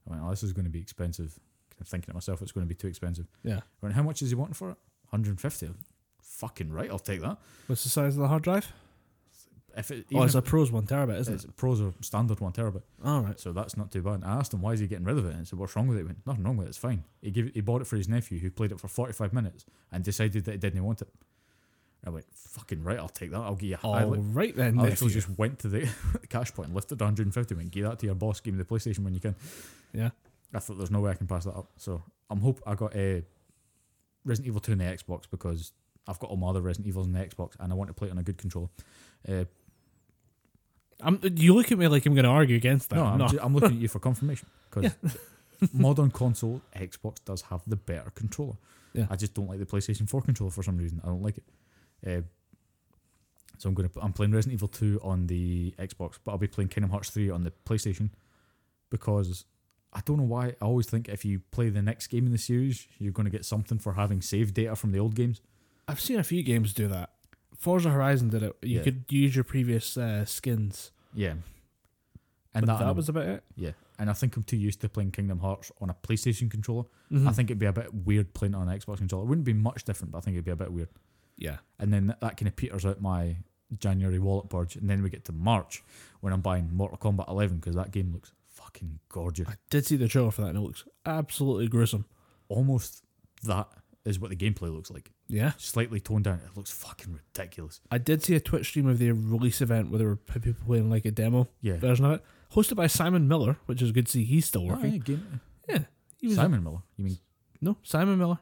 I 0.07 0.11
went, 0.11 0.23
"Oh, 0.25 0.31
this 0.31 0.43
is 0.43 0.53
going 0.53 0.65
to 0.67 0.71
be 0.71 0.81
expensive." 0.81 1.39
Thinking 1.83 2.09
to 2.09 2.15
myself, 2.15 2.41
it's 2.43 2.53
going 2.53 2.67
to 2.67 2.69
be 2.69 2.75
too 2.75 2.87
expensive. 2.89 3.27
yeah. 3.43 3.57
I 3.59 3.61
went, 3.83 3.95
"How 3.95 4.03
much 4.03 4.23
is 4.23 4.29
he 4.31 4.35
wanting 4.35 4.55
for 4.55 4.71
it?" 4.71 4.77
150. 5.11 5.71
Fucking 6.23 6.73
right, 6.73 6.91
I'll 6.91 6.99
take 6.99 7.21
that. 7.21 7.39
What's 7.67 7.85
the 7.85 7.91
size 7.91 8.17
of 8.17 8.23
the 8.23 8.29
hard 8.29 8.43
drive? 8.43 8.73
If 9.77 9.91
it, 9.91 10.07
Oh, 10.15 10.23
it's 10.23 10.37
a 10.37 10.43
Pro's 10.43 10.71
one 10.71 10.87
terabyte, 10.87 11.19
isn't 11.19 11.35
it's 11.35 11.45
it? 11.45 11.57
pros 11.57 11.81
are 11.81 11.93
standard 12.01 12.39
one 12.39 12.53
terabyte. 12.53 12.83
All 13.05 13.23
right. 13.23 13.39
So 13.41 13.53
that's 13.53 13.77
not 13.77 13.91
too 13.91 14.03
bad. 14.03 14.15
And 14.15 14.25
I 14.25 14.35
asked 14.37 14.55
him 14.55 14.63
why 14.63 14.73
is 14.73 14.79
he 14.81 14.87
getting 14.87 15.05
rid 15.05 15.19
of 15.19 15.25
it, 15.27 15.31
and 15.31 15.41
he 15.41 15.45
said, 15.45 15.59
"What's 15.59 15.75
wrong 15.75 15.89
with 15.89 15.97
it?" 15.99 16.03
He 16.03 16.07
went, 16.07 16.25
"Nothing 16.27 16.45
wrong 16.45 16.57
with 16.57 16.67
it. 16.67 16.71
It's 16.71 16.79
fine." 16.79 17.03
He 17.21 17.31
gave 17.33 17.53
he 17.53 17.61
bought 17.61 17.81
it 17.83 17.87
for 17.87 17.97
his 17.97 18.09
nephew, 18.09 18.39
who 18.39 18.51
played 18.53 18.71
it 18.73 18.79
for 18.81 18.87
forty 18.89 19.13
five 19.13 19.33
minutes 19.33 19.65
and 19.91 20.05
decided 20.05 20.45
that 20.45 20.53
he 20.53 20.59
didn't 20.59 20.85
want 20.85 21.03
it. 21.03 21.09
I 22.07 22.11
went, 22.11 22.27
"Fucking 22.33 22.85
right, 22.85 22.99
I'll 22.99 23.09
take 23.09 23.33
that. 23.33 23.41
I'll 23.41 23.57
give 23.57 23.71
you." 23.71 23.79
All 23.83 24.11
li- 24.11 24.19
right 24.21 24.55
then. 24.55 24.79
I 24.79 24.83
literally 24.85 25.13
just 25.13 25.29
went 25.39 25.59
to 25.61 25.69
the 25.69 25.89
cash 26.29 26.53
point, 26.55 26.73
lifted 26.73 27.01
one 27.01 27.09
hundred 27.09 27.27
and 27.27 27.35
fifty, 27.35 27.55
went, 27.57 27.73
"Give 27.73 27.85
that 27.85 27.99
to 27.99 28.07
your 28.07 28.15
boss. 28.15 28.39
Give 28.41 28.55
me 28.55 28.59
the 28.59 28.65
PlayStation 28.65 29.01
when 29.01 29.13
you 29.15 29.21
can." 29.21 29.35
Yeah. 29.93 30.11
I 30.55 30.59
thought 30.59 30.79
there's 30.79 30.91
no 30.91 31.01
way 31.01 31.11
I 31.11 31.15
can 31.15 31.27
pass 31.27 31.45
that 31.45 31.55
up. 31.55 31.71
So 31.77 32.03
I'm 32.31 32.41
hope 32.41 32.61
I 32.67 32.75
got 32.75 32.95
a 32.95 33.23
Resident 34.25 34.49
Evil 34.49 34.61
two 34.61 34.73
in 34.73 34.79
the 34.79 34.85
Xbox 34.85 35.25
because 35.31 35.73
I've 36.07 36.19
got 36.19 36.31
all 36.31 36.37
my 36.37 36.49
other 36.49 36.61
Resident 36.61 36.89
Evils 36.89 37.07
in 37.07 37.13
the 37.13 37.19
Xbox 37.21 37.53
and 37.59 37.73
I 37.73 37.77
want 37.77 37.89
to 37.89 37.95
play 37.95 38.09
it 38.09 38.11
on 38.13 38.19
a 38.19 38.23
good 38.23 38.39
controller. 38.39 38.69
Uh, 39.29 39.45
I'm, 41.01 41.21
you 41.37 41.55
look 41.55 41.73
at 41.73 41.79
me 41.79 41.89
like 41.89 42.07
I'm 42.07 42.15
going 42.15 42.25
to 42.25 42.31
argue 42.31 42.57
against 42.57 42.91
that. 42.91 42.97
No, 42.97 43.05
I'm, 43.05 43.19
no. 43.19 43.29
I'm 43.41 43.55
looking 43.55 43.73
at 43.73 43.83
you 43.83 43.89
for 43.89 43.99
confirmation 44.01 44.49
because 44.71 44.93
modern 45.73 46.11
console 46.11 46.61
Xbox 46.77 47.17
does 47.25 47.43
have 47.43 47.63
the 47.67 47.77
better 47.77 48.11
controller. 48.15 48.57
Yeah. 48.93 49.07
I 49.11 49.17
just 49.17 49.35
don't 49.35 49.49
like 49.49 49.59
the 49.59 49.67
PlayStation 49.67 50.09
4 50.09 50.23
controller 50.23 50.53
for 50.53 50.63
some 50.63 50.79
reason. 50.79 51.01
I 51.03 51.09
don't 51.09 51.23
like 51.23 51.39
it. 51.39 51.45
Uh, 52.07 52.23
so 53.59 53.69
I'm 53.69 53.75
going 53.75 53.89
to 53.89 54.01
I'm 54.01 54.13
playing 54.13 54.33
Resident 54.33 54.55
Evil 54.55 54.69
2 54.69 55.01
on 55.03 55.27
the 55.27 55.73
Xbox, 55.79 56.19
but 56.25 56.33
I'll 56.33 56.39
be 56.39 56.47
playing 56.47 56.69
Kingdom 56.69 56.91
Hearts 56.91 57.11
3 57.11 57.31
on 57.31 57.45
the 57.45 57.53
PlayStation 57.67 58.11
because 58.91 59.45
I 59.95 60.01
don't 60.05 60.17
know 60.19 60.25
why. 60.25 60.49
I 60.61 60.65
always 60.65 60.87
think 60.87 61.09
if 61.09 61.25
you 61.25 61.41
play 61.53 61.69
the 61.69 61.83
next 61.83 62.09
game 62.09 62.27
in 62.27 62.33
the 62.33 62.39
series, 62.39 62.89
you're 62.99 63.13
going 63.13 63.27
to 63.27 63.31
get 63.31 63.45
something 63.45 63.79
for 63.79 63.93
having 63.95 64.21
saved 64.21 64.55
data 64.55 64.75
from 64.75 64.91
the 64.93 64.99
old 64.99 65.15
games. 65.15 65.41
I've 65.87 66.01
seen 66.01 66.19
a 66.19 66.25
few 66.25 66.43
games 66.43 66.73
do 66.73 66.89
that. 66.89 67.11
Forza 67.57 67.91
Horizon 67.91 68.29
did 68.31 68.43
it. 68.43 68.57
You 68.63 68.79
Yeah. 68.79 68.83
could 68.83 69.05
use 69.09 69.35
your 69.37 69.45
previous 69.45 69.97
uh, 69.97 70.25
skins, 70.25 70.91
Yeah. 71.15 71.35
and 72.55 72.67
that, 72.67 72.79
that, 72.81 72.97
was 72.97 73.09
about 73.09 73.27
it. 73.27 73.45
yeah, 73.57 73.73
and 73.99 74.11
I 74.11 74.13
think 74.13 74.37
I'm 74.37 74.43
too 74.45 74.57
used 74.57 74.81
to 74.83 74.89
playing 74.89 75.11
Kingdom 75.13 75.39
Hearts 75.41 75.71
on 75.81 75.91
a 75.91 75.95
PlayStation 75.95 76.51
controller. 76.51 76.85
Mhm. 77.11 77.29
I 77.29 77.33
think 77.33 77.51
it'd 77.51 77.59
be 77.59 77.67
a 77.67 77.73
bit 77.73 77.93
weird 77.95 78.35
playing 78.35 78.55
it 78.55 78.57
on 78.57 78.69
an 78.69 78.79
Xbox 78.79 78.99
controller. 78.99 79.25
It 79.25 79.29
wouldn't 79.29 79.45
be 79.47 79.53
much 79.55 79.85
different, 79.85 80.13
but 80.13 80.19
I 80.19 80.21
think 80.23 80.35
it'd 80.35 80.45
be 80.45 80.51
a 80.51 80.57
bit 80.57 80.73
weird. 80.73 80.89
Yeah. 81.37 81.59
And 81.79 81.93
then 81.93 82.07
that, 82.09 82.21
that 82.21 82.37
kind 82.37 82.49
of 82.49 82.57
peters 82.57 82.85
out 82.87 83.01
my 83.01 83.37
January 83.79 84.19
wallet 84.21 84.49
purge. 84.51 84.77
And 84.77 84.89
then 84.89 85.03
we 85.03 85.11
get 85.11 85.25
to 85.27 85.33
March 85.33 85.83
when 86.21 86.33
I'm 86.33 86.41
buying 86.41 86.71
Mortal 86.73 86.99
Kombat 86.99 87.29
11 87.29 87.59
because 87.59 87.75
that 87.75 87.91
game 87.91 88.13
looks 88.13 88.33
fucking 88.65 88.99
gorgeous. 89.09 89.49
I 89.49 89.55
did 89.71 89.87
see 89.87 89.97
the 89.97 90.09
trailer 90.09 90.31
for 90.31 90.43
that, 90.43 90.49
and 90.49 90.59
it 90.59 90.63
looks 90.63 90.85
absolutely 91.07 91.69
gruesome. 91.69 92.05
Almost 92.49 93.03
that 93.45 93.69
is 94.05 94.19
what 94.19 94.31
the 94.31 94.37
gameplay 94.37 94.73
looks 94.75 94.91
like. 94.91 95.11
Yeah. 95.29 95.53
Slightly 95.57 96.01
toned 96.01 96.25
down. 96.25 96.41
It 96.45 96.57
looks 96.57 96.71
fucking 96.71 97.13
ridiculous. 97.15 97.81
I 97.91 97.99
did 97.99 98.23
see 98.23 98.35
a 98.35 98.41
Twitch 98.41 98.67
stream 98.69 98.87
of 98.87 98.99
the 98.99 99.13
release 99.13 99.61
event 99.63 99.91
where 99.91 99.99
there 99.99 100.09
were 100.09 100.17
people 100.17 100.53
playing 100.67 100.91
like 100.91 101.05
a 101.07 101.11
demo 101.11 101.49
Yeah. 101.63 101.79
version 101.79 102.05
of 102.05 102.13
it, 102.13 102.25
hosted 102.53 102.77
by 102.77 102.87
Simon 102.87 103.27
Miller, 103.29 103.57
which 103.67 103.81
is 103.81 103.93
good 103.93 104.07
to 104.07 104.13
see 104.13 104.25
he's 104.25 104.45
still 104.47 104.63
Oh, 104.63 104.75
working. 104.75 104.93
yeah, 104.93 104.99
game- 104.99 105.41
Yeah, 105.69 105.85
he 106.19 106.27
was 106.27 106.37
Simon 106.37 106.63
Miller. 106.63 106.83
You 106.97 107.05
mean? 107.07 107.19
no 107.63 107.79
Simon 107.83 108.19
Miller, 108.19 108.39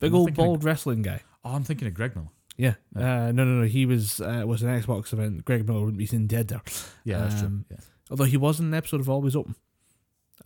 big 0.00 0.12
old 0.12 0.28
thinking 0.28 0.42
of- 0.44 0.46
bald 0.48 0.64
wrestling 0.64 1.02
guy. 1.02 1.22
Oh, 1.44 1.54
I'm 1.54 1.62
thinking 1.62 1.86
of 1.86 1.94
Greg 1.94 2.16
Miller. 2.16 2.28
Yeah, 2.56 2.74
Yeah. 2.96 3.26
Uh, 3.26 3.32
no, 3.32 3.44
no, 3.44 3.60
no. 3.60 3.66
He 3.66 3.84
was 3.86 4.20
uh, 4.20 4.42
was 4.46 4.62
an 4.62 4.68
Xbox 4.68 5.12
event. 5.12 5.44
Greg 5.44 5.66
Miller 5.66 5.80
wouldn't 5.80 5.98
be 5.98 6.06
seen 6.06 6.26
dead 6.28 6.48
there. 6.48 6.62
Yeah, 7.04 7.18
that's 7.18 7.42
Um, 7.42 7.64
true. 7.68 7.76
Yeah. 7.78 7.84
Although 8.10 8.24
he 8.24 8.36
was 8.36 8.60
in 8.60 8.66
an 8.66 8.74
episode 8.74 9.00
of 9.00 9.08
Always 9.08 9.34
Open. 9.36 9.54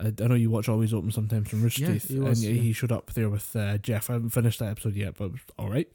I, 0.01 0.12
I 0.22 0.26
know 0.28 0.35
you 0.35 0.51
watch 0.51 0.68
Always 0.68 0.94
Open 0.94 1.10
sometimes 1.10 1.48
from 1.51 1.62
Rooster 1.62 1.82
Yeah, 1.82 1.93
Teeth, 1.94 2.09
he 2.09 2.18
was, 2.20 2.43
and 2.44 2.55
yeah. 2.56 2.62
he 2.62 2.72
showed 2.72 2.93
up 2.93 3.12
there 3.14 3.28
with 3.28 3.55
uh, 3.56 3.78
Jeff. 3.78 4.10
I 4.10 4.14
haven't 4.14 4.30
finished 4.30 4.59
that 4.60 4.70
episode 4.70 4.94
yet, 4.94 5.14
but 5.18 5.24
it 5.26 5.32
was 5.32 5.40
all 5.59 5.68
right. 5.70 5.89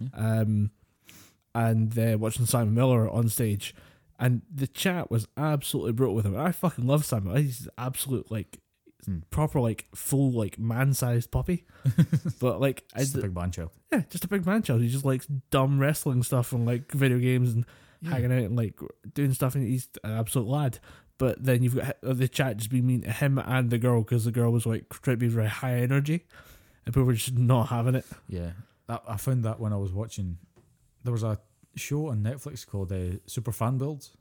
Yeah. 0.00 0.08
Um, 0.40 0.70
and 1.54 1.98
uh, 1.98 2.16
watching 2.18 2.46
Simon 2.46 2.74
Miller 2.74 3.08
on 3.10 3.28
stage, 3.28 3.74
and 4.18 4.42
the 4.54 4.66
chat 4.66 5.10
was 5.10 5.26
absolutely 5.36 5.92
brutal 5.92 6.14
with 6.14 6.26
him. 6.26 6.36
I 6.38 6.52
fucking 6.52 6.86
love 6.86 7.04
Simon. 7.04 7.36
He's 7.36 7.68
absolute 7.78 8.30
like 8.30 8.60
Hmm. 9.06 9.20
proper 9.30 9.60
like 9.60 9.86
full 9.94 10.30
like 10.30 10.58
man 10.58 10.92
sized 10.92 11.30
puppy, 11.30 11.64
but 12.38 12.60
like 12.60 12.84
I 12.94 12.98
Just 12.98 13.14
a 13.14 13.16
d- 13.16 13.22
big 13.22 13.34
man 13.34 13.50
child. 13.50 13.70
yeah, 13.90 14.02
just 14.10 14.24
a 14.24 14.28
big 14.28 14.44
man 14.44 14.60
child. 14.62 14.82
He 14.82 14.90
just 14.90 15.06
likes 15.06 15.26
dumb 15.50 15.78
wrestling 15.78 16.22
stuff 16.22 16.52
and 16.52 16.66
like 16.66 16.92
video 16.92 17.16
games 17.18 17.54
and 17.54 17.64
Yeah. 18.02 18.10
hanging 18.10 18.30
out 18.30 18.42
and 18.44 18.56
like 18.56 18.78
doing 19.14 19.32
stuff. 19.32 19.54
And 19.54 19.66
he's 19.66 19.88
an 20.04 20.10
absolute 20.18 20.46
lad. 20.48 20.80
But 21.20 21.44
then 21.44 21.62
you've 21.62 21.76
got 21.76 21.96
the 22.02 22.26
chat 22.28 22.56
just 22.56 22.70
being 22.70 22.86
mean 22.86 23.02
to 23.02 23.12
him 23.12 23.36
and 23.38 23.68
the 23.68 23.76
girl 23.78 24.00
because 24.02 24.24
the 24.24 24.32
girl 24.32 24.50
was 24.50 24.64
like 24.64 24.88
trying 24.88 25.16
to 25.18 25.18
be 25.18 25.28
very 25.28 25.48
high 25.48 25.74
energy, 25.76 26.24
and 26.86 26.94
people 26.94 27.04
were 27.04 27.12
just 27.12 27.36
not 27.36 27.68
having 27.68 27.94
it. 27.94 28.06
Yeah, 28.26 28.52
that, 28.86 29.02
I 29.06 29.16
found 29.18 29.44
that 29.44 29.60
when 29.60 29.72
I 29.72 29.76
was 29.76 29.92
watching. 29.92 30.38
There 31.04 31.12
was 31.12 31.22
a 31.22 31.38
show 31.76 32.08
on 32.08 32.22
Netflix 32.22 32.66
called 32.66 32.90
uh, 32.90 33.18
Super 33.26 33.52
Fan 33.52 33.76
Builds. 33.78 34.16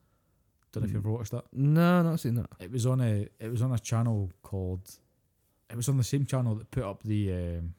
Don't 0.73 0.83
know 0.83 0.87
if 0.87 0.91
you 0.93 0.99
Mm. 0.99 1.03
ever 1.05 1.11
watched 1.11 1.31
that. 1.31 1.45
No, 1.53 2.03
not 2.03 2.19
seen 2.19 2.35
that. 2.35 2.49
It 2.59 2.69
was 2.71 2.85
on 2.85 2.99
a. 3.01 3.27
It 3.39 3.49
was 3.49 3.61
on 3.61 3.71
a 3.73 3.79
channel 3.79 4.29
called. 4.43 4.83
It 5.69 5.75
was 5.77 5.87
on 5.87 5.95
the 5.97 6.03
same 6.03 6.25
channel 6.25 6.55
that 6.55 6.69
put 6.69 6.83
up 6.83 7.01
the. 7.03 7.31
Um, 7.33 7.75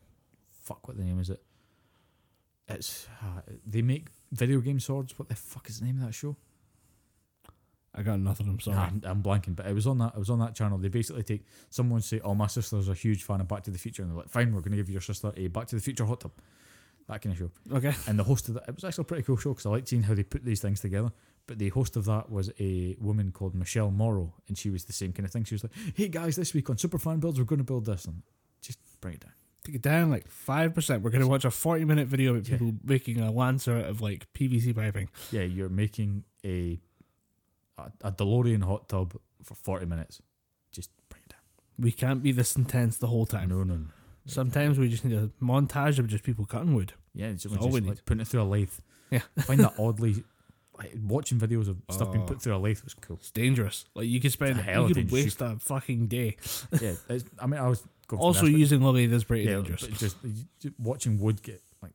fuck, 0.48 0.88
what 0.88 0.96
the 0.96 1.04
name 1.04 1.20
is 1.20 1.28
it? 1.28 1.42
It's 2.68 3.06
uh, 3.22 3.42
they 3.66 3.82
make 3.82 4.06
video 4.32 4.60
game 4.60 4.80
swords. 4.80 5.18
What 5.18 5.28
the 5.28 5.34
fuck 5.34 5.68
is 5.68 5.80
the 5.80 5.84
name 5.86 6.00
of 6.00 6.06
that 6.06 6.14
show? 6.14 6.36
I 7.94 8.02
got 8.02 8.20
nothing. 8.20 8.48
I'm 8.48 8.60
sorry. 8.60 8.76
I'm, 8.78 9.02
I'm 9.04 9.22
blanking, 9.22 9.56
but 9.56 9.66
it 9.66 9.74
was 9.74 9.86
on 9.86 9.98
that. 9.98 10.12
It 10.14 10.18
was 10.18 10.30
on 10.30 10.38
that 10.38 10.54
channel. 10.54 10.78
They 10.78 10.88
basically 10.88 11.24
take 11.24 11.44
someone 11.70 12.00
say, 12.02 12.20
"Oh, 12.22 12.34
my 12.34 12.46
sister's 12.46 12.88
a 12.88 12.94
huge 12.94 13.24
fan 13.24 13.40
of 13.40 13.48
Back 13.48 13.64
to 13.64 13.70
the 13.72 13.78
Future," 13.78 14.02
and 14.02 14.10
they're 14.12 14.18
like, 14.18 14.28
"Fine, 14.28 14.54
we're 14.54 14.60
going 14.60 14.70
to 14.72 14.76
give 14.76 14.88
your 14.90 15.00
sister 15.00 15.32
a 15.36 15.48
Back 15.48 15.66
to 15.68 15.76
the 15.76 15.82
Future 15.82 16.04
hot 16.04 16.20
tub." 16.20 16.32
That 17.08 17.20
kind 17.22 17.32
of 17.32 17.38
show. 17.38 17.76
Okay. 17.76 17.92
And 18.06 18.16
the 18.16 18.22
host 18.22 18.46
of 18.48 18.54
that, 18.54 18.64
it 18.68 18.74
was 18.76 18.84
actually 18.84 19.02
a 19.02 19.04
pretty 19.06 19.22
cool 19.24 19.36
show 19.36 19.50
because 19.50 19.66
I 19.66 19.70
liked 19.70 19.88
seeing 19.88 20.04
how 20.04 20.14
they 20.14 20.22
put 20.22 20.44
these 20.44 20.60
things 20.60 20.78
together. 20.80 21.10
But 21.48 21.58
the 21.58 21.70
host 21.70 21.96
of 21.96 22.04
that 22.04 22.30
was 22.30 22.52
a 22.60 22.94
woman 23.00 23.32
called 23.32 23.56
Michelle 23.56 23.90
Morrow, 23.90 24.34
and 24.46 24.56
she 24.56 24.70
was 24.70 24.84
the 24.84 24.92
same 24.92 25.12
kind 25.12 25.26
of 25.26 25.32
thing. 25.32 25.42
She 25.42 25.56
was 25.56 25.64
like, 25.64 25.72
"Hey 25.96 26.06
guys, 26.06 26.36
this 26.36 26.54
week 26.54 26.70
on 26.70 26.76
Superfan 26.76 27.18
Builds, 27.18 27.40
we're 27.40 27.44
going 27.44 27.58
to 27.58 27.64
build 27.64 27.86
this," 27.86 28.04
and 28.04 28.22
just 28.62 28.78
bring 29.00 29.14
it 29.14 29.20
down. 29.20 29.32
Take 29.64 29.74
it 29.74 29.82
down 29.82 30.10
like 30.10 30.28
five 30.28 30.74
percent. 30.74 31.02
We're 31.02 31.10
gonna 31.10 31.26
watch 31.28 31.44
a 31.44 31.50
forty 31.50 31.84
minute 31.84 32.06
video 32.06 32.34
Yeah. 32.36 32.42
people 32.42 32.74
making 32.84 33.18
a 33.20 33.32
lancer 33.32 33.76
out 33.76 33.86
of 33.86 34.00
like 34.00 34.32
PVC 34.32 34.72
piping. 34.74 35.08
Yeah, 35.32 35.42
you're 35.42 35.68
making 35.68 36.22
a 36.44 36.80
a, 38.02 38.08
a 38.08 38.12
DeLorean 38.12 38.62
hot 38.64 38.88
tub 38.88 39.14
for 39.42 39.54
forty 39.54 39.86
minutes. 39.86 40.20
Just 40.72 40.90
bring 41.08 41.22
it 41.24 41.30
down. 41.30 41.40
We 41.78 41.92
can't 41.92 42.22
be 42.22 42.32
this 42.32 42.56
intense 42.56 42.96
the 42.98 43.06
whole 43.08 43.26
time. 43.26 43.48
No, 43.48 43.62
no, 43.64 43.74
no. 43.76 43.86
Sometimes 44.26 44.78
we 44.78 44.88
just 44.88 45.04
need 45.04 45.16
a 45.16 45.30
montage 45.42 45.98
of 45.98 46.06
just 46.06 46.22
people 46.24 46.44
cutting 46.44 46.74
wood. 46.74 46.92
Yeah, 47.14 47.28
it's 47.28 47.42
just, 47.42 47.56
all 47.56 47.68
we 47.68 47.80
just, 47.80 47.82
need. 47.82 47.88
like 47.88 48.04
putting 48.04 48.20
it 48.20 48.28
through 48.28 48.42
a 48.42 48.44
lathe. 48.44 48.70
Yeah. 49.10 49.22
I 49.36 49.42
find 49.42 49.60
that 49.60 49.74
oddly. 49.78 50.22
Like, 50.78 50.94
watching 51.02 51.38
videos 51.38 51.68
of 51.68 51.76
stuff 51.90 52.10
being 52.12 52.24
Oh. 52.24 52.26
put 52.26 52.40
through 52.40 52.56
a 52.56 52.58
lathe 52.58 52.82
was 52.84 52.94
cool. 52.94 53.16
It's 53.16 53.30
dangerous. 53.30 53.84
Like 53.94 54.06
you 54.06 54.18
could 54.20 54.32
spend, 54.32 54.58
a 54.58 54.62
hell 54.62 54.88
you 54.88 54.94
could 54.94 55.10
waste 55.10 55.40
a 55.42 55.56
fucking 55.58 56.06
day. 56.06 56.36
yeah, 56.80 56.92
it's, 57.08 57.24
I 57.38 57.46
mean, 57.46 57.60
I 57.60 57.68
was 57.68 57.82
Also, 58.16 58.46
this, 58.46 58.54
using 58.54 58.80
lily 58.80 59.04
is 59.04 59.24
pretty 59.24 59.44
yeah, 59.44 59.56
dangerous. 59.56 59.82
just, 59.82 60.16
just 60.60 60.74
watching 60.78 61.18
wood 61.18 61.42
get 61.42 61.60
like 61.82 61.92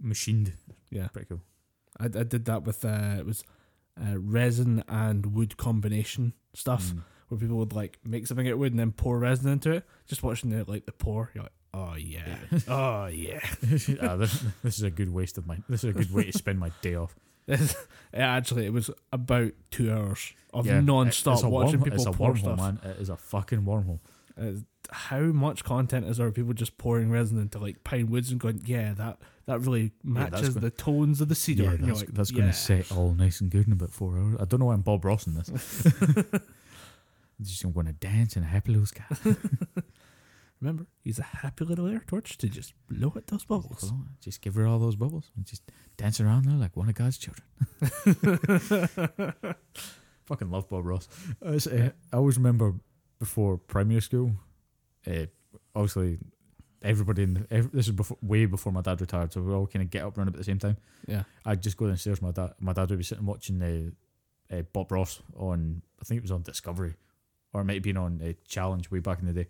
machined. 0.00 0.52
Yeah, 0.90 1.08
Pretty 1.08 1.26
cool. 1.28 1.40
I, 1.98 2.04
I 2.04 2.08
did 2.22 2.44
that 2.44 2.62
with 2.62 2.84
uh, 2.84 3.16
it 3.18 3.26
was 3.26 3.42
uh, 4.00 4.18
resin 4.18 4.82
and 4.88 5.34
wood 5.34 5.56
combination 5.56 6.32
stuff 6.54 6.92
Mm. 6.92 7.02
where 7.28 7.38
people 7.38 7.56
would 7.58 7.72
like 7.72 7.98
make 8.04 8.26
something 8.26 8.46
out 8.46 8.54
of 8.54 8.58
wood 8.58 8.72
and 8.72 8.78
then 8.80 8.92
pour 8.92 9.18
resin 9.18 9.50
into 9.52 9.70
it. 9.72 9.84
Just 10.06 10.22
watching 10.22 10.50
the 10.50 10.64
like 10.70 10.86
the 10.86 10.92
pour, 10.92 11.30
you're 11.34 11.44
like, 11.44 11.52
oh 11.74 11.94
yeah, 11.96 12.36
oh 12.68 13.06
yeah. 13.06 13.40
ah, 14.02 14.16
this, 14.16 14.44
this 14.62 14.76
is 14.78 14.82
a 14.82 14.90
good 14.90 15.12
waste 15.12 15.38
of 15.38 15.46
my. 15.46 15.58
This 15.68 15.84
is 15.84 15.90
a 15.90 15.92
good 15.92 16.12
way 16.12 16.24
to 16.30 16.32
spend 16.36 16.58
my 16.58 16.70
day 16.82 16.94
off. 16.94 17.14
Yeah, 18.14 18.34
actually, 18.36 18.66
it 18.66 18.72
was 18.72 18.90
about 19.12 19.52
two 19.70 19.92
hours 19.92 20.32
of 20.52 20.66
Yeah, 20.66 20.80
non-stop 20.80 21.34
it's 21.34 21.42
watching 21.44 21.80
wormhole- 21.80 21.84
people 21.84 21.96
It's 21.98 22.06
a 22.06 22.12
pour 22.12 22.32
wormhole, 22.34 22.38
stuff. 22.38 22.58
man. 22.58 22.78
It 22.84 23.00
is 23.00 23.08
a 23.10 23.16
fucking 23.16 23.62
wormhole. 23.62 24.00
Uh, 24.40 24.60
how 24.90 25.20
much 25.20 25.64
content 25.64 26.06
is 26.06 26.16
there 26.16 26.30
people 26.30 26.52
just 26.54 26.78
pouring 26.78 27.10
resin 27.10 27.38
into 27.38 27.58
like 27.58 27.84
pine 27.84 28.10
woods 28.10 28.30
and 28.30 28.40
going, 28.40 28.62
yeah, 28.64 28.94
that 28.94 29.18
that 29.46 29.60
really 29.60 29.92
Yeah, 30.04 30.12
matches 30.12 30.50
go- 30.54 30.60
the 30.60 30.70
tones 30.70 31.20
of 31.20 31.28
the 31.28 31.34
cedar. 31.34 31.64
Yeah, 31.64 31.76
that's, 31.80 32.00
like, 32.00 32.08
that's 32.14 32.30
going 32.30 32.46
to 32.46 32.52
set 32.52 32.90
all 32.92 33.12
nice 33.14 33.40
and 33.40 33.50
good 33.50 33.66
in 33.66 33.72
about 33.72 33.90
four 33.90 34.16
hours. 34.18 34.36
I 34.40 34.44
don't 34.44 34.60
know 34.60 34.66
why 34.66 34.74
I'm 34.74 34.82
Bob 34.82 35.04
Ross 35.04 35.26
in 35.26 35.34
this. 35.34 35.48
Just 37.40 37.62
going 37.72 37.86
to 37.86 37.92
dance 37.92 38.36
in 38.36 38.42
a 38.42 38.46
happy 38.46 38.72
little 38.72 38.86
sky. 38.86 39.04
Remember, 40.60 40.86
use 41.04 41.20
a 41.20 41.22
happy 41.22 41.64
little 41.64 41.86
air 41.86 42.02
torch 42.04 42.36
to 42.38 42.48
just 42.48 42.72
blow 42.90 43.12
at 43.14 43.28
those 43.28 43.44
bubbles. 43.44 43.80
Just, 43.80 43.94
just 44.20 44.40
give 44.42 44.56
her 44.56 44.66
all 44.66 44.80
those 44.80 44.96
bubbles 44.96 45.30
and 45.36 45.46
just 45.46 45.62
dance 45.96 46.20
around 46.20 46.46
there 46.46 46.56
like 46.56 46.76
one 46.76 46.88
of 46.88 46.96
God's 46.96 47.16
children. 47.16 47.46
Fucking 50.26 50.50
love 50.50 50.68
Bob 50.68 50.84
Ross. 50.84 51.08
I 51.40 51.92
always 52.12 52.36
remember 52.36 52.74
before 53.20 53.56
primary 53.56 54.02
school, 54.02 54.32
uh, 55.08 55.26
obviously 55.74 56.18
everybody 56.82 57.22
in 57.24 57.34
the, 57.34 57.46
ev 57.50 57.72
this 57.72 57.86
is 57.86 57.92
before, 57.92 58.16
way 58.22 58.46
before 58.46 58.72
my 58.72 58.80
dad 58.82 59.00
retired, 59.00 59.32
so 59.32 59.40
we 59.40 59.52
all 59.52 59.66
kind 59.66 59.82
of 59.82 59.90
get 59.90 60.04
up 60.04 60.14
and 60.14 60.18
run 60.18 60.28
up 60.28 60.34
at 60.34 60.38
the 60.38 60.44
same 60.44 60.58
time. 60.58 60.76
Yeah. 61.06 61.24
I'd 61.44 61.62
just 61.62 61.76
go 61.76 61.86
downstairs. 61.86 62.22
My 62.22 62.30
dad, 62.30 62.54
my 62.60 62.72
dad 62.72 62.90
would 62.90 62.98
be 62.98 63.04
sitting 63.04 63.26
watching 63.26 63.62
uh, 63.62 64.56
uh, 64.56 64.62
Bob 64.72 64.92
Ross 64.92 65.20
on, 65.36 65.82
I 66.00 66.04
think 66.04 66.18
it 66.18 66.22
was 66.22 66.30
on 66.30 66.42
Discovery, 66.42 66.94
or 67.52 67.62
it 67.62 67.64
might 67.64 67.74
have 67.74 67.82
been 67.82 67.96
on 67.96 68.20
uh, 68.22 68.32
Challenge 68.46 68.90
way 68.90 69.00
back 69.00 69.20
in 69.20 69.26
the 69.26 69.32
day. 69.32 69.48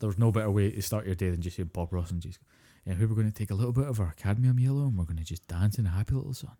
There's 0.00 0.18
no 0.18 0.32
better 0.32 0.50
way 0.50 0.70
to 0.70 0.82
start 0.82 1.06
your 1.06 1.14
day 1.14 1.30
than 1.30 1.40
just 1.40 1.56
hear 1.56 1.64
Bob 1.64 1.92
Ross 1.92 2.10
and 2.10 2.20
just, 2.20 2.38
yeah, 2.84 2.94
we 2.98 3.06
were 3.06 3.14
going 3.14 3.30
to 3.30 3.36
take 3.36 3.50
a 3.50 3.54
little 3.54 3.72
bit 3.72 3.86
of 3.86 4.00
our 4.00 4.12
cadmium 4.16 4.58
yellow 4.58 4.82
and 4.82 4.98
we're 4.98 5.04
going 5.04 5.16
to 5.16 5.24
just 5.24 5.46
dance 5.46 5.78
in 5.78 5.86
a 5.86 5.90
happy 5.90 6.14
little 6.14 6.34
sun. 6.34 6.56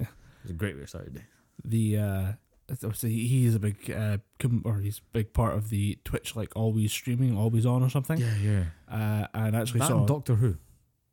Yeah. 0.00 0.06
It 0.06 0.44
was 0.44 0.50
a 0.50 0.54
great 0.54 0.74
way 0.74 0.82
to 0.82 0.86
start 0.86 1.04
your 1.04 1.14
day. 1.14 1.26
The 1.64 1.98
uh, 1.98 2.32
obviously 2.70 3.10
he's 3.12 3.54
a 3.54 3.58
big 3.58 3.90
uh, 3.90 4.18
com- 4.38 4.62
or 4.64 4.78
he's 4.80 4.98
a 4.98 5.12
big 5.12 5.32
part 5.32 5.54
of 5.54 5.70
the 5.70 5.98
Twitch 6.04 6.36
like 6.36 6.54
always 6.56 6.92
streaming, 6.92 7.36
always 7.36 7.64
on 7.66 7.82
or 7.82 7.88
something. 7.90 8.18
Yeah, 8.18 8.34
yeah. 8.42 8.64
Uh, 8.90 9.26
and 9.34 9.56
actually 9.56 9.80
That 9.80 9.88
saw 9.88 9.98
and 9.98 10.06
Doctor 10.08 10.34
Who. 10.36 10.56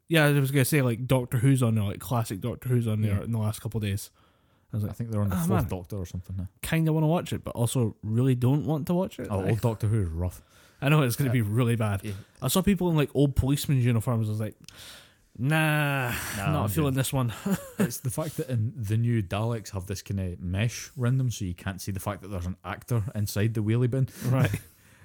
yeah, 0.09 0.25
I 0.25 0.31
was 0.39 0.51
gonna 0.51 0.65
say 0.65 0.81
like 0.81 1.07
Doctor 1.07 1.37
Who's 1.37 1.63
on 1.63 1.75
there, 1.75 1.83
like 1.85 1.99
classic 1.99 2.41
Doctor 2.41 2.69
Who's 2.69 2.87
on 2.87 3.01
there 3.01 3.17
Yeah. 3.17 3.23
in 3.23 3.31
the 3.31 3.39
last 3.39 3.61
couple 3.61 3.77
of 3.77 3.83
days. 3.83 4.11
I 4.73 4.77
was 4.77 4.83
like, 4.83 4.91
I 4.91 4.93
think 4.95 5.11
they're 5.11 5.21
on 5.21 5.29
the 5.29 5.35
Ah, 5.37 5.45
fourth 5.47 5.61
man. 5.61 5.69
Doctor 5.69 5.95
or 5.97 6.05
something 6.05 6.35
now. 6.35 6.49
kind 6.61 6.87
of 6.89 6.93
want 6.95 7.03
to 7.03 7.07
watch 7.07 7.31
it, 7.31 7.43
but 7.45 7.55
also 7.55 7.95
really 8.03 8.35
don't 8.35 8.65
want 8.65 8.87
to 8.87 8.93
watch 8.93 9.19
it. 9.19 9.27
Oh, 9.29 9.37
Like, 9.39 9.51
old 9.51 9.61
Doctor 9.61 9.87
Who 9.87 10.01
is 10.01 10.09
rough. 10.09 10.41
I 10.81 10.89
know 10.89 11.01
it's 11.03 11.15
gonna 11.15 11.29
be 11.31 11.41
really 11.41 11.77
bad. 11.77 12.01
Yeah. 12.03 12.11
I 12.41 12.49
saw 12.49 12.61
people 12.61 12.89
in 12.89 12.97
like 12.97 13.09
old 13.13 13.35
policeman 13.37 13.79
uniforms. 13.79 14.27
I 14.27 14.31
was 14.31 14.39
like, 14.41 14.55
nah, 15.37 16.09
Nah, 16.37 16.51
not 16.51 16.63
I'm 16.63 16.69
feeling 16.69 16.93
good. 16.93 16.99
this 16.99 17.13
one. 17.13 17.33
it's 17.79 17.97
the 17.99 18.09
fact 18.09 18.37
that 18.37 18.49
in 18.49 18.73
the 18.75 18.97
new 18.97 19.21
Daleks 19.21 19.71
have 19.71 19.85
this 19.87 20.01
kind 20.01 20.19
of 20.19 20.39
mesh 20.39 20.89
around 20.99 21.17
them, 21.17 21.29
so 21.31 21.45
you 21.45 21.53
can't 21.53 21.81
see 21.81 21.91
the 21.91 21.99
fact 21.99 22.21
that 22.21 22.29
there's 22.29 22.45
an 22.45 22.57
actor 22.63 23.03
inside 23.13 23.53
the 23.53 23.61
wheelie 23.61 23.89
bin. 23.89 24.07
right. 24.29 24.51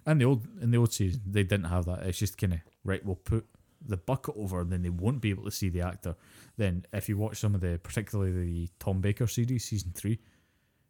And 0.07 0.19
the 0.19 0.25
old 0.25 0.47
in 0.63 0.71
the 0.71 0.79
old 0.79 0.95
season, 0.95 1.21
they 1.27 1.43
didn't 1.43 1.67
have 1.67 1.85
that. 1.85 2.05
It's 2.05 2.19
just 2.19 2.39
kind 2.39 2.55
of 2.55 2.61
right. 2.85 3.05
We'll 3.05 3.17
put 3.17 3.45
the 3.87 3.99
bucket 3.99 4.35
over, 4.39 4.61
and 4.63 4.73
then 4.73 4.81
they 4.83 4.89
won't 4.89 5.21
be 5.21 5.29
able 5.29 5.45
to 5.45 5.51
see 5.51 5.69
the 5.69 5.83
actor. 5.83 6.17
Then, 6.57 6.87
if 6.95 7.07
you 7.11 7.19
watch 7.19 7.37
some 7.39 7.55
of 7.55 7.61
the, 7.61 7.79
particularly 7.83 8.33
the 8.33 8.69
Tom 8.79 9.03
Baker 9.03 9.27
series, 9.27 9.67
season 9.67 9.93
three, 9.95 10.19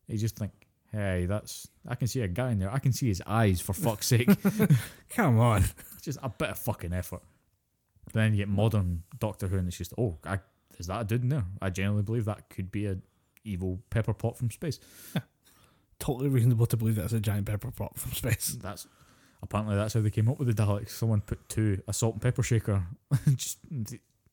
you 0.06 0.16
just 0.16 0.36
think, 0.36 0.52
"Hey, 0.92 1.26
that's 1.26 1.66
I 1.88 1.96
can 1.96 2.06
see 2.06 2.20
a 2.20 2.28
guy 2.28 2.52
in 2.52 2.60
there. 2.60 2.72
I 2.72 2.78
can 2.78 2.92
see 2.92 3.08
his 3.08 3.20
eyes. 3.26 3.60
For 3.60 3.72
fuck's 3.72 4.06
sake, 4.06 4.28
Come 5.10 5.40
on. 5.40 5.64
it's 5.94 6.02
just 6.04 6.20
a 6.22 6.28
bit 6.28 6.50
of 6.50 6.58
fucking 6.58 6.92
effort." 6.92 7.22
Then 8.12 8.32
you 8.32 8.38
get 8.38 8.48
modern 8.48 9.04
Doctor 9.18 9.48
Who, 9.48 9.58
and 9.58 9.68
it's 9.68 9.76
just, 9.76 9.94
"Oh, 9.96 10.18
I, 10.24 10.38
is 10.78 10.86
that 10.88 11.00
a 11.00 11.04
dude 11.04 11.22
in 11.22 11.28
there?" 11.28 11.44
I 11.60 11.70
genuinely 11.70 12.02
believe 12.02 12.24
that 12.24 12.48
could 12.50 12.70
be 12.72 12.86
a 12.86 12.98
evil 13.44 13.80
pepper 13.90 14.14
pot 14.14 14.36
from 14.36 14.50
space. 14.50 14.80
Totally 15.98 16.28
reasonable 16.28 16.66
to 16.66 16.76
believe 16.76 16.96
that's 16.96 17.12
a 17.12 17.20
giant 17.20 17.46
pepper 17.46 17.70
pot 17.70 17.98
from 17.98 18.12
space. 18.12 18.56
That's 18.60 18.86
apparently 19.42 19.76
that's 19.76 19.94
how 19.94 20.00
they 20.00 20.10
came 20.10 20.28
up 20.28 20.38
with 20.38 20.54
the 20.54 20.62
Daleks. 20.62 20.90
Someone 20.90 21.20
put 21.20 21.48
two 21.48 21.82
a 21.86 21.92
salt 21.92 22.14
and 22.14 22.22
pepper 22.22 22.42
shaker. 22.42 22.84
just 23.34 23.58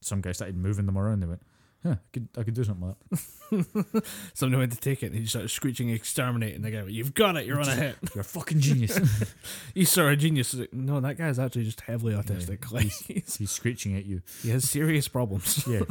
some 0.01 0.21
guy 0.21 0.31
started 0.31 0.55
moving 0.55 0.85
them 0.85 0.97
around. 0.97 1.19
They 1.19 1.27
went, 1.27 1.41
huh, 1.83 1.91
I 1.91 1.97
could 2.13 2.27
I 2.37 2.43
could 2.43 2.53
do 2.53 2.63
something 2.63 2.87
like 2.87 2.95
that. 3.09 4.05
Somebody 4.33 4.59
went 4.59 4.71
to 4.73 4.79
take 4.79 5.03
it 5.03 5.07
and 5.07 5.15
he 5.15 5.25
started 5.25 5.49
screeching 5.49 5.89
exterminate 5.89 6.55
and 6.55 6.63
the 6.63 6.71
guy 6.71 6.77
went, 6.81 6.91
You've 6.91 7.13
got 7.13 7.37
it, 7.37 7.45
you're 7.45 7.59
on 7.59 7.67
a 7.69 7.75
hit. 7.75 7.95
You're 8.15 8.21
a 8.21 8.25
fucking 8.25 8.59
genius. 8.59 8.99
you 9.73 9.85
sir 9.85 10.09
a 10.09 10.15
genius. 10.15 10.53
Like, 10.53 10.73
no, 10.73 10.99
that 10.99 11.17
guy's 11.17 11.39
actually 11.39 11.63
just 11.65 11.81
heavily 11.81 12.13
autistic. 12.13 12.71
Like 12.71 12.87
he's, 13.07 13.35
He's 13.37 13.51
screeching 13.51 13.95
at 13.95 14.05
you. 14.05 14.21
he 14.43 14.49
has 14.49 14.69
serious 14.69 15.07
problems. 15.07 15.65
Yeah, 15.67 15.81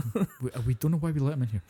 we, 0.43 0.51
uh, 0.53 0.61
we 0.67 0.75
don't 0.75 0.91
know 0.93 0.99
why 0.99 1.11
we 1.13 1.21
let 1.21 1.35
him 1.35 1.43
in 1.43 1.49
here. 1.49 1.63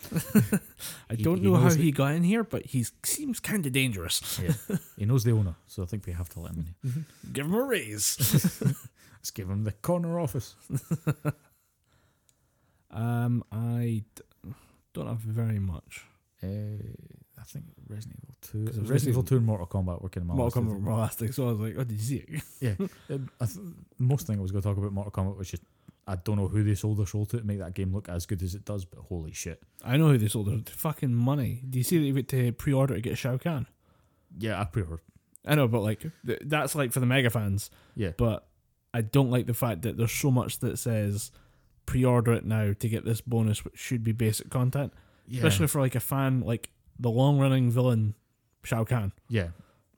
I 1.10 1.14
He- 1.14 1.22
don't 1.22 1.38
he 1.38 1.44
know 1.44 1.54
how 1.56 1.64
knows 1.64 1.74
he 1.76 1.92
got 1.92 2.14
in 2.14 2.22
here, 2.24 2.42
but 2.44 2.66
he 2.66 2.84
seems 3.04 3.38
kind 3.40 3.64
of 3.66 3.72
dangerous. 3.72 4.40
Yeah, 4.42 4.76
he 4.96 5.04
knows 5.04 5.24
the 5.24 5.32
owner, 5.32 5.54
so 5.66 5.82
I 5.82 5.86
think 5.86 6.06
we 6.06 6.12
have 6.12 6.28
to 6.30 6.40
let 6.40 6.52
him 6.52 6.66
in. 6.82 6.90
Here. 6.92 7.02
Give 7.32 7.46
him 7.46 7.54
a 7.54 7.62
raise. 7.62 8.16
Let's 9.14 9.30
give 9.30 9.48
him 9.50 9.64
the 9.64 9.72
corner 9.72 10.18
office. 10.20 10.54
Um, 12.90 13.44
I 13.52 14.04
d- 14.14 14.52
don't 14.94 15.06
have 15.08 15.18
very 15.18 15.58
much. 15.58 16.04
Uh, 16.42 16.46
I 17.38 17.42
think 17.44 17.64
Resident 17.88 18.18
Evil 18.22 18.34
Two, 18.40 18.64
'Cause 18.66 18.76
it 18.76 18.80
was 18.82 18.90
Resident 18.90 19.12
Evil 19.14 19.22
Two, 19.22 19.36
and 19.36 19.46
Mortal 19.46 19.66
Kombat 19.66 20.02
were 20.02 20.08
kind 20.08 20.22
of 20.22 20.28
my 20.28 20.34
Mortal 20.34 20.62
last 20.62 20.68
Kombat 20.70 20.74
were 20.84 20.90
my 20.90 20.98
last 20.98 21.18
thing, 21.18 21.32
so 21.32 21.48
I 21.48 21.52
was 21.52 21.60
like, 21.60 21.74
"Oh, 21.78 21.84
did 21.84 21.92
you 21.98 21.98
see 21.98 22.24
it?" 22.60 22.78
Um, 23.10 23.30
I 23.40 23.46
th- 23.46 23.58
most 23.98 24.26
thing 24.26 24.38
I 24.38 24.42
was 24.42 24.50
going 24.52 24.62
to 24.62 24.68
talk 24.68 24.76
about 24.78 24.92
Mortal 24.92 25.12
Kombat 25.12 25.36
was 25.36 25.50
just 25.50 25.62
I 26.08 26.14
don't 26.16 26.36
know 26.36 26.46
who 26.48 26.62
they 26.62 26.74
sold 26.76 26.98
their 26.98 27.06
soul 27.06 27.26
to 27.26 27.38
to 27.38 27.44
make 27.44 27.58
that 27.58 27.74
game 27.74 27.92
look 27.92 28.08
as 28.08 28.26
good 28.26 28.42
as 28.42 28.54
it 28.54 28.64
does, 28.64 28.84
but 28.84 29.00
holy 29.00 29.32
shit! 29.32 29.62
I 29.84 29.96
know 29.96 30.08
who 30.08 30.18
they 30.18 30.28
sold 30.28 30.46
their 30.48 30.58
fucking 30.74 31.14
money. 31.14 31.62
Do 31.68 31.78
you 31.78 31.84
see 31.84 31.98
that 31.98 32.04
you 32.04 32.12
get 32.14 32.28
to 32.28 32.52
pre-order 32.52 32.94
to 32.94 33.00
get 33.00 33.18
Shao 33.18 33.38
Kahn? 33.38 33.66
Yeah, 34.38 34.60
I 34.60 34.64
pre-ordered. 34.64 35.00
I 35.44 35.54
know, 35.54 35.68
but 35.68 35.80
like 35.80 36.04
th- 36.26 36.40
that's 36.44 36.74
like 36.74 36.92
for 36.92 37.00
the 37.00 37.06
mega 37.06 37.30
fans. 37.30 37.70
Yeah, 37.94 38.10
But 38.16 38.46
I 38.94 39.00
don't 39.02 39.30
like 39.30 39.46
the 39.46 39.54
fact 39.54 39.82
that 39.82 39.96
there's 39.96 40.12
so 40.12 40.30
much 40.30 40.58
that 40.60 40.78
says 40.78 41.30
pre-order 41.86 42.32
it 42.32 42.44
now 42.44 42.72
to 42.78 42.88
get 42.88 43.04
this 43.04 43.20
bonus, 43.20 43.64
which 43.64 43.78
should 43.78 44.02
be 44.04 44.12
basic 44.12 44.50
content, 44.50 44.92
yeah, 45.28 45.38
especially 45.38 45.66
for 45.68 45.80
like 45.80 45.94
a 45.94 46.00
fan 46.00 46.40
like 46.40 46.70
the 46.98 47.10
long-running 47.10 47.70
villain 47.70 48.14
Shao 48.64 48.84
Kahn. 48.84 49.12
yeah. 49.28 49.48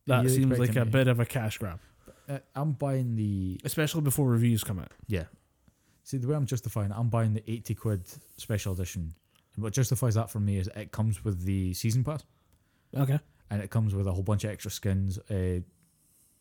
That 0.06 0.22
You're 0.22 0.30
seems 0.30 0.58
like 0.58 0.74
a 0.76 0.84
me- 0.86 0.90
bit 0.90 1.06
of 1.08 1.20
a 1.20 1.26
cash 1.26 1.58
grab, 1.58 1.80
Uh, 2.28 2.38
I'm 2.54 2.72
buying 2.72 3.14
the 3.16 3.60
especially 3.64 4.00
before 4.02 4.26
reviews 4.28 4.64
come 4.64 4.78
out. 4.78 4.92
yeah. 5.06 5.24
See 6.04 6.16
the 6.16 6.26
way 6.28 6.34
I'm 6.36 6.46
justifying 6.46 6.90
it, 6.90 6.96
I'm 6.96 7.10
buying 7.10 7.34
the 7.34 7.42
eighty 7.50 7.74
quid 7.74 8.06
special 8.38 8.72
edition. 8.72 9.12
And 9.54 9.62
what 9.62 9.74
justifies 9.74 10.14
that 10.14 10.30
for 10.30 10.40
me 10.40 10.56
is 10.56 10.68
it 10.74 10.92
comes 10.92 11.22
with 11.24 11.44
the 11.44 11.74
season 11.74 12.04
pass. 12.04 12.24
Okay. 12.96 13.18
and 13.50 13.62
it 13.62 13.70
comes 13.70 13.94
with 13.94 14.06
a 14.06 14.12
whole 14.12 14.22
bunch 14.22 14.44
of 14.44 14.50
extra 14.50 14.70
skins, 14.70 15.18
a 15.30 15.62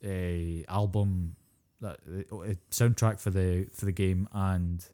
a 0.04 0.64
album, 0.70 1.36
that 1.82 2.00
uh, 2.32 2.54
soundtrack 2.72 3.20
for 3.20 3.30
the 3.32 3.68
for 3.74 3.86
the 3.86 3.92
game, 3.92 4.28
and 4.34 4.86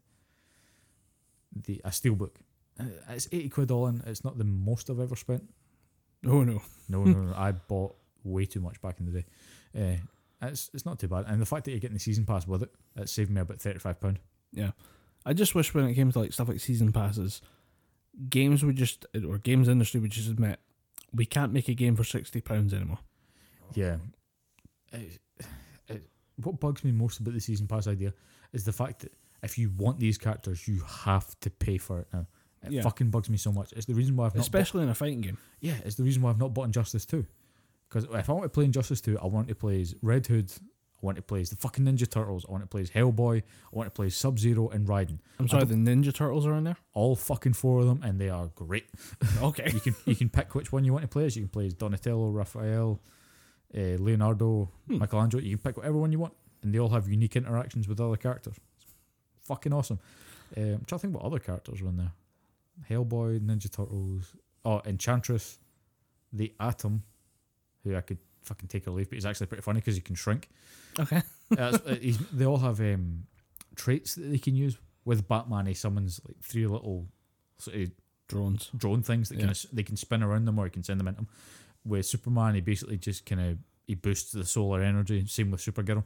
the 1.54 1.80
a 1.84 1.90
steelbook. 1.90 2.32
Uh, 2.78 2.84
It's 3.10 3.28
eighty 3.32 3.48
quid 3.48 3.70
all 3.70 3.86
in. 3.86 4.02
It's 4.06 4.24
not 4.24 4.38
the 4.38 4.44
most 4.44 4.90
I've 4.90 5.00
ever 5.00 5.16
spent. 5.16 5.48
Oh 6.26 6.42
no. 6.42 6.62
No, 6.88 7.04
no, 7.04 7.22
no. 7.22 7.34
I 7.34 7.52
bought 7.52 7.96
way 8.22 8.46
too 8.46 8.60
much 8.60 8.80
back 8.80 9.00
in 9.00 9.06
the 9.06 9.22
day. 9.22 9.26
Uh, 9.76 10.46
it's 10.48 10.70
it's 10.74 10.84
not 10.84 10.98
too 10.98 11.08
bad, 11.08 11.24
and 11.26 11.40
the 11.40 11.46
fact 11.46 11.64
that 11.64 11.70
you're 11.70 11.80
getting 11.80 11.94
the 11.96 12.00
season 12.00 12.24
pass 12.26 12.46
with 12.46 12.62
it, 12.62 12.70
it 12.96 13.08
saved 13.08 13.30
me 13.30 13.40
about 13.40 13.60
thirty 13.60 13.78
five 13.78 14.00
pound. 14.00 14.18
Yeah. 14.52 14.72
I 15.26 15.32
just 15.32 15.54
wish 15.54 15.72
when 15.72 15.86
it 15.86 15.94
came 15.94 16.12
to 16.12 16.18
like 16.18 16.32
stuff 16.34 16.48
like 16.48 16.60
season 16.60 16.92
passes, 16.92 17.40
games 18.28 18.62
would 18.62 18.76
just 18.76 19.06
or 19.26 19.38
games 19.38 19.68
industry 19.68 20.00
would 20.00 20.10
just 20.10 20.28
admit 20.28 20.60
we 21.14 21.24
can't 21.24 21.52
make 21.52 21.68
a 21.68 21.74
game 21.74 21.96
for 21.96 22.04
sixty 22.04 22.40
pounds 22.40 22.74
anymore. 22.74 22.98
Yeah. 23.72 23.96
It, 24.92 25.18
it, 25.88 26.10
what 26.42 26.60
bugs 26.60 26.84
me 26.84 26.92
most 26.92 27.20
about 27.20 27.34
the 27.34 27.40
season 27.40 27.66
pass 27.66 27.86
idea 27.86 28.12
is 28.52 28.64
the 28.64 28.72
fact 28.72 29.00
that 29.00 29.12
if 29.44 29.58
you 29.58 29.70
want 29.70 29.98
these 30.00 30.18
characters, 30.18 30.66
you 30.66 30.80
have 31.04 31.38
to 31.40 31.50
pay 31.50 31.78
for 31.78 32.00
it 32.00 32.08
now. 32.12 32.26
It 32.62 32.72
Yeah. 32.72 32.82
fucking 32.82 33.10
bugs 33.10 33.28
me 33.28 33.36
so 33.36 33.52
much. 33.52 33.72
It's 33.74 33.86
the 33.86 33.94
reason 33.94 34.16
why 34.16 34.26
I've 34.26 34.34
not. 34.34 34.40
Especially 34.40 34.82
in 34.82 34.88
a 34.88 34.94
fighting 34.94 35.20
game. 35.20 35.34
bought, 35.34 35.42
yeah, 35.60 35.74
it's 35.84 35.96
the 35.96 36.02
reason 36.04 36.22
why 36.22 36.30
I've 36.30 36.38
not 36.38 36.54
bought 36.54 36.64
Injustice 36.64 37.04
two. 37.04 37.26
Because 37.88 38.04
if 38.04 38.28
I 38.30 38.32
want 38.32 38.44
to 38.44 38.48
play 38.48 38.64
Injustice 38.64 39.00
two, 39.00 39.18
I 39.18 39.26
want 39.26 39.48
to 39.48 39.54
play 39.54 39.80
as 39.82 39.94
Red 40.02 40.26
Hood. 40.26 40.50
I 40.60 41.04
want 41.06 41.16
to 41.16 41.22
play 41.22 41.42
as 41.42 41.50
the 41.50 41.56
fucking 41.56 41.84
Ninja 41.84 42.08
Turtles. 42.10 42.46
I 42.48 42.52
want 42.52 42.62
to 42.64 42.66
play 42.66 42.80
as 42.80 42.90
Hellboy. 42.90 43.42
I 43.42 43.76
want 43.76 43.86
to 43.86 43.90
play 43.90 44.08
Sub 44.08 44.38
Zero 44.38 44.68
and 44.70 44.88
Raiden. 44.88 45.18
I'm 45.38 45.46
sorry, 45.48 45.66
the 45.66 45.74
Ninja 45.74 46.14
Turtles 46.14 46.46
are 46.46 46.54
in 46.54 46.64
there. 46.64 46.78
All 46.94 47.14
fucking 47.14 47.52
four 47.52 47.80
of 47.80 47.86
them, 47.86 48.02
and 48.02 48.18
they 48.18 48.30
are 48.30 48.46
great. 48.54 48.86
Okay. 49.42 49.70
you 49.74 49.80
can 49.80 49.94
you 50.06 50.16
can 50.16 50.30
pick 50.30 50.54
which 50.54 50.72
one 50.72 50.84
you 50.86 50.92
want 50.94 51.02
to 51.02 51.08
play 51.08 51.26
as. 51.26 51.36
You 51.36 51.42
can 51.42 51.50
play 51.50 51.66
as 51.66 51.74
Donatello, 51.74 52.30
Raphael, 52.30 53.02
uh, 53.76 53.80
Leonardo, 53.98 54.70
Hmm. 54.86 54.96
Michelangelo. 54.98 55.42
You 55.42 55.58
can 55.58 55.62
pick 55.62 55.76
whatever 55.76 55.98
one 55.98 56.10
you 56.12 56.18
want, 56.18 56.32
and 56.62 56.74
they 56.74 56.78
all 56.78 56.88
have 56.88 57.06
unique 57.08 57.36
interactions 57.36 57.86
with 57.86 58.00
other 58.00 58.16
characters. 58.16 58.56
Fucking 59.46 59.72
awesome. 59.72 59.98
Um, 60.56 60.62
I'm 60.64 60.84
trying 60.84 60.98
to 60.98 60.98
think 60.98 61.14
what 61.14 61.24
other 61.24 61.38
characters 61.38 61.82
were 61.82 61.88
in 61.88 61.96
there. 61.96 62.12
Hellboy, 62.90 63.40
Ninja 63.40 63.70
Turtles, 63.70 64.34
oh 64.64 64.80
Enchantress, 64.84 65.58
the 66.32 66.52
Atom, 66.60 67.02
who 67.84 67.94
I 67.96 68.00
could 68.00 68.18
fucking 68.42 68.68
take 68.68 68.86
or 68.88 68.90
leave, 68.92 69.08
but 69.08 69.14
he's 69.16 69.26
actually 69.26 69.46
pretty 69.46 69.62
funny 69.62 69.80
because 69.80 69.94
he 69.94 70.00
can 70.00 70.14
shrink. 70.16 70.48
Okay. 70.98 71.22
Uh, 71.58 71.76
they 72.32 72.46
all 72.46 72.56
have 72.56 72.80
um, 72.80 73.24
traits 73.76 74.14
that 74.14 74.22
they 74.30 74.38
can 74.38 74.56
use. 74.56 74.78
With 75.04 75.28
Batman, 75.28 75.66
he 75.66 75.74
summons 75.74 76.18
like 76.26 76.36
three 76.42 76.66
little 76.66 77.06
sort 77.58 77.76
of 77.76 77.90
Drones. 78.28 78.70
drone 78.74 79.02
things 79.02 79.28
that 79.28 79.34
Yeah. 79.36 79.42
kind 79.44 79.50
of 79.52 79.66
they 79.70 79.82
can 79.82 79.96
spin 79.96 80.22
around 80.22 80.46
them 80.46 80.58
or 80.58 80.64
he 80.64 80.70
can 80.70 80.82
send 80.82 80.98
them 80.98 81.06
into 81.06 81.18
them. 81.20 81.28
With 81.84 82.06
Superman, 82.06 82.54
he 82.54 82.60
basically 82.62 82.96
just 82.96 83.26
kind 83.26 83.40
of 83.42 83.58
he 83.86 83.94
boosts 83.94 84.32
the 84.32 84.44
solar 84.46 84.82
energy. 84.82 85.26
Same 85.26 85.50
with 85.50 85.60
Supergirl. 85.60 86.02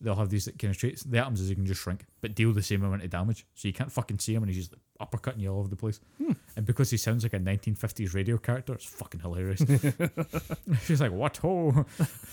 They'll 0.00 0.16
have 0.16 0.30
these 0.30 0.48
kind 0.58 0.70
of 0.70 0.78
traits. 0.78 1.02
The 1.02 1.18
atoms 1.18 1.40
is 1.40 1.50
you 1.50 1.56
can 1.56 1.66
just 1.66 1.82
shrink, 1.82 2.06
but 2.20 2.34
deal 2.34 2.52
the 2.52 2.62
same 2.62 2.82
amount 2.82 3.04
of 3.04 3.10
damage. 3.10 3.46
So 3.54 3.68
you 3.68 3.74
can't 3.74 3.92
fucking 3.92 4.18
see 4.18 4.34
him, 4.34 4.42
and 4.42 4.50
he's 4.50 4.68
just 4.68 4.80
uppercutting 5.00 5.40
you 5.40 5.52
all 5.52 5.60
over 5.60 5.68
the 5.68 5.76
place. 5.76 6.00
Hmm. 6.18 6.32
And 6.56 6.64
because 6.64 6.90
he 6.90 6.96
sounds 6.96 7.22
like 7.22 7.34
a 7.34 7.38
1950s 7.38 8.14
radio 8.14 8.38
character, 8.38 8.72
it's 8.72 8.84
fucking 8.86 9.20
hilarious. 9.20 9.60
She's 10.84 11.00
like, 11.00 11.12
"What 11.12 11.36
ho? 11.38 11.84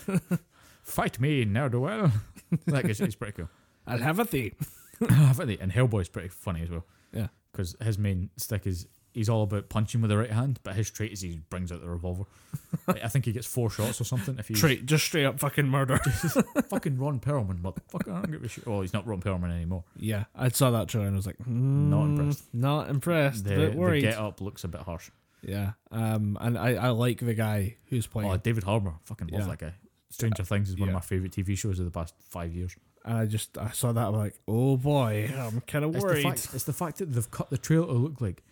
Fight 0.83 1.19
me, 1.19 1.43
ne'er 1.45 1.69
do 1.69 1.81
well." 1.81 2.11
Like 2.65 2.85
it's, 2.85 3.01
it's 3.01 3.15
pretty 3.15 3.33
cool. 3.33 3.49
I'll 3.85 3.97
have 3.97 4.19
a 4.19 4.25
thing. 4.25 4.55
I'll 5.01 5.09
have 5.09 5.39
a 5.41 5.45
they? 5.45 5.57
And 5.57 5.69
Hellboy's 5.69 6.07
pretty 6.07 6.29
funny 6.29 6.61
as 6.61 6.69
well. 6.69 6.85
Yeah. 7.11 7.27
Because 7.51 7.75
his 7.81 7.97
main 7.97 8.29
stick 8.37 8.65
is 8.65 8.87
he's 9.17 9.29
all 9.29 9.43
about 9.43 9.67
punching 9.69 9.99
with 10.01 10.09
the 10.09 10.17
right 10.17 10.31
hand, 10.31 10.59
but 10.63 10.75
his 10.75 10.89
trait 10.89 11.11
is 11.11 11.21
he 11.21 11.41
brings 11.49 11.71
out 11.71 11.81
the 11.81 11.89
revolver. 11.89 12.23
I 12.87 12.91
I 13.03 13.07
think 13.07 13.25
he 13.25 13.31
gets 13.31 13.47
four 13.47 13.69
shots 13.69 13.99
or 13.99 14.03
something 14.03 14.37
if 14.39 14.47
he 14.47 14.53
Straight, 14.55 14.85
just 14.85 15.05
straight 15.05 15.25
up 15.25 15.39
fucking 15.39 15.67
murder. 15.67 15.97
fucking 16.69 16.97
Ron 16.97 17.19
Perlman, 17.19 17.59
motherfucker. 17.61 18.09
I 18.13 18.21
don't 18.21 18.31
give 18.31 18.43
a 18.43 18.47
shit. 18.47 18.63
Oh, 18.67 18.81
he's 18.81 18.93
not 18.93 19.05
Ron 19.07 19.21
Perlman 19.21 19.51
anymore. 19.53 19.83
yeah, 19.97 20.25
I 20.35 20.49
saw 20.49 20.71
that 20.71 20.87
trailer 20.87 21.07
and 21.07 21.15
I 21.15 21.17
was 21.17 21.25
like, 21.27 21.45
not 21.47 22.05
impressed. 22.05 22.53
Not 22.53 22.89
impressed. 22.89 23.43
The, 23.45 23.53
a 23.53 23.69
bit 23.71 23.77
the 23.77 24.01
get 24.01 24.17
up 24.17 24.39
looks 24.41 24.63
a 24.63 24.67
bit 24.67 24.81
harsh. 24.81 25.09
yeah. 25.41 25.71
Um, 25.91 26.37
and 26.41 26.57
I, 26.57 26.75
I 26.75 26.89
like 26.89 27.19
the 27.19 27.33
guy 27.33 27.77
who's 27.87 28.07
playing. 28.07 28.29
Oh, 28.31 28.37
David 28.37 28.63
Harbour, 28.63 28.93
fucking 29.03 29.27
love 29.27 29.41
Yeah. 29.41 29.47
that 29.47 29.59
guy. 29.59 29.73
Stranger 30.09 30.43
Things 30.43 30.69
is 30.69 30.77
one 30.77 30.87
Yeah. 30.87 30.91
of 30.95 31.01
my 31.01 31.01
favorite 31.01 31.31
TV 31.33 31.57
shows 31.57 31.79
of 31.79 31.85
the 31.85 31.91
past 31.91 32.13
five 32.29 32.53
years. 32.53 32.75
and 33.05 33.17
I 33.17 33.25
just 33.25 33.57
I 33.57 33.71
saw 33.71 33.91
that 33.91 34.07
I'm 34.07 34.15
like, 34.15 34.39
oh 34.47 34.77
boy, 34.77 35.29
I'm 35.37 35.61
kind 35.61 35.83
of 35.85 35.93
It's 35.95 36.03
the 36.03 36.07
worried. 36.09 36.23
fact. 36.23 36.49
It's 36.53 36.63
the 36.63 36.73
fact 36.73 36.97
that 36.99 37.07
they've 37.13 37.29
cut 37.31 37.49
the 37.49 37.57
trailer 37.57 37.87
to 37.87 37.93
look 37.93 38.19
like 38.21 38.43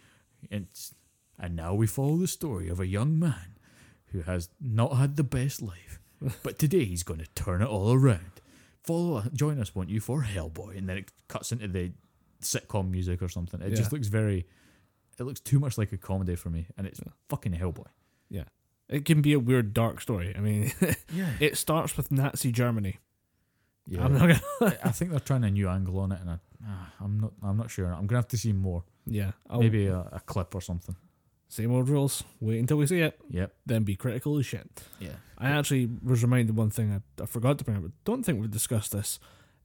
it's. 0.51 0.93
And 1.37 1.55
now 1.55 1.73
we 1.73 1.85
follow 1.87 2.15
the 2.17 2.27
story 2.27 2.69
of 2.69 2.79
a 2.79 2.87
young 2.87 3.19
man 3.19 3.55
who 4.11 4.21
has 4.21 4.49
not 4.61 4.95
had 4.95 5.17
the 5.17 5.23
best 5.23 5.61
life, 5.61 5.99
but 6.43 6.57
today 6.57 6.85
he's 6.85 7.03
going 7.03 7.19
to 7.19 7.27
turn 7.35 7.61
it 7.61 7.67
all 7.67 7.93
around. 7.93 8.31
Follow, 8.83 9.23
join 9.33 9.59
us, 9.59 9.75
won't 9.75 9.89
you, 9.89 9.99
for 9.99 10.21
Hellboy? 10.23 10.77
And 10.77 10.87
then 10.87 10.97
it 10.97 11.11
cuts 11.27 11.51
into 11.51 11.67
the 11.67 11.91
sitcom 12.41 12.89
music 12.91 13.21
or 13.21 13.27
something. 13.29 13.61
It 13.61 13.71
just 13.75 13.91
looks 13.91 14.07
very. 14.07 14.45
It 15.19 15.23
looks 15.23 15.39
too 15.39 15.59
much 15.59 15.77
like 15.77 15.91
a 15.91 15.97
comedy 15.97 16.35
for 16.35 16.49
me, 16.49 16.67
and 16.77 16.85
it's 16.87 16.99
Yeah. 17.05 17.11
fucking 17.29 17.53
Hellboy. 17.53 17.87
Yeah, 18.29 18.43
it 18.89 19.05
can 19.05 19.21
be 19.21 19.33
a 19.33 19.39
weird, 19.39 19.73
dark 19.73 19.99
story. 20.01 20.33
I 20.35 20.39
mean, 20.39 20.71
Yeah, 21.13 21.29
it 21.39 21.57
starts 21.57 21.97
with 21.97 22.11
Nazi 22.11 22.51
Germany. 22.51 22.99
yeah. 23.87 24.03
I'm 24.05 24.13
not 24.13 24.21
gonna. 24.59 24.77
I 24.83 24.91
think 24.91 25.11
they're 25.11 25.19
trying 25.19 25.43
a 25.43 25.51
new 25.51 25.67
angle 25.69 25.99
on 25.99 26.11
it, 26.11 26.19
and 26.21 26.29
I, 26.29 26.37
ah, 26.67 26.93
I'm 27.01 27.19
not. 27.19 27.31
I'm 27.43 27.57
not 27.57 27.69
sure. 27.71 27.87
I'm 27.87 28.07
gonna 28.07 28.19
have 28.19 28.27
to 28.29 28.37
see 28.37 28.53
more. 28.53 28.83
Yeah, 29.05 29.31
I'll, 29.49 29.59
Maybe 29.61 29.87
a, 29.87 29.99
a 30.11 30.21
clip 30.25 30.55
or 30.55 30.61
something. 30.61 30.95
same 31.47 31.71
old 31.71 31.87
rules. 31.89 32.23
Wait 32.39 32.59
until 32.59 32.77
we 32.77 32.87
see 32.87 32.99
it, 33.01 33.19
Yep. 33.29 33.53
then 33.65 33.83
be 33.83 33.95
critical 33.95 34.37
as 34.39 34.45
shit. 34.45 34.67
Yeah. 34.99 35.09
I 35.37 35.49
actually 35.51 35.89
was 36.03 36.23
reminded 36.23 36.55
one 36.55 36.69
thing 36.71 36.91
I, 36.91 37.23
I 37.23 37.25
forgot 37.27 37.57
to 37.59 37.63
bring 37.65 37.77
up, 37.77 37.83
but 37.83 37.91
don't 38.03 38.23
think 38.23 38.39
we've 38.41 38.49
discussed 38.51 38.91
this. 38.93 39.19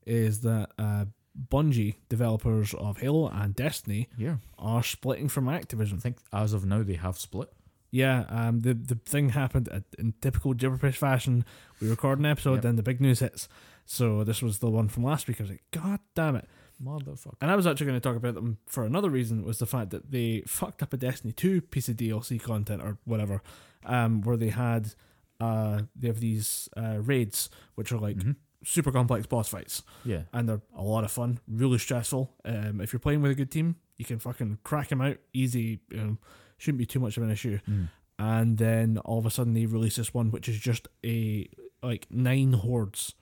Is 0.05 0.41
that 0.41 0.69
uh, 0.79 1.05
Bungie, 1.49 1.95
developers 2.09 2.73
of 2.73 2.97
Halo 2.99 3.27
and 3.29 3.55
Destiny, 3.55 4.09
Yeah. 4.17 4.37
are 4.59 4.83
splitting 4.83 5.27
from 5.29 5.45
Activision. 5.45 5.95
I 5.95 5.99
think 5.99 6.17
as 6.33 6.53
of 6.53 6.65
now 6.65 6.83
they 6.83 6.93
have 6.95 7.17
split. 7.17 7.49
Yeah, 7.93 8.25
um, 8.29 8.61
the 8.61 8.73
the 8.73 8.95
thing 8.95 9.29
happened 9.29 9.67
at, 9.69 9.83
in 9.99 10.13
typical 10.21 10.53
Gibberpish 10.53 10.95
fashion. 10.95 11.43
We 11.81 11.89
record 11.89 12.19
an 12.19 12.25
episode, 12.25 12.55
Yep. 12.55 12.61
then 12.63 12.75
the 12.77 12.83
big 12.83 13.01
news 13.01 13.19
hits. 13.19 13.49
So 13.85 14.23
this 14.23 14.41
was 14.41 14.59
the 14.59 14.69
one 14.69 14.87
from 14.87 15.03
last 15.03 15.27
week. 15.27 15.41
I 15.41 15.43
was 15.43 15.49
like, 15.51 15.63
God 15.71 15.99
damn 16.15 16.37
it! 16.37 16.47
Motherfucker. 16.83 17.35
And 17.41 17.51
I 17.51 17.55
was 17.55 17.67
actually 17.67 17.87
going 17.87 17.99
to 17.99 18.03
talk 18.09 18.15
about 18.17 18.35
them 18.35 18.57
for 18.67 18.83
another 18.85 19.09
reason 19.09 19.43
was 19.43 19.59
the 19.59 19.65
fact 19.65 19.91
that 19.91 20.11
they 20.11 20.43
fucked 20.47 20.81
up 20.81 20.93
a 20.93 20.97
Destiny 20.97 21.31
2 21.33 21.61
piece 21.61 21.89
of 21.89 21.97
DLC 21.97 22.41
content 22.41 22.81
or 22.81 22.97
whatever, 23.05 23.41
um, 23.85 24.21
where 24.21 24.37
they 24.37 24.49
had 24.49 24.93
uh, 25.39 25.81
they 25.95 26.07
have 26.07 26.19
these 26.19 26.69
uh, 26.77 26.97
raids 27.01 27.49
which 27.75 27.91
are 27.91 27.97
like 27.97 28.17
Mhm. 28.17 28.35
super 28.63 28.91
complex 28.91 29.25
boss 29.25 29.49
fights, 29.49 29.81
Yeah. 30.05 30.23
and 30.33 30.47
they're 30.47 30.61
a 30.75 30.83
lot 30.83 31.03
of 31.03 31.11
fun, 31.11 31.39
really 31.47 31.79
stressful. 31.79 32.31
Um, 32.45 32.79
if 32.79 32.93
you're 32.93 32.99
playing 32.99 33.21
with 33.23 33.31
a 33.31 33.35
good 33.35 33.49
team, 33.51 33.75
You 33.97 34.05
can 34.05 34.17
fucking 34.19 34.57
crack 34.63 34.87
them 34.89 34.99
out 35.01 35.17
easy. 35.31 35.79
You 35.91 35.97
know, 35.97 36.17
shouldn't 36.57 36.79
be 36.79 36.85
too 36.87 36.99
much 36.99 37.17
of 37.17 37.23
an 37.23 37.29
issue. 37.29 37.59
Mm. 37.69 37.89
And 38.17 38.57
then 38.57 38.97
all 38.99 39.19
of 39.19 39.25
a 39.27 39.29
sudden 39.31 39.53
they 39.53 39.65
release 39.67 39.95
this 39.95 40.11
one, 40.13 40.31
which 40.31 40.49
is 40.49 40.57
just 40.59 40.87
a 41.05 41.47
like 41.83 42.07
nine 42.11 42.53
hordes, 42.53 43.13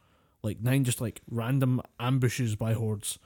like 0.42 0.62
nine 0.62 0.84
just 0.86 1.02
like 1.02 1.22
random 1.30 1.82
ambushes 2.00 2.56
by 2.56 2.72
hordes, 2.74 3.20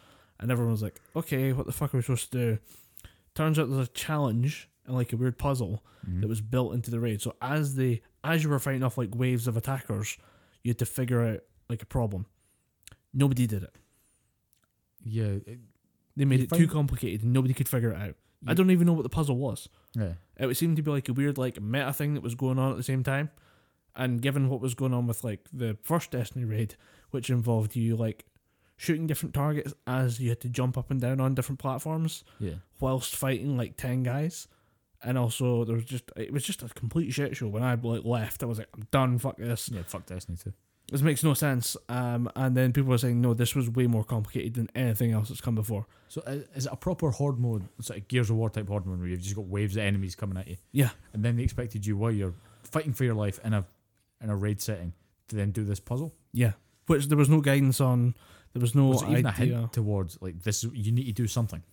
and 0.43 0.51
everyone 0.51 0.71
was 0.73 0.83
like, 0.83 0.99
okay, 1.15 1.51
what 1.53 1.65
the 1.65 1.71
fuck 1.71 1.93
are 1.93 1.97
we 1.97 2.03
supposed 2.03 2.31
to 2.33 2.37
do? 2.37 2.59
Turns 3.33 3.57
out 3.57 3.69
there's 3.69 3.87
a 3.87 3.91
challenge 3.91 4.69
and 4.85 4.95
like 4.95 5.11
a 5.13 5.17
weird 5.17 5.37
puzzle 5.39 5.83
Mhm. 6.07 6.21
that 6.21 6.27
was 6.27 6.41
built 6.41 6.73
into 6.75 6.91
the 6.91 6.99
raid. 6.99 7.21
So 7.21 7.35
as 7.41 7.75
they 7.75 8.01
as 8.23 8.43
you 8.43 8.49
were 8.49 8.59
fighting 8.59 8.83
off 8.83 8.97
like 8.97 9.15
waves 9.15 9.47
of 9.47 9.57
attackers, 9.57 10.17
you 10.63 10.69
had 10.69 10.79
to 10.79 10.85
figure 10.85 11.21
out 11.25 11.39
like 11.69 11.81
a 11.81 11.85
problem. 11.85 12.25
Nobody 13.13 13.47
did 13.47 13.63
it. 13.63 13.75
yeah, 15.05 15.25
it- 15.45 15.59
They 16.15 16.25
made 16.25 16.39
You 16.39 16.45
it 16.45 16.49
too 16.51 16.67
complicated 16.67 17.23
and 17.23 17.33
nobody 17.33 17.53
could 17.55 17.67
figure 17.67 17.89
it 17.89 17.97
out. 17.97 18.15
I 18.45 18.53
don't 18.53 18.69
even 18.71 18.85
know 18.85 18.93
what 18.93 19.03
the 19.03 19.09
puzzle 19.09 19.37
was. 19.37 19.67
yeah. 19.95 20.13
It 20.37 20.45
would 20.45 20.57
seem 20.57 20.75
to 20.75 20.81
be 20.81 20.91
like 20.91 21.07
a 21.09 21.13
weird 21.13 21.37
like 21.37 21.59
meta 21.61 21.91
thing 21.93 22.13
that 22.13 22.21
was 22.23 22.35
going 22.35 22.59
on 22.59 22.71
at 22.71 22.77
the 22.77 22.83
same 22.83 23.03
time. 23.03 23.31
And 23.95 24.21
given 24.21 24.49
what 24.49 24.59
was 24.61 24.73
going 24.75 24.93
on 24.93 25.07
with 25.07 25.23
like 25.23 25.47
the 25.53 25.77
first 25.81 26.11
Destiny 26.11 26.45
raid, 26.45 26.75
which 27.11 27.29
involved 27.29 27.75
you 27.75 27.95
like 27.95 28.25
shooting 28.77 29.07
different 29.07 29.33
targets 29.33 29.73
as 29.87 30.19
you 30.19 30.29
had 30.29 30.41
to 30.41 30.49
jump 30.49 30.77
up 30.77 30.89
and 30.91 30.99
down 30.99 31.19
on 31.19 31.35
different 31.35 31.59
platforms 31.59 32.23
Yeah. 32.39 32.55
whilst 32.79 33.15
fighting 33.15 33.55
like 33.57 33.77
ten 33.77 34.03
guys. 34.03 34.47
And 35.05 35.17
also 35.17 35.65
there 35.65 35.75
was 35.75 35.85
just 35.85 36.11
it 36.15 36.31
was 36.31 36.43
just 36.43 36.63
a 36.63 36.69
complete 36.69 37.11
shit 37.11 37.35
show. 37.35 37.47
When 37.49 37.63
I 37.63 37.75
like 37.75 38.05
left, 38.05 38.41
I 38.43 38.45
was 38.45 38.57
like, 38.59 38.69
I'm 38.73 38.87
done, 38.91 39.17
fuck 39.19 39.37
this. 39.37 39.69
Yeah, 39.69 39.81
fuck 39.85 40.05
Destiny 40.05 40.37
2. 40.41 40.53
This 40.91 41.01
makes 41.01 41.23
no 41.23 41.33
sense. 41.33 41.75
Um 41.89 42.29
and 42.35 42.55
then 42.55 42.71
people 42.73 42.89
were 42.89 42.97
saying, 42.97 43.19
No, 43.21 43.33
this 43.33 43.53
was 43.55 43.69
way 43.69 43.87
more 43.87 44.03
complicated 44.03 44.53
than 44.53 44.69
anything 44.75 45.11
else 45.11 45.29
that's 45.29 45.41
come 45.41 45.55
before. 45.55 45.85
So 46.07 46.21
uh, 46.25 46.39
is 46.55 46.65
it 46.67 46.71
a 46.71 46.75
proper 46.77 47.09
horde 47.11 47.37
mode, 47.39 47.63
sort 47.81 47.99
of 47.99 48.07
Gears 48.07 48.29
of 48.29 48.37
War 48.37 48.49
type 48.49 48.67
horde 48.67 48.85
mode 48.85 48.99
where 48.99 49.07
you've 49.09 49.21
just 49.21 49.35
got 49.35 49.45
waves 49.45 49.75
of 49.75 49.83
enemies 49.83 50.15
coming 50.15 50.37
at 50.37 50.47
you? 50.47 50.57
Yeah. 50.71 50.89
And 51.13 51.23
then 51.23 51.35
they 51.35 51.43
expected 51.43 51.85
you 51.85 51.97
while 51.97 52.11
you're 52.11 52.33
fighting 52.63 52.93
for 52.93 53.03
your 53.03 53.15
life 53.15 53.39
in 53.43 53.53
a 53.53 53.65
in 54.21 54.29
a 54.29 54.35
raid 54.35 54.61
setting 54.61 54.93
to 55.27 55.35
then 55.35 55.51
do 55.51 55.63
this 55.65 55.79
puzzle? 55.81 56.13
Yeah. 56.31 56.53
Which 56.87 57.07
there 57.07 57.17
was 57.17 57.29
no 57.29 57.41
guidance 57.41 57.81
on. 57.81 58.15
There 58.53 58.61
was 58.61 58.75
no 58.75 58.87
Was 58.87 59.03
even 59.03 59.25
a 59.25 59.29
idea. 59.29 59.57
hint 59.57 59.73
towards 59.73 60.17
like 60.21 60.41
this? 60.43 60.63
You 60.63 60.91
need 60.91 61.05
to 61.05 61.11
do 61.11 61.27
something. 61.27 61.63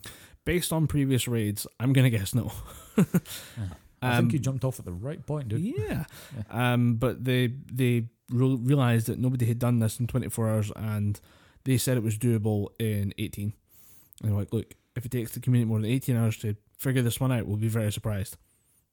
based 0.45 0.73
on 0.73 0.87
previous 0.87 1.29
raids, 1.29 1.67
I'm 1.79 1.93
gonna 1.93 2.11
guess 2.11 2.35
no. 2.35 2.51
I 4.03 4.17
Um, 4.17 4.17
think 4.25 4.33
you 4.33 4.39
jumped 4.39 4.65
off 4.65 4.79
at 4.79 4.87
the 4.87 4.93
right 4.93 5.25
point, 5.27 5.49
dude. 5.49 5.61
Yeah. 5.61 6.05
Um, 6.51 6.95
but 6.95 7.25
they 7.25 7.49
they 7.71 8.09
re- 8.31 8.57
realized 8.57 9.07
that 9.09 9.19
nobody 9.19 9.45
had 9.47 9.59
done 9.59 9.79
this 9.79 10.01
in 10.01 10.07
24 10.07 10.49
hours, 10.49 10.73
and 10.75 11.21
they 11.65 11.77
said 11.77 11.97
it 11.97 12.03
was 12.03 12.17
doable 12.19 12.69
in 12.79 13.13
18. 13.19 13.53
And 14.23 14.31
they're 14.31 14.39
like, 14.39 14.53
look, 14.53 14.75
if 14.97 15.05
it 15.05 15.11
takes 15.13 15.33
the 15.33 15.41
community 15.41 15.69
more 15.69 15.79
than 15.81 15.91
18 15.91 16.17
hours 16.17 16.37
to 16.39 16.57
figure 16.79 17.03
this 17.03 17.21
one 17.21 17.31
out, 17.33 17.47
we'll 17.47 17.57
be 17.59 17.69
very 17.69 17.93
surprised. 17.93 18.37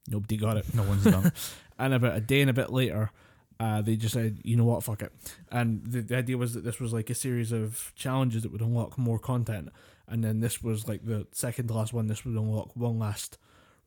Nobody 0.09 0.35
got 0.37 0.57
it. 0.57 0.65
No 0.73 0.83
one's 0.83 1.03
done. 1.05 1.31
And 1.79 1.93
about 1.93 2.17
a 2.17 2.21
day 2.21 2.41
and 2.41 2.49
a 2.49 2.53
bit 2.53 2.71
later, 2.71 3.11
uh, 3.59 3.81
they 3.81 3.95
just 3.95 4.13
said, 4.13 4.39
you 4.43 4.55
know 4.55 4.63
what, 4.65 4.83
fuck 4.83 5.01
it. 5.01 5.11
And 5.51 5.83
the, 5.85 6.01
the 6.01 6.15
idea 6.17 6.37
was 6.37 6.53
that 6.53 6.63
this 6.63 6.79
was 6.79 6.93
like 6.93 7.09
a 7.09 7.15
series 7.15 7.51
of 7.51 7.91
challenges 7.95 8.43
that 8.43 8.51
would 8.51 8.61
unlock 8.61 8.97
more 8.97 9.19
content. 9.19 9.69
And 10.07 10.23
then 10.23 10.39
this 10.39 10.61
was 10.63 10.87
like 10.87 11.05
the 11.05 11.27
second 11.31 11.67
to 11.67 11.73
last 11.73 11.91
one. 11.93 12.07
This 12.07 12.23
would 12.23 12.35
unlock 12.35 12.75
one 12.75 12.97
last 12.99 13.37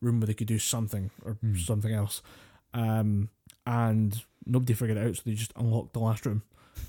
room 0.01 0.19
where 0.19 0.27
they 0.27 0.33
could 0.33 0.47
do 0.47 0.59
something 0.59 1.09
or 1.23 1.33
Hmm. 1.33 1.55
something 1.55 1.93
else. 1.93 2.21
Um, 2.73 3.29
and 3.65 4.23
nobody 4.45 4.73
figured 4.73 4.97
it 4.97 5.07
out, 5.07 5.15
so 5.15 5.21
they 5.25 5.33
just 5.33 5.53
unlocked 5.55 5.93
the 5.93 5.99
last 5.99 6.25
room. 6.25 6.41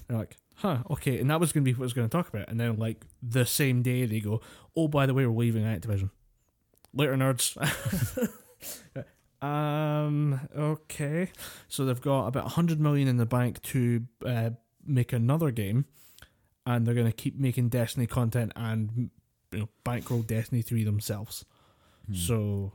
They're 0.09 0.19
like, 0.19 0.37
huh, 0.57 0.79
okay. 0.91 1.19
And 1.19 1.29
that 1.31 1.39
was 1.41 1.53
going 1.53 1.65
to 1.65 1.71
be 1.71 1.75
what 1.75 1.83
I 1.85 1.87
was 1.87 1.93
going 1.93 2.09
to 2.09 2.17
talk 2.17 2.29
about. 2.29 2.49
And 2.49 2.59
then, 2.59 2.77
like, 2.79 3.05
the 3.23 3.45
same 3.45 3.83
day, 3.83 4.07
they 4.07 4.21
go, 4.21 4.41
oh, 4.77 4.89
by 4.89 5.07
the 5.07 5.13
way, 5.15 5.27
we're 5.27 5.39
leaving 5.39 5.65
Activision. 5.65 6.11
Later, 6.95 7.15
nerds. 7.17 7.57
um, 9.43 10.41
okay. 10.57 11.31
So 11.69 11.85
they've 11.85 12.01
got 12.01 12.29
about 12.29 12.45
100 12.45 12.81
million 12.81 13.09
in 13.09 13.17
the 13.17 13.27
bank 13.27 13.61
to 13.63 14.07
uh, 14.25 14.51
make 14.87 15.13
another 15.13 15.51
game. 15.51 15.87
And 16.65 16.87
they're 16.87 16.95
going 16.95 17.07
to 17.07 17.13
keep 17.13 17.39
making 17.39 17.71
Destiny 17.71 18.07
content 18.07 18.53
and 18.55 19.11
you 19.51 19.59
know, 19.59 19.69
bankroll 19.83 20.23
Destiny 20.23 20.63
3 20.63 20.85
themselves. 20.85 21.45
Hmm. 22.07 22.15
So 22.15 22.73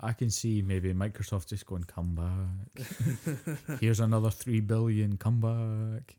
I 0.00 0.12
can 0.12 0.30
see 0.30 0.62
maybe 0.62 0.92
Microsoft 0.94 1.48
just 1.48 1.66
going, 1.66 1.84
come 1.84 2.14
back. 2.14 3.78
Here's 3.80 4.00
another 4.00 4.30
three 4.30 4.60
billion, 4.60 5.18
come 5.18 5.40
back. 5.40 6.16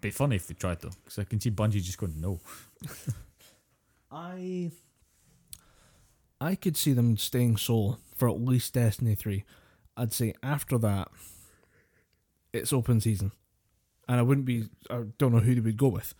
Be 0.00 0.10
funny 0.10 0.36
if 0.36 0.48
they 0.48 0.54
tried 0.54 0.80
though, 0.80 0.90
because 1.04 1.18
I 1.18 1.24
can 1.24 1.40
see 1.40 1.50
Bungie 1.50 1.82
just 1.82 1.98
going, 1.98 2.20
no. 2.20 2.40
I 4.10 4.70
I 6.40 6.54
could 6.54 6.76
see 6.76 6.92
them 6.92 7.16
staying 7.16 7.56
solo 7.56 7.98
for 8.14 8.28
at 8.28 8.40
least 8.40 8.74
Destiny 8.74 9.14
3. 9.14 9.44
I'd 9.96 10.12
say 10.12 10.34
after 10.42 10.78
that 10.78 11.08
it's 12.52 12.72
open 12.72 13.00
season. 13.00 13.32
And 14.08 14.18
I 14.18 14.22
wouldn't 14.22 14.46
be 14.46 14.68
I 14.90 15.04
don't 15.18 15.32
know 15.32 15.40
who 15.40 15.54
they 15.54 15.60
would 15.60 15.76
go 15.76 15.88
with 15.88 16.14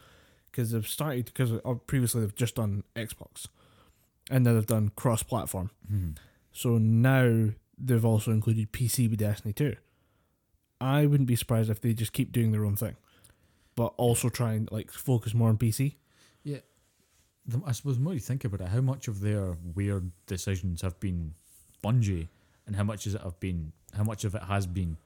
because 0.46 0.70
they've 0.70 0.86
started 0.86 1.26
because 1.26 1.52
previously 1.86 2.22
they've 2.22 2.34
just 2.34 2.56
done 2.56 2.82
Xbox 2.94 3.46
and 4.30 4.44
now 4.44 4.54
they've 4.54 4.66
done 4.66 4.90
cross 4.96 5.22
platform. 5.22 5.70
Hmm. 5.88 6.10
So 6.52 6.78
now 6.78 7.50
they've 7.78 8.04
also 8.04 8.30
included 8.30 8.72
PC 8.72 9.08
with 9.10 9.18
Destiny 9.18 9.52
2. 9.52 9.76
I 10.80 11.06
wouldn't 11.06 11.28
be 11.28 11.36
surprised 11.36 11.70
if 11.70 11.80
they 11.80 11.92
just 11.92 12.12
keep 12.12 12.32
doing 12.32 12.52
their 12.52 12.64
own 12.64 12.76
thing. 12.76 12.96
But 13.76 13.92
also 13.98 14.28
try 14.30 14.54
and 14.54 14.70
like 14.72 14.90
focus 14.90 15.34
more 15.34 15.50
on 15.50 15.58
PC. 15.58 15.96
The, 17.48 17.62
I 17.66 17.72
suppose 17.72 17.96
the 17.96 18.02
more 18.02 18.14
you 18.14 18.20
think 18.20 18.44
about 18.44 18.60
it, 18.60 18.68
how 18.68 18.80
much 18.80 19.08
of 19.08 19.20
their 19.20 19.56
weird 19.74 20.10
decisions 20.26 20.82
have 20.82 20.98
been 21.00 21.34
Bungie, 21.84 22.28
and 22.66 22.74
how 22.74 22.82
much 22.84 23.06
is 23.06 23.14
it 23.14 23.20
have 23.22 23.38
been? 23.40 23.72
How 23.94 24.04
much 24.04 24.24
of 24.24 24.34
it 24.34 24.42
has 24.42 24.66
been 24.66 24.96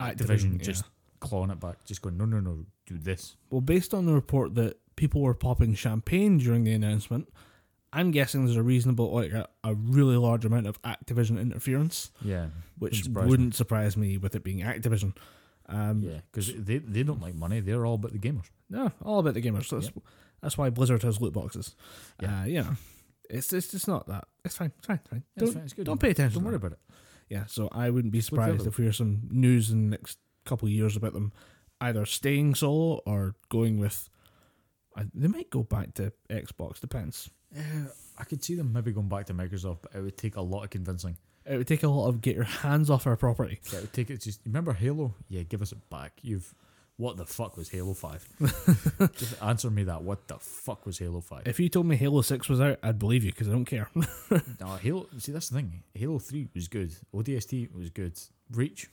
Activision 0.00 0.58
yeah. 0.58 0.64
just 0.64 0.84
clawing 1.20 1.50
it 1.50 1.60
back, 1.60 1.84
just 1.84 2.02
going, 2.02 2.16
no, 2.16 2.24
no, 2.24 2.40
no, 2.40 2.64
do 2.86 2.96
this. 2.98 3.36
Well, 3.50 3.60
based 3.60 3.92
on 3.92 4.06
the 4.06 4.12
report 4.12 4.54
that 4.54 4.76
people 4.96 5.20
were 5.20 5.34
popping 5.34 5.74
champagne 5.74 6.38
during 6.38 6.64
the 6.64 6.72
announcement, 6.72 7.28
I'm 7.92 8.10
guessing 8.10 8.44
there's 8.44 8.56
a 8.56 8.62
reasonable, 8.62 9.12
like 9.12 9.32
a, 9.32 9.48
a 9.64 9.74
really 9.74 10.16
large 10.16 10.44
amount 10.44 10.66
of 10.66 10.80
Activision 10.82 11.40
interference, 11.40 12.10
Yeah, 12.22 12.46
which 12.78 13.08
Wouldn't 13.08 13.14
surprise 13.14 13.38
me. 13.38 13.50
surprise 13.50 13.96
me 13.96 14.18
with 14.18 14.34
it 14.34 14.44
being 14.44 14.60
Activision. 14.60 15.14
Um, 15.70 16.02
yeah, 16.02 16.20
because 16.30 16.54
they 16.54 16.78
they 16.78 17.02
don't 17.02 17.20
like 17.20 17.34
money; 17.34 17.60
they're 17.60 17.84
all 17.84 17.94
about 17.96 18.12
the 18.12 18.18
gamers. 18.18 18.46
No, 18.70 18.90
all 19.04 19.18
about 19.18 19.34
the 19.34 19.42
gamers. 19.42 19.68
That's, 19.68 19.90
that's 20.40 20.56
why 20.58 20.70
Blizzard 20.70 21.02
has 21.02 21.20
loot 21.20 21.32
boxes. 21.32 21.74
Yeah. 22.20 22.42
Uh, 22.42 22.44
you 22.44 22.62
know, 22.62 22.76
it's 23.28 23.52
it's 23.52 23.68
just 23.68 23.88
not 23.88 24.06
that. 24.08 24.26
It's 24.44 24.56
fine. 24.56 24.72
It's 24.78 24.86
fine. 24.86 25.00
It's 25.00 25.10
fine. 25.10 25.22
Yeah, 25.36 25.44
don't 25.44 25.52
fine, 25.52 25.62
it's 25.64 25.72
good. 25.72 25.86
don't 25.86 26.00
pay 26.00 26.10
attention. 26.10 26.40
Don't 26.40 26.46
worry 26.46 26.56
about 26.56 26.72
it. 26.72 26.78
Yeah, 27.28 27.44
so 27.46 27.68
I 27.72 27.90
wouldn't 27.90 28.12
be 28.12 28.22
surprised 28.22 28.66
if 28.66 28.78
we 28.78 28.84
hear 28.84 28.92
some 28.92 29.28
news 29.30 29.70
in 29.70 29.90
the 29.90 29.96
next 29.96 30.18
couple 30.46 30.66
of 30.66 30.72
years 30.72 30.96
about 30.96 31.12
them 31.12 31.32
either 31.80 32.06
staying 32.06 32.54
solo 32.54 33.00
or 33.06 33.34
going 33.48 33.78
with. 33.78 34.08
I, 34.96 35.04
they 35.14 35.28
might 35.28 35.50
go 35.50 35.62
back 35.62 35.94
to 35.94 36.12
Xbox. 36.30 36.80
Depends. 36.80 37.30
Yeah, 37.54 37.62
I 38.16 38.24
could 38.24 38.42
see 38.42 38.54
them 38.54 38.72
maybe 38.72 38.92
going 38.92 39.08
back 39.08 39.26
to 39.26 39.34
Microsoft, 39.34 39.82
but 39.82 39.94
it 39.94 40.00
would 40.00 40.16
take 40.16 40.36
a 40.36 40.40
lot 40.40 40.64
of 40.64 40.70
convincing. 40.70 41.16
It 41.44 41.56
would 41.56 41.68
take 41.68 41.82
a 41.82 41.88
lot 41.88 42.08
of 42.08 42.20
get 42.20 42.34
your 42.34 42.44
hands 42.44 42.90
off 42.90 43.06
our 43.06 43.16
property. 43.16 43.60
Yeah, 43.70 43.78
it 43.78 43.82
would 43.82 43.92
take 43.92 44.10
it. 44.10 44.22
Just 44.22 44.40
remember 44.44 44.72
Halo? 44.72 45.14
Yeah, 45.28 45.42
give 45.42 45.62
us 45.62 45.72
it 45.72 45.78
back. 45.90 46.12
You've 46.22 46.54
what 46.98 47.16
the 47.16 47.24
fuck 47.24 47.56
was 47.56 47.70
Halo 47.70 47.94
Five? 47.94 48.28
just 49.16 49.40
answer 49.42 49.70
me 49.70 49.84
that. 49.84 50.02
What 50.02 50.28
the 50.28 50.36
fuck 50.38 50.84
was 50.84 50.98
Halo 50.98 51.20
Five? 51.20 51.46
If 51.46 51.58
you 51.60 51.68
told 51.68 51.86
me 51.86 51.96
Halo 51.96 52.20
Six 52.22 52.48
was 52.48 52.60
out, 52.60 52.78
I'd 52.82 52.98
believe 52.98 53.24
you 53.24 53.30
because 53.30 53.48
I 53.48 53.52
don't 53.52 53.64
care. 53.64 53.88
No, 54.60 54.66
Halo. 54.76 55.06
See, 55.18 55.32
that's 55.32 55.48
the 55.48 55.56
thing. 55.56 55.82
Halo 55.94 56.18
Three 56.18 56.48
was 56.54 56.68
good. 56.68 56.92
ODST 57.14 57.72
was 57.74 57.88
good. 57.90 58.18
Reach, 58.52 58.88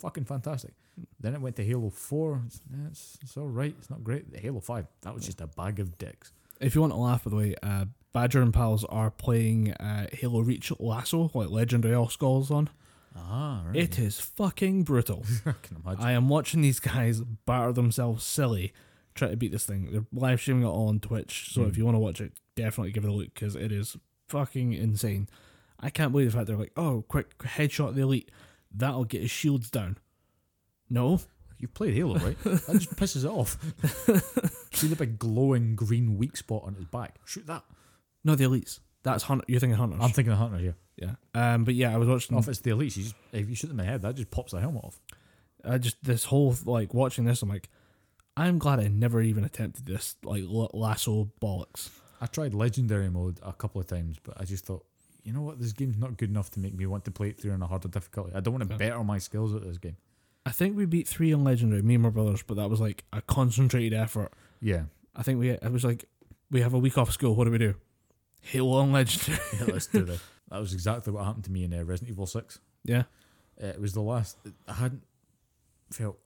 fucking 0.00 0.24
fantastic. 0.24 0.72
Then 1.20 1.34
it 1.34 1.40
went 1.40 1.56
to 1.56 1.64
Halo 1.64 1.90
Four. 1.90 2.42
It's, 2.46 2.60
yeah, 2.70 2.86
it's, 2.90 3.18
it's 3.22 3.36
all 3.36 3.48
right. 3.48 3.74
It's 3.78 3.90
not 3.90 4.02
great. 4.02 4.24
Halo 4.36 4.60
Five. 4.60 4.86
That 5.02 5.14
was 5.14 5.26
just 5.26 5.40
a 5.40 5.46
bag 5.48 5.80
of 5.80 5.98
dicks. 5.98 6.32
if 6.60 6.74
you 6.74 6.80
want 6.80 6.92
to 6.92 6.96
laugh, 6.98 7.24
by 7.24 7.30
the 7.30 7.36
way, 7.36 7.54
uh, 7.62 7.84
Badger 8.12 8.40
and 8.40 8.54
pals 8.54 8.84
are 8.84 9.10
playing 9.10 9.72
uh, 9.74 10.06
Halo 10.12 10.40
Reach 10.40 10.70
LASO, 10.80 11.34
like 11.34 11.50
Legendary 11.50 11.94
All 11.94 12.08
Skulls 12.08 12.50
on. 12.50 12.70
Ah, 13.18 13.62
right. 13.66 13.76
It 13.76 13.98
is 13.98 14.20
fucking 14.20 14.84
brutal. 14.84 15.24
I 15.46 15.52
can 15.62 15.82
imagine. 15.84 16.04
I 16.04 16.12
am 16.12 16.28
watching 16.28 16.60
these 16.60 16.80
guys 16.80 17.20
batter 17.20 17.72
themselves 17.72 18.24
silly 18.24 18.72
trying 19.14 19.32
to 19.32 19.36
beat 19.36 19.52
this 19.52 19.66
thing. 19.66 19.88
They're 19.90 20.06
live 20.12 20.40
streaming 20.40 20.62
it 20.62 20.66
all 20.70 20.88
on 20.88 21.00
Twitch, 21.00 21.50
so 21.52 21.62
Hmm. 21.62 21.68
if 21.68 21.76
you 21.76 21.84
want 21.84 21.96
to 21.96 22.00
watch 22.00 22.20
it, 22.20 22.32
definitely 22.54 22.92
give 22.92 23.04
it 23.04 23.08
a 23.10 23.12
look 23.12 23.34
because 23.34 23.56
it 23.56 23.72
is 23.72 23.96
fucking 24.28 24.72
insane. 24.72 25.28
I 25.80 25.90
can't 25.90 26.12
believe 26.12 26.30
the 26.30 26.36
fact 26.36 26.46
they're 26.48 26.56
like, 26.56 26.72
oh, 26.76 27.04
quick 27.08 27.36
headshot 27.38 27.94
the 27.94 28.02
elite, 28.02 28.30
that'll 28.74 29.04
get 29.04 29.22
his 29.22 29.30
shields 29.30 29.70
down. 29.70 29.98
No, 30.90 31.20
You've 31.60 31.74
played 31.74 31.94
Halo, 31.94 32.14
right? 32.18 32.38
that 32.44 32.78
just 32.78 32.94
pisses 32.94 33.24
it 33.24 33.28
off. 33.28 33.58
See 34.72 34.86
the 34.86 34.94
big 34.94 35.18
glowing 35.18 35.74
green 35.74 36.16
weak 36.16 36.36
spot 36.36 36.62
on 36.64 36.74
his 36.74 36.84
back? 36.84 37.16
Shoot 37.24 37.48
that. 37.48 37.64
no, 38.22 38.36
the 38.36 38.44
elites. 38.44 38.78
That's 39.02 39.22
hunter. 39.24 39.44
You're 39.48 39.60
thinking 39.60 39.76
hunters. 39.78 40.00
I'm 40.02 40.10
thinking 40.10 40.32
of 40.32 40.38
Hunter 40.38 40.58
yeah. 40.60 40.72
yeah. 41.34 41.52
Um. 41.54 41.64
But 41.64 41.74
yeah, 41.74 41.94
I 41.94 41.96
was 41.98 42.08
watching. 42.08 42.36
If 42.36 42.48
it's 42.48 42.60
the 42.60 42.70
elites, 42.70 42.96
you 42.96 43.04
just, 43.04 43.14
if 43.32 43.48
you 43.48 43.54
shoot 43.54 43.68
them 43.68 43.78
in 43.80 43.86
the 43.86 43.90
head, 43.92 44.02
that 44.02 44.16
just 44.16 44.30
pops 44.30 44.52
the 44.52 44.60
helmet 44.60 44.84
off. 44.84 45.00
I 45.64 45.78
just 45.78 45.96
this 46.02 46.24
whole 46.24 46.54
like 46.64 46.92
watching 46.94 47.24
this. 47.24 47.42
I'm 47.42 47.48
like, 47.48 47.68
I'm 48.36 48.58
glad 48.58 48.80
I 48.80 48.88
never 48.88 49.20
even 49.20 49.44
attempted 49.44 49.86
this 49.86 50.16
like 50.24 50.42
l- 50.42 50.70
LASO 50.74 51.30
bollocks. 51.40 51.90
I 52.20 52.26
tried 52.26 52.54
legendary 52.54 53.08
mode 53.10 53.38
a 53.42 53.52
couple 53.52 53.80
of 53.80 53.86
times, 53.86 54.16
but 54.22 54.34
I 54.40 54.44
just 54.44 54.66
thought, 54.66 54.84
you 55.22 55.32
know 55.32 55.42
what, 55.42 55.60
this 55.60 55.72
game's 55.72 55.96
not 55.98 56.16
good 56.16 56.30
enough 56.30 56.50
to 56.52 56.60
make 56.60 56.74
me 56.74 56.84
want 56.86 57.04
to 57.04 57.10
play 57.12 57.28
it 57.28 57.40
through 57.40 57.52
on 57.52 57.62
a 57.62 57.66
harder 57.66 57.88
difficulty. 57.88 58.32
I 58.34 58.40
don't 58.40 58.54
want 58.54 58.68
to 58.68 58.74
Yeah. 58.74 58.78
better 58.78 59.04
my 59.04 59.18
skills 59.18 59.54
at 59.54 59.62
this 59.62 59.78
game. 59.78 59.96
I 60.44 60.50
think 60.50 60.76
we 60.76 60.84
beat 60.86 61.06
three 61.06 61.32
on 61.32 61.44
legendary, 61.44 61.82
me 61.82 61.94
and 61.94 62.02
my 62.02 62.10
brothers, 62.10 62.42
but 62.42 62.56
that 62.56 62.68
was 62.70 62.80
like 62.80 63.04
a 63.12 63.20
concentrated 63.22 63.94
effort. 63.94 64.32
Yeah, 64.60 64.84
I 65.14 65.22
think 65.22 65.38
we 65.38 65.50
it 65.50 65.70
was 65.72 65.84
like 65.84 66.06
we 66.50 66.60
have 66.62 66.74
a 66.74 66.78
week 66.78 66.98
off 66.98 67.12
school. 67.12 67.34
What 67.36 67.44
do 67.44 67.50
we 67.52 67.58
do? 67.58 67.74
Halo 68.48 68.78
on 68.78 68.92
legendary. 68.92 69.38
yeah 69.58 69.64
let's 69.72 69.86
do 69.86 70.04
this. 70.04 70.20
That 70.50 70.60
was 70.60 70.72
exactly 70.72 71.12
what 71.12 71.26
happened 71.26 71.44
to 71.44 71.52
me 71.52 71.64
in 71.64 71.74
uh, 71.74 71.84
Resident 71.84 72.08
Evil 72.10 72.24
Six. 72.26 72.58
yeah, 72.82 73.02
Uh, 73.62 73.66
it 73.66 73.80
was 73.80 73.92
the 73.92 74.00
last. 74.00 74.38
I 74.66 74.72
hadn't 74.72 75.02
felt 75.90 76.16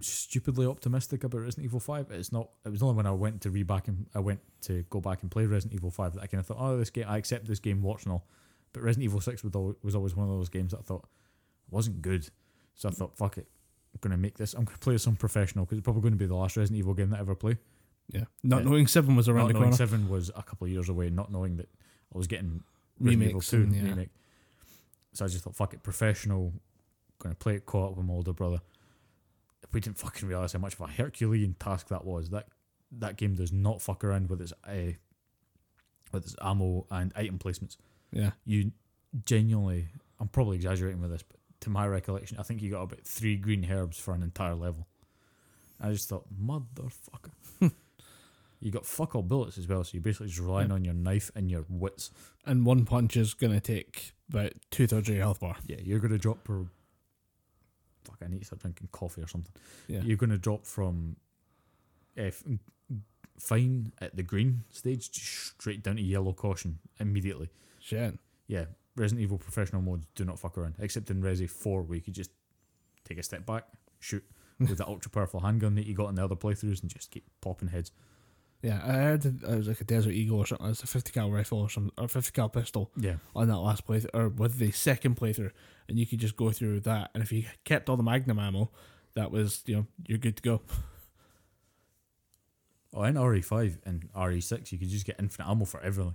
stupidly 0.00 0.66
optimistic 0.66 1.24
about 1.24 1.40
Resident 1.40 1.64
Evil 1.64 1.80
Five. 1.80 2.12
It's 2.12 2.30
not. 2.30 2.50
It 2.64 2.68
was 2.68 2.80
only 2.80 2.94
when 2.94 3.06
I 3.06 3.10
went 3.10 3.40
to 3.40 3.50
re 3.50 3.64
back 3.64 3.88
and 3.88 4.06
I 4.14 4.20
went 4.20 4.38
to 4.62 4.84
go 4.88 5.00
back 5.00 5.22
and 5.22 5.30
play 5.32 5.46
Resident 5.46 5.74
Evil 5.74 5.90
Five 5.90 6.14
that 6.14 6.22
I 6.22 6.26
kind 6.28 6.38
of 6.40 6.46
thought, 6.46 6.58
oh, 6.60 6.78
this 6.78 6.90
game. 6.90 7.06
I 7.08 7.16
accept 7.16 7.46
this 7.48 7.58
game, 7.58 7.82
watch 7.82 8.04
and 8.04 8.12
all. 8.12 8.28
But 8.72 8.84
Resident 8.84 9.04
Evil 9.06 9.20
Six 9.20 9.42
was 9.42 9.52
always, 9.56 9.74
was 9.82 9.96
always 9.96 10.14
one 10.14 10.28
of 10.28 10.36
those 10.36 10.48
games 10.48 10.70
that 10.70 10.78
I 10.78 10.82
thought 10.82 11.08
wasn't 11.68 12.02
good. 12.02 12.28
So 12.76 12.88
I 12.88 12.92
thought, 12.92 13.16
fuck 13.16 13.36
it. 13.36 13.48
I'm 13.94 13.98
gonna 14.00 14.16
make 14.16 14.38
this. 14.38 14.54
I'm 14.54 14.64
gonna 14.64 14.78
play 14.78 14.92
this 14.92 15.08
on 15.08 15.16
professional 15.16 15.64
because 15.64 15.78
it's 15.78 15.84
probably 15.84 16.02
going 16.02 16.12
to 16.14 16.18
be 16.18 16.26
the 16.26 16.36
last 16.36 16.56
Resident 16.56 16.78
Evil 16.78 16.94
game 16.94 17.10
that 17.10 17.16
I 17.16 17.20
ever 17.20 17.34
play. 17.34 17.58
Yeah. 18.08 18.24
Not 18.42 18.62
Yeah. 18.64 18.70
knowing 18.70 18.86
seven 18.86 19.16
was 19.16 19.28
around 19.28 19.44
not 19.44 19.46
the 19.48 19.52
knowing 19.54 19.64
corner. 19.70 19.76
Seven 19.76 20.08
was 20.08 20.30
a 20.34 20.42
couple 20.42 20.66
of 20.66 20.70
years 20.72 20.88
away, 20.88 21.10
not 21.10 21.30
knowing 21.32 21.56
that 21.56 21.68
I 22.14 22.18
was 22.18 22.26
getting 22.26 22.62
Resident 23.00 23.28
Evil 23.30 23.40
Two 23.40 23.62
and, 23.62 23.74
yeah. 23.74 23.82
remake. 23.82 24.10
So 25.12 25.24
I 25.24 25.28
just 25.28 25.44
thought, 25.44 25.56
fuck 25.56 25.74
it, 25.74 25.82
professional. 25.82 26.52
Going 27.18 27.34
to 27.34 27.38
play 27.38 27.54
it 27.56 27.64
co-op 27.66 27.96
with 27.96 28.06
my 28.06 28.12
older 28.12 28.32
brother. 28.34 28.60
If 29.62 29.72
we 29.72 29.80
didn't 29.80 29.98
fucking 29.98 30.28
realize 30.28 30.52
how 30.52 30.58
much 30.58 30.74
of 30.74 30.80
a 30.82 30.86
Herculean 30.86 31.54
task 31.58 31.88
that 31.88 32.04
was. 32.04 32.30
That 32.30 32.48
that 32.92 33.16
game 33.16 33.34
does 33.34 33.52
not 33.52 33.80
fuck 33.82 34.04
around 34.04 34.28
with 34.28 34.40
its 34.40 34.52
uh, 34.64 34.92
with 36.12 36.24
its 36.24 36.36
ammo 36.40 36.86
and 36.90 37.12
item 37.16 37.38
placements. 37.38 37.76
Yeah, 38.12 38.30
You 38.44 38.70
genuinely, 39.24 39.88
I'm 40.20 40.28
probably 40.28 40.56
exaggerating 40.56 41.00
with 41.00 41.10
this, 41.10 41.22
but 41.22 41.38
to 41.60 41.70
my 41.70 41.86
recollection, 41.86 42.38
I 42.38 42.42
think 42.44 42.62
you 42.62 42.70
got 42.70 42.82
about 42.82 43.00
three 43.04 43.36
green 43.36 43.68
herbs 43.70 43.98
for 43.98 44.14
an 44.14 44.22
entire 44.22 44.54
level. 44.54 44.86
I 45.80 45.90
just 45.90 46.08
thought, 46.08 46.26
motherfucker. 46.32 47.32
you 48.60 48.70
got 48.70 48.86
fuck 48.86 49.14
all 49.14 49.22
bullets 49.22 49.58
as 49.58 49.68
well, 49.68 49.84
so 49.84 49.90
you're 49.94 50.02
basically 50.02 50.28
just 50.28 50.40
relying 50.40 50.70
on 50.72 50.84
your 50.84 50.94
knife 50.94 51.30
and 51.34 51.50
your 51.50 51.64
wits. 51.68 52.10
and 52.44 52.64
one 52.64 52.84
punch 52.84 53.16
is 53.16 53.34
gonna 53.34 53.60
take 53.60 54.12
about 54.30 54.52
two 54.70 54.86
thirds 54.86 55.08
of 55.08 55.14
your 55.14 55.24
health 55.24 55.40
bar. 55.40 55.56
Yeah, 55.66 55.76
you're 55.82 55.98
gonna 56.00 56.18
drop 56.18 56.44
per. 56.44 56.66
Fuck, 58.04 58.18
I 58.22 58.28
need 58.28 58.38
to 58.40 58.44
start 58.44 58.60
drinking 58.62 58.88
coffee 58.92 59.22
or 59.22 59.26
something. 59.28 59.52
Yeah, 59.88 60.00
You're 60.02 60.16
gonna 60.16 60.38
drop 60.38 60.64
from, 60.64 61.16
eh, 62.16 62.26
F 62.26 62.44
fine 63.38 63.92
at 64.00 64.16
the 64.16 64.22
green 64.22 64.64
stage 64.70 65.10
straight 65.12 65.82
down 65.82 65.96
to 65.96 66.02
yellow 66.02 66.32
caution 66.32 66.78
immediately. 66.98 67.50
shit. 67.80 68.18
Yeah, 68.46 68.66
Resident 68.94 69.22
Evil 69.22 69.38
professional 69.38 69.82
modes 69.82 70.06
do 70.14 70.24
not 70.24 70.38
fuck 70.38 70.56
around, 70.56 70.76
except 70.78 71.10
in 71.10 71.20
Resi 71.20 71.50
Four 71.50 71.82
where 71.82 71.96
you 71.96 72.00
could 72.02 72.14
just 72.14 72.30
take 73.04 73.18
a 73.18 73.22
step 73.22 73.44
back, 73.44 73.64
shoot 73.98 74.24
with 74.58 74.78
the 74.78 74.86
ultra 74.86 75.10
powerful 75.10 75.40
handgun 75.40 75.74
that 75.74 75.84
you 75.86 75.94
got 75.94 76.08
in 76.08 76.14
the 76.14 76.24
other 76.24 76.36
playthroughs, 76.36 76.80
and 76.80 76.88
just 76.90 77.10
keep 77.10 77.24
popping 77.40 77.68
heads. 77.68 77.90
Yeah, 78.62 78.80
I 78.84 78.92
heard 78.94 79.24
it 79.26 79.42
was 79.42 79.68
like 79.68 79.80
a 79.80 79.84
Desert 79.84 80.12
Eagle 80.12 80.38
or 80.38 80.46
something. 80.46 80.66
It's 80.68 80.82
a 80.82 80.86
fifty 80.86 81.12
cal 81.12 81.30
rifle 81.30 81.58
or 81.60 81.70
some 81.70 81.92
or 81.98 82.08
fifty 82.08 82.32
cal 82.32 82.48
pistol 82.48 82.90
Yeah, 82.96 83.16
on 83.34 83.48
that 83.48 83.58
last 83.58 83.86
playthrough 83.86 84.10
or 84.14 84.28
with 84.28 84.58
the 84.58 84.70
second 84.72 85.16
playthrough, 85.16 85.52
and 85.88 85.98
you 85.98 86.06
could 86.06 86.18
just 86.18 86.36
go 86.36 86.50
through 86.50 86.80
that. 86.80 87.10
And 87.14 87.22
if 87.22 87.30
you 87.32 87.44
kept 87.64 87.88
all 87.88 87.96
the 87.96 88.02
Magnum 88.02 88.38
ammo, 88.38 88.70
that 89.14 89.30
was 89.30 89.62
you 89.66 89.76
know 89.76 89.86
you're 90.06 90.18
good 90.18 90.36
to 90.36 90.42
go. 90.42 90.62
oh, 92.94 93.02
in 93.04 93.14
RE5 93.14 93.78
and 93.84 94.08
RE6, 94.14 94.72
you 94.72 94.78
could 94.78 94.88
just 94.88 95.06
get 95.06 95.16
infinite 95.18 95.48
ammo 95.50 95.64
for 95.64 95.80
everything. 95.80 96.14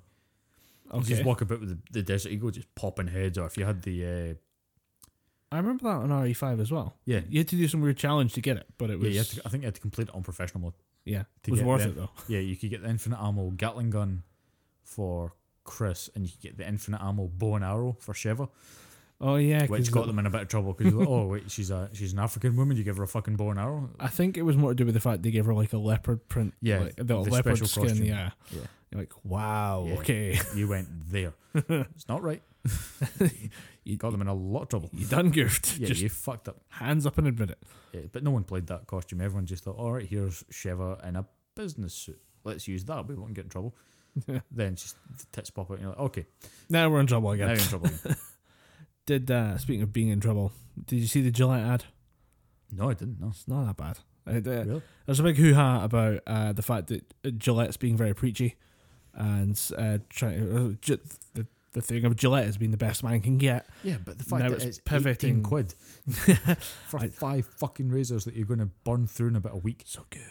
You 0.93 0.99
Okay, 0.99 1.09
just 1.09 1.23
walk 1.23 1.41
about 1.41 1.61
with 1.61 1.69
the, 1.69 1.77
the 1.91 2.03
Desert 2.03 2.31
Eagle, 2.33 2.51
just 2.51 2.73
popping 2.75 3.07
heads, 3.07 3.37
or 3.37 3.45
if 3.45 3.57
you 3.57 3.65
had 3.65 3.81
the 3.83 4.05
uh, 4.05 4.33
I 5.53 5.57
remember 5.57 5.83
that 5.83 5.97
on 5.97 6.11
RE 6.23 6.33
five 6.33 6.59
as 6.59 6.71
well. 6.71 6.95
yeah, 7.05 7.21
You 7.29 7.39
had 7.39 7.47
to 7.49 7.55
do 7.55 7.67
some 7.67 7.81
weird 7.81 7.97
challenge 7.97 8.33
to 8.33 8.41
get 8.41 8.57
it, 8.57 8.65
but 8.77 8.89
it 8.89 8.99
was 8.99 9.07
yeah, 9.09 9.13
you 9.13 9.17
had 9.19 9.27
to, 9.27 9.41
I 9.45 9.49
think 9.49 9.63
you 9.63 9.67
had 9.67 9.75
to 9.75 9.81
complete 9.81 10.09
it 10.09 10.15
on 10.15 10.23
professional 10.23 10.61
mode. 10.63 10.73
Yeah, 11.05 11.23
it 11.45 11.51
was 11.51 11.61
worth 11.63 11.81
there. 11.81 11.89
it 11.89 11.95
though. 11.95 12.09
Yeah, 12.27 12.39
you 12.39 12.55
could 12.55 12.69
get 12.69 12.81
the 12.83 12.89
infinite 12.89 13.19
ammo 13.21 13.49
Gatling 13.51 13.89
gun 13.89 14.23
for 14.83 15.33
Chris, 15.63 16.09
and 16.15 16.25
you 16.25 16.31
could 16.31 16.41
get 16.41 16.57
the 16.57 16.67
infinite 16.67 17.01
ammo 17.01 17.27
bow 17.27 17.55
and 17.55 17.63
arrow 17.65 17.95
for 17.99 18.13
Sheva, 18.13 18.49
Oh 19.23 19.35
yeah, 19.35 19.67
which 19.67 19.91
got 19.91 20.01
the- 20.01 20.07
them 20.07 20.19
in 20.19 20.25
a 20.25 20.30
bit 20.31 20.41
of 20.41 20.47
trouble 20.47 20.73
because 20.73 20.93
like, 20.93 21.07
oh 21.09 21.27
wait, 21.27 21.51
she's 21.51 21.69
a 21.69 21.89
she's 21.93 22.13
an 22.13 22.19
African 22.19 22.55
woman. 22.55 22.75
You 22.77 22.83
give 22.83 22.97
her 22.97 23.03
a 23.03 23.07
fucking 23.07 23.35
bow 23.35 23.51
and 23.51 23.59
arrow. 23.59 23.89
I 23.99 24.07
think 24.07 24.35
it 24.38 24.41
was 24.41 24.57
more 24.57 24.71
to 24.71 24.75
do 24.75 24.85
with 24.85 24.95
the 24.95 24.99
fact 24.99 25.21
they 25.23 25.31
gave 25.31 25.45
her 25.45 25.53
like 25.53 25.73
a 25.73 25.77
leopard 25.77 26.27
print. 26.27 26.53
Yeah, 26.61 26.80
like, 26.80 26.95
the, 26.95 27.03
the 27.03 27.19
leopard 27.19 27.57
skin. 27.67 27.83
costume. 27.83 28.05
Yeah, 28.05 28.31
Yeah, 28.51 28.61
you're 28.91 29.01
like, 29.01 29.13
wow, 29.23 29.85
Yeah. 29.87 29.93
okay, 29.95 30.39
you 30.55 30.67
went 30.67 30.87
there. 31.11 31.33
it's 31.55 32.07
not 32.09 32.21
right. 32.23 32.41
you, 33.83 33.97
Got 33.97 34.11
them 34.11 34.21
in 34.21 34.27
a 34.27 34.33
lot 34.33 34.63
of 34.63 34.69
trouble. 34.69 34.89
you 34.93 35.05
done 35.05 35.31
goofed. 35.31 35.77
Yeah, 35.79 35.87
just 35.87 36.01
you 36.01 36.09
fucked 36.09 36.47
up. 36.47 36.61
hands 36.69 37.05
up 37.05 37.17
and 37.17 37.27
admit 37.27 37.49
it. 37.51 37.57
Yeah, 37.93 38.01
but 38.11 38.23
no 38.23 38.31
one 38.31 38.43
played 38.43 38.67
that 38.67 38.87
costume. 38.87 39.21
Everyone 39.21 39.45
just 39.45 39.63
thought, 39.63 39.77
all 39.77 39.91
right, 39.93 40.05
here's 40.07 40.43
Sheva 40.51 41.05
in 41.07 41.15
a 41.15 41.25
business 41.55 41.93
suit. 41.93 42.21
Let's 42.43 42.67
use 42.67 42.85
that. 42.85 43.07
We 43.07 43.15
won't 43.15 43.33
get 43.33 43.45
in 43.45 43.49
trouble. 43.49 43.75
then 44.51 44.75
just 44.75 44.95
the 45.17 45.25
tits 45.31 45.49
pop 45.49 45.71
out, 45.71 45.75
and 45.77 45.81
you're 45.81 45.89
like, 45.91 45.99
okay, 45.99 46.25
Now 46.69 46.89
we're 46.89 46.99
in 46.99 47.07
trouble 47.07 47.31
again. 47.31 47.47
now 47.47 47.53
you're 47.53 47.61
in 47.63 47.67
trouble. 47.69 47.87
again. 48.03 48.15
Did 49.05 49.31
uh, 49.31 49.57
speaking 49.57 49.81
of 49.83 49.91
being 49.93 50.09
in 50.09 50.19
trouble, 50.19 50.51
did 50.85 50.97
you 50.99 51.07
see 51.07 51.21
the 51.21 51.31
Gillette 51.31 51.65
ad? 51.65 51.83
no, 52.71 52.89
I 52.89 52.93
didn't. 52.93 53.19
No, 53.19 53.27
It's 53.29 53.47
not 53.47 53.65
that 53.65 53.77
bad. 53.77 53.99
Uh, 54.27 54.39
really. 54.65 54.81
There's 55.05 55.19
a 55.19 55.23
big 55.23 55.37
hoo 55.37 55.53
ha 55.55 55.83
about 55.83 56.21
uh, 56.27 56.53
the 56.53 56.61
fact 56.61 56.87
that 56.87 57.39
Gillette's 57.39 57.77
being 57.77 57.97
very 57.97 58.13
preachy, 58.13 58.55
and 59.14 59.59
uh, 59.77 59.98
trying 60.09 60.41
uh, 60.88 60.95
the 61.33 61.45
the 61.73 61.81
thing 61.81 62.03
of 62.06 62.15
Gillette 62.17 62.45
has 62.45 62.57
been 62.57 62.72
the 62.72 62.77
best 62.77 63.01
man 63.03 63.22
can 63.22 63.38
get. 63.38 63.65
Yeah, 63.83 63.95
but 64.03 64.17
the 64.17 64.23
fact 64.25 64.43
Now 64.43 64.49
that 64.49 64.56
it's 64.57 64.65
it's, 64.65 64.80
pivoting. 64.80 65.38
18 65.40 65.43
quid 65.43 65.73
for 66.88 66.99
I- 66.99 67.07
five 67.07 67.45
fucking 67.57 67.90
razors 67.90 68.25
that 68.25 68.35
you're 68.35 68.45
going 68.48 68.59
to 68.59 68.69
burn 68.83 69.07
through 69.07 69.30
in 69.30 69.35
about 69.38 69.53
a 69.53 69.57
week. 69.57 69.83
So 69.85 70.06
good. 70.09 70.22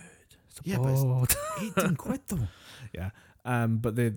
So 0.50 0.60
Yeah, 0.64 0.78
but 0.78 0.90
it's- 0.90 1.36
18 1.78 1.96
quid 1.96 2.20
though. 2.28 2.48
yeah. 2.92 3.10
Um, 3.46 3.78
but 3.78 3.96
they, 3.96 4.12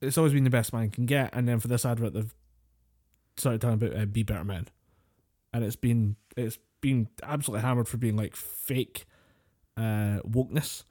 it's 0.00 0.16
always 0.16 0.32
been 0.32 0.44
the 0.44 0.50
best 0.50 0.72
man 0.72 0.88
can 0.90 1.04
get, 1.04 1.28
and 1.34 1.46
then 1.46 1.60
for 1.60 1.68
this 1.68 1.84
advert, 1.84 2.14
they've 2.14 2.34
started 3.36 3.60
talking 3.60 3.74
about 3.86 3.94
uh, 4.00 4.06
be 4.06 4.22
better 4.22 4.44
men, 4.44 4.66
and 5.52 5.62
it's 5.62 5.76
been 5.76 6.16
it's 6.38 6.58
been 6.80 7.08
absolutely 7.22 7.66
hammered 7.66 7.86
for 7.88 7.98
being 7.98 8.16
like 8.16 8.34
fake 8.34 9.04
uh, 9.76 10.20
wokeness. 10.26 10.84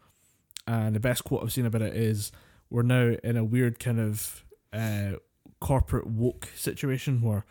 And 0.67 0.95
the 0.95 1.00
best 1.00 1.24
quote 1.24 1.42
I've 1.43 1.51
seen 1.53 1.66
about 1.66 1.82
it 1.82 1.95
is, 1.95 2.32
"We're 2.69 2.82
now 2.84 3.16
in 3.24 3.38
a 3.38 3.44
weird 3.44 3.80
kind 3.80 4.00
of 4.00 4.44
uh, 4.74 5.14
corporate 5.60 6.08
woke 6.08 6.48
situation 6.56 7.22
where 7.22 7.45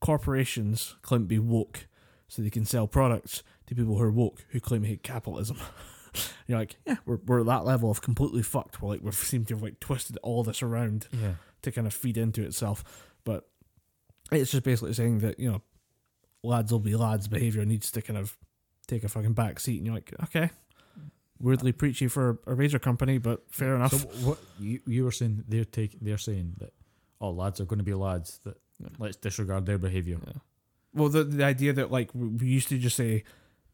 corporations 0.00 0.96
claim 1.02 1.22
to 1.22 1.26
be 1.26 1.38
woke, 1.38 1.86
so 2.28 2.42
they 2.42 2.50
can 2.50 2.64
sell 2.64 2.86
products 2.86 3.42
to 3.66 3.74
people 3.74 3.96
who 3.96 4.02
are 4.02 4.10
woke 4.10 4.44
who 4.50 4.60
claim 4.60 4.82
to 4.82 4.88
hate 4.88 5.02
capitalism." 5.02 5.56
You're 6.48 6.58
like, 6.58 6.74
yeah, 6.84 6.96
we're, 7.06 7.18
we're 7.24 7.40
at 7.40 7.46
that 7.46 7.64
level 7.64 7.88
of 7.88 8.02
completely 8.02 8.42
fucked. 8.42 8.82
We're 8.82 8.88
like, 8.88 9.02
we 9.04 9.12
seem 9.12 9.44
to 9.44 9.54
have 9.54 9.62
like 9.62 9.78
twisted 9.78 10.18
all 10.24 10.42
this 10.42 10.60
around 10.60 11.06
Yeah. 11.12 11.34
to 11.62 11.70
kind 11.70 11.86
of 11.86 11.94
feed 11.94 12.18
into 12.18 12.42
itself. 12.42 12.82
But 13.22 13.48
it's 14.32 14.50
just 14.50 14.64
basically 14.64 14.92
saying 14.94 15.20
that, 15.20 15.38
you 15.38 15.48
know, 15.52 15.62
lads 16.42 16.72
will 16.72 16.80
be 16.80 16.96
lads, 16.96 17.28
behavior 17.28 17.64
needs 17.64 17.92
to 17.92 18.02
kind 18.02 18.18
of 18.18 18.36
take 18.88 19.04
a 19.04 19.08
fucking 19.08 19.34
back 19.34 19.60
seat. 19.60 19.76
And 19.76 19.86
you're 19.86 19.94
like, 19.94 20.12
okay, 20.24 20.50
weirdly 21.40 21.72
preachy 21.72 22.06
for 22.08 22.38
a 22.46 22.54
razor 22.54 22.78
company, 22.78 23.18
but 23.18 23.42
fair 23.50 23.74
enough. 23.74 23.92
So 23.92 23.98
what 24.28 24.38
you 24.58 24.80
you 24.86 25.04
were 25.04 25.12
saying 25.12 25.44
they're 25.48 25.64
take 25.64 25.98
they're 26.00 26.18
saying 26.18 26.54
that 26.58 26.72
oh 27.20 27.30
lads 27.30 27.60
are 27.60 27.64
going 27.66 27.78
to 27.78 27.84
be 27.84 27.94
lads 27.94 28.40
that 28.44 28.56
Yeah. 28.80 28.88
let's 28.98 29.16
disregard 29.16 29.66
their 29.66 29.78
behavior. 29.78 30.18
well, 30.94 31.08
the, 31.08 31.24
the 31.24 31.44
idea 31.44 31.72
that 31.72 31.90
like 31.90 32.10
we 32.14 32.28
we 32.28 32.46
used 32.48 32.68
to 32.68 32.78
just 32.78 32.96
say, 32.96 33.24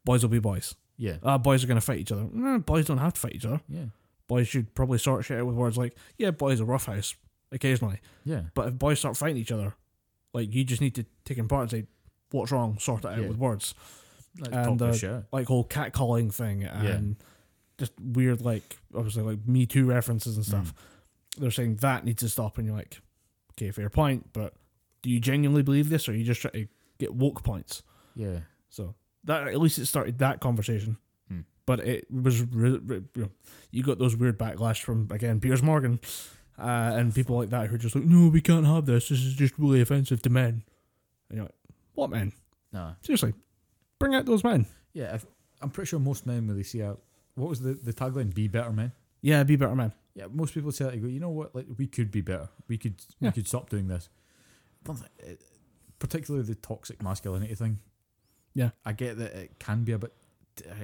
boys 0.05 0.21
will 0.23 0.29
be 0.29 0.39
boys. 0.39 0.75
Yeah. 0.97 1.17
Ah, 1.23 1.37
boys 1.37 1.63
are 1.63 1.67
going 1.67 1.79
to 1.79 1.85
fight 1.85 1.99
each 1.99 2.11
other. 2.11 2.27
No, 2.31 2.57
boys 2.59 2.85
don't 2.85 2.97
have 2.97 3.13
to 3.13 3.19
fight 3.19 3.35
each 3.35 3.45
other. 3.45 3.61
Yeah. 3.69 3.85
Boys 4.27 4.47
should 4.47 4.73
probably 4.73 4.97
sort 4.97 5.23
shit 5.25 5.39
out 5.39 5.45
with 5.45 5.55
words 5.55 5.77
like, 5.77 5.95
yeah, 6.17 6.31
boys 6.31 6.59
are 6.59 6.65
roughhouse 6.65 7.15
occasionally. 7.51 7.99
Yeah. 8.25 8.41
But 8.55 8.67
if 8.69 8.73
boys 8.79 8.99
start 8.99 9.15
fighting 9.15 9.37
each 9.37 9.51
other, 9.51 9.75
like 10.33 10.53
you 10.53 10.63
just 10.63 10.81
need 10.81 10.95
to 10.95 11.05
take 11.23 11.37
them 11.37 11.45
apart 11.45 11.61
and 11.63 11.71
say, 11.71 11.85
what's 12.31 12.51
wrong, 12.51 12.77
sort 12.79 13.05
it 13.05 13.09
out 13.11 13.19
Yeah. 13.21 13.27
with 13.27 13.37
words. 13.37 13.73
Like, 14.39 14.53
And, 14.53 14.81
uh, 14.81 14.91
the. 14.91 15.25
Like 15.31 15.47
whole 15.47 15.63
catcalling 15.65 16.33
thing 16.33 16.63
and 16.63 17.15
just 17.77 17.93
weird 18.01 18.41
like 18.41 18.77
obviously 18.95 19.23
like 19.23 19.47
Me 19.47 19.65
Too 19.65 19.85
references 19.85 20.35
and 20.35 20.45
stuff. 20.45 20.73
They're 21.37 21.51
saying 21.51 21.77
that 21.77 22.03
needs 22.05 22.21
to 22.23 22.29
stop 22.29 22.57
and 22.57 22.65
you're 22.65 22.75
like, 22.75 22.99
okay, 23.51 23.71
fair 23.71 23.89
point, 23.89 24.33
but 24.33 24.53
do 25.01 25.09
you 25.09 25.19
genuinely 25.19 25.63
believe 25.63 25.89
this 25.89 26.07
or 26.07 26.11
are 26.11 26.15
you 26.15 26.23
just 26.23 26.41
trying 26.41 26.53
to 26.53 26.67
get 26.97 27.13
woke 27.13 27.43
points? 27.43 27.83
Yeah. 28.15 28.39
So 28.69 28.95
that 29.25 29.47
at 29.47 29.59
least 29.59 29.77
it 29.77 29.85
started 29.85 30.17
that 30.19 30.39
conversation. 30.39 30.97
Hmm. 31.29 31.41
But 31.65 31.81
it 31.81 32.07
was 32.09 32.41
re- 32.41 32.79
re- 32.83 33.03
you, 33.15 33.21
know, 33.21 33.29
you 33.71 33.83
got 33.83 33.99
those 33.99 34.15
weird 34.15 34.39
backlash 34.39 34.81
from 34.81 35.07
again 35.11 35.39
Piers 35.39 35.61
Morgan 35.61 35.99
uh, 36.57 36.93
and 36.95 37.13
people 37.13 37.37
like 37.37 37.51
that 37.51 37.67
who 37.67 37.75
are 37.75 37.79
just 37.79 37.95
like, 37.95 38.05
no, 38.05 38.29
we 38.29 38.41
can't 38.41 38.65
have 38.65 38.85
this. 38.85 39.09
This 39.09 39.19
is 39.19 39.35
just 39.35 39.53
really 39.59 39.81
offensive 39.81 40.21
to 40.23 40.29
men. 40.29 40.63
And 41.29 41.37
you're 41.37 41.45
like, 41.45 41.55
what 41.93 42.09
men? 42.09 42.33
Nah. 42.71 42.93
Seriously, 43.01 43.33
bring 43.99 44.15
out 44.15 44.25
those 44.25 44.43
men. 44.43 44.65
Yeah. 44.93 45.15
If, 45.15 45.25
I'm 45.61 45.69
pretty 45.69 45.89
sure 45.89 45.99
most 45.99 46.25
men 46.25 46.47
when 46.47 46.55
they 46.55 46.63
see 46.63 46.81
a 46.81 46.97
what 47.37 47.49
was 47.49 47.61
the 47.61 47.73
the 47.73 47.93
tagline? 47.93 48.33
Be 48.33 48.47
better 48.47 48.71
men. 48.71 48.91
Yeah, 49.21 49.43
be 49.43 49.55
better 49.55 49.75
men. 49.75 49.93
Yeah, 50.15 50.25
most 50.31 50.53
people 50.53 50.71
say 50.71 50.85
that. 50.85 50.95
You 50.95 51.01
go, 51.01 51.07
you 51.07 51.19
know 51.19 51.29
what? 51.29 51.55
Like 51.55 51.67
we 51.77 51.87
could 51.87 52.11
be 52.11 52.21
better. 52.21 52.49
We 52.67 52.77
could 52.77 52.95
we 53.21 53.31
could 53.31 53.47
stop 53.47 53.69
doing 53.69 53.87
this. 53.87 54.09
Particularly 55.99 56.45
the 56.45 56.55
toxic 56.55 57.01
masculinity 57.01 57.55
thing. 57.55 57.79
Yeah. 58.53 58.69
I 58.85 58.93
get 58.93 59.17
that 59.17 59.33
it 59.33 59.59
can 59.59 59.83
be 59.83 59.91
a 59.93 59.99
bit. 59.99 60.13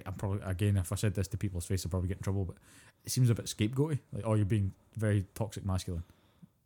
I'm 0.06 0.14
probably 0.14 0.42
again, 0.44 0.78
if 0.78 0.92
I 0.92 0.96
said 0.96 1.16
this 1.16 1.28
to 1.30 1.38
people's 1.38 1.66
face, 1.66 1.86
I'd 1.86 1.92
probably 1.92 2.08
get 2.08 2.18
in 2.18 2.24
trouble. 2.24 2.46
But 2.46 2.58
it 3.04 3.12
seems 3.12 3.30
a 3.30 3.36
bit 3.36 3.46
scapegoaty. 3.46 4.00
Like, 4.12 4.24
oh, 4.26 4.36
you're 4.36 4.46
being 4.46 4.74
very 4.96 5.26
toxic 5.34 5.66
masculine. 5.66 6.04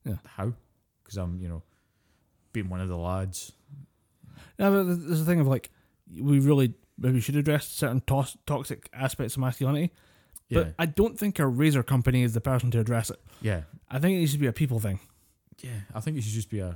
Yeah. 0.06 0.18
How? 0.26 0.54
Because 1.04 1.18
I'm, 1.18 1.40
you 1.40 1.48
know, 1.48 1.64
being 2.52 2.70
one 2.70 2.82
of 2.82 2.90
the 2.90 2.98
lads. 2.98 3.54
Yeah, 4.58 4.70
but 4.70 4.84
there's 4.84 5.20
the 5.20 5.26
thing 5.26 5.40
of 5.40 5.48
like, 5.48 5.70
we 6.20 6.40
really 6.40 6.74
maybe 6.98 7.16
we 7.16 7.22
should 7.22 7.36
address 7.36 7.68
certain 7.68 8.02
tos- 8.02 8.38
toxic 8.46 8.90
aspects 8.94 9.36
of 9.36 9.42
masculinity. 9.42 9.92
Yeah. 10.50 10.64
But 10.64 10.76
I 10.80 10.86
don't 10.86 11.18
think 11.20 11.40
a 11.40 11.48
razor 11.48 11.84
company 11.84 12.24
is 12.24 12.34
the 12.34 12.42
person 12.42 12.72
to 12.72 12.80
address 12.80 13.10
it. 13.10 13.20
yeah. 13.42 13.62
I 13.90 14.00
think 14.00 14.16
it 14.16 14.20
needs 14.20 14.34
to 14.34 14.38
be 14.40 14.48
a 14.48 14.54
people 14.54 14.80
thing. 14.80 15.00
Yeah. 15.62 15.72
I 15.94 16.00
think 16.02 16.18
it 16.18 16.22
should 16.24 16.34
just 16.34 16.50
be 16.50 16.60
a 16.60 16.76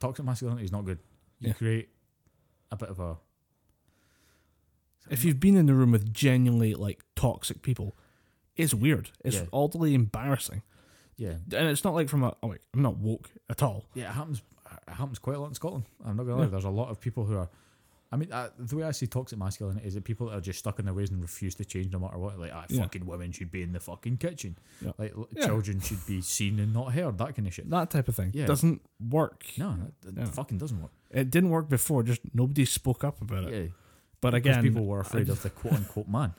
toxic 0.00 0.24
masculinity 0.24 0.64
is 0.64 0.72
not 0.72 0.84
good. 0.84 0.98
You 1.40 1.48
Yeah. 1.48 1.54
create 1.54 1.88
a 2.70 2.76
bit 2.76 2.88
of 2.88 2.98
a 3.00 3.16
If 5.10 5.24
you've 5.24 5.40
been 5.40 5.56
in 5.56 5.66
the 5.66 5.74
room 5.74 5.90
with 5.92 6.12
genuinely 6.12 6.74
like 6.74 7.02
toxic 7.16 7.62
people, 7.62 7.96
it's 8.56 8.74
weird. 8.74 9.10
It's 9.24 9.36
Yeah. 9.36 9.46
oddly 9.52 9.94
embarrassing, 9.94 10.62
yeah 11.16 11.36
and 11.52 11.68
it's 11.68 11.82
not 11.84 11.94
like 11.94 12.08
from 12.08 12.22
a. 12.22 12.36
Oh, 12.42 12.48
wait, 12.48 12.60
I'm 12.74 12.82
not 12.82 12.96
woke 12.98 13.30
at 13.48 13.62
all. 13.62 13.86
Yeah, 13.94 14.10
it 14.10 14.14
happens. 14.14 14.42
It 14.86 14.92
happens 14.92 15.18
quite 15.18 15.36
a 15.36 15.40
lot 15.40 15.48
in 15.48 15.54
Scotland. 15.54 15.84
I'm 16.04 16.16
not 16.16 16.24
gonna 16.24 16.42
lie. 16.42 16.46
There's 16.46 16.64
a 16.64 16.70
lot 16.70 16.90
of 16.90 17.00
people 17.00 17.24
who 17.24 17.36
are. 17.36 17.48
I 18.12 18.16
mean, 18.16 18.32
uh, 18.32 18.50
the 18.58 18.76
way 18.76 18.82
I 18.82 18.90
see 18.90 19.06
toxic 19.06 19.38
masculinity 19.38 19.86
is 19.86 19.94
that 19.94 20.02
people 20.04 20.28
are 20.30 20.40
just 20.40 20.58
stuck 20.58 20.80
in 20.80 20.84
their 20.84 20.94
ways 20.94 21.10
and 21.10 21.22
refuse 21.22 21.54
to 21.56 21.64
change 21.64 21.92
no 21.92 22.00
matter 22.00 22.18
what. 22.18 22.38
Like, 22.40 22.50
ah, 22.52 22.64
Yeah. 22.68 22.82
fucking 22.82 23.06
women 23.06 23.30
should 23.30 23.52
be 23.52 23.62
in 23.62 23.72
the 23.72 23.78
fucking 23.78 24.16
kitchen. 24.16 24.58
Yeah. 24.84 24.92
Like, 24.98 25.14
Yeah. 25.36 25.46
children 25.46 25.78
should 25.80 26.04
be 26.06 26.20
seen 26.20 26.58
and 26.58 26.72
not 26.74 26.92
heard. 26.92 27.18
That 27.18 27.36
kind 27.36 27.46
of 27.46 27.54
shit. 27.54 27.70
That 27.70 27.90
type 27.90 28.08
of 28.08 28.16
thing 28.16 28.32
Yeah. 28.34 28.46
doesn't 28.46 28.82
work. 28.98 29.44
No, 29.56 29.92
Yeah. 30.16 30.24
fucking 30.24 30.58
doesn't 30.58 30.80
work. 30.82 30.90
It 31.10 31.30
didn't 31.30 31.50
work 31.50 31.68
before. 31.68 32.02
Just 32.02 32.20
nobody 32.34 32.64
spoke 32.64 33.04
up 33.04 33.20
about 33.22 33.44
it. 33.44 33.64
Yeah, 33.66 33.70
But 34.20 34.34
again, 34.34 34.60
people 34.62 34.84
were 34.86 35.00
afraid 35.00 35.28
of 35.28 35.42
the 35.42 35.50
quote 35.50 35.74
unquote 35.74 36.08
man. 36.18 36.34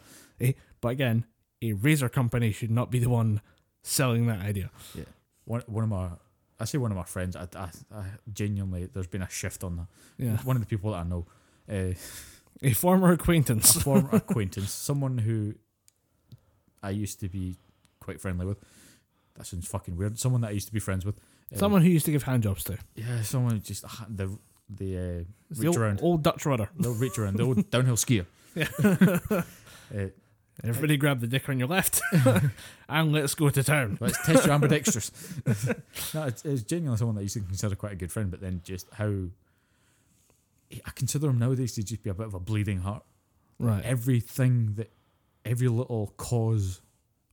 But 0.81 0.89
again, 0.89 1.25
a 1.61 1.71
razor 1.73 2.09
company 2.09 2.51
should 2.51 2.71
not 2.71 2.91
be 2.91 2.99
the 2.99 3.09
one 3.09 3.39
selling 3.81 4.25
that 4.27 4.39
idea. 4.41 4.71
One, 5.45 5.61
one 5.67 5.83
of 5.85 5.89
my, 5.89 6.09
I 6.59 6.65
say 6.65 6.77
one 6.79 6.91
of 6.91 6.97
my 6.97 7.03
friends. 7.05 7.35
I, 7.35 7.47
I, 7.55 7.69
I 7.93 8.05
genuinely, 8.31 8.87
there's 8.87 9.07
been 9.07 9.21
a 9.21 9.29
shift 9.29 9.63
on 9.63 9.77
that. 9.77 9.87
Yeah, 10.17 10.37
One 10.43 10.55
of 10.57 10.61
the 10.61 10.67
people 10.67 10.91
that 10.91 10.97
I 10.97 11.03
know, 11.03 11.25
uh, 11.69 11.93
a 12.63 12.73
former 12.73 13.11
acquaintance. 13.11 13.75
a 13.75 13.79
former 13.81 14.09
acquaintance, 14.13 14.71
someone 14.71 15.17
who 15.17 15.55
I 16.83 16.91
used 16.91 17.19
to 17.21 17.29
be 17.29 17.57
quite 17.99 18.19
friendly 18.21 18.45
with. 18.45 18.57
That 19.35 19.45
sounds 19.45 19.67
fucking 19.67 19.95
weird. 19.97 20.19
Someone 20.19 20.41
that 20.41 20.49
I 20.49 20.51
used 20.51 20.67
to 20.67 20.73
be 20.73 20.79
friends 20.79 21.05
with. 21.05 21.17
Uh, 21.53 21.57
Someone 21.57 21.81
who 21.81 21.89
used 21.89 22.05
to 22.05 22.11
give 22.11 22.23
handjobs 22.25 22.63
to. 22.63 22.77
yeah, 22.95 23.21
someone 23.23 23.53
who 23.55 23.59
just 23.59 23.83
ah, 23.85 24.05
the 24.09 24.37
the 24.69 24.97
uh, 24.97 25.23
the 25.51 25.67
around, 25.79 25.99
old, 26.01 26.03
old 26.03 26.23
Dutch 26.23 26.45
rudder. 26.45 26.69
they'll 26.79 26.93
reach 26.93 27.17
around, 27.19 27.37
the 27.37 27.43
old 27.43 27.69
downhill 27.71 27.95
skier. 27.97 28.25
Yeah. 28.55 29.41
Uh, 29.93 30.07
Everybody 30.63 30.95
grab 30.95 31.19
the 31.19 31.27
dick 31.27 31.49
on 31.49 31.59
your 31.59 31.67
left 31.67 32.01
and 32.89 33.11
let's 33.11 33.33
go 33.35 33.49
to 33.49 33.61
town. 33.63 33.97
let's 33.99 34.17
test 34.25 34.45
your 34.45 34.53
ambidextrous. 34.53 35.11
no, 36.13 36.23
it's, 36.23 36.45
it's 36.45 36.61
genuinely 36.63 36.97
someone 36.97 37.15
that 37.15 37.21
I 37.21 37.23
used 37.23 37.33
to 37.33 37.41
consider 37.41 37.75
quite 37.75 37.93
a 37.93 37.95
good 37.95 38.11
friend, 38.11 38.29
but 38.31 38.39
then 38.39 38.61
just 38.63 38.87
how 38.93 39.11
I 40.85 40.91
consider 40.91 41.29
him 41.29 41.39
nowadays 41.39 41.73
to 41.73 41.83
just 41.83 42.03
be 42.03 42.09
a 42.09 42.13
bit 42.13 42.27
of 42.27 42.33
a 42.33 42.39
bleeding 42.39 42.79
heart. 42.79 43.03
Right. 43.59 43.83
Everything 43.83 44.73
that, 44.75 44.91
every 45.45 45.67
little 45.67 46.13
cause 46.17 46.81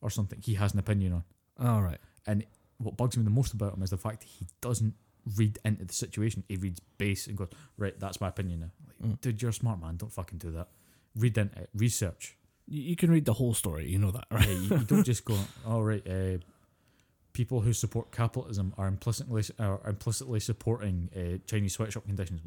or 0.01 0.11
something, 0.11 0.41
he 0.43 0.55
has 0.55 0.73
an 0.73 0.79
opinion 0.79 1.13
on. 1.13 1.25
All 1.67 1.83
right. 1.83 1.99
And 2.27 2.45
what 2.79 2.97
bugs 2.97 3.17
me 3.17 3.25
the 3.25 3.31
most 3.31 3.53
about 3.55 3.75
him 3.75 3.83
is 3.83 3.91
the 3.91 3.97
fact 3.99 4.21
that 4.21 4.29
he 4.29 4.47
doesn't 4.61 4.95
read 5.37 5.59
into 5.65 5.85
the 5.85 5.93
situation. 5.93 6.45
He 6.49 6.57
reads 6.57 6.81
base 6.99 7.27
and 7.27 7.37
goes, 7.37 7.49
right, 7.77 7.99
that's 7.99 8.21
my 8.21 8.29
opinion 8.29 8.61
now. 8.61 8.71
Like, 8.87 9.11
Mm. 9.13 9.21
Dude, 9.21 9.41
you're 9.43 9.51
a 9.51 9.55
smart 9.55 9.81
man. 9.81 9.97
Don't 9.97 10.13
fucking 10.13 10.39
do 10.39 10.51
that. 10.53 10.69
Read 11.15 11.39
into 11.39 11.61
it. 11.61 11.71
Research. 11.75 12.37
You, 12.67 12.83
you 12.83 12.97
can 12.97 13.11
read 13.11 13.25
the 13.25 13.35
whole 13.35 13.55
story. 13.55 13.89
You 13.89 13.99
know 13.99 14.11
that, 14.11 14.27
right? 14.31 14.47
Yeah, 14.49 14.55
you, 14.55 14.77
you 14.79 14.85
don't 14.85 15.05
just 15.05 15.25
go, 15.25 15.37
all 15.67 15.83
right, 15.85 16.05
uh, 16.07 16.39
people 17.33 17.61
who 17.61 17.73
support 17.73 18.11
capitalism 18.11 18.75
are 18.77 18.89
implicitly 18.89 19.45
are 19.61 19.81
implicitly 19.87 20.41
supporting 20.41 21.09
uh, 21.17 21.39
Chinese 21.47 21.75
sweatshop 21.75 22.07
conditions. 22.07 22.41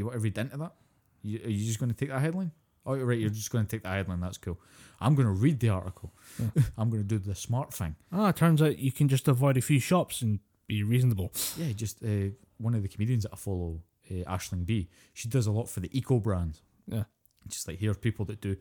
You 0.00 0.06
want 0.06 0.14
to 0.16 0.20
read 0.20 0.38
into 0.38 0.56
that? 0.56 0.72
You, 1.20 1.40
are 1.44 1.50
you 1.50 1.66
just 1.66 1.78
going 1.78 1.90
to 1.90 1.94
take 1.94 2.08
that 2.08 2.22
headline? 2.22 2.52
Oh, 2.86 2.96
right, 2.96 3.18
you're 3.18 3.28
just 3.28 3.50
going 3.52 3.66
to 3.66 3.70
take 3.70 3.82
that 3.82 3.90
headline. 3.92 4.20
That's 4.20 4.38
cool. 4.38 4.58
I'm 4.98 5.14
going 5.14 5.26
to 5.26 5.32
read 5.34 5.60
the 5.60 5.68
article. 5.68 6.14
Yeah. 6.38 6.62
I'm 6.78 6.88
going 6.88 7.02
to 7.02 7.06
do 7.06 7.18
the 7.18 7.34
smart 7.34 7.74
thing. 7.74 7.96
Ah, 8.10 8.30
it 8.30 8.36
turns 8.36 8.62
out 8.62 8.78
you 8.78 8.92
can 8.92 9.08
just 9.08 9.28
avoid 9.28 9.58
a 9.58 9.60
few 9.60 9.78
shops 9.78 10.22
and 10.22 10.40
be 10.66 10.82
reasonable. 10.82 11.34
Yeah, 11.58 11.72
just 11.74 12.02
uh, 12.02 12.30
one 12.56 12.74
of 12.74 12.80
the 12.82 12.88
comedians 12.88 13.24
that 13.24 13.34
I 13.34 13.36
follow, 13.36 13.82
uh, 14.10 14.14
Aisling 14.34 14.64
Bea. 14.64 14.88
She 15.12 15.28
does 15.28 15.46
a 15.46 15.52
lot 15.52 15.68
for 15.68 15.80
the 15.80 15.90
eco 15.96 16.18
brand. 16.18 16.60
Yeah. 16.86 17.04
Just 17.46 17.68
like 17.68 17.78
here, 17.78 17.92
people 17.92 18.24
that 18.24 18.40
do, 18.40 18.56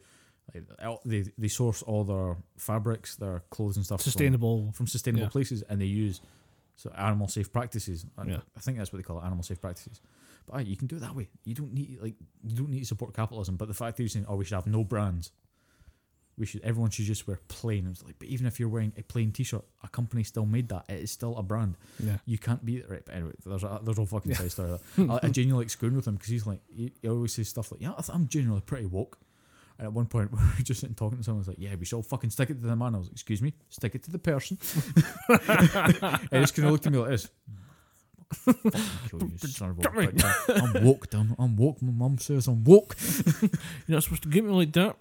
like, 0.53 0.65
they 1.05 1.23
they 1.37 1.47
source 1.47 1.81
all 1.83 2.03
their 2.03 2.35
fabrics, 2.57 3.15
their 3.15 3.43
clothes 3.49 3.77
and 3.77 3.85
stuff 3.85 4.01
from- 4.01 4.11
Sustainable. 4.11 4.73
from, 4.73 4.87
sustainable 4.87 5.23
Yeah. 5.27 5.29
places, 5.29 5.61
and 5.69 5.79
they 5.79 5.85
use 5.85 6.19
so 6.75 6.89
animal 6.97 7.29
safe 7.29 7.49
practices. 7.53 8.05
I, 8.17 8.25
Yeah. 8.25 8.39
I 8.57 8.59
think 8.59 8.77
that's 8.77 8.91
what 8.91 8.97
they 8.97 9.03
call 9.03 9.19
it, 9.21 9.25
animal 9.25 9.43
safe 9.43 9.61
practices. 9.61 10.01
But 10.51 10.67
you 10.67 10.75
can 10.75 10.87
do 10.87 10.97
it 10.97 11.01
that 11.01 11.15
way. 11.15 11.29
You 11.43 11.55
don't 11.55 11.73
need 11.73 11.99
like 12.01 12.15
you 12.43 12.55
don't 12.55 12.69
need 12.69 12.79
to 12.79 12.85
support 12.85 13.13
capitalism. 13.13 13.55
But 13.55 13.67
the 13.67 13.73
fact 13.73 13.97
that 13.97 14.03
you're 14.03 14.09
saying, 14.09 14.25
oh, 14.27 14.35
we 14.35 14.45
should 14.45 14.55
have 14.55 14.67
no 14.67 14.83
brands. 14.83 15.31
We 16.37 16.45
should 16.45 16.61
everyone 16.61 16.89
should 16.89 17.05
just 17.05 17.27
wear 17.27 17.39
plain. 17.49 17.87
It's 17.87 18.03
like, 18.03 18.15
but 18.17 18.29
even 18.29 18.47
if 18.47 18.59
you're 18.59 18.69
wearing 18.69 18.93
a 18.97 19.03
plain 19.03 19.31
T-shirt, 19.31 19.63
a 19.83 19.89
company 19.89 20.23
still 20.23 20.45
made 20.45 20.69
that. 20.69 20.85
It 20.87 21.03
is 21.03 21.11
still 21.11 21.35
a 21.37 21.43
brand. 21.43 21.75
Yeah. 22.01 22.17
You 22.25 22.37
can't 22.37 22.63
be 22.63 22.81
right. 22.81 23.03
But 23.05 23.15
anyway, 23.15 23.33
there's 23.45 23.63
a 23.63 23.79
there's 23.83 23.99
a 23.99 24.05
fucking 24.05 24.35
side 24.35 24.51
story. 24.51 24.77
I, 24.97 25.19
I 25.23 25.29
genuinely 25.29 25.65
like 25.65 25.69
screwing 25.69 25.95
with 25.95 26.07
him 26.07 26.15
because 26.15 26.29
he's 26.29 26.47
like 26.47 26.61
he, 26.69 26.93
he 27.01 27.09
always 27.09 27.33
says 27.33 27.49
stuff 27.49 27.71
like, 27.71 27.81
yeah, 27.81 27.91
I 27.91 28.03
I'm 28.13 28.27
genuinely 28.27 28.61
pretty 28.61 28.85
woke. 28.85 29.19
And 29.79 29.85
at 29.85 29.93
one 29.93 30.05
point, 30.07 30.31
we 30.33 30.37
were 30.37 30.63
just 30.63 30.81
sitting 30.81 30.95
talking 30.95 31.17
to 31.17 31.23
someone. 31.23 31.39
I 31.39 31.41
was 31.41 31.47
like, 31.47 31.57
yeah, 31.59 31.75
we 31.75 31.85
should 31.85 31.95
all 31.95 32.03
fucking 32.03 32.29
stick 32.29 32.49
it 32.49 32.61
to 32.61 32.67
the 32.67 32.75
man. 32.75 32.95
I 32.95 32.99
was 32.99 33.07
like, 33.07 33.13
excuse 33.13 33.41
me, 33.41 33.53
stick 33.69 33.95
it 33.95 34.03
to 34.03 34.11
the 34.11 34.19
person. 34.19 34.57
and 35.29 36.29
he 36.31 36.39
just 36.39 36.55
kind 36.55 36.65
of 36.67 36.71
looked 36.71 36.85
at 36.85 36.91
me 36.91 36.99
like 36.99 37.09
this. 37.11 37.29
Fucking 38.33 38.71
kill 39.09 39.19
you, 39.21 39.37
son 39.39 39.69
of 39.71 39.79
a 39.79 39.81
Come 39.81 39.93
here. 40.01 40.11
bitch. 40.11 40.77
I'm 40.77 40.85
woke, 40.85 41.09
damn 41.09 41.31
it. 41.31 41.35
I'm 41.39 41.55
woke. 41.57 41.81
My 41.81 41.91
mum 41.91 42.17
says 42.19 42.47
I'm 42.47 42.63
woke. 42.63 42.95
You're 43.41 43.49
not 43.95 44.03
supposed 44.03 44.23
to 44.23 44.29
get 44.29 44.43
me 44.43 44.51
like 44.51 44.71
that. 44.73 44.95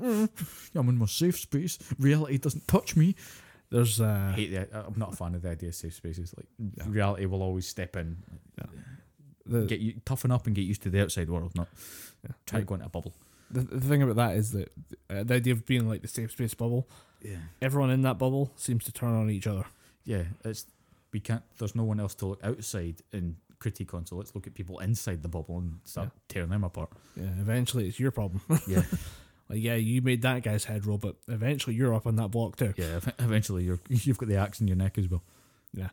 I'm 0.75 0.89
in 0.89 0.97
my 0.99 1.07
safe 1.07 1.39
space. 1.39 1.79
Reality 1.99 2.39
doesn't 2.39 2.67
touch 2.69 2.97
me. 2.97 3.15
There's 3.71 4.01
uh, 4.01 4.31
I 4.31 4.33
hate 4.33 4.51
the. 4.53 4.69
I'm 4.87 4.95
not 4.97 5.13
a 5.13 5.17
fan 5.17 5.35
of 5.35 5.43
the 5.43 5.51
idea 5.51 5.69
of 5.69 5.75
safe 5.75 5.95
spaces. 5.95 6.35
Like 6.37 6.47
Yeah. 6.79 6.85
reality 6.89 7.27
will 7.27 7.43
always 7.43 7.69
step 7.69 7.97
in, 7.97 8.17
the, 9.45 9.67
get 9.67 9.81
you 9.81 9.95
toughen 10.05 10.31
up 10.31 10.47
and 10.47 10.55
get 10.57 10.63
used 10.63 10.83
to 10.85 10.91
the 10.91 11.03
outside 11.03 11.29
world. 11.29 11.53
Not 11.55 11.69
yeah. 12.25 12.33
try 12.47 12.61
to 12.61 12.65
go 12.67 12.75
into 12.75 12.87
a 12.87 12.91
bubble. 12.91 13.13
the, 13.51 13.61
the 13.61 13.81
thing 13.81 14.03
about 14.03 14.17
that 14.17 14.37
is 14.37 14.53
that 14.53 14.73
uh, 15.11 15.23
the 15.25 15.35
idea 15.35 15.53
of 15.53 15.67
being 15.67 15.87
like 15.89 16.01
the 16.03 16.09
safe 16.09 16.31
space 16.33 16.55
bubble, 16.55 16.89
Yeah, 17.23 17.37
everyone 17.61 17.91
in 17.91 18.03
that 18.03 18.19
bubble 18.19 18.53
seems 18.57 18.85
to 18.85 18.93
turn 18.93 19.15
on 19.15 19.29
each 19.31 19.47
other. 19.47 19.65
yeah. 20.05 20.25
It's 20.45 20.65
we 21.13 21.21
can't. 21.21 21.43
There's 21.59 21.75
no 21.75 21.85
one 21.85 22.01
else 22.01 22.15
to 22.17 22.27
look 22.27 22.41
outside 22.45 23.03
and 23.13 23.37
critique 23.59 23.93
on. 23.95 24.07
So 24.07 24.17
let's 24.17 24.35
look 24.35 24.47
at 24.47 24.55
people 24.55 24.79
inside 24.81 25.23
the 25.23 25.29
bubble 25.29 25.59
and 25.59 25.81
start 25.85 26.11
tearing 26.29 26.51
them 26.51 26.65
apart. 26.65 26.91
Yeah, 27.17 27.31
eventually 27.41 27.89
it's 27.89 27.99
your 28.01 28.11
problem. 28.11 28.41
Yeah, 28.69 28.83
like, 29.49 29.63
yeah, 29.63 29.75
you 29.77 30.03
made 30.03 30.23
that 30.23 30.43
guy's 30.43 30.65
head 30.65 30.85
roll, 30.87 30.99
but 30.99 31.17
eventually 31.29 31.75
you're 31.75 31.95
up 31.95 32.07
on 32.07 32.17
that 32.17 32.29
block 32.31 32.57
too. 32.57 32.75
yeah. 32.77 33.01
Eventually, 33.19 33.65
you're 33.65 33.81
you've 33.89 34.19
got 34.19 34.29
the 34.29 34.37
axe 34.37 34.61
in 34.61 34.69
your 34.69 34.77
neck 34.77 34.99
as 34.99 35.09
well. 35.09 35.23
Yeah, 35.73 35.89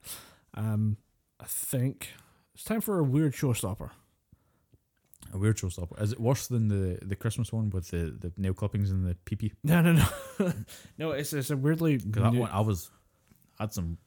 um, 0.56 0.98
I 1.40 1.45
think 1.45 2.14
it's 2.53 2.64
time 2.64 2.82
for 2.82 3.00
a 3.00 3.03
weird 3.03 3.34
showstopper. 3.34 3.92
A 5.34 5.38
weird 5.38 5.58
showstopper. 5.58 6.02
Is 6.02 6.11
it 6.11 6.19
worse 6.19 6.48
than 6.48 6.68
the 6.68 7.00
the 7.06 7.16
Christmas 7.16 7.52
one 7.52 7.69
with 7.69 7.90
the 7.90 8.16
the 8.19 8.32
nail 8.38 8.53
clippings 8.53 8.92
and 8.92 9.06
the 9.06 9.16
pee 9.26 9.35
pee? 9.35 9.53
No, 9.64 9.82
no, 9.82 9.94
no, 10.40 10.53
no. 10.98 11.11
It's 11.11 11.34
it's 11.34 11.50
a 11.50 11.58
weirdly 11.58 11.98
Because 11.98 12.24
that 12.24 12.34
one, 12.34 12.50
I 12.52 12.60
was 12.61 12.92
had 13.60 13.74
some 13.74 13.98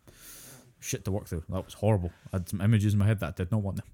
shit 0.81 1.05
to 1.05 1.11
work 1.11 1.27
through. 1.27 1.45
That 1.49 1.65
was 1.65 1.75
horrible. 1.75 2.11
I 2.33 2.37
had 2.37 2.49
some 2.49 2.61
images 2.61 2.93
in 2.93 2.99
my 2.99 3.07
head 3.07 3.21
that 3.21 3.27
I 3.27 3.33
did 3.33 3.51
not 3.51 3.63
want 3.63 3.77
them. 3.79 3.87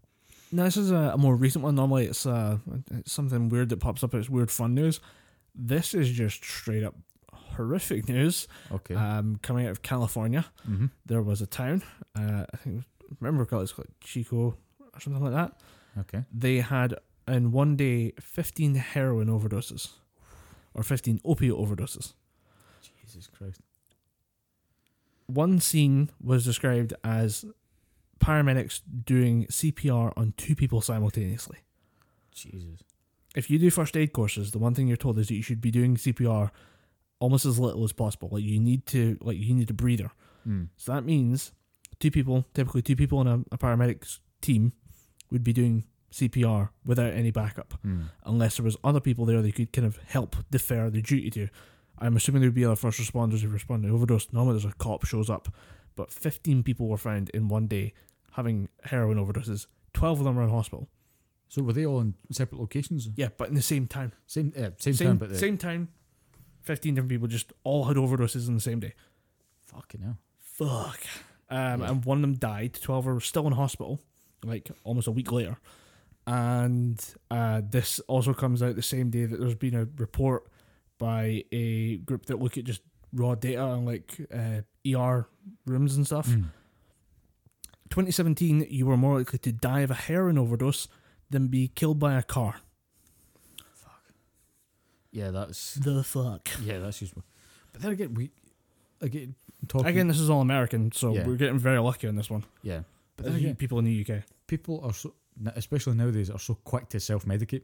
No, 0.52 0.64
this 0.64 0.76
is 0.76 0.90
a, 0.90 1.12
a 1.14 1.18
more 1.18 1.34
recent 1.34 1.64
one. 1.64 1.74
Normally, 1.74 2.06
it's 2.06 2.26
uh, 2.26 2.58
it's 2.90 3.12
something 3.12 3.48
weird 3.48 3.70
that 3.70 3.80
pops 3.80 4.04
up. 4.04 4.14
It's 4.14 4.30
weird 4.30 4.50
fun 4.50 4.74
news. 4.74 5.00
This 5.54 5.94
is 5.94 6.10
just 6.10 6.44
straight 6.44 6.84
up 6.84 6.94
horrific 7.32 8.08
news. 8.08 8.46
Okay. 8.70 8.94
Um, 8.94 9.38
coming 9.42 9.66
out 9.66 9.72
of 9.72 9.82
California, 9.82 10.44
mm-hmm. 10.68 10.86
there 11.06 11.22
was 11.22 11.40
a 11.40 11.46
town. 11.46 11.82
Uh, 12.16 12.44
I 12.52 12.56
think 12.56 12.76
it 12.76 12.76
was, 12.76 12.84
remember 13.20 13.42
it's 13.62 13.72
called 13.72 13.88
Chico 14.00 14.56
or 14.80 15.00
something 15.00 15.22
like 15.22 15.32
that. 15.32 15.60
Okay. 15.98 16.24
They 16.32 16.56
had 16.58 16.96
in 17.26 17.52
one 17.52 17.76
day 17.76 18.12
fifteen 18.20 18.74
heroin 18.74 19.28
overdoses, 19.28 19.90
or 20.74 20.82
fifteen 20.82 21.20
opiate 21.24 21.54
overdoses. 21.54 22.12
Jesus 23.00 23.26
Christ. 23.26 23.60
One 25.27 25.59
scene 25.61 26.11
was 26.23 26.44
described 26.44 26.93
as 27.03 27.44
paramedics 28.20 28.81
doing 29.05 29.47
CPR 29.47 30.12
on 30.17 30.35
two 30.36 30.55
people 30.55 30.81
simultaneously. 30.81 31.59
Jesus. 32.33 32.81
if 33.36 33.49
you 33.49 33.59
do 33.59 33.70
first 33.70 33.97
aid 33.97 34.12
courses, 34.12 34.51
the 34.51 34.59
one 34.59 34.75
thing 34.75 34.89
you're 34.89 34.97
told 34.97 35.19
is 35.19 35.28
that 35.28 35.35
you 35.35 35.43
should 35.43 35.61
be 35.61 35.70
doing 35.70 35.97
CPR 35.97 36.51
almost 37.20 37.47
as 37.47 37.59
little 37.61 37.85
as 37.85 37.93
possible. 37.93 38.28
Like 38.33 38.43
you 38.43 38.59
need 38.61 38.86
to 38.86 39.17
like 39.20 39.39
you 39.39 39.55
need 39.55 39.70
a 39.70 39.75
breather. 39.75 40.11
Mm. 40.47 40.69
So 40.77 40.93
that 40.93 41.05
means 41.05 41.53
two 42.01 42.11
people, 42.11 42.44
typically 42.55 42.83
two 42.83 42.97
people 42.97 43.20
in 43.20 43.27
a, 43.28 43.35
a 43.53 43.59
paramedics 43.59 44.19
team, 44.41 44.73
would 45.31 45.44
be 45.44 45.53
doing 45.53 45.85
CPR 46.12 46.70
without 46.85 47.12
any 47.12 47.31
backup, 47.31 47.75
Mm. 47.86 48.05
unless 48.25 48.57
there 48.57 48.65
was 48.65 48.77
other 48.85 49.01
people 49.01 49.25
there 49.25 49.43
they 49.43 49.53
could 49.53 49.73
kind 49.73 49.86
of 49.86 49.97
help 50.07 50.36
defer 50.51 50.91
the 50.91 51.03
duty 51.03 51.31
to. 51.31 51.49
I'm 52.05 52.16
assuming 52.16 52.41
there 52.41 52.49
would 52.50 52.55
be 52.55 52.65
other 52.65 52.76
first 52.76 53.00
responders 53.00 53.41
who 53.41 53.49
respond 53.49 53.84
to 53.84 53.89
overdose. 53.91 54.33
Normally, 54.33 54.55
there's 54.58 54.73
a 54.73 54.76
cop 54.76 55.05
shows 55.07 55.31
up, 55.31 55.49
but 55.97 56.12
15 56.12 56.62
people 56.62 56.89
were 56.89 56.99
found 56.99 57.31
in 57.31 57.49
one 57.49 57.66
day 57.66 57.94
having 58.33 58.68
heroin 58.84 59.16
overdoses. 59.18 59.66
12 59.94 60.20
of 60.20 60.24
them 60.24 60.36
were 60.36 60.42
in 60.42 60.50
hospital. 60.50 60.89
So 61.49 61.62
were 61.62 61.73
they 61.73 61.86
all 61.86 62.00
in 62.00 62.15
separate 62.31 62.60
locations? 62.60 63.08
Yeah, 63.16 63.28
but 63.36 63.49
in 63.49 63.55
the 63.55 63.62
same 63.62 63.86
time. 63.86 64.12
Same, 64.26 64.52
uh, 64.57 64.70
same, 64.78 64.94
Same 64.94 65.07
time, 65.07 65.16
but 65.18 65.28
the, 65.31 65.39
same 65.39 65.57
time. 65.57 65.89
15 66.62 66.94
different 66.94 67.10
people 67.10 67.28
just 67.28 67.52
all 67.62 67.84
had 67.84 67.97
overdoses 67.97 68.49
in 68.49 68.55
the 68.55 68.60
same 68.60 68.81
day. 68.81 68.94
fucking 69.66 70.00
hell. 70.02 70.18
Fuck. 70.41 71.00
Um, 71.50 71.81
Yeah. 71.81 71.91
And 71.91 72.05
one 72.05 72.18
of 72.18 72.23
them 72.23 72.34
died. 72.34 72.74
12 72.81 73.07
were 73.07 73.20
still 73.20 73.47
in 73.47 73.52
hospital, 73.52 74.00
like 74.42 74.70
almost 74.83 75.07
a 75.07 75.10
week 75.12 75.31
later. 75.31 75.58
And 76.26 77.02
uh, 77.31 77.60
this 77.68 78.00
also 78.00 78.34
comes 78.34 78.62
out 78.62 78.76
the 78.76 78.83
same 78.83 79.10
day 79.10 79.26
that 79.26 79.39
there's 79.39 79.55
been 79.55 79.74
a 79.74 79.86
report 79.97 80.49
by 80.98 81.44
a 81.52 81.97
group 81.98 82.26
that 82.26 82.40
look 82.40 82.56
at 82.58 82.64
just 82.64 82.82
raw 83.12 83.34
data 83.34 83.60
on 83.60 83.84
like 83.84 84.16
uh, 84.32 84.62
ER 84.86 85.26
rooms 85.66 85.97
and 85.97 86.06
stuff. 86.06 86.28
Mm. 86.28 86.44
2017, 87.90 88.66
you 88.70 88.86
were 88.86 88.97
more 88.97 89.18
likely 89.18 89.39
to 89.39 89.52
die 89.52 89.81
of 89.81 89.90
a 89.90 89.94
heroin 89.94 90.39
overdose 90.39 90.89
than 91.31 91.48
be 91.48 91.68
killed 91.68 91.98
by 91.98 92.14
a 92.14 92.23
car. 92.23 92.56
Fuck. 93.74 94.02
Yeah, 95.12 95.31
that's 95.31 95.74
The 95.74 96.02
fuck. 96.02 96.48
yeah, 96.62 96.78
that's 96.78 97.00
useful. 97.00 97.24
But 97.73 97.82
then 97.82 97.92
again, 97.92 98.14
we 98.14 98.31
again 99.00 99.34
talking 99.68 99.86
Again, 99.86 100.08
this 100.08 100.18
is 100.20 100.28
all 100.31 100.40
American, 100.40 100.92
so 100.92 101.14
Yeah. 101.14 101.26
we're 101.26 101.36
getting 101.36 101.58
very 101.58 101.78
lucky 101.78 102.08
on 102.08 102.16
this 102.16 102.31
one. 102.31 102.44
yeah. 102.62 102.82
But 103.16 103.26
The 103.26 103.31
then 103.31 103.39
again, 103.40 103.56
people 103.56 103.78
in 103.78 103.84
the 103.84 104.05
UK. 104.05 104.24
people 104.48 104.81
are 104.82 104.92
so, 104.92 105.14
especially 105.55 105.94
nowadays, 105.94 106.31
are 106.31 106.39
so 106.39 106.55
quick 106.56 106.89
to 106.90 107.00
self 107.00 107.24
medicate. 107.24 107.62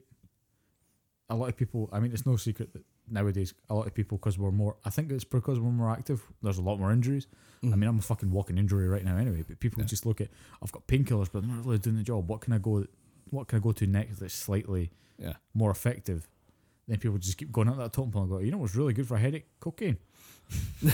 A 1.28 1.34
lot 1.36 1.48
of 1.48 1.56
people, 1.56 1.88
I 1.92 1.98
mean, 2.00 2.12
it's 2.12 2.24
no 2.26 2.36
secret 2.36 2.72
that 2.72 2.84
nowadays 3.10 3.54
a 3.68 3.74
lot 3.74 3.86
of 3.86 3.94
people, 3.94 4.18
because 4.18 4.38
we're 4.38 4.50
more, 4.50 4.76
I 4.84 4.90
think 4.90 5.10
it's 5.10 5.24
because 5.24 5.58
we're 5.60 5.70
more 5.70 5.90
active. 5.90 6.22
There's 6.42 6.58
a 6.58 6.62
lot 6.62 6.78
more 6.78 6.92
injuries. 6.92 7.26
I 7.62 7.66
mean, 7.76 7.84
I'm 7.90 7.98
a 7.98 8.02
fucking 8.02 8.30
walking 8.30 8.56
injury 8.56 8.88
right 8.88 9.04
now 9.04 9.16
anyway. 9.18 9.44
But 9.46 9.60
people 9.60 9.82
Yeah. 9.82 9.86
just 9.86 10.06
look 10.06 10.20
at, 10.22 10.28
I've 10.62 10.72
got 10.72 10.86
painkillers, 10.86 11.28
but 11.30 11.42
I'm 11.42 11.56
not 11.56 11.66
really 11.66 11.78
doing 11.78 11.96
the 11.96 12.02
job. 12.02 12.26
What 12.28 12.40
can 12.40 12.54
I 12.54 12.58
go? 12.58 12.86
What 13.28 13.48
can 13.48 13.58
I 13.58 13.60
go 13.60 13.72
to 13.72 13.86
next 13.86 14.18
that's 14.18 14.32
slightly 14.34 14.90
yeah. 15.18 15.34
more 15.52 15.70
effective? 15.70 16.26
Then 16.88 16.98
people 16.98 17.18
just 17.18 17.36
keep 17.36 17.52
going 17.52 17.68
up 17.68 17.76
that 17.76 17.92
top 17.92 18.14
and 18.14 18.28
go, 18.28 18.38
you 18.38 18.50
know 18.50 18.56
what's 18.58 18.74
really 18.74 18.94
good 18.94 19.06
for 19.06 19.16
a 19.16 19.20
headache? 19.20 19.46
Cocaine. 19.60 19.98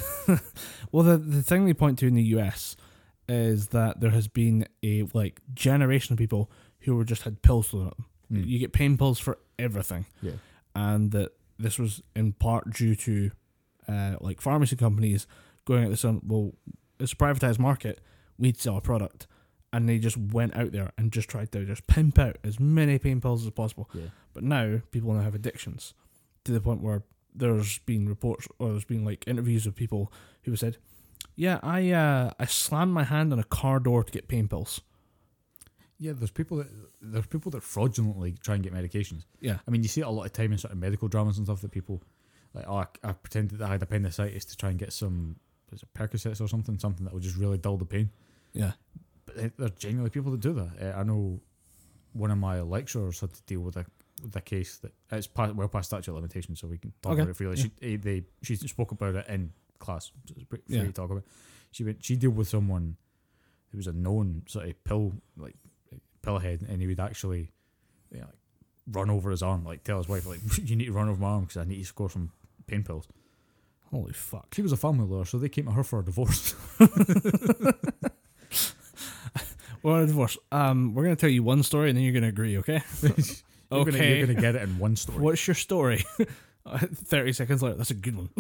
Well, 0.93 1.03
the 1.05 1.17
the 1.19 1.43
thing 1.43 1.65
they 1.67 1.75
point 1.75 1.99
to 2.01 2.07
in 2.07 2.15
the 2.15 2.23
US 2.37 2.77
is 3.29 3.69
that 3.69 4.01
there 4.01 4.11
has 4.11 4.29
been 4.29 4.67
a 4.83 5.05
like 5.15 5.41
generation 5.55 6.13
of 6.15 6.19
people 6.19 6.51
who 6.81 6.97
were 6.97 7.05
just 7.05 7.23
had 7.23 7.43
pills 7.43 7.69
thrown 7.69 7.89
at 7.89 7.97
them. 7.97 8.07
Mm. 8.33 8.47
You 8.47 8.59
get 8.59 8.73
pain 8.73 8.97
pills 8.97 9.19
for 9.19 9.39
everything, 9.59 10.07
Yeah. 10.23 10.33
and 10.75 11.11
that 11.13 11.33
this 11.59 11.79
was 11.79 12.03
in 12.15 12.33
part 12.33 12.73
due 12.73 12.95
to 12.95 13.31
uh, 13.89 14.17
like 14.21 14.41
pharmacy 14.41 14.77
companies 14.77 15.27
going 15.65 15.85
at 15.85 15.91
this 15.91 16.05
on 16.05 16.21
well, 16.25 16.53
it's 16.99 17.13
a 17.13 17.17
privatized 17.17 17.59
market. 17.59 18.01
We'd 18.39 18.59
sell 18.59 18.77
a 18.77 18.81
product, 18.81 19.27
and 19.73 19.89
they 19.89 19.99
just 19.99 20.17
went 20.17 20.57
out 20.57 20.73
there 20.73 20.93
and 20.99 21.13
just 21.13 21.29
tried 21.29 21.53
to 21.53 21.65
just 21.65 21.87
pimp 21.87 22.19
out 22.19 22.39
as 22.45 22.61
many 22.61 22.99
pain 22.99 23.21
pills 23.21 23.45
as 23.45 23.51
possible. 23.53 23.91
Yeah. 23.95 24.09
But 24.35 24.45
now 24.45 24.81
people 24.91 25.13
now 25.13 25.23
have 25.23 25.35
addictions 25.35 25.95
to 26.45 26.53
the 26.53 26.61
point 26.61 26.83
where 26.83 27.03
there's 27.35 27.79
been 27.81 28.09
reports 28.09 28.49
or 28.59 28.71
there's 28.71 28.85
been 28.85 29.05
like 29.05 29.25
interviews 29.27 29.67
with 29.67 29.75
people 29.75 30.13
who 30.43 30.53
have 30.53 30.61
said, 30.61 30.79
"Yeah, 31.35 31.61
I 31.63 31.91
uh, 31.91 32.31
I 32.39 32.47
slammed 32.47 32.93
my 32.93 33.05
hand 33.05 33.33
on 33.33 33.39
a 33.39 33.45
car 33.45 33.81
door 33.81 34.05
to 34.05 34.13
get 34.13 34.29
pain 34.29 34.49
pills." 34.49 34.81
Yeah, 35.99 36.13
there's 36.15 36.31
people 36.31 36.59
that 36.59 36.69
there's 37.01 37.27
people 37.27 37.51
that 37.53 37.63
fraudulently 37.63 38.35
try 38.41 38.55
and 38.55 38.63
get 38.65 38.73
medications. 38.75 39.25
Yeah, 39.41 39.59
I 39.67 39.71
mean, 39.71 39.83
you 39.83 39.89
see 39.89 40.03
it 40.03 40.07
a 40.07 40.11
lot 40.11 40.27
of 40.27 40.33
time 40.33 40.53
in 40.53 40.59
sort 40.59 40.73
of 40.73 40.79
medical 40.79 41.09
dramas 41.09 41.39
and 41.39 41.47
stuff 41.47 41.61
that 41.63 41.71
people 41.71 42.03
like, 42.55 42.67
oh, 42.69 42.77
I, 42.77 42.87
I 43.03 43.13
pretended 43.13 43.59
that 43.59 43.69
I 43.69 43.73
had 43.73 43.83
appendicitis 43.83 44.45
to 44.47 44.57
try 44.57 44.71
and 44.71 44.79
get 44.79 44.93
some 44.93 45.37
was 45.71 45.83
it 45.83 45.89
Percocets 45.95 46.41
or 46.41 46.49
something, 46.49 46.79
something 46.79 47.05
that 47.05 47.13
would 47.13 47.23
just 47.23 47.37
really 47.37 47.59
dull 47.59 47.77
the 47.77 47.85
pain. 47.85 48.11
yeah, 48.53 48.73
But 49.25 49.37
there- 49.37 49.53
there 49.59 49.69
genuinely 49.71 50.11
people 50.11 50.31
that 50.33 50.41
do 50.41 50.53
that. 50.55 50.95
Uh, 50.95 50.99
I 50.99 51.03
know 51.03 51.41
one 52.13 52.31
of 52.31 52.39
my 52.39 52.61
lecturers 52.61 53.21
had 53.21 53.33
to 53.33 53.43
deal 53.43 53.61
with 53.61 53.77
a 53.77 53.85
with 54.23 54.35
a 54.37 54.41
case 54.41 54.79
that 54.79 54.93
it's 55.13 55.27
past, 55.27 55.55
well 55.55 55.69
past 55.69 55.89
statute 55.91 56.11
of 56.11 56.15
limitations, 56.17 56.61
so 56.61 56.67
we 56.69 56.79
can 56.79 56.93
talk 57.03 57.13
Okay, 57.13 57.23
about 57.23 57.31
it 57.33 57.37
freely. 57.37 57.57
She 57.57 57.71
eh, 57.83 57.97
they 58.01 58.23
she 58.43 58.55
spoke 58.57 58.93
about 58.93 59.15
it 59.17 59.27
in 59.29 59.53
class, 59.79 60.11
so 60.27 60.35
it's 60.37 60.45
pretty 60.45 60.65
free 60.69 60.77
Yeah. 60.77 60.85
to 60.85 60.93
talk 60.93 61.11
about. 61.11 61.25
She 61.71 61.85
went 61.85 62.03
she 62.05 62.17
dealt 62.17 62.35
with 62.35 62.49
someone 62.49 62.97
who 63.73 63.77
was 63.79 63.87
a 63.89 63.93
known 63.93 64.43
sort 64.47 64.69
of 64.69 64.85
pill 64.85 65.13
like 65.37 65.57
pillhead, 66.27 66.69
and 66.69 66.81
he 66.81 66.87
would 66.89 67.01
actually 67.01 67.51
you 68.13 68.19
know, 68.21 68.27
like, 68.27 68.35
run 68.93 69.11
over 69.11 69.31
his 69.31 69.43
arm, 69.43 69.65
like 69.65 69.85
tell 69.85 69.99
his 69.99 70.09
wife 70.09 70.27
like 70.27 70.41
you 70.69 70.77
need 70.77 70.87
to 70.87 70.93
run 70.93 71.09
over 71.09 71.21
my 71.21 71.29
arm 71.29 71.43
because 71.43 71.57
I 71.57 71.65
need 71.65 71.79
to 71.79 71.85
score 71.85 72.11
some 72.11 72.31
pain 72.67 72.83
pills. 72.83 73.07
holy 73.91 74.13
fuck! 74.13 74.55
She 74.55 74.63
was 74.63 74.73
a 74.73 74.77
family 74.77 75.07
lawyer, 75.07 75.25
so 75.25 75.39
they 75.39 75.49
came 75.49 75.67
to 75.67 75.73
her 75.73 75.85
for 75.85 76.01
a 76.01 76.05
divorce. 76.05 76.55
Well, 79.83 80.03
a 80.03 80.07
divorce. 80.07 80.37
Um, 80.51 80.95
we're 80.95 81.05
gonna 81.05 81.15
tell 81.15 81.31
you 81.31 81.45
one 81.45 81.63
story 81.63 81.91
and 81.91 81.97
then 81.97 82.03
you're 82.05 82.13
gonna 82.15 82.27
agree, 82.29 82.59
okay? 82.59 82.83
You're 83.03 83.11
gonna, 83.85 83.97
Okay. 83.99 84.19
you're 84.19 84.27
gonna 84.27 84.41
get 84.41 84.55
it 84.57 84.63
in 84.63 84.79
one 84.79 84.97
story. 84.97 85.19
What's 85.19 85.47
your 85.47 85.55
story? 85.55 86.05
Thirty 86.67 87.33
seconds 87.33 87.63
later, 87.63 87.77
that's 87.77 87.91
a 87.91 87.95
good 87.95 88.17
one. 88.17 88.31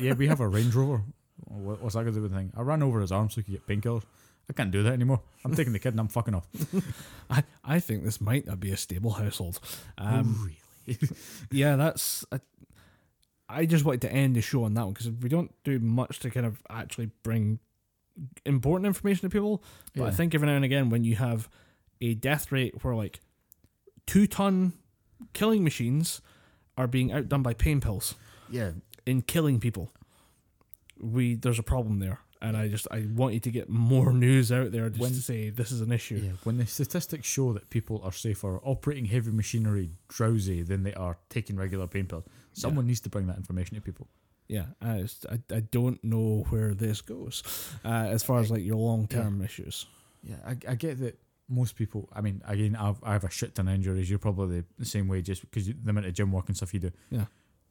Yeah, 0.00 0.12
we 0.14 0.26
have 0.28 0.40
a 0.40 0.48
Range 0.48 0.74
Rover. 0.74 1.02
What's 1.46 1.94
that 1.94 2.04
to 2.04 2.10
do 2.12 2.20
with 2.22 2.30
the 2.32 2.36
thing? 2.38 2.52
I 2.56 2.60
ran 2.62 2.82
over 2.82 3.00
his 3.00 3.12
arm 3.12 3.30
so 3.30 3.40
he 3.40 3.42
could 3.44 3.52
get 3.52 3.66
painkillers. 3.66 4.02
I 4.48 4.52
can't 4.52 4.70
do 4.70 4.82
that 4.84 4.92
anymore. 4.92 5.20
I'm 5.44 5.54
taking 5.56 5.72
the 5.72 5.78
kid 5.78 5.90
and 5.94 6.00
I'm 6.00 6.08
fucking 6.08 6.34
off. 6.34 6.46
I, 7.30 7.42
I 7.64 7.80
think 7.80 8.04
this 8.04 8.20
might 8.20 8.46
not 8.46 8.60
be 8.60 8.70
a 8.70 8.76
stable 8.76 9.12
household. 9.12 9.58
Um, 9.98 10.50
really? 10.86 10.98
yeah, 11.50 11.74
that's. 11.76 12.24
I, 12.30 12.40
I 13.48 13.66
just 13.66 13.84
wanted 13.84 14.02
to 14.02 14.12
end 14.12 14.36
the 14.36 14.40
show 14.40 14.64
on 14.64 14.74
that 14.74 14.84
one 14.84 14.92
because 14.92 15.10
we 15.10 15.28
don't 15.28 15.52
do 15.64 15.78
much 15.80 16.20
to 16.20 16.30
kind 16.30 16.46
of 16.46 16.62
actually 16.70 17.10
bring 17.22 17.58
important 18.44 18.86
information 18.86 19.28
to 19.28 19.32
people. 19.32 19.62
But 19.94 20.04
I 20.04 20.10
think 20.10 20.34
every 20.34 20.46
now 20.48 20.54
and 20.54 20.64
again, 20.64 20.90
when 20.90 21.04
you 21.04 21.16
have 21.16 21.48
a 22.00 22.14
death 22.14 22.50
rate 22.52 22.84
where 22.84 22.94
like 22.94 23.20
two 24.06 24.26
ton 24.26 24.72
killing 25.32 25.64
machines 25.64 26.20
are 26.78 26.86
being 26.86 27.10
outdone 27.12 27.42
by 27.42 27.54
pain 27.54 27.80
pills 27.80 28.14
Yeah. 28.50 28.72
in 29.06 29.22
killing 29.22 29.60
people, 29.60 29.92
we 31.00 31.34
there's 31.34 31.58
a 31.58 31.62
problem 31.64 31.98
there. 32.00 32.20
And 32.42 32.56
I 32.56 32.68
just 32.68 32.86
I 32.90 33.06
want 33.14 33.34
you 33.34 33.40
to 33.40 33.50
get 33.50 33.68
more 33.68 34.12
news 34.26 34.52
out 34.52 34.72
there 34.72 34.88
just 34.90 35.00
When- 35.00 35.12
to 35.12 35.22
say 35.22 35.50
this 35.50 35.72
is 35.72 35.80
an 35.80 35.90
issue. 35.92 36.20
Yeah. 36.24 36.32
When 36.44 36.58
the 36.58 36.66
statistics 36.66 37.26
show 37.26 37.52
that 37.54 37.70
people 37.70 38.00
are 38.04 38.12
safer 38.12 38.58
operating 38.62 39.06
heavy 39.06 39.30
machinery 39.32 39.90
drowsy 40.08 40.62
than 40.62 40.82
they 40.82 40.94
are 40.94 41.18
taking 41.30 41.56
regular 41.56 41.86
pain 41.86 42.06
pills, 42.06 42.24
someone 42.52 42.86
needs 42.86 43.00
to 43.00 43.08
bring 43.08 43.26
that 43.28 43.36
information 43.36 43.74
to 43.76 43.80
people. 43.80 44.08
Yeah, 44.48 44.66
I, 44.80 45.00
just, 45.00 45.26
I, 45.26 45.40
I 45.52 45.60
don't 45.60 46.02
know 46.04 46.44
where 46.50 46.72
this 46.72 47.00
goes 47.00 47.42
uh, 47.84 47.88
as 47.88 48.22
far 48.22 48.38
as 48.38 48.48
like 48.50 48.62
your 48.62 48.76
long 48.76 49.08
term 49.08 49.42
issues. 49.42 49.86
Yeah, 50.22 50.36
I, 50.46 50.56
I 50.68 50.74
get 50.76 51.00
that 51.00 51.18
most 51.48 51.74
people. 51.74 52.08
I 52.12 52.20
mean, 52.20 52.42
again, 52.46 52.76
I've, 52.76 53.02
I 53.02 53.12
have 53.14 53.24
a 53.24 53.30
shit 53.30 53.56
ton 53.56 53.66
of 53.66 53.74
injuries. 53.74 54.08
You're 54.08 54.20
probably 54.20 54.62
the 54.78 54.84
same 54.84 55.08
way, 55.08 55.20
just 55.22 55.40
because 55.42 55.66
the 55.66 55.74
amount 55.90 56.06
of 56.06 56.12
gym 56.14 56.30
work 56.30 56.46
and 56.48 56.56
stuff 56.56 56.72
you 56.74 56.78
do. 56.80 56.92
Yeah. 57.10 57.24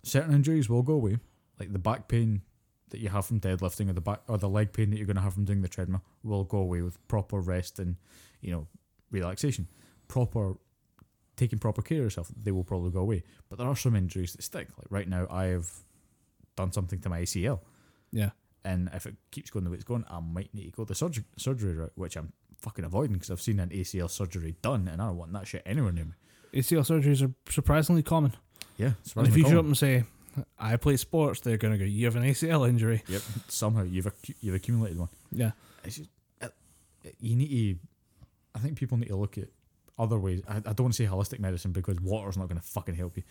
certain 0.04 0.34
injuries 0.34 0.70
will 0.70 0.82
go 0.84 0.94
away, 0.94 1.18
like 1.60 1.72
the 1.72 1.80
back 1.80 2.10
pain 2.10 2.42
that 2.90 3.00
you 3.00 3.10
have 3.10 3.26
from 3.26 3.40
deadlifting, 3.40 3.90
or 3.90 3.94
the 3.94 4.02
back 4.02 4.22
or 4.28 4.38
the 4.38 4.50
leg 4.50 4.74
pain 4.74 4.90
that 4.92 4.98
you're 4.98 5.06
going 5.06 5.16
to 5.16 5.22
have 5.22 5.34
from 5.34 5.46
doing 5.46 5.62
the 5.62 5.68
treadmill, 5.68 6.04
will 6.24 6.44
go 6.44 6.60
away 6.60 6.82
with 6.82 7.06
proper 7.08 7.40
rest 7.40 7.80
and 7.80 7.96
you 8.42 8.52
know 8.52 8.68
relaxation, 9.12 9.68
proper 10.08 10.58
taking 11.36 11.60
proper 11.60 11.82
care 11.82 12.00
of 12.00 12.06
yourself. 12.06 12.32
They 12.42 12.52
will 12.52 12.64
probably 12.64 12.92
go 12.92 13.00
away. 13.00 13.24
But 13.50 13.58
there 13.58 13.68
are 13.68 13.76
some 13.76 13.96
injuries 13.96 14.34
that 14.34 14.44
stick. 14.44 14.68
Like 14.78 14.88
right 14.90 15.08
now, 15.08 15.28
I 15.30 15.46
have 15.46 15.70
done 16.56 16.72
something 16.72 17.00
to 17.02 17.10
my 17.10 17.22
ACL. 17.22 17.60
Yeah. 18.12 18.32
And 18.64 18.90
if 18.94 19.06
it 19.06 19.16
keeps 19.32 19.50
going 19.50 19.66
the 19.66 19.70
way 19.72 19.76
it's 19.76 19.84
going, 19.84 20.06
I 20.10 20.20
might 20.20 20.54
need 20.54 20.66
to 20.66 20.72
go 20.72 20.86
the 20.86 20.96
surgery 20.96 21.26
surgery 21.38 21.74
route, 21.74 21.92
which 21.96 22.16
I'm 22.16 22.34
fucking 22.60 22.86
avoiding 22.86 23.14
because 23.14 23.30
I've 23.30 23.42
seen 23.42 23.60
an 23.60 23.70
ACL 23.70 24.10
surgery 24.10 24.56
done, 24.62 24.88
and 24.88 25.02
I 25.02 25.08
don't 25.08 25.18
want 25.18 25.34
that 25.34 25.48
shit 25.48 25.62
anywhere 25.66 25.92
near 25.92 26.06
me. 26.06 26.14
ACL 26.54 26.88
surgeries 26.88 27.24
are 27.24 27.34
surprisingly 27.52 28.02
common. 28.02 28.34
Yeah, 28.78 28.88
And 28.88 28.96
if 29.02 29.08
surprisingly 29.08 29.42
you 29.42 29.50
show 29.50 29.60
up 29.60 29.66
and 29.66 29.78
say, 29.78 30.04
I 30.60 30.76
play 30.78 30.98
sports, 30.98 31.40
they're 31.42 31.58
going 31.58 31.74
to 31.74 31.78
go, 31.80 31.86
You 31.86 32.06
have 32.06 32.16
an 32.16 32.24
ACL 32.24 32.68
injury. 32.68 33.04
Yep, 33.08 33.22
somehow 33.48 33.84
you've 33.84 34.08
you've 34.42 34.56
accumulated 34.56 34.98
one. 35.00 35.10
Yeah. 35.32 35.52
It's 35.84 35.98
just, 35.98 36.10
uh, 36.42 36.48
you 37.20 37.36
need 37.36 37.50
to. 37.50 37.80
I 38.56 38.60
think 38.60 38.78
people 38.78 38.98
need 38.98 39.10
to 39.10 39.16
look 39.16 39.38
at 39.38 39.50
other 40.00 40.18
ways. 40.20 40.42
I, 40.48 40.58
I 40.58 40.60
don't 40.60 40.82
want 40.82 40.94
to 40.96 41.04
say 41.04 41.10
holistic 41.10 41.40
medicine 41.40 41.72
because 41.72 42.00
water's 42.02 42.38
not 42.38 42.48
going 42.48 42.60
to 42.60 42.66
fucking 42.68 42.96
help 42.96 43.18
you. 43.18 43.24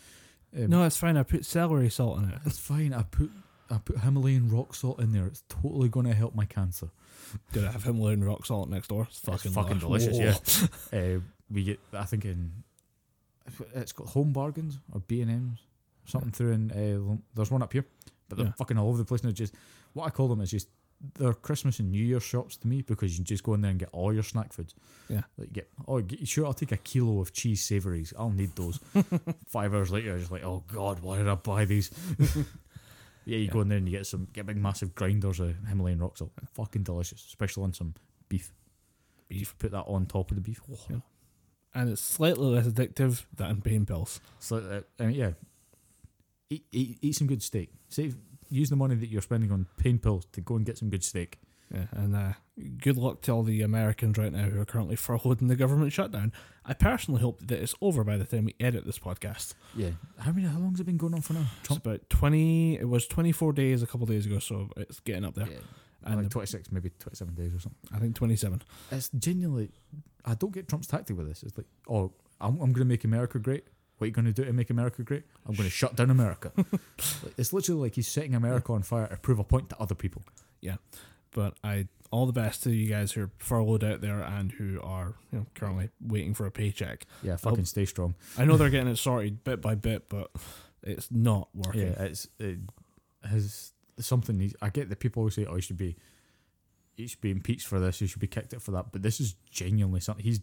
Um, 0.57 0.71
No, 0.71 0.85
it's 0.85 0.97
fine. 0.97 1.17
I 1.17 1.23
put 1.23 1.45
celery 1.45 1.91
salt 1.91 2.19
in 2.19 2.31
it. 2.31 2.39
it's 2.47 2.59
fine. 2.59 2.93
I 2.93 3.03
put 3.03 3.31
I 3.71 3.79
put 3.79 3.99
Himalayan 4.01 4.51
rock 4.51 4.75
salt 4.75 5.01
in 5.01 5.13
there. 5.13 5.27
It's 5.27 5.43
totally 5.49 5.89
going 5.89 6.07
to 6.07 6.15
help 6.15 6.35
my 6.35 6.45
cancer. 6.45 6.91
Did 7.53 7.65
I 7.65 7.73
have 7.73 7.85
Himalayan 7.85 8.23
rock 8.23 8.45
salt 8.47 8.69
next 8.69 8.89
door? 8.89 9.07
It's 9.09 9.19
fucking, 9.19 9.53
fucking 9.53 9.79
delicious, 9.79 10.19
Whoa. 10.93 10.99
Uh, 11.17 11.21
we 11.51 11.65
get. 11.65 11.81
I 11.93 12.05
think 12.05 12.25
in 12.25 12.53
it's 13.75 13.93
got 13.93 14.09
home 14.09 14.33
bargains 14.33 14.79
or 14.93 15.01
B 15.01 15.21
and 15.21 15.31
M's 15.31 15.61
something 16.07 16.31
through 16.33 16.53
in. 16.53 16.71
Uh, 16.71 17.17
there's 17.35 17.51
one 17.51 17.63
up 17.63 17.73
here. 17.73 17.85
but 18.29 18.39
they're 18.39 18.47
Yeah. 18.47 18.53
fucking 18.53 18.79
all 18.79 18.89
over 18.89 18.99
the 18.99 19.05
place. 19.05 19.21
And 19.21 19.29
they're 19.29 19.35
just 19.47 19.55
what 19.93 20.07
I 20.07 20.11
call 20.11 20.29
them 20.29 20.41
is 20.41 20.51
just 20.51 20.69
they're 21.19 21.35
Christmas 21.35 21.79
and 21.81 21.91
New 21.91 22.03
Year 22.03 22.21
shops 22.21 22.57
to 22.59 22.67
me 22.67 22.81
because 22.81 23.19
you 23.19 23.25
just 23.25 23.43
go 23.43 23.53
in 23.53 23.61
there 23.61 23.71
and 23.71 23.79
get 23.79 23.91
all 23.93 24.13
your 24.15 24.23
snack 24.23 24.53
foods. 24.55 24.75
Yeah. 25.11 25.23
like 25.37 25.53
get 25.53 25.69
oh 25.87 26.01
get, 26.01 26.27
sure 26.27 26.47
I'll 26.47 26.55
take 26.55 26.73
a 26.73 26.79
kilo 26.79 27.21
of 27.21 27.33
cheese 27.35 27.63
savouries. 27.63 28.15
I'll 28.19 28.31
need 28.31 28.57
those. 28.57 28.81
Five 29.47 29.75
hours 29.75 29.91
later, 29.91 30.13
I'm 30.15 30.21
just 30.21 30.31
like, 30.33 30.43
oh 30.45 30.65
god, 30.69 31.01
why 31.01 31.19
did 31.19 31.29
I 31.29 31.35
buy 31.35 31.67
these? 31.67 31.91
yeah, 33.27 33.37
you 33.39 33.49
go 33.49 33.61
in 33.61 33.69
there 33.69 33.79
and 33.79 33.87
you 33.89 33.97
get 33.97 34.07
some 34.07 34.29
get 34.33 34.47
big 34.47 34.57
massive 34.57 34.95
grinders 34.95 35.41
of 35.41 35.55
Himalayan 35.69 35.99
rock 35.99 36.17
salt. 36.17 36.33
Fucking 36.55 36.83
delicious, 36.83 37.25
especially 37.27 37.65
on 37.65 37.73
some 37.75 37.95
beef. 38.29 38.53
Beef. 39.29 39.55
Put 39.59 39.73
that 39.73 39.83
on 39.85 40.07
top 40.07 40.31
of 40.31 40.37
the 40.37 40.41
beef. 40.43 40.61
Oh, 40.73 40.79
Yeah. 40.91 40.97
And 41.77 41.91
it's 41.91 42.01
slightly 42.03 42.47
less 42.47 42.67
addictive 42.69 43.25
than 43.37 43.61
pain 43.61 43.85
pills. 43.85 44.21
So 44.39 44.59
uh, 44.59 45.03
I 45.03 45.07
mean, 45.07 45.17
yeah, 45.17 45.33
eat, 46.51 46.65
eat 46.73 46.99
eat 47.03 47.15
some 47.15 47.27
good 47.27 47.43
steak. 47.43 47.71
Save 47.89 48.17
use 48.51 48.69
the 48.71 48.77
money 48.77 48.95
that 48.95 49.09
you're 49.09 49.23
spending 49.23 49.51
on 49.51 49.67
pain 49.79 49.99
pills 49.99 50.27
to 50.33 50.41
go 50.41 50.57
and 50.57 50.65
get 50.67 50.79
some 50.79 50.91
good 50.91 51.03
steak. 51.05 51.39
Yeah, 51.75 51.87
and 51.93 52.15
uh, 52.15 52.33
good 52.79 52.97
luck 52.99 53.23
to 53.23 53.33
all 53.33 53.43
the 53.43 53.63
Americans 53.63 54.19
right 54.19 54.31
now 54.31 54.45
who 54.45 54.61
are 54.61 54.67
currently 54.67 54.97
furloughed 54.97 55.41
in 55.41 55.49
the 55.49 55.57
government 55.57 55.93
shutdown. 55.93 56.31
I 56.65 56.75
personally 56.75 57.21
hope 57.23 57.41
that 57.47 57.59
it's 57.61 57.75
over 57.81 58.05
by 58.05 58.17
the 58.19 58.25
time 58.25 58.45
we 58.45 58.55
edit 58.61 58.85
this 58.85 58.99
podcast. 58.99 59.55
Yeah, 59.75 59.91
how 60.19 60.31
many? 60.33 60.47
How 60.47 60.59
long's 60.59 60.79
it 60.79 60.85
been 60.85 60.99
going 60.99 61.15
on 61.15 61.23
for 61.23 61.33
now? 61.33 61.47
It's 61.65 61.77
about 61.77 62.09
twenty. 62.11 62.77
It 62.79 62.89
was 62.89 63.07
twenty 63.07 63.33
four 63.33 63.53
days 63.53 63.83
a 63.83 63.87
couple 63.87 64.05
of 64.05 64.11
days 64.11 64.27
ago, 64.27 64.39
so 64.39 64.69
it's 64.77 65.01
getting 65.01 65.25
up 65.25 65.35
there. 65.35 65.49
Yeah, 65.49 65.59
And 66.05 66.17
like 66.23 66.31
twenty 66.31 66.47
six, 66.47 66.71
maybe 66.71 66.91
twenty 66.99 67.17
seven 67.17 67.35
days 67.35 67.55
or 67.55 67.59
something. 67.61 67.79
I 67.93 67.99
think 67.99 68.15
twenty 68.15 68.37
seven. 68.37 68.63
It's 68.93 69.09
genuinely, 69.09 69.71
I 70.25 70.35
don't 70.35 70.53
get 70.53 70.69
Trump's 70.69 70.87
tactic 70.87 71.17
with 71.17 71.27
this. 71.27 71.43
It's 71.43 71.57
like, 71.57 71.67
oh, 71.89 72.13
I'm, 72.41 72.55
I'm 72.61 72.73
going 72.73 72.75
to 72.75 72.85
make 72.85 73.05
America 73.05 73.39
great. 73.39 73.65
What 74.05 74.09
are 74.09 74.21
you 74.21 74.23
going 74.23 74.35
to 74.35 74.43
do 74.43 74.45
to 74.45 74.53
make 74.53 74.69
America 74.69 75.03
great? 75.03 75.23
I'm 75.47 75.55
going 75.55 75.67
to 75.67 75.75
shut 75.75 75.97
down 75.97 76.11
America. 76.11 76.53
Like, 77.23 77.35
it's 77.39 77.55
literally 77.55 77.81
like 77.81 77.95
he's 77.95 78.07
setting 78.07 78.35
America 78.35 78.73
on 78.73 78.83
fire 78.83 79.07
to 79.07 79.17
prove 79.17 79.39
a 79.39 79.45
point 79.45 79.71
to 79.71 79.81
other 79.81 79.95
people. 79.95 80.23
Yeah, 80.61 80.77
but 81.31 81.55
I 81.65 81.89
all 82.11 82.27
the 82.27 82.33
best 82.33 82.63
to 82.65 82.71
you 82.71 82.87
guys 82.87 83.13
who 83.13 83.23
are 83.23 83.31
furloughed 83.39 83.83
out 83.83 84.01
there 84.03 84.21
and 84.21 84.53
who 84.53 84.79
are 84.83 85.15
you 85.33 85.39
know 85.39 85.47
currently 85.55 85.89
waiting 86.01 86.35
for 86.35 86.45
a 86.45 86.51
paycheck. 86.51 87.07
Yeah, 87.23 87.37
fucking 87.37 87.65
stay 87.65 87.87
strong. 87.87 88.15
I 88.37 88.45
know 88.45 88.57
they're 88.59 88.69
getting 88.71 88.93
it 88.93 88.97
sorted 88.99 89.43
bit 89.43 89.63
by 89.63 89.75
bit, 89.75 90.11
but 90.11 90.31
it's 90.83 91.11
not 91.11 91.49
working. 91.55 91.93
Yeah, 91.93 92.03
it's 92.03 92.29
it 92.39 92.59
has 93.25 93.73
something. 93.99 94.37
Needs, 94.37 94.55
I 94.61 94.69
get 94.69 94.91
that 94.91 95.01
people 95.01 95.21
always 95.21 95.35
say, 95.35 95.47
"Oh, 95.47 95.55
you 95.55 95.63
should 95.63 95.79
be, 95.79 95.97
you 96.97 97.09
should 97.09 97.23
be 97.23 97.31
impeached 97.31 97.67
for 97.67 97.81
this. 97.81 98.01
You 98.03 98.07
should 98.07 98.21
be 98.21 98.27
kicked 98.27 98.53
out 98.53 98.61
for 98.63 98.73
that." 98.73 98.93
But 98.93 99.03
this 99.03 99.19
is 99.21 99.35
genuinely 99.51 100.01
something. 100.01 100.25
He's 100.25 100.41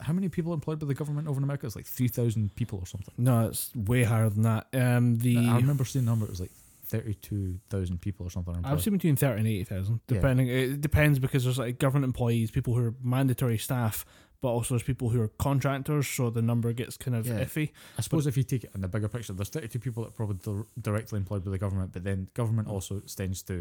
how 0.00 0.12
many 0.12 0.28
people 0.28 0.52
are 0.52 0.54
employed 0.54 0.78
by 0.78 0.86
the 0.86 0.94
government 0.94 1.28
over 1.28 1.38
in 1.38 1.44
America? 1.44 1.66
It's 1.66 1.76
like 1.76 1.86
three 1.86 2.08
thousand 2.08 2.54
people 2.56 2.78
or 2.78 2.86
something. 2.86 3.14
No, 3.18 3.48
it's 3.48 3.70
way 3.74 4.04
higher 4.04 4.28
than 4.28 4.42
that. 4.42 4.66
Um, 4.72 5.16
the 5.18 5.36
I 5.38 5.56
remember 5.56 5.84
seeing 5.84 6.04
the 6.04 6.10
number. 6.10 6.26
It 6.26 6.30
was 6.30 6.40
like 6.40 6.52
thirty-two 6.86 7.58
thousand 7.70 8.00
people 8.00 8.26
or 8.26 8.30
something. 8.30 8.54
Employed. 8.54 8.72
I've 8.72 8.82
seen 8.82 8.92
between 8.92 9.16
thirty 9.16 9.38
and 9.38 9.48
eighty 9.48 9.64
thousand, 9.64 10.00
Yeah. 10.08 10.16
depending. 10.16 10.48
It 10.48 10.80
depends 10.80 11.18
because 11.18 11.44
there's 11.44 11.58
like 11.58 11.78
government 11.78 12.04
employees, 12.04 12.50
people 12.50 12.74
who 12.74 12.84
are 12.86 12.94
mandatory 13.02 13.58
staff, 13.58 14.04
but 14.40 14.48
also 14.50 14.74
there's 14.74 14.82
people 14.82 15.08
who 15.08 15.20
are 15.20 15.28
contractors, 15.38 16.06
so 16.06 16.30
the 16.30 16.42
number 16.42 16.72
gets 16.72 16.96
kind 16.96 17.16
of 17.16 17.26
Yeah. 17.26 17.40
iffy. 17.44 17.70
I 17.98 18.02
suppose 18.02 18.26
if 18.26 18.36
you 18.36 18.42
take 18.42 18.64
it 18.64 18.70
in 18.74 18.80
the 18.82 18.88
bigger 18.88 19.08
picture, 19.08 19.32
there's 19.32 19.48
32 19.48 19.78
people 19.78 20.02
that 20.04 20.10
are 20.10 20.12
probably 20.12 20.36
dir- 20.44 20.66
directly 20.80 21.16
employed 21.18 21.44
by 21.44 21.50
the 21.50 21.58
government, 21.58 21.92
but 21.92 22.04
then 22.04 22.28
government 22.34 22.68
also 22.68 22.98
extends 22.98 23.42
to, 23.44 23.54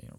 you 0.00 0.08
know, 0.08 0.18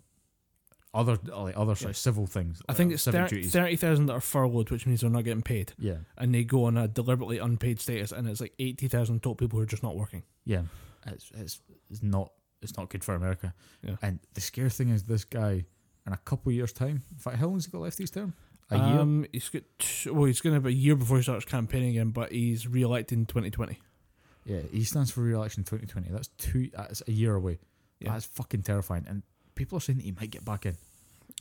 other 0.98 1.18
like 1.34 1.56
other 1.58 1.76
sort 1.76 1.92
of 1.92 1.98
civil 1.98 2.26
things. 2.28 2.62
I 2.68 2.74
think 2.74 2.92
uh, 2.92 2.96
it's 2.96 3.06
30 3.06 3.44
30,000 3.44 4.06
that 4.08 4.14
are 4.14 4.20
furloughed, 4.22 4.72
which 4.72 4.86
means 4.86 5.02
they're 5.02 5.10
not 5.10 5.24
getting 5.24 5.42
paid, 5.44 5.74
Yeah, 5.78 5.98
and 6.18 6.34
they 6.34 6.44
go 6.44 6.66
on 6.66 6.78
a 6.78 6.88
deliberately 6.88 7.38
unpaid 7.38 7.80
status, 7.80 8.12
and 8.12 8.28
it's 8.28 8.42
like 8.42 8.54
eighty 8.60 8.88
thousand 8.88 9.20
total 9.24 9.36
people 9.36 9.58
who 9.60 9.64
are 9.64 9.68
just 9.68 9.84
not 9.84 9.96
working. 9.96 10.24
yeah. 10.46 10.64
It's 11.06 11.32
it's 11.36 11.62
it's 11.90 12.04
not 12.04 12.32
it's 12.62 12.76
not 12.78 12.90
good 12.90 13.04
for 13.04 13.16
America. 13.16 13.54
Yeah. 13.82 13.96
And 14.02 14.20
the 14.34 14.42
scary 14.42 14.70
thing 14.72 14.90
is, 14.90 15.04
this 15.04 15.24
guy 15.24 15.64
in 16.06 16.14
a 16.14 16.18
couple 16.18 16.52
years' 16.52 16.74
time. 16.74 17.04
In 17.12 17.18
fact, 17.18 17.38
how 17.38 17.48
long's 17.48 17.66
he 17.66 17.72
got 17.72 17.82
left 17.82 17.98
his 17.98 18.12
term? 18.12 18.34
A 18.72 18.76
year. 18.76 19.00
Um, 19.00 19.26
he's 19.32 19.48
got 19.50 19.62
t- 19.80 20.10
well, 20.10 20.26
he's 20.26 20.42
going 20.42 20.52
to 20.52 20.56
have 20.58 20.66
a 20.66 20.74
year 20.74 20.96
before 20.96 21.16
he 21.18 21.24
starts 21.24 21.46
campaigning 21.46 21.92
again, 21.92 22.10
but 22.10 22.32
he's 22.34 22.68
re-elected 22.68 23.18
in 23.18 23.26
twenty 23.26 23.50
twenty. 23.52 23.80
Yeah, 24.44 24.62
he 24.72 24.84
stands 24.84 25.12
for 25.12 25.22
re-election 25.22 25.64
2020. 25.64 26.10
That's 26.10 26.28
two. 26.38 26.70
That's 26.76 27.02
a 27.08 27.12
year 27.12 27.36
away. 27.36 27.60
Yeah. 28.00 28.12
That's 28.14 28.26
fucking 28.26 28.64
terrifying. 28.64 29.06
And 29.08 29.24
people 29.56 29.78
are 29.78 29.82
saying 29.82 29.98
that 30.00 30.06
he 30.06 30.12
might 30.12 30.32
get 30.32 30.44
back 30.46 30.66
in. 30.66 30.76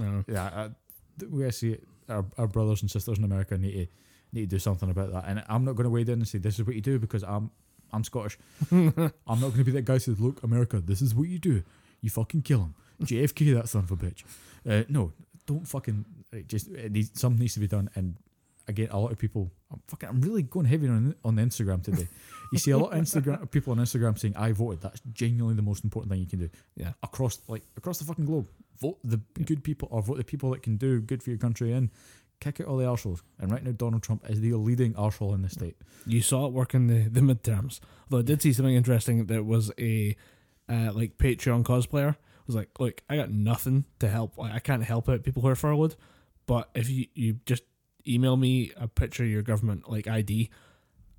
Uh, 0.01 0.23
yeah, 0.29 0.45
I, 0.45 0.71
the 1.17 1.29
way 1.29 1.47
I 1.47 1.51
see 1.51 1.79
our, 2.09 2.25
our 2.39 2.47
brothers 2.47 2.83
and 2.83 2.91
sisters 2.91 3.19
in 3.19 3.25
America 3.25 3.57
need 3.57 3.73
to 3.73 3.87
need 4.33 4.51
to 4.51 4.57
do 4.57 4.59
something 4.59 4.91
about 4.91 5.13
that. 5.13 5.25
And 5.27 5.43
I'm 5.49 5.65
not 5.65 5.77
going 5.77 5.85
to 5.85 5.91
wade 5.91 6.09
in 6.09 6.19
and 6.19 6.29
say 6.29 6.39
this 6.39 6.59
is 6.59 6.67
what 6.67 6.75
you 6.75 6.83
do 6.83 6.99
because 6.99 7.23
I'm 7.23 7.51
I'm 7.93 8.05
Scottish. 8.05 8.39
I'm 8.71 8.93
not 8.97 9.39
going 9.39 9.59
to 9.59 9.65
be 9.65 9.73
that 9.73 9.85
guy 9.85 9.95
who 9.95 9.99
says, 10.01 10.21
"Look, 10.21 10.43
America, 10.43 10.81
this 10.81 11.03
is 11.03 11.15
what 11.15 11.29
you 11.29 11.39
do. 11.39 11.63
You 12.01 12.11
fucking 12.11 12.43
kill 12.43 12.61
him." 12.61 12.75
JFK, 13.03 13.55
that 13.61 13.69
son 13.69 13.85
of 13.85 13.91
a 13.91 13.97
bitch. 13.97 14.25
Uh, 14.69 14.85
no, 14.89 15.13
don't 15.47 15.67
fucking. 15.67 16.05
It 16.33 16.49
just 16.49 16.69
it 16.69 16.93
needs, 16.93 17.19
something 17.19 17.41
needs 17.41 17.55
to 17.55 17.61
be 17.61 17.69
done. 17.69 17.89
And 17.95 18.17
again, 18.69 18.89
a 18.91 18.99
lot 18.99 19.13
of 19.13 19.19
people. 19.19 19.51
I'm 19.73 19.81
fucking. 19.89 20.09
I'm 20.09 20.21
really 20.21 20.43
going 20.43 20.67
heavy 20.67 20.89
on 20.89 21.15
on 21.25 21.37
the 21.37 21.43
Instagram 21.43 21.83
today. 21.83 22.09
You 22.53 22.59
see 22.59 22.71
a 22.71 22.79
lot 22.79 22.93
of 22.93 23.01
Instagram 23.01 23.51
people 23.51 23.73
on 23.73 23.79
Instagram 23.79 24.19
saying, 24.19 24.37
"I 24.37 24.53
voted." 24.53 24.81
That's 24.81 25.01
genuinely 25.13 25.57
the 25.57 25.63
most 25.63 25.85
important 25.85 26.13
thing 26.13 26.21
you 26.21 26.27
can 26.27 26.39
do 26.41 26.51
yeah, 26.77 26.93
across 27.03 27.41
like 27.49 27.63
across 27.77 27.99
the 27.99 28.05
fucking 28.05 28.27
globe. 28.27 28.49
Vote 28.81 28.99
the 29.05 29.21
good 29.45 29.63
people 29.65 29.89
or 29.91 30.03
vote 30.03 30.19
the 30.19 30.25
people 30.25 30.51
that 30.51 30.63
can 30.63 30.77
do 30.77 31.01
good 31.01 31.23
for 31.23 31.31
your 31.31 31.39
country 31.39 31.73
and 31.73 31.91
kick 32.41 32.61
out 32.61 32.67
all 32.67 32.77
the 32.77 32.85
arseholes. 32.85 33.23
And 33.39 33.51
right 33.51 33.65
now 33.65 33.73
Donald 33.73 34.03
Trump 34.03 34.29
is 34.29 34.41
the 34.41 34.53
leading 34.55 34.95
arsehole 34.95 35.35
in 35.35 35.43
the 35.43 35.49
state. 35.49 35.77
you 36.07 36.21
saw 36.21 36.47
it 36.47 36.53
work 36.53 36.75
in 36.75 36.87
the 36.87 37.09
the 37.09 37.21
midterms. 37.21 37.81
Although 38.05 38.21
I 38.21 38.23
did 38.23 38.43
see 38.43 38.53
something 38.53 38.75
interesting. 38.75 39.27
That 39.27 39.45
was 39.45 39.73
a 39.79 40.17
uh, 40.69 40.93
like 40.93 41.17
Patreon 41.19 41.63
cosplayer 41.65 42.17
was 42.47 42.57
like, 42.57 42.71
"Look, 42.79 43.03
I 43.09 43.17
got 43.17 43.31
nothing 43.31 43.85
to 43.99 44.09
help. 44.09 44.39
Like, 44.39 44.53
I 44.53 44.59
can't 44.59 44.85
help 44.85 45.09
out 45.09 45.23
people 45.25 45.43
who 45.43 45.49
are 45.49 45.57
furloughed, 45.57 45.97
but 46.47 46.71
if 46.75 46.89
you 46.89 47.07
you 47.15 47.41
just 47.47 47.63
email 48.07 48.37
me 48.37 48.73
a 48.77 48.87
picture 48.87 49.25
of 49.25 49.31
your 49.31 49.43
government 49.43 49.91
like 49.91 50.07
ID, 50.07 50.51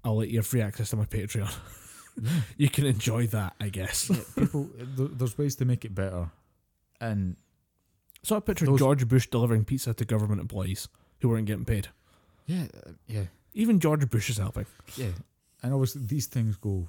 I'll 0.04 0.18
let 0.18 0.30
you 0.30 0.38
have 0.40 0.48
free 0.48 0.62
access 0.62 0.90
to 0.92 0.96
my 0.96 1.06
Patreon. 1.06 1.54
you 2.58 2.70
can 2.70 2.86
enjoy 2.86 3.28
that, 3.28 3.56
I 3.60 3.70
guess." 3.70 4.08
People 4.36 4.70
th- 4.96 5.12
there's 5.14 5.38
ways 5.38 5.56
to 5.58 5.66
make 5.66 5.84
it 5.86 5.94
better. 5.96 6.30
And 7.00 7.36
Saw 8.28 8.36
a 8.38 8.42
picture 8.42 8.66
Those- 8.66 8.74
of 8.76 8.80
George 8.80 9.08
Bush 9.08 9.28
delivering 9.28 9.64
pizza 9.64 9.94
to 9.94 10.04
government 10.06 10.42
employees 10.42 10.90
who 11.22 11.30
weren't 11.30 11.48
getting 11.48 11.64
paid. 11.66 11.88
yeah, 12.46 12.68
uh, 12.86 12.92
yeah, 13.08 13.26
Even 13.54 13.80
George 13.80 14.10
Bush 14.10 14.30
is 14.30 14.38
helping. 14.38 14.66
yeah. 14.98 15.12
And 15.64 15.74
obviously 15.74 16.02
these 16.06 16.28
things 16.28 16.58
go 16.58 16.88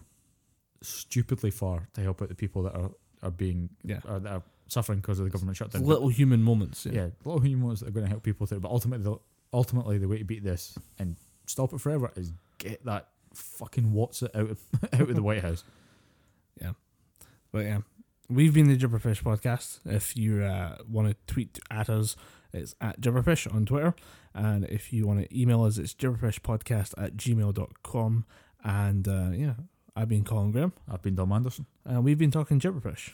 stupidly 0.83 1.51
far 1.51 1.89
to 1.95 2.01
help 2.03 2.21
out 2.23 2.29
the 2.29 2.35
people 2.35 2.63
that 2.65 2.75
are 2.75 2.91
are 3.23 3.31
being 3.33 3.69
Yeah. 3.83 4.01
are, 4.05 4.21
that 4.21 4.33
are 4.33 4.43
suffering 4.69 5.01
because 5.01 5.19
of 5.19 5.25
the 5.27 5.31
government 5.31 5.57
shutdown. 5.57 5.83
But- 5.83 5.89
Little 5.89 6.09
human 6.09 6.43
moments. 6.43 6.87
yeah, 6.87 7.09
a 7.25 7.29
lot 7.29 7.37
of 7.37 7.45
humans 7.47 7.81
that 7.81 7.89
are 7.89 7.93
going 7.93 8.05
to 8.07 8.11
help 8.11 8.23
people 8.23 8.47
through. 8.47 8.61
But 8.61 8.71
ultimately, 8.71 9.03
the, 9.05 9.17
ultimately, 9.53 9.99
the 9.99 10.07
way 10.09 10.19
to 10.19 10.25
beat 10.25 10.45
this 10.45 10.77
and 11.01 11.17
stop 11.47 11.73
it 11.73 11.81
forever 11.81 12.13
is 12.17 12.33
get 12.59 12.85
that 12.85 13.09
fucking 13.35 13.93
what's 13.93 14.23
it 14.23 14.31
out 14.37 14.51
of, 14.51 14.61
out 14.93 15.01
of 15.11 15.15
the 15.15 15.23
White 15.23 15.43
House. 15.43 15.63
Yeah. 16.61 16.73
But 17.53 17.65
yeah, 17.65 17.79
we've 18.29 18.55
been 18.55 18.69
the 18.69 18.77
Gibberpish 18.77 19.23
podcast. 19.23 19.81
If 19.85 20.17
you 20.17 20.43
uh, 20.43 20.77
want 20.89 21.09
to 21.09 21.17
tweet 21.33 21.59
at 21.71 21.89
us, 21.89 22.17
it's 22.53 22.75
at 22.81 23.01
Gibberpish 23.01 23.53
on 23.53 23.67
Twitter. 23.67 23.95
And 24.35 24.65
if 24.65 24.93
you 24.93 25.07
want 25.07 25.21
to 25.29 25.41
email 25.41 25.65
us, 25.65 25.79
it's 25.79 25.95
gibberpishpodcast 25.95 26.95
at 27.03 27.17
gmail.com. 27.17 28.25
And 28.65 29.09
uh, 29.09 29.31
yeah, 29.33 29.55
I've 29.97 30.09
been 30.09 30.25
Colin 30.25 30.53
Graham, 30.53 30.73
I've 30.91 31.03
been 31.03 31.15
Dom 31.15 31.33
Anderson. 31.33 31.67
and 31.85 32.05
we've 32.05 32.19
been 32.19 32.31
talking 32.31 32.61
Gibberpish. 32.61 33.13